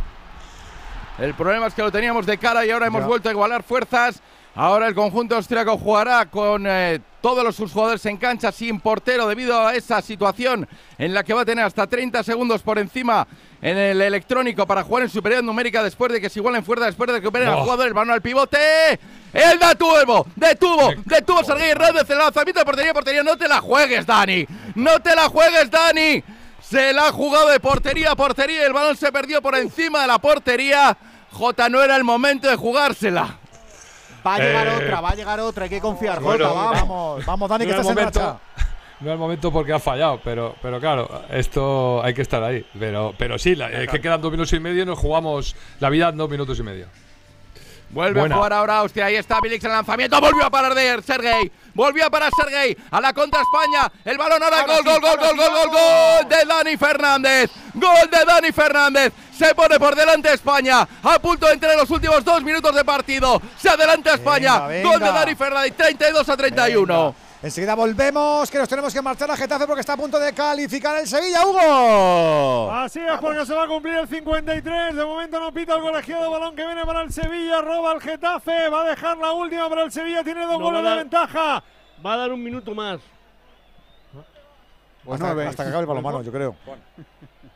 El 1.18 1.34
problema 1.34 1.68
es 1.68 1.74
que 1.74 1.82
lo 1.82 1.92
teníamos 1.92 2.26
de 2.26 2.38
cara 2.38 2.66
y 2.66 2.72
ahora 2.72 2.88
hemos 2.88 3.02
Ya. 3.02 3.08
vuelto 3.08 3.28
a 3.30 3.32
igualar 3.34 3.64
fuerzas. 3.64 4.22
Ahora 4.56 4.88
el 4.88 4.96
conjunto 4.96 5.36
austriaco 5.36 5.78
jugará 5.78 6.26
con 6.26 6.66
eh, 6.68 7.00
todos 7.22 7.44
los 7.44 7.56
sus 7.56 7.72
jugadores 7.72 8.06
en 8.08 8.18
cancha 8.18 8.52
sin 8.52 8.80
portero 8.80 9.28
debido 9.28 9.66
a 9.66 9.76
esa 9.76 10.02
situación 10.02 10.68
en 10.98 11.14
la 11.14 11.24
que 11.24 11.34
va 11.34 11.42
a 11.42 11.46
tener 11.46 11.64
hasta 11.64 11.88
30 11.88 12.24
segundos 12.24 12.62
por 12.62 12.78
encima 12.80 13.26
en 13.62 13.78
el 13.78 14.02
electrónico 14.02 14.66
para 14.66 14.84
jugar 14.84 15.04
en 15.04 15.10
superioridad 15.10 15.46
numérica 15.46 15.84
después 15.84 16.12
de 16.12 16.20
que 16.20 16.30
se 16.30 16.40
igualen 16.40 16.64
fuerzas, 16.66 16.88
después 16.88 17.08
de 17.08 17.14
que 17.14 17.20
recuperen 17.20 17.48
al 17.50 17.56
Oh. 17.60 17.64
jugador, 17.64 17.88
el 17.88 17.94
balón 17.94 18.12
al 18.14 18.22
pivote. 18.22 18.58
El 19.32 19.60
detuvo, 19.60 20.26
detuvo, 20.36 20.92
detuvo 21.06 21.44
Sergei 21.44 21.70
Hernández 21.70 22.10
el 22.10 22.18
lanzamiento 22.18 22.60
de 22.60 22.66
portería, 22.66 22.94
portería. 22.94 23.24
No 23.24 23.38
te 23.38 23.48
la 23.48 23.62
juegues, 23.62 24.06
Dani. 24.06 24.46
No 24.76 25.00
te 25.00 25.16
la 25.16 25.30
juegues, 25.30 25.70
Dani. 25.70 26.24
Se 26.62 26.92
la 26.94 27.08
ha 27.08 27.12
jugado 27.12 27.50
de 27.50 27.60
portería 27.60 28.12
a 28.12 28.16
portería. 28.16 28.66
El 28.66 28.74
balón 28.74 28.98
se 28.98 29.12
perdió 29.12 29.42
por 29.42 29.56
encima 29.56 30.02
de 30.02 30.08
la 30.08 30.18
portería. 30.20 30.98
Jota, 31.32 31.70
no 31.70 31.82
era 31.84 31.96
el 31.96 32.04
momento 32.04 32.50
de 32.50 32.56
jugársela. 32.56 33.38
Va 34.26 34.36
a 34.36 34.40
llegar 34.40 34.68
Eh, 34.68 34.76
otra, 34.76 35.02
va 35.02 35.10
a 35.10 35.16
llegar 35.16 35.40
otra. 35.40 35.64
Hay 35.66 35.70
que 35.70 35.80
confiar, 35.82 36.20
bueno, 36.20 36.48
Jota, 36.50 36.72
vamos. 36.82 37.26
Vamos, 37.26 37.50
Dani, 37.50 37.66
que 37.66 37.72
No 37.72 37.76
es 37.76 37.82
estás 37.82 37.90
en 37.92 37.96
momento, 38.00 38.20
racha. 38.20 38.40
no 39.00 39.08
es 39.10 39.14
el 39.14 39.20
momento 39.20 39.52
porque 39.52 39.74
ha 39.74 39.80
fallado, 39.80 40.20
pero, 40.24 40.56
pero 40.62 40.80
claro, 40.80 41.24
esto 41.30 42.02
hay 42.04 42.14
que 42.14 42.22
estar 42.22 42.44
ahí. 42.44 42.66
Pero, 42.78 43.14
pero 43.18 43.38
sí, 43.38 43.56
la- 43.56 43.70
es 43.70 43.90
que 43.90 44.02
quedan 44.02 44.22
dos 44.22 44.32
minutos 44.32 44.52
y 44.54 44.60
medio 44.60 44.84
y 44.84 44.86
nos 44.86 45.00
jugamos 45.00 45.56
la 45.80 45.90
vida 45.90 46.10
en 46.10 46.18
dos 46.18 46.30
minutos 46.30 46.58
y 46.60 46.64
medio. 46.64 46.88
Vuelve 47.92 48.20
Buena. 48.20 48.36
a 48.36 48.38
jugar 48.38 48.54
ahora 48.54 48.78
Austria. 48.80 49.06
Ahí 49.06 49.16
está 49.16 49.40
Vilix 49.42 49.64
el 49.64 49.72
lanzamiento. 49.72 50.22
Volvió 50.22 50.46
a 50.46 50.50
parar 50.52 50.76
de 50.76 51.02
Sergei. 51.02 51.52
Volvió 51.74 52.06
a 52.06 52.10
parar 52.12 52.32
Sergei. 52.40 52.78
A 52.92 53.02
la 53.02 53.14
contra 53.14 53.42
España. 53.42 53.92
El 54.06 54.16
balón 54.16 54.44
ahora. 54.44 54.60
Ahora 54.62 54.74
Gol, 54.76 54.84
sí, 54.84 54.90
gol, 54.92 55.02
gol, 55.02 55.18
gol, 55.18 55.38
gol, 55.38 55.50
gol, 55.50 55.70
gol 55.72 56.30
de 56.30 56.46
Dani 56.46 56.78
Fernández. 56.78 57.50
Gol 57.74 58.10
de 58.12 58.26
Dani 58.28 58.52
Fernández. 58.52 59.14
Se 59.40 59.56
pone 59.56 59.80
por 59.80 59.96
delante 59.96 60.34
España. 60.34 60.86
A 61.02 61.18
punto 61.18 61.46
de 61.48 61.54
entrar 61.54 61.72
en 61.72 61.78
los 61.80 61.90
últimos 61.90 62.26
dos 62.26 62.44
minutos 62.44 62.76
de 62.76 62.84
partido. 62.84 63.42
Se 63.58 63.70
adelanta 63.70 64.16
España. 64.16 64.68
Venga, 64.68 64.90
Gol 64.90 65.00
de 65.00 65.06
venga. 65.06 65.20
Dani 65.22 65.36
Fernández. 65.36 65.74
32 65.78 66.28
a 66.28 66.36
31. 66.36 66.86
Venga. 67.06 67.14
Enseguida 67.42 67.74
volvemos, 67.74 68.52
que 68.52 68.58
nos 68.58 68.68
tenemos 68.68 68.94
que 68.94 69.02
marchar 69.02 69.32
a 69.32 69.38
Getafe 69.38 69.66
porque 69.66 69.80
está 69.80 69.94
a 69.94 69.96
punto 69.98 70.20
de 70.20 70.34
calificar 70.34 70.98
el 71.00 71.08
Sevilla, 71.08 71.46
Hugo. 71.46 72.70
Así 72.74 73.00
es, 73.00 73.18
porque 73.22 73.46
se 73.46 73.54
va 73.56 73.64
a 73.64 73.68
cumplir 73.68 73.96
el 73.96 74.10
53. 74.10 74.94
De 74.94 75.06
momento 75.06 75.40
no 75.40 75.54
pita 75.54 75.76
el 75.76 75.82
colegiado. 75.84 76.30
Balón 76.32 76.54
que 76.54 76.66
viene 76.66 76.86
para 76.86 77.04
el 77.04 77.14
Sevilla. 77.14 77.62
Roba 77.62 77.94
el 77.94 78.02
Getafe. 78.02 78.68
Va 78.68 78.82
a 78.82 78.90
dejar 78.90 79.18
la 79.20 79.32
última 79.32 79.70
para 79.70 79.84
el 79.84 79.92
Sevilla. 79.94 80.22
Tiene 80.22 80.42
dos 80.42 80.60
No, 80.60 80.66
goles 80.66 80.84
de 80.84 80.96
ventaja. 80.98 81.64
Va 82.06 82.14
a 82.14 82.18
dar 82.18 82.34
un 82.34 82.44
minuto 82.44 82.76
más. 82.76 83.00
hasta 85.10 85.64
que 85.64 85.70
acabe 85.70 85.80
el 85.80 85.86
balonmano, 85.86 86.22
yo 86.24 86.32
creo. 86.34 86.58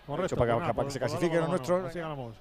Correcto. 0.05 0.35
para 0.35 0.51
que- 0.51 0.53
pues 0.53 0.61
nada, 0.61 0.73
para 0.73 0.87
que 0.87 0.91
se 0.93 0.99
pues 0.99 1.11
clasifiquen 1.11 1.39
los 1.41 1.49
nuestros. 1.49 1.85
así 1.85 1.99
ganamos. 1.99 2.35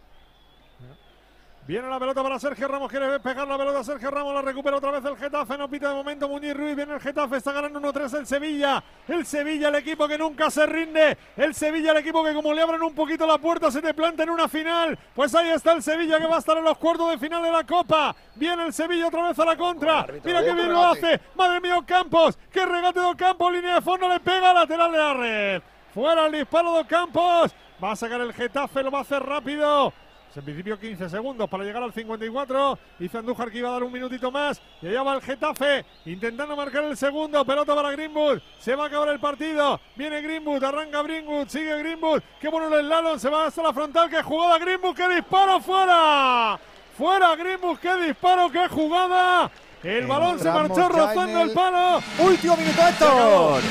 Viene 1.64 1.89
la 1.89 2.01
pelota 2.01 2.24
para 2.24 2.40
Sergio 2.40 2.66
Ramos, 2.66 2.90
quiere 2.90 3.20
pegar 3.20 3.47
la 3.47 3.56
pelota 3.56 3.84
Sergio 3.84 4.10
Ramos, 4.10 4.34
la 4.34 4.43
recupera 4.43 4.78
otra 4.78 4.90
vez 4.90 5.05
el 5.05 5.16
Getafe, 5.16 5.56
no 5.56 5.68
pita 5.70 5.90
de 5.90 5.94
momento 5.94 6.28
Muñiz 6.28 6.56
Ruiz, 6.56 6.74
viene 6.74 6.94
el 6.94 7.01
Getafe, 7.01 7.36
está 7.36 7.52
ganando 7.52 7.78
1-3 7.78 8.12
el 8.14 8.26
Sevilla, 8.26 8.82
el 9.06 9.24
Sevilla 9.24 9.68
el 9.68 9.76
equipo 9.76 10.09
que 10.09 10.18
nunca 10.18 10.51
se 10.51 10.66
rinde, 10.66 11.16
el 11.36 11.55
Sevilla 11.55 11.93
el 11.93 11.98
equipo 11.98 12.24
que 12.24 12.34
como 12.34 12.52
le 12.52 12.62
abren 12.62 12.82
un 12.82 12.93
poquito 12.97 13.28
la 13.28 13.39
puerta 13.39 13.70
se 13.70 13.80
te 13.80 13.94
planta 13.94 14.24
en 14.24 14.30
una 14.30 14.48
final, 14.48 14.98
pues 15.14 15.32
ahí 15.36 15.51
está 15.51 15.70
el 15.70 15.84
Sevilla 15.84 16.18
que 16.18 16.26
va 16.26 16.34
a 16.34 16.39
estar 16.40 16.59
en 16.59 16.64
los 16.64 16.76
cuartos 16.78 17.09
de 17.12 17.18
final 17.18 17.40
de 17.40 17.52
la 17.52 17.62
Copa, 17.62 18.12
viene 18.34 18.66
el 18.66 18.72
Sevilla 18.72 19.06
otra 19.06 19.28
vez 19.28 19.39
a 19.39 19.44
la 19.44 19.56
contra, 19.56 20.05
mira 20.24 20.43
que 20.43 20.52
bien 20.55 20.72
lo 20.72 20.84
hace, 20.84 21.20
madre 21.36 21.60
mía 21.60 21.78
Campos, 21.86 22.36
qué 22.51 22.66
regate 22.66 22.98
de 22.98 23.14
Campos, 23.14 23.52
línea 23.52 23.76
de 23.76 23.82
fondo, 23.82 24.09
le 24.09 24.18
pega 24.18 24.52
lateral 24.52 24.90
de 24.90 24.98
la 24.98 25.14
red, 25.14 25.62
fuera 25.94 26.27
el 26.27 26.32
disparo 26.32 26.77
de 26.77 26.86
Campos, 26.86 27.55
va 27.82 27.93
a 27.93 27.97
sacar 27.97 28.20
el 28.20 28.32
Getafe, 28.32 28.82
lo 28.82 28.90
va 28.90 28.98
a 28.98 29.02
hacer 29.02 29.23
rápido, 29.23 29.93
en 30.35 30.44
principio 30.44 30.78
15 30.78 31.10
segundos 31.10 31.48
para 31.48 31.64
llegar 31.64 31.82
al 31.82 31.93
54. 31.93 32.78
Dice 32.98 33.19
Andújar 33.19 33.51
que 33.51 33.59
iba 33.59 33.69
a 33.69 33.73
dar 33.73 33.82
un 33.82 33.93
minutito 33.93 34.31
más. 34.31 34.62
Y 34.81 34.89
allá 34.89 35.02
va 35.02 35.14
el 35.14 35.23
Getafe 35.23 35.85
intentando 36.06 36.56
marcar 36.56 36.85
el 36.85 36.97
segundo. 36.97 37.44
Pelota 37.44 37.74
para 37.74 37.90
Greenwood. 37.90 38.40
Se 38.59 38.74
va 38.74 38.85
a 38.85 38.86
acabar 38.86 39.09
el 39.10 39.20
partido. 39.20 39.81
Viene 39.94 40.23
Greenwood, 40.23 40.64
arranca 40.64 41.02
Greenwood, 41.02 41.48
sigue 41.48 41.77
Greenwood. 41.78 42.23
Qué 42.40 42.48
bueno 42.48 42.74
el 42.74 42.86
slalom, 42.86 43.19
se 43.19 43.28
va 43.28 43.47
hasta 43.47 43.62
la 43.62 43.73
frontal. 43.73 44.09
Qué 44.09 44.23
jugada 44.23 44.59
Greenwood, 44.59 44.97
qué 44.97 45.09
disparo 45.09 45.60
fuera. 45.60 46.59
Fuera 46.97 47.36
Greenwood, 47.36 47.78
qué 47.78 47.97
disparo, 47.97 48.51
qué 48.51 48.69
jugada. 48.69 49.51
El 49.82 50.06
balón 50.06 50.38
se 50.38 50.48
marchó 50.48 50.88
rozando 50.88 51.42
el 51.42 51.50
palo. 51.50 52.02
Último 52.18 52.56
minuto, 52.56 52.88
Héctor. 52.88 53.62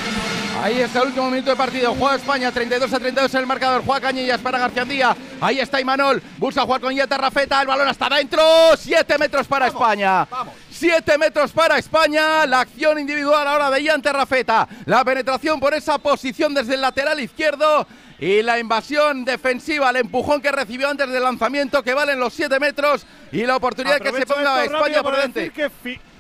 Ahí 0.61 0.81
está 0.81 0.99
el 0.99 1.07
último 1.07 1.29
minuto 1.29 1.49
de 1.51 1.55
partido. 1.55 1.95
Juega 1.97 2.15
España, 2.15 2.51
32 2.51 2.93
a 2.93 2.99
32 2.99 3.33
en 3.33 3.39
el 3.39 3.47
marcador. 3.47 3.81
Juega 3.85 4.01
Cañillas 4.01 4.39
para 4.41 4.59
García 4.59 4.83
Díaz. 4.83 5.17
Ahí 5.39 5.59
está 5.59 5.79
Imanol. 5.79 6.21
Busca 6.38 6.63
jugar 6.63 6.81
con 6.81 6.93
Yeta 6.93 7.17
Rafeta. 7.17 7.61
El 7.61 7.67
balón 7.67 7.88
hasta 7.88 8.07
adentro. 8.07 8.43
7 8.77 9.17
metros 9.17 9.47
para 9.47 9.67
España. 9.67 10.27
7 10.69 11.17
metros 11.17 11.51
para 11.51 11.77
España. 11.77 12.45
La 12.45 12.59
acción 12.59 12.99
individual 12.99 13.47
ahora 13.47 13.71
de 13.71 13.81
Ian 13.81 14.01
Terrafeta. 14.01 14.67
La 14.85 15.05
penetración 15.05 15.61
por 15.61 15.73
esa 15.73 15.97
posición 15.97 16.53
desde 16.53 16.75
el 16.75 16.81
lateral 16.81 17.19
izquierdo. 17.21 17.88
Y 18.22 18.43
la 18.43 18.60
invasión 18.60 19.26
defensiva, 19.26 19.89
el 19.89 19.95
empujón 19.95 20.41
que 20.41 20.52
recibió 20.52 20.88
antes 20.88 21.10
del 21.10 21.23
lanzamiento, 21.23 21.81
que 21.81 21.95
valen 21.95 22.19
los 22.19 22.31
7 22.34 22.60
metros. 22.60 23.03
Y 23.31 23.48
la 23.48 23.56
oportunidad 23.56 23.99
que 23.99 24.11
se 24.11 24.27
ponga 24.27 24.64
España 24.64 25.02
por 25.02 25.15
delante. 25.15 25.52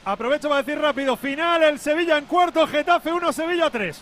Aprovecho 0.03 0.49
para 0.49 0.63
decir 0.63 0.81
rápido, 0.81 1.15
final, 1.15 1.61
el 1.61 1.77
Sevilla 1.77 2.17
en 2.17 2.25
cuarto, 2.25 2.65
Getafe 2.65 3.13
1, 3.13 3.31
Sevilla 3.31 3.69
3. 3.69 4.01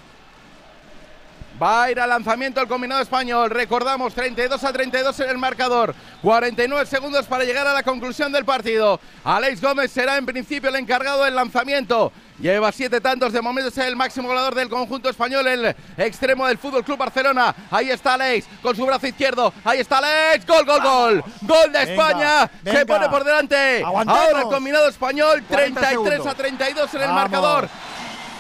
Va 1.62 1.84
a 1.84 1.92
ir 1.92 2.00
al 2.00 2.08
lanzamiento 2.08 2.62
el 2.62 2.70
combinado 2.70 3.02
español. 3.02 3.50
Recordamos, 3.50 4.14
32 4.14 4.64
a 4.64 4.72
32 4.72 5.20
en 5.20 5.30
el 5.30 5.38
marcador. 5.38 5.94
49 6.22 6.86
segundos 6.86 7.26
para 7.26 7.44
llegar 7.44 7.68
a 7.68 7.74
la 7.74 7.84
conclusión 7.84 8.32
del 8.32 8.46
partido. 8.46 8.98
Alex 9.26 9.60
Gómez 9.60 9.92
será 9.92 10.16
en 10.16 10.26
principio 10.26 10.70
el 10.70 10.78
encargado 10.78 11.26
del 11.26 11.36
lanzamiento. 11.36 12.14
Lleva 12.40 12.72
siete 12.72 13.02
tantos, 13.02 13.34
de 13.34 13.42
momento 13.42 13.70
es 13.70 13.78
el 13.80 13.98
máximo 13.98 14.30
goleador 14.30 14.56
del 14.56 14.70
conjunto 14.70 15.10
español, 15.10 15.46
el 15.46 15.76
extremo 15.98 16.48
del 16.48 16.58
Fútbol 16.58 16.86
Club 16.86 16.98
Barcelona. 16.98 17.54
Ahí 17.70 17.90
está 17.90 18.14
Alex 18.14 18.48
con 18.62 18.76
su 18.76 18.86
brazo 18.86 19.08
izquierdo. 19.08 19.54
Ahí 19.66 19.80
está 19.80 19.98
Alex. 19.98 20.46
Gol, 20.48 20.66
gol, 20.66 20.82
gol. 20.82 21.24
Gol 21.42 21.72
de 21.74 21.84
España. 21.84 22.50
Se 22.64 22.72
venga. 22.72 22.86
pone 22.86 23.10
por 23.10 23.26
delante. 23.26 23.84
Aguantemos. 23.84 24.22
Ahora 24.22 24.42
el 24.42 24.48
combinado 24.48 24.88
español, 24.88 25.44
40 25.50 25.82
33 25.82 25.86
a 25.86 25.90
segundos. 25.90 26.36
32 26.38 26.94
en 26.94 27.02
el 27.02 27.08
Vamos. 27.08 27.22
marcador. 27.22 27.70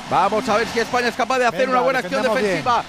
Vamos 0.09 0.49
a 0.49 0.57
ver 0.57 0.67
si 0.69 0.79
España 0.79 1.09
es 1.09 1.15
capaz 1.15 1.39
de 1.39 1.45
hacer 1.45 1.59
Venga, 1.59 1.71
una 1.73 1.81
buena 1.81 1.99
acción 1.99 2.23
defensiva. 2.23 2.83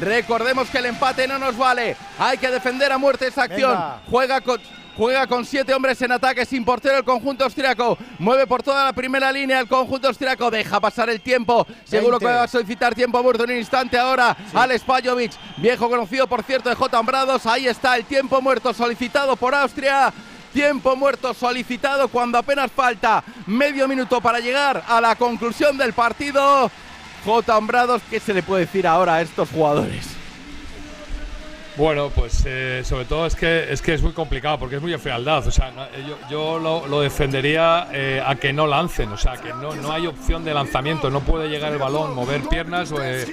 Recordemos 0.00 0.70
que 0.70 0.78
el 0.78 0.86
empate 0.86 1.26
no 1.26 1.38
nos 1.38 1.56
vale. 1.56 1.96
Hay 2.18 2.38
que 2.38 2.50
defender 2.50 2.92
a 2.92 2.98
muerte 2.98 3.26
esta 3.26 3.42
acción. 3.42 3.78
Juega 4.08 4.40
con. 4.40 4.60
Juega 4.96 5.26
con 5.26 5.46
siete 5.46 5.72
hombres 5.72 6.00
en 6.02 6.12
ataque 6.12 6.44
sin 6.44 6.64
portero 6.64 6.98
el 6.98 7.04
conjunto 7.04 7.44
austriaco. 7.44 7.96
Mueve 8.18 8.46
por 8.46 8.62
toda 8.62 8.84
la 8.84 8.92
primera 8.92 9.32
línea 9.32 9.60
el 9.60 9.68
conjunto 9.68 10.08
austriaco. 10.08 10.50
Deja 10.50 10.80
pasar 10.80 11.08
el 11.08 11.20
tiempo. 11.20 11.66
Seguro 11.84 12.18
20. 12.18 12.26
que 12.26 12.32
va 12.32 12.42
a 12.42 12.48
solicitar 12.48 12.94
tiempo 12.94 13.22
muerto 13.22 13.44
en 13.44 13.52
un 13.52 13.56
instante 13.56 13.98
ahora. 13.98 14.36
Alex 14.52 14.84
Pajovic, 14.84 15.32
viejo 15.56 15.88
conocido 15.88 16.26
por 16.26 16.42
cierto 16.42 16.68
de 16.68 16.74
J. 16.74 16.98
Ambrados. 16.98 17.46
Ahí 17.46 17.66
está 17.66 17.96
el 17.96 18.04
tiempo 18.04 18.40
muerto 18.42 18.74
solicitado 18.74 19.34
por 19.36 19.54
Austria. 19.54 20.12
Tiempo 20.52 20.94
muerto 20.94 21.32
solicitado 21.32 22.08
cuando 22.08 22.36
apenas 22.36 22.70
falta 22.70 23.24
medio 23.46 23.88
minuto 23.88 24.20
para 24.20 24.40
llegar 24.40 24.84
a 24.86 25.00
la 25.00 25.16
conclusión 25.16 25.78
del 25.78 25.94
partido. 25.94 26.70
J. 27.24 27.56
Ambrados, 27.56 28.02
¿qué 28.10 28.20
se 28.20 28.34
le 28.34 28.42
puede 28.42 28.66
decir 28.66 28.86
ahora 28.86 29.14
a 29.14 29.22
estos 29.22 29.48
jugadores? 29.48 30.21
Bueno, 31.76 32.10
pues 32.14 32.42
eh, 32.46 32.82
sobre 32.84 33.06
todo 33.06 33.24
es 33.26 33.34
que 33.34 33.72
es 33.72 33.80
que 33.80 33.94
es 33.94 34.02
muy 34.02 34.12
complicado 34.12 34.58
porque 34.58 34.76
es 34.76 34.82
muy 34.82 34.92
frialdad. 34.98 35.46
O 35.46 35.50
sea, 35.50 35.70
no- 35.70 35.84
eh, 35.84 36.04
yo, 36.06 36.18
yo 36.30 36.58
lo, 36.58 36.86
lo 36.86 37.00
defendería 37.00 37.88
eh, 37.92 38.22
a 38.24 38.34
que 38.34 38.52
no 38.52 38.66
lancen. 38.66 39.08
O 39.10 39.16
sea, 39.16 39.38
que 39.38 39.48
no, 39.54 39.74
no 39.74 39.90
hay 39.90 40.06
opción 40.06 40.44
de 40.44 40.52
lanzamiento. 40.52 41.08
No 41.08 41.20
puede 41.20 41.48
llegar 41.48 41.72
el 41.72 41.78
balón, 41.78 42.14
mover 42.14 42.42
piernas. 42.42 42.92
eh, 43.00 43.24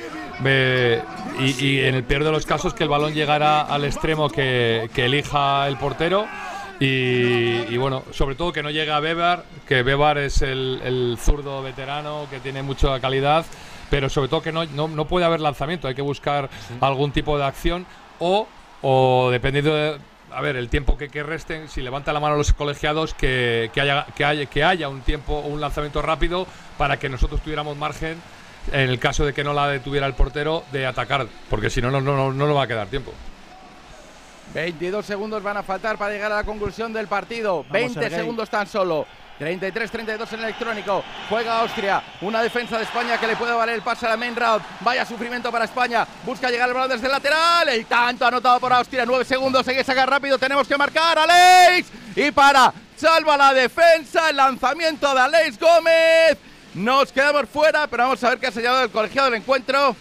eh, 0.45 1.01
y, 1.39 1.65
y 1.65 1.79
en 1.83 1.95
el 1.95 2.03
peor 2.05 2.23
de 2.23 2.31
los 2.31 2.45
casos 2.45 2.73
que 2.73 2.83
el 2.83 2.89
balón 2.89 3.13
llegara 3.13 3.61
al 3.61 3.83
extremo 3.83 4.29
que, 4.29 4.89
que 4.93 5.05
elija 5.05 5.67
el 5.67 5.77
portero. 5.77 6.25
Y, 6.79 6.85
y 7.69 7.75
bueno, 7.77 8.03
sobre 8.11 8.35
todo 8.35 8.53
que 8.53 8.63
no 8.63 8.71
llegue 8.71 8.91
a 8.91 9.01
Bebar, 9.01 9.43
que 9.67 9.83
Bebar 9.83 10.17
es 10.17 10.41
el, 10.41 10.79
el 10.85 11.17
zurdo 11.19 11.61
veterano 11.61 12.25
que 12.29 12.39
tiene 12.39 12.63
mucha 12.63 12.97
calidad, 13.01 13.45
pero 13.89 14.07
sobre 14.07 14.29
todo 14.29 14.41
que 14.41 14.53
no, 14.53 14.63
no, 14.63 14.87
no 14.87 15.03
puede 15.05 15.25
haber 15.25 15.41
lanzamiento, 15.41 15.89
hay 15.89 15.95
que 15.95 16.01
buscar 16.01 16.49
algún 16.79 17.11
tipo 17.11 17.37
de 17.37 17.43
acción 17.43 17.85
o, 18.19 18.47
o 18.81 19.29
dependiendo 19.31 19.75
de, 19.75 19.97
a 20.31 20.41
ver, 20.41 20.55
el 20.55 20.69
tiempo 20.69 20.97
que, 20.97 21.09
que 21.09 21.23
resten, 21.23 21.69
si 21.69 21.81
levanta 21.81 22.13
la 22.13 22.19
mano 22.19 22.35
los 22.35 22.53
colegiados, 22.53 23.13
que, 23.13 23.71
que 23.73 23.81
haya, 23.81 24.05
que, 24.15 24.25
haya, 24.25 24.45
que 24.45 24.63
haya 24.63 24.89
un 24.89 25.01
tiempo, 25.01 25.39
un 25.39 25.59
lanzamiento 25.61 26.01
rápido 26.01 26.47
para 26.77 26.97
que 26.97 27.09
nosotros 27.09 27.41
tuviéramos 27.41 27.77
margen, 27.77 28.17
en 28.71 28.89
el 28.89 28.99
caso 28.99 29.25
de 29.25 29.33
que 29.33 29.43
no 29.43 29.53
la 29.53 29.67
detuviera 29.67 30.05
el 30.05 30.13
portero, 30.13 30.63
de 30.71 30.85
atacar, 30.85 31.27
porque 31.49 31.69
si 31.69 31.81
no, 31.81 31.89
no, 31.91 32.01
no, 32.01 32.15
no, 32.15 32.33
no 32.33 32.47
nos 32.47 32.55
va 32.55 32.63
a 32.63 32.67
quedar 32.67 32.87
tiempo. 32.87 33.13
22 34.53 35.05
segundos 35.05 35.43
van 35.43 35.57
a 35.57 35.63
faltar 35.63 35.97
para 35.97 36.11
llegar 36.13 36.31
a 36.31 36.37
la 36.37 36.43
conclusión 36.43 36.91
del 36.91 37.07
partido. 37.07 37.65
20 37.69 37.93
Sergei. 37.93 38.19
segundos 38.19 38.49
tan 38.49 38.67
solo. 38.67 39.05
33-32 39.39 40.33
en 40.33 40.39
electrónico. 40.41 41.03
Juega 41.29 41.59
Austria. 41.61 42.03
Una 42.21 42.41
defensa 42.41 42.77
de 42.77 42.83
España 42.83 43.17
que 43.17 43.27
le 43.27 43.35
puede 43.35 43.53
valer 43.53 43.75
el 43.75 43.81
pase 43.81 44.05
a 44.05 44.09
la 44.09 44.17
main 44.17 44.35
round. 44.35 44.63
Vaya 44.81 45.05
sufrimiento 45.05 45.51
para 45.51 45.65
España. 45.65 46.05
Busca 46.25 46.49
llegar 46.49 46.67
el 46.67 46.75
balón 46.75 46.89
desde 46.89 47.05
el 47.05 47.11
lateral. 47.11 47.69
El 47.69 47.85
tanto 47.85 48.25
anotado 48.25 48.59
por 48.59 48.73
Austria. 48.73 49.05
9 49.05 49.23
segundos. 49.23 49.67
Hay 49.67 49.75
que 49.75 49.83
sacar 49.83 50.09
rápido. 50.09 50.37
Tenemos 50.37 50.67
que 50.67 50.77
marcar. 50.77 51.17
Alex. 51.17 51.89
Y 52.15 52.31
para. 52.31 52.73
Salva 52.97 53.37
la 53.37 53.53
defensa. 53.53 54.29
El 54.29 54.35
lanzamiento 54.35 55.13
de 55.13 55.21
Alex 55.21 55.57
Gómez. 55.57 56.37
Nos 56.73 57.11
quedamos 57.11 57.47
fuera, 57.49 57.87
pero 57.87 58.03
vamos 58.03 58.23
a 58.23 58.29
ver 58.29 58.39
qué 58.39 58.47
ha 58.47 58.51
sellado 58.51 58.83
el 58.83 58.91
colegiado 58.91 59.31
del 59.31 59.41
encuentro 59.41 59.95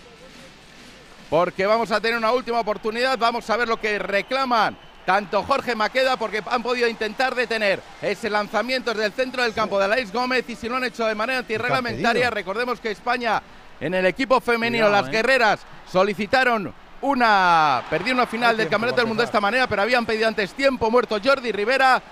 porque 1.30 1.66
vamos 1.66 1.90
a 1.90 2.00
tener 2.00 2.16
una 2.16 2.32
última 2.32 2.60
oportunidad. 2.60 3.18
Vamos 3.18 3.48
a 3.50 3.56
ver 3.56 3.68
lo 3.68 3.78
que 3.78 3.98
reclaman 3.98 4.76
tanto 5.08 5.42
Jorge 5.42 5.74
Maqueda, 5.74 6.18
porque 6.18 6.42
han 6.44 6.62
podido 6.62 6.86
intentar 6.86 7.34
detener 7.34 7.80
ese 8.02 8.28
lanzamiento 8.28 8.90
desde 8.90 9.06
el 9.06 9.12
centro 9.12 9.42
del 9.42 9.54
campo 9.54 9.78
de 9.78 9.86
Alex 9.86 10.12
Gómez 10.12 10.44
y 10.48 10.54
si 10.54 10.68
lo 10.68 10.76
han 10.76 10.84
hecho 10.84 11.06
de 11.06 11.14
manera 11.14 11.38
antirreglamentaria, 11.38 12.28
recordemos 12.28 12.78
que 12.78 12.90
España 12.90 13.40
en 13.80 13.94
el 13.94 14.04
equipo 14.04 14.38
femenino, 14.38 14.84
Cuidado, 14.84 15.02
las 15.02 15.08
eh. 15.08 15.16
guerreras, 15.16 15.60
solicitaron 15.90 16.74
una. 17.00 17.84
Perdió 17.88 18.12
una 18.12 18.26
final 18.26 18.58
del 18.58 18.68
Campeonato 18.68 19.00
del 19.00 19.06
Mundo 19.06 19.22
de 19.22 19.28
esta 19.28 19.40
manera, 19.40 19.66
pero 19.66 19.80
habían 19.80 20.04
pedido 20.04 20.28
antes 20.28 20.52
tiempo 20.52 20.90
muerto 20.90 21.18
Jordi 21.24 21.52
Rivera. 21.52 22.02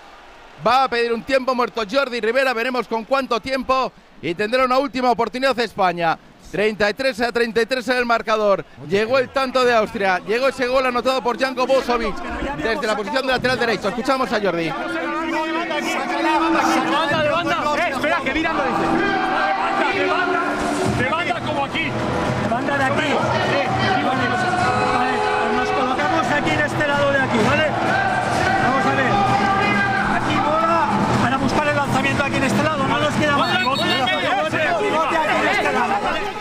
Va 0.65 0.85
a 0.85 0.89
pedir 0.89 1.13
un 1.13 1.21
tiempo 1.21 1.53
muerto 1.53 1.83
Jordi 1.87 2.19
Rivera, 2.19 2.51
veremos 2.53 2.87
con 2.87 3.05
cuánto 3.05 3.39
tiempo 3.39 3.91
y 4.23 4.33
tendrá 4.33 4.65
una 4.65 4.79
última 4.79 5.11
oportunidad 5.11 5.59
España. 5.59 6.17
33 6.51 7.21
a 7.21 7.31
33 7.31 7.87
en 7.89 7.97
el 7.97 8.05
marcador. 8.05 8.65
Llegó 8.89 9.17
el 9.19 9.29
tanto 9.29 9.63
de 9.65 9.73
Austria. 9.73 10.19
Llegó 10.27 10.47
ese 10.47 10.67
gol 10.67 10.85
anotado 10.85 11.21
por 11.21 11.39
Janko 11.39 11.67
Bosovic 11.67 12.15
desde 12.57 12.87
la 12.87 12.95
posición 12.95 13.25
de 13.25 13.33
lateral 13.33 13.59
derecho. 13.59 13.89
Escuchamos 13.89 14.31
a 14.31 14.39
Jordi. 14.39 14.71
Levanta, 16.85 17.23
levanta. 17.23 17.57
Eh, 17.77 17.91
espera, 17.91 18.19
que 18.23 18.33
mira 18.33 18.53
lo 18.53 18.63
dice. 18.63 18.85
Levanta, 19.93 19.93
levanta. 19.93 20.39
Levanta 21.01 21.39
como 21.41 21.65
aquí. 21.65 21.91
Levanta 22.43 22.77
de 22.77 22.83
aquí. 22.83 23.01
Aquí 23.01 23.13
vale. 24.07 24.27
Vale, 24.97 25.11
nos 25.55 25.69
colocamos 25.69 26.27
aquí 26.31 26.49
en 26.49 26.59
este 26.61 26.87
lado 26.87 27.11
de 27.11 27.19
aquí, 27.19 27.37
¿vale? 27.45 27.67
Vamos 28.63 28.85
a 28.85 28.95
ver. 28.95 29.11
Aquí 30.17 30.35
bola 30.35 30.87
para 31.21 31.37
buscar 31.37 31.67
el 31.67 31.75
lanzamiento 31.75 32.23
aquí 32.23 32.35
en 32.37 32.43
este 32.43 32.63
lado. 32.63 32.87
No 32.87 32.99
nos 32.99 33.13
queda 33.15 33.37
más. 33.37 33.63
Bote, 33.63 33.83
bote 33.83 35.17
aquí 35.17 35.37
en 35.41 35.47
este 35.49 35.73
lado, 35.73 35.93
¿vale? 36.03 36.37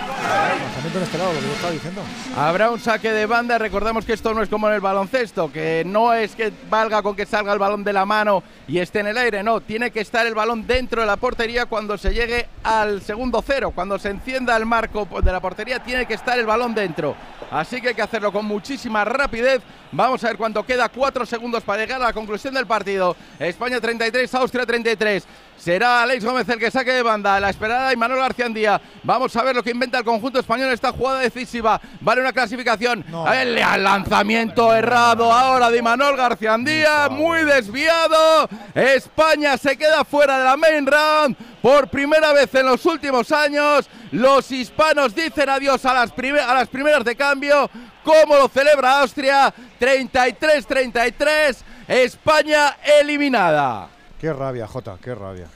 En 0.97 1.03
este 1.03 1.19
lado, 1.19 1.33
lo 1.35 1.39
estaba 1.41 1.73
diciendo. 1.73 2.01
Habrá 2.39 2.71
un 2.71 2.81
saque 2.81 3.13
de 3.13 3.27
banda. 3.27 3.59
Recordemos 3.59 4.07
que 4.07 4.15
esto 4.15 4.33
no 4.33 4.43
es 4.43 4.49
como 4.49 4.67
en 4.69 4.75
el 4.75 4.81
baloncesto, 4.81 5.53
que 5.53 5.83
no 5.85 6.15
es 6.15 6.35
que 6.35 6.51
valga 6.71 7.03
con 7.03 7.15
que 7.15 7.27
salga 7.27 7.53
el 7.53 7.59
balón 7.59 7.85
de 7.85 7.93
la 7.93 8.07
mano 8.07 8.43
y 8.67 8.79
esté 8.79 9.01
en 9.01 9.09
el 9.09 9.19
aire. 9.19 9.43
No, 9.43 9.61
tiene 9.61 9.91
que 9.91 10.01
estar 10.01 10.27
el 10.27 10.35
balón 10.35 10.67
dentro 10.67 11.03
de 11.03 11.07
la 11.07 11.19
portería 11.19 11.67
cuando 11.67 11.99
se 11.99 12.15
llegue 12.15 12.49
al 12.65 13.03
segundo 13.03 13.45
cero. 13.47 13.73
Cuando 13.75 13.99
se 13.99 14.09
encienda 14.09 14.57
el 14.57 14.65
marco 14.65 15.07
de 15.23 15.33
la 15.33 15.41
portería, 15.41 15.81
tiene 15.81 16.07
que 16.07 16.15
estar 16.15 16.39
el 16.39 16.47
balón 16.47 16.75
dentro. 16.75 17.15
Así 17.51 17.81
que 17.81 17.89
hay 17.89 17.95
que 17.95 18.03
hacerlo 18.03 18.33
con 18.33 18.47
muchísima 18.47 19.05
rapidez. 19.05 19.61
Vamos 19.93 20.25
a 20.25 20.29
ver 20.29 20.37
cuánto 20.37 20.65
queda. 20.65 20.89
Cuatro 20.89 21.27
segundos 21.27 21.63
para 21.63 21.83
llegar 21.83 22.01
a 22.01 22.07
la 22.07 22.13
conclusión 22.13 22.55
del 22.55 22.67
partido. 22.67 23.15
España 23.39 23.81
33, 23.81 24.35
Austria 24.35 24.65
33. 24.65 25.25
Será 25.57 26.03
Alex 26.03 26.25
Gómez 26.25 26.49
el 26.49 26.59
que 26.59 26.71
saque 26.71 26.93
de 26.93 27.03
banda. 27.03 27.39
La 27.41 27.51
esperada 27.51 27.93
y 27.93 27.97
Manuel 27.97 28.21
García 28.21 28.47
Andía. 28.47 28.81
Vamos 29.03 29.35
a 29.37 29.43
ver 29.43 29.55
lo 29.55 29.63
que 29.63 29.71
inventa 29.71 29.99
el 29.99 30.05
conjunto 30.05 30.41
español 30.41 30.69
en 30.69 30.75
esta 30.87 30.97
jugada 30.97 31.21
decisiva. 31.21 31.81
Vale 32.01 32.21
una 32.21 32.33
clasificación. 32.33 33.05
El 33.33 33.55
lanzamiento 33.55 34.75
errado 34.75 35.33
ahora 35.33 35.71
de 35.71 35.83
Manuel 35.83 36.17
García 36.17 36.55
Andía. 36.55 37.09
Muy 37.09 37.45
desviado. 37.45 38.49
España 38.75 39.57
se 39.57 39.77
queda 39.77 40.05
fuera 40.05 40.39
de 40.39 40.45
la 40.45 40.57
main 40.57 40.87
round. 40.87 41.37
Por 41.61 41.89
primera 41.89 42.33
vez 42.33 42.55
en 42.55 42.67
los 42.67 42.87
últimos 42.87 43.33
años, 43.33 43.89
los 44.13 44.51
hispanos 44.53 45.15
dicen 45.15 45.49
adiós 45.49 45.85
a 45.85 45.95
las, 45.95 46.13
a 46.13 46.55
las 46.55 46.69
primeras 46.69 47.05
de 47.05 47.17
cambio. 47.17 47.69
¿Cómo 48.05 48.37
lo 48.37 48.49
celebra 48.49 49.01
Austria? 49.01 49.53
33-33. 49.81 51.57
España 51.89 52.77
eliminada. 53.01 53.89
Qué 54.21 54.33
rabia, 54.33 54.69
Jota, 54.69 54.97
qué 55.03 55.15
rabia. 55.15 55.47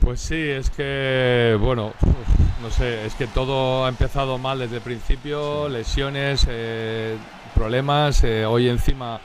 Pues 0.00 0.20
sí, 0.20 0.48
es 0.50 0.70
que, 0.70 1.56
bueno, 1.58 1.92
uf, 2.02 2.43
no 2.64 2.70
sé, 2.70 3.04
es 3.04 3.14
que 3.14 3.26
todo 3.26 3.84
ha 3.84 3.90
empezado 3.90 4.38
mal 4.38 4.58
desde 4.58 4.76
el 4.76 4.80
principio, 4.80 5.68
lesiones, 5.68 6.46
eh, 6.48 7.14
problemas, 7.54 8.24
eh, 8.24 8.46
hoy 8.46 8.70
encima 8.70 9.20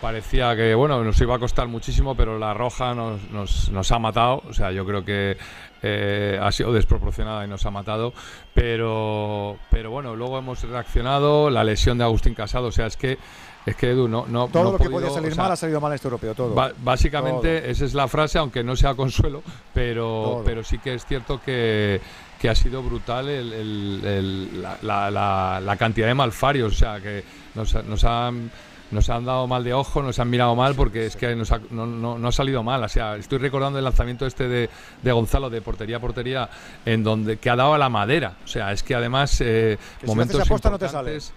parecía 0.00 0.54
que, 0.54 0.76
bueno, 0.76 1.02
nos 1.02 1.20
iba 1.20 1.34
a 1.34 1.40
costar 1.40 1.66
muchísimo, 1.66 2.14
pero 2.14 2.38
la 2.38 2.54
roja 2.54 2.94
nos, 2.94 3.20
nos, 3.32 3.68
nos 3.70 3.90
ha 3.90 3.98
matado, 3.98 4.44
o 4.48 4.52
sea, 4.52 4.70
yo 4.70 4.86
creo 4.86 5.04
que 5.04 5.36
eh, 5.82 6.38
ha 6.40 6.52
sido 6.52 6.72
desproporcionada 6.72 7.44
y 7.44 7.48
nos 7.48 7.66
ha 7.66 7.72
matado, 7.72 8.12
pero, 8.54 9.56
pero 9.72 9.90
bueno, 9.90 10.14
luego 10.14 10.38
hemos 10.38 10.62
reaccionado, 10.62 11.50
la 11.50 11.64
lesión 11.64 11.98
de 11.98 12.04
Agustín 12.04 12.34
Casado, 12.34 12.68
o 12.68 12.72
sea, 12.72 12.86
es 12.86 12.96
que, 12.96 13.18
es 13.66 13.74
que 13.74 13.90
Edu, 13.90 14.06
no... 14.06 14.24
no 14.28 14.46
Todo 14.46 14.64
no 14.64 14.72
lo 14.72 14.78
que 14.78 14.84
podido, 14.84 15.00
podía 15.00 15.10
salir 15.10 15.32
o 15.32 15.34
sea, 15.34 15.42
mal 15.42 15.52
ha 15.52 15.56
salido 15.56 15.80
mal 15.80 15.90
en 15.90 15.96
este 15.96 16.06
europeo, 16.06 16.34
todo. 16.34 16.54
Básicamente 16.78 17.60
Todo. 17.60 17.70
esa 17.70 17.84
es 17.84 17.94
la 17.94 18.06
frase, 18.06 18.38
aunque 18.38 18.62
no 18.62 18.76
sea 18.76 18.94
consuelo, 18.94 19.42
pero, 19.72 20.04
Todo. 20.04 20.44
pero 20.44 20.62
sí 20.62 20.78
que 20.78 20.94
es 20.94 21.04
cierto 21.04 21.40
que, 21.40 22.00
que 22.44 22.50
ha 22.50 22.54
sido 22.54 22.82
brutal 22.82 23.26
el- 23.30 23.54
el- 23.54 24.00
el- 24.04 24.60
la, 24.62 24.76
la- 24.82 25.10
la- 25.10 25.60
la 25.64 25.76
cantidad 25.78 26.06
de 26.08 26.12
malfarios, 26.12 26.74
o 26.74 26.76
sea, 26.76 27.00
que 27.00 27.24
nos, 27.54 27.72
nos 27.86 28.04
han 28.04 28.50
nos 28.90 29.08
han 29.08 29.24
dado 29.24 29.46
mal 29.46 29.64
de 29.64 29.72
ojo, 29.72 30.02
nos 30.02 30.18
han 30.18 30.28
mirado 30.28 30.54
mal 30.54 30.74
porque 30.74 31.06
es 31.06 31.16
que 31.16 31.34
nos 31.34 31.50
ha- 31.52 31.60
no, 31.70 31.86
no- 31.86 32.18
no 32.18 32.28
ha 32.28 32.32
salido 32.32 32.62
mal. 32.62 32.84
O 32.84 32.88
sea, 32.90 33.16
estoy 33.16 33.38
recordando 33.38 33.78
el 33.78 33.84
lanzamiento 33.86 34.26
este 34.26 34.46
de, 34.46 34.68
de 35.02 35.12
Gonzalo 35.12 35.48
de 35.48 35.62
portería 35.62 35.96
a 35.96 36.00
portería 36.00 36.50
en 36.84 37.02
donde 37.02 37.38
que 37.38 37.48
ha 37.48 37.56
dado 37.56 37.72
a 37.72 37.78
la 37.78 37.88
madera. 37.88 38.34
O 38.44 38.46
sea, 38.46 38.72
es 38.72 38.82
que 38.82 38.94
además 38.94 39.40
eh, 39.40 39.78
Que 40.00 40.06
momentos 40.06 40.38
aposta 40.38 40.68
no 40.68 40.78
te 40.78 40.86
sale. 40.90 41.14
importantes- 41.14 41.32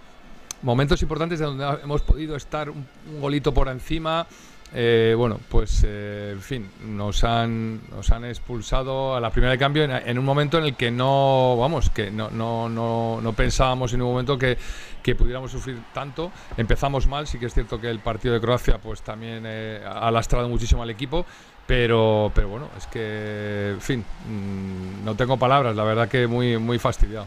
momentos 0.60 1.00
importantes 1.00 1.38
de 1.38 1.46
donde 1.46 1.64
hemos 1.84 2.02
podido 2.02 2.36
estar 2.36 2.68
un, 2.68 2.86
un 3.14 3.20
golito 3.22 3.54
por 3.54 3.68
encima. 3.68 4.26
Eh, 4.74 5.14
bueno, 5.16 5.40
pues 5.48 5.82
eh, 5.86 6.30
en 6.32 6.42
fin, 6.42 6.70
nos 6.84 7.24
han, 7.24 7.80
nos 7.90 8.10
han 8.10 8.24
expulsado 8.26 9.14
a 9.14 9.20
la 9.20 9.30
primera 9.30 9.52
de 9.52 9.58
cambio 9.58 9.84
en, 9.84 10.18
un 10.18 10.24
momento 10.24 10.58
en 10.58 10.64
el 10.64 10.76
que 10.76 10.90
no, 10.90 11.56
vamos, 11.58 11.88
que 11.90 12.10
no, 12.10 12.30
no, 12.30 12.68
no, 12.68 13.20
no 13.22 13.32
pensábamos 13.32 13.94
en 13.94 14.02
un 14.02 14.10
momento 14.10 14.36
que, 14.36 14.58
que 15.02 15.14
pudiéramos 15.14 15.50
sufrir 15.50 15.78
tanto. 15.94 16.30
Empezamos 16.56 17.06
mal, 17.06 17.26
sí 17.26 17.38
que 17.38 17.46
es 17.46 17.54
cierto 17.54 17.80
que 17.80 17.88
el 17.88 18.00
partido 18.00 18.34
de 18.34 18.40
Croacia 18.40 18.78
pues 18.78 19.00
también 19.00 19.44
eh, 19.46 19.82
ha 19.86 20.10
lastrado 20.10 20.48
muchísimo 20.48 20.82
al 20.82 20.90
equipo, 20.90 21.24
pero, 21.66 22.30
pero 22.34 22.48
bueno, 22.48 22.68
es 22.76 22.86
que, 22.88 23.70
en 23.70 23.80
fin, 23.80 24.00
mm, 24.00 25.04
no 25.04 25.14
tengo 25.14 25.38
palabras, 25.38 25.74
la 25.74 25.84
verdad 25.84 26.08
que 26.08 26.26
muy, 26.26 26.58
muy 26.58 26.78
fastidiado. 26.78 27.26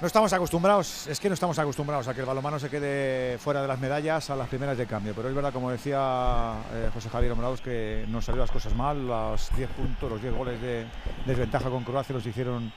No 0.00 0.06
estamos 0.06 0.32
acostumbrados, 0.32 1.08
es 1.08 1.20
que 1.20 1.28
no 1.28 1.34
estamos 1.34 1.58
acostumbrados 1.58 2.08
a 2.08 2.14
que 2.14 2.20
el 2.20 2.26
balonmano 2.26 2.58
se 2.58 2.70
quede 2.70 3.36
fuera 3.36 3.60
de 3.60 3.68
las 3.68 3.78
medallas 3.78 4.30
a 4.30 4.36
las 4.36 4.48
primeras 4.48 4.78
de 4.78 4.86
cambio. 4.86 5.12
Pero 5.14 5.28
es 5.28 5.34
verdad, 5.34 5.52
como 5.52 5.70
decía 5.70 6.54
eh, 6.72 6.88
José 6.94 7.10
Javier 7.10 7.34
Morados, 7.34 7.60
que 7.60 8.06
nos 8.08 8.24
salió 8.24 8.40
las 8.40 8.50
cosas 8.50 8.74
mal. 8.74 9.06
Los 9.06 9.54
10 9.54 9.68
puntos, 9.68 10.10
los 10.10 10.22
10 10.22 10.34
goles 10.34 10.62
de 10.62 10.86
desventaja 11.26 11.68
con 11.68 11.84
Croacia 11.84 12.14
los 12.14 12.24
hicieron 12.24 12.72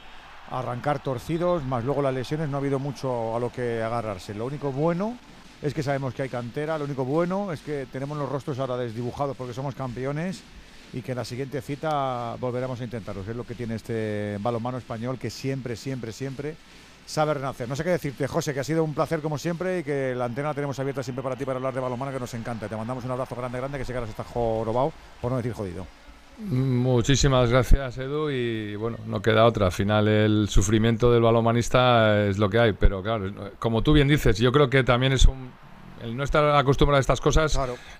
arrancar 0.51 1.01
torcidos, 1.01 1.63
más 1.63 1.85
luego 1.85 2.01
las 2.01 2.13
lesiones 2.13 2.49
no 2.49 2.57
ha 2.57 2.59
habido 2.59 2.77
mucho 2.77 3.37
a 3.37 3.39
lo 3.39 3.49
que 3.49 3.81
agarrarse. 3.81 4.33
Lo 4.33 4.45
único 4.45 4.73
bueno 4.73 5.17
es 5.61 5.73
que 5.73 5.81
sabemos 5.81 6.13
que 6.13 6.23
hay 6.23 6.29
cantera, 6.29 6.77
lo 6.77 6.83
único 6.83 7.05
bueno 7.05 7.53
es 7.53 7.61
que 7.61 7.87
tenemos 7.89 8.17
los 8.17 8.27
rostros 8.27 8.59
ahora 8.59 8.75
desdibujados 8.75 9.37
porque 9.37 9.53
somos 9.53 9.75
campeones 9.75 10.43
y 10.91 11.01
que 11.01 11.13
en 11.13 11.19
la 11.19 11.25
siguiente 11.25 11.61
cita 11.61 12.35
volveremos 12.37 12.81
a 12.81 12.83
intentarlo. 12.83 13.21
Es 13.21 13.33
lo 13.33 13.45
que 13.45 13.55
tiene 13.55 13.75
este 13.75 14.37
balonmano 14.41 14.77
español 14.77 15.17
que 15.17 15.29
siempre, 15.29 15.77
siempre, 15.77 16.11
siempre 16.11 16.57
sabe 17.05 17.33
renacer. 17.35 17.67
No 17.67 17.75
sé 17.75 17.83
qué 17.83 17.91
decirte, 17.91 18.27
José, 18.27 18.53
que 18.53 18.59
ha 18.59 18.63
sido 18.63 18.83
un 18.83 18.93
placer 18.93 19.21
como 19.21 19.37
siempre 19.37 19.79
y 19.79 19.83
que 19.83 20.13
la 20.15 20.25
antena 20.25 20.49
la 20.49 20.53
tenemos 20.53 20.79
abierta 20.79 21.03
siempre 21.03 21.23
para 21.23 21.35
ti 21.35 21.45
para 21.45 21.57
hablar 21.57 21.73
de 21.73 21.79
balonmano 21.79 22.11
que 22.11 22.19
nos 22.19 22.33
encanta. 22.33 22.67
Te 22.67 22.75
mandamos 22.75 23.03
un 23.05 23.11
abrazo 23.11 23.35
grande, 23.35 23.57
grande, 23.57 23.77
que 23.77 23.85
sé 23.85 23.93
que 23.93 23.97
ahora 23.97 24.07
se 24.07 24.11
está 24.11 24.23
jorobado, 24.23 24.93
por 25.21 25.31
no 25.31 25.37
decir 25.37 25.53
jodido. 25.53 25.85
Muchísimas 26.39 27.49
gracias, 27.49 27.97
Edu. 27.97 28.29
Y 28.29 28.75
bueno, 28.75 28.97
no 29.05 29.21
queda 29.21 29.45
otra. 29.45 29.67
Al 29.67 29.71
final, 29.71 30.07
el 30.07 30.47
sufrimiento 30.49 31.11
del 31.11 31.21
balomanista 31.21 32.25
es 32.25 32.37
lo 32.37 32.49
que 32.49 32.59
hay. 32.59 32.73
Pero 32.73 33.03
claro, 33.03 33.31
como 33.59 33.81
tú 33.81 33.93
bien 33.93 34.07
dices, 34.07 34.37
yo 34.37 34.51
creo 34.51 34.69
que 34.69 34.83
también 34.83 35.13
es 35.13 35.25
un. 35.25 35.51
El 36.01 36.17
no 36.17 36.23
estar 36.23 36.55
acostumbrado 36.55 36.97
a 36.97 37.01
estas 37.01 37.21
cosas 37.21 37.57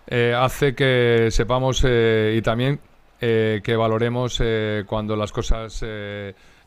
eh, 0.08 0.36
hace 0.38 0.76
que 0.76 1.30
sepamos 1.32 1.86
eh, 1.88 2.36
y 2.38 2.42
también 2.42 2.82
eh, 3.22 3.62
que 3.64 3.78
valoremos 3.78 4.42
cuando 4.86 5.16
las 5.16 5.32
cosas 5.32 5.82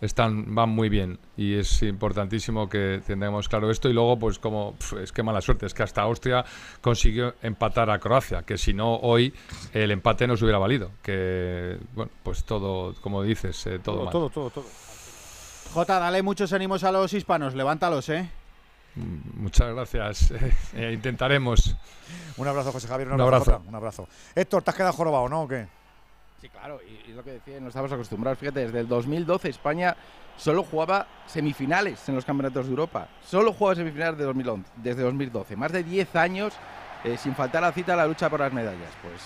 están 0.01 0.55
van 0.55 0.68
muy 0.68 0.89
bien 0.89 1.18
y 1.36 1.55
es 1.55 1.82
importantísimo 1.82 2.68
que 2.68 3.01
tengamos 3.06 3.48
claro 3.48 3.70
esto 3.70 3.89
y 3.89 3.93
luego 3.93 4.18
pues 4.18 4.39
como 4.39 4.74
pf, 4.74 5.02
es 5.02 5.12
que 5.12 5.23
mala 5.23 5.40
suerte 5.40 5.66
es 5.66 5.74
que 5.74 5.82
hasta 5.82 6.02
Austria 6.02 6.44
consiguió 6.81 7.35
empatar 7.43 7.89
a 7.90 7.98
Croacia 7.98 8.43
que 8.43 8.59
si 8.59 8.74
no 8.74 8.97
hoy 8.97 9.32
el 9.73 9.90
empate 9.90 10.27
nos 10.27 10.43
hubiera 10.43 10.59
valido 10.59 10.90
que 11.02 11.78
bueno 11.94 12.10
pues 12.23 12.44
todo 12.44 12.94
como 13.01 13.23
dices 13.23 13.66
eh, 13.66 13.78
todo, 13.78 14.05
mal. 14.05 14.12
todo, 14.12 14.28
todo, 14.31 14.51
todo. 14.51 14.64
Jota, 15.73 15.98
dale 15.98 16.23
muchos 16.23 16.52
ánimos 16.52 16.85
a 16.85 16.93
los 16.93 17.12
hispanos, 17.12 17.55
levántalos, 17.55 18.09
¿eh? 18.09 18.28
Mm, 18.94 19.43
muchas 19.43 19.74
gracias 19.74 20.32
Eh, 20.74 20.93
intentaremos 20.94 21.74
Un 22.36 22.48
abrazo, 22.48 22.73
José 22.73 22.86
Javier. 22.89 23.09
Un 23.09 23.14
Un 23.14 23.20
abrazo. 23.23 23.43
abrazo. 23.44 23.59
Jota, 23.59 23.68
Un 23.68 23.74
abrazo. 23.74 24.09
Héctor, 24.35 24.62
¿te 24.62 24.70
has 24.70 24.77
quedado 24.77 24.93
jorobado, 24.93 25.28
no? 25.28 25.43
¿O 25.43 25.48
qué? 25.48 25.66
Claro, 26.52 26.81
y, 26.82 27.12
lo 27.12 27.23
que 27.23 27.32
decía, 27.32 27.60
no 27.60 27.68
estamos 27.68 27.93
acostumbrados. 27.93 28.39
Fíjate, 28.39 28.60
desde 28.60 28.81
el 28.81 28.89
2012 28.89 29.48
España 29.48 29.97
solo 30.36 30.62
jugaba 30.62 31.06
semifinales 31.27 32.09
en 32.09 32.14
los 32.14 32.24
campeonatos 32.24 32.66
de 32.66 32.70
Europa. 32.70 33.09
Solo 33.24 33.52
jugaba 33.52 33.77
semifinales 33.77 34.18
de 34.18 34.24
2011, 34.24 34.70
desde 34.77 35.02
2012. 35.02 35.56
Más 35.56 35.73
de 35.73 35.82
10 35.82 36.16
años 36.16 36.52
eh, 37.05 37.16
sin 37.16 37.35
faltar 37.35 37.62
a 37.62 37.68
la 37.68 37.73
cita 37.73 37.94
la 37.94 38.06
lucha 38.06 38.28
por 38.28 38.40
las 38.40 38.52
medallas. 38.52 38.90
Pues 39.01 39.20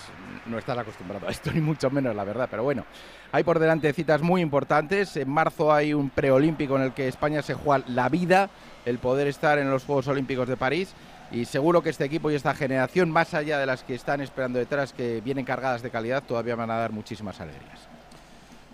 no 0.45 0.57
estás 0.57 0.77
acostumbrado 0.77 1.27
a 1.27 1.31
esto, 1.31 1.51
ni 1.51 1.61
mucho 1.61 1.89
menos, 1.89 2.15
la 2.15 2.23
verdad. 2.23 2.47
Pero 2.49 2.63
bueno, 2.63 2.85
hay 3.31 3.43
por 3.43 3.59
delante 3.59 3.91
citas 3.93 4.21
muy 4.21 4.41
importantes. 4.41 5.17
En 5.17 5.29
marzo 5.29 5.73
hay 5.73 5.93
un 5.93 6.09
preolímpico 6.09 6.75
en 6.75 6.83
el 6.83 6.93
que 6.93 7.07
España 7.07 7.41
se 7.41 7.53
juega 7.53 7.83
la 7.87 8.09
vida, 8.09 8.49
el 8.85 8.99
poder 8.99 9.27
estar 9.27 9.57
en 9.57 9.69
los 9.69 9.83
Juegos 9.83 10.07
Olímpicos 10.07 10.47
de 10.47 10.57
París. 10.57 10.93
Y 11.31 11.45
seguro 11.45 11.81
que 11.81 11.89
este 11.89 12.03
equipo 12.03 12.29
y 12.29 12.35
esta 12.35 12.53
generación, 12.53 13.09
más 13.09 13.33
allá 13.33 13.57
de 13.57 13.65
las 13.65 13.83
que 13.83 13.95
están 13.95 14.19
esperando 14.19 14.59
detrás, 14.59 14.91
que 14.91 15.21
vienen 15.21 15.45
cargadas 15.45 15.81
de 15.81 15.89
calidad, 15.89 16.23
todavía 16.23 16.55
van 16.55 16.69
a 16.71 16.75
dar 16.75 16.91
muchísimas 16.91 17.39
alegrías. 17.39 17.79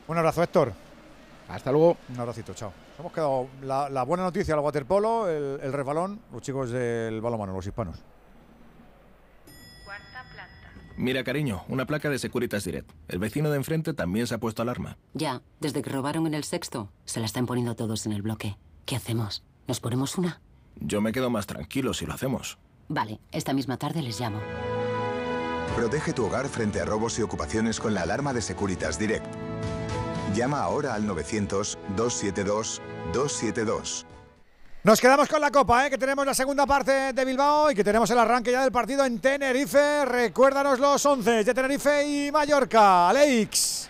Un 0.08 0.18
abrazo, 0.18 0.42
Héctor. 0.42 0.74
Hasta 1.50 1.72
luego. 1.72 1.98
Un 2.10 2.20
abracito, 2.20 2.54
chao. 2.54 2.74
Hemos 2.98 3.14
quedado 3.14 3.48
la, 3.62 3.90
la 3.90 4.04
buena 4.04 4.24
noticia, 4.24 4.56
el 4.56 4.60
waterpolo, 4.60 5.30
el, 5.30 5.60
el 5.62 5.72
resbalón, 5.72 6.20
los 6.34 6.42
chicos 6.42 6.72
del 6.72 7.22
balonmano, 7.22 7.54
los 7.54 7.66
hispanos. 7.66 8.00
Mira, 10.98 11.24
cariño, 11.24 11.64
una 11.68 11.86
placa 11.86 12.10
de 12.10 12.18
Securitas 12.18 12.64
Direct. 12.64 12.90
El 13.08 13.20
vecino 13.20 13.52
de 13.52 13.58
enfrente 13.58 13.94
también 13.94 14.26
se 14.26 14.34
ha 14.34 14.40
puesto 14.40 14.64
alarma. 14.64 14.98
Ya, 15.14 15.44
desde 15.60 15.84
que 15.84 15.92
robaron 15.92 16.26
en 16.26 16.34
el 16.34 16.44
sexto, 16.44 16.90
se 17.06 17.20
la 17.20 17.28
están 17.28 17.46
poniendo 17.46 17.76
todos 17.76 18.08
en 18.08 18.14
el 18.14 18.24
bloque. 18.24 18.58
¿Qué 18.86 18.96
hacemos? 18.96 19.44
¿Nos 19.68 19.80
ponemos 19.80 20.18
una? 20.18 20.42
Yo 20.80 21.02
me 21.02 21.12
quedo 21.12 21.30
más 21.30 21.45
tranquilo 21.45 21.94
si 21.94 22.06
lo 22.06 22.14
hacemos. 22.14 22.58
Vale, 22.90 23.20
esta 23.32 23.54
misma 23.54 23.78
tarde 23.78 24.02
les 24.02 24.20
llamo. 24.20 24.40
Protege 25.76 26.14
tu 26.14 26.26
hogar 26.26 26.48
frente 26.48 26.82
a 26.82 26.86
robos 26.86 27.20
y 27.20 27.22
ocupaciones 27.22 27.80
con 27.80 27.94
la 27.94 28.02
alarma 28.02 28.34
de 28.34 28.41
Securitas 28.41 28.98
Direct. 28.98 29.28
Llama 30.34 30.62
ahora 30.62 30.94
al 30.94 31.08
900-272-272. 31.08 34.06
Nos 34.84 35.02
quedamos 35.02 35.28
con 35.28 35.41
la 35.41 35.52
copa, 35.52 35.86
¿eh? 35.86 35.90
que 35.90 35.98
tenemos 35.98 36.26
la 36.26 36.34
segunda 36.34 36.66
parte 36.66 37.12
de 37.12 37.26
Bilbao 37.26 37.70
y 37.70 37.76
que 37.76 37.84
tenemos 37.84 38.10
el 38.10 38.20
arranque 38.20 38.52
ya 38.52 38.62
del 38.62 38.72
partido 38.72 39.06
en 39.06 39.20
Tenerife. 39.20 40.06
Recuérdanos 40.06 40.80
los 40.80 41.06
11 41.06 41.44
de 41.44 41.54
Tenerife 41.54 42.08
y 42.08 42.32
Mallorca. 42.32 43.10
Alex. 43.10 43.87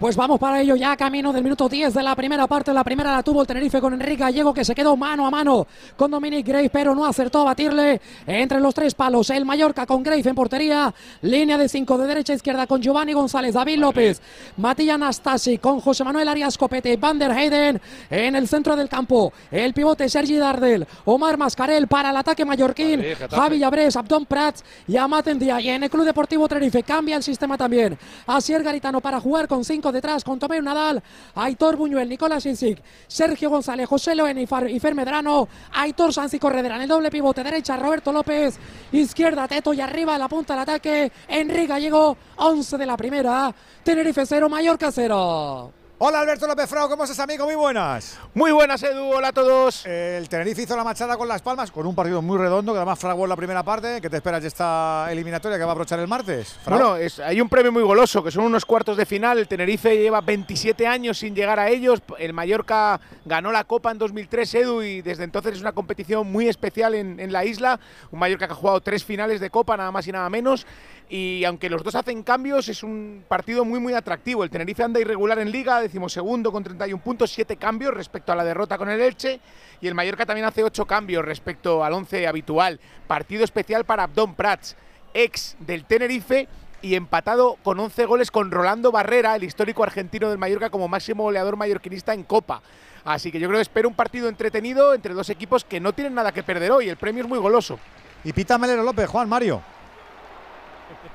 Pues 0.00 0.16
vamos 0.16 0.40
para 0.40 0.62
ello 0.62 0.76
ya 0.76 0.96
camino 0.96 1.30
del 1.30 1.44
minuto 1.44 1.68
10 1.68 1.92
de 1.92 2.02
la 2.02 2.16
primera 2.16 2.46
parte. 2.46 2.72
La 2.72 2.82
primera 2.82 3.12
la 3.12 3.22
tuvo 3.22 3.42
el 3.42 3.46
Tenerife 3.46 3.82
con 3.82 3.92
Enrique 3.92 4.22
Gallego 4.22 4.54
que 4.54 4.64
se 4.64 4.74
quedó 4.74 4.96
mano 4.96 5.26
a 5.26 5.30
mano 5.30 5.66
con 5.94 6.10
Dominic 6.10 6.46
Grave, 6.46 6.70
pero 6.70 6.94
no 6.94 7.04
acertó 7.04 7.42
a 7.42 7.44
batirle 7.44 8.00
entre 8.26 8.60
los 8.60 8.72
tres 8.72 8.94
palos. 8.94 9.28
El 9.28 9.44
Mallorca 9.44 9.84
con 9.84 10.02
Grave 10.02 10.22
en 10.24 10.34
portería. 10.34 10.94
Línea 11.20 11.58
de 11.58 11.68
5 11.68 11.98
de 11.98 12.06
derecha 12.06 12.32
a 12.32 12.36
izquierda 12.36 12.66
con 12.66 12.80
Giovanni 12.80 13.12
González, 13.12 13.52
David 13.52 13.76
López, 13.76 14.22
Matías 14.56 14.98
Nastasi 14.98 15.58
con 15.58 15.80
José 15.80 16.02
Manuel 16.02 16.28
Arias 16.28 16.56
Copete, 16.56 16.96
Van 16.96 17.18
der 17.18 17.32
Heyden 17.32 17.78
en 18.08 18.36
el 18.36 18.48
centro 18.48 18.76
del 18.76 18.88
campo. 18.88 19.34
El 19.50 19.74
pivote 19.74 20.08
Sergi 20.08 20.36
Dardel, 20.36 20.86
Omar 21.04 21.36
Mascarel 21.36 21.88
para 21.88 22.08
el 22.08 22.16
ataque 22.16 22.46
mallorquín. 22.46 23.04
Javi 23.30 23.58
Llabrés, 23.58 23.96
Abdón 23.96 24.24
Prats 24.24 24.64
y 24.88 24.96
Amat 24.96 25.28
Endía. 25.28 25.60
Y 25.60 25.68
en 25.68 25.82
el 25.82 25.90
Club 25.90 26.06
Deportivo 26.06 26.48
Tenerife 26.48 26.82
cambia 26.84 27.16
el 27.16 27.22
sistema 27.22 27.58
también. 27.58 27.98
Asier 28.26 28.62
Garitano 28.62 29.02
para 29.02 29.20
jugar 29.20 29.46
con 29.46 29.62
detrás 29.92 30.24
con 30.24 30.38
Tomeu 30.38 30.62
Nadal, 30.62 31.02
Aitor 31.34 31.76
Buñuel, 31.76 32.08
Nicolás 32.08 32.46
Insic, 32.46 32.82
Sergio 33.06 33.50
González, 33.50 33.88
José 33.88 34.14
Loen 34.14 34.38
y, 34.38 34.42
y 34.42 34.80
Fer 34.80 34.94
Medrano, 34.94 35.48
Aitor 35.72 36.12
Sanz 36.12 36.34
y 36.34 36.38
Corredera 36.38 36.76
en 36.76 36.82
el 36.82 36.88
doble 36.88 37.10
pivote 37.10 37.42
derecha, 37.42 37.76
Roberto 37.76 38.12
López, 38.12 38.58
izquierda 38.92 39.48
Teto 39.48 39.72
y 39.72 39.80
arriba 39.80 40.18
la 40.18 40.28
punta 40.28 40.54
del 40.54 40.62
ataque, 40.62 41.12
Enrique 41.28 41.66
Gallego, 41.66 42.16
11 42.36 42.78
de 42.78 42.86
la 42.86 42.96
primera, 42.96 43.54
Tenerife 43.82 44.26
0, 44.26 44.48
Mallorca 44.48 44.90
0. 44.92 45.79
Hola 46.02 46.20
Alberto 46.20 46.46
López 46.46 46.66
Frau, 46.66 46.88
¿cómo 46.88 47.04
estás 47.04 47.18
amigo? 47.20 47.44
Muy 47.44 47.54
buenas. 47.56 48.18
Muy 48.32 48.52
buenas 48.52 48.82
Edu, 48.82 49.12
hola 49.12 49.28
a 49.28 49.32
todos. 49.32 49.84
El 49.84 50.30
Tenerife 50.30 50.62
hizo 50.62 50.74
la 50.74 50.82
machada 50.82 51.18
con 51.18 51.28
Las 51.28 51.42
Palmas 51.42 51.70
con 51.70 51.86
un 51.86 51.94
partido 51.94 52.22
muy 52.22 52.38
redondo 52.38 52.72
que 52.72 52.78
además 52.78 52.98
fraguó 52.98 53.24
en 53.24 53.28
la 53.28 53.36
primera 53.36 53.62
parte. 53.62 54.00
¿Qué 54.00 54.08
te 54.08 54.16
esperas 54.16 54.40
de 54.40 54.48
esta 54.48 55.08
eliminatoria 55.10 55.58
que 55.58 55.64
va 55.64 55.68
a 55.68 55.72
aprovechar 55.72 56.00
el 56.00 56.08
martes? 56.08 56.54
Frau? 56.64 56.78
Bueno, 56.78 56.96
es- 56.96 57.18
hay 57.18 57.38
un 57.42 57.50
premio 57.50 57.70
muy 57.70 57.82
goloso, 57.82 58.24
que 58.24 58.30
son 58.30 58.44
unos 58.44 58.64
cuartos 58.64 58.96
de 58.96 59.04
final. 59.04 59.38
El 59.40 59.46
Tenerife 59.46 59.94
lleva 59.94 60.22
27 60.22 60.86
años 60.86 61.18
sin 61.18 61.34
llegar 61.34 61.60
a 61.60 61.68
ellos. 61.68 62.00
El 62.18 62.32
Mallorca 62.32 62.98
ganó 63.26 63.52
la 63.52 63.64
Copa 63.64 63.90
en 63.90 63.98
2003, 63.98 64.54
Edu, 64.54 64.80
y 64.82 65.02
desde 65.02 65.24
entonces 65.24 65.56
es 65.56 65.60
una 65.60 65.72
competición 65.72 66.32
muy 66.32 66.48
especial 66.48 66.94
en, 66.94 67.20
en 67.20 67.30
la 67.30 67.44
isla. 67.44 67.78
Un 68.10 68.20
Mallorca 68.20 68.46
que 68.46 68.54
ha 68.54 68.56
jugado 68.56 68.80
tres 68.80 69.04
finales 69.04 69.38
de 69.38 69.50
Copa, 69.50 69.76
nada 69.76 69.90
más 69.90 70.06
y 70.06 70.12
nada 70.12 70.30
menos. 70.30 70.66
Y 71.10 71.44
aunque 71.44 71.68
los 71.68 71.82
dos 71.82 71.96
hacen 71.96 72.22
cambios, 72.22 72.68
es 72.68 72.84
un 72.84 73.24
partido 73.28 73.64
muy, 73.66 73.80
muy 73.80 73.92
atractivo. 73.92 74.44
El 74.44 74.50
Tenerife 74.50 74.82
anda 74.84 75.00
irregular 75.00 75.40
en 75.40 75.50
Liga, 75.50 75.80
decimosegundo 75.90 76.52
con 76.52 76.62
31 76.62 77.02
puntos, 77.02 77.30
7 77.32 77.56
cambios 77.56 77.92
respecto 77.92 78.32
a 78.32 78.36
la 78.36 78.44
derrota 78.44 78.78
con 78.78 78.88
el 78.88 79.00
Elche. 79.00 79.40
Y 79.80 79.88
el 79.88 79.94
Mallorca 79.94 80.24
también 80.24 80.46
hace 80.46 80.62
8 80.62 80.86
cambios 80.86 81.24
respecto 81.24 81.84
al 81.84 81.92
11 81.92 82.26
habitual. 82.26 82.80
Partido 83.06 83.44
especial 83.44 83.84
para 83.84 84.04
Abdón 84.04 84.34
Prats, 84.34 84.76
ex 85.12 85.56
del 85.58 85.84
Tenerife 85.84 86.48
y 86.82 86.94
empatado 86.94 87.56
con 87.62 87.78
11 87.78 88.06
goles 88.06 88.30
con 88.30 88.50
Rolando 88.50 88.92
Barrera, 88.92 89.36
el 89.36 89.44
histórico 89.44 89.82
argentino 89.82 90.30
del 90.30 90.38
Mallorca, 90.38 90.70
como 90.70 90.88
máximo 90.88 91.24
goleador 91.24 91.56
mallorquinista 91.56 92.14
en 92.14 92.22
Copa. 92.22 92.62
Así 93.04 93.32
que 93.32 93.40
yo 93.40 93.48
creo 93.48 93.58
que 93.58 93.62
espero 93.62 93.88
un 93.88 93.94
partido 93.94 94.28
entretenido 94.28 94.94
entre 94.94 95.14
dos 95.14 95.28
equipos 95.28 95.64
que 95.64 95.80
no 95.80 95.92
tienen 95.92 96.14
nada 96.14 96.32
que 96.32 96.42
perder 96.42 96.70
hoy. 96.70 96.88
El 96.88 96.96
premio 96.96 97.24
es 97.24 97.28
muy 97.28 97.38
goloso. 97.38 97.78
Y 98.24 98.32
pita 98.32 98.58
Melero 98.58 98.82
López, 98.82 99.08
Juan 99.08 99.28
Mario. 99.28 99.62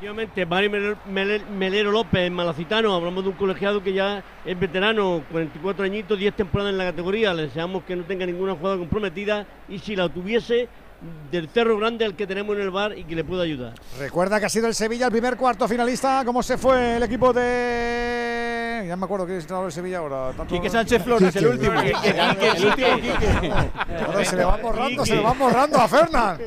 Efectivamente, 0.06 0.45
Mario 0.45 0.99
Melero, 1.49 1.90
López, 1.90 2.30
malacitano, 2.30 2.94
hablamos 2.94 3.23
de 3.23 3.32
un 3.32 3.36
colegiado 3.36 3.82
que 3.82 3.91
ya 3.91 4.23
es 4.44 4.60
veterano, 4.60 5.26
44 5.32 5.84
añitos, 5.84 6.19
10 6.19 6.36
temporadas 6.36 6.73
en 6.73 6.77
la 6.77 6.86
categoría, 6.86 7.34
le 7.34 7.41
deseamos 7.44 7.84
que 7.86 7.95
no 7.95 8.06
tenga 8.06 8.27
ninguna 8.27 8.53
jugada 8.53 8.77
comprometida 8.77 9.48
y 9.68 9.80
si 9.80 9.95
la 9.95 10.07
tuviese, 10.07 10.69
del 11.32 11.49
cerro 11.49 11.77
grande 11.77 12.06
al 12.06 12.15
que 12.15 12.26
tenemos 12.27 12.56
en 12.56 12.61
el 12.61 12.72
bar 12.72 12.98
y 12.98 13.03
que 13.03 13.15
le 13.15 13.23
pueda 13.23 13.44
ayudar. 13.44 13.73
Recuerda 13.99 14.40
que 14.40 14.45
ha 14.45 14.49
sido 14.49 14.68
el 14.68 14.76
Sevilla 14.76 15.06
el 15.07 15.11
primer 15.11 15.38
cuarto 15.38 15.68
finalista. 15.68 16.23
¿Cómo 16.26 16.41
se 16.44 16.57
fue 16.57 16.98
el 16.98 17.03
equipo 17.03 17.34
de.? 17.34 18.86
Ya 18.88 18.95
me 18.95 19.06
acuerdo 19.06 19.26
que 19.26 19.38
es 19.38 19.44
entrenador 19.44 19.65
del 19.68 19.73
Sevilla 19.73 19.98
ahora. 19.98 20.32
Tanto- 20.38 20.53
Quique 20.53 20.69
Sánchez 20.69 21.03
Flores, 21.03 21.36
el 21.36 21.48
último. 21.48 21.82
Quique, 21.82 21.94
Quique, 22.03 22.48
el 22.56 22.65
último 22.65 22.95
Quique. 22.98 23.53
Joder, 24.06 24.26
se 24.26 24.36
le 24.36 24.44
van 24.45 24.61
borrando, 24.61 25.06
se 25.06 25.15
le 25.15 25.22
van 25.22 25.40
borrando 25.40 25.77
a 25.80 25.88
Fernán. 25.88 26.38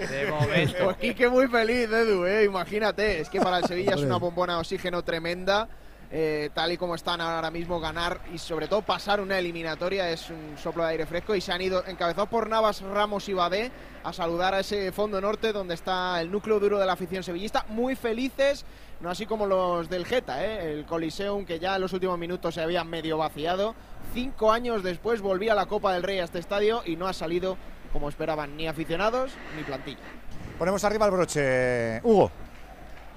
Pues 0.84 0.96
Quique 1.00 1.28
muy 1.28 1.48
feliz, 1.48 1.90
Edu, 1.90 2.24
eh, 2.26 2.44
imagínate. 2.44 3.20
Es 3.20 3.28
que 3.28 3.40
para 3.40 3.58
el 3.58 3.64
Sevilla 3.64 3.94
es 3.94 4.02
una 4.02 4.16
bombona 4.18 4.54
de 4.54 4.60
oxígeno 4.60 5.02
tremenda. 5.02 5.68
Eh, 6.10 6.48
tal 6.54 6.72
y 6.72 6.78
como 6.78 6.94
están 6.94 7.20
ahora 7.20 7.50
mismo, 7.50 7.80
ganar 7.80 8.20
y 8.32 8.38
sobre 8.38 8.66
todo 8.66 8.80
pasar 8.80 9.20
una 9.20 9.38
eliminatoria 9.38 10.10
es 10.10 10.30
un 10.30 10.56
soplo 10.56 10.82
de 10.84 10.90
aire 10.90 11.06
fresco. 11.06 11.34
Y 11.34 11.40
se 11.40 11.52
han 11.52 11.60
ido 11.60 11.84
encabezados 11.86 12.28
por 12.28 12.48
Navas, 12.48 12.80
Ramos 12.80 13.28
y 13.28 13.34
Badé 13.34 13.70
a 14.02 14.12
saludar 14.12 14.54
a 14.54 14.60
ese 14.60 14.90
fondo 14.92 15.20
norte 15.20 15.52
donde 15.52 15.74
está 15.74 16.20
el 16.20 16.30
núcleo 16.30 16.58
duro 16.60 16.78
de 16.78 16.86
la 16.86 16.94
afición 16.94 17.22
sevillista. 17.22 17.66
Muy 17.68 17.94
felices, 17.94 18.64
no 19.00 19.10
así 19.10 19.26
como 19.26 19.46
los 19.46 19.90
del 19.90 20.06
Geta, 20.06 20.44
eh, 20.44 20.72
el 20.72 20.86
Coliseum 20.86 21.44
que 21.44 21.58
ya 21.58 21.76
en 21.76 21.82
los 21.82 21.92
últimos 21.92 22.18
minutos 22.18 22.54
se 22.54 22.62
había 22.62 22.84
medio 22.84 23.18
vaciado. 23.18 23.74
Cinco 24.14 24.50
años 24.50 24.82
después 24.82 25.20
volvía 25.20 25.54
la 25.54 25.66
Copa 25.66 25.92
del 25.92 26.02
Rey 26.02 26.20
a 26.20 26.24
este 26.24 26.38
estadio 26.38 26.82
y 26.86 26.96
no 26.96 27.06
ha 27.06 27.12
salido 27.12 27.58
como 27.92 28.08
esperaban 28.08 28.56
ni 28.56 28.66
aficionados 28.66 29.32
ni 29.56 29.62
plantilla. 29.62 29.98
Ponemos 30.58 30.82
arriba 30.84 31.06
el 31.06 31.12
broche. 31.12 32.00
Hugo. 32.02 32.30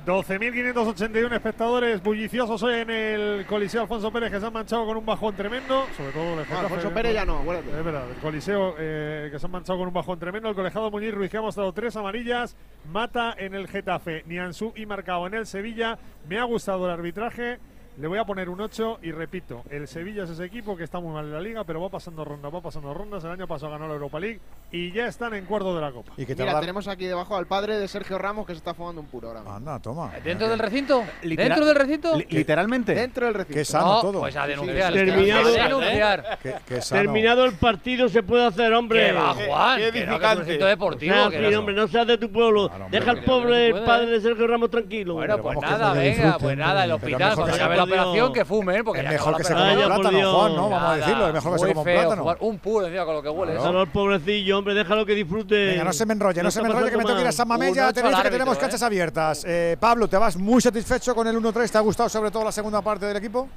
12.581 0.05 1.31
espectadores 1.31 2.01
bulliciosos 2.01 2.63
hoy 2.63 2.73
en 2.79 2.89
el 2.89 3.45
Coliseo 3.45 3.83
Alfonso 3.83 4.11
Pérez 4.11 4.31
que 4.31 4.39
se 4.39 4.45
han 4.47 4.53
manchado 4.53 4.83
con 4.83 4.97
un 4.97 5.05
bajón 5.05 5.35
tremendo, 5.35 5.85
sobre 5.95 6.11
todo 6.11 6.39
el 6.39 6.45
Getafe, 6.45 6.65
Alfonso. 6.65 6.91
Pérez 6.91 7.13
ya 7.13 7.23
no, 7.23 7.37
acuérdate. 7.37 7.69
Es 7.69 7.85
verdad, 7.85 8.09
el 8.09 8.15
Coliseo 8.15 8.75
eh, 8.79 9.29
que 9.31 9.37
se 9.37 9.45
han 9.45 9.51
manchado 9.51 9.77
con 9.77 9.87
un 9.89 9.93
bajón 9.93 10.17
tremendo. 10.17 10.49
El 10.49 10.55
colegiado 10.55 10.89
Muñiz 10.89 11.13
Ruiz 11.13 11.29
que 11.29 11.37
ha 11.37 11.41
mostrado 11.41 11.71
tres 11.71 11.95
amarillas, 11.95 12.57
mata 12.91 13.35
en 13.37 13.53
el 13.53 13.67
Getafe, 13.67 14.23
Nianzú 14.25 14.73
y 14.75 14.87
marcado 14.87 15.27
en 15.27 15.35
el 15.35 15.45
Sevilla. 15.45 15.99
Me 16.27 16.39
ha 16.39 16.45
gustado 16.45 16.85
el 16.85 16.91
arbitraje. 16.91 17.59
Le 18.01 18.07
voy 18.07 18.17
a 18.17 18.25
poner 18.25 18.49
un 18.49 18.59
8 18.59 18.97
y 19.03 19.11
repito, 19.11 19.61
el 19.69 19.87
Sevilla 19.87 20.23
es 20.23 20.31
ese 20.31 20.43
equipo 20.43 20.75
que 20.75 20.83
está 20.83 20.99
muy 20.99 21.13
mal 21.13 21.25
en 21.25 21.33
la 21.33 21.39
liga, 21.39 21.63
pero 21.63 21.79
va 21.81 21.89
pasando 21.89 22.25
rondas, 22.25 22.51
va 22.51 22.59
pasando 22.59 22.91
rondas. 22.95 23.23
El 23.23 23.29
año 23.29 23.45
pasado 23.47 23.71
ganó 23.73 23.87
la 23.87 23.93
Europa 23.93 24.19
League 24.19 24.39
y 24.71 24.91
ya 24.91 25.05
están 25.05 25.35
en 25.35 25.45
cuarto 25.45 25.75
de 25.75 25.81
la 25.81 25.91
Copa. 25.91 26.11
Y 26.17 26.25
que 26.25 26.33
te 26.35 26.41
Mira, 26.41 26.55
va 26.55 26.61
tenemos 26.61 26.87
aquí 26.87 27.05
debajo 27.05 27.37
al 27.37 27.45
padre 27.45 27.77
de 27.77 27.87
Sergio 27.87 28.17
Ramos 28.17 28.47
que 28.47 28.53
se 28.53 28.57
está 28.57 28.73
fumando 28.73 29.01
un 29.01 29.07
puro 29.07 29.27
ahora 29.27 29.41
mismo. 29.41 29.55
Anda, 29.55 29.79
toma. 29.79 30.11
¿Dentro 30.23 30.49
del 30.49 30.57
recinto? 30.57 31.03
Literal- 31.21 31.49
¿Dentro 31.49 31.65
del 31.67 31.75
recinto? 31.75 32.15
Li- 32.17 32.25
Literalmente. 32.27 32.95
Dentro 32.95 33.25
del 33.27 33.35
recinto. 33.35 33.53
Qué 33.59 33.65
sano 33.65 33.85
No, 33.93 34.01
todo. 34.01 34.19
Pues 34.21 34.35
a 34.35 34.45
Sí, 34.47 34.51
sí, 34.53 34.59
denunciar. 34.59 34.93
sí. 34.93 34.99
Terminado- 34.99 35.47
A 35.47 35.51
denunciar. 35.51 36.39
Qué, 36.41 36.55
qué 36.67 36.81
sano. 36.81 37.01
Terminado 37.03 37.45
el 37.45 37.53
partido 37.53 38.09
se 38.09 38.23
puede 38.23 38.47
hacer, 38.47 38.73
hombre. 38.73 39.05
¿Qué 39.07 39.11
va, 39.11 39.33
Juan? 39.35 39.77
qué 39.79 39.91
Que 39.91 39.91
no, 39.91 39.91
que 39.91 39.99
es 39.99 40.03
un 40.07 40.09
edificante. 40.13 40.43
recinto 40.45 40.65
deportivo. 40.65 41.13
O 41.13 41.29
sea, 41.29 41.29
que 41.39 41.45
sí, 41.45 41.53
no- 41.53 41.59
hombre, 41.59 41.75
no 41.75 41.87
seas 41.87 42.07
de 42.07 42.17
tu 42.17 42.31
pueblo. 42.31 42.67
Claro, 42.69 42.87
Deja 42.89 43.11
al 43.11 43.19
que- 43.19 43.25
pobre 43.27 43.73
que 43.73 43.79
padre 43.81 44.07
de 44.07 44.21
Sergio 44.21 44.47
Ramos 44.47 44.71
tranquilo. 44.71 45.13
Bueno, 45.13 45.37
pues 45.37 45.55
que 45.59 45.61
nada, 45.61 45.89
no 45.93 46.01
venga, 46.01 46.37
pues 46.39 46.57
nada, 46.57 46.83
el 46.85 46.91
hospital, 46.93 47.35
cuando 47.35 47.53
que 47.53 47.61
acabe 47.61 47.77
la 47.77 47.85
operación, 47.99 48.33
que 48.33 48.45
fumen, 48.45 48.83
porque 48.83 49.01
Es 49.01 49.09
mejor 49.09 49.37
que 49.37 49.43
se 49.43 49.53
coma 49.53 49.71
un 49.71 49.75
plátano. 49.85 50.33
Juan, 50.33 50.55
¿no? 50.55 50.69
Vamos 50.69 50.89
a 50.91 50.95
decirlo. 50.95 51.27
Es 51.27 51.33
mejor 51.33 51.53
que 51.53 51.59
se 51.59 51.67
coma 51.67 51.79
un 51.81 51.85
feo, 51.85 52.01
plátano. 52.01 52.35
Un 52.41 52.59
puro 52.59 52.85
encima 52.87 53.05
con 53.05 53.15
lo 53.15 53.21
que 53.23 53.29
huele. 53.29 53.53
Déjalo 53.53 53.79
al 53.81 53.87
pobrecillo, 53.91 54.57
hombre, 54.57 54.73
déjalo 54.73 55.05
que 55.05 55.13
disfrute. 55.15 55.65
Venga, 55.67 55.83
no 55.83 55.93
se 55.93 56.05
me 56.05 56.13
enrolle, 56.13 56.43
no 56.43 56.51
se 56.51 56.61
me 56.61 56.69
enrolle 56.69 56.89
que 56.91 56.97
me 56.97 57.03
tengo 57.03 57.15
que 57.15 57.21
ir 57.21 57.27
a 57.27 57.31
San 57.31 57.47
Mamella. 57.47 57.87
que 57.87 57.93
tenemos 57.93 58.19
árbitro, 58.19 58.57
canchas 58.57 58.81
abiertas. 58.83 59.43
Eh, 59.47 59.77
Pablo, 59.79 60.07
¿te 60.07 60.17
vas 60.17 60.37
muy 60.37 60.61
satisfecho 60.61 61.13
con 61.15 61.27
el 61.27 61.35
1-3? 61.37 61.69
¿Te 61.71 61.77
ha 61.77 61.81
gustado 61.81 62.09
sobre 62.09 62.31
todo 62.31 62.43
la 62.45 62.51
segunda 62.51 62.81
parte 62.81 63.05
del 63.05 63.17
equipo? 63.17 63.47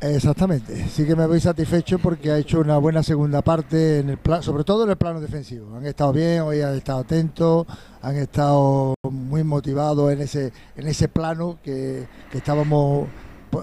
Exactamente, 0.00 0.86
sí 0.88 1.06
que 1.06 1.14
me 1.16 1.26
voy 1.26 1.40
satisfecho 1.40 1.98
porque 1.98 2.30
ha 2.30 2.36
hecho 2.36 2.58
una 2.60 2.76
buena 2.76 3.02
segunda 3.02 3.40
parte, 3.40 4.00
en 4.00 4.10
el 4.10 4.18
pla- 4.18 4.42
sobre 4.42 4.62
todo 4.64 4.84
en 4.84 4.90
el 4.90 4.96
plano 4.96 5.18
defensivo. 5.20 5.74
Han 5.76 5.86
estado 5.86 6.12
bien, 6.12 6.40
hoy 6.42 6.60
han 6.60 6.74
estado 6.76 6.98
atentos, 6.98 7.66
han 8.02 8.16
estado 8.16 8.94
muy 9.08 9.44
motivados 9.44 10.12
en 10.12 10.20
ese, 10.20 10.52
en 10.76 10.88
ese 10.88 11.08
plano 11.08 11.58
que, 11.62 12.06
que 12.30 12.38
estábamos, 12.38 13.06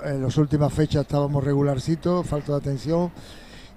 en 0.06 0.22
las 0.22 0.38
últimas 0.38 0.74
fechas 0.74 1.02
estábamos 1.02 1.44
regularcitos, 1.44 2.26
falta 2.26 2.54
de 2.54 2.58
atención. 2.58 3.12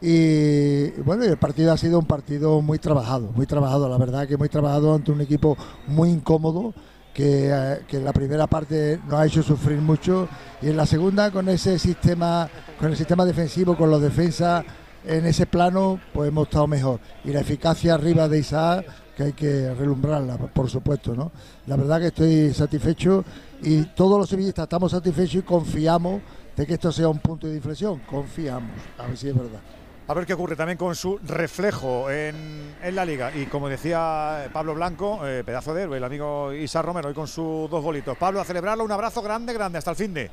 Y 0.01 0.91
bueno, 1.03 1.25
el 1.25 1.37
partido 1.39 1.73
ha 1.73 1.79
sido 1.79 1.99
un 1.99 2.07
partido 2.07 2.61
muy 2.61 2.79
trabajado, 2.79 3.33
muy 3.35 3.47
trabajado, 3.47 3.89
la 3.89 3.97
verdad 3.97 4.29
que 4.29 4.37
muy 4.37 4.49
trabajado 4.49 4.95
ante 4.95 5.13
un 5.13 5.21
equipo 5.21 5.57
muy 5.87 6.11
incómodo 6.11 6.75
que, 7.15 7.49
eh, 7.51 7.79
que 7.89 7.99
en 7.99 8.05
la 8.05 8.13
primera 8.13 8.47
parte 8.47 9.01
nos 9.07 9.15
ha 9.15 9.27
hecho 9.27 9.43
sufrir 9.43 9.79
mucho 9.79 10.29
y 10.61 10.69
en 10.69 10.77
la 10.77 10.85
segunda 10.85 11.31
con 11.31 11.49
ese 11.49 11.79
sistema, 11.79 12.49
con 12.79 12.91
el 12.91 12.97
sistema 12.97 13.25
defensivo, 13.25 13.77
con 13.77 13.91
los 13.91 14.03
defensas 14.03 14.65
en 15.07 15.27
ese 15.27 15.47
plano, 15.47 16.01
pues 16.13 16.29
hemos 16.29 16.49
estado 16.49 16.67
mejor. 16.67 17.01
Y 17.25 17.31
la 17.31 17.41
eficacia 17.41 17.95
arriba 17.95 18.29
de 18.29 18.39
Isaac, 18.39 18.87
que 19.17 19.23
hay 19.23 19.33
que 19.33 19.73
relumbrarla, 19.75 20.37
por 20.37 20.69
supuesto, 20.69 21.15
¿no? 21.15 21.31
La 21.67 21.77
verdad 21.77 22.01
que 22.01 22.07
estoy 22.09 22.53
satisfecho 22.53 23.25
y 23.65 23.85
todos 23.87 24.19
los 24.19 24.29
sevillistas 24.29 24.65
estamos 24.65 24.93
satisfechos 24.93 25.37
y 25.37 25.43
confiamos 25.43 26.21
de 26.55 26.67
que 26.67 26.75
esto 26.75 26.93
sea 26.93 27.09
un 27.09 27.19
punto 27.19 27.47
de 27.47 27.57
inflexión. 27.57 28.01
Confiamos, 28.01 28.71
a 28.99 29.07
ver 29.07 29.17
si 29.17 29.29
es 29.29 29.35
verdad. 29.35 29.61
A 30.07 30.13
ver 30.13 30.27
qué 30.27 30.35
ocurre 30.35 30.55
también 30.55 30.77
con 30.77 30.95
su 30.95 31.19
reflejo 31.25 32.11
en, 32.11 32.75
en 32.83 32.95
la 32.95 33.07
liga. 33.07 33.35
Y 33.35 33.47
como 33.47 33.71
decía 33.71 34.51
Pablo 34.53 34.75
Blanco, 34.75 35.27
eh, 35.27 35.43
pedazo 35.45 35.73
de 35.73 35.85
héroe, 35.85 35.97
el 35.97 36.05
amigo 36.05 36.53
Isa 36.53 36.83
Romero, 36.83 37.09
hoy 37.09 37.15
con 37.15 37.27
sus 37.27 37.71
dos 37.71 37.83
bolitos. 37.83 38.17
Pablo, 38.19 38.39
a 38.39 38.45
celebrarlo, 38.45 38.85
un 38.85 38.93
abrazo 38.93 39.23
grande, 39.23 39.55
grande, 39.55 39.79
hasta 39.79 39.93
el 39.93 39.97
fin 39.97 40.13
de. 40.13 40.31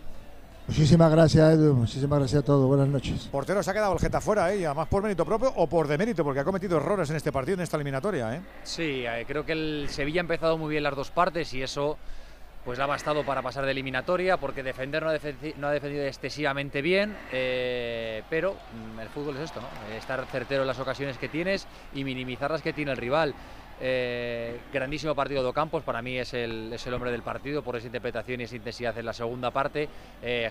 Muchísimas 0.68 1.12
gracias, 1.12 1.53
Edu. 1.53 1.74
Muchísimas 1.74 2.20
gracias 2.20 2.44
a 2.44 2.45
todos. 2.45 2.68
Buenas 2.68 2.88
noches. 2.88 3.30
Portero 3.32 3.64
se 3.64 3.72
ha 3.72 3.74
quedado 3.74 3.94
el 3.94 3.99
Geta 3.99 4.22
fuera, 4.22 4.53
¿eh? 4.53 4.60
y 4.60 4.66
además 4.66 4.88
por 4.90 5.02
mérito 5.02 5.26
propio 5.26 5.52
o 5.56 5.68
por 5.68 5.88
demérito, 5.88 6.24
porque 6.24 6.41
ha 6.41 6.44
cometido 6.44 6.78
errores 6.78 7.10
en 7.10 7.16
este 7.16 7.32
partido, 7.32 7.56
en 7.56 7.62
esta 7.62 7.78
eliminatoria. 7.78 8.36
¿eh? 8.36 8.41
Sí, 8.64 9.03
eh, 9.06 9.24
creo 9.26 9.45
que 9.45 9.53
el 9.53 9.88
Sevilla 9.90 10.20
ha 10.20 10.24
empezado 10.24 10.58
muy 10.58 10.70
bien 10.70 10.84
las 10.84 10.95
dos 10.95 11.12
partes 11.12 11.53
y 11.53 11.64
eso 11.64 11.98
pues 12.64 12.78
le 12.78 12.84
ha 12.84 12.88
bastado 12.88 13.26
para 13.26 13.42
pasar 13.42 13.66
de 13.66 13.72
eliminatoria 13.72 14.38
porque 14.38 14.64
defender 14.64 15.04
no 15.04 15.10
ha, 15.10 15.16
defensi- 15.18 15.56
no 15.56 15.68
ha 15.68 15.72
defendido 15.72 16.06
excesivamente 16.06 16.82
bien, 16.82 17.18
eh, 17.30 18.24
pero 18.30 18.62
mm, 18.72 19.00
el 19.00 19.10
fútbol 19.10 19.36
es 19.38 19.44
esto, 19.44 19.62
¿no? 19.62 19.70
Eh, 19.86 19.98
estar 19.98 20.26
certero 20.28 20.62
en 20.62 20.68
las 20.68 20.80
ocasiones 20.80 21.18
que 21.18 21.30
tienes 21.30 21.68
y 21.92 22.04
minimizar 22.04 22.52
las 22.52 22.62
que 22.62 22.74
tiene 22.74 22.92
el 22.92 22.98
rival. 22.98 23.36
Eh, 23.84 24.62
grandísimo 24.72 25.16
partido 25.16 25.42
de 25.42 25.50
Ocampos, 25.50 25.84
para 25.84 26.04
mí 26.04 26.18
es 26.20 26.36
el, 26.36 26.72
es 26.72 26.86
el 26.86 26.94
hombre 26.94 27.10
del 27.12 27.24
partido 27.24 27.64
por 27.64 27.76
esa 27.76 27.88
interpretación 27.88 28.40
y 28.42 28.44
esa 28.44 28.56
intensidad 28.56 28.96
en 28.98 29.06
la 29.06 29.14
segunda 29.14 29.50
parte, 29.50 29.90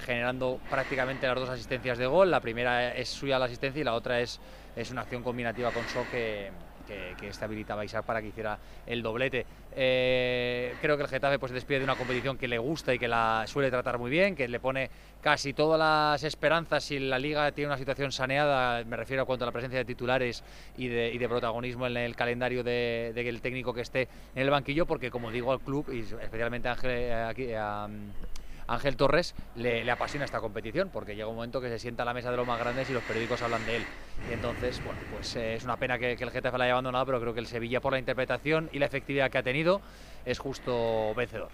generando 0.01 0.59
prácticamente 0.69 1.29
las 1.29 1.37
dos 1.39 1.49
asistencias 1.49 1.97
de 1.99 2.07
gol. 2.07 2.31
La 2.31 2.41
primera 2.41 2.93
es 2.93 3.09
suya 3.09 3.39
la 3.39 3.45
asistencia 3.45 3.81
y 3.81 3.85
la 3.85 3.95
otra 3.95 4.21
es, 4.21 4.41
es 4.75 4.91
una 4.91 5.03
acción 5.03 5.23
combinativa 5.23 5.71
con 5.71 5.87
So 5.87 6.09
que, 6.09 6.51
que, 6.91 7.15
que 7.19 7.29
este 7.29 7.47
Isaac 7.85 8.05
para 8.05 8.21
que 8.21 8.29
hiciera 8.29 8.59
el 8.87 9.03
doblete. 9.03 9.47
Eh, 9.77 10.75
creo 10.83 10.97
que 10.97 11.05
el 11.05 11.09
Getafe 11.09 11.39
pues, 11.39 11.53
despide 11.53 11.79
de 11.79 11.85
una 11.85 11.95
competición 11.95 12.37
que 12.37 12.49
le 12.49 12.59
gusta 12.59 12.93
y 12.93 12.99
que 12.99 13.07
la 13.07 13.45
suele 13.47 13.71
tratar 13.71 13.99
muy 13.99 14.11
bien, 14.11 14.35
que 14.35 14.49
le 14.49 14.59
pone 14.59 14.91
casi 15.23 15.53
todas 15.53 15.79
las 15.79 16.25
esperanzas 16.25 16.83
si 16.83 16.99
la 16.99 17.19
liga 17.19 17.53
tiene 17.53 17.69
una 17.69 17.77
situación 17.77 18.11
saneada, 18.11 18.83
me 18.85 18.97
refiero 18.97 19.23
a 19.23 19.27
cuanto 19.27 19.45
a 19.45 19.47
la 19.47 19.53
presencia 19.53 19.79
de 19.79 19.85
titulares 19.85 20.43
y 20.77 20.89
de, 20.89 21.17
de 21.17 21.29
protagonismo 21.29 21.87
en 21.87 21.97
el 21.97 22.17
calendario 22.17 22.65
de- 22.65 23.13
del 23.15 23.41
técnico 23.41 23.73
que 23.73 23.83
esté 23.83 24.09
en 24.35 24.43
el 24.43 24.51
banquillo, 24.51 24.87
porque 24.87 25.11
como 25.11 25.31
digo 25.31 25.53
al 25.53 25.61
club 25.61 25.87
y 25.93 26.01
especialmente 26.01 26.69
a 26.69 26.73
Ángel, 26.73 26.91
eh, 26.91 27.15
aquí, 27.15 28.30
Ángel 28.71 28.97
Torres 28.97 29.35
le, 29.57 29.85
le 29.85 29.91
apasiona 29.91 30.25
esta 30.25 30.41
competición 30.41 30.91
porque 30.93 31.17
llega 31.17 31.29
un 31.29 31.35
momento 31.35 31.61
que 31.61 31.69
se 31.69 31.79
sienta 31.79 32.05
a 32.05 32.07
la 32.07 32.15
mesa 32.15 32.31
de 32.31 32.37
los 32.37 32.47
más 32.47 32.59
grandes 32.59 32.89
y 32.89 32.93
los 32.93 33.03
periódicos 33.03 33.43
hablan 33.43 33.65
de 33.67 33.77
él. 33.77 33.83
Y 34.31 34.33
entonces, 34.33 34.83
bueno, 34.85 35.01
pues 35.13 35.35
eh, 35.37 35.55
es 35.55 35.65
una 35.65 35.77
pena 35.77 35.99
que, 35.99 36.17
que 36.17 36.25
el 36.25 36.31
Getafe 36.31 36.57
la 36.57 36.65
haya 36.65 36.73
abandonado, 36.75 37.05
pero 37.07 37.21
creo 37.21 37.35
que 37.35 37.41
el 37.41 37.47
Sevilla 37.47 37.81
por 37.81 37.93
la 37.93 37.99
interpretación 37.99 38.71
y 38.73 38.79
la 38.79 38.87
efectividad 38.87 39.31
que 39.31 39.39
ha 39.39 39.43
tenido 39.43 39.81
es 40.25 40.39
justo 40.39 41.15
vencedor. 41.15 41.49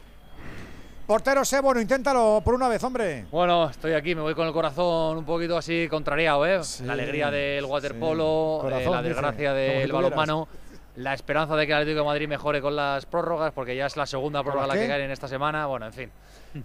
Portero 1.07 1.45
Sebono, 1.45 1.81
inténtalo 1.81 2.43
por 2.45 2.55
una 2.55 2.69
vez, 2.69 2.83
hombre. 2.83 3.27
Bueno, 3.31 3.71
estoy 3.71 3.93
aquí, 3.93 4.17
me 4.17 4.23
voy 4.23 4.35
con 4.35 4.47
el 4.47 4.53
corazón 4.53 5.17
un 5.17 5.25
poquito 5.25 5.57
así 5.57 5.87
contrariado, 5.89 6.45
¿eh? 6.45 6.61
la 6.83 6.95
alegría 6.95 7.31
del 7.31 7.65
waterpolo, 7.65 8.63
sí. 8.63 8.75
eh, 8.75 8.91
la 8.91 9.03
desgracia 9.03 9.53
del 9.53 9.93
balonmano, 9.93 10.49
la 10.97 11.15
esperanza 11.15 11.55
de 11.55 11.65
que 11.65 11.73
el 11.73 11.79
Atlético 11.79 12.01
de 12.01 12.07
Madrid 12.07 12.27
mejore 12.27 12.61
con 12.61 12.75
las 12.75 13.07
prórrogas, 13.07 13.53
porque 13.53 13.77
ya 13.77 13.87
es 13.87 13.97
la 13.97 14.05
segunda 14.05 14.43
prórroga 14.43 14.67
la 14.67 14.75
que 14.75 14.89
cae 14.89 15.05
en 15.05 15.13
esta 15.13 15.29
semana. 15.29 15.67
Bueno, 15.67 15.87
en 15.87 15.93
fin, 15.93 16.11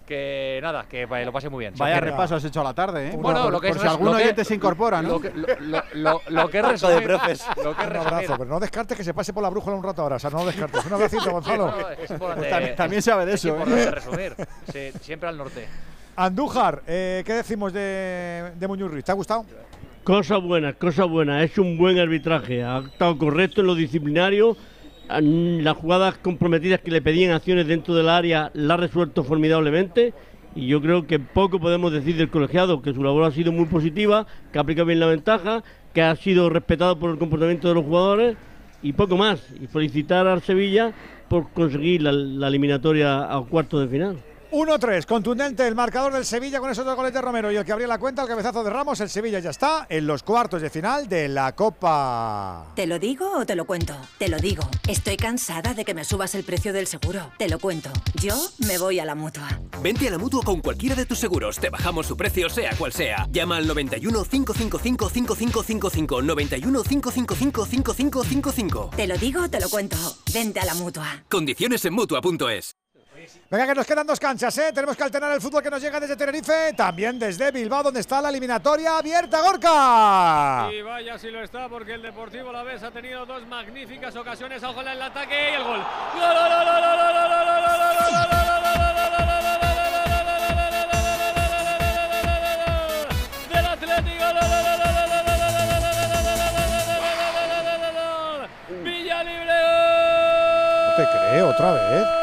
que 0.00 0.58
nada, 0.62 0.84
que 0.88 1.02
eh, 1.02 1.24
lo 1.24 1.32
pase 1.32 1.48
muy 1.48 1.60
bien. 1.64 1.74
Vaya 1.76 2.00
repaso 2.00 2.34
has 2.36 2.44
hecho 2.44 2.60
a 2.60 2.64
la 2.64 2.74
tarde, 2.74 3.08
¿eh? 3.08 3.16
Bueno, 3.16 3.42
por, 3.44 3.52
lo 3.52 3.60
que 3.60 3.68
por 3.68 3.76
es 3.76 3.82
si 3.82 3.88
algún 3.88 4.06
lo 4.06 4.16
que- 4.16 4.22
oyente 4.22 4.44
se 4.44 4.54
incorpora, 4.54 5.02
¿no? 5.02 5.08
Lo 5.10 5.20
que, 5.20 5.30
lo, 5.30 5.46
lo- 5.60 5.82
lo- 5.94 6.20
lo 6.28 6.48
que 6.50 6.58
es 6.60 6.80
de 6.80 7.00
profes. 7.00 7.46
lo 7.62 7.74
que 7.76 7.82
es 7.82 7.88
Un 7.90 7.96
abrazo, 7.96 8.34
pero 8.38 8.44
no 8.50 8.60
descartes 8.60 8.96
que 8.96 9.04
se 9.04 9.14
pase 9.14 9.32
por 9.32 9.42
la 9.42 9.48
brújula 9.50 9.76
un 9.76 9.82
rato 9.82 10.02
ahora. 10.02 10.16
O 10.16 10.18
sea, 10.18 10.30
no 10.30 10.44
descartes. 10.44 10.84
Un 10.86 10.92
abracito, 10.94 11.30
Gonzalo. 11.30 11.66
No, 11.66 11.88
es 11.90 12.12
Pues 12.12 12.50
también- 12.50 12.76
también 12.76 13.02
sabe 13.02 13.26
de 13.26 13.34
es 13.34 13.44
eso, 13.44 13.48
¿eh? 13.48 13.58
importante 13.58 13.90
resumir. 13.90 14.34
Sí, 14.72 14.90
siempre 15.00 15.28
al 15.28 15.36
norte. 15.38 15.66
Andújar, 16.16 16.82
eh, 16.86 17.22
¿qué 17.24 17.32
decimos 17.34 17.72
de, 17.72 18.52
de 18.58 18.68
Muñoz 18.68 18.90
Ruiz? 18.90 19.04
¿Te 19.04 19.12
ha 19.12 19.14
gustado? 19.14 19.44
Cosas 20.04 20.42
buenas, 20.42 20.74
cosas 20.76 21.08
buenas. 21.08 21.40
Ha 21.40 21.44
hecho 21.44 21.62
un 21.62 21.78
buen 21.78 21.98
arbitraje. 21.98 22.62
Ha 22.62 22.80
estado 22.80 23.16
correcto 23.16 23.60
en 23.60 23.68
lo 23.68 23.74
disciplinario. 23.74 24.56
Las 25.20 25.76
jugadas 25.76 26.18
comprometidas 26.18 26.80
que 26.80 26.90
le 26.90 27.02
pedían 27.02 27.32
acciones 27.32 27.66
dentro 27.66 27.94
del 27.94 28.08
área 28.08 28.50
la 28.54 28.74
ha 28.74 28.76
resuelto 28.76 29.24
formidablemente 29.24 30.14
y 30.54 30.66
yo 30.66 30.82
creo 30.82 31.06
que 31.06 31.18
poco 31.18 31.58
podemos 31.58 31.92
decir 31.92 32.16
del 32.16 32.28
colegiado, 32.28 32.82
que 32.82 32.92
su 32.92 33.02
labor 33.02 33.24
ha 33.24 33.30
sido 33.30 33.52
muy 33.52 33.66
positiva, 33.66 34.26
que 34.52 34.58
ha 34.58 34.62
aplicado 34.62 34.86
bien 34.86 35.00
la 35.00 35.06
ventaja, 35.06 35.62
que 35.94 36.02
ha 36.02 36.14
sido 36.16 36.50
respetado 36.50 36.98
por 36.98 37.10
el 37.10 37.18
comportamiento 37.18 37.68
de 37.68 37.74
los 37.74 37.84
jugadores 37.84 38.36
y 38.82 38.92
poco 38.92 39.16
más. 39.16 39.42
Y 39.60 39.66
felicitar 39.66 40.26
al 40.26 40.42
Sevilla 40.42 40.92
por 41.28 41.50
conseguir 41.52 42.02
la, 42.02 42.12
la 42.12 42.48
eliminatoria 42.48 43.34
a 43.34 43.42
cuartos 43.42 43.80
de 43.80 43.88
final. 43.88 44.31
1-3, 44.52 45.06
contundente 45.06 45.66
el 45.66 45.74
marcador 45.74 46.12
del 46.12 46.26
Sevilla 46.26 46.60
con 46.60 46.70
esos 46.70 46.84
dos 46.84 46.94
goles 46.94 47.14
de 47.14 47.22
Romero 47.22 47.50
y 47.50 47.56
el 47.56 47.64
que 47.64 47.72
abría 47.72 47.86
la 47.86 47.98
cuenta, 47.98 48.22
el 48.22 48.28
cabezazo 48.28 48.62
de 48.62 48.68
Ramos, 48.68 49.00
el 49.00 49.08
Sevilla 49.08 49.38
ya 49.38 49.48
está 49.48 49.86
en 49.88 50.06
los 50.06 50.22
cuartos 50.22 50.60
de 50.60 50.68
final 50.68 51.08
de 51.08 51.28
la 51.28 51.56
Copa. 51.56 52.66
¿Te 52.76 52.86
lo 52.86 52.98
digo 52.98 53.38
o 53.38 53.46
te 53.46 53.56
lo 53.56 53.64
cuento? 53.64 53.96
Te 54.18 54.28
lo 54.28 54.38
digo. 54.38 54.62
Estoy 54.86 55.16
cansada 55.16 55.72
de 55.72 55.86
que 55.86 55.94
me 55.94 56.04
subas 56.04 56.34
el 56.34 56.44
precio 56.44 56.74
del 56.74 56.86
seguro. 56.86 57.32
Te 57.38 57.48
lo 57.48 57.58
cuento. 57.58 57.90
Yo 58.20 58.34
me 58.66 58.76
voy 58.76 59.00
a 59.00 59.06
la 59.06 59.14
mutua. 59.14 59.48
Vente 59.82 60.08
a 60.08 60.10
la 60.10 60.18
mutua 60.18 60.42
con 60.44 60.60
cualquiera 60.60 60.94
de 60.94 61.06
tus 61.06 61.18
seguros. 61.18 61.58
Te 61.58 61.70
bajamos 61.70 62.06
su 62.06 62.16
precio, 62.16 62.50
sea 62.50 62.76
cual 62.76 62.92
sea. 62.92 63.26
Llama 63.30 63.56
al 63.56 63.66
91 63.66 64.24
555 64.24 65.08
5555. 65.08 66.22
91 66.22 66.82
555 66.82 67.64
5555. 67.64 68.90
Te 68.96 69.06
lo 69.06 69.16
digo 69.16 69.44
o 69.44 69.48
te 69.48 69.60
lo 69.60 69.70
cuento. 69.70 69.96
Vente 70.34 70.60
a 70.60 70.66
la 70.66 70.74
mutua. 70.74 71.24
Condiciones 71.30 71.84
en 71.86 71.94
mutua.es. 71.94 72.81
Venga, 73.52 73.66
que 73.66 73.74
nos 73.74 73.86
quedan 73.86 74.06
dos 74.06 74.18
canchas, 74.18 74.56
¿eh? 74.56 74.72
Tenemos 74.72 74.96
que 74.96 75.02
alternar 75.02 75.30
el 75.30 75.38
fútbol 75.38 75.62
que 75.62 75.68
nos 75.68 75.82
llega 75.82 76.00
desde 76.00 76.16
Tenerife, 76.16 76.72
también 76.74 77.18
desde 77.18 77.50
Bilbao, 77.50 77.82
donde 77.82 78.00
está 78.00 78.22
la 78.22 78.30
eliminatoria 78.30 78.96
abierta, 78.96 79.42
Gorka. 79.42 80.70
Y 80.72 80.80
vaya 80.80 81.18
si 81.18 81.30
lo 81.30 81.42
está, 81.42 81.68
porque 81.68 81.92
el 81.92 82.00
Deportivo 82.00 82.50
La 82.50 82.62
Vez 82.62 82.82
ha 82.82 82.90
tenido 82.90 83.26
dos 83.26 83.46
magníficas 83.46 84.16
ocasiones. 84.16 84.62
En 84.62 84.88
el 84.88 85.02
ataque 85.02 85.50
y 85.50 85.54
el 85.54 85.64
gol. 85.64 85.80
No 100.88 100.96
te 100.96 101.04
creo, 101.18 101.48
otra 101.50 101.72
vez. 101.72 102.21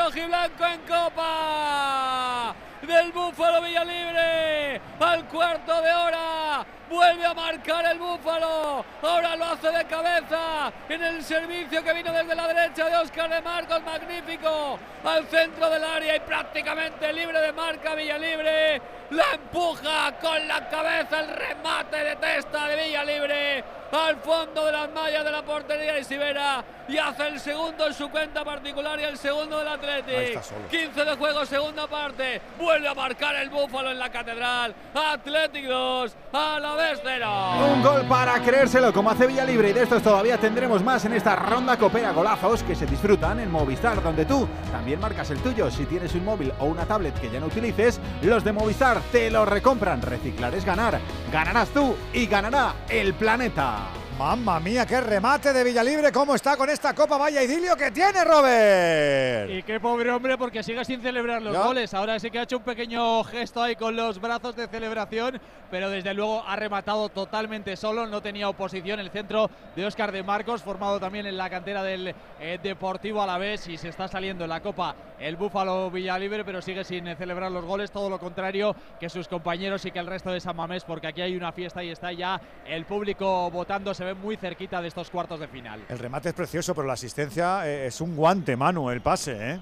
Rojiblanco 0.00 0.64
en 0.64 0.80
Copa 0.88 2.54
del 2.80 3.12
Búfalo 3.12 3.60
Villalibre 3.60 4.80
al 4.98 5.28
cuarto 5.28 5.82
de 5.82 5.92
hora. 5.92 6.64
Vuelve 6.88 7.26
a 7.26 7.34
marcar 7.34 7.84
el 7.84 7.98
Búfalo. 7.98 8.82
Ahora 9.02 9.36
lo 9.36 9.44
hace 9.44 9.70
de 9.70 9.84
cabeza 9.84 10.72
en 10.88 11.02
el 11.02 11.22
servicio 11.22 11.84
que 11.84 11.92
vino 11.92 12.12
desde 12.14 12.34
la 12.34 12.48
derecha 12.48 12.88
de 12.88 12.96
Oscar 12.96 13.28
de 13.28 13.42
Marcos. 13.42 13.82
Magnífico. 13.82 14.78
Al 15.04 15.26
centro 15.26 15.68
del 15.68 15.84
área 15.84 16.16
y 16.16 16.20
prácticamente 16.20 17.12
libre 17.12 17.38
de 17.38 17.52
marca 17.52 17.94
Villalibre. 17.94 18.80
La 19.10 19.34
empuja 19.34 20.12
con 20.18 20.48
la 20.48 20.66
cabeza 20.66 21.20
el 21.20 21.28
remate 21.28 22.04
de 22.04 22.16
testa 22.16 22.68
de 22.68 22.84
Villalibre 22.84 23.79
al 23.92 24.16
fondo 24.16 24.66
de 24.66 24.72
las 24.72 24.92
mallas 24.92 25.24
de 25.24 25.30
la 25.30 25.42
portería 25.42 25.94
de 25.94 26.04
Sibera 26.04 26.64
y 26.88 26.98
hace 26.98 27.28
el 27.28 27.38
segundo 27.38 27.86
en 27.86 27.94
su 27.94 28.08
cuenta 28.10 28.44
particular 28.44 28.98
y 28.98 29.04
el 29.04 29.16
segundo 29.16 29.58
del 29.58 29.68
Atlético. 29.68 30.40
15 30.70 31.04
de 31.04 31.16
juego, 31.16 31.46
segunda 31.46 31.86
parte. 31.86 32.40
Vuelve 32.58 32.88
a 32.88 32.94
marcar 32.94 33.36
el 33.36 33.48
Búfalo 33.48 33.90
en 33.92 33.98
la 33.98 34.10
Catedral. 34.10 34.74
Atlético 34.94 35.72
2, 35.72 36.16
a 36.32 36.58
la 36.60 36.74
vez 36.74 37.00
0. 37.02 37.26
Un 37.74 37.82
gol 37.82 38.02
para 38.08 38.40
creérselo, 38.42 38.92
como 38.92 39.10
hace 39.10 39.26
Villalibre. 39.26 39.70
Y 39.70 39.72
de 39.72 39.84
estos 39.84 40.02
todavía 40.02 40.38
tendremos 40.38 40.82
más 40.82 41.04
en 41.04 41.12
esta 41.12 41.36
ronda 41.36 41.76
copera 41.76 42.12
golazos 42.12 42.62
que 42.64 42.74
se 42.74 42.86
disfrutan 42.86 43.38
en 43.38 43.50
Movistar, 43.50 44.02
donde 44.02 44.24
tú 44.24 44.48
también 44.72 44.98
marcas 44.98 45.30
el 45.30 45.38
tuyo. 45.40 45.70
Si 45.70 45.86
tienes 45.86 46.14
un 46.14 46.24
móvil 46.24 46.52
o 46.58 46.64
una 46.64 46.86
tablet 46.86 47.18
que 47.20 47.30
ya 47.30 47.38
no 47.38 47.46
utilices, 47.46 48.00
los 48.22 48.42
de 48.42 48.52
Movistar 48.52 49.00
te 49.12 49.30
lo 49.30 49.44
recompran. 49.44 50.02
Reciclar 50.02 50.54
es 50.54 50.64
ganar. 50.64 50.98
Ganarás 51.32 51.68
tú 51.68 51.94
y 52.12 52.26
ganará 52.26 52.74
el 52.88 53.14
planeta. 53.14 53.79
Mamma 54.20 54.60
mía, 54.60 54.84
qué 54.84 55.00
remate 55.00 55.50
de 55.50 55.64
Villalibre, 55.64 56.12
cómo 56.12 56.34
está 56.34 56.54
con 56.54 56.68
esta 56.68 56.94
copa, 56.94 57.16
vaya 57.16 57.42
idilio 57.42 57.74
que 57.74 57.90
tiene 57.90 58.22
Robert. 58.22 59.50
Y 59.50 59.62
qué 59.62 59.80
pobre 59.80 60.10
hombre 60.10 60.36
porque 60.36 60.62
sigue 60.62 60.84
sin 60.84 61.00
celebrar 61.00 61.40
los 61.40 61.56
goles. 61.56 61.94
Ahora 61.94 62.18
sí 62.18 62.30
que 62.30 62.38
ha 62.38 62.42
hecho 62.42 62.58
un 62.58 62.62
pequeño 62.62 63.24
gesto 63.24 63.62
ahí 63.62 63.76
con 63.76 63.96
los 63.96 64.20
brazos 64.20 64.54
de 64.56 64.68
celebración, 64.68 65.40
pero 65.70 65.88
desde 65.88 66.12
luego 66.12 66.44
ha 66.46 66.54
rematado 66.54 67.08
totalmente 67.08 67.76
solo, 67.76 68.06
no 68.08 68.20
tenía 68.20 68.50
oposición 68.50 69.00
el 69.00 69.08
centro 69.08 69.48
de 69.74 69.86
Óscar 69.86 70.12
de 70.12 70.22
Marcos, 70.22 70.62
formado 70.62 71.00
también 71.00 71.24
en 71.24 71.38
la 71.38 71.48
cantera 71.48 71.82
del 71.82 72.14
eh, 72.40 72.58
Deportivo 72.62 73.22
Alavés. 73.22 73.68
Y 73.68 73.78
se 73.78 73.88
está 73.88 74.06
saliendo 74.06 74.44
en 74.44 74.50
la 74.50 74.60
copa 74.60 74.94
el 75.18 75.36
Búfalo 75.36 75.90
Villalibre, 75.90 76.44
pero 76.44 76.60
sigue 76.60 76.84
sin 76.84 77.08
eh, 77.08 77.16
celebrar 77.16 77.50
los 77.50 77.64
goles, 77.64 77.90
todo 77.90 78.10
lo 78.10 78.18
contrario 78.18 78.76
que 79.00 79.08
sus 79.08 79.28
compañeros 79.28 79.86
y 79.86 79.90
que 79.90 79.98
el 79.98 80.06
resto 80.06 80.30
de 80.30 80.40
San 80.40 80.56
Mamés, 80.56 80.84
porque 80.84 81.06
aquí 81.06 81.22
hay 81.22 81.34
una 81.34 81.52
fiesta 81.52 81.82
y 81.82 81.88
está 81.88 82.12
ya 82.12 82.38
el 82.66 82.84
público 82.84 83.50
votando, 83.50 83.94
se 83.94 84.04
ve 84.04 84.09
muy 84.14 84.36
cerquita 84.36 84.80
de 84.80 84.88
estos 84.88 85.10
cuartos 85.10 85.40
de 85.40 85.48
final. 85.48 85.80
El 85.88 85.98
remate 85.98 86.30
es 86.30 86.34
precioso, 86.34 86.74
pero 86.74 86.86
la 86.86 86.94
asistencia 86.94 87.66
eh, 87.68 87.86
es 87.86 88.00
un 88.00 88.16
guante, 88.16 88.56
Manu, 88.56 88.90
el 88.90 89.00
pase, 89.00 89.52
¿eh? 89.52 89.60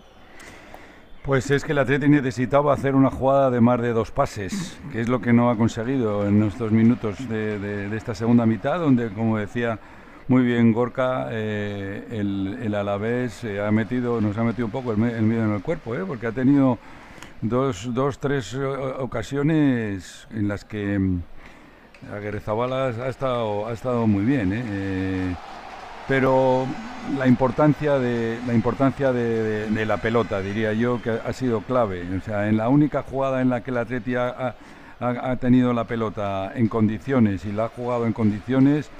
Pues 1.22 1.50
es 1.50 1.62
que 1.62 1.72
el 1.72 1.78
Atleti 1.78 2.08
necesitaba 2.08 2.72
hacer 2.72 2.94
una 2.94 3.10
jugada 3.10 3.50
de 3.50 3.60
más 3.60 3.82
de 3.82 3.92
dos 3.92 4.10
pases, 4.10 4.78
que 4.90 5.02
es 5.02 5.08
lo 5.08 5.20
que 5.20 5.32
no 5.32 5.50
ha 5.50 5.56
conseguido 5.56 6.26
en 6.26 6.42
estos 6.42 6.72
minutos 6.72 7.28
de, 7.28 7.58
de, 7.58 7.88
de 7.90 7.96
esta 7.96 8.14
segunda 8.14 8.46
mitad, 8.46 8.78
donde, 8.78 9.10
como 9.10 9.36
decía 9.36 9.78
muy 10.28 10.42
bien 10.42 10.72
Gorka, 10.72 11.28
eh, 11.30 12.06
el, 12.10 12.58
el, 12.62 12.74
Alavés 12.74 13.44
eh, 13.44 13.60
ha 13.60 13.70
metido, 13.70 14.20
nos 14.20 14.36
ha 14.36 14.44
metido 14.44 14.66
un 14.66 14.72
poco 14.72 14.92
el, 14.92 15.02
el 15.02 15.22
miedo 15.22 15.44
en 15.44 15.54
el 15.54 15.62
cuerpo, 15.62 15.94
eh, 15.94 16.04
porque 16.06 16.26
ha 16.26 16.32
tenido 16.32 16.78
dos, 17.40 17.92
dos, 17.94 18.18
tres 18.18 18.54
ocasiones 18.54 20.28
en 20.30 20.48
las 20.48 20.66
que 20.66 20.98
Aguerrezabalas 22.12 22.98
ha 22.98 23.08
estado, 23.08 23.66
ha 23.66 23.72
estado 23.72 24.06
muy 24.06 24.24
bien. 24.24 24.52
Eh, 24.54 25.34
pero 26.06 26.66
la 27.18 27.26
importancia 27.26 27.98
de 27.98 28.38
la 28.46 28.54
importancia 28.54 29.12
de, 29.12 29.86
la 29.86 29.98
pelota 29.98 30.40
diría 30.40 30.72
yo 30.72 31.00
que 31.02 31.10
ha 31.10 31.32
sido 31.32 31.60
clave 31.60 32.04
o 32.16 32.20
sea 32.22 32.48
en 32.48 32.56
la 32.56 32.68
única 32.68 33.02
jugada 33.02 33.42
en 33.42 33.50
la 33.50 33.62
que 33.62 33.70
el 33.70 33.76
Atleti 33.78 34.14
ha 34.16 35.36
tenido 35.40 35.72
la 35.72 35.84
pelota 35.84 36.52
en 36.54 36.68
condiciones 36.68 37.44
y 37.44 37.52
la 37.52 37.66
ha 37.66 37.68
jugado 37.68 38.06
en 38.06 38.12
condiciones 38.12 38.90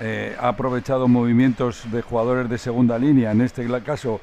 eh, 0.00 0.34
ha 0.40 0.48
aprovechado 0.48 1.06
movimientos 1.06 1.90
de 1.92 2.02
jugadores 2.02 2.48
de 2.50 2.58
segunda 2.58 2.98
línea 2.98 3.30
en 3.30 3.42
este 3.42 3.64
caso 3.82 4.20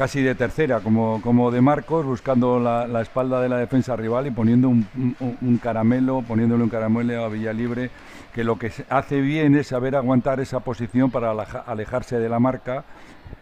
casi 0.00 0.22
de 0.22 0.34
tercera 0.34 0.80
como, 0.80 1.20
como 1.20 1.50
de 1.50 1.60
Marcos 1.60 2.06
buscando 2.06 2.58
la, 2.58 2.86
la 2.86 3.02
espalda 3.02 3.38
de 3.42 3.50
la 3.50 3.58
defensa 3.58 3.96
rival 3.96 4.26
y 4.26 4.30
poniendo 4.30 4.70
un, 4.70 4.86
un, 4.96 5.36
un 5.42 5.58
caramelo 5.58 6.22
poniéndole 6.22 6.62
un 6.62 6.70
caramelo 6.70 7.22
a 7.22 7.28
Villalibre 7.28 7.90
que 8.32 8.42
lo 8.42 8.58
que 8.58 8.72
hace 8.88 9.20
bien 9.20 9.54
es 9.56 9.66
saber 9.66 9.96
aguantar 9.96 10.40
esa 10.40 10.60
posición 10.60 11.10
para 11.10 11.32
alejarse 11.66 12.18
de 12.18 12.30
la 12.30 12.38
marca 12.38 12.84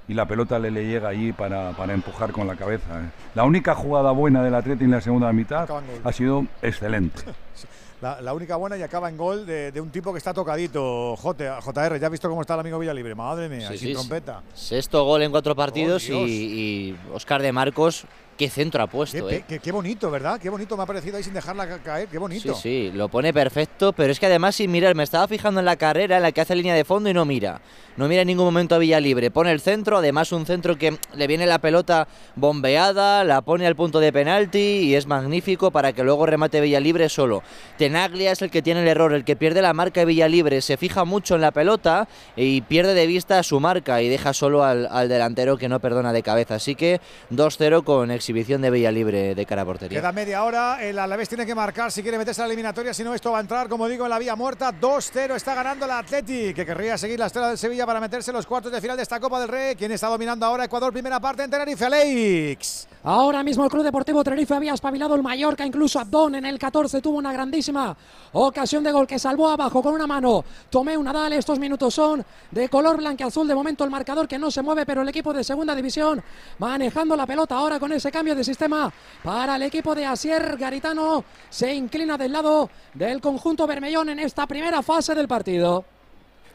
y 0.08 0.14
la 0.14 0.26
pelota 0.26 0.58
le, 0.58 0.72
le 0.72 0.84
llega 0.84 1.10
allí 1.10 1.32
para, 1.32 1.70
para, 1.76 1.94
empujar 1.94 2.32
con 2.32 2.48
la 2.48 2.56
cabeza. 2.56 3.02
¿eh? 3.02 3.10
La 3.36 3.44
única 3.44 3.76
jugada 3.76 4.10
buena 4.10 4.42
del 4.42 4.56
Atleti 4.56 4.82
en 4.82 4.90
la 4.90 5.00
segunda 5.00 5.32
mitad 5.32 5.68
ha 6.02 6.12
sido 6.12 6.44
excelente. 6.60 7.22
La, 8.00 8.20
la, 8.20 8.32
única 8.32 8.54
buena 8.56 8.76
y 8.76 8.82
acaba 8.82 9.08
en 9.08 9.16
gol 9.16 9.44
de, 9.44 9.72
de, 9.72 9.80
un 9.80 9.90
tipo 9.90 10.12
que 10.12 10.18
está 10.18 10.32
tocadito, 10.32 11.16
J, 11.16 11.60
JR. 11.60 11.98
Ya 11.98 12.06
has 12.06 12.12
visto 12.12 12.28
cómo 12.28 12.42
está 12.42 12.54
el 12.54 12.60
amigo 12.60 12.78
Villalibre. 12.78 13.14
Madre 13.14 13.48
mía, 13.48 13.68
sí, 13.68 13.78
sin 13.78 13.88
sí, 13.88 13.94
trompeta. 13.94 14.42
Sexto 14.54 15.04
gol 15.04 15.22
en 15.22 15.32
cuatro 15.32 15.56
partidos 15.56 16.08
oh, 16.10 16.26
y, 16.26 16.30
y 16.30 16.96
Oscar 17.12 17.42
de 17.42 17.50
Marcos 17.50 18.06
qué 18.38 18.48
centro 18.48 18.82
ha 18.82 18.86
puesto, 18.86 19.26
qué, 19.26 19.36
¿eh? 19.36 19.44
Qué, 19.46 19.58
qué, 19.58 19.72
bonito, 19.72 20.10
¿verdad? 20.10 20.40
Qué 20.40 20.48
bonito 20.48 20.76
me 20.76 20.84
ha 20.84 20.86
parecido 20.86 21.16
ahí 21.16 21.24
sin 21.24 21.34
dejarla 21.34 21.66
caer, 21.82 22.08
qué 22.08 22.18
bonito. 22.18 22.54
Sí, 22.54 22.60
sí, 22.62 22.92
lo 22.94 23.08
pone 23.08 23.34
perfecto, 23.34 23.92
pero 23.92 24.12
es 24.12 24.20
que 24.20 24.26
además 24.26 24.54
sin 24.54 24.70
mirar, 24.70 24.94
me 24.94 25.02
estaba 25.02 25.26
fijando 25.26 25.60
en 25.60 25.66
la 25.66 25.76
carrera 25.76 26.16
en 26.16 26.22
la 26.22 26.32
que 26.32 26.40
hace 26.40 26.54
línea 26.54 26.74
de 26.74 26.84
fondo 26.84 27.10
y 27.10 27.14
no 27.14 27.24
mira. 27.24 27.60
No 27.96 28.06
mira 28.06 28.22
en 28.22 28.28
ningún 28.28 28.44
momento 28.44 28.76
a 28.76 28.78
Villalibre, 28.78 29.32
pone 29.32 29.50
el 29.50 29.60
centro, 29.60 29.98
además 29.98 30.30
un 30.30 30.46
centro 30.46 30.78
que 30.78 30.96
le 31.14 31.26
viene 31.26 31.46
la 31.46 31.58
pelota 31.58 32.06
bombeada, 32.36 33.24
la 33.24 33.40
pone 33.40 33.66
al 33.66 33.74
punto 33.74 33.98
de 33.98 34.12
penalti 34.12 34.58
y 34.58 34.94
es 34.94 35.08
magnífico 35.08 35.72
para 35.72 35.92
que 35.92 36.04
luego 36.04 36.24
remate 36.24 36.60
Villalibre 36.60 37.08
solo. 37.08 37.42
Tenaglia 37.76 38.30
es 38.30 38.40
el 38.40 38.52
que 38.52 38.62
tiene 38.62 38.82
el 38.82 38.88
error, 38.88 39.12
el 39.12 39.24
que 39.24 39.34
pierde 39.34 39.62
la 39.62 39.72
marca 39.72 39.98
de 39.98 40.06
Villalibre, 40.06 40.60
se 40.60 40.76
fija 40.76 41.04
mucho 41.04 41.34
en 41.34 41.40
la 41.40 41.50
pelota 41.50 42.06
y 42.36 42.60
pierde 42.60 42.94
de 42.94 43.08
vista 43.08 43.42
su 43.42 43.58
marca 43.58 44.00
y 44.00 44.08
deja 44.08 44.32
solo 44.32 44.62
al, 44.62 44.86
al 44.86 45.08
delantero 45.08 45.56
que 45.56 45.68
no 45.68 45.80
perdona 45.80 46.12
de 46.12 46.22
cabeza. 46.22 46.54
Así 46.54 46.76
que 46.76 47.00
2-0 47.32 47.82
con 47.82 48.12
exhibición 48.28 48.60
de 48.60 48.70
Villalibre 48.70 49.34
de 49.34 49.46
cara 49.46 49.62
a 49.62 49.64
portería. 49.64 50.00
Queda 50.00 50.12
media 50.12 50.44
hora, 50.44 50.84
el 50.84 50.98
Alavés 50.98 51.30
tiene 51.30 51.46
que 51.46 51.54
marcar 51.54 51.90
si 51.90 52.02
quiere 52.02 52.18
meterse 52.18 52.42
a 52.42 52.44
la 52.44 52.48
eliminatoria, 52.48 52.92
si 52.92 53.02
no 53.02 53.14
esto 53.14 53.32
va 53.32 53.38
a 53.38 53.40
entrar, 53.40 53.70
como 53.70 53.88
digo, 53.88 54.04
en 54.04 54.10
la 54.10 54.18
vía 54.18 54.36
muerta. 54.36 54.70
2-0 54.70 55.34
está 55.34 55.54
ganando 55.54 55.86
el 55.86 55.92
Atleti, 55.92 56.52
que 56.52 56.66
querría 56.66 56.98
seguir 56.98 57.18
la 57.18 57.26
estrella 57.26 57.48
del 57.48 57.56
Sevilla 57.56 57.86
para 57.86 58.00
meterse 58.00 58.30
en 58.30 58.36
los 58.36 58.44
cuartos 58.44 58.70
de 58.70 58.82
final 58.82 58.98
de 58.98 59.02
esta 59.02 59.18
Copa 59.18 59.40
del 59.40 59.48
Rey. 59.48 59.76
¿Quién 59.76 59.92
está 59.92 60.08
dominando 60.08 60.44
ahora 60.44 60.64
Ecuador? 60.64 60.92
Primera 60.92 61.18
parte 61.18 61.42
en 61.42 61.50
Tenerife, 61.50 61.86
Alex. 61.86 62.87
Ahora 63.04 63.44
mismo 63.44 63.64
el 63.64 63.70
Club 63.70 63.84
Deportivo 63.84 64.24
Tenerife 64.24 64.54
había 64.54 64.74
espabilado 64.74 65.14
el 65.14 65.22
Mallorca, 65.22 65.64
incluso 65.64 66.00
Abdón 66.00 66.34
en 66.34 66.44
el 66.44 66.58
14 66.58 67.00
tuvo 67.00 67.18
una 67.18 67.32
grandísima 67.32 67.96
ocasión 68.32 68.82
de 68.82 68.90
gol 68.90 69.06
que 69.06 69.20
salvó 69.20 69.48
abajo 69.48 69.80
con 69.82 69.94
una 69.94 70.06
mano. 70.06 70.44
Tomé 70.68 70.96
una 70.96 71.12
Nadal, 71.12 71.34
estos 71.34 71.60
minutos 71.60 71.94
son 71.94 72.24
de 72.50 72.68
color 72.68 72.96
blanqueazul, 72.96 73.46
de 73.46 73.54
momento 73.54 73.84
el 73.84 73.90
marcador 73.90 74.26
que 74.26 74.38
no 74.38 74.50
se 74.50 74.62
mueve, 74.62 74.84
pero 74.84 75.02
el 75.02 75.08
equipo 75.08 75.32
de 75.32 75.44
segunda 75.44 75.76
división 75.76 76.22
manejando 76.58 77.14
la 77.14 77.24
pelota 77.24 77.54
ahora 77.54 77.78
con 77.78 77.92
ese 77.92 78.10
cambio 78.10 78.34
de 78.34 78.42
sistema 78.42 78.92
para 79.22 79.56
el 79.56 79.62
equipo 79.62 79.94
de 79.94 80.04
Asier 80.04 80.56
Garitano, 80.56 81.24
se 81.48 81.72
inclina 81.72 82.18
del 82.18 82.32
lado 82.32 82.68
del 82.94 83.20
conjunto 83.20 83.66
Bermellón 83.66 84.08
en 84.08 84.18
esta 84.18 84.46
primera 84.46 84.82
fase 84.82 85.14
del 85.14 85.28
partido. 85.28 85.84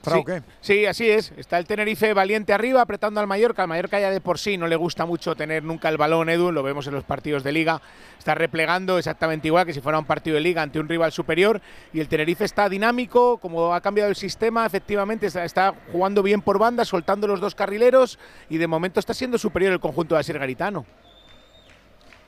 Sí, 0.03 0.23
sí, 0.59 0.85
así 0.85 1.09
es. 1.09 1.31
Está 1.37 1.57
el 1.57 1.65
Tenerife 1.65 2.13
valiente 2.13 2.51
arriba, 2.51 2.81
apretando 2.81 3.19
al 3.19 3.27
Mallorca. 3.27 3.61
Al 3.61 3.69
Mallorca 3.69 3.99
ya 3.99 4.09
de 4.09 4.19
por 4.19 4.37
sí 4.37 4.57
no 4.57 4.67
le 4.67 4.75
gusta 4.75 5.05
mucho 5.05 5.35
tener 5.35 5.63
nunca 5.63 5.87
el 5.89 5.97
balón, 5.97 6.29
Edu, 6.29 6.51
lo 6.51 6.61
vemos 6.61 6.87
en 6.87 6.93
los 6.93 7.03
partidos 7.03 7.43
de 7.43 7.51
liga. 7.53 7.81
Está 8.19 8.35
replegando 8.35 8.97
exactamente 8.97 9.47
igual 9.47 9.65
que 9.65 9.73
si 9.73 9.81
fuera 9.81 9.99
un 9.99 10.05
partido 10.05 10.35
de 10.35 10.41
liga 10.41 10.61
ante 10.61 10.79
un 10.79 10.89
rival 10.89 11.11
superior. 11.11 11.61
Y 11.93 11.99
el 11.99 12.07
Tenerife 12.07 12.43
está 12.43 12.67
dinámico, 12.67 13.37
como 13.37 13.73
ha 13.73 13.81
cambiado 13.81 14.09
el 14.09 14.15
sistema, 14.15 14.65
efectivamente 14.65 15.27
está, 15.27 15.73
jugando 15.91 16.21
bien 16.21 16.41
por 16.41 16.59
banda, 16.59 16.85
soltando 16.85 17.27
los 17.27 17.39
dos 17.39 17.55
carrileros 17.55 18.19
y 18.49 18.57
de 18.57 18.67
momento 18.67 18.99
está 18.99 19.13
siendo 19.13 19.37
superior 19.37 19.71
el 19.71 19.79
conjunto 19.79 20.15
de 20.15 20.21
Asir 20.21 20.37
Garitano. 20.37 20.85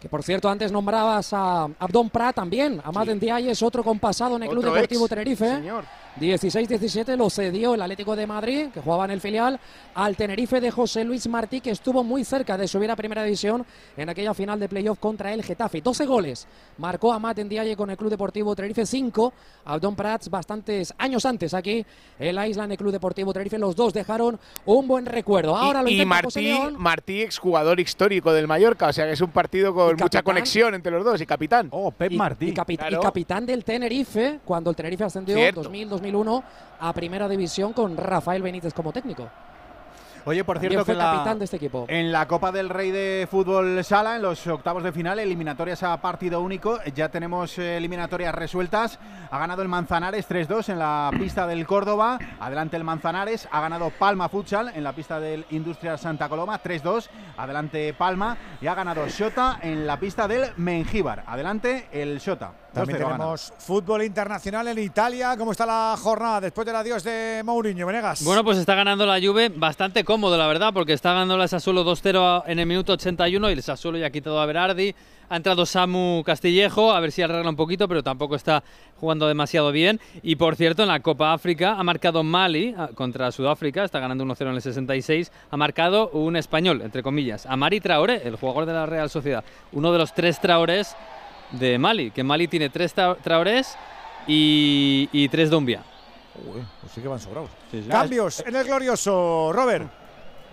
Que 0.06 0.10
por 0.10 0.22
cierto, 0.22 0.48
antes 0.48 0.72
nombrabas 0.72 1.34
a 1.34 1.64
Abdón 1.80 2.12
Prat 2.12 2.36
también. 2.36 2.80
A 2.84 2.92
Maden 2.92 3.20
es 3.50 3.64
otro 3.64 3.84
compasado 3.84 4.36
en 4.36 4.44
el 4.44 4.50
Club 4.50 4.60
Otro 4.60 4.74
Deportivo 4.74 5.06
ex, 5.06 5.10
Tenerife. 5.10 5.56
señor. 5.56 5.84
16-17 6.20 7.18
lo 7.18 7.30
cedió 7.30 7.74
el 7.74 7.82
Atlético 7.82 8.16
de 8.16 8.26
Madrid, 8.26 8.68
que 8.74 8.80
jugaba 8.80 9.04
en 9.06 9.12
el 9.12 9.20
filial, 9.20 9.60
al 9.96 10.16
Tenerife 10.16 10.62
de 10.62 10.72
José 10.72 11.04
Luis 11.04 11.28
Martí, 11.28 11.60
que 11.60 11.72
estuvo 11.72 12.04
muy 12.04 12.24
cerca 12.24 12.58
de 12.58 12.68
subir 12.68 12.90
a 12.90 12.96
Primera 12.96 13.24
División 13.24 13.66
en 13.98 14.08
aquella 14.08 14.34
final 14.34 14.58
de 14.60 14.70
playoff 14.70 15.00
contra 15.00 15.34
el 15.34 15.44
Getafe. 15.44 15.82
12 15.82 16.06
goles 16.06 16.48
marcó 16.78 17.12
a 17.12 17.20
Matt 17.20 17.40
Ndiaye 17.40 17.76
con 17.76 17.90
el 17.90 17.98
Club 17.98 18.12
Deportivo 18.12 18.56
Tenerife, 18.56 18.86
5 18.86 19.34
Abdón 19.66 19.96
Prats 19.96 20.30
bastantes 20.30 20.94
años 20.98 21.26
antes 21.26 21.54
aquí 21.54 21.86
en 22.18 22.36
la 22.36 22.48
isla 22.48 22.64
en 22.64 22.72
el 22.72 22.78
Club 22.78 22.94
Deportivo 22.94 23.34
Tenerife. 23.34 23.58
Los 23.58 23.76
dos 23.76 23.94
dejaron 23.94 24.40
un 24.66 24.88
buen 24.88 25.06
recuerdo. 25.06 25.58
Ahora 25.58 25.82
lo 25.82 25.90
y 25.90 25.94
intenta 25.94 26.22
José 26.24 26.54
Martí. 26.54 26.76
Martí, 26.78 27.22
exjugador 27.24 27.80
histórico 27.82 28.32
del 28.32 28.48
Mallorca, 28.48 28.88
o 28.88 28.94
sea 28.94 29.06
que 29.06 29.14
es 29.14 29.22
un 29.22 29.32
partido 29.32 29.74
con 29.74 29.95
mucha 29.98 30.22
conexión 30.24 30.74
entre 30.76 30.92
los 30.92 31.04
dos 31.06 31.20
y 31.22 31.26
capitán. 31.26 31.68
Oh, 31.72 31.92
Pep 31.92 32.12
y, 32.12 32.16
y 32.16 32.18
capi- 32.54 32.74
y 32.92 33.00
capitán 33.02 33.46
del 33.46 33.64
Tenerife 33.64 34.40
cuando 34.46 34.70
el 34.70 34.76
Tenerife 34.76 35.04
ascendió 35.04 35.36
Cierto. 35.36 35.64
2000-2001 35.64 36.44
a 36.80 36.94
Primera 36.94 37.28
División 37.28 37.74
con 37.74 37.96
Rafael 37.98 38.42
Benítez 38.42 38.74
como 38.74 38.92
técnico. 38.92 39.30
Oye, 40.26 40.44
por 40.44 40.56
También 40.58 40.72
cierto, 40.72 40.86
fue 40.86 40.94
que 40.96 40.98
la- 40.98 41.12
capitán 41.12 41.38
de 41.40 41.46
este 41.46 41.58
equipo. 41.58 41.86
En 41.88 42.12
la 42.12 42.28
Copa 42.28 42.52
del 42.52 42.70
Rey 42.70 42.90
de 42.92 43.28
Fútbol 43.30 43.84
Sala, 43.84 44.16
en 44.16 44.24
los 44.24 44.46
octavos 44.48 44.84
de 44.84 44.92
final, 44.92 45.20
eliminatorias 45.20 45.84
a 45.84 45.96
partido 46.02 46.42
único, 46.42 46.80
ya 46.96 47.10
tenemos 47.10 47.58
eh, 47.60 47.78
eliminatorias 47.78 48.34
resueltas. 48.34 49.00
Ha 49.30 49.38
ganado 49.38 49.62
el 49.62 49.68
Manzanares 49.68 50.28
3-2 50.28 50.70
en 50.70 50.80
la 50.80 51.12
pista 51.18 51.46
del 51.46 51.68
Córdoba. 51.68 52.18
Adelante 52.40 52.76
el 52.78 52.84
Manzanares. 52.84 53.48
Ha 53.52 53.62
ganado 53.62 53.92
Palma 53.92 54.28
Futsal 54.30 54.72
en 54.76 54.84
la 54.84 54.94
pista 54.94 55.20
del 55.20 55.46
Industrial 55.52 56.00
Santa 56.00 56.28
Coloma 56.28 56.60
3-2. 56.62 57.08
Adelante 57.38 57.94
Palma. 57.94 58.36
Y 58.62 58.68
ha 58.68 58.74
ganado 58.74 59.08
Shota 59.08 59.60
en 59.62 59.86
la 59.86 60.00
pista 60.00 60.28
del 60.28 60.52
Mengíbar. 60.58 61.24
Adelante 61.28 61.88
el 61.92 62.18
Shota. 62.20 62.52
También 62.74 62.98
2-0 63.00 63.02
ha 63.06 63.10
ganado. 63.12 63.18
tenemos 63.36 63.54
fútbol 63.60 64.04
internacional 64.04 64.68
en 64.68 64.80
Italia. 64.80 65.36
¿Cómo 65.38 65.52
está 65.54 65.66
la 65.66 65.96
jornada 66.02 66.42
después 66.42 66.66
del 66.66 66.76
adiós 66.76 67.04
de 67.04 67.42
Mourinho? 67.46 67.86
Venegas. 67.88 68.24
Bueno, 68.24 68.44
pues 68.44 68.58
está 68.58 68.76
ganando 68.76 69.06
la 69.06 69.20
Juve 69.22 69.50
bastante 69.50 70.04
cómodo, 70.04 70.15
la 70.18 70.48
verdad, 70.48 70.72
porque 70.74 70.94
está 70.94 71.12
ganando 71.14 71.38
la 71.38 71.48
Sassuolo 71.48 71.84
2-0 71.86 72.44
en 72.48 72.60
el 72.60 72.66
minuto 72.66 72.94
81 72.94 73.50
y 73.50 73.54
el 73.54 73.62
Sassuolo 73.62 73.98
ya 73.98 74.08
ha 74.08 74.10
quitado 74.10 74.40
a 74.40 74.46
Berardi. 74.46 74.96
Ha 75.30 75.36
entrado 75.38 75.66
Samu 75.66 76.24
Castillejo, 76.26 76.92
a 76.94 77.00
ver 77.00 77.12
si 77.12 77.22
arregla 77.22 77.50
un 77.50 77.56
poquito, 77.56 77.88
pero 77.88 78.02
tampoco 78.04 78.36
está 78.36 78.64
jugando 79.00 79.28
demasiado 79.28 79.72
bien. 79.72 80.00
Y 80.24 80.36
por 80.36 80.56
cierto, 80.56 80.84
en 80.84 80.88
la 80.90 81.00
Copa 81.02 81.34
África 81.34 81.76
ha 81.78 81.84
marcado 81.84 82.24
Mali 82.24 82.74
ah, 82.78 82.90
contra 82.96 83.32
Sudáfrica, 83.32 83.84
está 83.84 84.00
ganando 84.00 84.24
1-0 84.24 84.42
en 84.42 84.56
el 84.56 84.62
66. 84.62 85.32
Ha 85.52 85.58
marcado 85.58 86.10
un 86.10 86.36
español, 86.36 86.82
entre 86.82 87.04
comillas, 87.04 87.46
Amari 87.46 87.80
Traoré, 87.82 88.22
el 88.26 88.36
jugador 88.36 88.66
de 88.66 88.74
la 88.74 88.86
Real 88.86 89.10
Sociedad. 89.10 89.44
Uno 89.74 89.92
de 89.92 89.98
los 89.98 90.14
tres 90.14 90.40
Traorés 90.40 90.96
de 91.52 91.78
Mali, 91.78 92.12
que 92.12 92.24
Mali 92.24 92.48
tiene 92.48 92.70
tres 92.70 92.96
tra- 92.96 93.18
Traorés 93.22 93.76
y, 94.28 95.10
y 95.12 95.28
tres 95.30 95.50
Dumbia. 95.50 95.82
pues 96.82 96.92
sí 96.94 97.02
que 97.02 97.08
van 97.08 97.20
sobrados. 97.20 97.50
Sí, 97.72 97.82
sí. 97.82 97.90
Cambios 97.90 98.42
en 98.46 98.56
el 98.56 98.64
glorioso, 98.66 99.52
Robert. 99.54 100.05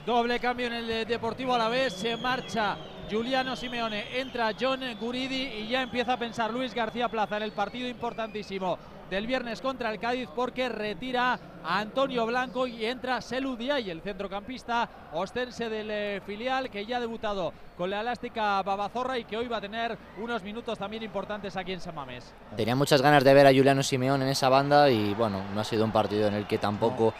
Doble 0.05 0.41
cambio 0.41 0.67
en 0.67 0.73
el 0.73 0.91
eh, 0.91 1.05
Deportivo 1.05 1.55
a 1.55 1.59
la 1.59 1.69
vez. 1.69 1.93
Se 1.93 2.17
marcha 2.17 2.77
Juliano 3.09 3.55
Simeone, 3.55 4.19
entra 4.19 4.51
John 4.59 4.81
Guridi 4.99 5.43
y 5.43 5.69
ya 5.69 5.83
empieza 5.83 6.15
a 6.15 6.19
pensar 6.19 6.53
Luis 6.53 6.75
García 6.75 7.09
Plaza 7.09 7.37
en 7.37 7.45
el 7.45 7.53
partido 7.53 7.87
importantísimo 7.87 8.79
del 9.09 9.29
viernes 9.29 9.61
contra 9.61 9.93
el 9.93 10.01
Cádiz 10.01 10.29
porque 10.35 10.69
retira 10.69 11.39
a 11.63 11.79
Antonio 11.79 12.27
Blanco 12.27 12.67
y 12.67 12.85
entra 12.85 13.21
Selu 13.21 13.57
Diay, 13.57 13.91
el 13.91 14.01
centrocampista 14.01 14.89
ostense 15.13 15.69
del 15.69 15.91
eh, 15.91 16.21
filial 16.27 16.69
que 16.69 16.85
ya 16.85 16.97
ha 16.97 17.01
debutado 17.01 17.53
con 17.77 17.91
la 17.91 18.01
elástica 18.01 18.61
Babazorra 18.63 19.19
y 19.19 19.25
que 19.25 19.37
hoy 19.37 19.47
va 19.47 19.59
a 19.59 19.61
tener 19.61 19.97
unos 20.21 20.43
minutos 20.43 20.79
también 20.79 21.05
importantes 21.05 21.57
aquí 21.57 21.73
en 21.73 21.81
San 21.81 21.95
Mamés. 21.95 22.33
Tenía 22.57 22.75
muchas 22.75 23.03
ganas 23.03 23.23
de 23.23 23.35
ver 23.35 23.47
a 23.47 23.51
Juliano 23.51 23.83
Simeón 23.85 24.23
en 24.23 24.29
esa 24.29 24.49
banda 24.49 24.91
y 24.91 25.15
bueno, 25.15 25.43
no 25.55 25.61
ha 25.61 25.65
sido 25.65 25.85
un 25.85 25.93
partido 25.93 26.27
en 26.27 26.35
el 26.35 26.47
que 26.47 26.59
tampoco 26.59 27.15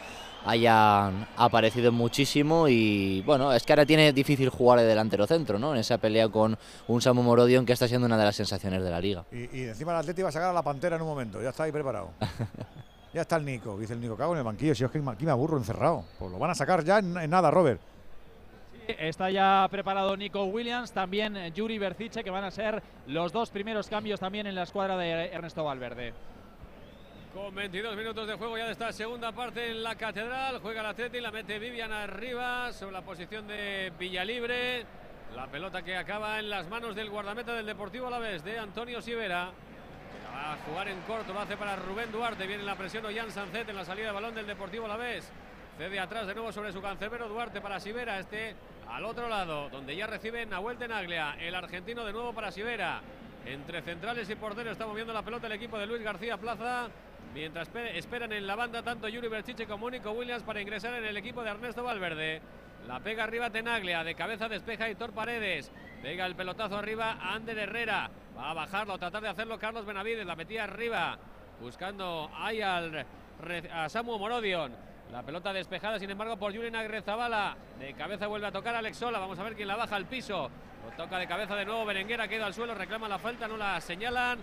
hayan 0.45 1.27
aparecido 1.37 1.91
muchísimo 1.91 2.67
y 2.67 3.21
bueno, 3.21 3.53
es 3.53 3.63
que 3.63 3.73
ahora 3.73 3.85
tiene 3.85 4.11
difícil 4.13 4.49
jugar 4.49 4.79
de 4.79 4.85
delantero 4.85 5.25
centro, 5.27 5.59
¿no? 5.59 5.73
En 5.73 5.79
esa 5.79 5.97
pelea 5.97 6.29
con 6.29 6.57
un 6.87 7.01
Samu 7.01 7.23
Morodion 7.23 7.65
que 7.65 7.73
está 7.73 7.87
siendo 7.87 8.07
una 8.07 8.17
de 8.17 8.25
las 8.25 8.35
sensaciones 8.35 8.83
de 8.83 8.89
la 8.89 8.99
liga. 8.99 9.25
Y, 9.31 9.57
y 9.57 9.63
encima 9.63 9.91
el 9.93 9.99
Atleti 9.99 10.21
va 10.21 10.29
a 10.29 10.31
sacar 10.31 10.49
a 10.49 10.53
la 10.53 10.63
Pantera 10.63 10.95
en 10.95 11.01
un 11.01 11.07
momento. 11.07 11.41
Ya 11.41 11.49
está 11.49 11.63
ahí 11.63 11.71
preparado. 11.71 12.11
ya 13.13 13.21
está 13.21 13.37
el 13.37 13.45
Nico. 13.45 13.77
Dice 13.77 13.93
el 13.93 14.01
Nico, 14.01 14.17
cago 14.17 14.33
en 14.33 14.39
el 14.39 14.43
banquillo. 14.43 14.75
Si 14.75 14.83
es 14.83 14.91
que 14.91 15.01
aquí 15.05 15.25
me 15.25 15.31
aburro 15.31 15.57
encerrado. 15.57 16.03
Pues 16.19 16.31
lo 16.31 16.37
van 16.39 16.51
a 16.51 16.55
sacar 16.55 16.83
ya 16.83 16.99
en, 16.99 17.17
en 17.17 17.29
nada, 17.29 17.49
Robert. 17.51 17.79
Está 18.87 19.31
ya 19.31 19.65
preparado 19.71 20.17
Nico 20.17 20.43
Williams, 20.43 20.91
también 20.91 21.37
Yuri 21.53 21.77
Berciche, 21.77 22.21
que 22.21 22.29
van 22.29 22.43
a 22.43 22.51
ser 22.51 22.83
los 23.07 23.31
dos 23.31 23.49
primeros 23.49 23.87
cambios 23.87 24.19
también 24.19 24.45
en 24.45 24.55
la 24.55 24.63
escuadra 24.63 24.97
de 24.97 25.27
Ernesto 25.27 25.63
Valverde. 25.63 26.13
Con 27.33 27.55
22 27.55 27.97
minutos 27.97 28.27
de 28.27 28.35
juego 28.35 28.59
ya 28.59 28.65
de 28.65 28.73
esta 28.73 28.93
segunda 28.93 29.31
parte 29.31 29.71
en 29.71 29.81
la 29.81 29.95
Catedral. 29.95 30.59
Juega 30.59 30.81
el 30.81 30.85
Atleti, 30.85 31.19
la 31.19 31.31
mete 31.31 31.57
Vivian 31.57 31.91
arriba 31.91 32.71
sobre 32.71 32.91
la 32.91 33.01
posición 33.01 33.47
de 33.47 33.91
Villalibre. 33.97 34.85
La 35.35 35.47
pelota 35.47 35.81
que 35.81 35.97
acaba 35.97 36.37
en 36.37 36.51
las 36.51 36.69
manos 36.69 36.95
del 36.95 37.09
guardameta 37.09 37.55
del 37.55 37.65
Deportivo 37.65 38.05
Alavés, 38.05 38.43
de 38.43 38.59
Antonio 38.59 39.01
Sivera. 39.01 39.49
La 40.25 40.31
va 40.31 40.53
a 40.53 40.57
jugar 40.57 40.87
en 40.89 41.01
corto, 41.01 41.33
lo 41.33 41.39
hace 41.39 41.57
para 41.57 41.75
Rubén 41.75 42.11
Duarte. 42.11 42.45
Viene 42.45 42.61
la 42.61 42.75
presión 42.75 43.03
Ollán 43.03 43.31
Sancet 43.31 43.67
en 43.67 43.77
la 43.77 43.85
salida 43.85 44.07
de 44.07 44.13
balón 44.13 44.35
del 44.35 44.45
Deportivo 44.45 44.85
Alavés. 44.85 45.27
Cede 45.79 45.99
atrás 45.99 46.27
de 46.27 46.35
nuevo 46.35 46.51
sobre 46.51 46.71
su 46.71 46.83
cancerbero 46.83 47.27
Duarte 47.27 47.61
para 47.61 47.79
Sivera. 47.79 48.19
Este 48.19 48.55
al 48.87 49.05
otro 49.05 49.27
lado, 49.27 49.69
donde 49.69 49.95
ya 49.95 50.05
recibe 50.05 50.45
Nahuel 50.45 50.77
Tenaglia. 50.77 51.35
El 51.39 51.55
argentino 51.55 52.05
de 52.05 52.13
nuevo 52.13 52.31
para 52.31 52.51
Sivera. 52.51 53.01
Entre 53.43 53.81
centrales 53.81 54.29
y 54.29 54.35
porteros 54.35 54.73
está 54.73 54.85
moviendo 54.85 55.13
la 55.13 55.23
pelota 55.23 55.47
el 55.47 55.53
equipo 55.53 55.79
de 55.79 55.87
Luis 55.87 56.03
García 56.03 56.37
Plaza. 56.37 56.89
Mientras 57.33 57.67
espe- 57.73 57.95
esperan 57.95 58.31
en 58.31 58.45
la 58.45 58.55
banda 58.55 58.83
tanto 58.83 59.07
Yuri 59.07 59.27
Berchiche 59.27 59.65
como 59.65 59.89
Nico 59.89 60.11
Williams 60.11 60.43
para 60.43 60.61
ingresar 60.61 60.93
en 60.93 61.05
el 61.05 61.17
equipo 61.17 61.43
de 61.43 61.49
Ernesto 61.49 61.83
Valverde. 61.83 62.41
La 62.87 62.99
pega 62.99 63.23
arriba 63.23 63.49
Tenaglia, 63.49 64.03
de 64.03 64.13
cabeza 64.13 64.47
despeja 64.49 64.89
Hitor 64.89 65.13
Paredes. 65.13 65.71
Pega 66.01 66.25
el 66.25 66.35
pelotazo 66.35 66.77
arriba 66.77 67.17
a 67.19 67.33
Ander 67.33 67.57
Herrera. 67.57 68.09
Va 68.37 68.51
a 68.51 68.53
bajarlo, 68.53 68.97
tratar 68.97 69.21
de 69.23 69.29
hacerlo 69.29 69.57
Carlos 69.57 69.85
Benavides. 69.85 70.25
La 70.25 70.35
metía 70.35 70.65
arriba, 70.65 71.17
buscando 71.61 72.29
ahí 72.35 72.61
a 72.61 73.87
Samu 73.87 74.17
Morodion. 74.19 74.75
La 75.11 75.23
pelota 75.23 75.53
despejada, 75.53 75.97
sin 75.99 76.09
embargo, 76.09 76.37
por 76.37 76.53
Julian 76.53 76.75
Agrezabala. 76.75 77.55
De 77.79 77.93
cabeza 77.93 78.27
vuelve 78.27 78.47
a 78.47 78.51
tocar 78.51 78.75
Alex 78.75 78.97
Sola. 78.97 79.19
Vamos 79.19 79.39
a 79.39 79.43
ver 79.43 79.55
quién 79.55 79.67
la 79.67 79.75
baja 79.75 79.95
al 79.95 80.05
piso. 80.05 80.49
Lo 80.83 80.91
toca 80.97 81.17
de 81.17 81.27
cabeza 81.27 81.55
de 81.55 81.65
nuevo 81.65 81.85
Berenguera, 81.85 82.27
queda 82.27 82.45
al 82.47 82.53
suelo, 82.53 82.73
reclama 82.75 83.07
la 83.07 83.17
falta, 83.19 83.47
no 83.47 83.55
la 83.55 83.79
señalan. 83.79 84.39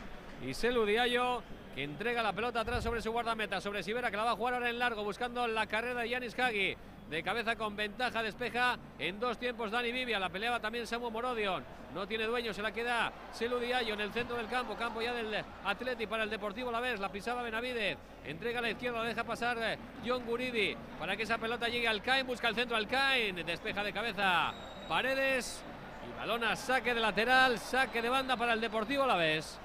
Y 0.47 0.55
Selu 0.55 0.87
Diallo, 0.87 1.43
entrega 1.83 2.23
la 2.23 2.33
pelota 2.33 2.61
atrás 2.61 2.85
sobre 2.85 3.01
su 3.01 3.11
guardameta, 3.11 3.61
sobre 3.61 3.83
Sivera, 3.83 4.11
que 4.11 4.17
la 4.17 4.25
va 4.25 4.31
a 4.33 4.37
jugar 4.37 4.55
ahora 4.55 4.71
en 4.71 4.79
largo, 4.79 5.05
buscando 5.05 5.47
la 5.47 5.67
carrera 5.67 6.01
de 6.01 6.09
Yanis 6.09 6.39
Hagi. 6.39 6.77
De 7.09 7.25
cabeza 7.25 7.57
con 7.57 7.75
ventaja, 7.75 8.23
despeja 8.23 8.79
en 8.97 9.19
dos 9.19 9.37
tiempos 9.37 9.73
Dani 9.73 9.91
Vivia. 9.91 10.21
La 10.21 10.29
peleaba 10.29 10.61
también 10.61 10.87
Samu 10.87 11.11
Morodion. 11.11 11.65
No 11.93 12.07
tiene 12.07 12.25
dueño, 12.25 12.55
se 12.55 12.63
la 12.63 12.71
queda 12.71 13.13
Selu 13.33 13.59
Diallo 13.59 13.95
en 13.95 14.01
el 14.01 14.13
centro 14.13 14.37
del 14.37 14.47
campo. 14.47 14.77
Campo 14.77 15.03
ya 15.03 15.13
del 15.13 15.45
Atleti 15.65 16.07
para 16.07 16.23
el 16.23 16.31
Deportivo 16.31 16.71
La 16.71 16.79
Vez. 16.79 17.01
La 17.01 17.11
pisaba 17.11 17.43
Benavidez. 17.43 17.99
Entrega 18.25 18.61
a 18.61 18.63
la 18.63 18.71
izquierda, 18.71 18.99
la 18.99 19.09
deja 19.09 19.25
pasar 19.25 19.59
eh, 19.61 19.77
John 20.07 20.25
Guridi 20.25 20.77
para 21.01 21.17
que 21.17 21.25
esa 21.25 21.37
pelota 21.37 21.67
llegue 21.67 21.89
al 21.89 22.01
Cain. 22.01 22.25
Busca 22.25 22.47
el 22.47 22.55
centro 22.55 22.77
al 22.77 22.87
Cain. 22.87 23.35
Despeja 23.45 23.83
de 23.83 23.93
cabeza 23.93 24.55
Paredes. 24.89 25.65
Y 26.09 26.17
balón 26.17 26.45
a 26.45 26.55
saque 26.55 26.95
de 26.95 27.01
lateral, 27.01 27.59
saque 27.59 28.01
de 28.01 28.09
banda 28.09 28.37
para 28.37 28.53
el 28.53 28.61
Deportivo 28.61 29.05
La 29.05 29.17
Vez. 29.17 29.59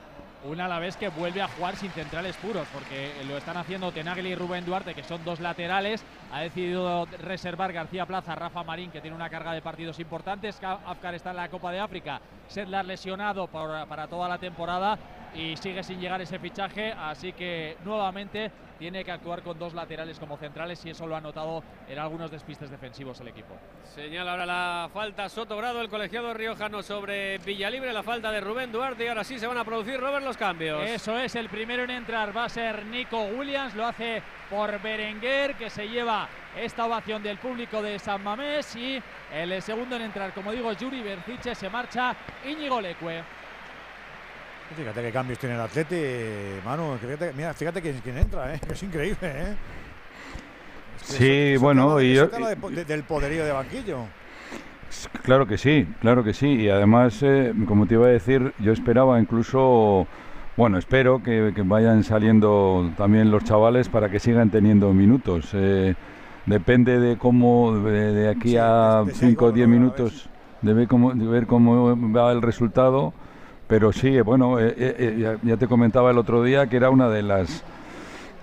Un 0.48 0.62
Alavés 0.62 0.98
que 0.98 1.10
vuelve 1.10 1.42
a 1.42 1.48
jugar 1.48 1.76
sin 1.76 1.92
centrales 1.92 2.36
puros, 2.38 2.68
porque 2.74 3.12
lo 3.28 3.38
están 3.38 3.58
haciendo 3.58 3.92
Tenagli 3.92 4.30
y 4.30 4.36
Rubén 4.36 4.66
Duarte, 4.66 4.94
que 4.94 5.04
son 5.04 5.24
dos 5.26 5.40
laterales. 5.40 6.04
Ha 6.32 6.42
decidido 6.42 7.06
reservar 7.20 7.74
García 7.74 8.06
Plaza, 8.06 8.36
Rafa 8.36 8.64
Marín, 8.64 8.92
que 8.92 9.02
tiene 9.02 9.16
una 9.16 9.30
carga 9.30 9.54
de 9.54 9.62
partidos 9.62 10.00
importantes. 10.00 10.60
Afkar 10.64 11.16
está 11.16 11.32
en 11.32 11.38
la 11.38 11.50
Copa 11.50 11.72
de 11.72 11.80
África, 11.80 12.22
Sedlar 12.48 12.86
lesionado 12.86 13.48
para 13.48 14.08
toda 14.08 14.30
la 14.30 14.38
temporada 14.38 14.98
y 15.34 15.58
sigue 15.58 15.84
sin 15.84 16.00
llegar 16.00 16.22
ese 16.22 16.40
fichaje, 16.40 16.94
así 16.94 17.34
que 17.34 17.78
nuevamente 17.84 18.52
tiene 18.78 19.04
que 19.04 19.12
actuar 19.12 19.42
con 19.42 19.58
dos 19.58 19.74
laterales 19.74 20.20
como 20.20 20.38
centrales 20.38 20.86
y 20.86 20.90
eso 20.90 21.08
lo 21.08 21.16
ha 21.16 21.22
notado 21.22 21.64
en 21.88 22.00
algunos 22.00 22.32
despistes 22.32 22.70
defensivos 22.70 23.20
el 23.22 23.30
equipo. 23.30 23.56
Señala 23.84 24.32
ahora 24.32 24.46
la 24.46 24.90
falta 24.94 25.30
Soto 25.30 25.58
Grado, 25.58 25.82
el 25.82 25.90
colegiado 25.90 26.34
riojano 26.34 26.84
sobre 26.84 27.38
Villalibre, 27.40 27.94
la 27.94 28.04
falta 28.04 28.32
de 28.32 28.42
Rubén 28.42 28.72
Duarte 28.72 29.06
y 29.06 29.08
ahora 29.08 29.24
sí 29.24 29.40
se 29.40 29.48
van 29.48 29.58
a 29.58 29.66
producir, 29.66 30.00
Robert, 30.00 30.26
los 30.26 30.38
cambios. 30.38 30.88
Eso 30.88 31.18
es, 31.18 31.36
el 31.36 31.50
primero 31.50 31.84
en 31.84 31.92
entrar 31.92 32.36
va 32.36 32.46
a 32.46 32.50
ser 32.50 32.86
Nico 32.86 33.24
Williams, 33.24 33.76
lo 33.76 33.86
hace 33.86 34.22
por 34.50 34.82
Berenguer 34.82 35.56
que 35.56 35.70
se 35.70 35.88
lleva 35.88 36.28
esta 36.56 36.86
ovación 36.86 37.22
del 37.22 37.38
público 37.38 37.82
de 37.82 38.00
San 38.00 38.24
Mamés 38.24 38.76
y 38.76 39.02
el 39.34 39.62
segundo 39.62 39.96
en 39.96 40.04
entrar, 40.04 40.34
como 40.34 40.52
digo, 40.52 40.72
Yuri 40.74 41.02
Berciche, 41.02 41.56
se 41.56 41.70
marcha 41.70 42.16
Íñigo 42.46 42.80
Leque. 42.80 43.24
Fíjate 44.74 45.02
qué 45.02 45.12
cambios 45.12 45.40
tiene 45.40 45.56
el 45.56 45.62
Atleti, 45.62 45.96
Manu. 46.66 46.98
Fíjate, 47.00 47.34
mira, 47.34 47.54
fíjate 47.54 47.82
quién, 47.82 48.18
entra, 48.18 48.54
¿eh? 48.56 48.60
es 48.70 48.84
increíble. 48.84 49.18
¿eh? 49.22 49.56
sí, 51.04 51.58
bueno, 51.58 52.02
y 52.02 52.16
yo, 52.16 52.28
del 52.28 53.04
poderío 53.04 53.46
de 53.46 53.52
banquillo. 53.52 54.00
Claro 55.22 55.46
que 55.46 55.58
sí, 55.58 55.88
claro 56.02 56.24
que 56.24 56.34
sí. 56.34 56.48
Y 56.48 56.70
además, 56.70 57.20
eh, 57.22 57.54
como 57.68 57.86
te 57.86 57.94
iba 57.94 58.08
a 58.08 58.10
decir, 58.10 58.54
yo 58.60 58.72
esperaba 58.72 59.20
incluso, 59.20 60.08
bueno, 60.58 60.80
espero 60.80 61.22
que, 61.22 61.54
vayan 61.64 62.04
saliendo 62.04 62.92
también 62.98 63.30
los 63.30 63.44
chavales 63.44 63.88
para 63.88 64.10
que 64.10 64.20
sigan 64.20 64.50
teniendo 64.50 64.92
minutos. 64.94 65.50
Eh, 65.54 65.94
depende 66.48 67.00
de 67.00 67.18
cómo, 67.18 67.78
de, 67.80 68.30
aquí 68.30 68.58
a 68.58 69.04
5 69.14 69.46
o 69.46 69.52
10 69.52 69.68
minutos, 69.68 70.28
de 70.62 70.74
ver, 70.74 70.88
cómo, 70.88 71.14
de 71.14 71.28
ver 71.28 71.46
cómo 71.46 71.96
va 72.12 72.32
el 72.32 72.42
resultado 72.42 73.14
pero 73.68 73.92
sí, 73.92 74.20
bueno, 74.22 74.60
eh, 74.60 74.74
eh, 74.78 74.96
eh, 75.00 75.38
ya, 75.44 75.58
te 75.58 75.68
comentaba 75.68 76.12
el 76.12 76.18
otro 76.18 76.44
día 76.44 76.68
que 76.68 76.78
era 76.78 76.90
una 76.90 77.10
de 77.10 77.24
las 77.24 77.64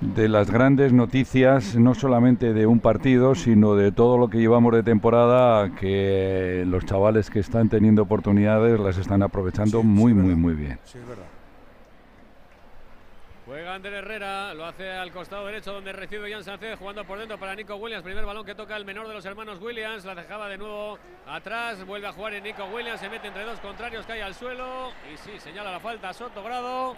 de 0.01 0.29
las 0.29 0.51
grandes 0.51 0.93
noticias, 0.93 1.77
no 1.77 1.95
solamente 1.95 2.53
de 2.53 2.67
un 2.67 2.81
partido, 2.81 3.37
sino 3.37 3.77
de 3.77 3.93
todo 3.93 4.19
lo 4.19 4.27
que 4.29 4.39
llevamos 4.39 4.75
de 4.75 4.83
temporada, 4.83 5.71
que 5.77 6.65
los 6.67 6.85
chavales 6.85 7.31
que 7.31 7.39
están 7.39 7.69
teniendo 7.69 8.03
oportunidades 8.03 8.81
las 8.81 8.99
están 8.99 9.23
aprovechando 9.23 9.85
muy, 9.85 10.13
muy, 10.13 10.35
muy 10.35 10.55
bien. 10.55 10.81
Sí, 10.85 10.99
es 10.99 11.07
verdad. 11.07 11.32
Juega 13.53 13.75
Ander 13.75 13.93
Herrera, 13.93 14.55
lo 14.55 14.65
hace 14.65 14.91
al 14.91 15.13
costado 15.13 15.45
derecho 15.45 15.75
donde 15.75 15.93
recibe 15.93 16.33
Jan 16.33 16.43
Sánchez 16.43 16.79
jugando 16.79 17.05
por 17.05 17.19
dentro 17.19 17.39
para 17.39 17.55
Nico 17.55 17.77
Williams. 17.77 18.03
Primer 18.03 18.25
balón 18.25 18.47
que 18.47 18.55
toca 18.55 18.75
el 18.79 18.87
menor 18.87 19.07
de 19.07 19.13
los 19.13 19.27
hermanos 19.27 19.61
Williams, 19.61 20.07
la 20.07 20.15
dejaba 20.15 20.49
de 20.49 20.57
nuevo 20.57 20.99
atrás, 21.27 21.85
vuelve 21.85 22.07
a 22.07 22.15
jugar 22.15 22.33
en 22.33 22.45
Nico 22.45 22.65
Williams, 22.65 22.99
se 22.99 23.11
mete 23.11 23.29
entre 23.29 23.45
dos 23.45 23.61
contrarios, 23.61 24.07
cae 24.07 24.23
al 24.23 24.35
suelo 24.35 24.91
y 25.13 25.19
sí, 25.19 25.39
señala 25.39 25.71
la 25.71 25.81
falta 25.81 26.15
Soto 26.15 26.43
Grado. 26.43 26.97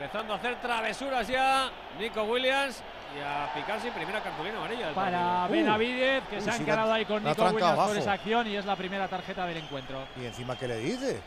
Empezando 0.00 0.32
a 0.32 0.36
hacer 0.36 0.62
travesuras 0.62 1.28
ya 1.28 1.70
Nico 1.98 2.22
Williams 2.22 2.82
y 3.14 3.20
a 3.20 3.52
picar 3.52 3.82
sin 3.82 3.92
primera 3.92 4.22
cartulina 4.22 4.56
amarilla. 4.56 4.94
Para 4.94 5.46
Benavidez, 5.48 6.24
que 6.30 6.40
se 6.40 6.50
ha 6.50 6.56
encarado 6.56 6.90
ahí 6.90 7.04
con 7.04 7.22
Nico 7.22 7.44
Williams 7.44 7.78
por 7.86 7.98
esa 7.98 8.12
acción 8.12 8.46
y 8.46 8.56
es 8.56 8.64
la 8.64 8.76
primera 8.76 9.06
tarjeta 9.06 9.44
del 9.44 9.58
encuentro. 9.58 10.06
¿Y 10.18 10.24
encima 10.24 10.56
qué 10.56 10.68
le 10.68 10.78
dice? 10.78 11.20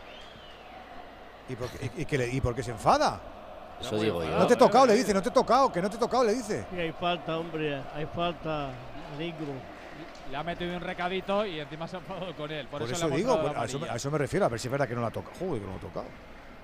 ¿Y 1.50 1.56
por 1.56 1.70
qué, 1.70 2.30
y 2.32 2.42
por 2.42 2.56
qué 2.56 2.64
se 2.64 2.72
enfada? 2.72 3.41
Eso 3.82 3.98
digo 3.98 4.24
yo. 4.24 4.38
No 4.38 4.48
te 4.48 4.54
he 4.54 4.58
tocado, 4.58 4.86
le 4.86 4.94
dice, 4.94 5.14
no 5.14 5.22
te 5.22 5.30
he 5.30 5.32
tocado, 5.32 5.72
que 5.72 5.82
no 5.82 5.90
te 5.90 5.96
he 5.96 6.00
tocado, 6.00 6.24
le 6.24 6.34
dice. 6.34 6.66
Sí, 6.72 6.80
hay 6.80 6.92
falta, 6.92 7.38
hombre, 7.38 7.82
hay 7.94 8.06
falta, 8.06 8.70
negro. 9.18 9.54
Le 10.30 10.38
ha 10.38 10.44
metido 10.44 10.76
un 10.76 10.82
recadito 10.82 11.46
y 11.46 11.60
encima 11.60 11.88
se 11.88 11.98
ha 11.98 12.00
enfadado 12.00 12.34
con 12.36 12.50
él. 12.52 12.68
Por, 12.68 12.84
eso, 12.84 13.10
digo, 13.10 13.34
a, 13.56 13.66
eso, 13.96 14.12
me 14.12 14.18
refiero, 14.18 14.46
a 14.46 14.50
ver 14.50 14.60
si 14.60 14.68
es 14.68 14.72
verdad 14.72 14.88
que 14.88 14.96
no 14.96 15.02
la 15.02 15.08
ha 15.08 15.12
tocado. 15.12 15.36
Joder, 15.40 15.60
que 15.60 15.66
no 15.66 15.74
lo 15.74 15.78
ha 15.78 15.82
tocado. 15.82 16.06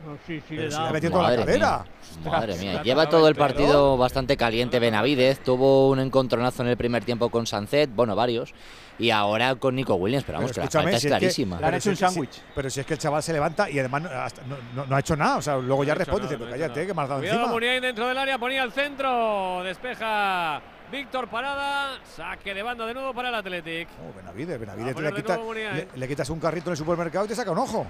No, 0.06 0.18
sí, 0.26 0.42
sí, 0.48 0.56
le 0.56 0.74
ha 0.74 0.92
metido 0.92 1.14
toda 1.14 1.32
la 1.32 1.38
cadera. 1.38 1.86
Madre 2.26 2.56
mía, 2.58 2.82
lleva 2.84 3.10
todo 3.10 3.28
el 3.28 3.36
partido 3.36 3.98
bastante 3.98 4.38
caliente 4.38 4.80
Benavidez. 4.80 5.40
Tuvo 5.40 5.90
un 5.90 6.00
encontronazo 6.00 6.64
en 6.64 6.70
el 6.70 6.78
primer 6.78 7.04
tiempo 7.04 7.30
con 7.30 7.48
Sancet, 7.48 7.90
bueno, 7.94 8.16
varios. 8.16 8.54
Y 9.00 9.12
ahora 9.12 9.56
con 9.56 9.76
Nico 9.76 9.96
Williams, 9.96 10.24
pero 10.26 10.40
vamos, 10.40 10.54
que 10.54 10.62
la 10.62 10.70
falta 10.70 10.92
es 10.92 11.06
clarísima. 11.06 11.60
le 11.60 11.68
han 11.68 11.74
hecho 11.76 11.90
un 11.92 11.96
sándwich. 11.96 12.42
pero 12.56 12.70
si 12.70 12.80
es 12.80 12.86
que 12.86 12.94
el 12.94 13.00
chaval 13.00 13.22
se 13.22 13.32
levanta 13.32 13.70
y 13.70 13.78
además 13.78 14.04
no, 14.04 14.96
ha 14.96 15.00
hecho 15.00 15.16
nada. 15.16 15.38
O 15.38 15.42
sea, 15.42 15.58
luego 15.58 15.84
ya 15.84 15.94
responde 15.94 16.24
dice, 16.24 16.38
pero 16.38 16.50
cállate, 16.50 16.88
que 16.88 16.94
me 16.94 17.02
has 17.02 17.10
dado 17.10 17.22
Cuidado, 17.22 17.40
encima. 17.40 17.54
Muniain 17.54 17.82
dentro 17.82 18.08
del 18.08 18.18
área, 18.18 18.38
ponía 18.38 18.64
al 18.64 18.72
centro. 18.72 19.62
Despeja 19.64 20.62
Víctor 20.92 21.28
Parada, 21.28 22.00
saque 22.16 22.54
de 22.54 22.64
banda 22.64 22.86
de 22.86 22.94
nuevo 22.94 23.14
para 23.14 23.30
el 23.30 23.36
Athletic. 23.36 23.90
Oh, 24.00 24.16
Benavides, 24.16 24.60
Benavides 24.60 24.96
le, 24.96 25.88
le, 25.96 26.08
quitas 26.08 26.30
un 26.30 26.40
carrito 26.40 26.70
en 26.70 26.72
el 26.72 26.78
supermercado 26.78 27.26
y 27.26 27.28
te 27.28 27.36
saca 27.36 27.52
un 27.52 27.58
ojo. 27.58 27.86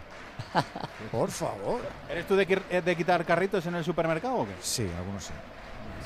Por 1.11 1.29
favor. 1.29 1.81
¿Eres 2.09 2.27
tú 2.27 2.35
de, 2.35 2.61
eh, 2.69 2.81
de, 2.81 2.95
quitar 2.95 3.23
carritos 3.23 3.65
en 3.67 3.75
el 3.75 3.83
supermercado 3.83 4.35
o 4.35 4.45
qué? 4.45 4.53
Sí, 4.61 4.89
algunos 4.97 5.23
sí 5.23 5.33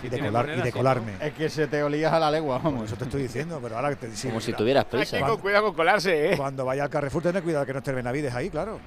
y, 0.03 0.09
de, 0.09 0.71
colarme. 0.71 1.13
Es 1.19 1.33
que 1.33 1.49
se 1.49 1.67
te 1.67 1.83
olía 1.83 2.15
a 2.15 2.19
la 2.19 2.31
legua, 2.31 2.57
vamos. 2.57 2.85
eso 2.85 2.95
te 2.95 3.03
estoy 3.05 3.23
diciendo, 3.23 3.59
pero 3.61 3.75
ahora 3.75 3.89
que 3.89 4.07
te 4.07 4.27
Como 4.27 4.41
si 4.41 4.53
tuvieras 4.53 4.85
prisa. 4.85 5.17
Hay 5.17 5.37
cuidado 5.37 5.65
con 5.65 5.75
colarse, 5.75 6.33
¿eh? 6.33 6.37
Cuando 6.37 6.65
vaya 6.65 6.83
al 6.83 6.89
Carrefour, 6.89 7.23
ten 7.23 7.41
cuidado 7.41 7.65
que 7.65 7.73
no 7.73 7.79
esté 7.79 7.91
Benavides 7.91 8.33
ahí, 8.33 8.49
claro. 8.49 8.79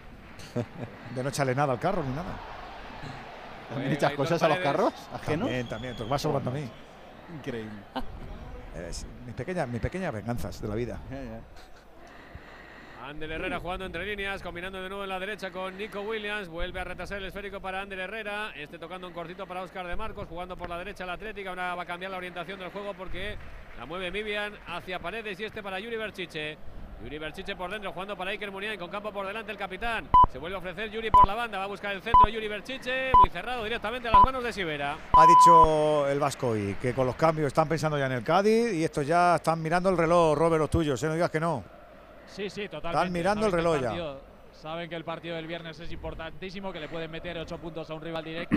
De 1.15 1.23
no 1.23 1.29
echarle 1.29 1.55
nada 1.55 1.73
al 1.73 1.79
carro 1.79 2.03
ni 2.03 2.15
nada. 2.15 2.37
¿También 3.69 3.93
echas 3.93 4.13
cosas 4.13 4.43
a 4.43 4.49
los 4.49 4.59
carros 4.59 4.93
ajenos? 5.13 5.47
También, 5.47 5.69
también. 5.69 5.97
Te 5.97 6.05
vas 6.05 6.21
sobrando 6.21 6.51
a 6.51 6.53
mí. 6.53 6.69
Increíble. 7.33 7.73
mis, 9.27 9.35
pequeñas, 9.35 9.69
mis 9.69 9.81
pequeñas 9.81 10.13
venganzas 10.13 10.61
de 10.61 10.69
la 10.69 10.75
vida. 10.75 11.01
Ander 13.05 13.31
Herrera 13.31 13.61
jugando 13.61 13.85
entre 13.85 14.07
líneas, 14.07 14.43
combinando 14.43 14.83
de 14.83 14.89
nuevo 14.89 15.05
en 15.05 15.11
la 15.11 15.19
derecha 15.19 15.51
con 15.51 15.77
Nico 15.77 16.01
Williams. 16.01 16.49
Vuelve 16.49 16.81
a 16.81 16.85
retrasar 16.85 17.19
el 17.19 17.27
esférico 17.27 17.61
para 17.61 17.83
Ander 17.83 17.99
Herrera. 17.99 18.53
Este 18.57 18.79
tocando 18.79 19.07
un 19.07 19.13
cortito 19.13 19.47
para 19.47 19.63
Oscar 19.63 19.87
de 19.87 19.95
Marcos, 19.95 20.27
jugando 20.27 20.57
por 20.57 20.71
la 20.71 20.79
derecha 20.79 21.05
el 21.05 21.11
Atlético. 21.11 21.51
Ahora 21.51 21.75
va 21.75 21.83
a 21.83 21.87
cambiar 21.87 22.11
la 22.11 22.17
orientación 22.17 22.59
del 22.59 22.71
juego 22.71 22.95
porque 22.95 23.37
la 23.79 23.85
mueve 23.85 24.11
Vivian 24.11 24.55
hacia 24.67 24.99
Paredes 25.01 25.39
y 25.39 25.45
este 25.45 25.63
para 25.63 25.79
Yuri 25.79 25.97
Berchiche. 25.97 26.57
Yuri 27.03 27.19
Berchiche 27.19 27.55
por 27.57 27.71
dentro, 27.71 27.93
jugando 27.93 28.17
para 28.17 28.31
Iker 28.31 28.51
Muniain, 28.51 28.79
con 28.79 28.89
campo 28.89 29.13
por 29.13 29.27
delante 29.27 29.53
el 29.53 29.59
capitán. 29.59 30.09
Se 30.33 30.39
vuelve 30.39 30.57
a 30.57 30.59
ofrecer 30.59 30.91
Yuri 30.91 31.11
por 31.11 31.27
la 31.27 31.35
banda, 31.35 31.59
va 31.59 31.65
a 31.65 31.69
buscar 31.69 31.93
el 31.95 32.01
centro 32.03 32.29
Yuri 32.29 32.49
Berchiche, 32.49 33.13
muy 33.21 33.31
cerrado 33.31 33.65
directamente 33.65 34.09
a 34.09 34.13
las 34.13 34.23
manos 34.23 34.43
de 34.43 34.53
Sivera. 34.53 34.97
Ha 35.13 35.27
dicho 35.27 36.09
el 36.09 36.19
Vasco 36.19 36.57
y 36.57 36.75
que 36.75 36.95
con 36.95 37.07
los 37.07 37.17
cambios 37.17 37.49
están 37.49 37.69
pensando 37.69 37.99
ya 37.99 38.07
en 38.07 38.13
el 38.13 38.25
Cádiz 38.25 38.73
y 38.73 38.85
estos 38.85 39.07
ya 39.07 39.37
están 39.37 39.61
mirando 39.61 39.91
el 39.91 39.99
reloj, 39.99 40.37
Robert, 40.37 40.61
los 40.61 40.71
tuyos, 40.71 41.03
¿eh? 41.03 41.07
no 41.07 41.15
digas 41.15 41.31
que 41.31 41.41
no. 41.41 41.63
Sí, 42.27 42.49
sí, 42.49 42.69
totalmente. 42.69 42.99
Están 42.99 43.13
mirando 43.13 43.47
el 43.47 43.53
reloj 43.53 43.81
ya. 43.81 44.34
Saben 44.65 44.89
que 44.89 44.97
el 44.97 45.05
partido 45.05 45.37
del 45.37 45.47
viernes 45.47 45.79
es 45.79 45.93
importantísimo, 45.93 46.73
que 46.73 46.81
le 46.81 46.89
pueden 46.89 47.11
meter 47.11 47.37
8 47.37 47.59
puntos 47.59 47.91
a 47.91 47.95
un 47.95 48.01
rival 48.01 48.25
directo 48.25 48.57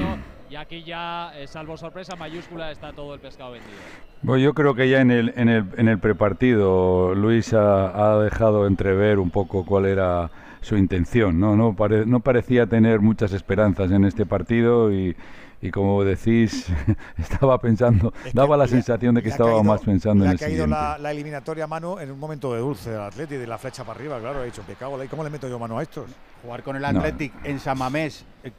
y 0.49 0.55
aquí 0.55 0.81
ya, 0.81 1.33
eh, 1.35 1.47
salvo 1.47 1.75
sorpresa 1.75 2.15
mayúscula, 2.15 2.71
está 2.71 2.93
todo 2.93 3.13
el 3.13 3.19
pescado 3.19 3.51
vendido. 3.51 3.75
Bueno, 4.21 4.41
yo 4.41 4.53
creo 4.53 4.73
que 4.73 4.87
ya 4.87 5.01
en 5.01 5.11
el, 5.11 5.33
en 5.35 5.49
el, 5.49 5.65
en 5.75 5.89
el 5.89 5.99
prepartido 5.99 7.13
Luis 7.13 7.53
ha, 7.53 8.19
dejado 8.19 8.67
entrever 8.67 9.19
un 9.19 9.31
poco 9.31 9.65
cuál 9.65 9.85
era 9.85 10.31
su 10.61 10.77
intención. 10.77 11.41
No, 11.41 11.57
no, 11.57 11.75
no 12.05 12.19
parecía 12.21 12.67
tener 12.67 13.01
muchas 13.01 13.33
esperanzas 13.33 13.91
en 13.91 14.05
este 14.05 14.25
partido 14.25 14.93
y, 14.93 15.13
y 15.61 15.71
como 15.71 16.03
decís, 16.03 16.67
estaba 17.17 17.59
pensando, 17.59 18.13
daba 18.33 18.55
la 18.57 18.67
sensación 18.67 19.15
de 19.15 19.23
que 19.23 19.29
estaba 19.29 19.63
más 19.63 19.81
pensando 19.81 20.23
en 20.23 20.31
el 20.31 20.37
ha 20.37 20.39
caído 20.39 20.67
la, 20.67 20.97
la, 20.99 21.11
eliminatoria 21.11 21.65
mano 21.65 21.99
en 21.99 22.11
un 22.11 22.19
momento 22.19 22.53
de 22.53 22.59
dulce 22.59 22.91
del 22.91 23.01
Atleti, 23.01 23.37
de 23.37 23.47
la 23.47 23.57
flecha 23.57 23.83
para 23.83 23.99
arriba, 23.99 24.19
claro, 24.19 24.43
he 24.43 24.45
dicho, 24.45 24.63
que 24.65 24.75
¿cómo 24.75 25.23
le 25.23 25.29
meto 25.29 25.49
yo 25.49 25.57
mano 25.57 25.79
a 25.79 25.83
estos? 25.83 26.05
Jugar 26.43 26.61
con 26.61 26.75
el 26.75 26.85
Athletic 26.85 27.33
en 27.43 27.59
San 27.59 27.77
Mamés, 27.79 28.23
eh, 28.43 28.51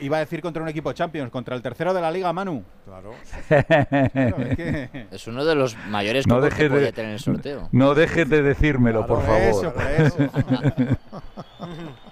iba 0.00 0.16
a 0.16 0.20
decir 0.20 0.40
contra 0.40 0.62
un 0.62 0.68
equipo 0.68 0.92
Champions, 0.94 1.30
contra 1.30 1.54
el 1.54 1.60
tercero 1.60 1.92
de 1.92 2.00
la 2.00 2.10
Liga, 2.10 2.32
Manu. 2.32 2.64
Claro. 2.86 3.12
es, 5.10 5.26
uno 5.26 5.44
de 5.44 5.54
los 5.54 5.76
mayores 5.88 6.26
no 6.26 6.40
que 6.40 6.70
puede 6.70 6.92
tener 6.92 7.12
el 7.12 7.20
sorteo. 7.20 7.68
No 7.72 7.94
dejes 7.94 8.28
de 8.28 8.42
decírmelo, 8.42 9.06
por 9.06 9.22
favor. 9.22 9.42
Eso, 9.42 9.74
por 9.74 9.82
eso. 9.82 10.16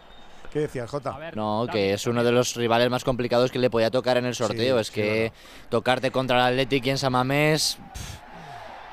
¿Qué 0.57 0.63
decías, 0.63 0.89
Jota? 0.89 1.19
No, 1.35 1.67
que 1.71 1.93
es 1.93 2.07
uno 2.07 2.25
de 2.25 2.33
los 2.33 2.57
rivales 2.57 2.89
más 2.89 3.05
complicados 3.05 3.51
que 3.51 3.59
le 3.59 3.69
podía 3.69 3.91
tocar 3.91 4.17
en 4.17 4.25
el 4.25 4.35
sorteo. 4.35 4.79
es 4.79 4.91
que 4.91 5.31
tocarte 5.69 6.11
contra 6.11 6.39
el 6.39 6.55
Athletic 6.55 6.87
y 6.87 6.91
en 6.91 6.97
Samamés. 6.97 7.77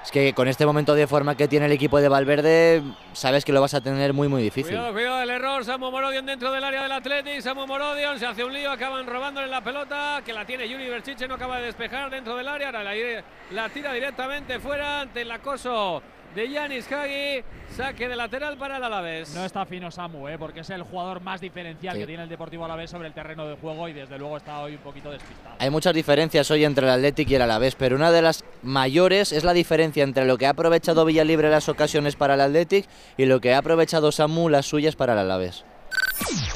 Es 0.04 0.12
que 0.12 0.34
con 0.34 0.50
este 0.50 0.66
momento 0.66 0.94
de 0.94 1.08
forma 1.08 1.38
que 1.38 1.48
tiene 1.48 1.68
el 1.68 1.72
equipo 1.72 2.02
de 2.02 2.10
Valverde, 2.10 2.84
sabes 3.14 3.46
que 3.46 3.54
lo 3.54 3.62
vas 3.62 3.74
a 3.76 3.80
tener 3.80 4.12
muy, 4.12 4.28
muy 4.28 4.44
difícil. 4.44 4.74
Cuidado, 4.76 4.92
cuidado, 4.92 5.22
el 5.22 5.30
error. 5.30 5.64
Samu 5.64 5.90
Morodion 5.90 6.26
dentro 6.26 6.52
del 6.52 6.66
área 6.66 6.84
del 6.84 6.92
Athletic. 6.92 7.40
Samu 7.40 7.66
Morodion 7.66 8.20
se 8.20 8.26
hace 8.26 8.44
un 8.44 8.52
lío, 8.52 8.70
acaban 8.70 9.08
robándole 9.08 9.48
la 9.48 9.64
pelota, 9.64 10.22
que 10.26 10.34
la 10.34 10.46
tiene 10.46 10.68
Yuri 10.68 10.90
Berchiche, 10.90 11.30
no 11.30 11.36
acaba 11.36 11.60
de 11.60 11.68
despejar 11.68 12.10
dentro 12.10 12.36
del 12.36 12.50
área. 12.50 12.68
Ahora 12.68 12.84
la, 12.84 13.24
la 13.52 13.70
tira 13.70 13.94
directamente 13.94 14.60
fuera 14.60 15.00
ante 15.00 15.22
el 15.22 15.32
acoso 15.32 16.04
de 16.36 16.50
Yanis 16.50 16.92
Hagi. 16.92 17.44
Saque 17.76 18.08
de 18.08 18.16
lateral 18.16 18.58
para 18.58 18.78
el 18.78 18.84
Alavés. 18.84 19.34
No 19.34 19.44
está 19.46 19.66
fino 19.66 19.90
Samu, 19.90 20.28
¿eh? 20.28 20.38
porque 20.38 20.60
es 20.60 20.70
el 20.70 20.84
jugador 20.84 21.22
más 21.22 21.42
diferencial 21.42 21.94
Sí. 21.96 22.02
que 22.02 22.08
tiene 22.08 22.24
el 22.24 22.30
Deportivo 22.30 22.66
Alavés 22.66 22.92
sobre 22.92 23.08
el 23.08 23.14
terreno 23.14 23.48
de 23.48 23.56
juego 23.56 23.88
y 23.90 23.94
desde 23.94 24.18
luego 24.20 24.38
está 24.38 24.60
hoy 24.62 24.74
un 24.74 24.80
poquito 24.80 25.10
despistado. 25.12 25.56
Hay 25.60 25.70
muchas 25.72 25.94
diferencias 25.94 26.50
hoy 26.52 26.66
entre 26.66 26.86
el 26.86 26.92
Athletic 26.92 27.30
y 27.32 27.36
el 27.36 27.42
Alavés, 27.42 27.76
pero 27.76 27.96
una 27.96 28.12
de 28.12 28.22
las 28.22 28.44
mayores 28.62 29.32
es 29.32 29.44
la 29.44 29.54
diferencia 29.54 30.04
entre 30.04 30.26
lo 30.26 30.38
que 30.38 30.46
ha 30.46 30.52
aprovechado 30.52 31.04
Villalibre 31.06 31.50
las 31.50 31.68
ocasiones 31.70 32.16
para 32.16 32.36
el 32.36 32.42
Athletic 32.42 32.86
y 33.18 33.26
lo 33.26 33.40
que 33.42 33.54
ha 33.54 33.58
aprovechado 33.58 34.12
Samu 34.12 34.50
las 34.50 34.68
suyas 34.68 34.96
para 34.96 35.14
el 35.14 35.20
Alavés. 35.20 35.66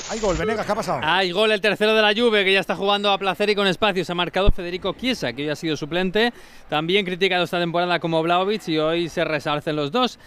Hay 0.09 0.19
gol, 0.19 0.37
Venegas, 0.37 0.65
¿qué 0.65 0.71
ha 0.71 0.75
pasado? 0.75 0.99
Hay 1.03 1.31
gol 1.31 1.51
el 1.51 1.59
tercero 1.59 1.93
de 1.93 2.01
la 2.01 2.13
Juve 2.13 2.45
que 2.45 2.53
ya 2.53 2.61
está 2.61 2.75
jugando 2.75 3.11
a 3.11 3.17
placer 3.17 3.49
y 3.49 3.55
con 3.55 3.67
espacios. 3.67 4.09
Ha 4.09 4.15
marcado 4.15 4.51
Federico 4.51 4.93
Chiesa, 4.93 5.33
que 5.33 5.43
hoy 5.43 5.49
ha 5.49 5.55
sido 5.55 5.75
suplente. 5.75 6.33
También 6.69 7.05
criticado 7.05 7.43
esta 7.43 7.59
temporada 7.59 7.99
como 7.99 8.23
Vlaovic 8.23 8.67
y 8.69 8.77
hoy 8.77 9.09
se 9.09 9.25
resarcen 9.25 9.75
los 9.75 9.91
dos. 9.91 10.17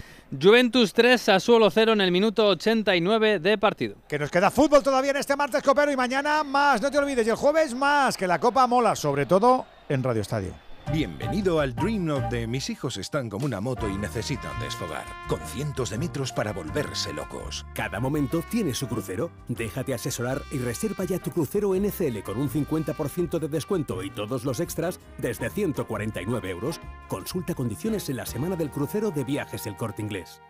Juventus 0.40 0.92
3, 0.92 1.20
Sassuolo 1.20 1.70
0 1.70 1.94
en 1.94 2.02
el 2.02 2.12
minuto 2.12 2.48
89 2.48 3.38
de 3.38 3.58
partido. 3.58 3.96
Que 4.06 4.18
nos 4.18 4.30
queda 4.30 4.50
fútbol 4.50 4.82
todavía 4.82 5.12
en 5.12 5.16
este 5.16 5.34
martes 5.34 5.62
copero 5.62 5.90
y 5.90 5.96
mañana 5.96 6.44
más, 6.44 6.82
no 6.82 6.90
te 6.90 6.98
olvides, 6.98 7.26
y 7.26 7.30
el 7.30 7.36
jueves 7.36 7.74
más, 7.74 8.16
que 8.16 8.26
la 8.26 8.38
Copa 8.38 8.66
mola, 8.66 8.94
sobre 8.94 9.26
todo 9.26 9.64
en 9.88 10.02
Radio 10.02 10.20
Estadio. 10.20 10.69
Bienvenido 10.92 11.60
al 11.60 11.72
Dream 11.76 12.04
Note 12.04 12.36
de 12.36 12.46
mis 12.48 12.68
hijos 12.68 12.96
están 12.96 13.30
como 13.30 13.46
una 13.46 13.60
moto 13.60 13.88
y 13.88 13.96
necesitan 13.96 14.58
desfogar, 14.58 15.04
con 15.28 15.38
cientos 15.38 15.90
de 15.90 15.98
metros 15.98 16.32
para 16.32 16.52
volverse 16.52 17.12
locos. 17.12 17.64
Cada 17.74 18.00
momento 18.00 18.42
tiene 18.50 18.74
su 18.74 18.88
crucero. 18.88 19.30
Déjate 19.46 19.94
asesorar 19.94 20.42
y 20.50 20.58
reserva 20.58 21.04
ya 21.04 21.20
tu 21.20 21.30
crucero 21.30 21.76
NCL 21.76 22.24
con 22.24 22.40
un 22.40 22.50
50% 22.50 23.38
de 23.38 23.46
descuento 23.46 24.02
y 24.02 24.10
todos 24.10 24.44
los 24.44 24.58
extras 24.58 24.98
desde 25.18 25.48
149 25.48 26.50
euros. 26.50 26.80
Consulta 27.06 27.54
condiciones 27.54 28.08
en 28.08 28.16
la 28.16 28.26
semana 28.26 28.56
del 28.56 28.72
crucero 28.72 29.12
de 29.12 29.22
viajes 29.22 29.66
El 29.66 29.76
Corte 29.76 30.02
Inglés. 30.02 30.40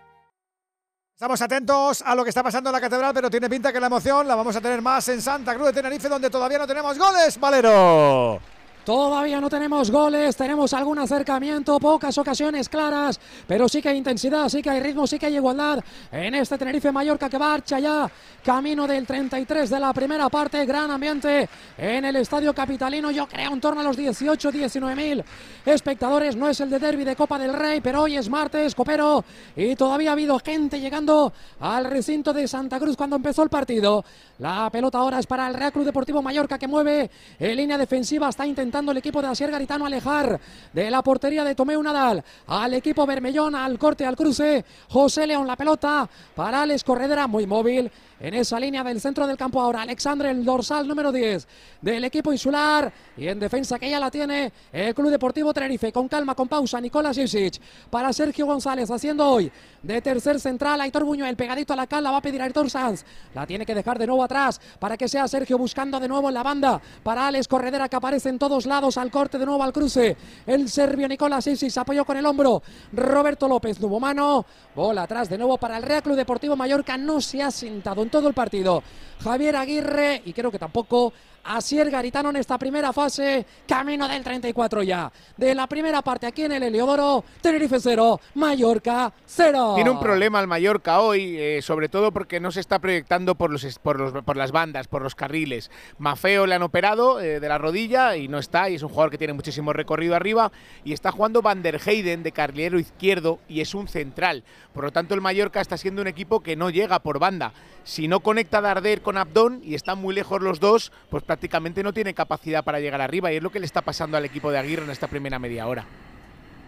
Estamos 1.13 1.43
atentos 1.43 2.01
a 2.01 2.15
lo 2.15 2.25
que 2.25 2.31
está 2.31 2.43
pasando 2.43 2.71
en 2.71 2.75
la 2.77 2.81
catedral, 2.81 3.13
pero 3.13 3.29
tiene 3.29 3.51
pinta 3.51 3.71
que 3.71 3.79
la 3.79 3.89
emoción 3.89 4.27
la 4.27 4.37
vamos 4.37 4.57
a 4.57 4.61
tener 4.63 4.81
más 4.81 5.07
en 5.11 5.21
Santa 5.21 5.55
Cruz 5.55 5.67
de 5.67 5.75
Tenerife, 5.75 6.09
donde 6.09 6.31
todavía 6.31 6.57
no 6.57 6.67
tenemos 6.67 6.97
goles, 6.97 7.39
Valero. 7.39 8.41
Todavía 8.85 9.41
no 9.43 9.51
tenemos 9.51 9.91
goles, 9.91 10.35
tenemos 10.37 10.73
algún 10.73 10.99
acercamiento, 10.99 11.79
pocas 11.79 12.17
ocasiones 12.17 12.67
claras, 12.69 13.21
pero 13.47 13.69
sí 13.69 13.83
que 13.83 13.91
hay 13.91 13.99
intensidad, 13.99 14.49
sí 14.49 14.63
que 14.63 14.71
hay 14.71 14.81
ritmo, 14.81 15.07
sí 15.07 15.19
que 15.19 15.27
hay 15.27 15.37
igualdad 15.37 15.85
en 16.11 16.35
este 16.35 16.57
Tenerife 16.57 16.91
Mallorca 16.91 17.29
que 17.29 17.39
marcha 17.39 17.79
ya 17.79 18.11
camino 18.43 18.87
del 18.87 19.07
33 19.07 19.69
de 19.69 19.79
la 19.79 19.93
primera 19.93 20.31
parte, 20.31 20.65
gran 20.65 20.91
ambiente 20.91 21.47
en 21.77 22.07
el 22.07 22.17
estadio 22.17 22.55
capitalino, 22.55 23.11
yo 23.11 23.27
creo 23.27 23.53
en 23.53 23.61
torno 23.61 23.83
a 23.83 23.85
los 23.85 23.99
18, 23.99 24.51
19 24.51 24.97
mil 24.97 25.23
espectadores, 25.67 26.35
no 26.35 26.49
es 26.49 26.59
el 26.61 26.71
de 26.71 26.79
derby 26.79 27.05
de 27.05 27.15
Copa 27.15 27.39
del 27.39 27.53
Rey, 27.53 27.83
pero 27.83 28.03
hoy 28.03 28.17
es 28.17 28.31
martes, 28.31 28.75
copero, 28.75 29.23
y 29.57 29.77
todavía 29.77 30.11
ha 30.11 30.13
habido 30.15 30.39
gente 30.39 30.81
llegando 30.81 31.35
al 31.61 31.85
recinto 31.85 32.33
de 32.33 32.49
Santa 32.49 32.81
Cruz 32.81 32.97
cuando 32.97 33.17
empezó 33.17 33.43
el 33.43 33.51
partido. 33.51 34.03
La 34.39 34.71
pelota 34.71 34.97
ahora 34.97 35.19
es 35.19 35.27
para 35.27 35.47
el 35.49 35.55
Real 35.55 35.71
Club 35.71 35.85
Deportivo 35.85 36.23
Mallorca 36.23 36.59
que 36.59 36.67
mueve 36.67 37.11
en 37.39 37.57
línea 37.57 37.77
defensiva, 37.77 38.31
está 38.31 38.47
intentando 38.47 38.70
el 38.79 38.97
equipo 38.97 39.21
de 39.21 39.29
Asier 39.29 39.51
Garitano 39.51 39.85
alejar 39.85 40.41
de 40.73 40.91
la 40.91 41.03
portería 41.03 41.43
de 41.43 41.55
Tomeu 41.55 41.83
Nadal 41.83 42.23
al 42.47 42.75
equipo 42.75 43.05
Bermellón, 43.05 43.55
al 43.57 43.79
corte, 43.79 44.07
al 44.07 44.17
cruce. 44.17 44.65
José 44.89 45.27
León 45.27 45.47
la 45.47 45.57
pelota 45.57 46.09
para 46.35 46.63
Alex 46.63 46.85
Corredera, 46.85 47.27
muy 47.27 47.47
móvil 47.47 47.91
en 48.21 48.35
esa 48.35 48.61
línea 48.61 48.85
del 48.85 49.01
centro 49.01 49.27
del 49.27 49.37
campo 49.37 49.61
ahora. 49.61 49.83
Alexandre, 49.83 50.31
el 50.31 50.45
dorsal 50.45 50.87
número 50.87 51.11
10 51.11 51.49
del 51.81 52.05
equipo 52.05 52.33
insular. 52.33 52.93
Y 53.17 53.27
en 53.27 53.41
defensa 53.41 53.79
que 53.79 53.89
ya 53.89 53.99
la 53.99 54.11
tiene 54.11 54.53
el 54.73 54.95
Club 54.95 55.11
Deportivo 55.11 55.53
Tenerife. 55.55 55.91
Con 55.91 56.07
calma, 56.07 56.35
con 56.35 56.47
pausa, 56.47 56.81
Nicolás 56.81 57.17
Isic 57.17 57.61
para 57.89 58.13
Sergio 58.13 58.47
González 58.47 58.91
haciendo 58.91 59.27
hoy 59.27 59.51
de 59.83 60.03
tercer 60.03 60.39
central. 60.39 60.81
Aitor 60.83 61.05
Buñuel 61.05 61.35
pegadito 61.37 61.73
a 61.73 61.77
la 61.77 61.87
cal, 61.87 62.05
la 62.05 62.11
va 62.11 62.19
a 62.19 62.23
pedir 62.23 62.43
Aitor 62.43 62.69
Sanz. 62.71 63.05
La 63.35 63.47
tiene 63.47 63.65
que 63.65 63.75
dejar 63.75 63.99
de 63.99 64.07
nuevo 64.07 64.23
atrás 64.23 64.61
para 64.79 64.97
que 64.97 65.09
sea 65.09 65.27
Sergio 65.27 65.57
buscando 65.57 65.99
de 65.99 66.09
nuevo 66.09 66.29
en 66.29 66.35
la 66.35 66.43
banda 66.43 66.81
para 67.03 67.27
Alex 67.27 67.49
Corredera 67.49 67.89
que 67.89 67.97
aparece 67.97 68.29
en 68.29 68.39
todos 68.39 68.67
lados 68.67 68.99
al 68.99 69.11
corte 69.11 69.39
de 69.39 69.47
nuevo 69.47 69.63
al 69.63 69.73
cruce. 69.73 70.17
El 70.47 70.69
serbio 70.69 71.09
Nicolás 71.09 71.47
Isic 71.47 71.71
se 71.71 71.81
apoyó 71.81 72.05
con 72.05 72.19
el 72.19 72.27
hombro. 72.27 72.63
Roberto 72.93 73.49
López, 73.49 73.81
nuevo 73.81 73.99
mano. 73.99 74.45
Bola 74.75 75.05
atrás 75.05 75.29
de 75.31 75.39
nuevo 75.39 75.57
para 75.57 75.79
el 75.79 75.83
Real 75.83 76.03
Club 76.03 76.17
Deportivo 76.17 76.57
Mallorca. 76.57 76.99
No 76.99 77.21
se 77.21 77.43
ha 77.43 77.51
sentado 77.51 78.03
en 78.03 78.10
todo 78.11 78.29
el 78.29 78.35
partido. 78.35 78.83
Javier 79.23 79.57
Aguirre 79.57 80.23
y 80.25 80.33
creo 80.33 80.51
que 80.51 80.59
tampoco 80.59 81.13
Asier 81.45 81.91
Garitano 81.91 82.31
en 82.31 82.37
esta 82.37 82.59
primera 82.59 82.93
fase, 82.93 83.47
camino 83.67 84.07
del 84.09 84.23
34 84.23 84.83
ya. 84.83 85.11
De 85.37 85.55
la 85.55 85.67
primera 85.67 86.03
parte 86.03 86.27
aquí 86.27 86.43
en 86.43 86.53
el 86.53 86.63
Heliodoro, 86.63 87.25
Tenerife 87.41 87.81
0, 87.81 88.21
Mallorca 88.35 89.13
0. 89.27 89.73
Tiene 89.75 89.91
un 89.91 90.01
problema 90.01 90.41
el 90.41 90.47
Mallorca 90.47 91.01
hoy, 91.01 91.37
eh, 91.39 91.63
sobre 91.63 91.89
todo 91.89 92.13
porque 92.13 92.41
no 92.41 92.51
se 92.53 92.61
está 92.61 92.79
proyectando 92.79 93.35
por, 93.37 93.51
los, 93.51 93.79
por, 93.79 93.99
los- 93.99 94.25
por 94.25 94.37
las 94.37 94.53
bandas, 94.53 94.89
por 94.89 95.03
los 95.03 95.15
carriles. 95.15 95.71
Mafeo 95.99 96.47
le 96.47 96.55
han 96.57 96.63
operado 96.63 97.21
eh, 97.21 97.41
de 97.41 97.49
la 97.49 97.59
rodilla 97.59 98.17
y 98.17 98.29
no 98.29 98.39
está, 98.39 98.69
y 98.69 98.75
es 98.75 98.83
un 98.83 98.89
jugador 98.91 99.11
que 99.11 99.19
tiene 99.19 99.33
muchísimo 99.33 99.73
recorrido 99.73 100.15
arriba. 100.17 100.53
Y 100.85 100.93
está 100.93 101.13
jugando 101.13 101.43
Van 101.43 101.63
der 101.63 101.81
Heyden 101.81 102.23
de 102.23 102.33
carrilero 102.33 102.79
izquierdo 102.79 103.39
y 103.49 103.61
es 103.61 103.75
un 103.75 103.89
central. 103.89 104.45
Por 104.75 104.85
lo 104.85 104.93
tanto, 104.93 105.15
el 105.15 105.21
Mallorca 105.21 105.61
está 105.61 105.77
siendo 105.77 106.03
un 106.03 106.09
equipo 106.09 106.41
que 106.41 106.57
no 106.57 106.71
llega 106.71 106.99
por 107.01 107.19
banda. 107.19 107.53
Si 107.85 108.09
no 108.09 108.21
conecta 108.21 108.61
Darder 108.61 109.01
con 109.03 109.17
Abdón 109.17 109.61
y 109.65 109.75
están 109.75 109.99
muy 109.99 110.15
lejos 110.15 110.43
los 110.43 110.61
dos, 110.61 110.93
pues 111.09 111.23
prácticamente 111.35 111.85
no 111.85 111.93
tiene 111.93 112.13
capacidad 112.13 112.65
para 112.65 112.81
llegar 112.81 113.01
arriba. 113.01 113.33
Y 113.33 113.37
es 113.37 113.43
lo 113.43 113.51
que 113.53 113.61
le 113.61 113.67
está 113.67 113.83
pasando 113.83 114.17
al 114.17 114.25
equipo 114.25 114.51
de 114.51 114.59
Aguirre 114.59 114.83
en 114.83 114.91
esta 114.91 115.07
primera 115.07 115.39
media 115.39 115.69
hora. 115.69 115.85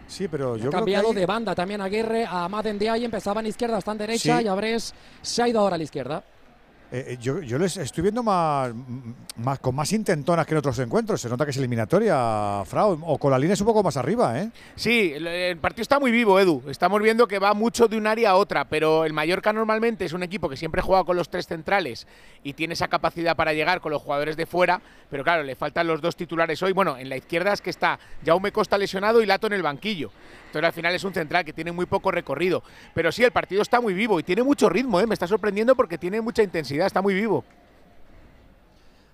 Sí, 0.07 0.29
pero 0.29 0.51
yo 0.51 0.55
ha 0.55 0.59
creo 0.59 0.71
que 0.71 0.77
cambiado 0.77 1.09
ahí- 1.09 1.15
de 1.17 1.27
banda 1.27 1.53
también 1.53 1.81
Aguirre 1.81 2.25
a 2.29 2.49
Maden 2.49 2.79
Diay, 2.79 3.05
empezaba 3.05 3.41
en 3.41 3.49
izquierda, 3.49 3.79
está 3.79 3.91
en 3.91 3.99
derecha 3.99 4.39
Sí. 4.39 4.45
y 4.45 4.47
Abrés 4.47 4.95
se 5.21 5.43
ha 5.43 5.49
ido 5.49 5.59
ahora 5.59 5.75
a 5.75 5.79
la 5.79 5.83
izquierda. 5.85 6.23
Eh, 6.95 7.15
eh, 7.15 7.19
yo, 7.19 7.41
yo 7.41 7.59
les 7.59 7.79
estoy 7.79 8.03
viendo 8.03 8.23
más, 8.23 8.71
más 9.39 9.59
con 9.61 9.75
más 9.75 9.91
intentonas 9.93 10.47
que 10.47 10.53
en 10.53 10.59
otros 10.59 10.79
encuentros. 10.79 11.23
Se 11.23 11.29
nota 11.31 11.47
que 11.47 11.51
es 11.51 11.57
eliminatoria, 11.57 12.63
Frau. 12.67 13.01
O 13.07 13.17
con 13.17 13.31
la 13.31 13.39
línea 13.39 13.55
es 13.55 13.61
un 13.63 13.67
poco 13.67 13.83
más 13.83 13.97
arriba, 13.97 14.39
¿eh? 14.39 14.51
Sí, 14.77 15.11
el, 15.15 15.27
el 15.27 15.57
partido 15.57 15.81
está 15.81 15.99
muy 15.99 16.11
vivo, 16.11 16.39
Edu. 16.39 16.63
Estamos 16.69 17.01
viendo 17.01 17.27
que 17.27 17.39
va 17.39 17.55
mucho 17.55 17.89
de 17.89 17.97
un 17.97 18.07
área 18.07 18.33
a 18.33 18.37
otra, 18.37 18.67
pero 18.67 19.07
el 19.07 19.15
Mallorca 19.15 19.55
normalmente 19.55 20.05
es 20.05 20.13
un 20.13 20.23
equipo 20.23 20.51
que 20.51 20.59
siempre 20.59 20.83
juega 20.83 21.05
con 21.05 21.17
los 21.17 21.31
tres 21.31 21.47
centrales 21.47 22.07
y 22.45 22.53
tiene 22.53 22.75
esa 22.75 22.89
capacidad 22.89 23.37
para 23.37 23.55
llegar 23.55 23.81
con 23.81 23.91
los 23.91 24.03
jugadores 24.03 24.37
de 24.37 24.45
fuera, 24.45 24.83
pero 25.11 25.25
claro, 25.25 25.45
le 25.45 25.57
faltan 25.57 25.87
los 25.87 26.03
dos 26.03 26.15
titulares 26.15 26.63
hoy. 26.63 26.73
Bueno, 26.73 26.99
en 26.99 27.09
la 27.09 27.17
izquierda 27.17 27.55
es 27.55 27.63
que 27.63 27.71
está 27.71 27.99
Jaume 28.23 28.53
Costa 28.53 28.77
lesionado 28.77 29.23
y 29.23 29.27
Lato 29.27 29.47
en 29.47 29.55
el 29.55 29.63
banquillo. 29.63 30.11
Al 30.59 30.73
final 30.73 30.95
es 30.95 31.05
un 31.05 31.15
central 31.15 31.45
que 31.45 31.53
tiene 31.53 31.73
muy 31.73 31.87
poco 31.87 32.11
recorrido. 32.11 32.63
Pero 32.95 33.13
sí, 33.13 33.23
el 33.25 33.31
partido 33.31 33.63
está 33.63 33.81
muy 33.81 33.95
vivo 33.95 34.21
y 34.21 34.23
tiene 34.23 34.43
mucho 34.43 34.69
ritmo, 34.69 35.01
¿eh? 35.01 35.07
me 35.07 35.15
está 35.15 35.27
sorprendiendo 35.27 35.75
porque 35.75 35.99
tiene 35.99 36.21
mucha 36.21 36.43
intensidad, 36.43 36.87
está 36.87 37.03
muy 37.03 37.15
vivo. 37.15 37.45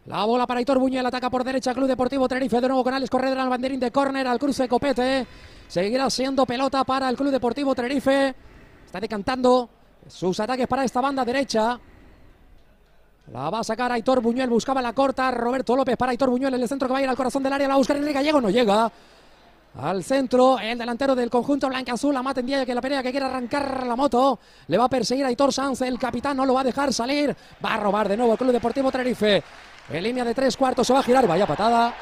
La 0.07 0.25
bola 0.25 0.47
para 0.47 0.59
Aitor 0.59 0.79
Buñuel, 0.79 1.05
ataca 1.05 1.29
por 1.29 1.45
derecha 1.45 1.75
Club 1.75 1.87
Deportivo 1.87 2.27
Tenerife, 2.27 2.61
de 2.63 2.69
nuevo 2.69 2.83
con 2.83 2.95
Alex 2.95 3.11
Corredera 3.11 3.43
al 3.43 3.51
banderín 3.51 3.79
de 3.79 3.91
córner, 3.91 4.27
al 4.27 4.39
cruce 4.39 4.63
de 4.63 4.69
Copete. 4.69 5.27
Seguirá 5.69 6.09
siendo 6.09 6.47
pelota 6.47 6.83
para 6.85 7.11
el 7.11 7.17
Club 7.17 7.31
Deportivo 7.31 7.75
Tenerife. 7.75 8.35
Está 8.87 9.01
decantando 9.01 9.69
sus 10.07 10.41
ataques 10.41 10.67
para 10.67 10.85
esta 10.85 11.03
banda 11.03 11.27
derecha. 11.27 11.79
La 13.33 13.51
va 13.51 13.61
a 13.61 13.65
sacar 13.65 13.93
Aitor 13.93 14.23
Buñuel, 14.23 14.49
buscaba 14.49 14.81
la 14.81 14.95
corta. 14.95 15.31
Roberto 15.31 15.77
López 15.77 15.99
para 15.99 16.13
Aitor 16.13 16.31
Buñuel 16.31 16.55
en 16.55 16.63
el 16.63 16.69
centro 16.69 16.89
que 16.89 16.93
va 16.93 17.01
a 17.01 17.03
ir 17.03 17.09
al 17.11 17.17
corazón 17.17 17.43
del 17.43 17.53
área. 17.53 17.69
La 17.69 17.75
va 17.75 17.75
a 17.75 17.79
buscar 17.79 17.97
Enrique 17.99 18.15
Gallego, 18.15 18.41
no 18.41 18.49
llega. 18.49 18.91
Al 19.81 20.03
centro, 20.03 20.59
el 20.59 20.77
delantero 20.77 21.15
del 21.15 21.31
conjunto 21.31 21.69
blanca-azul, 21.69 22.17
Amat 22.17 22.39
Ndiaye, 22.39 22.67
que 22.67 22.75
la 22.75 22.81
pelea 22.81 23.01
que 23.01 23.13
quiere 23.13 23.27
arrancar 23.27 23.87
la 23.87 23.95
moto. 23.95 24.41
Le 24.67 24.77
va 24.77 24.87
a 24.87 24.89
perseguir 24.89 25.25
a 25.25 25.29
Aitor 25.29 25.53
Sanz, 25.53 25.83
el 25.83 25.99
capitán 26.01 26.37
no 26.37 26.45
lo 26.45 26.55
va 26.55 26.63
a 26.63 26.65
dejar 26.65 26.93
salir. 26.93 27.35
Va 27.65 27.75
a 27.75 27.77
robar 27.77 28.09
de 28.09 28.17
nuevo 28.17 28.33
el 28.33 28.39
Club 28.39 28.51
Deportivo 28.51 28.91
Tenerife. 28.91 29.43
En 29.91 30.03
línea 30.03 30.25
de 30.25 30.35
tres 30.35 30.57
cuartos 30.57 30.85
se 30.85 30.93
va 30.93 30.99
a 30.99 31.03
girar, 31.05 31.29
vaya 31.29 31.47
patada. 31.47 31.95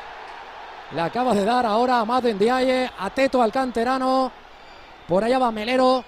Le 0.94 1.00
acaba 1.02 1.34
de 1.34 1.44
dar 1.44 1.66
ahora 1.66 1.96
a 1.96 2.00
Amat 2.00 2.24
Ndiaye, 2.24 2.90
a 2.98 3.10
Teto 3.10 3.42
al 3.42 3.52
canterano. 3.52 4.32
Por 5.06 5.22
allá 5.22 5.38
va 5.38 5.52
Melero, 5.52 6.02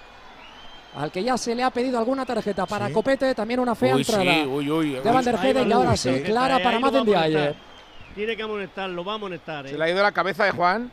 al 0.95 1.11
que 1.11 1.23
ya 1.23 1.37
se 1.37 1.53
le 1.53 1.61
ha 1.61 1.69
pedido 1.69 1.99
alguna 1.99 2.25
tarjeta 2.25 2.65
para 2.65 2.87
Sí. 2.87 2.93
Copete. 2.93 3.35
También 3.35 3.59
una 3.59 3.75
fea 3.75 3.95
Uy, 3.95 4.03
sí, 4.03 4.11
entrada 4.11 4.47
uy, 4.47 4.71
uy, 4.71 4.89
de. 4.93 5.01
Van 5.11 5.23
der 5.23 5.67
y 5.67 5.71
ahora 5.71 5.95
sí, 5.95 6.23
clara 6.25 6.55
Ahí 6.55 6.63
para 6.63 6.79
lo 6.79 6.81
va 6.81 6.87
a 6.87 6.91
Maden 6.91 7.03
Ndiaye. 7.03 7.37
amonestar. 7.37 7.69
Tiene 8.15 8.35
que 8.35 8.41
amonestar, 8.43 8.89
lo 8.89 9.05
va 9.05 9.11
a 9.11 9.15
amonestar. 9.15 9.67
¿Se 9.67 9.75
¿eh? 9.75 9.77
le 9.77 9.83
ha 9.85 9.89
ido 9.91 10.01
la 10.01 10.11
cabeza 10.11 10.45
de 10.45 10.51
Juan? 10.51 10.91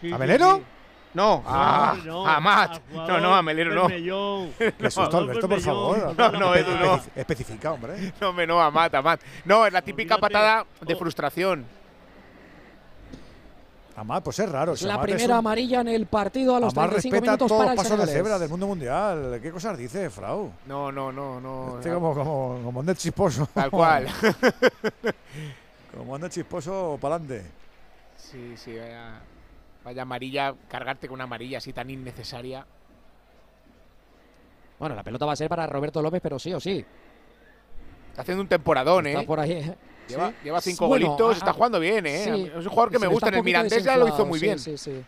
Sí, 0.00 0.12
¿A 0.12 0.18
Melero? 0.18 0.56
sí. 0.56 0.62
No, 1.14 1.42
a, 1.46 1.92
hombre, 1.92 2.10
no, 2.10 2.26
a 2.26 2.36
al 2.36 2.82
No, 2.92 3.20
no, 3.20 3.34
a 3.34 3.42
Melero 3.42 3.74
no. 3.74 3.88
Bermellón. 3.88 4.52
Qué 4.58 4.90
susto, 4.90 5.16
Alberto, 5.16 5.48
por 5.48 5.60
favor. 5.60 6.14
No, 6.14 6.30
no, 6.32 6.54
Edu, 6.54 6.72
no. 6.72 6.98
Especi- 6.98 7.10
Especifica, 7.16 7.72
hombre. 7.72 8.12
No, 8.20 8.28
hombre, 8.28 8.46
no, 8.46 8.60
Amat, 8.60 8.94
Amat. 8.96 9.20
No, 9.46 9.64
es 9.66 9.72
la 9.72 9.80
típica 9.80 10.18
patada 10.18 10.66
de 10.82 10.94
frustración. 10.94 11.64
Amat, 13.96 14.22
pues 14.24 14.38
es 14.40 14.50
raro. 14.50 14.74
La 14.82 15.00
primera 15.00 15.32
un- 15.34 15.38
amarilla 15.38 15.80
en 15.80 15.88
el 15.88 16.04
partido 16.04 16.54
a 16.54 16.60
los 16.60 16.74
Amat 16.76 16.90
35 16.90 17.14
respeta 17.14 17.30
minutos 17.32 17.48
todos 17.48 17.62
para 17.62 17.74
los 17.74 17.84
el 17.86 17.90
pasos 17.92 18.06
de 18.06 18.12
cebra 18.12 18.38
del 18.38 18.48
mundo 18.50 18.66
mundial. 18.66 19.38
¿Qué 19.40 19.50
cosas 19.50 19.78
dice, 19.78 20.10
Frau? 20.10 20.52
No, 20.66 20.92
no, 20.92 21.10
no, 21.10 21.40
no. 21.40 21.76
Este 21.78 21.94
como, 21.94 22.12
como, 22.14 22.60
como 22.62 22.80
ande 22.80 22.94
chisposo. 22.94 23.48
Tal 23.54 23.70
cual. 23.70 24.06
como 25.96 26.14
ande 26.14 26.28
chisposo, 26.28 26.98
para 27.00 27.14
adelante. 27.14 27.50
Sí, 28.18 28.54
sí, 28.58 28.76
vaya, 28.76 29.18
vaya 29.86 30.02
amarilla, 30.02 30.52
cargarte 30.68 31.06
con 31.06 31.14
una 31.14 31.24
amarilla 31.24 31.58
así 31.58 31.72
tan 31.72 31.88
innecesaria. 31.88 32.66
Bueno, 34.80 34.96
la 34.96 35.04
pelota 35.04 35.24
va 35.24 35.32
a 35.32 35.36
ser 35.36 35.48
para 35.48 35.64
Roberto 35.68 36.02
López, 36.02 36.20
pero 36.20 36.40
sí 36.40 36.52
o 36.52 36.58
sí. 36.58 36.84
Está 38.10 38.22
haciendo 38.22 38.42
un 38.42 38.48
temporadón, 38.48 39.06
¿eh? 39.06 39.12
Está 39.12 39.22
por 39.24 39.38
ahí. 39.38 39.52
¿eh? 39.52 39.76
Lleva, 40.08 40.30
Sí. 40.30 40.34
lleva 40.42 40.60
cinco 40.60 40.88
Bueno, 40.88 41.06
golitos, 41.06 41.36
está 41.36 41.52
jugando 41.52 41.78
bien, 41.78 42.04
¿eh? 42.04 42.24
sí. 42.24 42.50
Es 42.58 42.64
un 42.66 42.70
jugador 42.70 42.90
que 42.90 42.96
Se 42.98 43.00
me 43.00 43.06
gusta. 43.06 43.28
En 43.28 43.34
el 43.34 43.42
Mirandés 43.44 43.84
ya 43.84 43.96
lo 43.96 44.08
hizo 44.08 44.26
muy 44.26 44.40
sí, 44.40 44.46
bien. 44.46 44.58
Sí, 44.58 44.76
sí. 44.76 45.04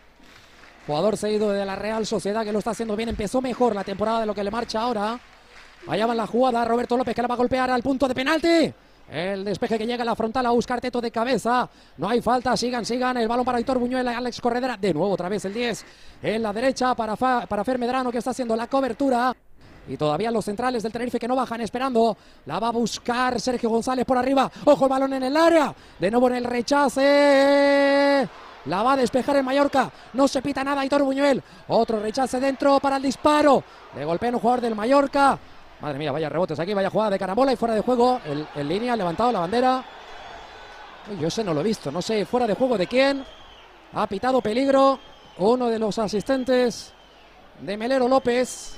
Jugador 0.87 1.17
cedido 1.17 1.51
de 1.51 1.65
la 1.65 1.75
Real 1.75 2.05
Sociedad 2.05 2.45
que 2.45 2.53
lo 2.53 2.59
está 2.59 2.71
haciendo 2.71 2.95
bien. 2.95 3.09
Empezó 3.09 3.41
mejor 3.41 3.75
la 3.75 3.83
temporada 3.83 4.21
de 4.21 4.27
lo 4.27 4.33
que 4.33 4.45
le 4.45 4.49
marcha 4.49 4.79
ahora. 4.79 5.19
Allá 5.87 6.05
va 6.05 6.15
la 6.15 6.25
jugada. 6.25 6.63
Roberto 6.63 6.95
López 6.95 7.13
que 7.13 7.21
la 7.21 7.27
va 7.27 7.33
a 7.33 7.37
golpear 7.37 7.69
al 7.69 7.83
punto 7.83 8.07
de 8.07 8.15
penalti. 8.15 8.73
El 9.11 9.43
despeje 9.43 9.77
que 9.77 9.87
llega 9.87 10.03
a 10.03 10.05
la 10.05 10.15
frontal 10.15 10.45
a 10.45 10.51
buscar 10.51 10.79
Teto 10.79 11.01
de 11.01 11.09
cabeza. 11.09 11.67
No 11.97 12.07
hay 12.09 12.21
falta. 12.21 12.55
Sigan, 12.55 12.85
sigan. 12.85 13.17
El 13.17 13.27
balón 13.27 13.43
para 13.43 13.59
Héctor 13.59 13.79
Buñuel. 13.79 14.07
Alex 14.07 14.39
Corredera. 14.39 14.77
De 14.77 14.93
nuevo, 14.93 15.11
otra 15.11 15.29
vez 15.29 15.43
el 15.45 15.53
10. 15.53 15.85
En 16.21 16.43
la 16.43 16.53
derecha 16.53 16.93
para, 16.93 17.15
para 17.15 17.63
Fer 17.63 17.79
Medrano 17.79 18.11
que 18.11 18.19
está 18.19 18.31
haciendo 18.31 18.55
la 18.55 18.67
cobertura. 18.67 19.35
Y 19.87 19.97
todavía 19.97 20.29
los 20.29 20.45
centrales 20.45 20.83
del 20.83 20.91
Tenerife 20.91 21.17
que 21.17 21.27
no 21.27 21.35
bajan 21.35 21.61
esperando. 21.61 22.15
La 22.45 22.59
va 22.59 22.67
a 22.67 22.71
buscar 22.71 23.41
Sergio 23.41 23.69
González 23.69 24.05
por 24.05 24.19
arriba. 24.19 24.51
Ojo 24.65 24.85
el 24.85 24.89
balón 24.89 25.13
en 25.13 25.23
el 25.23 25.35
área. 25.35 25.73
De 25.97 26.11
nuevo 26.11 26.27
en 26.27 26.35
el 26.35 26.43
rechace. 26.43 28.29
La 28.65 28.83
va 28.83 28.93
a 28.93 28.97
despejar 28.97 29.37
en 29.37 29.45
Mallorca. 29.45 29.91
No 30.13 30.27
se 30.27 30.43
pita 30.43 30.63
nada 30.63 30.81
Aitor 30.81 31.01
Buñuel. 31.01 31.41
Otro 31.69 31.99
rechace 31.99 32.39
dentro 32.39 32.79
para 32.79 32.97
el 32.97 33.01
disparo. 33.01 33.63
Le 33.95 34.05
golpea 34.05 34.29
un 34.29 34.39
jugador 34.39 34.61
del 34.61 34.75
Mallorca. 34.75 35.39
Madre 35.81 35.97
mía, 35.97 36.11
vaya 36.11 36.27
rebotes 36.27 36.59
aquí, 36.59 36.73
vaya 36.73 36.89
jugada 36.89 37.11
de 37.11 37.19
carambola 37.19 37.53
y 37.53 37.55
fuera 37.55 37.73
de 37.73 37.81
juego. 37.81 38.19
El, 38.25 38.45
en 38.55 38.67
línea, 38.67 38.95
levantado 38.95 39.31
la 39.31 39.39
bandera. 39.39 39.83
Uy, 41.09 41.19
yo 41.19 41.27
ese 41.27 41.43
no 41.43 41.53
lo 41.53 41.61
he 41.61 41.63
visto. 41.63 41.91
No 41.91 42.01
sé, 42.01 42.25
fuera 42.25 42.45
de 42.45 42.55
juego 42.55 42.77
de 42.77 42.87
quién. 42.87 43.23
Ha 43.93 44.07
pitado 44.07 44.41
peligro. 44.41 44.99
Uno 45.37 45.67
de 45.67 45.79
los 45.79 45.97
asistentes 45.97 46.93
de 47.61 47.77
Melero 47.77 48.07
López. 48.07 48.77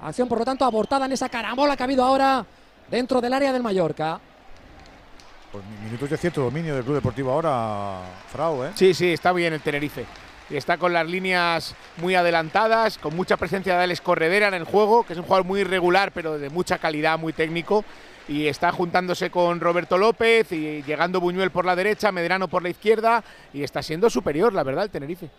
Acción, 0.00 0.26
por 0.26 0.38
lo 0.38 0.44
tanto, 0.44 0.64
abortada 0.64 1.04
en 1.06 1.12
esa 1.12 1.28
carambola 1.28 1.76
que 1.76 1.82
ha 1.82 1.84
habido 1.84 2.02
ahora 2.02 2.44
dentro 2.90 3.20
del 3.20 3.32
área 3.32 3.52
del 3.52 3.62
Mallorca. 3.62 4.18
Pues 5.52 5.62
minutos 5.84 6.08
de 6.08 6.16
cierto 6.16 6.40
dominio 6.40 6.74
del 6.74 6.82
Club 6.82 6.94
Deportivo 6.94 7.30
ahora, 7.30 8.00
Frau, 8.32 8.64
¿eh? 8.64 8.70
Sí, 8.74 8.94
sí, 8.94 9.12
está 9.12 9.32
bien 9.32 9.52
el 9.52 9.60
Tenerife. 9.60 10.06
Está 10.52 10.76
con 10.76 10.92
las 10.92 11.08
líneas 11.08 11.74
muy 11.96 12.14
adelantadas, 12.14 12.98
con 12.98 13.16
mucha 13.16 13.38
presencia 13.38 13.74
de 13.76 13.84
Alex 13.84 14.02
Corredera 14.02 14.48
en 14.48 14.54
el 14.54 14.64
juego, 14.64 15.02
que 15.02 15.14
es 15.14 15.18
un 15.18 15.24
jugador 15.24 15.46
muy 15.46 15.60
irregular, 15.60 16.12
pero 16.12 16.38
de 16.38 16.50
mucha 16.50 16.76
calidad, 16.76 17.18
muy 17.18 17.32
técnico. 17.32 17.86
Y 18.28 18.46
está 18.46 18.70
juntándose 18.70 19.30
con 19.30 19.60
Roberto 19.60 19.96
López 19.96 20.52
y 20.52 20.82
llegando 20.82 21.20
Buñuel 21.20 21.50
por 21.50 21.64
la 21.64 21.74
derecha, 21.74 22.12
Medrano 22.12 22.48
por 22.48 22.62
la 22.62 22.68
izquierda. 22.68 23.24
Y 23.54 23.62
está 23.62 23.82
siendo 23.82 24.10
superior, 24.10 24.52
la 24.52 24.62
verdad, 24.62 24.84
el 24.84 24.90
Tenerife. 24.90 25.30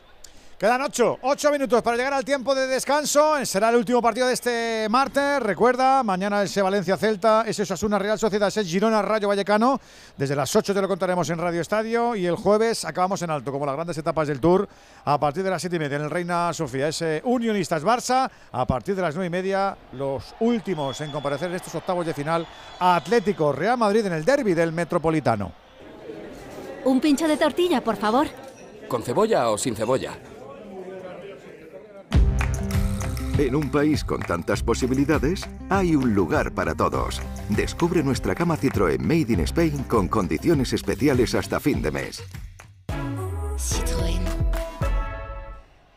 Quedan 0.57 0.81
ocho, 0.81 1.17
ocho 1.23 1.51
minutos 1.51 1.81
para 1.81 1.97
llegar 1.97 2.13
al 2.13 2.23
tiempo 2.23 2.55
de 2.55 2.67
descanso. 2.67 3.43
Será 3.45 3.69
el 3.69 3.75
último 3.75 4.01
partido 4.01 4.27
de 4.27 4.33
este 4.33 4.87
martes. 4.89 5.41
Recuerda, 5.41 6.03
mañana 6.03 6.41
ese 6.43 6.61
Valencia 6.61 6.95
Celta, 6.95 7.43
ese 7.45 7.63
Osasuna 7.63 7.99
Real 7.99 8.17
Sociedad, 8.17 8.47
ese 8.47 8.63
Girona 8.63 9.01
Rayo 9.01 9.27
Vallecano. 9.27 9.81
Desde 10.15 10.35
las 10.35 10.55
8 10.55 10.73
te 10.73 10.81
lo 10.81 10.87
contaremos 10.87 11.29
en 11.29 11.37
Radio 11.37 11.59
Estadio. 11.59 12.15
Y 12.15 12.25
el 12.25 12.35
jueves 12.35 12.85
acabamos 12.85 13.21
en 13.23 13.31
alto, 13.31 13.51
como 13.51 13.65
las 13.65 13.75
grandes 13.75 13.97
etapas 13.97 14.27
del 14.27 14.39
Tour, 14.39 14.69
a 15.03 15.19
partir 15.19 15.43
de 15.43 15.49
las 15.49 15.61
7 15.61 15.75
y 15.75 15.79
media 15.79 15.97
en 15.97 16.03
el 16.03 16.09
Reina 16.09 16.53
Sofía. 16.53 16.87
Ese 16.87 17.21
Unionistas 17.25 17.83
Barça, 17.83 18.29
a 18.51 18.65
partir 18.65 18.95
de 18.95 19.01
las 19.01 19.15
9 19.15 19.27
y 19.27 19.29
media, 19.29 19.75
los 19.93 20.33
últimos 20.39 21.01
en 21.01 21.11
comparecer 21.11 21.49
en 21.49 21.55
estos 21.55 21.75
octavos 21.75 22.05
de 22.05 22.13
final. 22.13 22.47
Atlético 22.79 23.51
Real 23.51 23.77
Madrid 23.77 24.05
en 24.05 24.13
el 24.13 24.23
derby 24.23 24.53
del 24.53 24.71
Metropolitano. 24.71 25.51
Un 26.85 27.01
pincho 27.01 27.27
de 27.27 27.35
tortilla, 27.35 27.83
por 27.83 27.97
favor. 27.97 28.27
¿Con 28.87 29.03
cebolla 29.03 29.49
o 29.49 29.57
sin 29.57 29.75
cebolla? 29.75 30.13
En 33.37 33.55
un 33.55 33.71
país 33.71 34.03
con 34.03 34.21
tantas 34.21 34.61
posibilidades, 34.61 35.49
hay 35.69 35.95
un 35.95 36.13
lugar 36.13 36.53
para 36.53 36.75
todos. 36.75 37.19
Descubre 37.49 38.03
nuestra 38.03 38.35
cama 38.35 38.55
Citroën 38.55 38.99
Made 38.99 39.33
in 39.33 39.39
Spain 39.39 39.83
con 39.85 40.07
condiciones 40.07 40.71
especiales 40.71 41.33
hasta 41.33 41.59
fin 41.59 41.81
de 41.81 41.91
mes. 41.91 42.23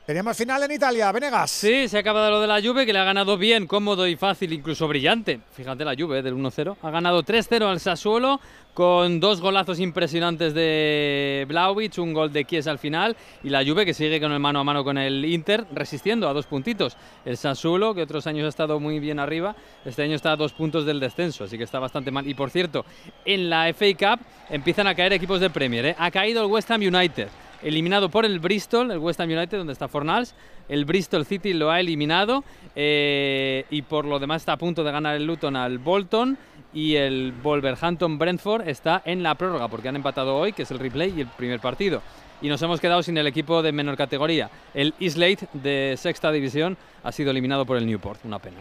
Teníamos 0.07 0.37
final 0.37 0.63
en 0.63 0.71
Italia, 0.71 1.11
Venegas. 1.11 1.51
Sí, 1.51 1.89
se 1.89 1.97
ha 1.97 2.01
acabado 2.01 2.31
lo 2.31 2.41
de 2.41 2.47
la 2.47 2.63
Juve, 2.63 2.87
que 2.87 2.93
le 2.93 3.01
ha 3.01 3.05
ganado 3.05 3.37
bien, 3.37 3.67
cómodo 3.67 4.07
y 4.07 4.15
fácil, 4.15 4.53
incluso 4.53 4.87
brillante. 4.87 5.41
Fíjate 5.51 5.85
la 5.85 5.97
Juve 5.99 6.21
eh, 6.21 6.23
del 6.23 6.37
1-0. 6.37 6.77
Ha 6.81 6.91
ganado 6.93 7.25
3-0 7.25 7.69
al 7.69 7.81
Sassuolo 7.81 8.39
con 8.73 9.19
dos 9.19 9.41
golazos 9.41 9.81
impresionantes 9.81 10.55
de 10.55 11.45
Vlaovic, 11.49 11.99
un 11.99 12.13
gol 12.13 12.33
de 12.33 12.45
Chiesa 12.45 12.71
al 12.71 12.79
final 12.79 13.17
y 13.43 13.49
la 13.49 13.65
Juve 13.65 13.85
que 13.85 13.95
sigue 13.95 14.21
con 14.21 14.31
el 14.31 14.39
mano 14.39 14.61
a 14.61 14.65
mano 14.65 14.85
con 14.85 14.97
el 14.97 15.25
Inter, 15.25 15.67
resistiendo 15.73 16.29
a 16.29 16.33
dos 16.33 16.47
puntitos. 16.47 16.97
El 17.25 17.37
Sassuolo, 17.37 17.93
que 17.93 18.03
otros 18.03 18.29
años 18.29 18.47
ha 18.47 18.51
estado 18.51 18.79
muy 18.79 19.01
bien 19.01 19.19
arriba, 19.19 19.57
este 19.85 20.05
año 20.05 20.15
está 20.15 20.31
a 20.31 20.37
dos 20.37 20.53
puntos 20.53 20.87
del 20.87 21.01
descenso, 21.01 21.43
así 21.43 21.59
que 21.59 21.65
está 21.65 21.81
bastante 21.81 22.13
mal. 22.13 22.29
Y 22.29 22.35
por 22.35 22.51
cierto, 22.51 22.85
en 23.25 23.51
la 23.51 23.67
FA 23.75 23.87
Cup 23.99 24.25
empiezan 24.51 24.87
a 24.87 24.95
caer 24.95 25.15
equipos 25.15 25.41
de 25.41 25.51
Premier. 25.51 25.85
¿eh? 25.85 25.97
Ha 25.99 26.13
caído 26.13 26.45
el 26.45 26.53
West 26.53 26.71
Ham 26.71 26.83
United 26.83 27.27
eliminado 27.63 28.09
por 28.09 28.25
el 28.25 28.39
Bristol, 28.41 28.91
el 28.91 28.99
West 28.99 29.21
Ham 29.21 29.31
United, 29.31 29.59
donde 29.59 29.73
está 29.73 29.89
Fornals. 29.89 30.35
El 30.69 30.85
Bristol 30.85 31.25
City 31.25 31.53
lo 31.53 31.71
ha 31.71 31.81
eliminado 31.81 32.45
eh, 32.75 33.65
y 33.71 33.83
por 33.83 34.05
lo 34.05 34.19
demás 34.19 34.43
está 34.43 34.53
a 34.53 34.57
punto 34.57 34.83
de 34.83 34.93
ganar 34.93 35.17
el 35.17 35.25
Luton 35.25 35.57
al 35.57 35.79
Bolton 35.79 36.37
y 36.75 36.97
el 36.97 37.33
Wolverhampton 37.43 38.19
Brentford 38.19 38.69
está 38.69 39.01
en 39.05 39.23
la 39.23 39.35
prórroga 39.35 39.69
porque 39.69 39.89
han 39.89 39.97
empatado 39.97 40.37
hoy, 40.37 40.53
que 40.53 40.63
es 40.63 40.71
el 40.71 40.79
replay 40.79 41.15
y 41.17 41.21
el 41.23 41.29
primer 41.29 41.61
partido. 41.61 42.03
Y 42.43 42.49
nos 42.49 42.61
hemos 42.63 42.81
quedado 42.81 43.03
sin 43.03 43.17
el 43.17 43.27
equipo 43.27 43.63
de 43.63 43.73
menor 43.73 43.97
categoría. 43.97 44.51
El 44.75 44.93
Islate 44.99 45.49
de 45.55 45.95
sexta 45.97 46.31
división 46.31 46.77
ha 47.03 47.13
sido 47.13 47.31
eliminado 47.31 47.65
por 47.65 47.79
el 47.79 47.87
Newport, 47.87 48.25
una 48.25 48.39
pena. 48.39 48.59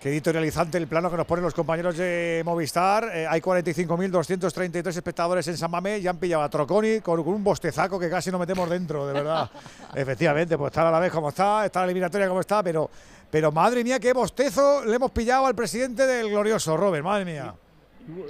Qué 0.00 0.10
editorializante 0.10 0.78
el 0.78 0.86
plano 0.86 1.10
que 1.10 1.16
nos 1.16 1.26
ponen 1.26 1.44
los 1.44 1.54
compañeros 1.54 1.96
de 1.96 2.42
Movistar. 2.44 3.10
Eh, 3.12 3.26
hay 3.28 3.40
45.233 3.40 4.86
espectadores 4.86 5.48
en 5.48 5.56
San 5.56 5.72
Mamés 5.72 6.00
y 6.00 6.06
han 6.06 6.18
pillado 6.18 6.44
a 6.44 6.48
Troconi 6.48 7.00
con, 7.00 7.24
con 7.24 7.34
un 7.34 7.42
bostezaco 7.42 7.98
que 7.98 8.08
casi 8.08 8.30
no 8.30 8.38
metemos 8.38 8.70
dentro, 8.70 9.08
de 9.08 9.12
verdad. 9.12 9.50
Efectivamente, 9.96 10.56
pues 10.56 10.70
está 10.70 10.88
a 10.88 10.92
la 10.92 11.00
vez 11.00 11.10
como 11.10 11.30
está, 11.30 11.66
está 11.66 11.80
la 11.80 11.86
eliminatoria 11.86 12.28
como 12.28 12.38
está, 12.38 12.62
pero, 12.62 12.88
pero 13.28 13.50
madre 13.50 13.82
mía, 13.82 13.98
qué 13.98 14.12
bostezo 14.12 14.84
le 14.84 14.94
hemos 14.94 15.10
pillado 15.10 15.46
al 15.46 15.56
presidente 15.56 16.06
del 16.06 16.30
glorioso, 16.30 16.76
Robert, 16.76 17.02
madre 17.02 17.24
mía. 17.24 17.52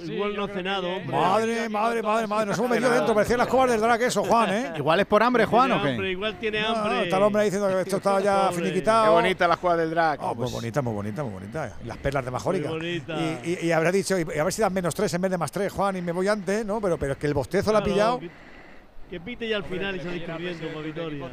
Igual 0.03 0.35
no 0.35 0.43
ha 0.43 0.47
cenado, 0.49 0.89
hombre. 0.89 1.15
Madre, 1.15 1.69
madre, 1.69 2.01
madre, 2.03 2.27
madre, 2.27 2.45
nos 2.47 2.57
hemos 2.57 2.69
metido 2.69 2.91
dentro, 2.91 3.13
parecían 3.15 3.37
las 3.39 3.47
cobas 3.47 3.71
del 3.71 3.79
drag 3.79 4.01
eso, 4.01 4.23
Juan, 4.25 4.53
¿eh? 4.53 4.73
Igual 4.75 4.99
es 4.99 5.05
por 5.05 5.23
hambre, 5.23 5.45
Juan, 5.45 5.71
¿o 5.71 5.81
qué? 5.81 5.89
hambre, 5.91 6.11
igual 6.11 6.37
tiene 6.37 6.61
No, 6.61 6.67
hambre. 6.75 7.03
está 7.03 7.15
el 7.17 7.23
hombre 7.23 7.41
ahí 7.43 7.47
diciendo 7.49 7.69
que 7.69 7.81
esto 7.81 7.95
está 7.97 8.19
ya 8.23 8.49
Pobre. 8.49 8.55
finiquitado. 8.63 9.05
Qué 9.05 9.09
bonita 9.21 9.47
la 9.47 9.55
jugada 9.55 9.79
del 9.79 9.89
drag. 9.91 10.19
Oh, 10.21 10.35
muy 10.35 10.51
bonita, 10.51 10.81
muy 10.81 10.93
bonita, 10.93 11.23
muy 11.23 11.33
bonita. 11.33 11.77
Las 11.85 11.97
perlas 11.97 12.25
de 12.25 12.31
Majórica. 12.31 12.67
Muy 12.69 12.77
bonita. 12.77 13.15
Y, 13.45 13.57
y- 13.61 13.67
y 13.67 13.71
habrá 13.71 13.91
dicho, 13.91 14.17
y 14.19 14.23
a 14.37 14.43
ver 14.43 14.51
si 14.51 14.61
dan 14.61 14.73
menos 14.73 14.93
tres 14.93 15.13
en 15.13 15.21
vez 15.21 15.31
de 15.31 15.37
más 15.37 15.51
tres, 15.51 15.71
Juan, 15.71 15.95
y 15.95 16.01
me 16.01 16.11
voy 16.11 16.27
antes, 16.27 16.65
¿no? 16.65 16.81
Pero, 16.81 16.97
pero 16.97 17.13
es 17.13 17.17
que 17.17 17.27
el 17.27 17.33
bostezo 17.33 17.71
lo 17.71 17.77
ha 17.77 17.81
Claro, 17.81 17.93
pillado. 17.93 18.19
Que, 18.19 18.29
que 19.11 19.19
pite 19.21 19.47
ya 19.47 19.55
al 19.57 19.63
final 19.63 19.95
y 19.95 19.99
salir 20.01 20.25
corriendo 20.25 20.67
para 20.73 20.81
Vitoria. 20.85 21.29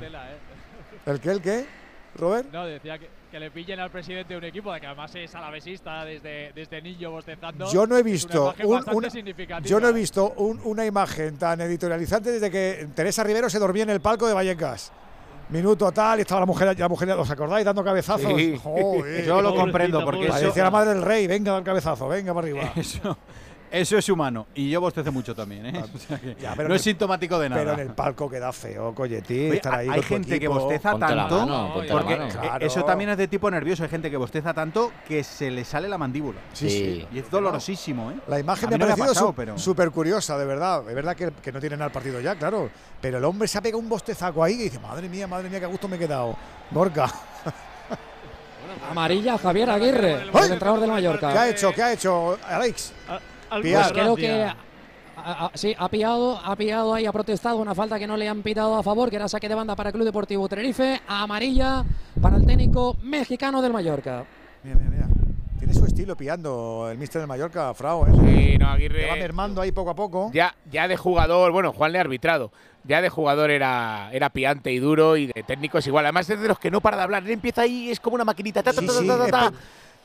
¿El 1.04 1.20
qué, 1.20 1.30
el 1.30 1.40
qué? 1.42 1.66
¿Robert? 2.14 2.48
No, 2.52 2.64
decía 2.64 2.96
que, 2.98 3.10
que 3.36 3.40
le 3.40 3.50
pillen 3.50 3.78
al 3.80 3.90
presidente 3.90 4.32
de 4.32 4.38
un 4.38 4.44
equipo, 4.44 4.72
de 4.72 4.80
que 4.80 4.86
además 4.86 5.14
es 5.14 5.34
alavesista 5.34 6.06
desde, 6.06 6.52
desde 6.54 6.80
niño 6.80 7.10
bostezando. 7.10 7.70
Yo 7.70 7.86
no 7.86 7.98
he 7.98 8.00
una 8.00 8.10
visto, 8.10 8.44
imagen 8.46 8.66
un- 8.66 8.96
una- 8.96 9.60
yo 9.60 9.78
no 9.78 9.88
he 9.88 9.92
visto 9.92 10.32
un- 10.38 10.58
una 10.64 10.86
imagen 10.86 11.36
tan 11.36 11.60
editorializante 11.60 12.30
desde 12.32 12.50
que 12.50 12.88
Teresa 12.94 13.22
Rivero 13.24 13.50
se 13.50 13.58
dormía 13.58 13.82
en 13.82 13.90
el 13.90 14.00
palco 14.00 14.26
de 14.26 14.32
Vallecas. 14.32 14.90
Minuto 15.50 15.92
tal, 15.92 16.18
y 16.18 16.22
estaba 16.22 16.40
la 16.40 16.46
mujer, 16.46 16.74
la 16.78 16.88
mujer, 16.88 17.10
¿os 17.10 17.30
acordáis? 17.30 17.64
Dando 17.66 17.84
cabezazos. 17.84 18.32
Sí. 18.36 18.58
Joder. 18.62 19.26
Yo 19.26 19.42
lo 19.42 19.54
comprendo, 19.54 20.02
porque 20.02 20.24
eso- 20.24 20.32
Parecía 20.32 20.64
la 20.64 20.70
madre 20.70 20.94
del 20.94 21.02
rey, 21.02 21.26
venga, 21.26 21.52
dar 21.52 21.62
cabezazo, 21.62 22.08
venga 22.08 22.32
para 22.32 22.46
arriba. 22.46 22.72
Eso, 22.74 23.18
eso 23.70 23.98
es 23.98 24.08
humano. 24.08 24.46
Y 24.54 24.70
yo 24.70 24.80
bostezo 24.80 25.10
mucho 25.12 25.34
también, 25.34 25.66
¿eh? 25.66 25.84
O 25.94 25.98
sea 25.98 26.18
que 26.18 26.34
Ya, 26.40 26.54
pero 26.56 26.68
no 26.68 26.74
es 26.74 26.80
el- 26.86 26.92
sintomático 26.92 27.38
de 27.38 27.48
nada. 27.48 27.62
Pero 27.62 27.74
en 27.74 27.80
el 27.80 27.94
palco 27.94 28.28
queda 28.30 28.52
feo, 28.52 28.94
Colletín, 28.94 29.48
Oye, 29.50 29.56
estar 29.56 29.74
ahí 29.74 29.88
hay 29.90 30.02
gente 30.02 30.38
que 30.40 30.48
bosteza 30.48 30.92
Ponte 30.92 31.14
la 31.14 31.28
tanto 31.28 31.46
mano, 31.46 31.72
ponte 31.74 31.88
la 31.88 31.94
porque 31.94 32.16
mano. 32.16 32.30
Claro. 32.40 32.66
eso 32.66 32.84
también 32.84 33.10
es 33.10 33.18
de 33.18 33.28
tipo 33.28 33.50
nervioso. 33.50 33.82
Hay 33.82 33.88
gente 33.88 34.10
que 34.10 34.16
bosteza 34.16 34.52
tanto 34.54 34.92
que 35.06 35.22
se 35.24 35.50
le 35.50 35.64
sale 35.64 35.88
la 35.88 35.98
mandíbula. 35.98 36.40
Sí, 36.52 36.68
sí. 36.70 37.06
Y 37.12 37.18
es 37.18 37.30
dolorosísimo, 37.30 38.10
¿eh? 38.10 38.16
La 38.28 38.38
imagen 38.38 38.68
me 38.70 38.74
ha 38.74 38.78
no 38.78 38.86
me 38.86 38.92
ha 38.92 38.96
parecido 38.96 39.08
pasado, 39.14 39.26
su- 39.28 39.34
pero- 39.34 39.58
súper 39.58 39.90
curiosa, 39.90 40.36
de 40.38 40.44
verdad. 40.44 40.88
Es 40.88 40.94
verdad 40.94 41.16
que, 41.16 41.30
que 41.42 41.52
no 41.52 41.60
tiene 41.60 41.76
nada 41.76 41.86
el 41.86 41.92
partido 41.92 42.20
ya, 42.20 42.34
claro. 42.36 42.70
Pero 43.00 43.18
el 43.18 43.24
hombre 43.24 43.48
se 43.48 43.58
ha 43.58 43.60
pegado 43.60 43.78
un 43.78 43.88
bostezaco 43.88 44.42
ahí 44.42 44.54
y 44.54 44.58
dice, 44.64 44.78
madre 44.78 45.08
mía, 45.08 45.26
madre 45.26 45.48
mía, 45.50 45.60
qué 45.60 45.66
gusto 45.66 45.88
me 45.88 45.96
he 45.96 45.98
quedado. 45.98 46.36
Gorka. 46.70 47.06
Amarilla 48.90 49.38
Javier 49.38 49.70
Aguirre, 49.70 50.12
el 50.22 50.52
entrenador 50.52 50.80
del 50.80 50.90
Mallorca. 50.90 51.32
¿Qué 51.32 51.38
ha 51.38 51.48
hecho? 51.48 51.72
¿Qué 51.72 51.82
ha 51.82 51.92
hecho 51.92 52.38
Alex? 52.48 52.92
Pues 53.50 53.92
creo 53.92 54.16
que 54.16 54.42
a- 54.42 54.56
a- 55.46 55.50
sí, 55.54 55.74
ha 55.78 55.88
pillado, 55.88 56.38
ha 56.44 56.54
pillado 56.56 56.94
ahí, 56.94 57.06
ha 57.06 57.12
protestado 57.12 57.56
una 57.56 57.74
falta 57.74 57.98
que 57.98 58.06
no 58.06 58.16
le 58.16 58.28
han 58.28 58.42
pitado 58.42 58.76
a 58.76 58.82
favor, 58.82 59.08
que 59.10 59.16
era 59.16 59.28
saque 59.28 59.48
de 59.48 59.54
banda 59.54 59.74
para 59.74 59.88
el 59.88 59.94
Club 59.94 60.04
Deportivo 60.04 60.48
Tenerife, 60.48 61.00
amarilla 61.08 61.84
para 62.20 62.36
el 62.36 62.46
técnico 62.46 62.96
mexicano 63.02 63.62
del 63.62 63.72
Mallorca. 63.72 64.24
Mira, 64.62 64.76
mira, 64.76 64.90
mira. 64.90 65.06
Tiene 65.58 65.72
su 65.72 65.86
estilo 65.86 66.14
pillando 66.16 66.88
el 66.90 66.98
mister 66.98 67.20
del 67.22 67.28
Mallorca, 67.28 67.72
Frau, 67.72 68.04
¿eh? 68.06 68.10
Sí, 68.12 68.58
no, 68.58 68.68
Aguirre. 68.68 69.02
Le 69.02 69.08
va 69.08 69.16
mermando 69.16 69.62
ahí 69.62 69.72
poco 69.72 69.90
a 69.90 69.94
poco. 69.94 70.30
Ya, 70.34 70.54
ya 70.70 70.86
de 70.86 70.96
jugador, 70.98 71.50
bueno, 71.50 71.72
Juan 71.72 71.92
le 71.92 71.98
ha 71.98 72.02
arbitrado. 72.02 72.52
Ya 72.84 73.00
de 73.00 73.08
jugador 73.08 73.50
era, 73.50 74.10
era 74.12 74.28
piante 74.30 74.70
y 74.70 74.78
duro 74.78 75.16
y 75.16 75.26
de 75.28 75.42
técnico 75.42 75.78
es 75.78 75.86
igual. 75.86 76.04
Además 76.04 76.28
es 76.28 76.38
de 76.38 76.46
los 76.46 76.58
que 76.58 76.70
no 76.70 76.80
para 76.82 76.98
de 76.98 77.02
hablar. 77.04 77.22
Él 77.24 77.30
empieza 77.32 77.62
ahí, 77.62 77.90
es 77.90 77.98
como 77.98 78.14
una 78.16 78.24
maquinita. 78.24 78.62
ta, 78.62 78.72
ta, 78.72 78.80
Sí, 78.80 78.86
ta, 78.86 78.92
sí, 78.92 79.06
ta, 79.08 79.26
ta, 79.28 79.52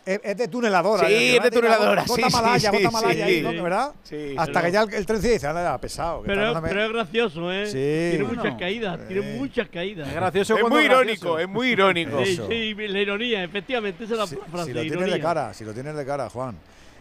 es 0.05 0.37
de 0.37 0.47
tuneladora. 0.47 1.07
Sí, 1.07 1.13
¿eh? 1.13 1.37
es 1.37 1.43
de 1.43 1.51
tuneladora, 1.51 2.03
Gota 2.07 2.27
sí, 2.29 2.33
malaya, 2.35 2.71
sí, 2.71 2.77
gota 2.77 2.89
sí, 2.89 2.93
malaya 2.93 3.25
ahí, 3.25 3.35
sí. 3.35 3.41
¿no? 3.55 3.63
¿verdad? 3.63 3.91
Sí, 4.03 4.35
Hasta 4.37 4.53
pero- 4.53 4.65
que 4.65 4.71
ya 4.71 4.81
el, 4.83 4.93
el 4.93 5.05
tren 5.05 5.21
dice, 5.21 5.47
anda, 5.47 5.77
pesado. 5.79 6.21
que 6.23 6.27
Pero, 6.27 6.61
pero 6.61 6.83
es 6.85 6.91
gracioso, 6.91 7.51
¿eh? 7.51 7.65
Sí. 7.67 7.71
Tiene 8.17 8.23
Bueno. 8.25 8.43
muchas 8.43 8.59
caídas, 8.59 8.99
tiene 9.07 9.37
muchas 9.37 9.67
caídas. 9.69 10.07
Es 10.07 10.13
gracioso 10.15 10.57
Es 10.57 10.63
muy 10.63 10.83
irónico, 10.85 11.03
gracioso. 11.33 11.39
es 11.39 11.47
muy 11.49 11.67
irónico. 11.69 12.25
Sí, 12.25 12.39
sí, 12.49 12.73
la 12.87 12.99
ironía, 12.99 13.43
efectivamente, 13.43 14.03
esa 14.05 14.13
es 14.13 14.19
la 14.19 14.27
frase. 14.27 14.65
Si 14.65 14.73
lo 14.73 14.81
tienes 14.81 14.85
ironía. 14.97 15.13
de 15.15 15.21
cara, 15.21 15.53
si 15.53 15.63
lo 15.65 15.73
tienes 15.73 15.95
de 15.95 16.05
cara, 16.05 16.29
Juan. 16.29 16.55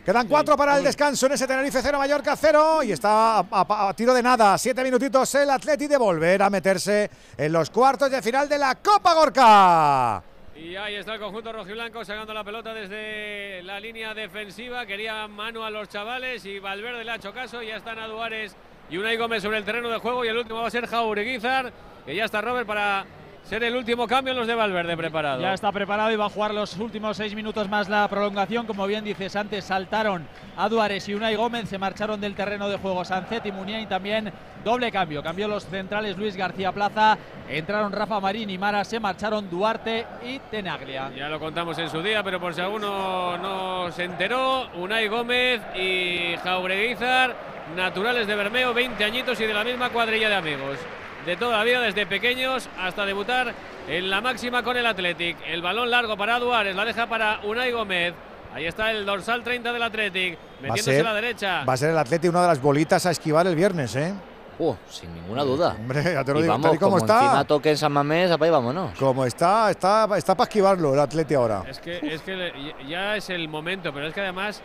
Quedan 0.05 0.27
cuatro 0.29 0.57
para 0.57 0.79
el 0.79 0.83
descanso 0.85 1.27
en 1.27 1.33
ese 1.33 1.47
Tenerife 1.47 1.79
0, 1.83 1.99
Mallorca 1.99 2.35
0 2.35 2.83
y 2.83 2.91
está 2.93 3.39
a, 3.41 3.45
a- 3.51 3.89
a 3.91 3.95
tiro 3.95 4.15
de 4.15 4.23
nada. 4.23 4.57
Siete 4.57 4.83
minutitos 4.83 5.35
el 5.35 5.51
Atleti 5.51 5.87
de 5.87 5.99
volver 5.99 6.43
a 6.43 6.49
meterse 6.49 7.11
en 7.37 7.53
los 7.53 7.69
cuartos 7.69 8.11
de 8.11 8.23
final 8.23 8.49
de 8.49 8.59
la 8.59 8.77
Copa 8.77 9.13
Gorka. 9.13 10.23
Y 10.63 10.77
ahí 10.77 10.97
está 10.97 11.15
el 11.15 11.21
conjunto 11.21 11.53
rojiblanco 11.53 12.05
sacando 12.05 12.35
la 12.35 12.45
pelota 12.45 12.75
desde 12.75 13.63
la 13.63 13.81
línea 13.81 14.13
defensiva. 14.13 14.85
Quería 14.85 15.27
mano 15.27 15.65
a 15.65 15.71
los 15.71 15.89
chavales 15.89 16.45
y 16.45 16.59
Valverde 16.59 17.03
le 17.03 17.13
ha 17.13 17.15
hecho 17.17 17.33
caso. 17.33 17.63
Ya 17.63 17.77
están 17.77 17.99
Aduares 17.99 18.55
y 18.91 18.99
Unai 18.99 19.17
Gómez 19.17 19.43
sobre 19.43 19.57
el 19.57 19.65
terreno 19.65 19.89
de 19.89 19.97
juego. 19.99 20.23
Y 20.23 20.29
el 20.29 20.37
último 20.37 20.61
va 20.61 20.67
a 20.67 20.71
ser 20.71 20.87
Jaureguizar, 20.87 21.73
que 22.05 22.15
ya 22.15 22.27
está 22.27 22.43
Robert 22.43 22.67
para 22.67 23.07
ser 23.45 23.65
el 23.65 23.75
último 23.75 24.07
cambio 24.07 24.33
en 24.33 24.39
los 24.39 24.47
de 24.47 24.55
Valverde 24.55 24.97
preparado. 24.97 25.43
Ya 25.43 25.55
está 25.55 25.73
preparado 25.73 26.13
y 26.13 26.17
va 26.17 26.27
a 26.27 26.31
jugar 26.31 26.55
los 26.55 26.77
últimos 26.77 27.17
seis 27.17 27.35
minutos 27.35 27.69
más 27.69 27.89
la 27.89 28.07
prolongación. 28.09 28.67
Como 28.67 28.87
bien 28.87 29.05
dices 29.05 29.35
antes, 29.37 29.65
saltaron 29.65 30.27
a 30.57 30.69
Duárez 30.69 31.09
y 31.09 31.15
Unai 31.15 31.35
Gómez, 31.35 31.69
se 31.69 31.79
marcharon 31.79 32.21
del 32.21 32.35
terreno 32.35 32.69
de 32.69 32.79
juego 32.79 33.05
Sancet 33.05 33.47
y 33.47 33.53
Muniain 33.53 33.89
también. 33.89 34.33
Doble 34.65 34.93
cambio, 34.93 35.23
cambió 35.23 35.49
los 35.49 35.65
centrales 35.65 36.19
Luis 36.19 36.37
García 36.37 36.71
Plaza, 36.71 37.17
entraron 37.49 37.93
Rafa 37.93 38.21
Marín 38.21 38.51
y 38.51 38.59
Mara, 38.59 38.85
se 38.85 39.01
marcharon 39.01 39.49
Duarte 39.49 40.07
y 40.23 40.39
Tenaglia. 40.39 41.11
Ya 41.17 41.29
lo 41.29 41.41
contamos 41.41 41.79
en 41.79 41.89
su 41.89 42.03
día, 42.03 42.23
pero 42.23 42.39
por 42.39 42.55
si 42.55 42.61
alguno 42.61 43.39
no 43.39 43.91
se 43.91 44.05
enteró, 44.05 44.69
Unai 44.75 45.09
Gómez 45.09 45.63
y 45.75 46.37
Jaureguizar, 46.45 47.35
naturales 47.75 48.27
de 48.27 48.35
Bermeo, 48.35 48.75
20 48.75 49.03
añitos 49.03 49.41
y 49.41 49.47
de 49.47 49.55
la 49.55 49.65
misma 49.65 49.89
cuadrilla 49.89 50.29
de 50.29 50.37
amigos. 50.37 50.79
De 51.27 51.37
toda 51.37 51.59
la 51.59 51.65
vida, 51.65 51.81
desde 51.81 52.07
pequeños 52.07 52.69
hasta 52.79 53.05
debutar 53.05 53.53
en 53.89 54.09
la 54.09 54.21
máxima 54.21 54.63
con 54.63 54.77
el 54.77 54.87
Athletic. 54.87 55.37
El 55.47 55.61
balón 55.63 55.91
largo 55.91 56.17
para 56.17 56.39
Duárez, 56.39 56.75
la 56.75 56.85
deja 56.85 57.07
para 57.07 57.41
Unai 57.45 57.73
Gómez. 57.73 58.15
Ahí 58.55 58.67
está 58.67 58.91
el 58.91 59.05
dorsal 59.07 59.45
30 59.45 59.73
del 59.73 59.83
Athletic, 59.83 60.35
Va 60.35 60.41
a, 60.41 60.63
metiéndose 60.63 60.97
ser, 60.97 61.07
a 61.07 61.09
la 61.11 61.15
derecha. 61.15 61.65
va 61.65 61.73
a 61.73 61.77
ser 61.77 61.91
el 61.91 61.99
Atleti 61.99 62.27
una 62.27 62.43
de 62.43 62.49
las 62.49 62.61
bolitas 62.61 63.07
a 63.07 63.11
esquivar 63.13 63.47
el 63.47 63.55
viernes, 63.55 63.95
¿eh? 63.95 64.13
Uh, 64.59 64.75
sin 64.91 65.15
ninguna 65.15 65.43
duda. 65.43 65.77
Hombre, 65.79 66.03
ya 66.03 66.25
te 66.25 66.33
lo 66.33 66.41
y 66.41 66.43
digo, 66.43 66.53
vamos, 66.55 66.71
como 66.79 66.81
como 66.81 66.99
está. 66.99 67.21
encima 67.23 67.45
toque 67.45 67.71
en 67.71 67.77
San 67.79 67.93
Mamés, 67.93 68.31
apa 68.31 68.47
y 68.47 68.51
vámonos. 68.51 68.99
Como 68.99 69.25
está, 69.25 69.71
está, 69.71 70.09
está 70.17 70.35
para 70.35 70.49
esquivarlo 70.49 70.93
el 70.95 71.01
Atleti 71.01 71.35
ahora. 71.35 71.63
Es 71.69 71.79
que, 71.79 71.99
es 72.03 72.21
que 72.23 72.75
ya 72.89 73.17
es 73.17 73.31
el 73.31 73.49
momento, 73.49 73.93
pero 73.93 74.09
es 74.09 74.13
que 74.15 74.21
además 74.21 74.61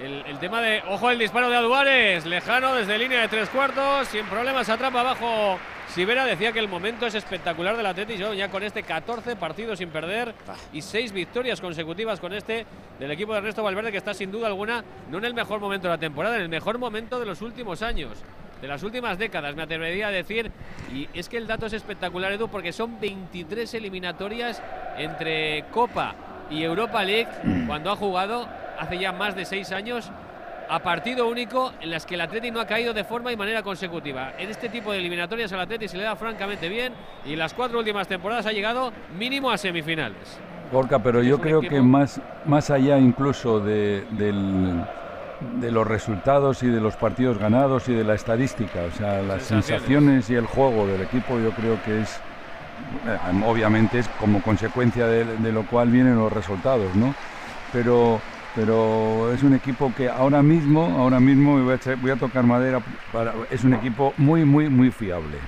el, 0.00 0.24
el 0.26 0.38
tema 0.38 0.60
de. 0.60 0.82
Ojo 0.88 1.10
el 1.10 1.18
disparo 1.18 1.48
de 1.50 1.56
Aduares, 1.56 2.26
lejano 2.26 2.74
desde 2.74 2.98
línea 2.98 3.22
de 3.22 3.28
tres 3.28 3.48
cuartos, 3.48 4.08
sin 4.08 4.26
problemas, 4.26 4.68
atrapa 4.68 5.00
abajo. 5.00 5.58
Sivera 5.88 6.26
decía 6.26 6.52
que 6.52 6.58
el 6.58 6.68
momento 6.68 7.06
es 7.06 7.14
espectacular 7.14 7.76
del 7.76 7.86
Atleti, 7.86 8.18
yo 8.18 8.34
ya 8.34 8.50
con 8.50 8.62
este 8.62 8.82
14 8.82 9.36
partidos 9.36 9.78
sin 9.78 9.88
perder 9.88 10.34
y 10.72 10.82
6 10.82 11.12
victorias 11.12 11.60
consecutivas 11.60 12.20
con 12.20 12.34
este 12.34 12.66
del 12.98 13.10
equipo 13.10 13.32
de 13.32 13.38
Ernesto 13.38 13.62
Valverde, 13.62 13.90
que 13.90 13.96
está 13.96 14.12
sin 14.12 14.30
duda 14.30 14.48
alguna 14.48 14.84
no 15.10 15.18
en 15.18 15.24
el 15.24 15.34
mejor 15.34 15.60
momento 15.60 15.88
de 15.88 15.94
la 15.94 15.98
temporada, 15.98 16.36
en 16.36 16.42
el 16.42 16.48
mejor 16.50 16.78
momento 16.78 17.18
de 17.18 17.26
los 17.26 17.40
últimos 17.40 17.82
años. 17.82 18.18
De 18.60 18.68
las 18.68 18.82
últimas 18.82 19.18
décadas, 19.18 19.54
me 19.54 19.62
atrevería 19.62 20.08
a 20.08 20.10
decir, 20.10 20.50
y 20.92 21.08
es 21.14 21.28
que 21.28 21.36
el 21.36 21.46
dato 21.46 21.66
es 21.66 21.72
espectacular, 21.72 22.32
Edu, 22.32 22.48
porque 22.48 22.72
son 22.72 23.00
23 23.00 23.72
eliminatorias 23.74 24.60
entre 24.98 25.64
Copa 25.70 26.14
y 26.50 26.64
Europa 26.64 27.04
League 27.04 27.30
cuando 27.66 27.92
ha 27.92 27.96
jugado 27.96 28.48
hace 28.78 28.98
ya 28.98 29.12
más 29.12 29.34
de 29.34 29.44
seis 29.44 29.72
años 29.72 30.10
a 30.70 30.80
partido 30.80 31.26
único 31.28 31.72
en 31.80 31.90
las 31.90 32.04
que 32.04 32.14
el 32.14 32.20
Atleti 32.20 32.50
no 32.50 32.60
ha 32.60 32.66
caído 32.66 32.92
de 32.92 33.02
forma 33.04 33.32
y 33.32 33.36
manera 33.36 33.62
consecutiva. 33.62 34.32
En 34.38 34.50
este 34.50 34.68
tipo 34.68 34.92
de 34.92 34.98
eliminatorias 34.98 35.50
al 35.52 35.60
Atleti 35.60 35.88
se 35.88 35.96
le 35.96 36.02
da 36.04 36.14
francamente 36.14 36.68
bien 36.68 36.92
y 37.24 37.32
en 37.32 37.38
las 37.38 37.54
cuatro 37.54 37.78
últimas 37.78 38.06
temporadas 38.06 38.44
ha 38.46 38.52
llegado 38.52 38.92
mínimo 39.18 39.50
a 39.50 39.56
semifinales. 39.56 40.38
Gorka, 40.70 40.98
pero 40.98 41.22
yo 41.22 41.40
creo 41.40 41.60
equipo- 41.60 41.70
que 41.76 41.80
más, 41.80 42.20
más 42.44 42.68
allá 42.70 42.98
incluso 42.98 43.60
de, 43.60 44.04
del- 44.10 44.84
de 45.60 45.70
los 45.70 45.86
resultados 45.86 46.62
y 46.62 46.66
de 46.66 46.80
los 46.80 46.96
partidos 46.96 47.38
ganados 47.38 47.88
y 47.88 47.94
de 47.94 48.04
la 48.04 48.14
estadística, 48.14 48.80
o 48.82 48.90
sea, 48.94 49.22
las 49.22 49.44
Sensaciones. 49.44 49.64
sensaciones 49.64 50.30
y 50.30 50.34
el 50.34 50.44
juego 50.46 50.86
del 50.86 51.00
equipo 51.00 51.38
yo 51.38 51.52
creo 51.52 51.82
que 51.82 52.02
es, 52.02 52.20
eh, 53.06 53.42
obviamente 53.46 54.00
es 54.00 54.08
como 54.20 54.42
consecuencia 54.42 55.06
de, 55.06 55.24
de 55.24 55.52
lo 55.52 55.64
cual 55.64 55.88
vienen 55.88 56.16
los 56.16 56.30
resultados, 56.30 56.94
¿no? 56.94 57.14
Pero, 57.72 58.20
pero 58.54 59.32
es 59.32 59.42
un 59.42 59.54
equipo 59.54 59.92
que 59.96 60.08
ahora 60.08 60.42
mismo, 60.42 60.96
ahora 60.98 61.20
mismo, 61.20 61.58
voy 61.62 61.72
a, 61.72 61.76
echar- 61.76 62.00
voy 62.00 62.10
a 62.10 62.16
tocar 62.16 62.42
madera, 62.44 62.80
para- 63.12 63.34
es 63.50 63.62
un 63.64 63.74
equipo 63.74 64.14
muy, 64.16 64.44
muy, 64.44 64.68
muy 64.68 64.90
fiable. 64.90 65.38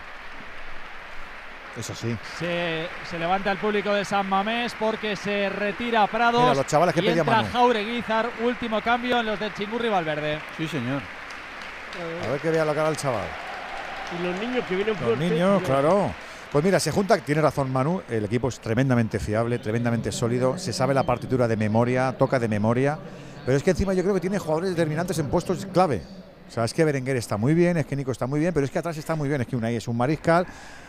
Eso 1.79 1.95
sí. 1.95 2.17
Se, 2.39 2.89
se 3.09 3.19
levanta 3.19 3.53
el 3.53 3.59
público 3.59 3.93
de 3.95 4.05
San 4.05 4.29
Mamés 4.29 4.75
porque 4.79 5.15
se 5.17 5.49
retira 5.49 6.07
Prados. 6.09 6.43
Mira, 6.43 6.55
los 6.55 6.67
chavales 6.67 6.93
que 6.95 7.01
y 7.01 7.05
pedían 7.05 7.19
entra. 7.27 7.45
Jaureguizar, 7.53 8.29
último 8.43 8.81
cambio 8.81 9.21
en 9.21 9.27
los 9.27 9.39
del 9.39 9.55
Chingurri 9.55 9.89
Valverde. 9.89 10.41
Sí, 10.57 10.67
señor. 10.67 11.01
A 12.27 12.31
ver 12.33 12.41
que 12.41 12.51
vea 12.51 12.65
la 12.65 12.75
cara 12.75 12.89
del 12.89 12.97
chaval. 12.97 13.25
Y 14.19 14.23
los 14.27 14.39
niños 14.41 14.65
que 14.69 14.75
vienen 14.77 14.97
Los 15.01 15.19
niños, 15.19 15.63
mira. 15.63 15.67
claro. 15.75 16.13
Pues 16.53 16.65
mira, 16.65 16.81
se 16.81 16.91
junta, 16.91 17.17
tiene 17.19 17.41
razón 17.41 17.71
Manu, 17.73 18.03
el 18.09 18.25
equipo 18.25 18.49
es 18.49 18.59
tremendamente 18.59 19.21
fiable, 19.21 19.61
tremendamente 19.61 20.11
sólido, 20.11 20.59
se 20.59 20.73
sabe 20.73 20.95
la 20.95 21.05
partitura 21.05 21.47
de 21.47 21.57
memoria, 21.57 22.17
toca 22.19 22.41
de 22.41 22.49
memoria, 22.49 22.99
pero 23.47 23.57
es 23.57 23.63
que 23.63 23.71
encima 23.71 23.95
yo 23.95 24.03
creo 24.03 24.15
que 24.15 24.21
tiene 24.21 24.39
jugadores 24.39 24.71
determinantes 24.71 25.19
en 25.21 25.29
puestos 25.29 25.67
clave. 25.67 26.03
O 26.49 26.53
sea, 26.53 26.65
es 26.65 26.75
que 26.75 26.85
Berenguer 26.85 27.17
está 27.17 27.37
muy 27.37 27.55
bien, 27.55 27.77
es 27.77 27.87
que 27.87 27.95
Nico 27.95 28.11
está 28.11 28.27
muy 28.27 28.41
bien, 28.41 28.53
pero 28.53 28.67
es 28.67 28.73
que 28.73 28.81
atrás 28.81 28.97
está 28.97 29.15
muy 29.15 29.29
bien, 29.29 29.41
es 29.41 29.47
que 29.47 29.55
Unai 29.55 29.77
es 29.77 29.87
un 29.87 29.97
mariscal, 29.97 30.45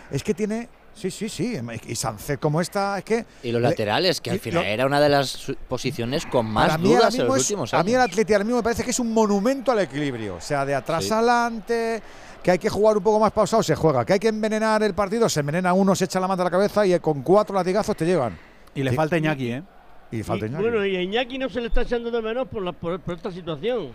es 0.10 0.24
que 0.24 0.34
tiene, 0.34 0.68
sí, 0.96 1.12
sí, 1.12 1.30
sí, 1.30 1.56
y 1.86 1.96
Sánchez 1.96 2.40
como 2.40 2.60
está, 2.60 2.98
es 2.98 3.04
que... 3.04 3.26
Y 3.44 3.52
los 3.52 3.62
le- 3.62 3.70
laterales, 3.70 4.20
que 4.20 4.32
al 4.32 4.40
final 4.40 4.64
lo- 4.64 4.68
era 4.68 4.88
una 4.88 5.00
de 5.00 5.10
las 5.10 5.52
posiciones 5.70 6.26
con 6.26 6.48
más 6.48 6.82
dudas 6.82 7.14
en 7.14 7.28
los 7.28 7.36
es- 7.38 7.44
últimos 7.44 7.72
A 7.76 7.84
mí 7.84 7.94
el 7.94 8.02
Atleti 8.02 8.34
ahora 8.34 8.46
mismo 8.46 8.58
me 8.58 8.64
parece 8.64 8.84
que 8.84 8.90
es 8.90 9.00
un 9.00 9.14
monumento 9.14 9.72
al 9.72 9.80
equilibrio. 9.82 10.38
O 10.38 10.42
sea, 10.42 10.66
de 10.66 10.74
atrás 10.74 11.06
Sí. 11.06 11.14
adelante, 11.14 12.02
que 12.44 12.52
hay 12.52 12.58
que 12.60 12.70
jugar 12.70 12.98
un 12.98 13.04
poco 13.04 13.20
más 13.20 13.32
pausado, 13.32 13.62
se 13.64 13.76
juega. 13.76 14.04
Que 14.06 14.14
hay 14.14 14.20
que 14.20 14.30
envenenar 14.30 14.82
el 14.84 14.94
partido, 14.94 15.30
se 15.30 15.40
envenena 15.42 15.74
uno, 15.74 15.96
se 15.96 16.06
echa 16.06 16.20
la 16.20 16.28
mano 16.28 16.42
a 16.42 16.46
la 16.46 16.52
cabeza 16.52 16.86
y 16.86 17.00
con 17.00 17.22
cuatro 17.22 17.56
latigazos 17.56 17.96
te 17.96 18.06
llegan. 18.06 18.38
Y 18.74 18.84
le 18.84 18.90
Sí. 18.92 18.96
falta 18.96 19.18
Iñaki, 19.18 19.52
¿eh? 19.52 19.64
Y 20.12 20.24
falta 20.24 20.46
Y, 20.46 20.50
Iñaki. 20.50 20.64
Bueno, 20.64 20.86
y 20.86 20.96
a 20.96 21.02
Iñaki 21.02 21.38
no 21.38 21.50
se 21.50 21.62
le 21.62 21.68
está 21.68 21.82
echando 21.84 22.10
de 22.10 22.22
menos 22.22 22.48
por, 22.48 22.64
la- 22.64 22.72
por, 22.74 23.00
por 23.00 23.16
esta 23.16 23.32
situación. 23.32 23.90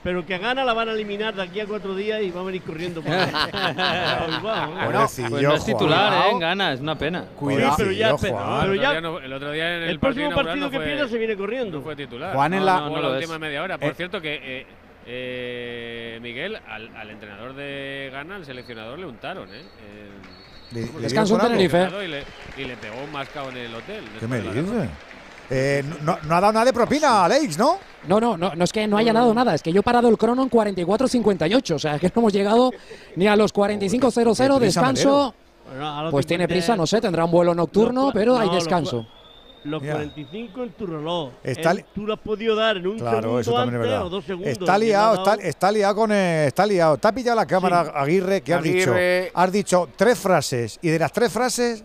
Pero 0.00 0.24
que 0.24 0.38
gana 0.38 0.64
la 0.64 0.74
van 0.74 0.88
a 0.90 0.92
eliminar 0.92 1.34
de 1.34 1.42
aquí 1.42 1.58
a 1.58 1.66
cuatro 1.66 1.92
días 1.96 2.22
y 2.22 2.30
va 2.30 2.40
a 2.42 2.44
venir 2.44 2.62
corriendo. 2.62 3.02
por 3.02 3.10
ahí. 3.12 3.18
¿eh? 3.52 4.84
Pobrecillo, 4.84 5.28
Pues 5.30 5.42
no 5.42 5.54
es 5.54 5.64
titular. 5.64 6.26
¿eh? 6.32 6.38
Gana, 6.38 6.72
es 6.72 6.80
una 6.80 6.96
pena. 6.96 7.24
Cuidado, 7.36 7.74
pero 7.76 7.90
ya, 7.92 8.10
Juan. 8.10 8.20
pero- 8.20 8.36
pero 8.60 8.72
el, 8.72 8.78
otro 8.78 8.90
día 8.92 9.00
no- 9.00 9.18
el 9.18 9.32
otro 9.32 9.50
día 9.50 9.76
en 9.76 9.82
el, 9.82 9.88
el 9.90 9.98
próximo 9.98 10.30
partido 10.34 10.56
no 10.56 10.70
que 10.70 10.76
fue- 10.76 10.86
pierda 10.86 11.08
se 11.08 11.18
viene 11.18 11.36
corriendo. 11.36 11.78
No 11.78 11.82
fue 11.82 11.96
titular. 11.96 12.34
Juan 12.34 12.52
en 12.54 12.60
No, 12.60 12.64
la- 12.66 12.80
no, 12.80 13.00
no 13.02 13.10
última 13.14 13.38
media 13.40 13.62
hora. 13.62 13.78
Por 13.78 13.88
Eh. 13.90 13.94
cierto 13.96 14.20
que 14.20 14.34
eh, 14.60 14.66
eh, 15.10 16.18
Miguel, 16.22 16.56
al, 16.68 16.94
al 16.96 17.10
entrenador 17.10 17.54
de 17.54 18.10
Ghana, 18.12 18.36
al 18.36 18.44
seleccionador, 18.44 18.98
le 18.98 19.06
untaron, 19.06 19.48
¿eh? 19.52 19.62
El- 19.62 20.38
Le- 20.70 20.92
le 20.92 21.00
Descanso 21.00 21.34
algo. 21.36 21.46
Tenerife. 21.48 21.88
y 22.04 22.08
le, 22.08 22.24
y 22.58 22.64
le 22.66 22.76
pegó 22.76 23.02
un 23.02 23.10
mascao 23.10 23.48
en 23.48 23.56
el 23.56 23.74
hotel. 23.74 24.04
¿Qué 24.20 24.26
me 24.26 24.40
dices? 24.42 24.64
Eh, 25.50 25.82
no, 26.02 26.18
no 26.24 26.34
ha 26.34 26.40
dado 26.42 26.52
nada 26.52 26.66
de 26.66 26.74
propina, 26.74 27.24
Alex, 27.24 27.56
¿no? 27.58 27.78
No, 28.06 28.20
no, 28.20 28.36
no, 28.36 28.54
no 28.54 28.64
es 28.64 28.70
que 28.70 28.86
no 28.86 28.98
haya 28.98 29.14
dado 29.14 29.32
nada, 29.32 29.54
es 29.54 29.62
que 29.62 29.72
yo 29.72 29.80
he 29.80 29.82
parado 29.82 30.08
el 30.10 30.18
crono 30.18 30.42
en 30.42 30.50
44.58, 30.50 31.74
o 31.74 31.78
sea, 31.78 31.98
que 31.98 32.08
no 32.08 32.12
hemos 32.20 32.32
llegado 32.34 32.70
ni 33.16 33.26
a 33.26 33.34
los 33.34 33.54
45.00, 33.54 34.34
Qué 34.36 34.58
prisa, 34.58 34.82
descanso. 34.82 35.34
Pues 36.10 36.26
tiene 36.26 36.44
50 36.44 36.48
prisa, 36.48 36.76
no 36.76 36.86
sé, 36.86 37.00
tendrá 37.00 37.24
un 37.24 37.30
vuelo 37.30 37.54
nocturno, 37.54 38.10
pero 38.12 38.36
hay 38.38 38.50
descanso. 38.50 39.06
Los 39.68 39.82
Ya. 39.82 39.92
45 39.92 40.62
en 40.64 40.70
tu 40.72 40.86
reloj. 40.86 41.30
Está 41.44 41.74
li- 41.74 41.84
tú 41.94 42.06
lo 42.06 42.14
has 42.14 42.20
podido 42.20 42.54
dar 42.56 42.76
en 42.78 42.86
un 42.86 42.98
Claro, 42.98 43.20
segundo 43.20 43.40
eso 43.40 43.52
también 43.52 43.68
es 43.68 43.74
antes 43.76 43.90
verdad. 43.90 44.06
o 44.06 44.10
dos 44.10 44.24
segundos. 44.24 44.52
Está 44.52 44.72
no 44.72 44.78
liado, 44.78 45.14
está, 45.14 45.34
está 45.46 45.72
liado 45.72 45.94
con. 45.94 46.12
eh, 46.12 46.46
está 46.46 46.66
liado. 46.66 46.96
Te 46.96 47.08
ha 47.08 47.12
pillado 47.12 47.36
la 47.36 47.46
cámara, 47.46 47.84
Sí. 47.84 47.90
Aguirre, 47.94 48.40
que 48.40 48.54
has 48.54 48.62
dicho. 48.62 48.94
Has 49.34 49.52
dicho 49.52 49.88
tres 49.96 50.18
frases 50.18 50.78
y 50.82 50.88
de 50.88 50.98
las 50.98 51.12
tres 51.12 51.32
frases, 51.32 51.84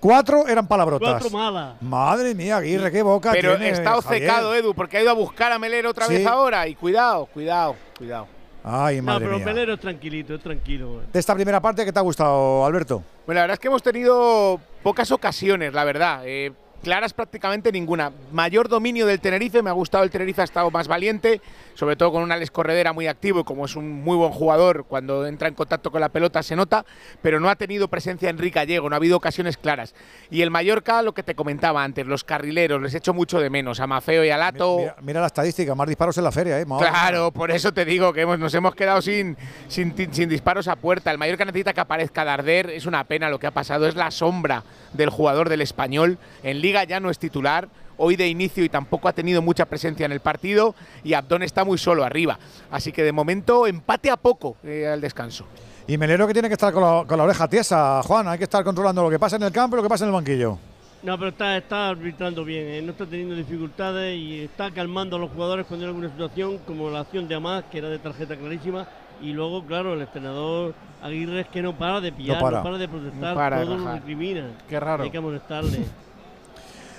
cuatro 0.00 0.46
eran 0.46 0.66
palabrotas. 0.66 1.10
Cuatro 1.20 1.30
malas. 1.30 1.80
Madre 1.82 2.34
mía, 2.34 2.58
Aguirre, 2.58 2.90
qué 2.90 3.02
boca 3.02 3.32
Pero 3.32 3.56
tiene, 3.56 3.70
está 3.70 3.96
obcecado. 3.96 4.54
Edu, 4.54 4.74
porque 4.74 4.98
ha 4.98 5.02
ido 5.02 5.10
a 5.10 5.14
buscar 5.14 5.52
a 5.52 5.58
Melero 5.58 5.90
otra 5.90 6.06
Sí. 6.06 6.14
vez 6.14 6.26
ahora. 6.26 6.66
Y 6.68 6.74
cuidado, 6.74 7.26
cuidado, 7.26 7.76
cuidado. 7.96 8.26
Ay, 8.66 8.96
No, 8.96 9.02
madre 9.02 9.26
pero 9.26 9.36
mía. 9.36 9.44
Melero 9.46 9.74
es 9.74 9.80
tranquilito, 9.80 10.34
es 10.34 10.40
tranquilo. 10.42 10.92
güey. 10.94 11.06
De 11.12 11.20
esta 11.20 11.34
primera 11.34 11.60
parte, 11.60 11.84
¿qué 11.84 11.92
te 11.92 11.98
ha 11.98 12.02
gustado, 12.02 12.64
Alberto? 12.64 13.02
Bueno, 13.26 13.40
la 13.40 13.42
verdad 13.42 13.54
es 13.54 13.60
que 13.60 13.68
hemos 13.68 13.82
tenido 13.82 14.58
pocas 14.82 15.10
ocasiones, 15.10 15.72
la 15.74 15.84
verdad. 15.84 16.22
Eh, 16.24 16.50
claras 16.84 17.12
prácticamente 17.12 17.72
ninguna. 17.72 18.12
Mayor 18.30 18.68
dominio 18.68 19.06
del 19.06 19.18
Tenerife, 19.18 19.62
me 19.62 19.70
ha 19.70 19.72
gustado 19.72 20.04
el 20.04 20.10
Tenerife, 20.10 20.42
ha 20.42 20.44
estado 20.44 20.70
más 20.70 20.86
valiente, 20.86 21.40
sobre 21.74 21.96
todo 21.96 22.12
con 22.12 22.22
un 22.22 22.32
Alex 22.32 22.50
Corredera 22.50 22.92
muy 22.92 23.06
activo 23.06 23.40
y 23.40 23.44
como 23.44 23.64
es 23.64 23.76
un 23.76 23.90
muy 24.02 24.16
buen 24.16 24.32
jugador, 24.32 24.84
cuando 24.86 25.26
entra 25.26 25.48
en 25.48 25.54
contacto 25.54 25.90
con 25.90 26.00
la 26.00 26.08
pelota 26.08 26.42
se 26.42 26.56
nota, 26.56 26.84
pero 27.22 27.40
no 27.40 27.48
ha 27.48 27.56
tenido 27.56 27.88
presencia 27.88 28.30
Enrique 28.30 28.54
Gallego, 28.54 28.88
no 28.88 28.96
ha 28.96 28.98
habido 28.98 29.16
ocasiones 29.16 29.56
claras. 29.56 29.94
Y 30.30 30.42
el 30.42 30.50
Mallorca, 30.50 31.02
lo 31.02 31.14
que 31.14 31.22
te 31.22 31.34
comentaba 31.34 31.82
antes, 31.82 32.06
los 32.06 32.24
carrileros, 32.24 32.80
les 32.80 32.94
echo 32.94 33.12
mucho 33.12 33.40
de 33.40 33.50
menos, 33.50 33.80
a 33.80 33.86
Mafeo 33.86 34.24
y 34.24 34.30
a 34.30 34.38
Lato. 34.38 34.78
Mira, 34.78 34.96
mira 35.02 35.20
la 35.20 35.26
estadística, 35.26 35.74
más 35.74 35.88
disparos 35.88 36.16
en 36.18 36.24
la 36.24 36.32
feria, 36.32 36.60
¿eh? 36.60 36.64
Madre 36.64 36.88
Claro, 36.88 37.32
por 37.32 37.50
eso 37.50 37.72
te 37.72 37.84
digo 37.84 38.12
que 38.12 38.22
hemos, 38.22 38.38
nos 38.38 38.54
hemos 38.54 38.74
quedado 38.74 39.02
sin, 39.02 39.36
sin, 39.68 39.94
sin 40.12 40.28
disparos 40.28 40.68
a 40.68 40.76
puerta. 40.76 41.10
El 41.10 41.18
Mallorca 41.18 41.44
necesita 41.44 41.72
que 41.72 41.80
aparezca 41.80 42.24
Darder, 42.24 42.70
es 42.70 42.86
una 42.86 43.04
pena 43.04 43.28
lo 43.28 43.38
que 43.38 43.46
ha 43.46 43.50
pasado, 43.50 43.86
es 43.86 43.96
la 43.96 44.10
sombra 44.10 44.62
del 44.92 45.10
jugador 45.10 45.48
del 45.48 45.60
español. 45.60 46.18
En 46.42 46.60
Liga 46.60 46.84
ya 46.84 47.00
no 47.00 47.10
es 47.10 47.18
titular, 47.18 47.68
hoy 47.96 48.16
de 48.16 48.28
inicio 48.28 48.64
y 48.64 48.68
tampoco 48.68 49.08
ha 49.08 49.12
tenido 49.12 49.42
mucha 49.42 49.64
presencia 49.64 50.06
en 50.06 50.12
el 50.12 50.20
partido 50.20 50.74
y 51.02 51.14
Abdón 51.14 51.42
está 51.42 51.64
muy 51.64 51.78
solo 51.78 52.04
arriba. 52.04 52.38
Así 52.70 52.92
que 52.92 53.02
de 53.02 53.12
momento 53.12 53.66
empate 53.66 54.10
a 54.10 54.16
poco 54.16 54.56
eh, 54.64 54.86
al 54.86 55.00
descanso. 55.00 55.46
Y 55.86 55.98
Melero 55.98 56.26
que 56.26 56.32
tiene 56.32 56.48
que 56.48 56.54
estar 56.54 56.72
con 56.72 56.82
la, 56.82 57.04
con 57.06 57.18
la 57.18 57.24
oreja 57.24 57.46
tiesa, 57.48 58.02
Juan. 58.02 58.26
Hay 58.28 58.38
que 58.38 58.44
estar 58.44 58.64
controlando 58.64 59.02
lo 59.02 59.10
que 59.10 59.18
pasa 59.18 59.36
en 59.36 59.42
el 59.42 59.52
campo 59.52 59.76
y 59.76 59.78
lo 59.78 59.82
que 59.82 59.88
pasa 59.88 60.04
en 60.04 60.08
el 60.08 60.14
banquillo. 60.14 60.58
No, 61.02 61.18
pero 61.18 61.28
está, 61.28 61.58
está 61.58 61.88
arbitrando 61.90 62.46
bien, 62.46 62.66
¿eh? 62.66 62.80
no 62.80 62.92
está 62.92 63.04
teniendo 63.04 63.34
dificultades 63.34 64.16
y 64.16 64.40
está 64.40 64.70
calmando 64.70 65.16
a 65.16 65.18
los 65.18 65.30
jugadores 65.30 65.66
cuando 65.66 65.84
hay 65.84 65.90
alguna 65.90 66.08
situación, 66.08 66.56
como 66.66 66.88
la 66.88 67.00
acción 67.00 67.28
de 67.28 67.34
Amás, 67.34 67.64
que 67.70 67.76
era 67.76 67.90
de 67.90 67.98
tarjeta 67.98 68.34
clarísima. 68.36 68.88
Y 69.20 69.32
luego, 69.34 69.62
claro, 69.66 69.92
el 69.92 70.00
entrenador 70.00 70.74
Aguirre 71.02 71.40
es 71.42 71.48
que 71.48 71.60
no 71.60 71.76
para 71.76 72.00
de 72.00 72.10
pillar, 72.10 72.38
no 72.38 72.42
para. 72.42 72.62
para, 72.62 72.78
de 72.78 72.88
protestar, 72.88 73.28
No 73.30 73.34
para 73.34 73.58
de 73.58 73.64
todo 73.66 73.76
lo 73.76 73.84
rajar. 73.84 74.00
recrimina. 74.00 74.46
Qué 74.66 74.80
raro. 74.80 75.04
Hay 75.04 75.10
que 75.10 75.18
amonestarle. 75.18 75.84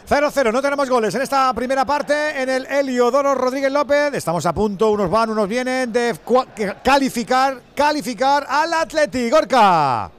0-0, 0.08 0.53
no 0.53 0.61
tenemos 0.61 0.88
goles 0.88 1.16
en 1.16 1.24
esta 1.24 1.51
primera 1.53 1.84
parte 1.84 2.40
en 2.40 2.48
el 2.48 2.67
Heliodoro 2.67 3.34
Rodríguez 3.34 3.72
López. 3.72 4.14
Estamos 4.14 4.45
a 4.45 4.53
punto, 4.53 4.92
unos 4.92 5.09
van, 5.09 5.32
unos 5.32 5.50
vienen 5.50 5.92
de 5.92 6.16
calificar, 6.84 7.59
calificar 7.74 8.45
al 8.48 8.72
Atleti. 8.74 9.32
Gorka. 9.32 10.11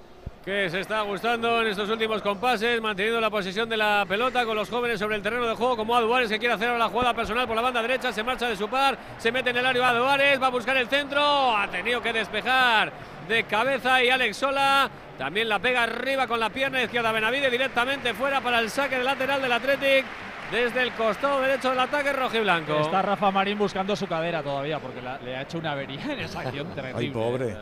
que 0.44 0.68
se 0.70 0.80
está 0.80 1.02
gustando 1.02 1.60
en 1.62 1.68
estos 1.68 1.88
últimos 1.88 2.20
compases, 2.20 2.80
manteniendo 2.80 3.20
la 3.20 3.30
posesión 3.30 3.68
de 3.68 3.76
la 3.76 4.04
pelota 4.08 4.44
con 4.44 4.56
los 4.56 4.68
jóvenes 4.68 4.98
sobre 4.98 5.16
el 5.16 5.22
terreno 5.22 5.46
de 5.46 5.54
juego, 5.54 5.76
como 5.76 5.94
Aduares 5.94 6.28
que 6.30 6.40
quiere 6.40 6.54
hacer 6.54 6.68
ahora 6.68 6.80
la 6.80 6.88
jugada 6.88 7.14
personal 7.14 7.46
por 7.46 7.54
la 7.54 7.62
banda 7.62 7.80
derecha, 7.80 8.12
se 8.12 8.24
marcha 8.24 8.48
de 8.48 8.56
su 8.56 8.68
par, 8.68 8.98
se 9.18 9.30
mete 9.30 9.50
en 9.50 9.56
el 9.58 9.66
área 9.66 9.90
Aduares, 9.90 10.42
va 10.42 10.48
a 10.48 10.50
buscar 10.50 10.76
el 10.76 10.88
centro, 10.88 11.56
ha 11.56 11.68
tenido 11.68 12.02
que 12.02 12.12
despejar 12.12 12.92
de 13.28 13.44
cabeza 13.44 14.02
y 14.02 14.10
Alex 14.10 14.36
Sola 14.36 14.90
también 15.18 15.48
la 15.48 15.58
pega 15.58 15.82
arriba 15.84 16.26
con 16.26 16.38
la 16.40 16.50
pierna 16.50 16.82
izquierda 16.82 17.10
Benavide 17.12 17.50
directamente 17.50 18.12
fuera 18.14 18.40
para 18.40 18.58
el 18.60 18.68
saque 18.70 18.96
del 18.96 19.04
lateral 19.04 19.40
del 19.40 19.52
Athletic 19.52 20.04
desde 20.52 20.82
el 20.82 20.92
costado 20.92 21.40
derecho 21.40 21.70
del 21.70 21.80
ataque 21.80 22.12
rojiblanco. 22.12 22.80
Está 22.80 23.02
Rafa 23.02 23.30
Marín 23.30 23.58
buscando 23.58 23.96
su 23.96 24.06
cadera 24.06 24.42
todavía 24.42 24.78
porque 24.78 25.00
la- 25.02 25.18
le 25.18 25.36
ha 25.36 25.42
hecho 25.42 25.58
una 25.58 25.72
avería 25.72 26.12
en 26.12 26.20
esa 26.20 26.40
acción 26.40 26.66
terrible. 26.74 26.98
Ay, 27.00 27.10
pobre. 27.10 27.56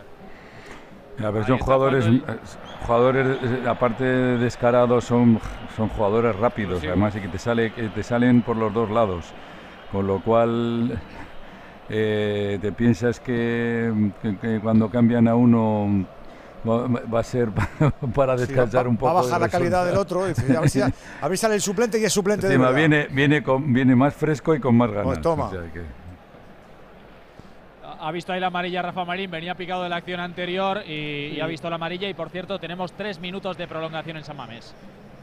A 1.24 1.30
ver, 1.30 1.44
son 1.46 1.58
jugadores, 1.58 2.06
eh, 2.06 2.20
jugadores 2.84 3.38
eh, 3.40 3.62
aparte 3.68 4.02
de 4.02 4.36
descarados, 4.38 5.04
son, 5.04 5.38
son 5.76 5.88
jugadores 5.90 6.34
rápidos, 6.34 6.80
Sí. 6.80 6.88
además 6.88 7.14
y 7.14 7.20
que 7.20 7.28
te 7.28 7.38
sale, 7.38 7.72
que 7.72 7.84
te 7.84 8.02
salen 8.02 8.42
por 8.42 8.56
los 8.56 8.74
dos 8.74 8.90
lados, 8.90 9.32
con 9.92 10.08
lo 10.08 10.18
cual 10.20 10.98
eh, 11.88 12.58
te 12.60 12.72
piensas 12.72 13.20
que, 13.20 13.92
que- 14.20 14.36
que 14.38 14.58
cuando 14.60 14.90
cambian 14.90 15.28
a 15.28 15.36
uno 15.36 16.04
va, 16.66 17.20
a 17.20 17.22
ser 17.24 17.48
para 18.14 18.36
descansar 18.36 18.88
un 18.88 18.96
poco. 18.96 19.12
Va 19.12 19.20
a 19.20 19.22
bajar 19.22 19.40
la 19.40 19.48
calidad 19.48 19.86
del 19.86 19.96
otro. 19.96 20.26
y 20.28 20.32
A 20.56 20.60
ver, 20.60 20.70
si, 20.70 20.80
a 20.80 20.88
ver 21.28 21.36
si 21.36 21.36
sale 21.36 21.54
el 21.56 21.60
suplente 21.60 21.98
y 21.98 22.04
es 22.04 22.12
suplente 22.12 22.46
de 22.48 22.54
Encima 22.54 22.70
viene, 22.70 23.06
viene, 23.10 23.42
con- 23.42 23.72
viene 23.72 23.94
más 23.94 24.14
fresco 24.14 24.54
y 24.54 24.60
con 24.60 24.76
más 24.76 24.90
ganas. 24.90 25.04
Pues 25.04 25.20
toma. 25.20 25.46
o 25.46 25.50
sea 25.50 25.62
que- 25.72 26.04
Ha 28.00 28.10
visto 28.12 28.32
ahí 28.32 28.40
la 28.40 28.48
amarilla 28.48 28.82
Rafa 28.82 29.04
Marín, 29.04 29.30
venía 29.30 29.54
picado 29.54 29.82
de 29.82 29.88
la 29.88 29.96
acción 29.96 30.20
anterior 30.20 30.82
y, 30.86 31.32
y 31.36 31.40
ha 31.40 31.46
visto 31.46 31.68
la 31.70 31.76
amarilla. 31.76 32.08
Y 32.08 32.14
por 32.14 32.28
cierto, 32.30 32.58
tenemos 32.58 32.92
tres 32.92 33.18
minutos 33.18 33.56
de 33.56 33.66
prolongación 33.66 34.16
en 34.18 34.24
San 34.24 34.36
Mamés. 34.36 34.74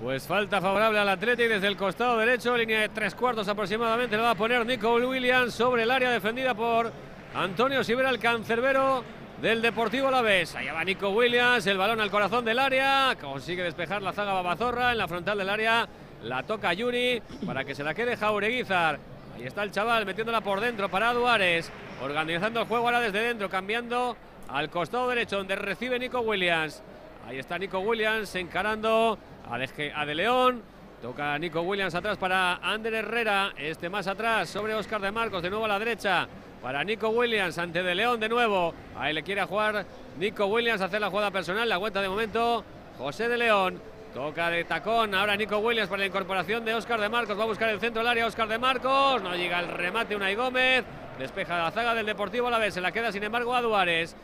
Pues 0.02 0.26
falta 0.26 0.60
favorable 0.60 0.98
al 0.98 1.10
Athletic 1.10 1.48
desde 1.48 1.68
el 1.68 1.78
costado 1.78 2.18
derecho, 2.18 2.58
línea 2.58 2.80
de 2.82 2.90
tres 2.90 3.14
cuartos 3.14 3.48
aproximadamente, 3.48 4.18
lo 4.18 4.24
va 4.24 4.32
a 4.32 4.36
poner 4.36 4.66
Nico 4.66 4.96
Williams 4.96 5.54
sobre 5.54 5.84
el 5.84 5.92
área 5.92 6.10
defendida 6.10 6.56
por 6.56 6.92
Antonio 7.36 7.84
Sivera, 7.84 8.10
el 8.10 8.18
cancerbero 8.18 9.04
del 9.42 9.62
Deportivo 9.62 10.08
Alavés. 10.08 10.56
Allá 10.56 10.74
va 10.74 10.84
Nico 10.84 11.10
Williams, 11.10 11.66
el 11.66 11.78
balón 11.78 12.00
al 12.00 12.12
corazón 12.12 12.46
del 12.46 12.60
área, 12.60 13.18
consigue 13.20 13.64
despejar 13.64 14.02
la 14.04 14.14
zaga 14.14 14.34
Babazorra 14.34 14.92
en 14.92 15.00
la 15.00 15.08
frontal 15.08 15.38
del 15.40 15.50
área, 15.50 15.88
la 16.24 16.44
toca 16.44 16.72
Yuri 16.74 17.22
para 17.46 17.64
que 17.64 17.74
se 17.74 17.84
la 17.84 17.96
quede 17.96 18.16
Jaureguizar. 18.16 19.00
Ahí 19.36 19.44
está 19.44 19.64
el 19.64 19.72
chaval 19.72 20.06
metiéndola 20.06 20.42
por 20.42 20.60
dentro 20.60 20.90
para 20.90 21.12
Duárez, 21.14 21.72
organizando 22.04 22.62
el 22.62 22.68
juego 22.68 22.86
ahora 22.86 23.00
desde 23.00 23.20
dentro, 23.20 23.50
cambiando 23.50 24.16
al 24.48 24.70
costado 24.70 25.10
derecho 25.10 25.38
donde 25.38 25.56
recibe 25.56 25.98
Nico 25.98 26.20
Williams. 26.20 26.84
Ahí 27.28 27.40
está 27.40 27.58
Nico 27.58 27.80
Williams 27.80 28.36
encarando 28.36 29.18
a 29.50 29.58
De, 29.58 29.92
a 29.96 30.06
De 30.06 30.14
León. 30.16 30.62
Toca 31.02 31.36
Nico 31.40 31.62
Williams 31.62 31.96
atrás 31.96 32.18
para 32.18 32.58
Ander 32.58 32.94
Herrera. 32.94 33.54
Este 33.58 33.90
más 33.90 34.06
atrás 34.06 34.50
sobre 34.50 34.76
Oscar 34.76 35.02
de 35.02 35.12
Marcos. 35.12 35.42
De 35.42 35.50
nuevo 35.50 35.66
a 35.66 35.68
la 35.68 35.80
derecha 35.80 36.28
para 36.62 36.84
Nico 36.84 37.10
Williams 37.10 37.58
ante 37.58 37.82
De 37.84 37.96
León 37.96 38.20
de 38.20 38.30
nuevo. 38.30 38.74
Ahí 38.98 39.14
le 39.14 39.24
quiere 39.24 39.44
jugar 39.44 39.86
Nico 40.18 40.46
Williams 40.46 40.82
hacer 40.82 41.02
la 41.02 41.10
jugada 41.10 41.32
personal. 41.32 41.68
La 41.68 41.78
vuelta 41.78 42.02
de 42.02 42.10
momento 42.10 42.64
José 42.98 43.28
de 43.28 43.38
León. 43.38 43.82
Toca 44.14 44.50
de 44.50 44.66
tacón 44.66 45.16
ahora 45.16 45.38
Nico 45.38 45.58
Williams 45.60 45.90
para 45.90 46.02
la 46.02 46.06
incorporación 46.08 46.66
de 46.66 46.74
Oscar 46.74 47.00
de 47.00 47.08
Marcos. 47.08 47.40
Va 47.40 47.44
a 47.44 47.48
buscar 47.48 47.70
el 47.70 47.80
centro 47.80 48.02
del 48.02 48.10
área 48.10 48.28
Oscar 48.28 48.48
de 48.48 48.58
Marcos. 48.58 49.22
No 49.22 49.36
llega 49.36 49.60
el 49.60 49.70
remate 49.70 50.16
Unai 50.16 50.36
Gómez. 50.36 50.84
Despeja 51.18 51.58
la 51.58 51.72
zaga 51.72 51.96
del 51.96 52.06
Deportivo 52.06 52.48
a 52.48 52.52
la 52.52 52.60
vez. 52.60 52.74
Se 52.74 52.82
la 52.82 52.92
queda 52.92 53.12
sin 53.12 53.24
embargo 53.24 53.56
a 53.56 53.62
Duárez. 53.62 54.16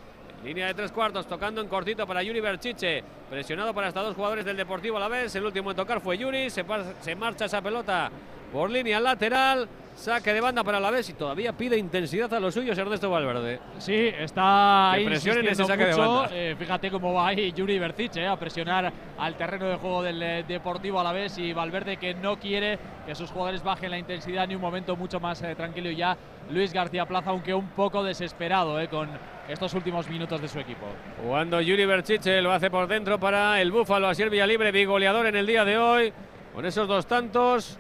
Línea 0.44 0.68
de 0.68 0.74
tres 0.76 0.92
cuartos, 0.92 1.26
tocando 1.26 1.62
en 1.62 1.68
cortito 1.68 2.06
para 2.06 2.22
Yuri 2.22 2.42
Berchiche. 2.42 3.04
Presionado 3.30 3.74
para 3.74 3.88
hasta 3.88 4.02
dos 4.02 4.16
jugadores 4.16 4.46
del 4.46 4.58
Deportivo 4.58 4.98
a 4.98 5.00
la 5.00 5.08
vez. 5.08 5.34
El 5.36 5.46
último 5.46 5.72
en 5.72 5.78
tocar 5.78 6.02
fue 6.02 6.18
Yuri. 6.18 6.50
Se, 6.50 6.66
se 7.02 7.16
marcha 7.16 7.46
esa 7.46 7.62
pelota 7.62 8.12
por 8.52 8.70
línea 8.70 9.00
lateral. 9.00 9.68
Saque 9.98 10.32
de 10.32 10.40
banda 10.40 10.64
para 10.64 10.80
la 10.80 10.92
vez 10.92 11.10
y 11.10 11.14
todavía 11.14 11.54
pide 11.54 11.76
intensidad 11.76 12.32
a 12.32 12.40
los 12.40 12.54
suyos 12.54 12.78
Ernesto 12.78 13.10
Valverde. 13.10 13.60
Sí, 13.80 14.12
está 14.20 14.92
ahí 14.92 15.06
presionen 15.06 15.48
ese 15.48 15.64
insistiendo 15.64 15.74
saque 15.74 15.86
de 15.86 15.96
mucho. 15.98 16.22
banda. 16.22 16.36
Eh, 16.36 16.56
fíjate 16.58 16.92
cómo 16.92 17.14
va 17.16 17.30
ahí 17.30 17.52
Yuri 17.52 17.80
Bercic 17.80 18.16
eh, 18.18 18.28
a 18.28 18.38
presionar 18.38 18.94
al 19.18 19.36
terreno 19.36 19.66
de 19.66 19.76
juego 19.78 20.04
del 20.04 20.22
eh, 20.22 20.46
Deportivo 20.48 21.00
Alavés 21.00 21.40
y 21.40 21.52
Valverde 21.52 21.98
que 21.98 22.14
no 22.14 22.38
quiere 22.38 22.78
que 23.08 23.16
sus 23.16 23.32
jugadores 23.32 23.64
bajen 23.64 23.90
la 23.90 23.98
intensidad 23.98 24.48
ni 24.48 24.54
un 24.54 24.62
momento 24.62 24.96
mucho 24.96 25.20
más 25.20 25.42
eh, 25.42 25.56
tranquilo 25.56 25.90
y 25.90 25.96
ya 25.96 26.16
Luis 26.52 26.72
García 26.74 27.08
Plaza 27.08 27.32
aunque 27.32 27.56
un 27.56 27.70
poco 27.70 28.04
desesperado 28.04 28.80
eh, 28.80 28.88
con 28.90 29.10
estos 29.50 29.74
últimos 29.74 30.08
minutos 30.08 30.40
de 30.40 30.48
su 30.48 30.60
equipo. 30.60 30.86
Jugando 31.24 31.60
Yuri 31.60 31.86
Berchiche, 31.86 32.40
lo 32.44 32.52
hace 32.52 32.70
por 32.70 32.88
dentro 32.88 33.20
para 33.20 33.60
el 33.60 33.72
Búfalo, 33.72 34.08
Asier 34.08 34.30
Villalibre, 34.30 34.72
bigoleador 34.72 35.26
en 35.26 35.38
el 35.38 35.48
día 35.48 35.66
de 35.66 35.80
hoy, 35.80 36.14
con 36.54 36.68
esos 36.68 36.88
dos 36.88 37.08
tantos 37.08 37.80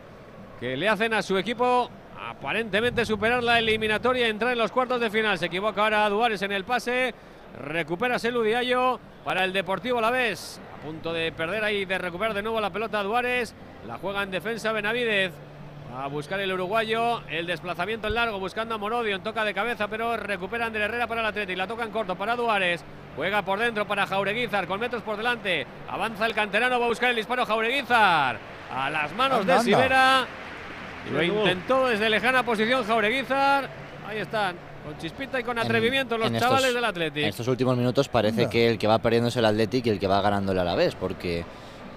que 0.59 0.75
le 0.75 0.89
hacen 0.89 1.13
a 1.13 1.21
su 1.21 1.37
equipo 1.37 1.91
aparentemente 2.30 3.06
superar 3.06 3.41
la 3.41 3.59
eliminatoria 3.59 4.27
y 4.27 4.30
entrar 4.30 4.51
en 4.51 4.57
los 4.57 4.72
cuartos 4.72 4.99
de 4.99 5.09
final. 5.09 5.38
Se 5.38 5.45
equivoca 5.45 5.83
ahora 5.83 6.09
Duárez 6.09 6.41
en 6.41 6.51
el 6.51 6.65
pase, 6.65 7.14
recupera 7.64 8.19
Selu 8.19 8.43
Diallo 8.43 8.99
para 9.23 9.43
el 9.45 9.53
Deportivo 9.53 9.99
Alavés, 9.99 10.59
a 10.77 10.85
punto 10.85 11.14
de 11.14 11.31
perder 11.31 11.64
ahí, 11.64 11.85
de 11.85 11.97
recuperar 11.97 12.33
de 12.33 12.41
nuevo 12.41 12.59
la 12.59 12.69
pelota 12.69 13.01
Duárez, 13.01 13.56
la 13.88 13.97
juega 13.97 14.23
en 14.23 14.31
defensa 14.31 14.72
Benavidez. 14.72 15.31
A 15.95 16.07
buscar 16.07 16.38
el 16.41 16.51
uruguayo, 16.51 17.22
el 17.30 17.47
desplazamiento 17.47 18.07
en 18.07 18.15
largo, 18.15 18.39
buscando 18.39 18.75
a 18.75 18.77
Morodio 18.77 19.15
en 19.15 19.23
toca 19.23 19.45
de 19.45 19.53
cabeza, 19.53 19.88
pero 19.88 20.17
recupera 20.17 20.65
Ander 20.65 20.81
Herrera 20.81 21.07
para 21.07 21.22
el 21.22 21.27
Atleti, 21.27 21.56
la 21.56 21.65
toca 21.65 21.85
en 21.85 21.91
corto 21.91 22.15
para 22.15 22.35
Duárez, 22.35 22.83
juega 23.15 23.41
por 23.41 23.57
dentro 23.57 23.88
para 23.88 24.06
Jaureguizar, 24.06 24.67
con 24.67 24.81
metros 24.81 25.01
por 25.01 25.15
delante, 25.15 25.65
avanza 25.89 26.25
el 26.25 26.33
canterano, 26.33 26.77
va 26.77 26.85
a 26.85 26.89
buscar 26.89 27.11
el 27.11 27.15
disparo 27.15 27.45
Jaureguizar, 27.45 28.38
a 28.69 28.89
las 28.89 29.14
manos 29.14 29.45
de 29.45 29.53
anda. 29.53 30.27
Lo 31.11 31.24
intentó 31.24 31.88
desde 31.88 32.10
lejana 32.10 32.44
posición 32.44 32.84
Jaureguizar, 32.84 33.69
ahí 34.08 34.19
están, 34.19 34.56
con 34.86 34.98
chispita 34.98 35.40
y 35.40 35.44
con 35.44 35.58
atrevimiento 35.60 36.18
los 36.18 36.27
en 36.27 36.38
chavales 36.40 36.66
estos- 36.66 36.76
del 36.76 36.86
Atleti. 36.86 37.22
En 37.24 37.30
estos 37.30 37.48
últimos 37.48 37.77
minutos 37.77 38.08
parece 38.10 38.42
Anda. 38.42 38.50
que 38.50 38.69
el 38.69 38.77
que 38.77 38.88
va 38.88 39.00
perdiendo 39.00 39.30
es 39.30 39.36
el 39.38 39.45
Athletic 39.45 39.86
y 39.86 39.90
el 39.90 40.00
que 40.00 40.08
va 40.08 40.22
ganando 40.22 40.52
el 40.52 40.60
Alavés, 40.60 40.95
porque 40.95 41.45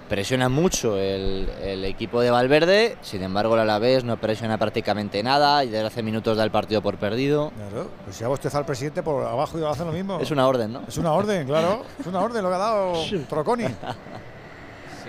presiona 0.09 0.49
mucho 0.49 0.97
el, 0.97 1.47
el 1.63 1.85
equipo 1.85 2.19
de 2.19 2.29
Valverde, 2.31 2.97
sin 3.01 3.23
embargo 3.23 3.53
el 3.53 3.61
Alavés 3.61 4.03
no 4.03 4.17
presiona 4.17 4.57
prácticamente 4.57 5.23
nada 5.23 5.63
y 5.63 5.69
desde 5.69 5.87
hace 5.87 6.03
minutos 6.03 6.35
da 6.35 6.43
el 6.43 6.51
partido 6.51 6.81
por 6.81 6.97
perdido. 6.97 7.51
Claro, 7.55 7.89
pues 8.03 8.17
si 8.17 8.23
ha 8.25 8.27
bostezado 8.27 8.59
al 8.59 8.65
presidente 8.65 9.03
por 9.03 9.25
abajo 9.25 9.57
y 9.57 9.63
hacen 9.63 9.87
lo 9.87 9.93
mismo. 9.93 10.19
Es 10.19 10.29
una 10.31 10.47
orden, 10.47 10.73
¿no? 10.73 10.81
Es 10.85 10.97
una 10.97 11.13
orden, 11.13 11.47
claro. 11.47 11.83
Es 11.97 12.07
una 12.07 12.19
orden 12.19 12.43
lo 12.43 12.49
que 12.49 12.55
ha 12.55 12.59
dado 12.59 12.93
Troconi. 13.29 13.63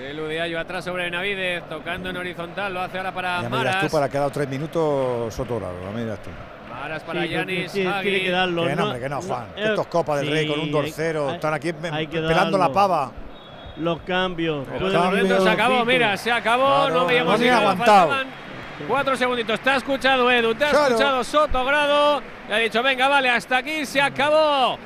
Selu 0.02 0.26
Diallo 0.26 0.58
atrás 0.58 0.84
sobre 0.84 1.04
Benavidez, 1.04 1.62
tocando 1.68 2.10
en 2.10 2.16
horizontal, 2.16 2.74
lo 2.74 2.80
hace 2.80 2.98
ahora 2.98 3.12
para 3.12 3.36
Ya 3.42 3.48
me 3.48 3.56
Maras. 3.56 3.80
tú 3.82 3.88
para 3.88 4.08
que 4.08 4.16
ha 4.16 4.20
dado 4.20 4.32
tres 4.32 4.48
minutos 4.48 5.32
Sotora, 5.32 5.68
me 5.94 6.02
dirás 6.02 6.18
tú. 6.20 6.30
Maras 6.68 7.02
para 7.04 7.22
Sí, 7.22 7.28
Yanis, 7.28 7.70
tiene- 7.72 7.90
tiene 7.92 8.14
Hagi. 8.16 8.24
que 8.24 8.30
darlo. 8.32 8.62
Que 8.66 8.70
no, 8.70 8.76
no- 8.76 8.84
hombre, 8.86 9.00
que 9.00 9.08
no, 9.08 9.22
Juan. 9.22 9.46
no, 9.48 9.54
Que 9.54 9.62
esto 9.64 9.80
es 9.82 9.86
Copa 9.86 10.16
del 10.16 10.26
sí, 10.26 10.32
Rey 10.32 10.48
con 10.48 10.58
un 10.60 10.72
dorcero. 10.72 11.28
hay- 11.28 11.34
Están 11.36 11.54
aquí 11.54 11.68
hay 11.92 12.06
que 12.08 12.18
pelando 12.20 12.58
la 12.58 12.72
pava. 12.72 13.12
Los 13.76 14.00
cambios. 14.00 14.66
De 14.68 14.80
momento 14.98 15.40
se 15.40 15.50
acabó, 15.50 15.84
mira, 15.84 16.16
se 16.16 16.32
acabó, 16.32 16.64
Claro, 16.86 16.94
no 16.94 17.06
veíamos 17.06 17.32
no 17.34 17.38
si 17.38 17.44
había 17.48 17.52
nos 17.54 17.62
aguantado. 17.62 18.12
Cuatro 18.88 19.16
segunditos. 19.16 19.60
Te 19.60 19.70
ha 19.70 19.76
escuchado 19.76 20.28
Edu, 20.32 20.52
te 20.56 20.64
ha 20.64 20.70
Claro. 20.70 20.86
escuchado 20.88 21.22
Sotogrado. 21.24 22.22
Y 22.48 22.52
ha 22.52 22.56
dicho, 22.56 22.82
venga, 22.82 23.06
vale, 23.06 23.30
hasta 23.30 23.58
aquí 23.58 23.86
se 23.86 24.00
acabó 24.02 24.76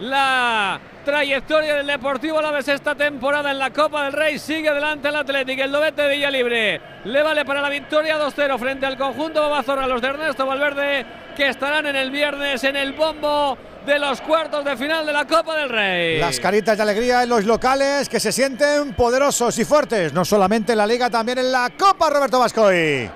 la 0.00 0.78
trayectoria 1.06 1.76
del 1.76 1.86
Deportivo 1.86 2.40
Alavés 2.40 2.66
esta 2.66 2.96
temporada 2.96 3.52
en 3.52 3.60
la 3.60 3.70
Copa 3.70 4.02
del 4.02 4.12
Rey. 4.12 4.40
Sigue 4.40 4.70
adelante 4.70 5.06
el 5.06 5.14
Atlético, 5.14 5.62
el 5.62 5.70
Dobete 5.70 6.02
de 6.02 6.16
Villalibre. 6.16 6.80
Le 7.04 7.22
vale 7.22 7.44
para 7.44 7.62
la 7.62 7.68
victoria 7.68 8.18
2-0 8.18 8.58
frente 8.58 8.86
al 8.86 8.98
conjunto 8.98 9.40
Babazorra, 9.40 9.86
los 9.86 10.02
de 10.02 10.08
Ernesto 10.08 10.44
Valverde, 10.44 11.06
que 11.36 11.48
estarán 11.48 11.86
en 11.86 11.94
el 11.94 12.10
viernes 12.10 12.64
en 12.64 12.74
el 12.74 12.92
bombo 12.92 13.56
de 13.86 14.00
los 14.00 14.20
cuartos 14.20 14.64
de 14.64 14.76
final 14.76 15.06
de 15.06 15.12
la 15.12 15.24
Copa 15.28 15.56
del 15.56 15.68
Rey. 15.68 16.18
Las 16.18 16.40
caritas 16.40 16.76
de 16.76 16.82
alegría 16.82 17.22
en 17.22 17.28
los 17.28 17.44
locales 17.44 18.08
que 18.08 18.18
se 18.18 18.32
sienten 18.32 18.92
poderosos 18.94 19.56
y 19.60 19.64
fuertes, 19.64 20.12
no 20.12 20.24
solamente 20.24 20.72
en 20.72 20.78
la 20.78 20.88
Liga, 20.88 21.08
también 21.08 21.38
en 21.38 21.52
la 21.52 21.70
Copa 21.78 22.10
Roberto 22.10 22.40
Vascoy. 22.40 23.08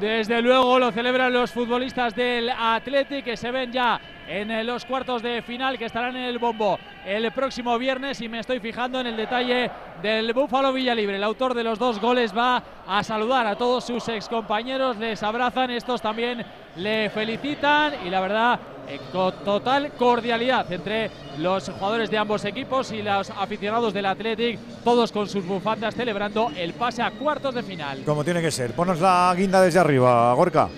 Desde 0.00 0.40
luego 0.40 0.78
lo 0.78 0.90
celebran 0.92 1.30
los 1.30 1.52
futbolistas 1.52 2.14
del 2.16 2.48
Athletic 2.48 3.22
que 3.22 3.36
se 3.36 3.50
ven 3.50 3.70
ya 3.70 4.00
en 4.28 4.50
eh, 4.50 4.64
los 4.64 4.84
cuartos 4.84 5.22
de 5.22 5.42
final 5.42 5.78
que 5.78 5.84
estarán 5.84 6.16
en 6.16 6.24
el 6.24 6.38
bombo 6.38 6.78
el 7.04 7.30
próximo 7.32 7.78
viernes 7.78 8.20
y 8.20 8.28
me 8.28 8.40
estoy 8.40 8.60
fijando 8.60 9.00
en 9.00 9.06
el 9.06 9.16
detalle 9.16 9.70
del 10.02 10.32
Búfalo 10.32 10.72
Villalibre. 10.72 11.16
El 11.16 11.24
autor 11.24 11.54
de 11.54 11.64
los 11.64 11.78
dos 11.78 12.00
goles 12.00 12.36
va 12.36 12.62
a 12.86 13.02
saludar 13.02 13.46
a 13.46 13.56
todos 13.56 13.84
sus 13.84 14.08
excompañeros, 14.08 14.96
les 14.96 15.22
abrazan, 15.22 15.70
estos 15.70 16.00
también 16.00 16.44
le 16.76 17.10
felicitan 17.10 17.94
y 18.04 18.10
la 18.10 18.20
verdad 18.20 18.60
eh, 18.88 19.00
con 19.12 19.32
total 19.44 19.92
cordialidad 19.92 20.70
entre 20.70 21.10
los 21.38 21.68
jugadores 21.70 22.10
de 22.10 22.18
ambos 22.18 22.44
equipos 22.44 22.92
y 22.92 23.02
los 23.02 23.30
aficionados 23.30 23.94
del 23.94 24.06
Athletic, 24.06 24.58
todos 24.82 25.10
con 25.12 25.28
sus 25.28 25.46
bufandas 25.46 25.94
celebrando 25.94 26.50
el 26.56 26.74
pase 26.74 27.02
a 27.02 27.10
cuartos 27.10 27.54
de 27.54 27.62
final. 27.62 28.02
Como 28.04 28.24
tiene 28.24 28.42
que 28.42 28.50
ser. 28.50 28.72
Ponos 28.72 29.00
la 29.00 29.32
guinda 29.36 29.62
desde 29.62 29.78
arriba, 29.78 30.32
Gorka. 30.34 30.68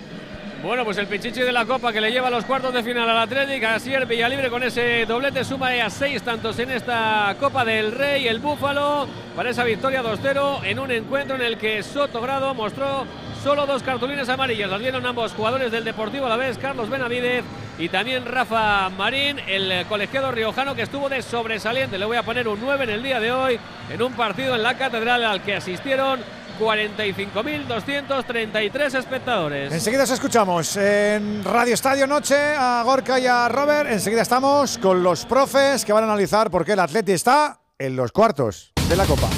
Bueno, 0.63 0.83
pues 0.83 0.97
el 0.97 1.05
pichichi 1.05 1.41
de 1.41 1.51
la 1.51 1.65
Copa 1.65 1.93
que 1.93 2.01
le 2.01 2.11
lleva 2.11 2.27
a 2.27 2.31
los 2.31 2.43
cuartos 2.43 2.73
de 2.73 2.81
final 2.81 3.07
al. 3.07 3.75
Así 3.75 3.93
el 3.93 4.05
Villalibre 4.05 4.49
con 4.49 4.63
ese 4.63 5.05
doblete 5.05 5.43
suma 5.43 5.69
a 5.69 5.89
seis 5.89 6.23
tantos 6.23 6.57
en 6.57 6.71
esta 6.71 7.35
Copa 7.39 7.63
del 7.63 7.91
Rey. 7.91 8.27
El 8.27 8.39
Búfalo 8.39 9.07
para 9.35 9.51
esa 9.51 9.63
victoria 9.63 10.01
2-0 10.01 10.63
en 10.63 10.79
un 10.79 10.89
encuentro 10.91 11.35
en 11.35 11.43
el 11.43 11.57
que 11.57 11.83
Soto 11.83 12.21
Grado 12.21 12.55
mostró 12.55 13.05
solo 13.43 13.67
dos 13.67 13.83
cartulines 13.83 14.27
amarillas. 14.29 14.69
Las 14.69 14.79
dieron 14.79 15.05
ambos 15.05 15.33
jugadores 15.33 15.71
del 15.71 15.83
Deportivo 15.83 16.25
a 16.25 16.29
la 16.29 16.37
vez, 16.37 16.57
Carlos 16.57 16.89
Benavidez 16.89 17.45
y 17.77 17.89
también 17.89 18.25
Rafa 18.25 18.89
Marín, 18.89 19.39
el 19.47 19.85
colegiado 19.85 20.31
riojano 20.31 20.73
que 20.73 20.81
estuvo 20.81 21.07
de 21.07 21.21
sobresaliente. 21.21 21.99
Le 21.99 22.05
voy 22.05 22.17
a 22.17 22.23
poner 22.23 22.47
un 22.47 22.59
9 22.59 22.83
en 22.83 22.89
el 22.89 23.03
día 23.03 23.19
de 23.19 23.31
hoy 23.31 23.59
en 23.93 24.01
un 24.01 24.13
partido 24.13 24.55
en 24.55 24.63
la 24.63 24.75
catedral 24.75 25.23
al 25.23 25.43
que 25.43 25.55
asistieron 25.55 26.19
45.233 26.59 28.97
espectadores. 28.97 29.73
Enseguida 29.73 30.03
os 30.03 30.11
escuchamos 30.11 30.77
en 30.77 31.43
Radio 31.43 31.73
Estadio 31.73 32.05
Noche 32.07 32.35
a 32.35 32.81
Gorka 32.83 33.19
y 33.19 33.25
a 33.27 33.47
Robert. 33.49 33.91
Enseguida 33.91 34.21
estamos 34.21 34.77
con 34.77 35.03
los 35.03 35.25
profes 35.25 35.83
que 35.85 35.93
van 35.93 36.03
a 36.03 36.07
analizar 36.07 36.51
por 36.51 36.65
qué 36.65 36.73
el 36.73 36.79
Atleti 36.79 37.13
está 37.13 37.61
en 37.77 37.95
los 37.95 38.11
cuartos 38.11 38.73
de 38.89 38.95
la 38.95 39.05
Copa. 39.05 39.29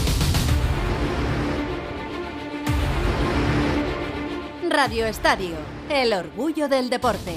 Radio 4.69 5.05
Estadio, 5.07 5.55
el 5.89 6.13
orgullo 6.13 6.69
del 6.69 6.89
deporte. 6.89 7.35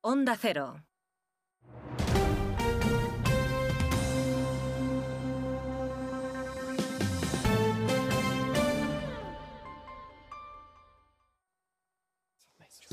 Onda 0.00 0.36
Cero. 0.40 0.82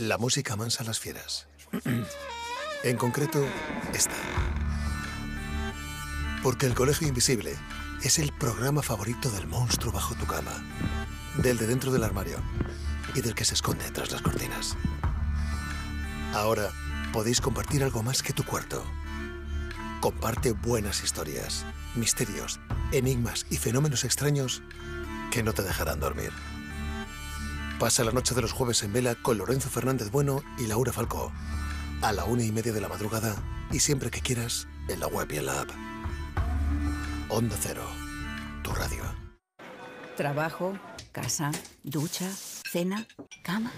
La 0.02 0.18
música 0.18 0.56
mansa 0.56 0.82
a 0.82 0.88
las 0.88 1.00
fieras. 1.00 1.48
En 2.84 2.98
concreto, 2.98 3.46
esta. 3.94 4.16
Porque 6.42 6.66
el 6.66 6.74
Colegio 6.74 7.08
Invisible 7.08 7.56
es 8.02 8.18
el 8.18 8.34
programa 8.34 8.82
favorito 8.82 9.30
del 9.30 9.46
monstruo 9.46 9.94
bajo 9.94 10.16
tu 10.16 10.26
cama, 10.26 10.52
del 11.38 11.60
de 11.60 11.68
dentro 11.68 11.92
del 11.92 12.04
armario 12.04 12.40
y 13.14 13.22
del 13.22 13.36
que 13.36 13.46
se 13.46 13.54
esconde 13.54 13.92
tras 13.92 14.10
las 14.10 14.24
cortinas. 14.24 14.76
Ahora 16.34 16.72
podéis 17.14 17.40
compartir 17.40 17.84
algo 17.84 18.02
más 18.02 18.24
que 18.24 18.34
tu 18.34 18.44
cuarto. 18.44 18.84
Comparte 20.00 20.54
buenas 20.54 21.04
historias, 21.04 21.64
misterios, 21.94 22.60
enigmas 22.92 23.46
y 23.52 23.58
fenómenos 23.58 24.04
extraños 24.04 24.64
que 25.30 25.44
no 25.44 25.54
te 25.54 25.62
dejarán 25.62 26.00
dormir. 26.00 26.32
Pasa 27.82 28.04
la 28.04 28.12
noche 28.12 28.36
de 28.36 28.44
los 28.44 28.52
jueves 28.52 28.84
en 28.84 28.94
vela 28.94 29.16
con 29.16 29.40
Lorenzo 29.40 29.68
Fernández 29.68 30.12
Bueno 30.12 30.44
y 30.60 30.68
Laura 30.68 30.94
Falcó. 30.94 31.32
A 32.04 32.12
la 32.12 32.26
una 32.26 32.44
y 32.44 32.52
media 32.52 32.72
de 32.72 32.80
la 32.80 32.88
madrugada 32.88 33.36
y 33.72 33.80
siempre 33.80 34.12
que 34.12 34.22
quieras 34.22 34.68
en 34.88 35.00
la 35.00 35.08
web 35.08 35.28
y 35.32 35.38
en 35.38 35.48
la 35.48 35.62
app. 35.62 35.70
Onda 37.30 37.58
Cero, 37.60 37.82
tu 38.64 38.70
radio. 38.70 39.02
Trabajo, 40.16 40.78
casa, 41.12 41.50
ducha, 41.82 42.30
cena, 42.72 43.08
cama. 43.42 43.72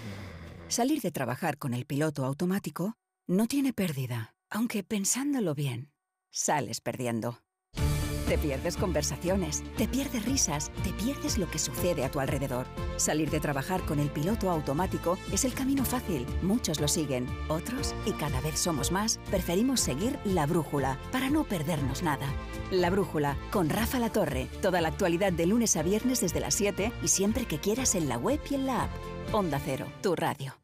Salir 0.68 1.00
de 1.00 1.10
trabajar 1.10 1.56
con 1.56 1.72
el 1.72 1.86
piloto 1.86 2.26
automático 2.26 2.98
no 3.26 3.46
tiene 3.46 3.72
pérdida, 3.72 4.34
aunque 4.50 4.84
pensándolo 4.84 5.54
bien, 5.54 5.94
sales 6.30 6.82
perdiendo. 6.82 7.43
Te 8.28 8.38
pierdes 8.38 8.76
conversaciones, 8.78 9.62
te 9.76 9.86
pierdes 9.86 10.24
risas, 10.24 10.70
te 10.82 10.90
pierdes 10.94 11.36
lo 11.36 11.50
que 11.50 11.58
sucede 11.58 12.04
a 12.04 12.10
tu 12.10 12.20
alrededor. 12.20 12.66
Salir 12.96 13.30
de 13.30 13.38
trabajar 13.38 13.82
con 13.82 13.98
el 13.98 14.08
piloto 14.08 14.50
automático 14.50 15.18
es 15.30 15.44
el 15.44 15.52
camino 15.52 15.84
fácil. 15.84 16.26
Muchos 16.40 16.80
lo 16.80 16.88
siguen, 16.88 17.26
otros, 17.48 17.94
y 18.06 18.12
cada 18.12 18.40
vez 18.40 18.58
somos 18.58 18.92
más, 18.92 19.20
preferimos 19.30 19.80
seguir 19.80 20.18
la 20.24 20.46
brújula 20.46 20.98
para 21.12 21.28
no 21.28 21.44
perdernos 21.44 22.02
nada. 22.02 22.26
La 22.70 22.88
brújula 22.88 23.36
con 23.50 23.68
Rafa 23.68 23.98
La 23.98 24.10
Torre. 24.10 24.48
Toda 24.62 24.80
la 24.80 24.88
actualidad 24.88 25.32
de 25.32 25.46
lunes 25.46 25.76
a 25.76 25.82
viernes 25.82 26.22
desde 26.22 26.40
las 26.40 26.54
7 26.54 26.92
y 27.02 27.08
siempre 27.08 27.44
que 27.44 27.58
quieras 27.58 27.94
en 27.94 28.08
la 28.08 28.16
web 28.16 28.40
y 28.50 28.54
en 28.54 28.66
la 28.66 28.84
app. 28.84 28.90
Onda 29.32 29.60
Cero, 29.62 29.86
tu 30.00 30.16
radio. 30.16 30.63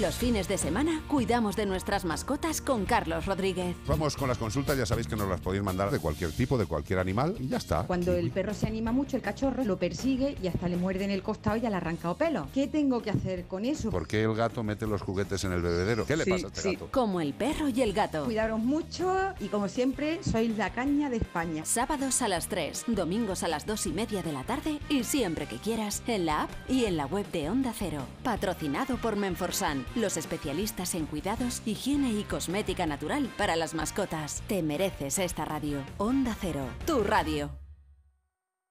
Los 0.00 0.14
fines 0.14 0.48
de 0.48 0.56
semana 0.56 1.02
cuidamos 1.06 1.54
de 1.54 1.66
nuestras 1.66 2.04
mascotas 2.06 2.60
con 2.62 2.86
Carlos 2.86 3.26
Rodríguez. 3.26 3.76
Vamos 3.86 4.16
con 4.16 4.28
las 4.28 4.38
consultas, 4.38 4.76
ya 4.78 4.86
sabéis 4.86 5.06
que 5.06 5.16
nos 5.16 5.28
las 5.28 5.40
podéis 5.40 5.62
mandar 5.62 5.90
de 5.90 5.98
cualquier 5.98 6.32
tipo, 6.32 6.56
de 6.56 6.64
cualquier 6.64 6.98
animal 6.98 7.36
y 7.38 7.48
ya 7.48 7.58
está. 7.58 7.82
Cuando 7.84 8.12
el 8.14 8.30
perro 8.30 8.54
se 8.54 8.66
anima 8.66 8.90
mucho, 8.90 9.16
el 9.16 9.22
cachorro 9.22 9.64
lo 9.64 9.76
persigue 9.78 10.36
y 10.42 10.46
hasta 10.46 10.68
le 10.68 10.76
muerde 10.78 11.04
en 11.04 11.10
el 11.10 11.22
costado 11.22 11.56
y 11.56 11.60
ya 11.60 11.68
le 11.68 11.74
ha 11.74 11.78
arrancado 11.78 12.16
pelo. 12.16 12.48
¿Qué 12.54 12.68
tengo 12.68 13.02
que 13.02 13.10
hacer 13.10 13.44
con 13.46 13.64
eso? 13.66 13.90
¿Por 13.90 14.06
qué 14.06 14.22
el 14.22 14.34
gato 14.34 14.62
mete 14.62 14.86
los 14.86 15.02
juguetes 15.02 15.44
en 15.44 15.52
el 15.52 15.60
bebedero? 15.60 16.06
¿Qué 16.06 16.16
le 16.16 16.24
Sí, 16.24 16.30
pasa 16.30 16.46
a 16.46 16.48
este 16.48 16.60
sí. 16.62 16.72
gato? 16.72 16.88
Como 16.90 17.20
el 17.20 17.34
perro 17.34 17.68
y 17.68 17.82
el 17.82 17.92
gato. 17.92 18.24
Cuidaros 18.24 18.60
mucho 18.60 19.14
y 19.40 19.48
como 19.48 19.68
siempre, 19.68 20.20
sois 20.24 20.56
la 20.56 20.70
caña 20.72 21.10
de 21.10 21.16
España. 21.18 21.64
Sábados 21.66 22.22
a 22.22 22.28
las 22.28 22.48
3, 22.48 22.84
domingos 22.88 23.42
a 23.42 23.48
las 23.48 23.66
2 23.66 23.86
y 23.88 23.92
media 23.92 24.22
de 24.22 24.32
la 24.32 24.42
tarde 24.44 24.78
y 24.88 25.04
siempre 25.04 25.46
que 25.46 25.56
quieras 25.56 26.02
en 26.06 26.24
la 26.26 26.42
app 26.44 26.50
y 26.68 26.86
en 26.86 26.96
la 26.96 27.04
web 27.06 27.30
de 27.30 27.50
Onda 27.50 27.74
Cero. 27.78 28.02
Patrocinado 28.24 28.96
por 28.96 29.16
Los 29.94 30.16
especialistas 30.16 30.94
en 30.96 31.06
cuidados, 31.06 31.62
higiene 31.64 32.12
y 32.12 32.24
cosmética 32.24 32.84
natural 32.84 33.30
para 33.36 33.54
las 33.54 33.74
mascotas. 33.74 34.42
Te 34.48 34.60
mereces 34.60 35.20
esta 35.20 35.44
radio. 35.44 35.84
Onda 35.98 36.36
Cero, 36.40 36.66
tu 36.84 37.04
radio. 37.04 37.50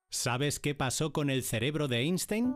¿Sabes 0.10 0.60
qué 0.60 0.76
pasó 0.76 1.14
con 1.14 1.30
el 1.30 1.44
cerebro 1.44 1.88
de 1.88 2.02
Einstein? 2.02 2.54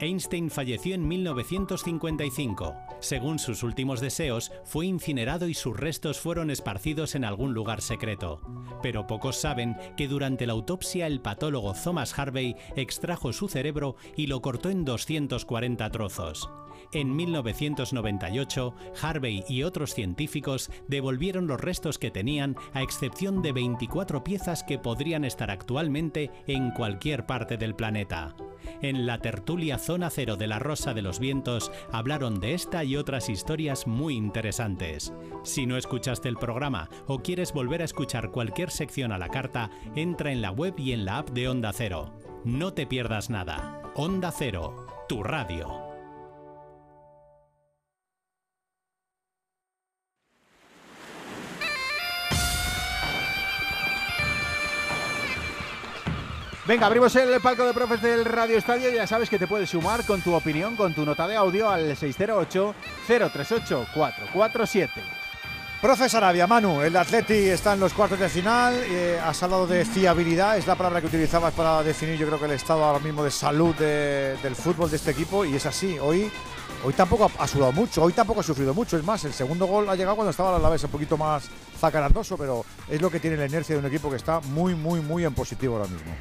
Einstein 0.00 0.50
falleció 0.50 0.96
en 0.96 1.06
1955. 1.06 2.74
Según 3.00 3.38
sus 3.38 3.62
últimos 3.62 4.00
deseos, 4.00 4.50
fue 4.64 4.86
incinerado 4.86 5.46
y 5.46 5.54
sus 5.54 5.76
restos 5.76 6.18
fueron 6.18 6.50
esparcidos 6.50 7.14
en 7.14 7.24
algún 7.24 7.54
lugar 7.54 7.80
secreto. 7.82 8.40
Pero 8.82 9.06
pocos 9.06 9.36
saben 9.36 9.76
que 9.96 10.08
durante 10.08 10.46
la 10.46 10.54
autopsia 10.54 11.06
el 11.06 11.20
patólogo 11.20 11.74
Thomas 11.74 12.18
Harvey 12.18 12.56
extrajo 12.74 13.32
su 13.32 13.48
cerebro 13.48 13.94
y 14.16 14.26
lo 14.26 14.42
cortó 14.42 14.70
en 14.70 14.84
240 14.84 15.90
trozos. 15.90 16.48
En 16.92 17.14
1998, 17.14 18.74
Harvey 19.02 19.44
y 19.46 19.62
otros 19.62 19.92
científicos 19.92 20.70
devolvieron 20.86 21.46
los 21.46 21.60
restos 21.60 21.98
que 21.98 22.10
tenían, 22.10 22.56
a 22.72 22.82
excepción 22.82 23.42
de 23.42 23.52
24 23.52 24.24
piezas 24.24 24.62
que 24.62 24.78
podrían 24.78 25.24
estar 25.24 25.50
actualmente 25.50 26.30
en 26.46 26.70
cualquier 26.70 27.26
parte 27.26 27.58
del 27.58 27.74
planeta. 27.74 28.34
En 28.80 29.06
la 29.06 29.18
tertulia 29.18 29.78
Zona 29.78 30.08
Cero 30.08 30.36
de 30.36 30.46
la 30.46 30.58
Rosa 30.58 30.94
de 30.94 31.02
los 31.02 31.18
Vientos 31.18 31.70
hablaron 31.92 32.40
de 32.40 32.54
esta 32.54 32.84
y 32.84 32.96
otras 32.96 33.28
historias 33.28 33.86
muy 33.86 34.14
interesantes. 34.16 35.12
Si 35.44 35.66
no 35.66 35.76
escuchaste 35.76 36.28
el 36.28 36.36
programa 36.36 36.88
o 37.06 37.18
quieres 37.18 37.52
volver 37.52 37.82
a 37.82 37.86
escuchar 37.86 38.30
cualquier 38.30 38.70
sección 38.70 39.12
a 39.12 39.18
la 39.18 39.28
carta, 39.28 39.70
entra 39.94 40.32
en 40.32 40.40
la 40.40 40.52
web 40.52 40.74
y 40.78 40.92
en 40.92 41.04
la 41.04 41.18
app 41.18 41.30
de 41.30 41.48
Onda 41.48 41.72
Cero. 41.72 42.14
No 42.44 42.72
te 42.72 42.86
pierdas 42.86 43.28
nada. 43.30 43.82
Onda 43.94 44.32
Cero, 44.32 44.86
tu 45.08 45.22
radio. 45.22 45.87
Venga, 56.68 56.86
abrimos 56.86 57.16
el 57.16 57.40
palco 57.40 57.64
de 57.64 57.72
profes 57.72 58.02
del 58.02 58.26
Radio 58.26 58.58
Estadio. 58.58 58.90
Ya 58.90 59.06
sabes 59.06 59.30
que 59.30 59.38
te 59.38 59.46
puedes 59.46 59.70
sumar 59.70 60.04
con 60.04 60.20
tu 60.20 60.34
opinión, 60.34 60.76
con 60.76 60.92
tu 60.94 61.06
nota 61.06 61.26
de 61.26 61.34
audio 61.34 61.70
al 61.70 61.96
608-038-447. 61.96 64.90
Profe 65.80 66.08
Sarabia, 66.10 66.46
Manu, 66.48 66.82
el 66.82 66.94
Atleti 66.96 67.32
está 67.48 67.72
en 67.72 67.80
los 67.80 67.94
cuartos 67.94 68.18
de 68.18 68.28
final. 68.28 68.74
eh, 68.84 69.18
has 69.24 69.42
hablado 69.42 69.66
de 69.66 69.86
fiabilidad, 69.86 70.58
es 70.58 70.66
la 70.66 70.74
palabra 70.74 71.00
que 71.00 71.06
utilizabas 71.06 71.54
para 71.54 71.82
definir, 71.84 72.18
yo 72.18 72.26
creo 72.26 72.38
que 72.38 72.44
el 72.46 72.50
estado 72.50 72.84
ahora 72.84 72.98
mismo 72.98 73.22
de 73.24 73.30
salud 73.30 73.74
de- 73.76 74.36
del 74.42 74.54
fútbol 74.56 74.90
de 74.90 74.96
este 74.96 75.12
equipo. 75.12 75.44
Y 75.46 75.54
es 75.54 75.64
así, 75.66 75.96
hoy, 76.00 76.28
hoy 76.84 76.92
tampoco 76.94 77.30
ha, 77.38 77.46
sudado 77.46 77.70
mucho, 77.72 78.02
hoy 78.02 78.12
tampoco 78.12 78.40
ha 78.40 78.42
sufrido 78.42 78.74
mucho. 78.74 78.98
Es 78.98 79.04
más, 79.04 79.24
el 79.24 79.32
segundo 79.32 79.66
gol 79.66 79.88
ha 79.88 79.94
llegado 79.94 80.16
cuando 80.16 80.32
estaba 80.32 80.56
a 80.56 80.58
la 80.58 80.68
vez 80.68 80.82
un 80.84 80.90
poquito 80.90 81.16
más 81.16 81.48
zacarandoso, 81.78 82.36
pero 82.36 82.64
es 82.88 83.00
lo 83.00 83.08
que 83.08 83.20
tiene 83.20 83.36
la 83.38 83.46
inercia 83.46 83.74
de 83.76 83.80
un 83.80 83.86
equipo 83.86 84.10
que 84.10 84.16
está 84.16 84.40
muy, 84.40 84.74
muy, 84.74 85.00
muy 85.00 85.24
en 85.24 85.32
positivo 85.32 85.76
ahora 85.76 85.88
mismo. 85.88 86.12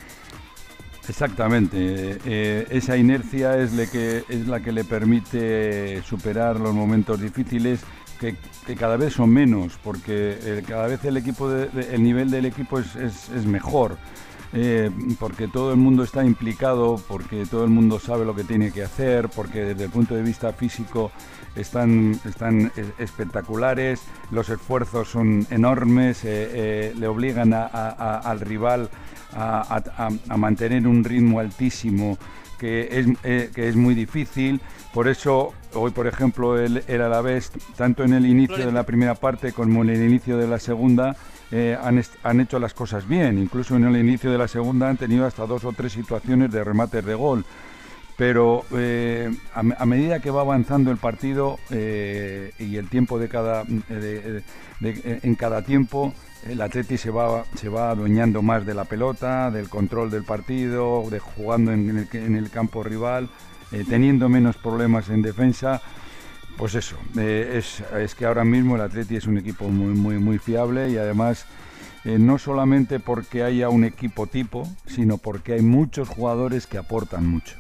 Exactamente, 1.10 1.78
eh, 1.78 2.20
eh, 2.26 2.68
esa 2.70 2.98
inercia 2.98 3.58
es, 3.58 3.72
la 3.74 4.60
que 4.60 4.72
le 4.74 4.84
permite 4.84 6.02
superar 6.04 6.60
los 6.60 6.74
momentos 6.74 7.22
difíciles 7.22 7.80
que, 8.20 8.36
cada 8.76 8.98
vez 8.98 9.14
son 9.14 9.30
menos, 9.30 9.80
porque 9.82 10.38
eh, 10.42 10.64
cada 10.68 10.88
vez 10.88 11.06
el, 11.06 11.16
equipo 11.16 11.50
el 11.50 12.04
nivel 12.04 12.30
del 12.30 12.46
equipo 12.46 12.80
es, 12.80 13.46
mejor, 13.46 13.98
porque 15.18 15.48
todo 15.48 15.72
el 15.72 15.78
mundo 15.78 16.04
está 16.04 16.26
implicado, 16.26 17.02
porque 17.08 17.46
todo 17.46 17.64
el 17.64 17.70
mundo 17.70 18.00
sabe 18.00 18.26
lo 18.26 18.36
que 18.36 18.44
tiene 18.44 18.72
que 18.72 18.84
hacer, 18.84 19.30
porque 19.30 19.64
desde 19.64 19.86
el 19.86 19.90
punto 19.90 20.14
de 20.14 20.24
vista 20.24 20.52
físico 20.52 21.12
están, 21.60 22.20
están 22.26 22.72
eh, 22.78 22.86
espectaculares, 23.00 24.02
los 24.32 24.50
esfuerzos 24.50 25.10
son 25.10 25.46
enormes, 25.50 26.24
eh, 26.24 26.50
eh, 26.54 26.94
le 26.98 27.08
obligan 27.08 27.54
a- 27.54 27.66
al 28.20 28.40
rival 28.40 28.90
a, 29.34 30.10
mantener 30.38 30.88
un 30.88 31.04
ritmo 31.04 31.40
altísimo 31.40 32.18
que 32.58 32.88
es, 32.92 33.52
que 33.54 33.68
es 33.68 33.76
muy 33.76 33.94
difícil. 33.94 34.60
Por 34.94 35.08
eso, 35.08 35.54
hoy, 35.76 35.92
por 35.92 36.08
ejemplo, 36.08 36.58
el, 36.60 36.84
el 36.88 37.02
Alavés, 37.02 37.52
tanto 37.76 38.04
en 38.04 38.14
el 38.14 38.26
inicio 38.26 38.66
de 38.66 38.72
la 38.72 38.84
primera 38.84 39.14
parte 39.14 39.52
como 39.52 39.84
en 39.84 39.90
el 39.92 40.04
inicio 40.04 40.38
de 40.38 40.48
la 40.48 40.58
segunda, 40.60 41.16
han, 41.84 42.04
han 42.24 42.40
hecho 42.40 42.58
las 42.58 42.74
cosas 42.74 43.08
bien. 43.08 43.38
Incluso 43.38 43.76
en 43.76 43.84
el 43.86 43.96
inicio 43.98 44.32
de 44.32 44.40
la 44.40 44.48
segunda 44.48 44.90
han 44.90 44.98
tenido 44.98 45.28
hasta 45.28 45.46
dos 45.46 45.66
o 45.66 45.74
tres 45.74 45.92
situaciones 45.94 46.52
de 46.52 46.64
remates 46.64 47.06
de 47.06 47.14
gol. 47.14 47.46
Pero 48.18 48.66
eh, 48.76 49.32
a, 49.54 49.62
me- 49.64 49.76
a 49.78 49.86
medida 49.86 50.20
que 50.20 50.32
va 50.32 50.42
avanzando 50.42 50.90
el 50.90 50.98
partido 50.98 51.60
eh, 51.70 52.52
y 52.58 52.78
el 52.78 52.90
tiempo 52.90 53.20
de 53.20 53.30
cada, 53.30 53.64
de- 53.64 54.44
en 54.80 55.36
cada 55.36 55.62
tiempo, 55.62 56.14
el 56.48 56.62
Atleti 56.62 56.98
se 56.98 57.12
va, 57.12 57.44
se 57.56 57.70
va 57.70 57.92
adueñando 57.92 58.42
más 58.42 58.66
de 58.66 58.74
la 58.74 58.86
pelota, 58.86 59.52
del 59.52 59.70
control 59.70 60.10
del 60.10 60.24
partido, 60.24 61.04
de 61.10 61.20
jugando 61.20 61.72
en 61.72 62.08
el, 62.14 62.50
campo 62.50 62.84
rival, 62.84 63.30
eh, 63.72 63.84
teniendo 63.88 64.30
menos 64.30 64.58
problemas 64.58 65.10
en 65.10 65.22
defensa. 65.22 65.82
Pues 66.58 66.74
eso, 66.74 66.98
eh, 67.20 67.62
es, 67.96 68.16
que 68.16 68.26
ahora 68.26 68.44
mismo 68.44 68.76
el 68.76 68.82
Atleti 68.82 69.16
es 69.16 69.28
un 69.28 69.38
equipo 69.38 69.70
muy, 69.70 69.94
muy, 69.94 70.18
muy 70.18 70.40
fiable 70.40 70.90
y 70.90 70.98
además 70.98 71.46
eh, 72.04 72.18
no 72.18 72.40
solamente 72.40 73.00
porque 73.00 73.44
haya 73.44 73.70
un 73.70 73.84
equipo 73.84 74.26
tipo, 74.26 74.68
sino 74.88 75.18
porque 75.20 75.54
hay 75.54 75.62
muchos 75.62 76.10
jugadores 76.10 76.66
que 76.66 76.80
aportan 76.80 77.28
mucho. 77.28 77.58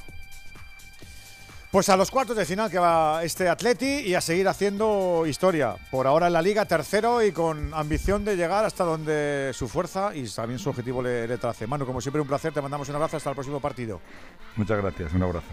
Pues 1.70 1.90
a 1.90 1.98
los 1.98 2.10
cuartos 2.10 2.38
de 2.38 2.46
final 2.46 2.72
que 2.72 2.80
va 2.80 3.24
este 3.24 3.50
Atleti 3.50 3.86
y 3.86 4.16
a 4.16 4.22
seguir 4.22 4.48
haciendo 4.48 5.26
historia. 5.28 5.76
Por 5.92 6.08
ahora 6.08 6.28
en 6.28 6.34
la 6.34 6.42
liga 6.42 6.64
tercero 6.64 7.22
y 7.22 7.34
con 7.34 7.74
ambición 7.74 8.24
de 8.24 8.38
llegar 8.38 8.64
hasta 8.64 8.86
donde 8.86 9.52
su 9.54 9.68
fuerza 9.68 10.16
y 10.16 10.26
también 10.30 10.60
su 10.60 10.70
objetivo 10.70 11.02
le, 11.02 11.28
le 11.28 11.38
trace. 11.38 11.68
Manu, 11.68 11.86
como 11.86 12.00
siempre 12.00 12.22
un 12.22 12.28
placer, 12.28 12.54
te 12.54 12.62
mandamos 12.62 12.88
un 12.88 12.96
abrazo 12.96 13.18
hasta 13.18 13.32
el 13.32 13.36
próximo 13.36 13.60
partido. 13.60 14.00
Muchas 14.56 14.82
gracias, 14.82 15.14
un 15.14 15.24
abrazo. 15.24 15.48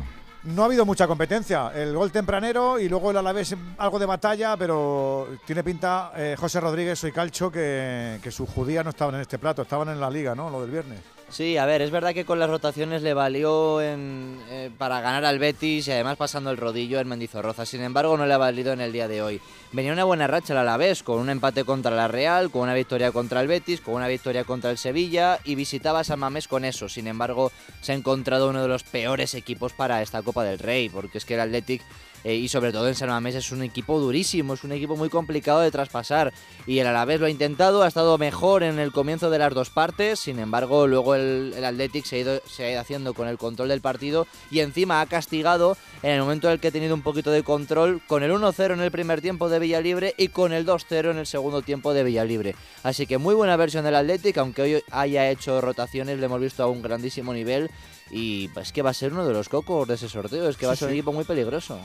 No 0.45 0.63
ha 0.63 0.67
habido 0.67 0.87
mucha 0.87 1.09
competencia. 1.09 1.73
El 1.75 1.97
gol 1.97 2.13
tempranero 2.13 2.79
y 2.79 2.89
luego 2.89 3.11
el 3.11 3.17
Alavés 3.17 3.57
algo 3.79 3.99
de 3.99 4.07
batalla, 4.07 4.57
pero 4.57 5.27
tiene 5.45 5.65
pinta 5.65 6.13
eh, 6.15 6.37
José 6.39 6.61
Rodríguez, 6.61 6.99
soy 6.99 7.11
calcho, 7.11 7.51
que, 7.51 8.21
que 8.23 8.31
sus 8.31 8.49
judías 8.49 8.85
no 8.85 8.91
estaban 8.91 9.17
en 9.17 9.23
este 9.23 9.39
plato, 9.39 9.63
estaban 9.63 9.89
en 9.89 9.99
la 9.99 10.11
liga, 10.11 10.35
¿no? 10.37 10.49
Lo 10.49 10.61
del 10.61 10.71
viernes. 10.71 11.01
Sí, 11.31 11.57
a 11.57 11.67
ver, 11.67 11.83
es 11.83 11.91
verdad 11.91 12.15
que 12.15 12.25
con 12.25 12.39
las 12.39 12.49
rotaciones 12.49 13.03
le 13.03 13.13
valió 13.13 13.83
en, 13.83 14.39
eh, 14.51 14.71
para 14.79 15.01
ganar 15.01 15.25
al 15.25 15.41
Betis 15.41 15.89
y 15.89 15.91
además 15.91 16.17
pasando 16.17 16.51
el 16.51 16.57
rodillo 16.57 17.01
en 17.01 17.09
Mendizorroza. 17.09 17.67
Sin 17.67 17.83
embargo, 17.83 18.17
no 18.17 18.27
le 18.27 18.35
ha 18.35 18.39
valido 18.39 18.73
en 18.73 18.81
el 18.81 18.93
día 18.93 19.09
de 19.09 19.21
hoy. 19.21 19.41
Venía 19.73 19.93
una 19.93 20.05
buena 20.05 20.29
racha 20.29 20.53
el 20.53 20.61
Alavés, 20.61 21.03
con 21.03 21.19
un 21.19 21.31
empate 21.31 21.65
contra 21.65 21.91
la 21.91 22.07
Real, 22.07 22.51
con 22.51 22.63
una 22.63 22.75
victoria 22.75 23.11
contra 23.11 23.41
el 23.41 23.49
Betis, 23.49 23.81
con 23.81 23.95
una 23.95 24.07
victoria 24.07 24.45
contra 24.45 24.71
el 24.71 24.79
Sevilla 24.79 25.41
y 25.45 25.57
visitaba 25.57 26.01
a 26.01 26.05
San 26.05 26.21
Mamés 26.21 26.47
con 26.47 26.65
eso. 26.65 26.89
Sin 26.89 27.09
embargo, 27.09 27.51
se 27.81 27.93
ha 27.93 27.97
encontrado 27.97 28.49
uno 28.49 28.63
de 28.63 28.69
los 28.69 28.85
peores 28.85 29.35
equipos 29.35 29.73
para 29.73 30.03
esta 30.03 30.23
Copa 30.23 30.45
del 30.45 30.61
Rey, 30.61 30.89
porque 30.89 31.19
es 31.19 31.25
que 31.25 31.35
el 31.35 31.41
Athletic 31.41 31.83
eh, 32.25 32.35
y 32.35 32.49
sobre 32.49 32.73
todo 32.73 32.89
en 32.89 32.95
San 32.95 33.11
Mamés 33.11 33.35
es 33.35 33.53
un 33.53 33.63
equipo 33.63 34.01
durísimo, 34.01 34.55
es 34.55 34.65
un 34.65 34.73
equipo 34.73 34.97
muy 34.97 35.11
complicado 35.11 35.61
de 35.61 35.71
traspasar. 35.71 36.33
Y 36.67 36.79
el 36.79 36.87
Alavés 36.87 37.21
lo 37.21 37.27
ha 37.27 37.31
intentado, 37.31 37.83
ha 37.83 37.89
estado 37.89 38.17
mejor 38.19 38.63
en 38.63 38.79
el 38.79 38.93
comienzo 38.93 39.31
de 39.31 39.39
las 39.39 39.53
dos 39.55 39.71
partes, 39.71 40.19
sin 40.21 40.39
embargo 40.39 40.87
luego 40.87 41.15
el, 41.15 41.53
el 41.57 41.65
Athletic 41.65 42.05
se 42.05 42.17
ha, 42.17 42.19
ido, 42.21 42.41
se 42.47 42.65
ha 42.65 42.71
ido 42.73 42.81
haciendo 42.81 43.15
con 43.15 43.29
el 43.29 43.39
control 43.39 43.69
del 43.69 43.81
partido. 43.81 44.27
Y 44.51 44.61
encima 44.61 45.01
ha 45.01 45.07
castigado 45.07 45.77
en 46.03 46.13
el 46.13 46.21
momento 46.21 46.49
en 46.49 46.55
el 46.55 46.61
que 46.61 46.69
ha 46.69 46.73
tenido 46.73 46.95
un 46.95 47.03
poquito 47.03 47.31
de 47.31 47.43
control 47.43 48.01
con 48.07 48.23
el 48.23 48.33
1-0 48.33 48.73
en 48.73 48.81
el 48.81 48.91
primer 48.91 49.21
tiempo 49.21 49.49
de 49.49 49.59
Villalibre 49.59 50.15
y 50.17 50.29
con 50.29 50.53
el 50.53 50.67
2-0 50.67 51.11
en 51.11 51.19
el 51.19 51.27
segundo 51.27 51.63
tiempo 51.63 51.93
de 51.93 52.05
Villalibre. 52.05 52.57
Así 52.83 53.07
que 53.07 53.19
muy 53.19 53.35
buena 53.35 53.57
versión 53.57 53.85
del 53.85 53.95
Athletic, 53.97 54.39
aunque 54.39 54.63
hoy 54.63 54.83
haya 54.91 55.31
hecho 55.31 55.61
rotaciones, 55.61 56.19
le 56.19 56.27
hemos 56.27 56.41
visto 56.41 56.63
a 56.63 56.69
un 56.69 56.83
grandísimo 56.83 57.35
nivel. 57.35 57.71
Y 58.11 58.51
es 58.61 58.73
que 58.73 58.83
va 58.83 58.91
a 58.91 58.95
ser 58.95 59.13
uno 59.13 59.27
de 59.27 59.33
los 59.33 59.49
cocos 59.49 59.89
de 59.89 59.95
ese 59.95 60.09
sorteo, 60.09 60.49
es 60.49 60.57
que 60.57 60.67
va 60.67 60.73
a 60.73 60.77
Sí, 60.77 60.81
ser 60.81 60.89
un 60.89 60.95
equipo 60.95 61.13
muy 61.13 61.25
peligroso. 61.25 61.79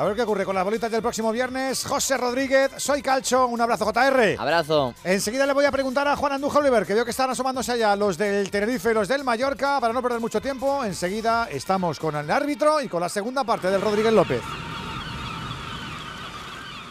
A 0.00 0.04
ver 0.04 0.16
qué 0.16 0.22
ocurre 0.22 0.46
con 0.46 0.54
las 0.54 0.64
bolitas 0.64 0.90
del 0.90 1.02
próximo 1.02 1.30
viernes. 1.30 1.84
José 1.84 2.16
Rodríguez, 2.16 2.70
soy 2.78 3.02
Calcho, 3.02 3.46
un 3.46 3.60
abrazo 3.60 3.84
JR. 3.84 4.34
Abrazo. 4.38 4.94
Enseguida 5.04 5.44
le 5.44 5.52
voy 5.52 5.66
a 5.66 5.70
preguntar 5.70 6.08
a 6.08 6.16
Juan 6.16 6.32
Andújar 6.32 6.62
Oliver, 6.62 6.86
que 6.86 6.94
veo 6.94 7.04
que 7.04 7.10
están 7.10 7.28
asomándose 7.28 7.72
allá 7.72 7.94
los 7.96 8.16
del 8.16 8.50
Tenerife 8.50 8.92
y 8.92 8.94
los 8.94 9.08
del 9.08 9.24
Mallorca, 9.24 9.78
para 9.78 9.92
no 9.92 10.00
perder 10.00 10.18
mucho 10.18 10.40
tiempo. 10.40 10.82
Enseguida 10.86 11.48
estamos 11.50 12.00
con 12.00 12.16
el 12.16 12.30
árbitro 12.30 12.80
y 12.80 12.88
con 12.88 13.02
la 13.02 13.10
segunda 13.10 13.44
parte 13.44 13.70
del 13.70 13.82
Rodríguez 13.82 14.14
López. 14.14 14.40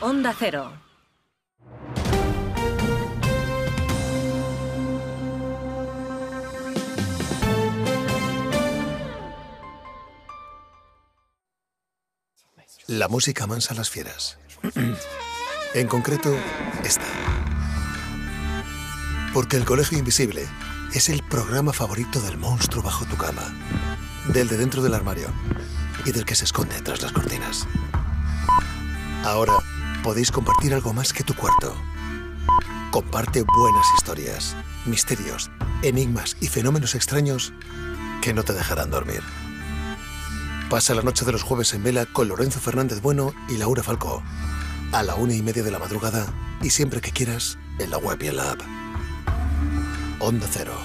Onda 0.01 0.31
Cero. 0.37 0.88
La 12.89 13.07
música 13.07 13.45
mansa 13.45 13.75
a 13.75 13.77
las 13.77 13.91
fieras. 13.91 14.39
en 15.75 15.87
concreto, 15.87 16.35
esta. 16.83 17.05
Porque 19.31 19.57
el 19.57 19.65
Colegio 19.65 19.99
Invisible 19.99 20.47
es 20.95 21.07
el 21.09 21.21
programa 21.21 21.71
favorito 21.71 22.19
del 22.19 22.39
monstruo 22.39 22.81
bajo 22.81 23.05
tu 23.05 23.15
cama, 23.15 23.43
del 24.33 24.47
de 24.47 24.57
dentro 24.57 24.81
del 24.81 24.95
armario 24.95 25.27
y 26.03 26.11
del 26.13 26.25
que 26.25 26.33
se 26.33 26.45
esconde 26.45 26.81
tras 26.81 27.03
las 27.03 27.11
cortinas. 27.11 27.67
Ahora 29.23 29.53
podéis 30.01 30.31
compartir 30.31 30.73
algo 30.73 30.91
más 30.91 31.13
que 31.13 31.23
tu 31.23 31.35
cuarto. 31.35 31.75
Comparte 32.89 33.43
buenas 33.43 33.85
historias, 33.99 34.55
misterios, 34.87 35.51
enigmas 35.83 36.37
y 36.41 36.47
fenómenos 36.47 36.95
extraños 36.95 37.53
que 38.23 38.33
no 38.33 38.41
te 38.41 38.53
dejarán 38.53 38.89
dormir. 38.89 39.21
Pasa 40.69 40.93
la 40.93 41.01
noche 41.01 41.25
de 41.25 41.31
los 41.31 41.41
jueves 41.41 41.73
en 41.73 41.81
vela 41.81 42.05
con 42.05 42.27
Lorenzo 42.27 42.59
Fernández 42.59 43.01
Bueno 43.01 43.33
y 43.47 43.57
Laura 43.57 43.81
Falcó. 43.81 44.21
A 44.91 45.01
la 45.01 45.15
una 45.15 45.33
y 45.33 45.41
media 45.41 45.63
de 45.63 45.71
la 45.71 45.79
madrugada 45.79 46.31
y 46.61 46.69
siempre 46.69 47.01
que 47.01 47.11
quieras 47.11 47.57
en 47.79 47.89
la 47.89 47.97
web 47.97 48.21
y 48.21 48.27
en 48.27 48.37
la 48.37 48.51
app. 48.51 48.61
Onda 50.19 50.47
Cero, 50.47 50.75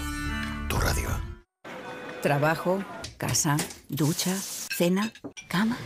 tu 0.71 0.79
radio. 0.79 1.11
Trabajo, 2.23 2.83
casa, 3.19 3.59
ducha, 3.91 4.35
cena, 4.35 5.13
cama. 5.49 5.77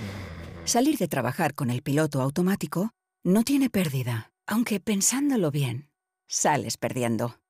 Salir 0.65 0.97
de 0.97 1.09
trabajar 1.09 1.55
con 1.55 1.69
el 1.69 1.83
piloto 1.83 2.23
automático 2.23 2.93
no 3.25 3.43
tiene 3.43 3.69
pérdida, 3.69 4.31
aunque 4.47 4.79
pensándolo 4.79 5.51
bien, 5.51 5.91
sales 6.29 6.77
perdiendo. 6.77 7.41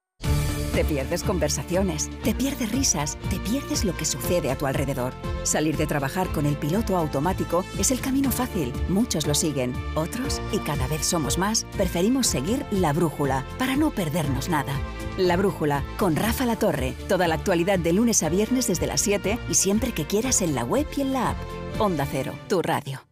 Te 0.78 0.84
pierdes 0.84 1.24
conversaciones, 1.24 2.08
te 2.22 2.36
pierdes 2.36 2.70
risas, 2.70 3.18
te 3.30 3.40
pierdes 3.40 3.84
lo 3.84 3.96
que 3.96 4.04
sucede 4.04 4.52
a 4.52 4.56
tu 4.56 4.64
alrededor. 4.64 5.12
Salir 5.42 5.76
de 5.76 5.88
trabajar 5.88 6.28
con 6.28 6.46
el 6.46 6.56
piloto 6.56 6.96
automático 6.96 7.64
es 7.80 7.90
el 7.90 8.00
camino 8.00 8.30
fácil. 8.30 8.72
Muchos 8.88 9.26
lo 9.26 9.34
siguen, 9.34 9.74
otros, 9.96 10.40
y 10.52 10.58
cada 10.58 10.86
vez 10.86 11.04
somos 11.04 11.36
más, 11.36 11.66
preferimos 11.76 12.28
seguir 12.28 12.64
la 12.70 12.92
brújula 12.92 13.44
para 13.58 13.74
no 13.74 13.90
perdernos 13.90 14.48
nada. 14.48 14.72
La 15.16 15.36
brújula 15.36 15.82
con 15.96 16.14
Rafa 16.14 16.46
La 16.46 16.54
Torre. 16.54 16.94
Toda 17.08 17.26
la 17.26 17.34
actualidad 17.34 17.80
de 17.80 17.92
lunes 17.92 18.22
a 18.22 18.28
viernes 18.28 18.68
desde 18.68 18.86
las 18.86 19.00
7 19.00 19.36
y 19.50 19.54
siempre 19.54 19.90
que 19.90 20.06
quieras 20.06 20.42
en 20.42 20.54
la 20.54 20.62
web 20.62 20.86
y 20.96 21.00
en 21.00 21.12
la 21.12 21.30
app. 21.30 21.38
Onda 21.80 22.06
Cero, 22.08 22.34
tu 22.48 22.62
radio. 22.62 23.07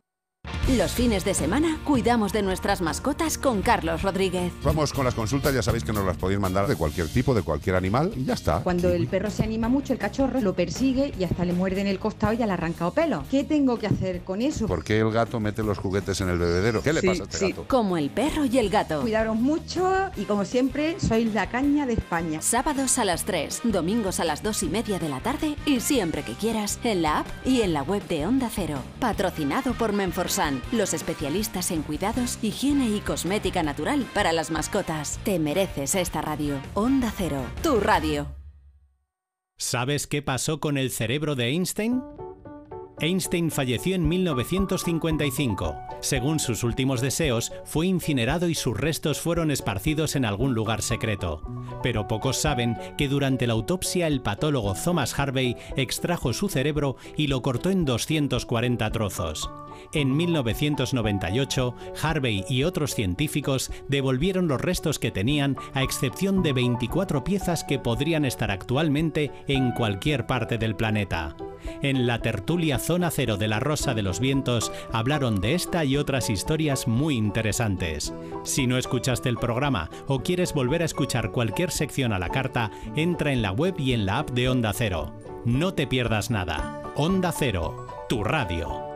Los 0.77 0.93
fines 0.93 1.25
de 1.25 1.33
semana 1.35 1.79
cuidamos 1.85 2.33
de 2.33 2.43
nuestras 2.43 2.81
mascotas 2.81 3.39
con 3.39 3.63
Carlos 3.63 4.03
Rodríguez. 4.03 4.53
Vamos 4.65 4.93
con 4.93 5.05
las 5.05 5.15
consultas, 5.15 5.55
ya 5.55 5.63
sabéis 5.63 5.85
que 5.85 5.93
nos 5.93 6.05
las 6.05 6.17
podéis 6.17 6.41
mandar 6.41 6.67
de 6.67 6.75
cualquier 6.77 7.09
tipo, 7.09 7.35
de 7.35 7.43
cualquier 7.43 7.77
animal 7.77 8.13
y 8.17 8.25
ya 8.25 8.35
está. 8.35 8.61
Cuando 8.61 8.89
el 8.91 9.07
perro 9.07 9.31
se 9.31 9.45
anima 9.45 9.69
mucho, 9.69 9.93
el 9.93 9.99
cachorro 9.99 10.41
lo 10.41 10.55
persigue 10.55 11.13
y 11.19 11.25
hasta 11.25 11.45
le 11.45 11.53
muerde 11.53 11.83
en 11.83 11.87
el 11.87 11.99
costado 12.01 12.33
y 12.33 12.39
ya 12.39 12.47
le 12.47 12.53
arranca 12.53 12.91
pelo. 12.91 13.23
¿Qué 13.31 13.45
tengo 13.45 13.79
que 13.79 13.87
hacer 13.87 14.23
con 14.23 14.43
eso? 14.43 14.67
¿Por 14.67 14.83
qué 14.83 14.99
el 15.01 15.11
gato 15.13 15.39
mete 15.41 15.63
los 15.63 15.79
juguetes 15.79 16.21
en 16.21 16.29
el 16.31 16.39
bebedero? 16.39 16.83
¿Qué 16.83 16.93
le 16.93 17.01
Sí, 17.01 17.07
pasa 17.07 17.23
a 17.23 17.27
este 17.27 17.39
sí. 17.39 17.51
gato? 17.51 17.65
Como 17.69 17.97
el 17.97 18.11
perro 18.11 18.45
y 18.45 18.59
el 18.59 18.69
gato. 18.69 19.01
Cuidaros 19.03 19.37
mucho 19.37 19.93
y 20.17 20.25
como 20.25 20.45
siempre, 20.45 20.97
sois 21.01 21.33
la 21.33 21.49
caña 21.49 21.87
de 21.87 21.93
España. 21.95 22.43
Sábados 22.43 22.99
a 22.99 23.05
las 23.05 23.25
3, 23.25 23.61
domingos 23.65 24.19
a 24.21 24.25
las 24.25 24.43
2 24.43 24.65
y 24.65 24.69
media 24.69 24.99
de 24.99 25.09
la 25.09 25.21
tarde 25.21 25.57
y 25.65 25.81
siempre 25.81 26.23
que 26.23 26.33
quieras 26.33 26.79
en 26.83 27.03
la 27.03 27.21
app 27.21 27.27
y 27.45 27.63
en 27.63 27.73
la 27.73 27.83
web 27.83 28.07
de 28.09 28.27
Onda 28.27 28.51
Cero. 28.55 28.79
Patrocinado 29.01 29.73
por 29.75 29.93
Los 30.71 30.93
especialistas 30.93 31.71
en 31.71 31.83
cuidados, 31.83 32.39
higiene 32.43 32.91
y 32.91 33.01
cosmética 33.01 33.63
natural 33.63 34.07
para 34.13 34.33
las 34.33 34.51
mascotas. 34.51 35.19
Te 35.25 35.39
mereces 35.39 35.95
esta 35.95 36.21
radio. 36.21 36.61
Onda 36.75 37.11
Cero, 37.17 37.43
tu 37.63 37.81
radio. 37.81 38.27
¿Sabes 39.57 40.07
qué 40.07 40.21
pasó 40.21 40.61
con 40.61 40.77
el 40.77 40.91
cerebro 40.91 41.37
de 41.37 41.47
Einstein? 41.47 42.03
Einstein 43.01 43.51
falleció 43.51 43.95
en 43.95 44.07
1955. 44.07 45.75
Según 46.01 46.39
sus 46.39 46.65
últimos 46.65 47.01
deseos, 47.01 47.53
fue 47.65 47.87
incinerado 47.87 48.49
y 48.49 48.55
sus 48.55 48.77
restos 48.77 49.21
fueron 49.21 49.51
esparcidos 49.51 50.17
en 50.17 50.27
algún 50.27 50.55
lugar 50.55 50.83
secreto. 50.83 51.43
Pero 51.83 52.09
pocos 52.09 52.37
saben 52.37 52.77
que 52.99 53.09
durante 53.09 53.47
la 53.47 53.55
autopsia 53.55 54.07
el 54.07 54.21
patólogo 54.21 54.75
Thomas 54.75 55.19
Harvey 55.19 55.57
extrajo 55.77 56.35
su 56.35 56.51
cerebro 56.51 56.97
y 57.17 57.29
lo 57.29 57.41
cortó 57.41 57.71
en 57.71 57.87
240 57.87 58.91
trozos. 58.91 59.51
En 59.93 60.17
1998, 60.17 61.75
Harvey 62.03 62.45
y 62.49 62.65
otros 62.65 62.95
científicos 62.95 63.71
devolvieron 63.89 64.49
los 64.49 64.61
restos 64.61 64.99
que 64.99 65.11
tenían, 65.11 65.57
a 65.75 65.83
excepción 65.83 66.43
de 66.43 66.53
24 66.53 67.25
piezas 67.25 67.65
que 67.65 67.79
podrían 67.79 68.25
estar 68.25 68.51
actualmente 68.51 69.33
en 69.47 69.73
cualquier 69.73 70.27
parte 70.27 70.59
del 70.59 70.77
planeta. 70.77 71.37
En 71.83 72.07
la 72.07 72.21
tertulia 72.21 72.79
Zona 72.79 73.11
Cero 73.11 73.37
de 73.37 73.49
la 73.49 73.61
Rosa 73.61 73.95
de 73.95 74.03
los 74.03 74.21
Vientos 74.21 74.73
hablaron 74.93 75.41
de 75.41 75.55
esta 75.55 75.85
y 75.85 75.97
otras 75.97 76.31
historias 76.31 76.89
muy 76.89 77.17
interesantes. 77.17 78.13
Si 78.45 78.67
no 78.67 78.79
escuchaste 78.79 79.29
el 79.29 79.37
programa 79.37 79.91
o 80.07 80.21
quieres 80.21 80.53
volver 80.53 80.83
a 80.83 80.87
escuchar 80.87 81.33
cualquier 81.33 81.71
sección 81.71 82.13
a 82.13 82.19
la 82.19 82.29
carta, 82.29 82.71
entra 82.95 83.33
en 83.33 83.43
la 83.43 83.53
web 83.53 83.75
y 83.79 83.93
en 83.93 84.07
la 84.07 84.19
app 84.19 84.31
de 84.31 84.49
Onda 84.49 84.73
Cero. 84.73 85.13
No 85.45 85.75
te 85.75 85.87
pierdas 85.87 86.31
nada. 86.31 86.83
Onda 86.97 87.33
Cero, 87.33 87.87
tu 88.09 88.25
radio. 88.25 88.96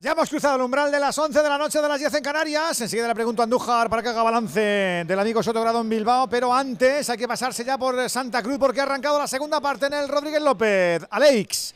Ya 0.00 0.12
hemos 0.12 0.30
cruzado 0.30 0.54
el 0.54 0.62
umbral 0.62 0.92
de 0.92 1.00
las 1.00 1.18
11 1.18 1.42
de 1.42 1.48
la 1.48 1.58
noche 1.58 1.82
de 1.82 1.88
las 1.88 1.98
10 1.98 2.14
en 2.14 2.22
Canarias. 2.22 2.80
Enseguida 2.80 3.08
le 3.08 3.16
pregunto 3.16 3.42
a 3.42 3.44
Andújar 3.44 3.90
para 3.90 4.00
que 4.00 4.08
haga 4.08 4.22
balance 4.22 4.60
del 5.04 5.18
amigo 5.18 5.42
Sotogrado 5.42 5.80
en 5.80 5.88
Bilbao. 5.88 6.28
Pero 6.28 6.54
antes 6.54 7.10
hay 7.10 7.18
que 7.18 7.26
pasarse 7.26 7.64
ya 7.64 7.76
por 7.76 8.08
Santa 8.08 8.40
Cruz 8.40 8.58
porque 8.60 8.78
ha 8.78 8.84
arrancado 8.84 9.18
la 9.18 9.26
segunda 9.26 9.60
parte 9.60 9.86
en 9.86 9.94
el 9.94 10.06
Rodríguez 10.06 10.40
López. 10.40 11.04
Alex. 11.10 11.74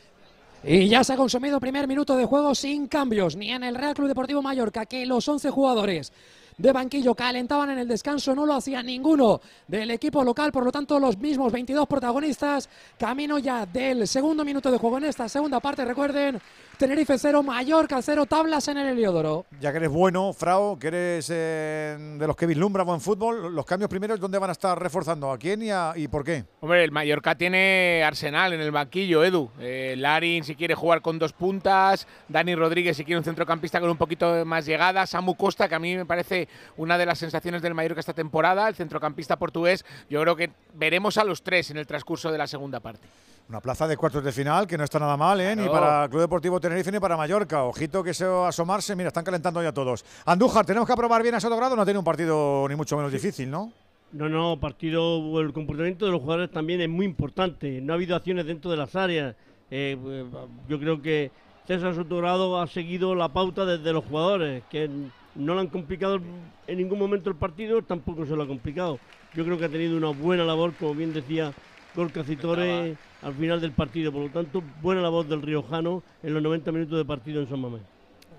Y 0.63 0.87
ya 0.87 1.03
se 1.03 1.11
ha 1.11 1.17
consumido 1.17 1.59
primer 1.59 1.85
minuto 1.85 2.15
de 2.15 2.23
juego 2.23 2.55
sin 2.55 2.87
cambios, 2.87 3.35
ni 3.35 3.51
en 3.51 3.65
el 3.65 3.75
Real 3.75 3.93
Club 3.93 4.07
Deportivo 4.07 4.41
Mallorca, 4.41 4.85
que 4.85 5.05
los 5.05 5.27
11 5.27 5.49
jugadores 5.49 6.13
de 6.57 6.71
banquillo 6.71 7.15
calentaban 7.15 7.71
en 7.71 7.79
el 7.79 7.87
descanso, 7.87 8.35
no 8.35 8.45
lo 8.45 8.55
hacía 8.55 8.81
ninguno 8.83 9.41
del 9.67 9.91
equipo 9.91 10.23
local, 10.23 10.51
por 10.51 10.63
lo 10.63 10.71
tanto 10.71 10.99
los 10.99 11.17
mismos 11.17 11.51
22 11.51 11.87
protagonistas, 11.87 12.69
camino 12.97 13.39
ya 13.39 13.65
del 13.65 14.07
segundo 14.07 14.45
minuto 14.45 14.71
de 14.71 14.77
juego 14.77 14.97
en 14.97 15.05
esta 15.05 15.27
segunda 15.27 15.59
parte, 15.59 15.83
recuerden, 15.85 16.39
Tenerife 16.77 17.17
0, 17.17 17.43
Mallorca 17.43 18.01
0, 18.01 18.25
tablas 18.25 18.67
en 18.67 18.77
el 18.77 18.87
Heliodoro. 18.89 19.45
Ya 19.61 19.71
que 19.71 19.77
eres 19.77 19.89
bueno, 19.91 20.33
Frau, 20.33 20.77
que 20.77 20.87
eres 20.87 21.29
eh, 21.31 21.95
de 22.19 22.27
los 22.27 22.35
que 22.35 22.45
vislumbra 22.47 22.83
buen 22.83 22.99
fútbol, 22.99 23.55
los 23.55 23.65
cambios 23.65 23.89
primeros, 23.89 24.19
¿dónde 24.19 24.37
van 24.39 24.49
a 24.49 24.53
estar 24.53 24.77
reforzando? 24.81 25.31
¿A 25.31 25.37
quién 25.37 25.61
y, 25.61 25.69
a- 25.69 25.93
y 25.95 26.07
por 26.07 26.25
qué? 26.25 26.43
Hombre, 26.61 26.83
el 26.83 26.91
Mallorca 26.91 27.35
tiene 27.35 28.03
Arsenal 28.03 28.53
en 28.53 28.59
el 28.59 28.71
banquillo, 28.71 29.23
Edu. 29.23 29.49
Eh, 29.59 29.93
Larin 29.97 30.43
si 30.43 30.55
quiere 30.55 30.73
jugar 30.75 31.01
con 31.01 31.19
dos 31.19 31.31
puntas, 31.31 32.07
Dani 32.27 32.55
Rodríguez 32.55 32.97
si 32.97 33.05
quiere 33.05 33.19
un 33.19 33.23
centrocampista 33.23 33.79
con 33.79 33.89
un 33.89 33.97
poquito 33.97 34.43
más 34.43 34.65
llegada, 34.65 35.05
Samu 35.05 35.35
Costa, 35.35 35.69
que 35.69 35.75
a 35.75 35.79
mí 35.79 35.95
me 35.95 36.05
parece 36.05 36.49
una 36.75 36.97
de 36.97 37.05
las 37.05 37.19
sensaciones 37.19 37.61
del 37.61 37.75
Mallorca 37.75 37.99
esta 37.99 38.13
temporada, 38.13 38.67
el 38.67 38.75
centrocampista 38.75 39.37
portugués. 39.37 39.85
Yo 40.09 40.19
creo 40.21 40.35
que 40.35 40.51
veremos 40.73 41.17
a 41.17 41.23
los 41.23 41.43
tres 41.43 41.69
en 41.71 41.77
el 41.77 41.87
transcurso 41.87 42.31
de 42.31 42.37
la 42.39 42.47
segunda 42.47 42.79
parte. 42.81 43.07
Una 43.49 43.59
plaza 43.59 43.87
de 43.87 43.97
cuartos 43.97 44.23
de 44.23 44.31
final 44.31 44.65
que 44.65 44.77
no 44.77 44.83
está 44.83 44.99
nada 44.99 45.17
mal, 45.17 45.39
¿eh? 45.41 45.55
Ni 45.55 45.67
para 45.67 46.07
Club 46.09 46.21
Deportivo 46.21 46.59
Tenerife 46.59 46.91
ni 46.91 46.99
para 46.99 47.17
Mallorca. 47.17 47.63
Ojito 47.63 48.01
que 48.01 48.13
se 48.13 48.25
va 48.25 48.45
a 48.45 48.49
asomarse. 48.49 48.95
Mira, 48.95 49.09
están 49.09 49.25
calentando 49.25 49.61
ya 49.61 49.73
todos. 49.73 50.05
Andújar, 50.25 50.65
tenemos 50.65 50.87
que 50.87 50.93
aprobar 50.93 51.21
bien 51.21 51.35
a 51.35 51.39
Sotogrado. 51.39 51.75
No 51.75 51.83
tiene 51.83 51.99
un 51.99 52.05
partido 52.05 52.65
ni 52.69 52.75
mucho 52.75 52.95
menos 52.95 53.11
difícil, 53.11 53.51
¿no? 53.51 53.71
No, 54.13 54.29
no, 54.29 54.59
partido, 54.59 55.41
el 55.41 55.51
comportamiento 55.53 56.05
de 56.05 56.11
los 56.11 56.21
jugadores 56.21 56.51
también 56.51 56.81
es 56.81 56.89
muy 56.89 57.05
importante. 57.05 57.81
No 57.81 57.93
ha 57.93 57.95
habido 57.95 58.15
acciones 58.15 58.45
dentro 58.45 58.71
de 58.71 58.77
las 58.77 58.95
áreas. 58.95 59.35
Eh, 59.69 59.97
eh, 59.99 60.25
yo 60.69 60.79
creo 60.79 61.01
que 61.01 61.31
César 61.67 61.95
Sotogrado 61.95 62.61
ha 62.61 62.67
seguido 62.67 63.13
la 63.13 63.29
pauta 63.29 63.65
desde 63.65 63.91
los 63.91 64.05
jugadores, 64.05 64.63
que 64.69 64.89
no 65.35 65.55
le 65.55 65.61
han 65.61 65.67
complicado 65.67 66.19
en 66.67 66.77
ningún 66.77 66.99
momento 66.99 67.29
el 67.29 67.35
partido, 67.35 67.81
tampoco 67.81 68.25
se 68.25 68.35
lo 68.35 68.43
ha 68.43 68.47
complicado. 68.47 68.99
Yo 69.33 69.43
creo 69.43 69.57
que 69.57 69.65
ha 69.65 69.69
tenido 69.69 69.97
una 69.97 70.09
buena 70.09 70.43
labor, 70.43 70.73
como 70.73 70.93
bien 70.93 71.11
decía 71.11 71.51
Gorka 71.95 72.23
Citore, 72.23 72.95
al 73.21 73.33
final 73.35 73.61
del 73.61 73.71
partido. 73.71 74.11
Por 74.11 74.23
lo 74.23 74.29
tanto, 74.29 74.63
buena 74.81 75.01
labor 75.01 75.27
del 75.27 75.41
Riojano 75.41 76.01
en 76.21 76.33
los 76.33 76.41
90 76.41 76.71
minutos 76.71 76.97
de 76.97 77.05
partido 77.05 77.41
en 77.41 77.49
San 77.49 77.59
Mamés. 77.59 77.81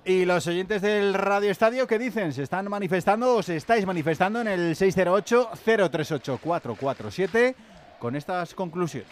¿Y 0.05 0.24
los 0.26 0.47
oyentes 0.47 0.83
del 0.83 1.15
Radio 1.15 1.50
Estadio 1.50 1.86
qué 1.86 1.99
dicen? 1.99 2.34
¿Se 2.34 2.42
están 2.42 2.68
manifestando 2.68 3.36
o 3.36 3.42
se 3.42 3.57
estáis 3.57 3.86
manifestando 3.86 4.42
en 4.42 4.49
el 4.49 4.76
608-038-447 4.76 7.55
con 7.99 8.15
estas 8.15 8.52
conclusiones? 8.55 9.08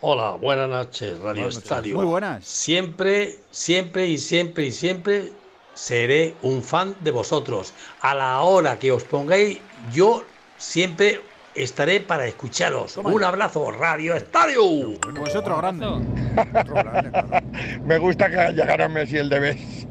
Hola, 0.00 0.32
buenas 0.32 0.68
noches, 0.68 1.12
Radio 1.20 1.42
Buenas 1.42 1.54
noches. 1.54 1.58
Estadio. 1.58 1.94
Muy 1.94 2.06
buenas. 2.06 2.44
Siempre, 2.44 3.38
siempre 3.52 4.08
y 4.08 4.18
siempre 4.18 4.66
y 4.66 4.72
siempre 4.72 5.32
seré 5.74 6.34
un 6.42 6.60
fan 6.60 6.96
de 7.00 7.12
vosotros. 7.12 7.72
A 8.00 8.16
la 8.16 8.40
hora 8.40 8.80
que 8.80 8.90
os 8.90 9.04
pongáis, 9.04 9.60
yo 9.92 10.24
siempre 10.58 11.20
estaré 11.54 12.00
para 12.00 12.26
escucharos. 12.26 12.96
Un 12.96 13.24
abrazo, 13.24 13.70
Radio 13.70 14.14
Estadio. 14.14 14.98
Pues 15.16 15.36
otro 15.36 15.58
grande. 15.58 15.86
Me 17.84 17.98
gusta 17.98 18.28
que 18.28 18.52
ganado 18.54 18.88
Messi 18.88 19.18
el 19.18 19.28
de 19.28 19.40
vez, 19.40 19.86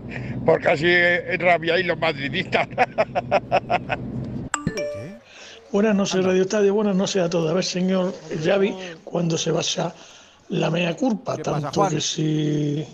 porque 0.46 0.70
así 0.70 1.38
rabiáis 1.38 1.86
los 1.86 1.98
madridistas. 2.00 2.68
Buenas 5.72 5.96
noches, 5.96 6.26
Radio 6.26 6.42
Estadio. 6.42 6.74
Buenas 6.74 6.96
noches 6.96 7.22
a 7.24 7.30
todos. 7.30 7.50
A 7.50 7.54
ver, 7.54 7.64
señor 7.64 8.14
Xavi, 8.44 8.76
cuando 9.04 9.38
se 9.38 9.52
basa 9.52 9.94
la 10.50 10.70
mea 10.70 10.96
culpa. 10.96 11.38
Tanto 11.38 11.88
que 11.88 12.02
si 12.02 12.86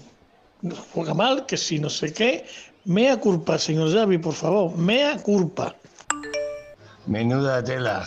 juega 0.94 1.14
mal, 1.14 1.46
que 1.46 1.58
si 1.58 1.80
no 1.80 1.90
sé 1.90 2.14
qué. 2.14 2.46
Mea 2.86 3.18
culpa, 3.20 3.58
señor 3.58 3.92
Xavi, 3.92 4.20
por 4.20 4.34
favor. 4.34 4.78
Mea 4.78 5.18
culpa. 5.18 5.76
Menuda 7.08 7.64
tela. 7.64 8.06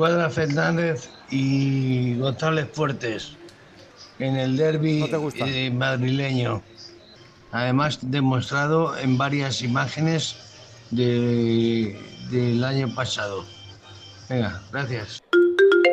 Cuadra 0.00 0.30
Fernández 0.30 1.10
y 1.30 2.16
González 2.16 2.70
Fuertes 2.72 3.36
en 4.18 4.34
el 4.36 4.56
derby 4.56 5.02
eh, 5.02 5.70
madrileño. 5.70 6.62
Además, 7.52 7.98
demostrado 8.00 8.96
en 8.96 9.18
varias 9.18 9.60
imágenes 9.60 10.36
de- 10.90 12.00
del 12.30 12.64
año 12.64 12.94
pasado. 12.94 13.44
Venga, 14.30 14.62
gracias. 14.72 15.20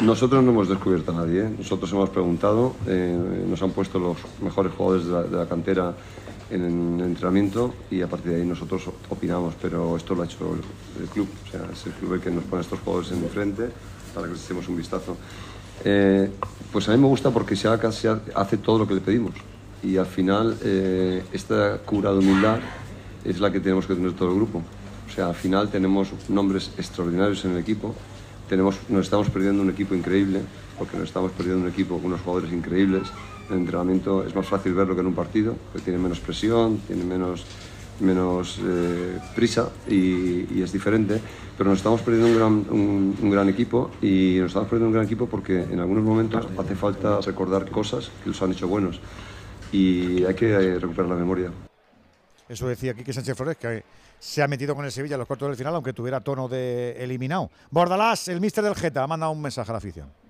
Nosotros 0.00 0.44
no 0.44 0.52
hemos 0.52 0.68
descubierto 0.68 1.10
a 1.10 1.16
nadie, 1.16 1.42
¿eh? 1.42 1.50
nosotros 1.58 1.90
hemos 1.92 2.08
preguntado, 2.08 2.76
eh, 2.86 3.44
nos 3.48 3.60
han 3.62 3.72
puesto 3.72 3.98
los 3.98 4.16
mejores 4.40 4.72
jugadores 4.72 5.06
de 5.06 5.12
la, 5.12 5.22
de 5.24 5.36
la 5.36 5.46
cantera 5.46 5.94
en 6.50 7.00
el 7.00 7.06
entrenamiento 7.06 7.74
y 7.90 8.02
a 8.02 8.08
partir 8.08 8.32
de 8.32 8.40
ahí 8.40 8.46
nosotros 8.46 8.88
opinamos, 9.08 9.54
pero 9.60 9.96
esto 9.96 10.14
lo 10.14 10.22
ha 10.22 10.26
hecho 10.26 10.56
el, 11.00 11.08
club, 11.08 11.28
o 11.46 11.50
sea, 11.50 11.60
es 11.72 11.86
el 11.86 11.92
club 11.92 12.14
el 12.14 12.20
que 12.20 12.30
nos 12.30 12.44
pone 12.44 12.60
a 12.60 12.62
estos 12.62 12.80
jugadores 12.80 13.12
en 13.12 13.28
frente 13.28 13.68
para 14.14 14.26
que 14.26 14.34
les 14.34 14.44
echemos 14.44 14.68
un 14.68 14.76
vistazo. 14.76 15.16
Eh, 15.84 16.30
pues 16.72 16.88
a 16.88 16.92
mí 16.92 16.98
me 16.98 17.08
gusta 17.08 17.30
porque 17.30 17.56
se 17.56 17.68
hace 17.68 18.56
todo 18.58 18.78
lo 18.78 18.86
que 18.86 18.94
le 18.94 19.00
pedimos 19.00 19.34
y 19.82 19.96
al 19.96 20.06
final 20.06 20.56
eh, 20.62 21.22
esta 21.32 21.78
cura 21.78 22.12
de 22.12 22.18
humildad 22.18 22.58
es 23.24 23.40
la 23.40 23.50
que 23.50 23.60
tenemos 23.60 23.86
que 23.86 23.94
tener 23.94 24.12
todo 24.12 24.30
el 24.30 24.36
grupo. 24.36 24.62
O 25.06 25.12
sea, 25.14 25.28
al 25.28 25.34
final 25.34 25.68
tenemos 25.68 26.10
nombres 26.28 26.70
extraordinarios 26.78 27.44
en 27.44 27.52
el 27.52 27.58
equipo, 27.58 27.94
tenemos, 28.48 28.76
nos 28.88 29.04
estamos 29.04 29.30
perdiendo 29.30 29.62
un 29.62 29.70
equipo 29.70 29.94
increíble, 29.94 30.40
porque 30.78 30.96
nos 30.96 31.08
estamos 31.08 31.32
perdiendo 31.32 31.62
un 31.62 31.70
equipo 31.70 31.96
con 31.96 32.06
unos 32.06 32.20
jugadores 32.20 32.52
increíbles. 32.52 33.02
En 33.48 33.54
el 33.54 33.60
entrenamiento 33.60 34.24
es 34.24 34.34
más 34.34 34.46
fácil 34.46 34.74
verlo 34.74 34.94
que 34.94 35.00
en 35.00 35.06
un 35.08 35.14
partido, 35.14 35.54
porque 35.72 35.84
tiene 35.84 35.98
menos 35.98 36.20
presión, 36.20 36.78
tiene 36.86 37.04
menos, 37.04 37.44
menos 38.00 38.58
eh, 38.62 39.18
prisa 39.34 39.70
y, 39.88 40.58
y 40.58 40.62
es 40.62 40.72
diferente. 40.72 41.20
Pero 41.56 41.70
nos 41.70 41.78
estamos 41.78 42.00
perdiendo 42.00 42.28
un 42.28 42.36
gran, 42.36 42.52
un, 42.52 43.16
un 43.22 43.30
gran 43.30 43.48
equipo 43.48 43.90
y 44.02 44.38
nos 44.40 44.48
estamos 44.48 44.68
perdiendo 44.68 44.88
un 44.88 44.94
gran 44.94 45.04
equipo 45.04 45.26
porque 45.26 45.62
en 45.62 45.78
algunos 45.78 46.02
momentos 46.02 46.46
hace 46.58 46.74
falta 46.74 47.20
recordar 47.20 47.70
cosas 47.70 48.10
que 48.22 48.30
los 48.30 48.42
han 48.42 48.52
hecho 48.52 48.66
buenos 48.66 49.00
y 49.70 50.24
hay 50.24 50.34
que 50.34 50.50
eh, 50.50 50.78
recuperar 50.78 51.10
la 51.10 51.16
memoria. 51.16 51.50
Eso 52.48 52.68
decía 52.68 52.94
Quique 52.94 53.12
Sánchez 53.12 53.36
Flores, 53.36 53.56
que 53.56 53.84
se 54.18 54.42
ha 54.42 54.48
metido 54.48 54.74
con 54.74 54.84
el 54.84 54.92
Sevilla 54.92 55.16
a 55.16 55.18
los 55.18 55.26
cortos 55.26 55.48
del 55.48 55.56
final, 55.56 55.74
aunque 55.74 55.92
tuviera 55.92 56.20
tono 56.20 56.48
de 56.48 56.92
eliminado. 57.02 57.50
Bordalás, 57.70 58.28
el 58.28 58.40
míster 58.40 58.64
del 58.64 58.74
Geta, 58.74 59.02
ha 59.02 59.06
mandado 59.06 59.32
un 59.32 59.42
mensaje 59.42 59.70
a 59.70 59.72
la 59.72 59.78
afición. 59.78 60.23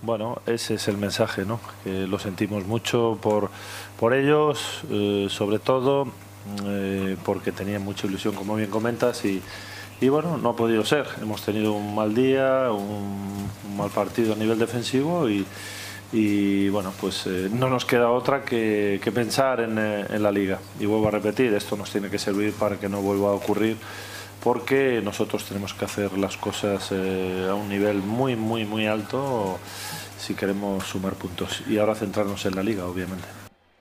Bueno, 0.00 0.40
ese 0.46 0.74
es 0.74 0.86
el 0.86 0.96
mensaje, 0.96 1.44
¿no? 1.44 1.58
Que 1.82 2.06
lo 2.06 2.18
sentimos 2.20 2.64
mucho 2.66 3.18
por, 3.20 3.50
por 3.98 4.14
ellos, 4.14 4.82
eh, 4.90 5.26
sobre 5.28 5.58
todo 5.58 6.06
eh, 6.64 7.16
porque 7.24 7.50
tenían 7.50 7.82
mucha 7.82 8.06
ilusión, 8.06 8.34
como 8.34 8.54
bien 8.54 8.70
comentas, 8.70 9.24
y, 9.24 9.42
y 10.00 10.08
bueno, 10.08 10.36
no 10.38 10.50
ha 10.50 10.56
podido 10.56 10.84
ser. 10.84 11.06
Hemos 11.20 11.42
tenido 11.42 11.72
un 11.72 11.96
mal 11.96 12.14
día, 12.14 12.70
un, 12.70 13.48
mal 13.76 13.90
partido 13.90 14.34
a 14.34 14.36
nivel 14.36 14.58
defensivo 14.58 15.28
y, 15.28 15.44
y 16.12 16.68
bueno, 16.68 16.92
pues 17.00 17.26
eh, 17.26 17.48
no 17.52 17.68
nos 17.68 17.84
queda 17.84 18.10
otra 18.10 18.44
que, 18.44 19.00
que 19.02 19.10
pensar 19.10 19.60
en, 19.60 19.78
eh, 19.78 20.06
en 20.10 20.22
la 20.22 20.30
liga. 20.30 20.60
Y 20.78 20.86
vuelvo 20.86 21.08
a 21.08 21.10
repetir, 21.10 21.52
esto 21.54 21.76
nos 21.76 21.90
tiene 21.90 22.08
que 22.08 22.18
servir 22.18 22.52
para 22.52 22.76
que 22.78 22.88
no 22.88 23.02
vuelva 23.02 23.30
a 23.30 23.32
ocurrir 23.32 23.76
porque 24.42 25.00
nosotros 25.02 25.44
tenemos 25.44 25.74
que 25.74 25.84
hacer 25.84 26.16
las 26.16 26.36
cosas 26.36 26.88
eh, 26.92 27.46
a 27.50 27.54
un 27.54 27.68
nivel 27.68 27.98
muy, 27.98 28.36
muy, 28.36 28.64
muy 28.64 28.86
alto 28.86 29.58
si 30.18 30.34
queremos 30.34 30.84
sumar 30.84 31.14
puntos. 31.14 31.62
Y 31.68 31.78
ahora 31.78 31.94
centrarnos 31.94 32.44
en 32.46 32.56
la 32.56 32.62
liga, 32.62 32.86
obviamente. 32.86 33.26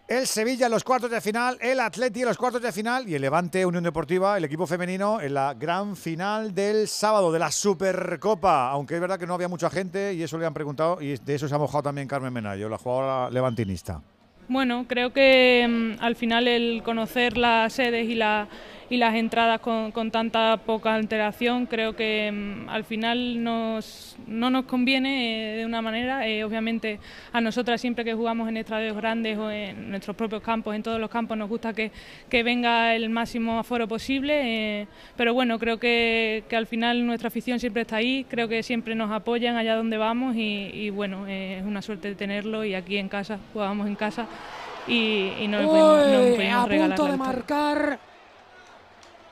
El 0.08 0.26
Sevilla 0.26 0.68
en 0.68 0.72
los 0.72 0.86
cuartos 0.86 1.12
de 1.12 1.20
final, 1.20 1.58
el 1.60 1.82
Atleti 1.82 2.22
en 2.22 2.28
los 2.28 2.38
cuartos 2.38 2.62
de 2.62 2.72
final 2.72 3.10
y 3.10 3.16
el 3.16 3.22
Levante 3.22 3.66
Unión 3.66 3.84
Deportiva, 3.84 4.38
el 4.38 4.46
equipo 4.46 4.66
femenino, 4.66 5.20
en 5.20 5.34
la 5.34 5.54
gran 5.54 5.98
final 5.98 6.56
del 6.56 6.88
sábado 6.88 7.30
de 7.30 7.40
la 7.40 7.52
Supercopa. 7.52 8.70
Aunque 8.70 8.96
es 8.96 9.02
verdad 9.02 9.20
que 9.20 9.28
no 9.28 9.34
había 9.34 9.50
mucha 9.50 9.70
gente 9.70 10.14
y 10.14 10.24
eso 10.24 10.38
le 10.38 10.46
han 10.46 10.54
preguntado 10.54 11.02
y 11.02 11.18
de 11.18 11.36
eso 11.36 11.50
se 11.50 11.54
ha 11.54 11.58
mojado 11.58 11.84
también 11.84 12.08
Carmen 12.08 12.32
Menayo, 12.32 12.70
la 12.70 12.78
jugadora 12.78 13.30
levantinista. 13.30 14.02
Bueno, 14.48 14.86
creo 14.88 15.12
que 15.12 15.68
mm, 15.68 16.02
al 16.02 16.16
final 16.16 16.48
el 16.48 16.84
conocer 16.84 17.38
las 17.38 17.74
sedes 17.74 18.08
y, 18.08 18.16
la, 18.16 18.48
y 18.90 18.98
las 18.98 19.16
entradas 19.16 19.60
con, 19.60 19.92
con 19.92 20.12
tanta 20.12 20.58
poca 20.66 20.96
alteración, 20.96 21.66
creo 21.66 21.96
que 21.96 22.32
mm, 22.32 22.70
al 22.70 22.84
final 22.86 23.44
nos, 23.44 24.16
no 24.28 24.50
nos 24.50 24.64
conviene 24.66 25.54
eh, 25.54 25.58
de 25.58 25.66
una 25.66 25.82
manera. 25.82 26.28
Eh, 26.28 26.44
obviamente 26.44 27.00
a 27.34 27.42
nosotras 27.42 27.82
siempre 27.82 28.06
que 28.06 28.14
jugamos 28.14 28.48
en 28.48 28.58
estadios 28.58 28.96
grandes 28.96 29.38
o 29.38 29.52
en 29.52 29.90
nuestros 29.90 30.16
propios 30.16 30.42
campos, 30.42 30.74
en 30.76 30.84
todos 30.84 31.00
los 31.02 31.10
campos, 31.10 31.38
nos 31.38 31.50
gusta 31.50 31.74
que, 31.74 31.92
que 32.30 32.44
venga 32.44 32.96
el 32.96 33.10
máximo 33.10 33.60
aforo 33.60 33.88
posible. 33.88 34.82
eh, 34.82 34.88
pero 35.18 35.34
bueno, 35.34 35.60
creo 35.60 35.80
que, 35.80 36.44
que 36.48 36.56
al 36.56 36.68
final 36.68 37.06
nuestra 37.06 37.28
afición 37.28 37.60
siempre 37.60 37.82
está 37.82 37.98
ahí, 37.98 38.26
creo 38.30 38.48
que 38.48 38.64
siempre 38.64 38.96
nos 38.96 39.12
apoyan 39.12 39.58
allá 39.58 39.76
donde 39.76 39.98
vamos 39.98 40.36
y, 40.36 40.70
y 40.74 40.90
bueno, 40.92 41.28
es 41.28 41.64
una 41.66 41.82
suerte 41.82 42.16
tenerlo 42.16 42.64
y 42.64 42.74
aquí 42.74 42.98
en 42.98 43.10
casa, 43.10 43.38
jugamos 43.52 43.88
en 43.88 43.96
casa 43.96 44.28
y, 44.88 45.32
y 45.42 45.48
no, 45.50 45.58
podemos- 45.68 45.98
no 46.08 46.20
podemos 46.36 46.40
a 46.56 46.68
punto 46.88 47.04
de 47.12 47.18
marcar. 47.18 48.00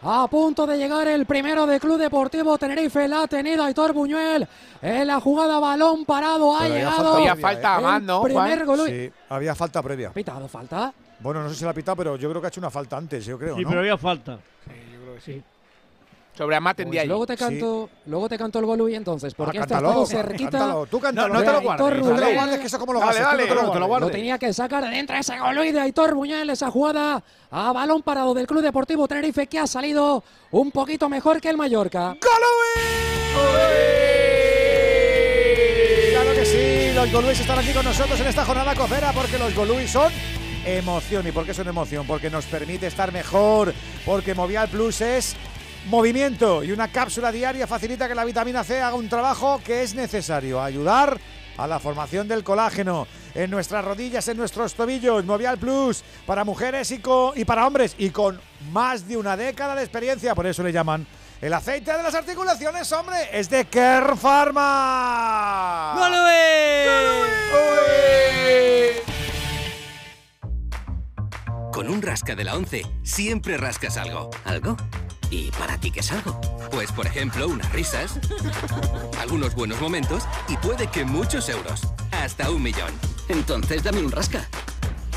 A 0.02 0.28
punto 0.28 0.68
de 0.68 0.78
llegar 0.78 1.08
el 1.08 1.26
primero 1.26 1.66
de 1.66 1.80
Club 1.80 1.98
Deportivo 1.98 2.58
Tenerife. 2.58 3.08
La 3.08 3.24
ha 3.24 3.28
tenido 3.28 3.64
Aitor 3.64 3.94
Buñuel. 3.94 4.48
En 4.82 5.08
la 5.08 5.20
jugada 5.20 5.60
balón 5.60 6.06
parado 6.06 6.56
ha 6.56 6.60
Pero 6.60 6.74
había 6.74 6.78
llegado. 6.78 7.14
falta 7.14 7.16
Había 7.18 7.34
previa, 7.34 7.48
falta 7.50 7.68
¿eh? 7.74 7.76
a 7.78 7.80
más, 7.82 8.02
¿no, 8.04 8.22
primer 8.24 8.66
gol. 8.66 8.80
Sí, 8.86 9.12
había 9.30 9.56
falta 9.56 9.82
previa. 9.82 10.12
¿Pitado 10.12 10.48
falta? 10.48 10.94
Bueno, 11.20 11.42
no 11.42 11.50
sé 11.50 11.56
si 11.56 11.64
la 11.64 11.72
ha 11.72 11.74
pitado, 11.74 11.96
pero 11.98 12.18
yo 12.18 12.30
creo 12.30 12.42
que 12.42 12.48
ha 12.48 12.50
hecho 12.50 12.60
una 12.62 12.70
falta 12.70 12.98
antes, 12.98 13.26
yo 13.26 13.40
creo, 13.40 13.56
Sí, 13.56 13.64
¿no? 13.64 13.70
pero 13.70 13.80
había 13.80 13.98
falta. 13.98 14.34
Yo 14.68 15.02
creo 15.02 15.16
que 15.16 15.22
sí. 15.22 15.44
Sobre 16.38 16.56
Amat 16.58 16.80
en 16.82 16.90
Pues 16.90 17.08
luego 17.08 17.26
te 17.26 17.38
canto, 17.38 17.90
luego 18.08 18.28
te 18.28 18.38
canto 18.38 18.60
el 18.60 18.66
gol 18.66 18.94
entonces, 18.94 19.34
porque 19.34 19.58
este 19.58 19.74
Ah, 19.74 19.78
cántalo, 19.78 20.04
estado 20.04 20.24
cerquita. 20.24 20.52
cántalo, 20.52 20.86
tú 20.86 21.00
cántalo. 21.00 21.28
de 21.28 21.34
No, 21.34 21.40
no 21.40 21.46
te 21.46 21.46
lo 21.52 21.58
Aitor 21.60 21.78
guardes, 21.78 22.06
no 22.06 22.16
te 22.16 22.22
lo 22.22 22.34
guardes, 22.34 22.60
que 22.60 22.68
eso 22.68 22.80
como 22.80 22.94
lo 22.94 23.00
Dale, 23.00 23.12
tú 23.14 23.24
dale, 23.24 23.44
no 23.44 23.48
te 23.48 23.56
lo 23.56 23.74
te 23.74 23.80
lo 23.80 24.10
tenía 24.12 24.38
que 24.38 24.52
sacar 24.54 24.84
de 24.84 24.90
dentro 24.90 25.16
ese 25.16 25.40
gol 25.40 25.58
de 25.72 25.80
Aitor 25.80 26.14
Buñuel, 26.14 26.50
esa 26.50 26.70
jugada 26.70 27.24
a 27.52 27.72
balón 27.72 28.04
parado 28.04 28.34
del 28.34 28.48
Club 28.48 28.62
Deportivo 28.62 29.08
Tenerife 29.08 29.48
que 29.48 29.60
ha 29.60 29.68
salido 29.68 30.24
un 30.52 30.72
poquito 30.72 31.08
mejor 31.08 31.40
que 31.40 31.50
el 31.50 31.56
Mallorca. 31.58 32.18
Claro 36.12 36.34
que 36.34 36.46
sí, 36.46 36.94
los 36.94 37.12
Goluis 37.12 37.40
están 37.40 37.60
aquí 37.60 37.72
con 37.72 37.86
nosotros 37.86 38.20
en 38.20 38.28
esta 38.28 38.46
jornada 38.46 38.76
cofera 38.76 39.12
porque 39.14 39.38
los 39.38 39.54
Goluis 39.56 39.92
son 39.92 40.12
emoción. 40.66 41.28
¿Y 41.28 41.32
por 41.32 41.46
qué 41.46 41.54
son 41.54 41.68
emoción? 41.68 42.06
Porque 42.08 42.30
nos 42.30 42.46
permite 42.46 42.88
estar 42.88 43.12
mejor, 43.12 43.74
porque 44.06 44.34
Movial 44.34 44.68
Plus 44.70 45.02
es 45.02 45.36
movimiento 45.86 46.64
y 46.64 46.72
una 46.72 46.92
cápsula 46.92 47.32
diaria 47.32 47.68
facilita 47.68 48.08
que 48.08 48.16
la 48.16 48.26
vitamina 48.26 48.64
C 48.64 48.82
haga 48.82 48.96
un 48.96 49.10
trabajo 49.10 49.62
que 49.64 49.84
es 49.84 49.96
necesario, 49.96 50.62
ayudar 50.62 51.20
a 51.58 51.68
la 51.68 51.80
formación 51.80 52.28
del 52.28 52.44
colágeno 52.44 53.08
en 53.34 53.50
nuestras 53.50 53.86
rodillas, 53.86 54.28
en 54.28 54.38
nuestros 54.38 54.74
tobillos. 54.74 55.26
Movial 55.26 55.58
Plus 55.58 56.04
para 56.26 56.44
mujeres 56.44 56.92
y, 56.92 57.02
y 57.36 57.46
para 57.46 57.68
hombres 57.68 57.96
y 57.98 58.10
con 58.10 58.40
más 58.72 59.08
de 59.08 59.18
una 59.18 59.38
década 59.38 59.76
de 59.76 59.84
experiencia, 59.84 60.36
por 60.36 60.48
eso 60.48 60.64
le 60.64 60.72
llaman 60.72 61.06
el 61.42 61.54
aceite 61.54 61.92
de 61.96 62.02
las 62.02 62.16
articulaciones, 62.16 62.92
hombre, 62.92 63.30
es 63.32 63.50
de 63.50 63.66
Kern 63.66 64.18
Pharma. 64.18 65.94
Con 71.72 71.90
un 71.90 72.02
rasca 72.02 72.36
de 72.36 72.44
la 72.46 72.56
11 72.56 72.84
siempre 73.04 73.58
rascas 73.58 73.98
algo. 73.98 74.30
¿Algo? 74.46 74.78
¿Y 75.30 75.52
para 75.52 75.78
ti 75.78 75.92
qué 75.92 76.02
es 76.02 76.12
algo? 76.12 76.40
Pues 76.72 76.92
por 76.92 77.08
ejemplo, 77.08 77.48
unas 77.48 77.72
risas, 77.72 78.20
algunos 79.20 79.56
buenos 79.56 79.80
momentos 79.82 80.24
y 80.48 80.58
puede 80.58 80.88
que 80.88 81.06
muchos 81.06 81.50
euros. 81.50 81.82
Hasta 82.12 82.50
un 82.52 82.62
millón. 82.62 82.94
Entonces 83.30 83.84
dame 83.84 84.00
un 84.00 84.12
rasca. 84.12 84.48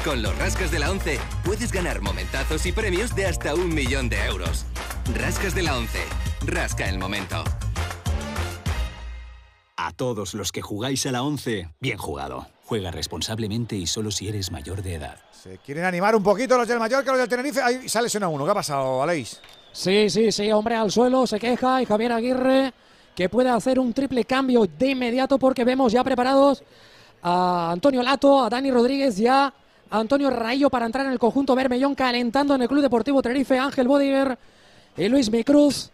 Con 0.05 0.23
los 0.23 0.37
rascas 0.39 0.71
de 0.71 0.79
la 0.79 0.91
11 0.91 1.19
puedes 1.45 1.73
ganar 1.73 2.01
momentazos 2.01 2.65
y 2.67 2.73
premios 2.73 3.15
de 3.15 3.27
hasta 3.27 3.55
un 3.55 3.75
millón 3.75 4.09
de 4.09 4.25
euros. 4.25 4.65
Rascas 5.15 5.55
de 5.55 5.63
la 5.63 5.77
11. 5.77 5.99
Rasca 6.47 6.89
el 6.89 6.99
momento. 6.99 7.45
A 9.77 9.93
todos 9.93 10.35
los 10.35 10.51
que 10.53 10.63
jugáis 10.63 11.07
a 11.07 11.13
la 11.13 11.23
11, 11.23 11.69
bien 11.81 11.99
jugado. 11.99 12.49
Juega 12.65 12.91
responsablemente 12.91 13.77
y 13.77 13.87
solo 13.87 14.11
si 14.11 14.29
eres 14.29 14.51
mayor 14.51 14.83
de 14.83 14.95
edad. 14.95 15.21
Se 15.33 15.59
quieren 15.59 15.85
animar 15.85 16.17
un 16.17 16.23
poquito 16.23 16.59
los 16.59 16.67
del 16.67 16.79
Mallorca, 16.79 17.11
los 17.13 17.21
del 17.21 17.29
Tenerife. 17.29 17.63
Ahí 17.63 17.89
sale 17.89 18.09
a 18.21 18.29
uno. 18.29 18.45
¿Qué 18.45 18.51
ha 18.51 18.55
pasado, 18.55 19.03
Aleix? 19.03 19.41
Sí, 19.73 20.11
sí, 20.11 20.33
sí, 20.33 20.51
hombre 20.53 20.75
al 20.75 20.91
suelo, 20.91 21.27
se 21.27 21.39
queja 21.39 21.81
y 21.83 21.85
Javier 21.87 22.13
Aguirre 22.13 22.73
que 23.15 23.29
puede 23.29 23.51
hacer 23.51 23.79
un 23.79 23.93
triple 23.93 24.25
cambio 24.25 24.67
de 24.79 24.91
inmediato 24.91 25.39
porque 25.39 25.65
vemos 25.65 25.93
ya 25.93 26.03
preparados 26.05 26.63
a 27.23 27.71
Antonio 27.73 28.03
Lato, 28.03 28.45
a 28.45 28.49
Dani 28.49 28.71
Rodríguez 28.71 29.19
y 29.19 29.27
a 29.27 29.53
Antonio 29.91 30.31
Rayo 30.31 30.71
para 30.71 30.87
entrar 30.87 31.07
en 31.07 31.13
el 31.13 31.19
conjunto 31.19 31.55
Bermellón 31.57 31.95
calentando 31.95 32.55
en 32.55 32.63
el 32.63 32.69
Club 32.69 32.83
Deportivo 32.83 33.21
Tenerife, 33.23 33.59
Ángel 33.59 33.89
Bodiger 33.89 34.39
y 34.97 35.09
Luis 35.09 35.31
Micruz. 35.31 35.91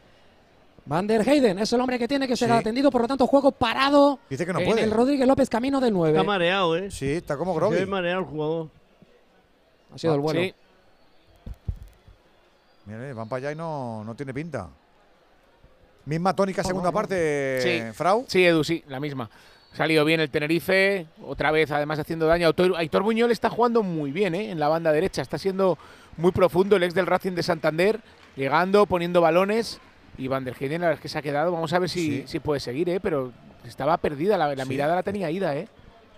Van 0.86 1.06
der 1.06 1.26
Heyden 1.26 1.58
es 1.60 1.72
el 1.72 1.80
hombre 1.80 1.98
que 1.98 2.06
tiene 2.06 2.28
que 2.28 2.36
ser 2.36 2.50
Sí. 2.50 2.54
atendido, 2.54 2.90
por 2.90 3.00
lo 3.00 3.08
tanto 3.08 3.26
juego 3.26 3.52
parado 3.52 4.18
Dice 4.28 4.44
que 4.44 4.52
no 4.52 4.58
en 4.60 4.66
puede. 4.66 4.82
el 4.82 4.90
Rodríguez 4.90 5.26
López 5.26 5.48
camino 5.48 5.80
del 5.80 5.94
9. 5.94 6.12
Está 6.18 6.26
mareado, 6.26 6.76
¿eh? 6.76 6.90
Sí, 6.90 7.10
está 7.10 7.38
como 7.38 7.52
Se 7.54 7.58
groggy. 7.60 7.76
ve 7.76 7.86
mareado 7.86 8.20
el 8.20 8.26
jugador. 8.26 8.68
Ha 9.94 9.98
sido 9.98 10.14
el 10.14 10.20
bueno. 10.20 10.40
Sí. 10.40 10.54
Mira, 12.86 13.08
eh, 13.08 13.12
van 13.12 13.28
para 13.28 13.38
allá 13.38 13.52
y 13.52 13.56
no, 13.56 14.04
no 14.04 14.14
tiene 14.14 14.34
pinta. 14.34 14.68
Misma 16.06 16.34
tónica 16.34 16.62
segunda 16.62 16.92
parte, 16.92 17.60
Sí, 17.62 17.92
Frau. 17.94 18.24
Sí, 18.28 18.44
Edu, 18.44 18.62
sí, 18.62 18.84
la 18.88 19.00
misma. 19.00 19.30
Ha 19.72 19.76
salido 19.76 20.04
bien 20.04 20.20
el 20.20 20.30
Tenerife, 20.30 21.06
otra 21.26 21.50
vez 21.50 21.70
además 21.70 21.98
haciendo 21.98 22.26
daño. 22.26 22.46
Aitor, 22.46 22.74
Aitor 22.76 23.02
Buñuel 23.02 23.30
está 23.30 23.48
jugando 23.50 23.82
muy 23.82 24.12
bien 24.12 24.34
¿eh? 24.34 24.50
en 24.50 24.60
la 24.60 24.68
banda 24.68 24.92
derecha, 24.92 25.22
está 25.22 25.38
siendo 25.38 25.78
muy 26.16 26.30
profundo 26.30 26.76
el 26.76 26.82
ex 26.84 26.94
del 26.94 27.06
Racing 27.06 27.32
de 27.32 27.42
Santander, 27.42 28.00
llegando, 28.36 28.86
poniendo 28.86 29.20
balones. 29.20 29.80
Y 30.16 30.28
Van 30.28 30.44
der 30.44 30.54
Heyden 30.54 30.80
la 30.82 30.86
verdad 30.88 30.98
es 31.00 31.02
que 31.02 31.08
se 31.08 31.18
ha 31.18 31.22
quedado, 31.22 31.50
vamos 31.50 31.72
a 31.72 31.78
ver 31.80 31.88
si, 31.88 32.18
Sí. 32.20 32.24
si 32.28 32.38
puede 32.38 32.60
seguir, 32.60 32.88
¿eh? 32.88 33.00
pero 33.00 33.32
estaba 33.64 33.96
perdida, 33.96 34.36
la, 34.38 34.54
la 34.54 34.62
Sí. 34.64 34.68
mirada 34.68 34.94
la 34.94 35.02
tenía 35.02 35.28
ida, 35.30 35.56
¿eh? 35.56 35.66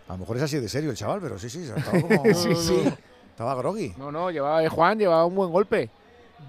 A 0.09 0.12
lo 0.12 0.19
mejor 0.19 0.36
es 0.36 0.43
así 0.43 0.59
de 0.59 0.69
serio 0.69 0.91
el 0.91 0.97
chaval, 0.97 1.20
pero 1.23 1.39
sí, 1.39 1.49
sí, 1.49 1.62
estaba 1.62 2.01
como... 2.03 2.25
Sí, 2.35 2.55
sí. 2.57 2.83
Estaba 3.31 3.55
groggy. 3.55 3.95
No, 3.97 4.12
no, 4.12 4.31
llevaba 4.31 4.62
eh, 4.62 4.69
Juan, 4.69 4.99
llevaba 4.99 5.25
un 5.25 5.35
buen 5.35 5.51
golpe. 5.51 5.89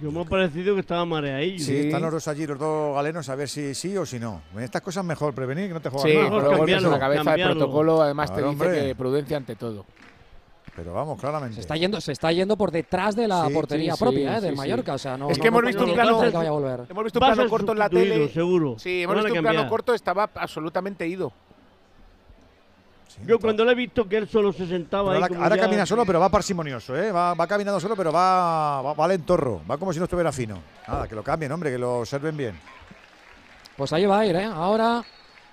Yo 0.01 0.11
me 0.11 0.21
ha 0.21 0.25
parecido 0.25 0.75
que 0.75 0.81
estaba 0.81 1.05
mareadillo. 1.05 1.63
Sí, 1.63 1.77
están 1.77 2.01
los 2.01 2.11
dos 2.11 2.27
allí, 2.27 2.45
los 2.45 2.59
dos 2.59 2.95
galenos, 2.95 3.27
a 3.29 3.35
ver 3.35 3.49
si 3.49 3.73
sí 3.73 3.95
o 3.97 4.05
si 4.05 4.19
no. 4.19 4.41
En 4.55 4.61
estas 4.63 4.81
cosas 4.81 5.03
mejor 5.03 5.33
prevenir 5.33 5.67
que 5.69 5.73
no 5.73 5.81
te 5.81 5.89
juegas 5.89 6.11
Sí, 6.11 6.17
nada. 6.17 6.29
pero 6.29 6.57
golpes 6.57 6.83
en 6.83 6.91
la 6.91 6.99
cabeza, 6.99 7.33
el 7.35 7.43
protocolo 7.43 8.01
además 8.01 8.29
te 8.31 8.37
dice 8.41 8.47
hombre. 8.49 8.81
que 8.87 8.95
prudencia 8.95 9.37
ante 9.37 9.55
todo. 9.55 9.85
Pero 10.75 10.93
vamos, 10.93 11.19
claramente. 11.19 11.55
Se 11.55 11.61
está 11.61 11.75
yendo, 11.75 11.99
se 11.99 12.11
está 12.11 12.31
yendo 12.31 12.55
por 12.55 12.69
detrás 12.69 13.15
de 13.15 13.27
la 13.27 13.47
Sí, 13.47 13.53
portería 13.53 13.93
sí, 13.93 13.97
sí, 13.97 14.03
propia 14.03 14.33
eh, 14.33 14.35
sí, 14.39 14.41
del 14.45 14.51
sí. 14.53 14.57
Mallorca. 14.57 14.93
O 14.93 14.97
sea, 14.99 15.17
no, 15.17 15.31
es 15.31 15.37
no- 15.37 15.41
que 15.41 15.47
hemos 15.47 15.61
no 15.63 15.67
visto 15.67 15.83
un 15.85 15.93
plano, 15.93 16.21
que 16.21 16.29
vaya 16.29 16.49
a 16.49 16.51
volver. 16.51 16.81
hemos 16.87 17.03
visto 17.03 17.19
un 17.19 17.25
plano 17.25 17.49
corto 17.49 17.71
en 17.71 17.79
la 17.79 17.89
tele. 17.89 18.29
seguro. 18.29 18.75
Sí, 18.77 19.01
hemos 19.01 19.15
visto 19.15 19.33
un 19.33 19.41
plano 19.41 19.67
corto, 19.69 19.93
estaba 19.95 20.29
absolutamente 20.35 21.07
ido. 21.07 21.31
Yo 23.25 23.39
cuando 23.39 23.65
le 23.65 23.71
he 23.71 23.75
visto 23.75 24.07
que 24.07 24.17
él 24.17 24.27
solo 24.29 24.53
se 24.53 24.67
sentaba 24.67 25.05
Pero 25.11 25.15
ahí 25.17 25.21
ahora 25.23 25.27
como 25.29 25.43
ahora 25.43 25.55
ya- 25.55 25.61
camina 25.63 25.85
solo, 25.85 26.05
pero 26.05 26.19
va 26.19 26.29
parsimonioso, 26.29 26.95
¿eh? 26.95 27.11
Va, 27.11 27.33
va 27.33 27.47
caminando 27.47 27.79
solo, 27.79 27.95
pero 27.95 28.11
va, 28.11 28.81
va, 28.81 28.93
va 28.93 29.07
lentorro. 29.07 29.61
Va 29.69 29.77
como 29.77 29.91
si 29.91 29.97
no 29.99 30.05
estuviera 30.05 30.31
fino. 30.31 30.61
Nada, 30.87 31.07
que 31.07 31.15
lo 31.15 31.23
cambien, 31.23 31.51
hombre, 31.51 31.71
que 31.71 31.77
lo 31.79 31.99
observen 31.99 32.37
bien. 32.37 32.59
Pues 33.75 33.91
ahí 33.93 34.05
va 34.05 34.19
a 34.19 34.25
ir, 34.25 34.35
¿eh? 34.35 34.45
Ahora 34.45 35.03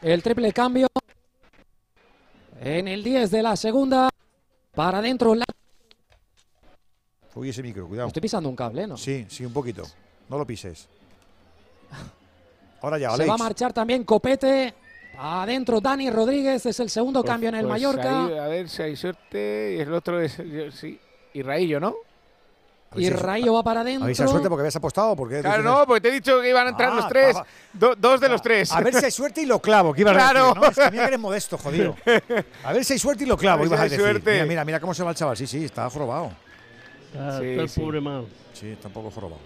el 0.02 0.22
triple 0.22 0.52
cambio. 0.52 0.86
En 2.60 2.86
el 2.88 3.02
10 3.02 3.30
de 3.30 3.42
la 3.42 3.56
segunda. 3.56 4.08
Para 4.74 4.98
adentro. 4.98 5.34
La... 5.34 5.44
Uy, 7.34 7.48
ese 7.48 7.62
micro, 7.62 7.86
cuidado. 7.88 8.08
Estoy 8.08 8.20
pisando 8.22 8.48
un 8.48 8.56
cable, 8.56 8.86
¿no? 8.86 8.96
Sí, 8.96 9.26
sí, 9.28 9.44
un 9.44 9.52
poquito. 9.52 9.84
No 10.28 10.36
lo 10.38 10.46
pises. 10.46 10.88
Ahora 12.82 12.98
ya, 12.98 13.08
Se 13.10 13.14
Alex. 13.14 13.30
va 13.30 13.34
a 13.34 13.38
marchar 13.38 13.72
también 13.72 14.04
Copete. 14.04 14.74
Adentro 15.18 15.80
Dani 15.80 16.10
Rodríguez. 16.10 16.64
Es 16.66 16.80
el 16.80 16.90
segundo 16.90 17.20
Pues- 17.22 17.30
cambio 17.30 17.48
en 17.50 17.54
el 17.56 17.62
pues 17.66 17.70
Mallorca. 17.70 18.26
ahí, 18.26 18.38
a 18.38 18.46
ver 18.48 18.68
si 18.68 18.82
hay 18.82 18.96
suerte. 18.96 19.76
Y 19.78 19.80
el 19.80 19.92
otro 19.92 20.20
es. 20.20 20.36
yo- 20.38 20.70
Sí, 20.72 20.98
y 21.32 21.42
Raillo, 21.42 21.80
¿no? 21.80 21.94
Y 22.96 23.10
Rayo 23.10 23.54
va 23.54 23.64
para 23.64 23.80
adentro. 23.80 24.04
¿Habéis 24.04 24.18
suerte 24.18 24.48
porque 24.48 24.60
habías 24.60 24.76
apostado? 24.76 25.16
Porque 25.16 25.40
Claro, 25.40 25.64
no, 25.64 25.84
porque 25.84 26.00
te 26.00 26.08
he 26.10 26.12
dicho 26.12 26.40
que 26.40 26.48
iban 26.48 26.68
a 26.68 26.70
entrar 26.70 26.90
Ah, 26.92 26.94
los 26.94 27.08
tres. 27.08 27.36
Do- 27.72 27.96
dos 27.96 28.20
de 28.20 28.28
los 28.28 28.40
tres. 28.40 28.70
A 28.70 28.80
ver 28.82 28.94
si 28.94 29.04
hay 29.06 29.10
suerte 29.10 29.42
y 29.42 29.46
lo 29.46 29.58
clavo, 29.58 29.92
que 29.92 30.02
ibas 30.02 30.14
a 30.16 30.16
Claro. 30.30 30.54
decir. 30.54 30.60
¿no? 30.62 30.68
Es 30.68 30.76
que 30.76 30.90
mira 30.92 31.02
que 31.02 31.08
eres 31.08 31.18
modesto, 31.18 31.58
jodido. 31.58 31.96
A 32.64 32.72
ver 32.72 32.84
si 32.84 32.92
hay 32.92 32.98
suerte 33.00 33.24
y 33.24 33.26
lo 33.26 33.36
clavo, 33.36 33.56
A 33.56 33.58
ver 33.62 33.66
si 33.68 33.72
ibas 33.74 33.80
a 33.80 33.84
decir. 33.84 33.98
suerte. 34.00 34.32
Mira, 34.34 34.44
mira, 34.46 34.64
mira 34.64 34.80
cómo 34.80 34.94
se 34.94 35.02
va 35.02 35.10
el 35.10 35.16
chaval. 35.16 35.36
Sí, 35.36 35.44
sí, 35.48 35.64
está 35.64 35.90
jorobado. 35.90 36.30
Ah, 37.18 37.38
Sí, 37.40 37.46
está 37.48 37.62
el 37.62 37.68
sí. 37.68 37.80
pobre 37.80 38.00
mal. 38.00 38.26
Sí, 38.52 38.68
está 38.68 38.86
un 38.86 38.94
poco 38.94 39.10
jorobado. 39.10 39.40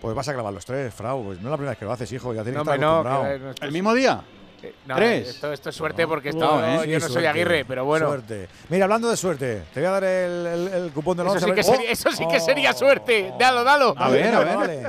Pues 0.00 0.14
vas 0.16 0.28
a 0.28 0.32
clavar 0.32 0.54
los 0.54 0.64
tres, 0.64 0.94
Frau. 0.94 1.22
Pues 1.22 1.38
no 1.38 1.48
es 1.48 1.50
la 1.50 1.56
primera 1.58 1.70
vez 1.72 1.78
que 1.78 1.84
lo 1.84 1.92
haces, 1.92 2.10
hijo. 2.12 2.32
Ya 2.32 2.42
tienes 2.44 2.56
No, 2.58 2.64
que 2.64 2.74
estar 2.76 2.80
no. 2.80 3.00
acostumbrado. 3.00 3.54
que, 3.56 3.66
¿El 3.66 3.72
mismo 3.72 3.92
día? 3.92 4.22
Eh, 4.62 4.74
no, 4.86 4.96
¿Tres? 4.96 5.28
Esto, 5.28 5.52
esto 5.52 5.70
es 5.70 5.76
suerte 5.76 6.06
porque 6.06 6.32
No, 6.32 6.60
esto, 6.60 6.84
¿eh? 6.84 6.88
yo 6.92 7.00
Sí, 7.00 7.06
no 7.06 7.12
soy. 7.14 7.26
Aguirre, 7.26 7.64
pero 7.64 7.84
bueno. 7.84 8.08
Suerte. 8.08 8.48
Mira, 8.68 8.84
hablando 8.84 9.08
de 9.10 9.16
suerte, 9.16 9.62
te 9.72 9.80
voy 9.80 9.86
a 9.86 9.90
dar 9.92 10.04
el, 10.04 10.46
el- 10.46 10.68
el 10.68 10.90
cupón 10.92 11.16
de 11.16 11.24
la 11.24 11.30
Eso 11.30 11.46
once, 11.46 11.46
sí, 11.46 11.52
que 11.54 11.62
sería, 11.62 11.90
eso 11.90 12.10
sí 12.12 12.26
que 12.28 12.36
Oh. 12.36 12.40
sería 12.40 12.72
suerte. 12.72 13.32
Dalo, 13.38 13.64
dalo. 13.64 13.94
A 13.96 14.08
ver, 14.10 14.34
a 14.34 14.38
ver. 14.40 14.56
Vale. 14.56 14.82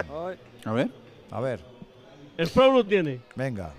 A 0.65 0.71
ver. 0.73 0.89
A 1.31 1.39
ver, 1.39 1.59
El 2.37 2.47
Frau 2.47 2.71
lo 2.73 2.85
tiene. 2.85 3.21
venga. 3.35 3.71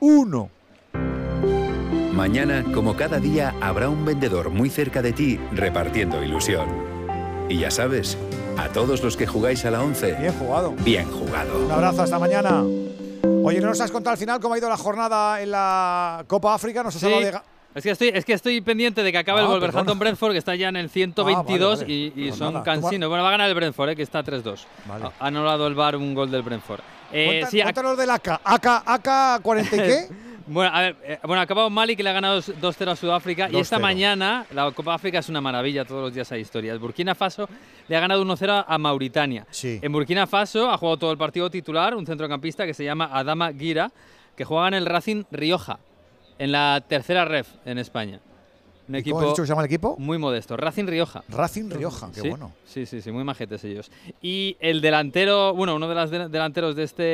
1 0.00 0.50
Mañana, 2.12 2.64
como 2.72 2.96
cada 2.96 3.18
día, 3.18 3.54
habrá 3.60 3.88
un 3.88 4.04
vendedor 4.04 4.50
muy 4.50 4.70
cerca 4.70 5.02
de 5.02 5.12
ti 5.12 5.40
repartiendo 5.52 6.22
ilusión. 6.22 6.68
Y 7.48 7.58
ya 7.58 7.72
sabes, 7.72 8.16
a 8.56 8.68
todos 8.68 9.02
los 9.02 9.16
que 9.16 9.26
jugáis 9.26 9.64
a 9.64 9.72
la 9.72 9.82
11, 9.82 10.12
Bien 10.14 10.32
jugado. 10.38 10.70
bien 10.84 11.10
jugado. 11.10 11.64
Un 11.66 11.72
abrazo, 11.72 12.02
hasta 12.02 12.18
mañana. 12.20 12.62
Oye, 13.42 13.60
¿no 13.60 13.66
nos 13.66 13.80
has 13.80 13.90
contado 13.90 14.12
al 14.12 14.18
final 14.18 14.38
cómo 14.40 14.54
ha 14.54 14.58
ido 14.58 14.68
la 14.68 14.76
jornada 14.76 15.42
en 15.42 15.50
la 15.50 16.24
Copa 16.28 16.54
África? 16.54 16.84
Nos 16.84 16.94
has 16.94 17.00
Sí. 17.00 17.06
hablado 17.06 17.24
de... 17.24 17.32
Es 17.74 17.82
que, 17.82 17.90
estoy, 17.90 18.08
es 18.14 18.24
que 18.24 18.32
estoy 18.34 18.60
pendiente 18.60 19.02
de 19.02 19.10
que 19.10 19.18
acabe 19.18 19.40
Ah, 19.40 19.42
el 19.44 19.48
Wolverhampton 19.48 19.84
perdona. 19.98 19.98
Brentford, 20.00 20.32
que 20.32 20.38
está 20.38 20.54
ya 20.54 20.68
en 20.68 20.76
el 20.76 20.88
122 20.88 21.80
Ah, 21.80 21.82
vale, 21.82 21.82
vale. 21.82 21.92
y, 21.92 22.12
y 22.24 22.28
Pues 22.28 22.36
son 22.38 22.62
cansinos. 22.62 23.08
Bueno, 23.08 23.22
va 23.24 23.28
a 23.30 23.32
ganar 23.32 23.48
el 23.48 23.54
Brentford, 23.54 23.90
eh, 23.90 23.96
que 23.96 24.02
está 24.02 24.22
3-2. 24.22 24.64
Vale. 24.86 25.06
Ha 25.18 25.26
anulado 25.26 25.66
el 25.66 25.74
VAR 25.74 25.96
un 25.96 26.14
gol 26.14 26.30
del 26.30 26.42
Brentford. 26.42 26.80
Eh, 27.12 27.44
sí, 27.50 27.60
cuéntanos 27.62 27.96
del 27.98 28.10
AK. 28.10 28.40
AK, 28.44 28.66
AK 28.86 29.42
40 29.42 29.76
y 29.76 29.78
qué? 29.80 30.08
bueno, 30.46 30.70
a 30.72 30.80
ver, 30.82 30.96
eh, 31.02 31.18
bueno, 31.24 31.40
ha 31.40 31.42
acabado 31.44 31.68
Mali, 31.68 31.96
que 31.96 32.02
le 32.04 32.10
ha 32.10 32.12
ganado 32.12 32.40
2-0 32.40 32.90
a 32.92 32.96
Sudáfrica. 32.96 33.48
Y 33.50 33.56
esta 33.58 33.78
2-0. 33.78 33.80
mañana, 33.82 34.46
la 34.52 34.70
Copa 34.70 34.94
África 34.94 35.18
es 35.18 35.28
una 35.28 35.40
maravilla, 35.40 35.84
todos 35.84 36.02
los 36.02 36.14
días 36.14 36.30
hay 36.30 36.42
historias. 36.42 36.78
Burkina 36.78 37.14
Faso 37.16 37.48
le 37.88 37.96
ha 37.96 38.00
ganado 38.00 38.24
1-0 38.24 38.64
a 38.68 38.78
Mauritania. 38.78 39.46
Sí. 39.50 39.80
En 39.82 39.90
Burkina 39.90 40.26
Faso 40.28 40.70
ha 40.70 40.78
jugado 40.78 40.96
todo 40.98 41.10
el 41.12 41.18
partido 41.18 41.50
titular 41.50 41.94
un 41.96 42.06
centrocampista 42.06 42.66
que 42.66 42.74
se 42.74 42.84
llama 42.84 43.10
Adama 43.12 43.52
Gira, 43.52 43.90
que 44.36 44.44
juega 44.44 44.68
en 44.68 44.74
el 44.74 44.86
Racing 44.86 45.24
Rioja, 45.30 45.78
en 46.38 46.52
la 46.52 46.82
tercera 46.86 47.24
ref 47.24 47.48
en 47.64 47.78
España. 47.78 48.20
Un 48.86 48.96
¿Y 48.96 48.98
equipo 48.98 49.16
cómo 49.16 49.28
has 49.28 49.32
dicho 49.32 49.42
que 49.42 49.46
se 49.46 49.52
llama 49.52 49.62
el 49.62 49.66
equipo? 49.66 49.96
muy 49.98 50.18
modesto. 50.18 50.56
Racing 50.58 50.84
Rioja. 50.86 51.24
Racing 51.30 51.70
Rioja, 51.70 52.10
qué 52.14 52.20
Sí, 52.20 52.28
bueno. 52.28 52.52
Sí, 52.66 52.84
sí, 52.84 53.00
sí, 53.00 53.10
muy 53.10 53.24
majetes 53.24 53.64
ellos. 53.64 53.90
Y 54.20 54.56
el 54.60 54.80
delantero, 54.82 55.54
bueno, 55.54 55.74
uno 55.76 55.88
de 55.88 55.94
los 55.94 56.10
de- 56.10 56.28
delanteros 56.28 56.76
de 56.76 56.82
este 56.82 57.04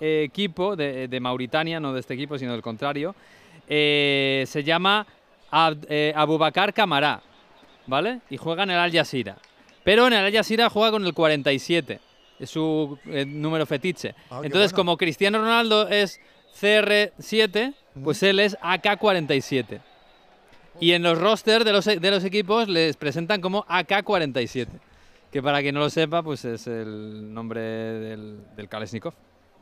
eh, 0.00 0.22
equipo, 0.24 0.76
de, 0.76 1.08
de 1.08 1.20
Mauritania, 1.20 1.80
no 1.80 1.92
de 1.92 1.98
este 2.00 2.14
equipo, 2.14 2.38
sino 2.38 2.52
del 2.52 2.62
contrario, 2.62 3.16
eh, 3.66 4.44
se 4.46 4.62
llama 4.62 5.04
Ab- 5.50 5.84
eh, 5.88 6.12
Abubakar 6.14 6.72
Camará, 6.72 7.20
¿vale? 7.88 8.20
Y 8.30 8.36
juega 8.36 8.62
en 8.62 8.70
el 8.70 8.78
Al 8.78 8.92
Jazeera. 8.92 9.36
Pero 9.82 10.06
en 10.06 10.12
el 10.12 10.24
Al 10.26 10.32
Jazeera 10.32 10.70
juega 10.70 10.92
con 10.92 11.04
el 11.04 11.12
47, 11.12 11.98
es 12.38 12.50
su 12.50 12.96
eh, 13.06 13.24
número 13.26 13.66
fetiche. 13.66 14.14
Ah, 14.30 14.42
Entonces, 14.44 14.70
bueno. 14.70 14.76
como 14.76 14.96
Cristiano 14.96 15.38
Ronaldo 15.38 15.88
es 15.88 16.20
CR7, 16.60 17.74
pues 18.02 18.22
él 18.22 18.40
es 18.40 18.56
AK47. 18.58 19.80
Y 20.80 20.92
en 20.92 21.02
los 21.02 21.18
rosters 21.18 21.64
de 21.64 21.72
los, 21.72 21.84
de 21.84 22.10
los 22.10 22.24
equipos 22.24 22.68
les 22.68 22.96
presentan 22.96 23.40
como 23.40 23.64
AK-47, 23.66 24.68
que 25.32 25.42
para 25.42 25.62
quien 25.62 25.74
no 25.74 25.80
lo 25.80 25.90
sepa, 25.90 26.22
pues 26.22 26.44
es 26.44 26.66
el 26.66 27.32
nombre 27.32 27.60
del, 27.60 28.40
del 28.56 28.68
Kalashnikov. 28.68 29.14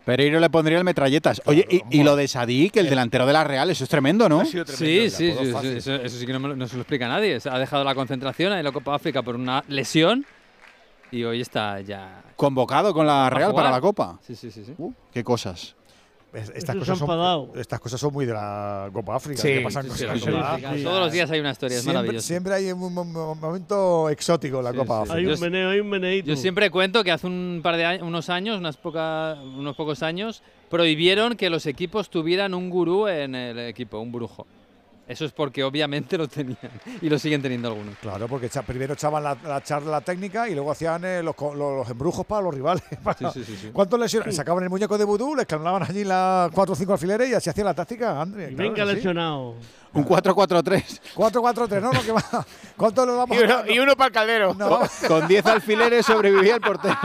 Pereiro 0.05 0.39
le 0.39 0.51
pondría 0.51 0.77
el 0.77 0.85
metralletas. 0.85 1.41
Oye, 1.47 1.67
y, 1.71 1.83
y 1.99 2.03
lo 2.03 2.15
de 2.15 2.29
Sadik, 2.29 2.77
el 2.77 2.91
delantero 2.91 3.27
de 3.27 3.33
la 3.33 3.43
Real, 3.43 3.71
eso 3.71 3.85
es 3.85 3.91
tremendo, 3.91 4.29
¿no? 4.29 4.45
Sí, 4.45 4.59
sí, 4.67 5.09
sí, 5.09 5.33
sí, 5.33 5.69
eso, 5.77 5.95
eso 5.95 6.19
sí 6.19 6.27
que 6.27 6.33
no, 6.33 6.41
me 6.41 6.55
no 6.55 6.67
se 6.67 6.77
lo 6.77 6.83
explica 6.83 7.07
a 7.07 7.09
nadie. 7.09 7.41
Se 7.41 7.49
Ha 7.49 7.59
dejado 7.59 7.85
la 7.85 7.95
concentración 7.95 8.53
en 8.53 8.65
la 8.65 8.73
Copa 8.73 8.95
África 8.95 9.23
por 9.23 9.37
una 9.37 9.65
lesión 9.69 10.27
y 11.11 11.25
hoy 11.25 11.41
está 11.41 11.81
ya... 11.81 12.23
Convocado 12.37 12.93
con 12.93 13.07
la 13.07 13.31
Real 13.31 13.55
para 13.55 13.71
la 13.71 13.81
Copa. 13.81 14.19
Sí, 14.21 14.35
sí, 14.35 14.51
sí. 14.51 14.65
sí. 14.65 14.75
Uh, 14.77 14.93
qué 15.11 15.25
cosas. 15.25 15.75
Es- 16.35 16.51
Estas 16.55 16.75
cosas, 16.77 16.99
son, 16.99 17.51
estas 17.55 17.79
cosas 17.81 18.01
son 18.01 18.13
muy 18.13 18.27
de 18.27 18.33
la 18.33 18.91
Copa 18.93 19.15
África. 19.17 19.41
Sí, 19.41 19.49
que 19.49 19.61
pasan 19.61 19.85
Sí, 19.85 19.89
cosas 19.91 19.99
sí, 19.99 20.05
en 20.05 20.09
la 20.11 20.15
sí, 20.19 20.21
Copa 20.33 20.57
sí. 20.59 20.65
África. 20.67 20.91
Todos 20.91 21.01
los 21.05 21.13
días 21.13 21.31
hay 21.31 21.41
una 21.41 21.51
historia, 21.53 21.77
es 21.77 21.83
siempre, 21.83 21.99
maravilloso. 22.01 22.27
siempre 22.27 22.55
hay 22.55 22.73
un, 22.73 22.79
mo- 22.93 23.05
mo- 23.05 23.35
momento 23.37 24.09
exótico 24.11 24.59
en 24.59 24.65
la 24.65 24.71
Sí, 24.73 24.77
Copa 24.79 24.95
sí. 24.97 25.01
África. 25.03 25.15
Hay 25.19 25.25
Yo 25.27 25.35
un 25.35 25.41
meneo, 25.41 25.71
hay 25.71 25.81
un 25.81 25.89
meneíto. 25.89 26.27
Yo 26.29 26.37
siempre 26.37 26.71
cuento 26.71 27.05
que 27.05 27.13
hace 27.13 27.27
un 27.29 27.61
par 27.63 27.77
de 27.77 27.85
años, 27.85 28.03
unos 28.07 28.29
años, 28.31 28.59
unas 28.59 28.77
poca- 28.77 29.39
unos 29.57 29.77
pocos 29.77 30.03
años, 30.03 30.43
prohibieron 30.71 31.37
que 31.37 31.51
los 31.51 31.67
equipos 31.67 32.11
tuvieran 32.11 32.53
un 32.55 32.69
gurú 32.69 33.07
en 33.07 33.35
el 33.37 33.59
equipo, 33.61 34.01
un 34.01 34.11
brujo. 34.11 34.47
Eso 35.07 35.27
es 35.27 35.33
porque 35.33 35.63
obviamente 35.63 36.17
lo 36.17 36.27
tenían 36.29 36.57
y 37.03 37.11
lo 37.11 37.19
siguen 37.19 37.43
teniendo 37.43 37.69
algunos. 37.69 37.95
Claro, 37.99 38.27
porque 38.27 38.49
primero 38.67 38.95
echaban 38.95 39.23
la, 39.23 39.37
la 39.45 39.63
charla 39.63 40.01
técnica 40.01 40.49
y 40.49 40.55
luego 40.55 40.71
hacían 40.73 41.05
eh, 41.05 41.23
los, 41.23 41.35
los- 41.39 41.55
los 41.57 41.91
embrujos 41.91 42.25
para 42.25 42.41
los 42.43 42.55
rivales. 42.55 42.83
para- 43.03 43.31
Sí, 43.33 43.45
sí, 43.45 43.53
sí, 43.53 43.59
sí. 43.61 43.71
¿Cuántos 43.73 44.01
lesiones? 44.01 44.35
Sacaban 44.35 44.65
el 44.65 44.71
muñeco 44.71 44.97
de 44.97 45.05
vudú, 45.05 45.37
les 45.37 45.45
clavaban 45.47 45.83
allí 45.83 46.05
las 46.05 46.51
cuatro 46.53 46.73
o 46.73 46.77
cinco 46.77 46.95
alfileres 46.95 47.29
y 47.29 47.35
así 47.35 47.51
hacían 47.51 47.67
la 47.67 47.75
táctica, 47.75 48.19
André. 48.21 48.49
Claro 48.55 48.71
venga 48.73 48.85
lesionado. 48.87 49.57
Un 49.93 50.05
4-4-3. 50.07 51.01
4-4-3, 51.15 51.81
no, 51.81 51.93
no, 51.93 52.03
que 52.03 52.11
va. 52.11 52.23
¿Cuántos 52.77 53.07
los 53.07 53.17
vamos 53.17 53.37
Y 53.37 53.41
a 53.41 53.45
uno, 53.45 53.55
sacar? 53.57 53.71
y 53.71 53.79
uno 53.79 53.97
para 53.97 54.07
el 54.09 54.13
caldero. 54.13 54.55
No. 54.55 54.81
Con 55.07 55.29
10 55.29 55.47
alfileres 55.47 56.05
sobrevivía 56.07 56.55
el 56.57 56.61
portero. 56.63 56.97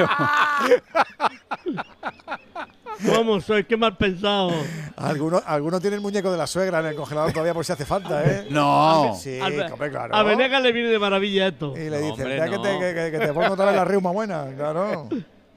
¿Cómo 3.05 3.39
soy? 3.41 3.63
Qué 3.63 3.77
mal 3.77 3.95
pensado. 3.97 4.51
Algunos, 4.95 5.41
algunos 5.45 5.79
tienen 5.81 5.97
el 5.99 6.01
muñeco 6.01 6.31
de 6.31 6.37
la 6.37 6.47
suegra 6.47 6.79
en 6.81 6.87
el 6.87 6.95
congelador 6.95 7.31
todavía 7.31 7.53
por 7.53 7.65
si 7.65 7.71
hace 7.71 7.85
falta, 7.85 8.23
¿eh? 8.25 8.47
No. 8.51 9.15
Sí, 9.19 9.39
Al- 9.39 9.71
hombre, 9.71 9.89
claro. 9.89 10.15
A 10.15 10.23
Venegas 10.23 10.61
le 10.61 10.71
viene 10.71 10.89
de 10.89 10.99
maravilla 10.99 11.47
esto. 11.47 11.73
Y 11.75 11.89
le 11.89 11.91
No, 11.91 11.97
dicen, 11.97 12.11
hombre, 12.11 12.33
"Mira 12.33 12.49
que, 12.49 12.57
te, 12.57 12.79
que- 12.79 13.11
que 13.19 13.25
te 13.27 13.33
pongo 13.33 13.53
otra 13.53 13.65
vez 13.65 13.75
la 13.75 13.85
reuma 13.85 14.11
buena, 14.11 14.45
claro. 14.55 15.07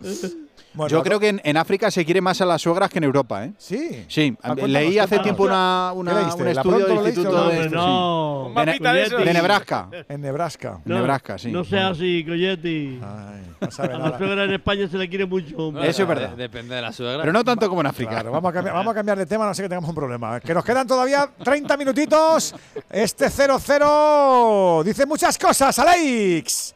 Yo 0.89 1.03
creo 1.03 1.21
que 1.21 1.29
en, 1.29 1.41
en 1.45 1.57
África 1.57 1.91
se 1.91 2.05
quiere 2.05 2.21
más 2.21 2.41
a 2.41 2.47
las 2.47 2.63
suegras 2.63 2.89
que 2.91 2.99
en 2.99 3.05
Europa, 3.05 3.45
¿eh? 3.45 3.53
Sí. 3.59 4.05
Sí, 4.09 4.37
Ah, 4.43 4.55
leí 4.55 4.99
hace 4.99 5.19
tiempo 5.19 5.45
una, 5.45 5.91
¿Qué 5.93 5.99
una- 5.99 6.13
un 6.35 6.45
¿La 6.45 6.51
estudio 6.53 6.87
del 6.87 7.07
Instituto 7.07 7.49
de, 7.49 7.71
no? 7.71 8.51
No. 8.55 8.65
De, 8.65 9.25
de 9.25 9.33
Nebraska. 9.35 9.89
En 10.09 10.21
Nebraska. 10.21 10.81
En 10.87 10.93
Nebraska, 10.95 11.39
sí. 11.39 11.51
No 11.53 11.65
sea 11.65 11.89
así, 11.89 12.25
Coyetti. 12.27 12.99
no 13.61 13.71
sabe 13.71 13.95
a 13.95 13.99
la 13.99 14.17
suegra 14.19 14.45
en 14.45 14.53
España 14.55 14.89
se 14.89 14.97
le 14.99 15.09
quiere 15.09 15.27
mucho. 15.27 15.57
hombre. 15.59 15.89
Eso 15.89 16.03
es 16.03 16.09
verdad. 16.09 16.31
Depende 16.31 16.75
de 16.75 16.83
la 16.83 16.93
suegra. 16.93 17.21
Pero 17.21 17.33
no 17.33 17.45
tanto 17.45 17.69
como 17.69 17.81
en 17.83 17.87
África. 17.89 18.11
Claro, 18.13 18.33
vamos 18.33 18.51
a, 18.51 18.53
cambiar, 18.55 18.75
vamos 18.75 18.91
a 18.93 18.95
cambiar 18.95 19.19
de 19.19 19.27
tema, 19.27 19.47
no 19.47 19.55
sé 19.55 19.63
que 19.63 19.69
tengamos 19.69 19.89
un 19.89 19.95
problema. 19.97 20.41
Que 20.41 20.55
nos 20.55 20.65
quedan 20.65 20.87
todavía 20.87 21.29
30 21.45 21.77
minutitos. 21.77 22.55
Este 22.91 23.27
0-0 23.27 24.83
dice 24.85 25.07
muchas 25.07 25.39
cosas, 25.39 25.79
Alex. 25.79 26.75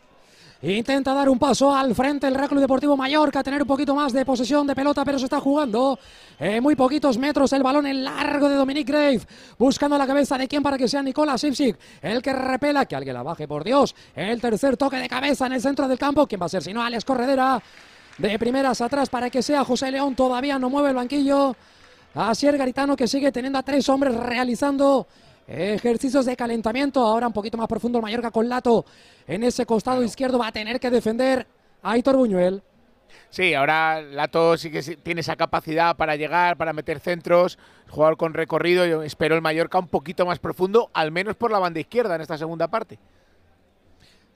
Intenta 0.63 1.13
dar 1.13 1.29
un 1.29 1.39
paso 1.39 1.75
al 1.75 1.95
frente 1.95 2.27
el 2.27 2.35
Real 2.35 2.49
Club 2.49 2.61
Deportivo 2.61 2.97
Mallorca, 2.97 3.43
tener 3.43 3.61
un 3.61 3.69
poquito 3.69 3.95
más 3.95 4.15
de 4.15 4.25
posesión 4.25 4.67
de 4.67 4.75
pelota, 4.75 5.05
pero 5.05 5.19
se 5.19 5.25
está 5.25 5.39
jugando 5.39 5.99
en 6.39 6.63
muy 6.63 6.75
poquitos 6.75 7.19
metros 7.19 7.53
el 7.53 7.63
balón 7.63 7.87
en 7.87 8.03
largo 8.03 8.49
de 8.49 8.55
Dominic 8.55 8.89
Grave, 8.89 9.21
buscando 9.59 9.99
la 9.99 10.07
cabeza 10.07 10.39
de 10.39 10.49
quién 10.49 10.63
para 10.63 10.79
que 10.79 10.89
sea 10.89 11.03
Nicolás 11.03 11.45
Ipsic, 11.45 11.77
el 12.01 12.23
que 12.23 12.33
repela, 12.33 12.87
que 12.87 12.97
alguien 12.97 13.15
la 13.15 13.23
baje, 13.23 13.47
por 13.47 13.65
Dios. 13.65 13.95
El 14.15 14.41
tercer 14.41 14.79
toque 14.79 14.97
de 14.97 15.11
cabeza 15.11 15.47
en 15.47 15.53
el 15.53 15.61
centro 15.61 15.87
del 15.87 15.99
campo, 15.99 16.27
¿quién 16.27 16.41
va 16.41 16.47
a 16.47 16.49
ser? 16.49 16.63
Si 16.63 16.73
no, 16.73 16.83
Alex 16.83 17.05
Corredera. 17.05 17.63
De 18.17 18.39
primeras 18.39 18.81
atrás 18.81 19.11
para 19.11 19.29
que 19.29 19.43
sea 19.43 19.63
José 19.63 19.91
León, 19.91 20.15
todavía 20.15 20.59
no 20.59 20.71
mueve 20.71 20.89
el 20.89 20.95
banquillo. 20.95 21.55
Asier 22.15 22.57
Garitano 22.57 22.97
que 22.97 23.07
sigue 23.07 23.31
teniendo 23.31 23.59
a 23.59 23.63
tres 23.63 23.87
hombres 23.91 24.15
realizando 24.15 25.07
ejercicios 25.47 26.27
de 26.27 26.37
calentamiento. 26.37 27.01
Ahora 27.01 27.27
un 27.27 27.33
poquito 27.33 27.57
más 27.59 27.69
profundo 27.69 27.99
el 27.99 28.03
Mallorca 28.03 28.31
con 28.31 28.49
Lato 28.49 28.85
en 29.27 29.43
ese 29.45 29.67
costado 29.67 30.03
izquierdo. 30.03 30.39
Va 30.39 30.49
a 30.49 30.53
tener 30.53 30.81
que 30.81 30.91
defender 30.91 31.47
a 31.83 31.93
Aitor 31.93 32.17
Buñuel. 32.17 32.63
Sí, 33.31 33.55
ahora 33.55 34.01
Lato 34.01 34.57
sí 34.57 34.71
que 34.71 34.83
tiene 34.83 35.21
esa 35.21 35.37
capacidad 35.37 35.97
para 35.97 36.17
llegar, 36.17 36.57
para 36.57 36.73
meter 36.73 37.01
centros, 37.01 37.59
jugador 37.89 38.17
con 38.17 38.35
recorrido. 38.35 38.87
Yo 38.87 39.03
espero 39.03 39.35
el 39.35 39.43
Mallorca 39.43 39.79
un 39.79 39.89
poquito 39.89 40.27
más 40.27 40.39
profundo, 40.39 40.91
al 40.93 41.13
menos 41.13 41.37
por 41.37 41.51
la 41.51 41.59
banda 41.59 41.81
izquierda 41.81 42.15
en 42.15 42.21
esta 42.21 42.39
segunda 42.39 42.69
parte. 42.69 42.99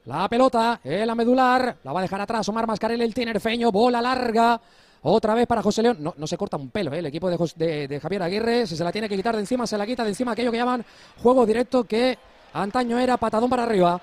La 0.07 0.29
pelota, 0.29 0.81
en 0.83 1.07
la 1.07 1.15
medular, 1.15 1.77
la 1.83 1.93
va 1.93 2.01
a 2.01 2.03
dejar 2.03 2.21
atrás 2.21 2.49
Omar 2.49 2.67
Mascarel, 2.67 3.03
el 3.03 3.15
tinerfeño, 3.15 3.71
bola 3.71 4.01
larga. 4.01 4.61
Otra 5.03 5.35
vez 5.35 5.47
para 5.47 5.63
José 5.63 5.83
León. 5.83 5.99
No, 6.17 6.27
se 6.27 6.37
corta 6.37 6.57
un 6.57 6.71
pelo, 6.71 6.93
¿eh? 6.93 6.99
el 6.99 7.07
equipo 7.07 7.31
de, 7.31 7.37
Jos- 7.39 7.55
de- 7.57 7.99
Javier 8.01 8.23
Aguirre. 8.23 8.67
Si 8.67 8.77
se 8.77 8.85
la 8.85 8.93
tiene 8.93 9.09
que 9.09 9.17
quitar 9.17 9.35
de 9.35 9.41
encima, 9.41 9.67
se 9.67 9.79
la 9.79 9.87
quita 9.87 10.03
de 10.05 10.11
encima 10.11 10.33
aquello 10.33 10.51
que 10.51 10.59
llaman 10.59 10.85
juego 11.23 11.47
directo, 11.47 11.85
que 11.85 12.19
antaño 12.53 12.99
era 12.99 13.17
patadón 13.17 13.49
para 13.49 13.63
arriba. 13.63 14.01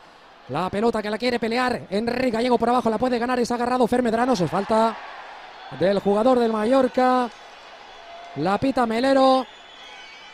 La 0.49 0.69
pelota 0.69 1.01
que 1.01 1.09
la 1.09 1.17
quiere 1.17 1.39
pelear 1.39 1.87
Enrique 1.89 2.31
Gallego 2.31 2.57
por 2.57 2.69
abajo, 2.69 2.89
la 2.89 2.97
puede 2.97 3.19
ganar, 3.19 3.39
es 3.39 3.51
agarrado 3.51 3.85
Fermedrano. 3.85 4.35
Se 4.35 4.47
falta 4.47 4.95
del 5.79 5.99
jugador 5.99 6.39
del 6.39 6.51
Mallorca. 6.51 7.29
La 8.37 8.57
pita 8.57 8.85
Melero. 8.85 9.45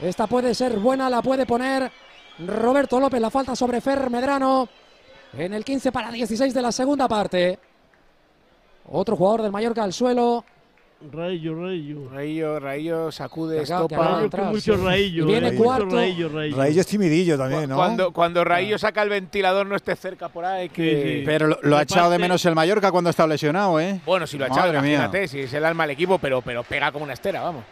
Esta 0.02 0.28
puede 0.28 0.54
ser 0.56 0.78
buena, 0.80 1.10
la 1.10 1.22
puede 1.22 1.46
poner 1.46 1.92
Roberto 2.40 3.00
López. 3.00 3.20
La 3.20 3.30
falta 3.32 3.56
sobre 3.56 3.82
Fer 3.82 4.10
Medrano 4.10 4.70
en 5.38 5.54
el 5.54 5.66
15 5.66 5.92
para 5.92 6.12
16 6.12 6.54
de 6.54 6.62
la 6.62 6.72
segunda 6.72 7.08
parte. 7.08 7.58
Otro 8.92 9.16
jugador 9.16 9.42
del 9.42 9.52
Mallorca 9.52 9.84
al 9.84 9.94
suelo. 9.94 10.44
Raillo, 11.12 11.56
raillo. 11.56 12.10
Raillo, 12.10 12.60
Raillo 12.60 13.12
sacude, 13.12 13.62
estopa. 13.64 14.22
mucho 14.46 14.78
viene 14.78 15.54
cuarto. 15.56 15.96
Raillo 15.96 16.82
es 16.82 16.88
timidillo 16.88 17.38
también, 17.38 17.70
¿no? 17.70 17.76
Cuando, 17.76 18.12
cuando 18.12 18.44
Raillo 18.44 18.78
saca 18.78 19.02
el 19.02 19.10
ventilador 19.10 19.68
no 19.68 19.76
esté 19.76 19.96
cerca 19.96 20.30
por 20.30 20.46
ahí. 20.46 20.70
Que... 20.70 21.24
Pero 21.26 21.48
lo, 21.48 21.60
lo 21.62 21.78
ha 21.78 21.82
echado 21.82 22.10
de 22.10 22.20
menos 22.20 22.46
el 22.46 22.56
Mallorca 22.56 22.92
cuando 22.92 23.10
está 23.10 23.28
lesionado, 23.28 23.80
¿eh? 23.80 24.00
Bueno, 24.06 24.26
si 24.26 24.38
lo 24.38 24.46
ha 24.46 24.48
echado, 24.48 24.70
mía. 24.72 24.80
imagínate, 24.80 25.28
si 25.28 25.42
es 25.42 25.54
el 25.54 25.66
alma 25.66 25.84
del 25.84 25.92
equipo, 25.92 26.18
pero, 26.20 26.42
pero 26.42 26.64
pega 26.64 26.92
como 26.92 27.04
una 27.04 27.14
estera, 27.14 27.42
vamos. 27.42 27.64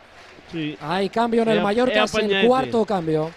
Sí. 0.52 0.78
Hay 0.82 1.10
cambio 1.10 1.44
en 1.44 1.50
el 1.50 1.62
Mallorca, 1.62 2.04
es 2.04 2.14
el 2.16 2.46
cuarto 2.46 2.84
cambio. 2.86 3.32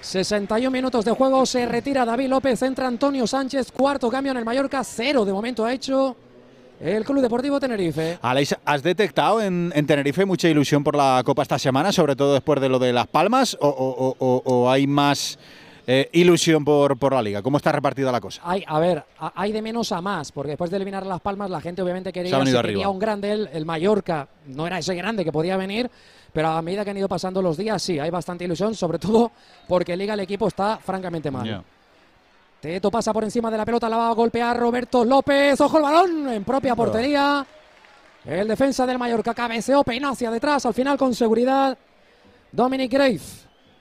61 0.00 0.68
minutos 0.72 1.04
de 1.04 1.12
juego, 1.12 1.46
se 1.46 1.64
retira 1.66 2.04
David 2.04 2.28
López, 2.28 2.60
entra 2.62 2.88
Antonio 2.88 3.24
Sánchez, 3.24 3.70
cuarto 3.70 4.10
cambio 4.10 4.32
en 4.32 4.38
el 4.38 4.44
Mallorca, 4.44 4.82
cero 4.82 5.24
de 5.24 5.32
momento 5.32 5.64
ha 5.64 5.72
hecho 5.72 6.16
el 6.82 7.04
Club 7.04 7.20
Deportivo 7.22 7.60
Tenerife. 7.60 8.18
Aleix, 8.22 8.54
¿has 8.64 8.82
detectado 8.82 9.40
en, 9.40 9.72
en 9.74 9.86
Tenerife 9.86 10.24
mucha 10.24 10.48
ilusión 10.48 10.82
por 10.82 10.96
la 10.96 11.22
Copa 11.24 11.42
esta 11.42 11.58
semana, 11.58 11.92
sobre 11.92 12.16
todo 12.16 12.34
después 12.34 12.60
de 12.60 12.68
lo 12.68 12.78
de 12.78 12.92
Las 12.92 13.06
Palmas, 13.06 13.56
o, 13.60 13.68
o- 13.68 14.16
o- 14.18 14.42
o- 14.44 14.70
hay 14.70 14.86
más 14.86 15.38
eh, 15.86 16.08
ilusión 16.12 16.64
por, 16.64 16.96
por 16.98 17.12
la 17.12 17.22
Liga? 17.22 17.42
¿Cómo 17.42 17.56
está 17.56 17.72
repartida 17.72 18.10
la 18.12 18.20
cosa? 18.20 18.40
Hay, 18.44 18.64
a 18.66 18.78
ver, 18.78 19.04
hay 19.18 19.52
de 19.52 19.62
menos 19.62 19.92
a 19.92 20.00
más, 20.00 20.32
porque 20.32 20.50
después 20.50 20.70
de 20.70 20.76
eliminar 20.76 21.02
a 21.02 21.06
Las 21.06 21.20
Palmas, 21.20 21.50
la 21.50 21.60
gente 21.60 21.82
obviamente 21.82 22.12
quería, 22.12 22.36
quería 22.38 22.58
arriba. 22.58 22.88
un 22.88 22.98
grande, 22.98 23.32
el, 23.32 23.48
el 23.52 23.64
Mallorca 23.64 24.28
no 24.46 24.66
era 24.66 24.78
ese 24.78 24.94
grande 24.94 25.24
que 25.24 25.32
podía 25.32 25.56
venir, 25.56 25.90
pero 26.32 26.48
a 26.48 26.62
medida 26.62 26.84
que 26.84 26.90
han 26.90 26.96
ido 26.96 27.08
pasando 27.08 27.42
los 27.42 27.56
días, 27.56 27.82
sí, 27.82 27.98
hay 27.98 28.10
bastante 28.10 28.44
ilusión, 28.44 28.74
sobre 28.74 28.98
todo 28.98 29.30
porque 29.68 29.96
Liga 29.96 30.14
el 30.14 30.20
equipo 30.20 30.48
está 30.48 30.78
francamente 30.78 31.30
mal. 31.30 31.46
Ya. 31.46 31.62
Teto 32.62 32.92
pasa 32.92 33.12
por 33.12 33.24
encima 33.24 33.50
de 33.50 33.56
la 33.58 33.64
pelota, 33.64 33.88
la 33.88 33.96
va 33.96 34.08
a 34.10 34.12
golpear 34.12 34.56
Roberto 34.56 35.04
López. 35.04 35.60
Ojo 35.60 35.78
el 35.78 35.82
balón 35.82 36.28
en 36.28 36.44
propia 36.44 36.76
portería. 36.76 37.44
El 38.24 38.46
defensa 38.46 38.86
del 38.86 39.00
Mallorca 39.00 39.34
cabeceó, 39.34 39.82
peinó 39.82 40.10
hacia 40.10 40.30
detrás, 40.30 40.64
al 40.64 40.72
final 40.72 40.96
con 40.96 41.12
seguridad. 41.12 41.76
Dominic 42.52 42.92
Grave. 42.92 43.18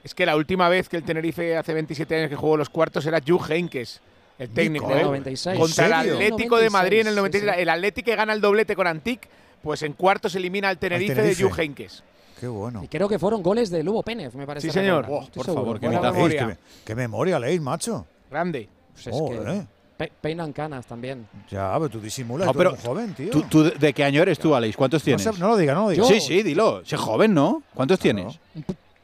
Es 0.03 0.15
que 0.15 0.25
la 0.25 0.35
última 0.35 0.67
vez 0.67 0.89
que 0.89 0.97
el 0.97 1.03
Tenerife 1.03 1.55
hace 1.55 1.75
27 1.75 2.15
años 2.15 2.29
que 2.31 2.35
jugó 2.35 2.57
los 2.57 2.69
cuartos 2.69 3.05
era 3.05 3.19
Jules 3.25 3.51
Heynckes, 3.51 4.01
el 4.39 4.49
técnico. 4.49 4.87
Del 4.87 4.97
¿eh? 4.97 5.03
96. 5.03 5.59
Contra 5.59 5.85
el. 5.85 5.93
Atlético 5.93 6.57
de 6.57 6.71
Madrid 6.71 7.01
en 7.01 7.07
el 7.09 7.15
96, 7.15 7.43
96. 7.43 7.61
El 7.61 7.69
Atlético 7.69 8.05
que 8.05 8.15
gana 8.15 8.33
el 8.33 8.41
doblete 8.41 8.75
con 8.75 8.87
Antic, 8.87 9.29
pues 9.61 9.83
en 9.83 9.93
cuartos 9.93 10.33
elimina 10.33 10.69
al 10.69 10.79
Tenerife, 10.79 11.13
Tenerife. 11.13 11.43
de 11.43 11.49
Jules 11.49 11.59
Heynckes. 11.59 12.03
Qué 12.39 12.47
bueno. 12.47 12.83
Y 12.83 12.87
creo 12.87 13.07
que 13.07 13.19
fueron 13.19 13.43
goles 13.43 13.69
de 13.69 13.83
Lugo 13.83 14.01
Pérez, 14.01 14.33
me 14.33 14.47
parece. 14.47 14.69
Sí, 14.69 14.73
señor. 14.73 15.05
Oh, 15.07 15.27
por 15.31 15.45
seguro. 15.45 15.61
favor, 15.61 15.79
qué 15.79 15.87
memoria. 15.87 16.11
memoria. 16.11 16.47
Qué, 16.47 16.57
qué 16.83 16.95
memoria 16.95 17.37
leéis, 17.37 17.61
macho. 17.61 18.07
Grande. 18.31 18.67
Pues 18.93 19.07
es 19.07 19.13
que 19.13 19.19
Joder. 19.19 19.65
pe- 19.97 20.11
peinan 20.21 20.51
canas 20.53 20.85
también. 20.87 21.27
Ya, 21.49 21.73
pero 21.75 21.89
tú 21.89 21.99
disimulas, 22.01 22.47
No, 22.47 22.53
tú 22.53 22.57
pero 22.57 22.69
eres 22.71 22.83
joven, 22.83 23.13
tío. 23.13 23.29
¿Tú, 23.29 23.43
tú 23.43 23.63
de- 23.63 23.93
qué 23.93 24.03
año 24.03 24.21
eres 24.23 24.39
tú, 24.39 24.55
Aleix? 24.55 24.75
¿Cuántos 24.75 25.01
no, 25.01 25.05
tienes? 25.05 25.21
sé- 25.21 25.33
no 25.39 25.49
lo 25.49 25.57
diga, 25.57 25.73
no 25.73 25.83
lo 25.83 25.89
diga. 25.89 26.05
Sí, 26.05 26.19
sí, 26.21 26.41
dilo. 26.41 26.81
Sé 26.85 26.97
joven, 26.97 27.33
¿no? 27.33 27.61
¿Cuántos 27.73 27.99
tienes? 27.99 28.39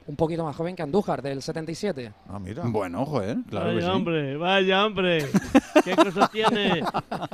Un 0.08 0.16
poquito 0.16 0.46
más 0.46 0.56
joven 0.56 0.74
que 0.74 0.82
Andújar, 0.82 1.22
del 1.22 1.42
77. 1.42 2.14
Ah, 2.30 2.40
mira. 2.40 2.64
Bueno, 2.66 3.06
joder, 3.06 3.38
claro 3.50 3.68
que 3.72 3.76
vaya 3.76 3.88
sí. 3.88 3.92
hombre, 3.94 4.38
vaya 4.38 4.86
hombre. 4.86 5.26
¿Qué 5.84 5.96
cosas 5.98 6.32
tiene? 6.32 6.82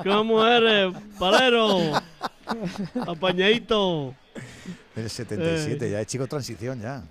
¿Cómo 0.04 0.44
eres? 0.44 0.92
Palero. 1.20 1.78
Apañadito. 3.06 4.16
El 4.96 5.10
77, 5.10 5.88
Eh. 5.88 5.92
ya 5.92 6.02
es 6.02 6.08
chico 6.08 6.28
transición, 6.28 6.82
ya. 6.82 7.04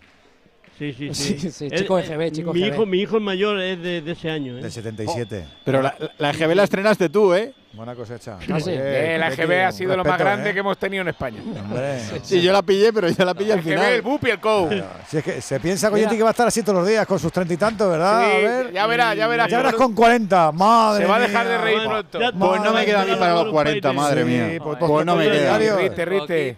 Sí, 0.78 0.92
sí, 0.92 1.14
sí. 1.14 1.38
Sí, 1.38 1.50
sí, 1.50 1.70
chico 1.70 1.98
eh, 1.98 2.04
EGB, 2.06 2.32
chico 2.32 2.52
mi 2.54 2.62
EGB. 2.62 2.74
hijo, 2.74 2.86
mi 2.86 3.00
hijo 3.00 3.16
el 3.16 3.22
mayor 3.22 3.60
es 3.60 3.82
de, 3.82 4.00
de 4.02 4.12
ese 4.12 4.30
año. 4.30 4.58
¿eh? 4.58 4.62
Del 4.62 4.72
77. 4.72 5.44
Pero 5.64 5.82
la, 5.82 5.94
la 6.18 6.30
EGB 6.30 6.54
la 6.54 6.64
estrenaste 6.64 7.08
tú, 7.08 7.34
¿eh? 7.34 7.52
Buena 7.74 7.94
cosecha. 7.94 8.36
Ah, 8.52 8.60
sí. 8.60 8.70
Eh, 8.70 9.16
la 9.18 9.30
Betty, 9.30 9.42
GB 9.44 9.64
ha 9.64 9.72
sido 9.72 9.96
lo 9.96 10.04
más 10.04 10.12
respeto, 10.12 10.24
grande 10.28 10.50
¿eh? 10.50 10.52
que 10.52 10.60
hemos 10.60 10.76
tenido 10.76 11.00
en 11.00 11.08
España. 11.08 11.40
Hombre. 11.64 12.00
Sí, 12.22 12.42
yo 12.42 12.52
la 12.52 12.60
pillé, 12.62 12.92
pero 12.92 13.08
yo 13.08 13.24
la 13.24 13.32
pillé 13.32 13.54
al 13.54 13.60
El 13.60 13.64
GB, 13.64 13.70
el 13.72 13.78
final. 13.78 14.02
Bup 14.02 14.26
y 14.26 14.30
el 14.30 14.40
Cow. 14.40 14.68
Si 15.08 15.16
es 15.16 15.24
que 15.24 15.40
se 15.40 15.58
piensa 15.58 15.88
Mira. 15.88 15.92
Coyetti 16.02 16.16
que 16.18 16.22
va 16.22 16.28
a 16.28 16.32
estar 16.32 16.46
así 16.46 16.62
todos 16.62 16.80
los 16.80 16.86
días 16.88 17.06
con 17.06 17.18
sus 17.18 17.32
treinta 17.32 17.54
y 17.54 17.56
tantos, 17.56 17.90
¿verdad? 17.90 18.24
Sí, 18.24 18.36
a 18.36 18.48
ver. 18.48 18.72
ya 18.72 18.86
verás, 18.86 19.16
ya 19.16 19.26
verás. 19.26 19.50
Ya 19.50 19.56
verás 19.56 19.74
con 19.74 19.94
40. 19.94 20.52
Madre 20.52 21.04
Se 21.04 21.10
va 21.10 21.16
a 21.16 21.20
dejar 21.20 21.46
mía. 21.46 21.52
de 21.56 21.64
reír 21.64 21.82
pronto. 21.88 22.20
ya- 22.20 22.32
Pues 22.32 22.60
no 22.62 22.72
me 22.74 22.84
queda 22.84 23.02
a 23.02 23.04
mí 23.06 23.14
para 23.18 23.32
los 23.34 23.44
Sí, 23.44 23.50
40, 23.50 23.92
madre 23.94 24.22
Sí, 24.22 24.28
mía. 24.28 24.58
pues, 24.62 24.78
Pues 24.78 25.06
no 25.06 25.16
me 25.16 25.30
queda. 25.30 25.58
Rite, 25.58 26.04
rite. 26.04 26.56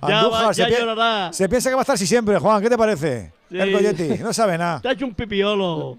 Andújar, 0.00 0.54
ya 0.54 0.68
llorará. 0.68 1.32
se 1.32 1.46
piensa 1.48 1.68
que 1.68 1.74
va 1.74 1.80
a 1.80 1.84
estar 1.84 1.94
así 1.94 2.06
siempre, 2.06 2.38
Juan. 2.38 2.62
¿Qué 2.62 2.70
te 2.70 2.78
parece? 2.78 3.32
Sí. 3.50 3.58
El 3.60 3.70
Coyetti. 3.72 4.08
No 4.22 4.32
sabe 4.32 4.56
nada. 4.56 4.80
Te 4.80 4.88
ha 4.88 4.92
hecho 4.92 5.04
un 5.04 5.14
pipiolo. 5.14 5.98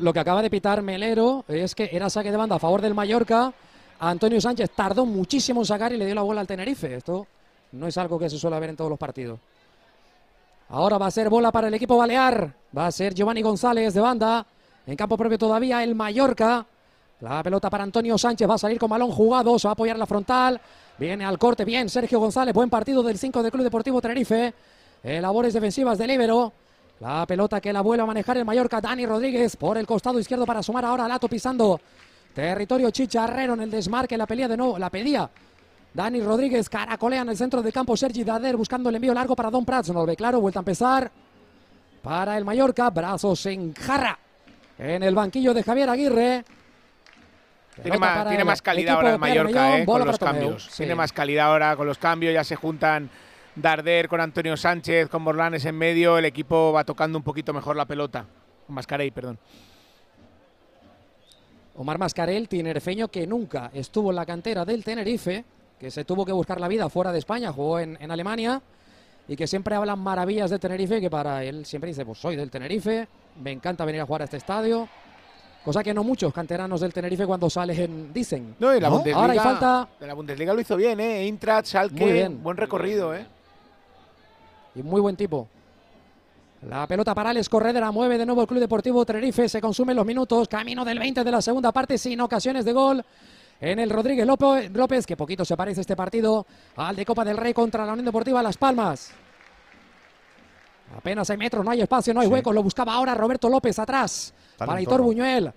Lo 0.00 0.12
que 0.12 0.20
acaba 0.20 0.42
de 0.42 0.50
pitar 0.50 0.82
Melero 0.82 1.44
es 1.48 1.74
que 1.74 1.88
era 1.92 2.10
saque 2.10 2.30
de 2.30 2.36
banda 2.36 2.56
a 2.56 2.58
favor 2.58 2.80
del 2.80 2.94
Mallorca. 2.94 3.52
Antonio 4.00 4.40
Sánchez 4.40 4.70
tardó 4.74 5.06
muchísimo 5.06 5.60
en 5.60 5.66
sacar 5.66 5.92
y 5.92 5.96
le 5.96 6.06
dio 6.06 6.14
la 6.14 6.22
bola 6.22 6.40
al 6.40 6.46
Tenerife. 6.46 6.96
Esto 6.96 7.26
no 7.72 7.86
es 7.86 7.96
algo 7.96 8.18
que 8.18 8.28
se 8.28 8.38
suele 8.38 8.58
ver 8.58 8.70
en 8.70 8.76
todos 8.76 8.90
los 8.90 8.98
partidos. 8.98 9.38
Ahora 10.70 10.98
va 10.98 11.06
a 11.06 11.10
ser 11.10 11.28
bola 11.28 11.52
para 11.52 11.68
el 11.68 11.74
equipo 11.74 11.96
balear. 11.96 12.52
Va 12.76 12.86
a 12.86 12.92
ser 12.92 13.14
Giovanni 13.14 13.42
González 13.42 13.94
de 13.94 14.00
banda. 14.00 14.44
En 14.86 14.96
campo 14.96 15.16
propio 15.16 15.38
todavía 15.38 15.84
el 15.84 15.94
Mallorca. 15.94 16.66
La 17.20 17.42
pelota 17.42 17.70
para 17.70 17.84
Antonio 17.84 18.18
Sánchez. 18.18 18.48
Va 18.48 18.54
a 18.54 18.58
salir 18.58 18.78
con 18.78 18.90
balón 18.90 19.12
jugado. 19.12 19.58
Se 19.58 19.68
va 19.68 19.72
a 19.72 19.74
apoyar 19.74 19.98
la 19.98 20.06
frontal. 20.06 20.60
Viene 20.98 21.24
al 21.24 21.38
corte. 21.38 21.64
Bien, 21.64 21.88
Sergio 21.88 22.18
González. 22.18 22.54
Buen 22.54 22.70
partido 22.70 23.02
del 23.02 23.18
5 23.18 23.42
del 23.42 23.52
Club 23.52 23.64
Deportivo 23.64 24.00
Tenerife. 24.00 24.54
Eh, 25.04 25.20
labores 25.20 25.52
defensivas 25.52 25.98
del 25.98 26.10
Ibero. 26.10 26.52
La 27.00 27.26
pelota 27.26 27.60
que 27.60 27.72
la 27.72 27.80
vuelve 27.80 28.02
a 28.02 28.06
manejar 28.06 28.36
el 28.36 28.44
Mallorca. 28.44 28.80
Dani 28.80 29.06
Rodríguez 29.06 29.56
por 29.56 29.76
el 29.76 29.86
costado 29.86 30.18
izquierdo 30.18 30.46
para 30.46 30.62
sumar 30.62 30.84
ahora 30.84 31.04
a 31.04 31.08
Lato 31.08 31.28
pisando. 31.28 31.80
Territorio 32.34 32.90
chicharrero 32.90 33.54
en 33.54 33.62
el 33.62 33.70
desmarque. 33.70 34.16
La 34.16 34.26
pelea 34.26 34.48
de 34.48 34.56
nuevo. 34.56 34.78
La 34.78 34.90
pedía. 34.90 35.28
Dani 35.92 36.20
Rodríguez 36.20 36.68
caracolea 36.68 37.22
en 37.22 37.30
el 37.30 37.36
centro 37.36 37.60
del 37.60 37.72
campo. 37.72 37.96
Sergi 37.96 38.24
Dader 38.24 38.56
buscando 38.56 38.88
el 38.88 38.94
envío 38.94 39.12
largo 39.12 39.34
para 39.34 39.50
Don 39.50 39.64
Prats. 39.64 39.88
No 39.88 40.00
lo 40.00 40.06
ve 40.06 40.16
claro. 40.16 40.40
Vuelta 40.40 40.60
a 40.60 40.62
empezar. 40.62 41.10
Para 42.02 42.38
el 42.38 42.44
Mallorca. 42.44 42.88
Brazos 42.90 43.46
en 43.46 43.74
jarra. 43.74 44.18
En 44.78 45.02
el 45.02 45.14
banquillo 45.14 45.52
de 45.52 45.62
Javier 45.62 45.90
Aguirre. 45.90 46.44
Tiene 47.80 47.98
más, 47.98 48.28
tiene 48.28 48.44
más 48.44 48.60
calidad 48.60 48.96
ahora 48.96 49.12
el 49.14 49.18
Mallorca 49.18 49.78
eh, 49.78 49.86
con 49.86 50.06
los 50.06 50.18
cambios. 50.18 50.64
Sí. 50.66 50.78
Tiene 50.78 50.94
más 50.94 51.12
calidad 51.12 51.46
ahora 51.46 51.74
con 51.74 51.86
los 51.86 51.96
cambios, 51.96 52.34
ya 52.34 52.44
se 52.44 52.54
juntan 52.54 53.08
Darder 53.54 54.08
con 54.08 54.20
Antonio 54.20 54.56
Sánchez, 54.56 55.08
con 55.08 55.24
Borlanes 55.24 55.64
en 55.66 55.76
medio, 55.76 56.16
el 56.16 56.24
equipo 56.24 56.72
va 56.72 56.84
tocando 56.84 57.18
un 57.18 57.24
poquito 57.24 57.52
mejor 57.52 57.76
la 57.76 57.84
pelota. 57.84 58.24
Mascarey, 58.68 59.10
perdón. 59.10 59.38
Omar 61.76 61.98
Mascarel, 61.98 62.48
tinerfeño 62.48 63.08
que 63.08 63.26
nunca 63.26 63.70
estuvo 63.74 64.10
en 64.10 64.16
la 64.16 64.26
cantera 64.26 64.64
del 64.64 64.84
Tenerife, 64.84 65.44
que 65.78 65.90
se 65.90 66.04
tuvo 66.04 66.24
que 66.24 66.32
buscar 66.32 66.60
la 66.60 66.68
vida 66.68 66.88
fuera 66.88 67.12
de 67.12 67.18
España, 67.18 67.52
jugó 67.52 67.78
en, 67.78 67.96
en 68.00 68.10
Alemania 68.10 68.60
y 69.28 69.36
que 69.36 69.46
siempre 69.46 69.74
hablan 69.74 69.98
maravillas 69.98 70.50
de 70.50 70.58
Tenerife, 70.58 71.00
que 71.00 71.10
para 71.10 71.44
él 71.44 71.64
siempre 71.64 71.88
dice, 71.88 72.04
pues 72.04 72.18
soy 72.18 72.36
del 72.36 72.50
Tenerife, 72.50 73.08
me 73.42 73.52
encanta 73.52 73.84
venir 73.84 74.00
a 74.00 74.06
jugar 74.06 74.22
a 74.22 74.24
este 74.24 74.36
estadio. 74.36 74.88
Cosa 75.64 75.82
que 75.84 75.94
no 75.94 76.02
muchos 76.02 76.32
canteranos 76.32 76.80
del 76.80 76.92
Tenerife 76.92 77.24
cuando 77.24 77.48
salen 77.48 78.12
dicen. 78.12 78.56
No, 78.58 78.74
y 78.74 78.80
la 78.80 78.88
Bundesliga, 78.88 79.18
Ahora 79.18 79.32
hay 79.32 79.38
falta 79.38 79.88
de 80.00 80.06
la 80.08 80.14
Bundesliga 80.14 80.52
lo 80.54 80.60
hizo 80.60 80.76
bien, 80.76 80.98
¿eh? 80.98 81.20
Eintracht, 81.20 81.68
Schalke, 81.68 82.00
Muy 82.00 82.12
bien. 82.12 82.42
buen 82.42 82.56
recorrido, 82.56 83.14
¿eh? 83.14 83.24
Y 84.74 84.82
muy 84.82 85.00
buen 85.00 85.16
tipo. 85.16 85.48
La 86.68 86.86
pelota 86.86 87.14
para 87.14 87.30
Alex 87.30 87.48
Corredera 87.48 87.90
mueve 87.90 88.18
de 88.18 88.24
nuevo 88.24 88.42
el 88.42 88.46
Club 88.46 88.60
Deportivo 88.60 89.04
Tenerife. 89.04 89.48
Se 89.48 89.60
consumen 89.60 89.96
los 89.96 90.06
minutos. 90.06 90.46
Camino 90.46 90.84
del 90.84 90.98
20 90.98 91.24
de 91.24 91.30
la 91.30 91.42
segunda 91.42 91.72
parte 91.72 91.98
sin 91.98 92.20
ocasiones 92.20 92.64
de 92.64 92.72
gol. 92.72 93.04
En 93.60 93.78
el 93.78 93.90
Rodríguez 93.90 94.26
López, 94.26 95.06
que 95.06 95.16
poquito 95.16 95.44
se 95.44 95.56
parece 95.56 95.80
este 95.80 95.96
partido 95.96 96.46
al 96.76 96.96
de 96.96 97.04
Copa 97.04 97.24
del 97.24 97.36
Rey 97.36 97.52
contra 97.52 97.84
la 97.84 97.92
Unión 97.92 98.06
Deportiva 98.06 98.42
Las 98.42 98.56
Palmas. 98.56 99.12
Apenas 100.96 101.30
hay 101.30 101.36
metros, 101.36 101.64
no 101.64 101.70
hay 101.70 101.80
espacio, 101.80 102.12
no 102.14 102.20
hay 102.20 102.28
huecos. 102.28 102.54
Lo 102.54 102.62
buscaba 102.62 102.94
ahora 102.94 103.14
Roberto 103.14 103.48
López 103.48 103.78
atrás. 103.78 104.32
Para 104.56 104.74
Aitor. 104.74 105.02
Buñuel. 105.02 105.52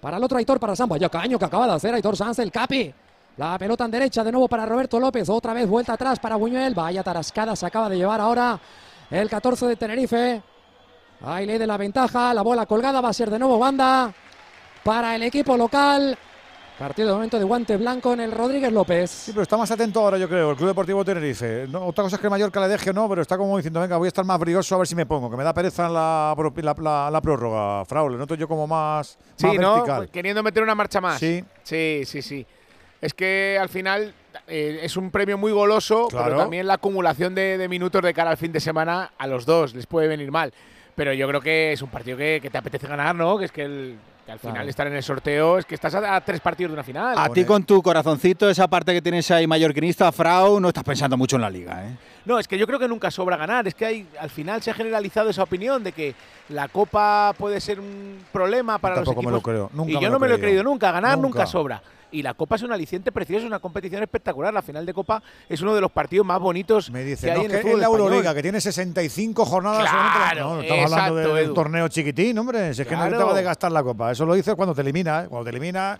Para 0.00 0.16
el 0.16 0.24
otro 0.24 0.38
Aitor, 0.38 0.58
para 0.58 0.74
San. 0.74 0.88
Vaya 0.88 1.08
caño 1.08 1.38
que 1.38 1.44
acaba 1.44 1.66
de 1.66 1.72
hacer 1.74 1.94
Aitor 1.94 2.16
Sanz, 2.16 2.38
el 2.40 2.50
capi. 2.50 2.92
La 3.38 3.56
pelota 3.56 3.84
en 3.84 3.90
derecha 3.92 4.24
de 4.24 4.32
nuevo 4.32 4.48
para 4.48 4.66
Roberto 4.66 4.98
López. 4.98 5.28
Otra 5.28 5.52
vez 5.54 5.68
vuelta 5.68 5.92
atrás 5.92 6.18
para 6.18 6.34
Buñuel. 6.36 6.74
Vaya 6.74 7.02
tarascada 7.04 7.54
se 7.54 7.66
acaba 7.66 7.88
de 7.88 7.96
llevar 7.96 8.20
ahora 8.20 8.58
el 9.10 9.30
14 9.30 9.66
de 9.66 9.76
Tenerife. 9.76 10.42
Ahí 11.24 11.46
le 11.46 11.58
de 11.58 11.66
la 11.66 11.76
ventaja. 11.76 12.34
La 12.34 12.42
bola 12.42 12.66
colgada 12.66 13.00
va 13.00 13.10
a 13.10 13.12
ser 13.12 13.30
de 13.30 13.38
nuevo 13.38 13.58
banda 13.58 14.12
para 14.82 15.14
el 15.14 15.22
equipo 15.22 15.56
local. 15.56 16.18
Partido 16.80 17.08
de 17.08 17.14
momento 17.14 17.38
de 17.38 17.44
guante 17.44 17.76
blanco 17.76 18.12
en 18.12 18.20
el 18.20 18.30
Rodríguez 18.32 18.72
López. 18.72 19.10
Sí, 19.10 19.32
pero 19.32 19.42
está 19.42 19.56
más 19.56 19.68
atento 19.70 20.00
ahora, 20.00 20.16
yo 20.16 20.28
creo, 20.28 20.50
el 20.52 20.56
Club 20.56 20.68
Deportivo 20.68 21.04
Tenerife. 21.04 21.66
No, 21.68 21.86
otra 21.86 22.04
cosa 22.04 22.16
es 22.16 22.20
que 22.20 22.26
el 22.28 22.30
Mallorca 22.30 22.60
le 22.60 22.68
deje 22.68 22.90
o 22.90 22.92
no, 22.92 23.08
pero 23.08 23.22
está 23.22 23.36
como 23.36 23.56
diciendo, 23.56 23.80
venga, 23.80 23.96
voy 23.96 24.06
a 24.06 24.08
estar 24.08 24.24
más 24.24 24.38
brioso 24.38 24.76
a 24.76 24.78
ver 24.78 24.86
si 24.86 24.94
me 24.94 25.04
pongo, 25.04 25.28
que 25.28 25.36
me 25.36 25.42
da 25.42 25.52
pereza 25.52 25.88
la, 25.88 26.36
la, 26.36 26.74
la- 26.78 27.10
la 27.10 27.20
prórroga. 27.20 27.84
Fraule, 27.84 28.16
noto 28.16 28.36
yo 28.36 28.46
como 28.46 28.68
más, 28.68 29.18
Sí, 29.34 29.46
más 29.48 29.56
¿no? 29.56 29.72
vertical. 29.74 30.08
Queriendo 30.10 30.40
meter 30.44 30.62
una 30.62 30.76
marcha 30.76 31.00
más. 31.00 31.18
Sí. 31.18 31.44
Sí, 31.64 32.02
sí, 32.04 32.22
sí. 32.22 32.46
Es 33.00 33.14
que 33.14 33.56
al 33.60 33.68
final 33.68 34.12
eh, 34.48 34.80
es 34.82 34.96
un 34.96 35.10
premio 35.10 35.38
muy 35.38 35.52
goloso, 35.52 36.08
Claro. 36.08 36.24
pero 36.26 36.38
también 36.38 36.66
la 36.66 36.74
acumulación 36.74 37.34
de, 37.34 37.56
de 37.58 37.68
minutos 37.68 38.02
de 38.02 38.12
cara 38.14 38.30
al 38.30 38.36
fin 38.36 38.52
de 38.52 38.60
semana 38.60 39.12
a 39.18 39.26
los 39.26 39.46
dos 39.46 39.74
les 39.74 39.86
puede 39.86 40.08
venir 40.08 40.30
mal. 40.32 40.52
Pero 40.96 41.12
yo 41.12 41.28
creo 41.28 41.40
que 41.40 41.72
es 41.72 41.82
un 41.82 41.90
partido 41.90 42.16
que, 42.18 42.40
que 42.42 42.50
te 42.50 42.58
apetece 42.58 42.88
ganar, 42.88 43.14
¿no? 43.14 43.38
Que 43.38 43.44
es 43.44 43.52
que, 43.52 43.62
el- 43.62 43.96
que 44.26 44.32
al 44.32 44.40
final 44.40 44.54
Claro. 44.56 44.68
estar 44.68 44.86
en 44.88 44.96
el 44.96 45.02
sorteo 45.04 45.58
es 45.58 45.64
que 45.64 45.76
estás 45.76 45.94
a, 45.94 46.16
a 46.16 46.20
tres 46.22 46.40
partidos 46.40 46.70
de 46.70 46.74
una 46.74 46.82
final. 46.82 47.16
A 47.16 47.28
ti 47.28 47.44
con 47.44 47.62
tu 47.62 47.80
corazoncito, 47.80 48.50
esa 48.50 48.66
parte 48.66 48.92
que 48.92 49.00
tienes 49.00 49.30
ahí 49.30 49.46
mallorquinista, 49.46 50.10
Frau, 50.10 50.58
no 50.58 50.66
estás 50.68 50.82
pensando 50.82 51.16
mucho 51.16 51.36
en 51.36 51.42
la 51.42 51.50
liga, 51.50 51.84
¿eh? 51.86 51.96
No, 52.24 52.38
es 52.40 52.48
que 52.48 52.58
yo 52.58 52.66
creo 52.66 52.80
que 52.80 52.88
nunca 52.88 53.12
sobra 53.12 53.36
ganar. 53.36 53.66
Es 53.68 53.74
que 53.76 53.86
hay, 53.86 54.06
al 54.20 54.28
final 54.28 54.60
se 54.60 54.72
ha 54.72 54.74
generalizado 54.74 55.30
esa 55.30 55.44
opinión 55.44 55.84
de 55.84 55.92
que 55.92 56.14
la 56.48 56.66
Copa 56.68 57.32
puede 57.38 57.60
ser 57.60 57.78
un 57.78 58.18
problema 58.32 58.78
para 58.78 58.96
los 58.96 59.04
Tampoco 59.04 59.20
equipos. 59.20 59.32
me 59.32 59.36
lo 59.38 59.42
creo, 59.42 59.70
nunca 59.72 59.92
y 59.92 59.94
me 59.94 60.00
yo 60.02 60.08
lo 60.08 60.12
no 60.14 60.18
me 60.18 60.28
lo 60.28 60.34
he 60.34 60.38
creído. 60.38 60.48
creído 60.58 60.64
nunca. 60.64 60.90
Ganar 60.90 61.16
nunca. 61.16 61.28
Nunca. 61.28 61.46
sobra. 61.46 61.82
Y 62.10 62.22
la 62.22 62.34
Copa 62.34 62.56
es 62.56 62.62
un 62.62 62.72
aliciente 62.72 63.12
precioso, 63.12 63.40
es 63.40 63.46
una 63.46 63.58
competición 63.58 64.02
espectacular. 64.02 64.52
La 64.52 64.62
final 64.62 64.86
de 64.86 64.94
Copa 64.94 65.22
es 65.48 65.60
uno 65.60 65.74
de 65.74 65.80
los 65.80 65.90
partidos 65.90 66.26
más 66.26 66.40
bonitos 66.40 66.90
Me 66.90 67.04
dice, 67.04 67.26
que 67.26 67.32
hay 67.32 67.38
no, 67.38 67.44
en 67.44 67.66
el 67.68 67.80
la. 67.80 67.86
Euroliga, 67.86 68.34
que 68.34 68.42
tiene 68.42 68.60
65 68.60 69.44
jornadas. 69.44 69.88
Claro, 69.90 70.40
no, 70.40 70.54
no 70.56 70.62
estamos 70.62 70.92
hablando 70.92 71.14
de, 71.16 71.22
exacto, 71.22 71.36
de 71.42 71.48
un 71.48 71.54
torneo 71.54 71.88
chiquitín, 71.88 72.38
hombre. 72.38 72.74
Si 72.74 72.82
es 72.82 72.88
que 72.88 72.94
no 72.94 73.02
Claro. 73.02 73.18
te 73.18 73.24
va 73.24 73.30
a 73.32 73.34
desgastar 73.36 73.72
la 73.72 73.82
copa. 73.82 74.12
Eso 74.12 74.24
lo 74.26 74.34
dices 74.34 74.54
cuando 74.54 74.74
te 74.74 74.80
elimina, 74.82 75.24
¿eh? 75.24 75.28
Cuando 75.28 75.44
te 75.44 75.50
elimina. 75.56 75.98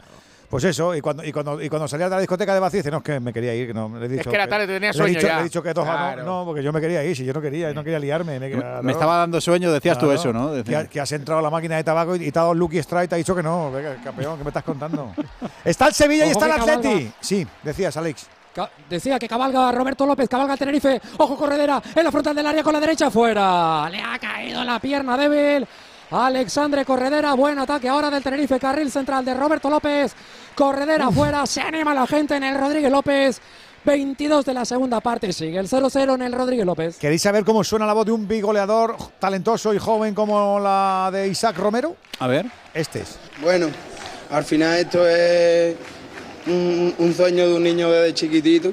Pues 0.48 0.64
eso, 0.64 0.94
y 0.94 1.02
cuando, 1.02 1.22
y 1.22 1.30
cuando, 1.30 1.60
y 1.60 1.68
cuando 1.68 1.86
salías 1.86 2.08
de 2.08 2.16
la 2.16 2.20
discoteca 2.20 2.54
de 2.54 2.60
vacío, 2.60 2.78
dice, 2.78 2.90
no, 2.90 2.96
es 2.98 3.02
que 3.02 3.20
me 3.20 3.34
quería 3.34 3.54
ir. 3.54 3.66
Que 3.66 3.74
no, 3.74 3.90
le 3.98 4.06
he 4.06 4.08
dicho 4.08 4.30
que 4.30 4.34
era 4.36 4.48
tarde, 4.48 4.66
tenía 4.66 4.80
le 4.80 4.88
he 4.88 4.92
sueño 4.94 5.14
dicho, 5.16 5.26
ya. 5.26 5.34
Le 5.34 5.40
he 5.40 5.44
dicho 5.44 5.62
que 5.62 5.74
dos, 5.74 5.84
Claro. 5.84 6.22
no, 6.24 6.38
no, 6.40 6.44
porque 6.46 6.62
yo 6.62 6.72
me 6.72 6.80
quería 6.80 7.04
ir, 7.04 7.14
si 7.14 7.22
yo 7.26 7.34
no 7.34 7.40
quería, 7.42 7.74
no 7.74 7.84
quería 7.84 7.98
liarme. 7.98 8.40
Me, 8.40 8.56
Me 8.82 8.92
estaba 8.92 9.18
dando 9.18 9.42
sueño, 9.42 9.70
decías 9.70 9.98
tú 9.98 10.06
Claro. 10.06 10.18
eso, 10.20 10.32
¿no? 10.32 10.52
Que, 10.88 11.00
has 11.00 11.12
entrado 11.12 11.40
a 11.40 11.42
la 11.42 11.50
máquina 11.50 11.76
de 11.76 11.84
tabaco 11.84 12.16
y, 12.16 12.24
y 12.24 12.32
te 12.32 12.38
ha 12.38 12.42
dado 12.42 12.54
Lucky 12.54 12.78
Strike 12.78 13.04
y 13.04 13.08
te 13.08 13.14
ha 13.16 13.18
dicho 13.18 13.34
que 13.36 13.42
no. 13.42 13.70
Venga, 13.70 13.96
campeón, 14.02 14.38
¿qué 14.38 14.44
me 14.44 14.48
estás 14.48 14.64
contando? 14.64 15.12
está 15.66 15.88
el 15.88 15.92
Sevilla 15.92 16.24
y 16.24 16.30
está 16.30 16.46
el 16.46 16.52
cabalga. 16.52 16.72
Atleti. 16.74 17.12
Sí, 17.20 17.46
decías, 17.62 17.94
Alex. 17.98 18.26
Ca- 18.54 18.70
Decía 18.88 19.18
que 19.18 19.28
cabalga 19.28 19.70
Roberto 19.70 20.06
López, 20.06 20.30
cabalga 20.30 20.56
Tenerife. 20.56 20.98
Ojo, 21.18 21.36
corredera 21.36 21.82
en 21.94 22.02
la 22.04 22.10
frontal 22.10 22.34
del 22.34 22.46
área 22.46 22.62
con 22.62 22.72
la 22.72 22.80
derecha 22.80 23.10
fuera. 23.10 23.86
Le 23.90 24.00
ha 24.00 24.18
caído 24.18 24.64
la 24.64 24.78
pierna 24.80 25.14
débil. 25.18 25.66
Alexandre 26.10 26.84
Corredera, 26.84 27.34
buen 27.34 27.58
ataque 27.58 27.88
ahora 27.88 28.10
del 28.10 28.22
Tenerife, 28.22 28.58
carril 28.58 28.90
central 28.90 29.24
de 29.24 29.34
Roberto 29.34 29.68
López. 29.68 30.12
Corredera 30.54 31.10
fuera, 31.10 31.44
se 31.46 31.60
anima 31.60 31.92
la 31.94 32.06
gente 32.06 32.34
en 32.36 32.44
el 32.44 32.58
Rodríguez 32.58 32.90
López. 32.90 33.40
22 33.84 34.44
de 34.44 34.54
la 34.54 34.64
segunda 34.64 35.00
parte, 35.00 35.32
sigue 35.32 35.58
el 35.58 35.68
0-0 35.68 36.14
en 36.16 36.22
el 36.22 36.32
Rodríguez 36.32 36.66
López. 36.66 36.96
¿Queréis 36.98 37.22
saber 37.22 37.44
cómo 37.44 37.62
suena 37.62 37.86
la 37.86 37.92
voz 37.92 38.06
de 38.06 38.12
un 38.12 38.26
bigoleador 38.26 38.96
talentoso 39.18 39.72
y 39.72 39.78
joven 39.78 40.14
como 40.14 40.58
la 40.58 41.10
de 41.12 41.28
Isaac 41.28 41.56
Romero? 41.56 41.96
A 42.18 42.26
ver. 42.26 42.46
Este 42.74 43.00
es. 43.00 43.18
Bueno, 43.40 43.68
al 44.30 44.44
final 44.44 44.78
esto 44.78 45.06
es 45.08 45.76
un, 46.46 46.94
un 46.98 47.14
sueño 47.14 47.48
de 47.48 47.54
un 47.54 47.62
niño 47.62 47.88
desde 47.90 48.14
chiquitito, 48.14 48.72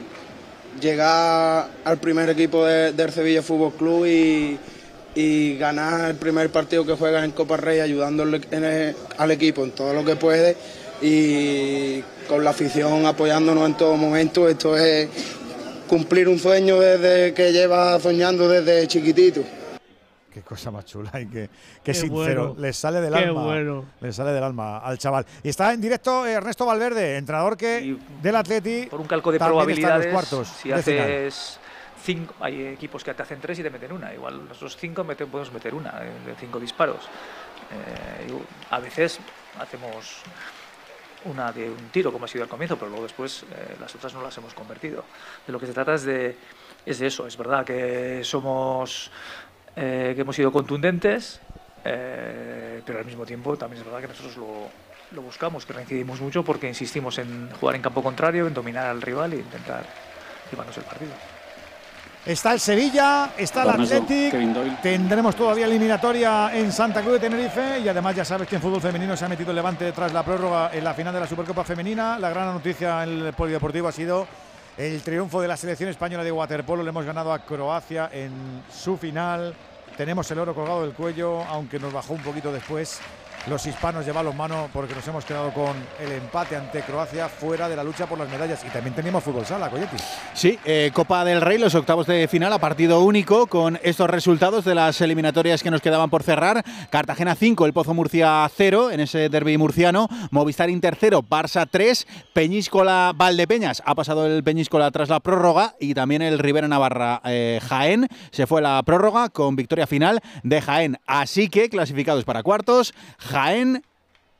llegar 0.81 1.69
al 1.85 1.97
primer 1.97 2.29
equipo 2.31 2.65
de- 2.65 2.91
del 2.91 3.11
Sevilla 3.11 3.41
Fútbol 3.43 3.73
Club 3.73 4.05
y, 4.07 4.57
y 5.15 5.57
ganar 5.57 6.09
el 6.11 6.15
primer 6.17 6.51
partido 6.51 6.85
que 6.85 6.93
juega 6.93 7.23
en 7.23 7.31
Copa 7.31 7.55
Rey, 7.57 7.79
ayudándole 7.79 8.41
en 8.51 8.63
el- 8.65 8.95
al 9.17 9.31
equipo 9.31 9.63
en 9.63 9.71
todo 9.71 9.93
lo 9.93 10.03
que 10.03 10.15
puede 10.17 10.55
y 11.01 12.01
con 12.27 12.43
la 12.43 12.49
afición 12.51 13.05
apoyándonos 13.05 13.65
en 13.65 13.77
todo 13.77 13.95
momento. 13.95 14.47
Esto 14.49 14.75
es 14.77 15.07
cumplir 15.87 16.27
un 16.27 16.37
sueño 16.39 16.79
desde 16.79 17.33
que 17.33 17.51
lleva 17.53 17.99
soñando 17.99 18.47
desde 18.49 18.87
chiquitito. 18.87 19.41
Qué 20.33 20.41
cosa 20.41 20.69
más 20.69 20.83
chula 20.83 21.11
y 21.21 21.27
qué, 21.27 21.49
qué 21.81 21.81
Qué 21.81 21.93
sincero. 21.93 22.47
bueno. 22.49 22.61
Le 22.61 22.73
sale 22.73 22.99
del 22.99 23.13
Qué 23.13 23.19
alma. 23.19 23.45
bueno. 23.45 23.85
Le 24.01 24.11
sale 24.11 24.31
del 24.31 24.43
alma 24.43 24.79
al 24.79 24.97
chaval. 24.97 25.25
Y 25.43 25.47
está 25.47 25.71
en 25.71 25.79
directo 25.79 26.25
Ernesto 26.25 26.65
Valverde, 26.65 27.15
entrenador 27.15 27.55
que 27.55 27.95
del 28.21 28.35
Atleti. 28.35 28.87
por 28.87 28.99
un 28.99 29.07
calco 29.07 29.31
de 29.31 29.39
también 29.39 29.69
está 29.69 29.87
en 29.87 29.87
probabilidades, 29.93 30.05
los 30.07 30.13
cuartos 30.13 30.47
si 30.61 30.69
de 30.69 30.83
final. 30.83 31.07
Cinco, 32.05 32.35
hay 32.39 32.67
equipos 32.67 33.03
que 33.03 33.13
te 33.13 33.23
hacen 33.23 33.41
tres 33.41 33.57
y 33.59 33.63
te 33.63 33.69
meten 33.69 33.91
una. 33.91 34.13
Igual 34.13 34.47
nosotros 34.47 34.77
cinco 34.77 35.03
mete- 35.03 35.25
podemos 35.25 35.51
meter 35.51 35.73
una 35.73 35.91
de 35.99 36.35
cinco 36.39 36.59
disparos. 36.59 37.03
Eh, 37.71 38.31
a 38.69 38.79
veces 38.79 39.19
hacemos 39.59 40.21
una 41.25 41.51
de 41.51 41.67
un 41.67 41.89
tiro, 41.91 42.11
como 42.11 42.25
ha 42.25 42.27
sido 42.27 42.43
al 42.43 42.49
comienzo, 42.49 42.77
pero 42.77 42.89
luego 42.91 43.03
después 43.03 43.43
eh, 43.43 43.75
las 43.81 43.95
otras 43.95 44.13
no 44.13 44.21
las 44.21 44.37
hemos 44.37 44.53
convertido. 44.53 45.03
De 45.47 45.51
lo 45.51 45.59
que 45.59 45.65
se 45.65 45.73
trata 45.73 45.95
es 45.95 46.03
de, 46.03 46.35
es 46.85 46.99
de 46.99 47.07
eso. 47.07 47.25
Es 47.25 47.35
verdad 47.35 47.65
que 47.65 48.23
somos, 48.23 49.09
eh, 49.75 50.13
que 50.15 50.21
hemos 50.21 50.35
sido 50.35 50.51
contundentes, 50.51 51.39
eh, 51.83 52.81
pero 52.85 52.99
al 52.99 53.05
mismo 53.05 53.25
tiempo 53.25 53.57
también 53.57 53.81
es 53.81 53.85
verdad 53.85 54.01
que 54.01 54.07
nosotros 54.07 54.37
lo, 54.37 54.69
lo 55.15 55.21
buscamos, 55.23 55.65
que 55.65 55.73
reincidimos 55.73 56.21
mucho 56.21 56.43
porque 56.43 56.67
insistimos 56.67 57.17
en 57.17 57.49
jugar 57.59 57.75
en 57.75 57.81
campo 57.81 58.03
contrario, 58.03 58.45
en 58.45 58.53
dominar 58.53 58.85
al 58.85 59.01
rival 59.01 59.33
e 59.33 59.37
intentar 59.37 59.83
llevarnos 60.51 60.77
el 60.77 60.83
partido. 60.83 61.11
Está 62.25 62.53
el 62.53 62.59
Sevilla, 62.59 63.33
está 63.37 63.61
el 63.61 63.69
Athletic. 63.69 64.81
Tendremos 64.81 65.35
todavía 65.35 65.67
eliminatoria 65.67 66.49
en 66.55 66.71
Santa 66.71 67.01
Cruz 67.01 67.13
de 67.13 67.19
Tenerife. 67.19 67.79
Y 67.79 67.87
además, 67.87 68.15
ya 68.15 68.25
sabes 68.25 68.47
que 68.47 68.55
en 68.55 68.63
fútbol 68.63 68.81
femenino 68.81 69.15
se 69.15 69.25
ha 69.25 69.29
metido 69.29 69.51
el 69.51 69.55
levante 69.55 69.91
tras 69.91 70.11
la 70.11 70.23
prórroga 70.23 70.71
en 70.73 70.83
la 70.83 70.95
final 70.95 71.13
de 71.13 71.19
la 71.19 71.27
Supercopa 71.27 71.63
Femenina. 71.63 72.17
La 72.17 72.31
gran 72.31 72.51
noticia 72.51 73.03
en 73.03 73.27
el 73.27 73.33
Polideportivo 73.33 73.89
ha 73.89 73.91
sido 73.91 74.25
el 74.75 75.03
triunfo 75.03 75.39
de 75.39 75.47
la 75.47 75.55
selección 75.55 75.87
española 75.87 76.23
de 76.23 76.31
waterpolo. 76.31 76.81
Le 76.81 76.89
hemos 76.89 77.05
ganado 77.05 77.31
a 77.31 77.45
Croacia 77.45 78.09
en 78.11 78.63
su 78.73 78.97
final. 78.97 79.53
Tenemos 79.95 80.29
el 80.31 80.39
oro 80.39 80.55
colgado 80.55 80.81
del 80.81 80.93
cuello, 80.93 81.43
aunque 81.43 81.77
nos 81.77 81.93
bajó 81.93 82.13
un 82.13 82.23
poquito 82.23 82.51
después. 82.51 83.01
Los 83.47 83.63
hispanos 83.67 84.03
llevan 84.03 84.25
los 84.25 84.33
manos 84.33 84.71
porque 84.73 84.95
nos 84.95 85.07
hemos 85.07 85.23
quedado 85.23 85.53
con 85.53 85.75
el 85.99 86.11
empate 86.13 86.55
ante 86.55 86.81
Croacia 86.81 87.29
fuera 87.29 87.69
de 87.69 87.75
la 87.75 87.83
lucha 87.83 88.07
por 88.07 88.17
las 88.17 88.27
medallas. 88.27 88.65
Y 88.65 88.69
también 88.69 88.95
teníamos 88.95 89.23
fútbol 89.23 89.45
sala, 89.45 89.69
Coyetti. 89.69 89.97
Sí, 90.33 90.57
eh, 90.65 90.89
Copa 90.91 91.23
del 91.23 91.41
Rey, 91.41 91.59
los 91.59 91.75
octavos 91.75 92.07
de 92.07 92.27
final 92.27 92.51
a 92.53 92.57
partido 92.57 93.01
único 93.01 93.45
con 93.45 93.79
estos 93.83 94.09
resultados 94.09 94.65
de 94.65 94.73
las 94.73 94.99
eliminatorias 94.99 95.61
que 95.61 95.69
nos 95.69 95.81
quedaban 95.81 96.09
por 96.09 96.23
cerrar. 96.23 96.65
Cartagena 96.89 97.35
5, 97.35 97.67
el 97.67 97.73
Pozo 97.73 97.93
Murcia 97.93 98.49
0 98.51 98.89
en 98.89 99.01
ese 99.01 99.29
derby 99.29 99.59
murciano. 99.59 100.07
Movistar 100.31 100.71
Inter 100.71 100.97
0, 100.99 101.23
Barça 101.29 101.67
3. 101.69 102.07
Peñíscola 102.33 103.13
Valdepeñas 103.15 103.83
ha 103.85 103.93
pasado 103.93 104.25
el 104.25 104.43
Peñíscola 104.43 104.89
tras 104.89 105.09
la 105.09 105.19
prórroga 105.19 105.75
y 105.79 105.93
también 105.93 106.23
el 106.23 106.39
Rivera 106.39 106.67
Navarra 106.67 107.21
eh, 107.23 107.59
Jaén 107.69 108.07
se 108.31 108.47
fue 108.47 108.63
la 108.63 108.81
prórroga 108.81 109.29
con 109.29 109.55
victoria 109.55 109.85
final 109.85 110.19
de 110.41 110.61
Jaén. 110.61 110.97
Así 111.05 111.47
que 111.47 111.69
clasificados 111.69 112.23
para 112.25 112.41
cuartos, 112.41 112.95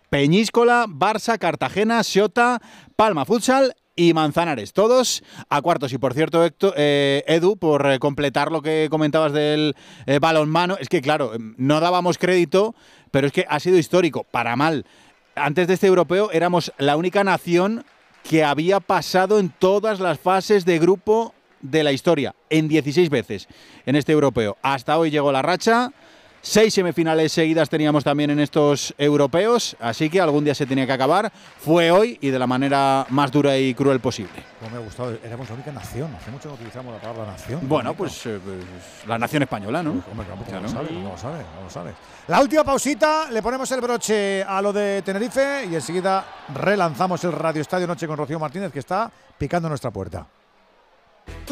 Peñíscola, 0.10 0.86
Barça, 0.88 1.38
Cartagena, 1.38 2.02
Xota, 2.04 2.62
Palma 2.96 3.26
Futsal 3.26 3.76
y 3.96 4.14
Manzanares. 4.14 4.72
Todos 4.72 5.22
a 5.50 5.62
cuartos. 5.62 5.92
Y 5.92 5.98
por 5.98 6.14
cierto, 6.14 6.46
eh, 6.78 7.24
Edu, 7.28 7.58
por 7.58 7.86
eh, 7.92 8.00
completar 8.00 8.52
lo 8.52 8.62
que 8.62 8.88
comentabas 8.90 9.34
del 9.34 9.76
eh, 10.06 10.20
balonmano, 10.20 10.78
es 10.80 10.88
que 10.88 11.02
claro, 11.02 11.34
no 11.58 11.82
dábamos 11.82 12.18
crédito, 12.18 12.74
pero 13.12 13.28
es 13.28 13.34
que 13.34 13.46
ha 13.50 13.60
sido 13.60 13.78
histórico, 13.78 14.24
para 14.24 14.56
mal. 14.56 14.86
Antes 15.36 15.68
de 15.68 15.74
este 15.74 15.88
europeo 15.88 16.32
éramos 16.32 16.72
la 16.78 16.96
única 16.96 17.26
nación 17.26 17.84
que 18.24 18.46
había 18.46 18.80
pasado 18.80 19.40
en 19.40 19.50
todas 19.50 20.00
las 20.00 20.20
fases 20.20 20.64
de 20.64 20.80
grupo 20.80 21.34
de 21.60 21.84
la 21.84 21.92
historia, 21.92 22.34
en 22.50 22.70
16 22.70 23.10
veces 23.10 23.48
en 23.86 23.98
este 23.98 24.14
europeo. 24.14 24.58
Hasta 24.62 24.98
hoy 24.98 25.12
llegó 25.12 25.34
la 25.34 25.42
racha. 25.42 25.92
Seis 26.48 26.76
semifinales 26.76 27.32
seguidas 27.32 27.68
teníamos 27.72 28.04
también 28.04 28.30
en 28.30 28.40
estos 28.40 28.94
europeos, 29.00 29.76
así 29.80 30.12
que 30.12 30.22
algún 30.22 30.44
día 30.44 30.54
se 30.54 30.68
tenía 30.68 30.86
que 30.86 30.92
acabar. 30.92 31.32
Fue 31.58 31.90
hoy 31.90 32.20
y 32.22 32.30
de 32.30 32.38
la 32.38 32.46
manera 32.46 33.08
más 33.10 33.32
dura 33.32 33.58
y 33.58 33.74
cruel 33.74 34.00
posible. 34.00 34.44
Como 34.60 34.70
me 34.70 34.78
ha 34.78 34.80
gustado, 34.82 35.18
éramos 35.24 35.50
la 35.50 35.56
única 35.56 35.72
nación. 35.72 36.14
Hace 36.16 36.30
mucho 36.30 36.50
no 36.50 36.54
utilizamos 36.54 36.94
la 36.94 37.02
palabra 37.02 37.32
nación. 37.32 37.62
Bueno, 37.64 37.96
pues, 37.96 38.28
eh, 38.28 38.40
pues, 38.46 39.08
la 39.08 39.18
nación 39.18 39.42
española, 39.42 39.82
¿no? 39.82 39.94
Pues, 39.94 40.06
hombre, 40.12 40.28
¿cómo, 40.30 40.62
lo 40.62 40.70
sabes? 40.70 40.92
¿Cómo 40.92 41.10
lo 41.10 41.18
sabes? 41.18 41.46
¿Cómo 41.48 41.64
lo 41.64 41.70
sabes? 41.72 41.96
La 42.28 42.40
última 42.40 42.64
pausita, 42.64 43.32
le 43.32 43.42
ponemos 43.42 43.72
el 43.72 43.82
broche 43.82 44.44
a 44.44 44.62
lo 44.62 44.72
de 44.72 45.02
Tenerife 45.02 45.66
y 45.66 45.74
enseguida 45.74 46.24
relanzamos 46.54 47.24
el 47.24 47.32
Radio 47.32 47.64
Estadio 47.64 47.88
Noche 47.88 48.06
con 48.06 48.18
Rocío 48.18 48.38
Martínez, 48.38 48.72
que 48.72 48.80
está 48.80 49.12
picando 49.40 49.68
nuestra 49.68 49.90
puerta. 49.90 50.28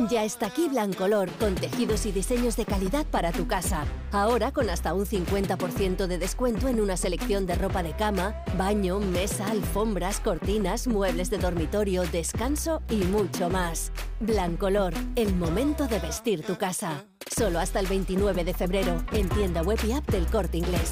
Ya 0.10 0.24
está 0.24 0.48
aquí 0.48 0.68
Blancolor, 0.70 1.30
con 1.34 1.56
tejidos 1.56 2.06
y 2.06 2.12
diseños 2.12 2.56
de 2.56 2.66
calidad 2.66 3.06
para 3.06 3.32
tu 3.32 3.48
casa. 3.48 3.86
Ahora 4.12 4.52
con 4.52 4.70
hasta 4.70 4.94
un 4.94 5.06
50% 5.06 6.08
de 6.08 6.18
descuento 6.18 6.68
en 6.68 6.82
una 6.82 6.98
selección 6.98 7.46
de 7.46 7.56
ropa 7.56 7.84
de 7.84 7.96
cama, 7.96 8.36
baño, 8.58 9.00
mesa, 9.00 9.46
alfombras, 9.50 10.20
cortinas, 10.20 10.88
muebles 10.88 11.30
de 11.30 11.38
dormitorio, 11.38 12.04
descanso 12.04 12.82
y 12.90 12.98
mucho 12.98 13.50
más. 13.50 13.92
Blancolor, 14.20 14.94
el 15.16 15.36
momento 15.36 15.88
de 15.88 16.00
vestir 16.00 16.44
tu 16.44 16.58
casa. 16.58 17.06
Solo 17.36 17.60
hasta 17.60 17.80
el 17.80 17.88
29 17.88 18.44
de 18.44 18.54
febrero, 18.54 19.04
en 19.12 19.30
tienda 19.30 19.62
web 19.62 19.80
y 19.88 19.94
app 19.94 20.10
del 20.10 20.26
Corte 20.28 20.58
Inglés. 20.58 20.92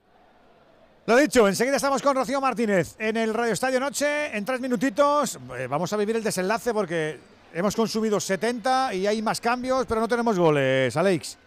Lo 1.07 1.17
dicho, 1.17 1.47
enseguida 1.47 1.77
estamos 1.77 2.01
con 2.01 2.15
Rocío 2.15 2.39
Martínez 2.39 2.95
en 2.99 3.17
el 3.17 3.33
Radio 3.33 3.53
Estadio 3.53 3.79
Noche. 3.79 4.35
En 4.37 4.45
tres 4.45 4.61
minutitos 4.61 5.39
eh, 5.57 5.67
vamos 5.67 5.91
a 5.91 5.97
vivir 5.97 6.15
el 6.15 6.23
desenlace 6.23 6.73
porque 6.73 7.19
hemos 7.53 7.75
consumido 7.75 8.19
70 8.19 8.93
y 8.93 9.07
hay 9.07 9.21
más 9.21 9.41
cambios, 9.41 9.85
pero 9.87 9.99
no 9.99 10.07
tenemos 10.07 10.37
goles, 10.37 10.95
Alex. 10.95 11.37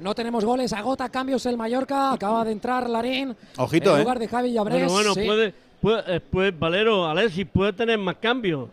No 0.00 0.12
tenemos 0.12 0.44
goles, 0.44 0.72
agota 0.72 1.08
cambios 1.08 1.46
el 1.46 1.56
Mallorca, 1.56 2.12
acaba 2.12 2.44
de 2.44 2.50
entrar 2.50 2.90
Larín. 2.90 3.36
Ojito, 3.58 3.92
en 3.92 3.96
¿eh? 3.96 4.02
lugar 4.02 4.18
de 4.18 4.26
Javi 4.26 4.52
Llabrés. 4.52 4.90
Bueno, 4.90 4.92
bueno, 4.92 5.14
sí. 5.14 5.24
puede, 5.24 5.54
puede, 5.80 6.20
pues, 6.20 6.58
Valero, 6.58 7.06
Alexis, 7.06 7.46
puede 7.46 7.72
tener 7.74 7.96
más 7.98 8.16
cambios. 8.16 8.70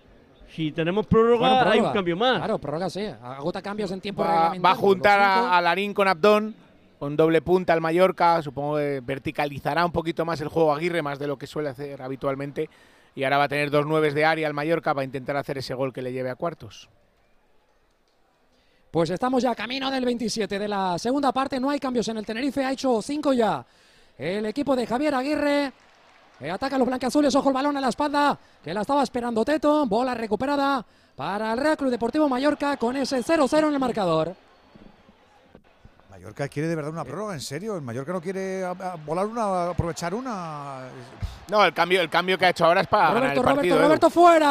Si 0.56 0.72
tenemos 0.72 1.06
prórroga, 1.06 1.48
Bueno, 1.64 1.72
hay 1.72 1.80
un 1.80 1.94
cambio 1.94 2.18
más. 2.18 2.38
Claro, 2.40 2.58
prórroga 2.58 2.90
sí. 2.90 3.06
Agota 3.22 3.62
cambios 3.62 3.92
en 3.92 4.02
tiempo 4.02 4.24
Va, 4.24 4.30
reglamentario. 4.50 4.64
va 4.64 4.72
a 4.72 4.76
juntar 4.76 5.20
a, 5.20 5.58
a 5.58 5.62
Larín 5.62 5.94
con 5.94 6.08
Abdón, 6.08 6.56
con 7.02 7.18
doble 7.18 7.42
punta 7.42 7.74
al 7.74 7.82
Mallorca. 7.82 8.44
Supongo 8.44 8.78
que 8.78 9.02
verticalizará 9.04 9.84
un 9.84 9.92
poquito 9.92 10.24
más 10.24 10.40
el 10.40 10.50
juego 10.50 10.72
Aguirre, 10.72 11.02
más 11.02 11.18
de 11.18 11.26
lo 11.26 11.36
que 11.36 11.48
suele 11.48 11.70
hacer 11.70 12.00
habitualmente. 12.00 12.70
Y 13.16 13.24
ahora 13.24 13.40
va 13.40 13.46
a 13.46 13.50
tener 13.50 13.72
dos 13.72 13.88
nueves 13.88 14.14
de 14.14 14.24
área 14.24 14.48
al 14.48 14.54
Mallorca 14.54 14.94
para 14.94 15.04
intentar 15.04 15.36
hacer 15.36 15.58
ese 15.58 15.74
gol 15.74 15.92
que 15.92 16.04
le 16.04 16.14
lleve 16.14 16.30
a 16.30 16.36
cuartos. 16.36 16.90
Pues 18.92 19.10
estamos 19.10 19.42
ya 19.42 19.56
camino 19.56 19.90
del 19.90 20.06
27 20.06 20.60
de 20.60 20.68
la 20.68 21.00
segunda 21.00 21.32
parte. 21.32 21.60
No 21.60 21.72
hay 21.72 21.80
cambios 21.80 22.08
en 22.08 22.18
el 22.18 22.26
Tenerife. 22.26 22.64
Ha 22.64 22.72
hecho 22.72 23.02
cinco 23.02 23.34
ya. 23.34 23.66
El 24.16 24.46
equipo 24.46 24.76
de 24.76 24.86
Javier 24.86 25.16
Aguirre. 25.16 25.74
eh, 26.40 26.52
ataca 26.52 26.76
a 26.76 26.78
los 26.78 26.88
blancazules. 26.88 27.34
Ojo 27.34 27.50
el 27.50 27.56
balón 27.56 27.76
a 27.78 27.82
la 27.82 27.90
espalda. 27.90 28.38
Que 28.64 28.76
la 28.76 28.82
estaba 28.82 29.02
esperando 29.02 29.44
Teto. 29.44 29.88
Bola 29.88 30.14
recuperada 30.14 30.86
para 31.16 31.54
el 31.54 31.58
Real 31.58 31.78
Club 31.78 31.90
Deportivo 31.90 32.30
Mallorca 32.30 32.78
con 32.78 32.96
ese 32.96 33.24
0-0 33.24 33.70
en 33.70 33.74
el 33.74 33.80
marcador. 33.80 34.36
Mallorca 36.22 36.48
quiere 36.50 36.67
de 36.69 36.75
verdad 36.75 36.91
una 36.91 37.03
prórroga, 37.03 37.33
en 37.33 37.41
serio. 37.41 37.75
El 37.75 37.82
Mallorca 37.82 38.11
no 38.14 38.22
quiere 38.22 38.64
a- 38.64 38.69
a 38.69 38.95
volar 38.95 39.25
una, 39.25 39.69
aprovechar 39.72 40.14
una. 40.14 40.82
No, 41.50 41.66
el 41.66 41.74
cambio, 41.74 42.00
el 42.00 42.11
cambio 42.11 42.38
que 42.38 42.45
ha 42.45 42.50
hecho 42.50 42.64
ahora 42.66 42.82
es 42.82 42.88
para 42.88 43.06
ganar 43.08 43.22
Roberto, 43.35 43.40
el 43.41 43.45
partido. 43.56 43.75
Roberto. 43.77 43.88
Roberto 43.88 44.09
fuera. 44.11 44.48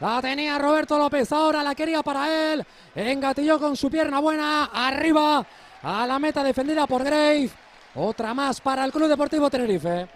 La 0.00 0.20
tenía 0.20 0.58
Roberto 0.58 0.98
López, 0.98 1.30
ahora 1.30 1.62
la 1.62 1.76
quería 1.76 2.02
para 2.02 2.52
él. 2.52 2.66
Engatilló 2.96 3.60
con 3.60 3.76
su 3.76 3.88
pierna 3.88 4.18
buena, 4.18 4.64
arriba 4.64 5.46
a 5.82 6.04
la 6.06 6.18
meta 6.18 6.42
defendida 6.42 6.84
por 6.88 7.04
Grave. 7.04 7.50
Otra 7.94 8.34
más 8.34 8.60
para 8.60 8.84
el 8.84 8.90
Club 8.90 9.06
Deportivo 9.08 9.48
Tenerife. 9.48 10.08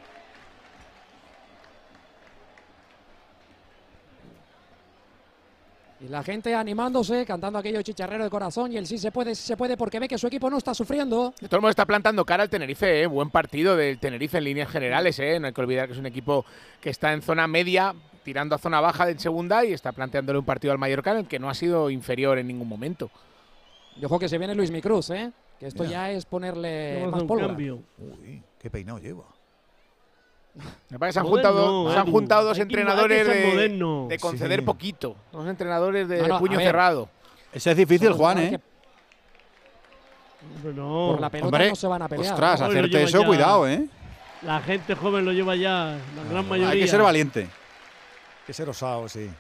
Y 6.03 6.09
la 6.09 6.25
gente 6.25 6.53
animándose, 6.53 7.25
cantando 7.25 7.61
aquello 7.61 7.81
chicharrero 7.81 8.25
de 8.25 8.31
corazón. 8.31 8.73
Y 8.73 8.77
el 8.77 8.89
sí 8.89 8.99
se 8.99 9.13
puede, 9.13 9.37
sí 9.37 9.47
se 9.47 9.57
puede, 9.57 9.77
porque 9.77 10.01
ve 10.01 10.09
que 10.09 10.19
su 10.19 10.27
equipo 10.27 10.51
no 10.51 10.59
está 10.59 10.75
sufriendo. 10.75 11.33
De 11.41 11.47
todo 11.47 11.59
el 11.59 11.61
mundo 11.61 11.71
está 11.71 11.87
plantando 11.87 12.25
cara 12.25 12.43
al 12.43 12.51
Tenerife, 12.51 13.03
¿eh? 13.03 13.07
buen 13.07 13.31
partido 13.31 13.77
del 13.77 14.01
Tenerife 14.01 14.39
en 14.39 14.45
líneas 14.45 14.69
generales. 14.69 15.19
¿eh? 15.21 15.39
No 15.39 15.47
hay 15.47 15.53
que 15.53 15.61
olvidar 15.61 15.87
que 15.87 15.93
es 15.93 15.99
un 16.01 16.07
equipo 16.07 16.45
que 16.81 16.91
está 16.91 17.13
en 17.13 17.23
zona 17.23 17.47
media, 17.47 17.95
tirando 18.25 18.57
a 18.57 18.59
zona 18.59 18.81
baja 18.81 19.09
en 19.09 19.21
segunda 19.21 19.65
y 19.65 19.73
está 19.73 19.93
planteándole 19.93 20.41
un 20.41 20.45
partido 20.45 20.73
al 20.73 20.79
Mallorca 20.79 21.13
en 21.13 21.19
el 21.19 21.29
que 21.29 21.39
no 21.39 21.49
ha 21.49 21.55
sido 21.55 21.89
inferior 21.89 22.37
en 22.39 22.49
ningún 22.49 22.69
momento. 22.69 23.09
Y 23.97 24.05
ojo 24.05 24.19
que 24.19 24.29
se 24.29 24.39
viene 24.39 24.57
Luis 24.57 24.73
Micruz, 24.73 25.11
¿eh? 25.11 25.31
que 25.61 25.69
esto 25.69 25.85
Mira. 25.85 25.93
ya 25.93 26.11
es 26.11 26.27
ponerle 26.27 27.07
más 27.07 27.23
pólvora. 27.23 27.55
Uy, 27.55 28.43
qué 28.59 28.71
peinado 28.71 28.99
lleva. 28.99 29.27
Me 30.91 30.99
parece 30.99 31.09
que 31.09 31.13
se 31.15 31.21
han 31.21 31.27
Moderno, 31.27 31.51
juntado, 31.53 31.93
se 31.93 31.99
han 31.99 32.11
juntado 32.11 32.45
dos 32.49 32.59
entrenadores 32.59 33.27
de, 33.27 34.19
conceder 34.21 34.61
Sí. 34.61 34.67
poquito. 34.67 35.17
Dos 35.33 35.47
entrenadores 35.47 36.09
de 36.09 36.21
No, 36.23 36.29
no, 36.29 36.39
puño 36.39 36.59
cerrado. 36.59 37.09
Ese 37.53 37.71
es 37.71 37.77
difícil, 37.77 38.13
Juan, 38.13 38.39
¿eh? 38.39 38.51
que 38.51 38.61
Hombre, 40.57 40.75
no. 40.75 41.09
Por 41.13 41.21
la 41.21 41.31
pelota 41.31 41.47
Hombre, 41.47 41.69
no 41.71 41.77
se 41.77 41.87
van 41.87 42.03
a 42.03 42.09
pelear. 42.09 42.33
ostras, 42.33 42.61
hacerte 42.61 43.03
eso, 43.03 43.21
ya. 43.21 43.27
cuidado, 43.27 43.69
¿eh? 43.69 43.87
La 44.43 44.61
gente 44.61 44.95
joven 44.95 45.25
lo 45.25 45.33
lleva 45.33 45.55
ya, 45.55 45.97
la 46.17 46.25
gran 46.29 46.49
mayoría. 46.49 46.73
Hay 46.73 46.81
que 46.81 46.89
ser 46.89 47.01
valiente. 47.01 47.43
Hay 47.43 48.47
que 48.47 48.53
ser 48.53 48.69
osado, 48.69 49.09
sí. 49.09 49.31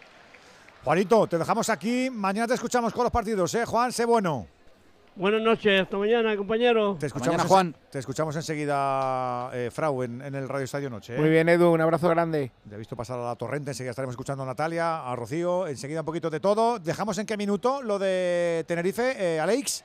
Juanito, 0.84 1.26
te 1.26 1.38
dejamos 1.38 1.68
aquí. 1.68 2.08
Mañana 2.10 2.46
te 2.46 2.54
escuchamos 2.54 2.92
con 2.92 3.02
los 3.04 3.12
partidos, 3.12 3.52
¿eh? 3.54 3.64
Juan, 3.66 3.92
sé 3.92 4.04
bueno. 4.04 4.46
Buenas 5.14 5.42
noches, 5.42 5.82
hasta 5.82 5.98
mañana, 5.98 6.34
compañero. 6.38 6.96
Te 6.98 7.06
escuchamos, 7.06 7.36
Mañana, 7.36 7.48
Juan. 7.48 7.76
Te 7.90 7.98
escuchamos 7.98 8.34
enseguida, 8.34 9.50
eh, 9.52 9.70
Frau, 9.70 10.02
en, 10.02 10.22
en 10.22 10.34
el 10.34 10.48
Radio 10.48 10.64
Estadio 10.64 10.88
Noche. 10.88 11.14
¿eh? 11.14 11.18
Muy 11.18 11.28
bien, 11.28 11.50
Edu, 11.50 11.70
un 11.70 11.82
abrazo 11.82 12.08
grande. 12.08 12.50
Ya 12.64 12.76
he 12.76 12.78
visto 12.78 12.96
pasar 12.96 13.18
a 13.18 13.24
la 13.24 13.36
torrente, 13.36 13.72
enseguida 13.72 13.90
estaremos 13.90 14.14
escuchando 14.14 14.42
a 14.42 14.46
Natalia, 14.46 15.06
a 15.06 15.14
Rocío, 15.14 15.66
enseguida 15.66 16.00
un 16.00 16.06
poquito 16.06 16.30
de 16.30 16.40
todo. 16.40 16.78
¿Dejamos 16.78 17.18
en 17.18 17.26
qué 17.26 17.36
minuto 17.36 17.82
lo 17.82 17.98
de 17.98 18.64
Tenerife, 18.66 19.14
eh, 19.18 19.38
Alex? 19.38 19.84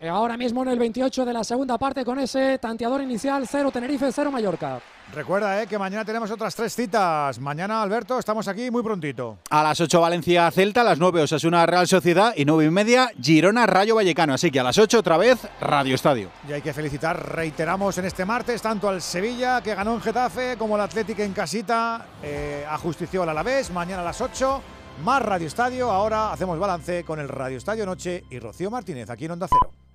Eh, 0.00 0.08
Ahora 0.08 0.38
mismo 0.38 0.62
en 0.62 0.68
el 0.70 0.78
28 0.78 1.26
de 1.26 1.32
la 1.34 1.44
segunda 1.44 1.76
parte 1.76 2.02
con 2.02 2.18
ese 2.18 2.56
tanteador 2.58 3.02
inicial 3.02 3.46
0 3.46 3.70
Tenerife, 3.70 4.10
0 4.10 4.30
Mallorca. 4.30 4.80
Recuerda 5.12 5.62
eh, 5.62 5.66
que 5.66 5.78
mañana 5.78 6.04
tenemos 6.04 6.30
otras 6.30 6.54
tres 6.54 6.74
citas. 6.74 7.38
Mañana, 7.38 7.80
Alberto, 7.80 8.18
estamos 8.18 8.48
aquí 8.48 8.70
muy 8.70 8.82
prontito. 8.82 9.38
A 9.50 9.62
las 9.62 9.80
8 9.80 10.00
Valencia 10.00 10.50
Celta, 10.50 10.80
a 10.80 10.84
las 10.84 10.98
9 10.98 11.22
Osasuna 11.22 11.64
Real 11.64 11.86
Sociedad 11.86 12.34
y 12.36 12.44
9 12.44 12.66
y 12.66 12.70
media 12.70 13.10
Girona 13.22 13.66
Rayo 13.66 13.94
Vallecano. 13.94 14.34
Así 14.34 14.50
que 14.50 14.60
a 14.60 14.64
las 14.64 14.76
8 14.78 14.98
otra 14.98 15.16
vez 15.16 15.46
Radio 15.60 15.94
Estadio. 15.94 16.30
Y 16.48 16.52
hay 16.52 16.60
que 16.60 16.72
felicitar, 16.72 17.34
reiteramos 17.34 17.96
en 17.98 18.06
este 18.06 18.24
martes, 18.24 18.60
tanto 18.60 18.88
al 18.88 19.00
Sevilla, 19.00 19.62
que 19.62 19.74
ganó 19.74 19.94
en 19.94 20.00
Getafe, 20.00 20.56
como 20.58 20.74
al 20.74 20.80
Atlético 20.82 21.22
en 21.22 21.32
casita, 21.32 22.06
eh, 22.22 22.66
ajustició 22.68 23.22
al 23.22 23.28
Alavés. 23.28 23.70
Mañana 23.70 24.02
a 24.02 24.06
las 24.06 24.20
8, 24.20 24.60
más 25.04 25.22
Radio 25.22 25.46
Estadio. 25.46 25.90
Ahora 25.90 26.32
hacemos 26.32 26.58
balance 26.58 27.04
con 27.04 27.20
el 27.20 27.28
Radio 27.28 27.58
Estadio 27.58 27.86
Noche 27.86 28.24
y 28.28 28.40
Rocío 28.40 28.70
Martínez, 28.70 29.08
aquí 29.08 29.26
en 29.26 29.30
Onda 29.30 29.46
Cero. 29.48 29.85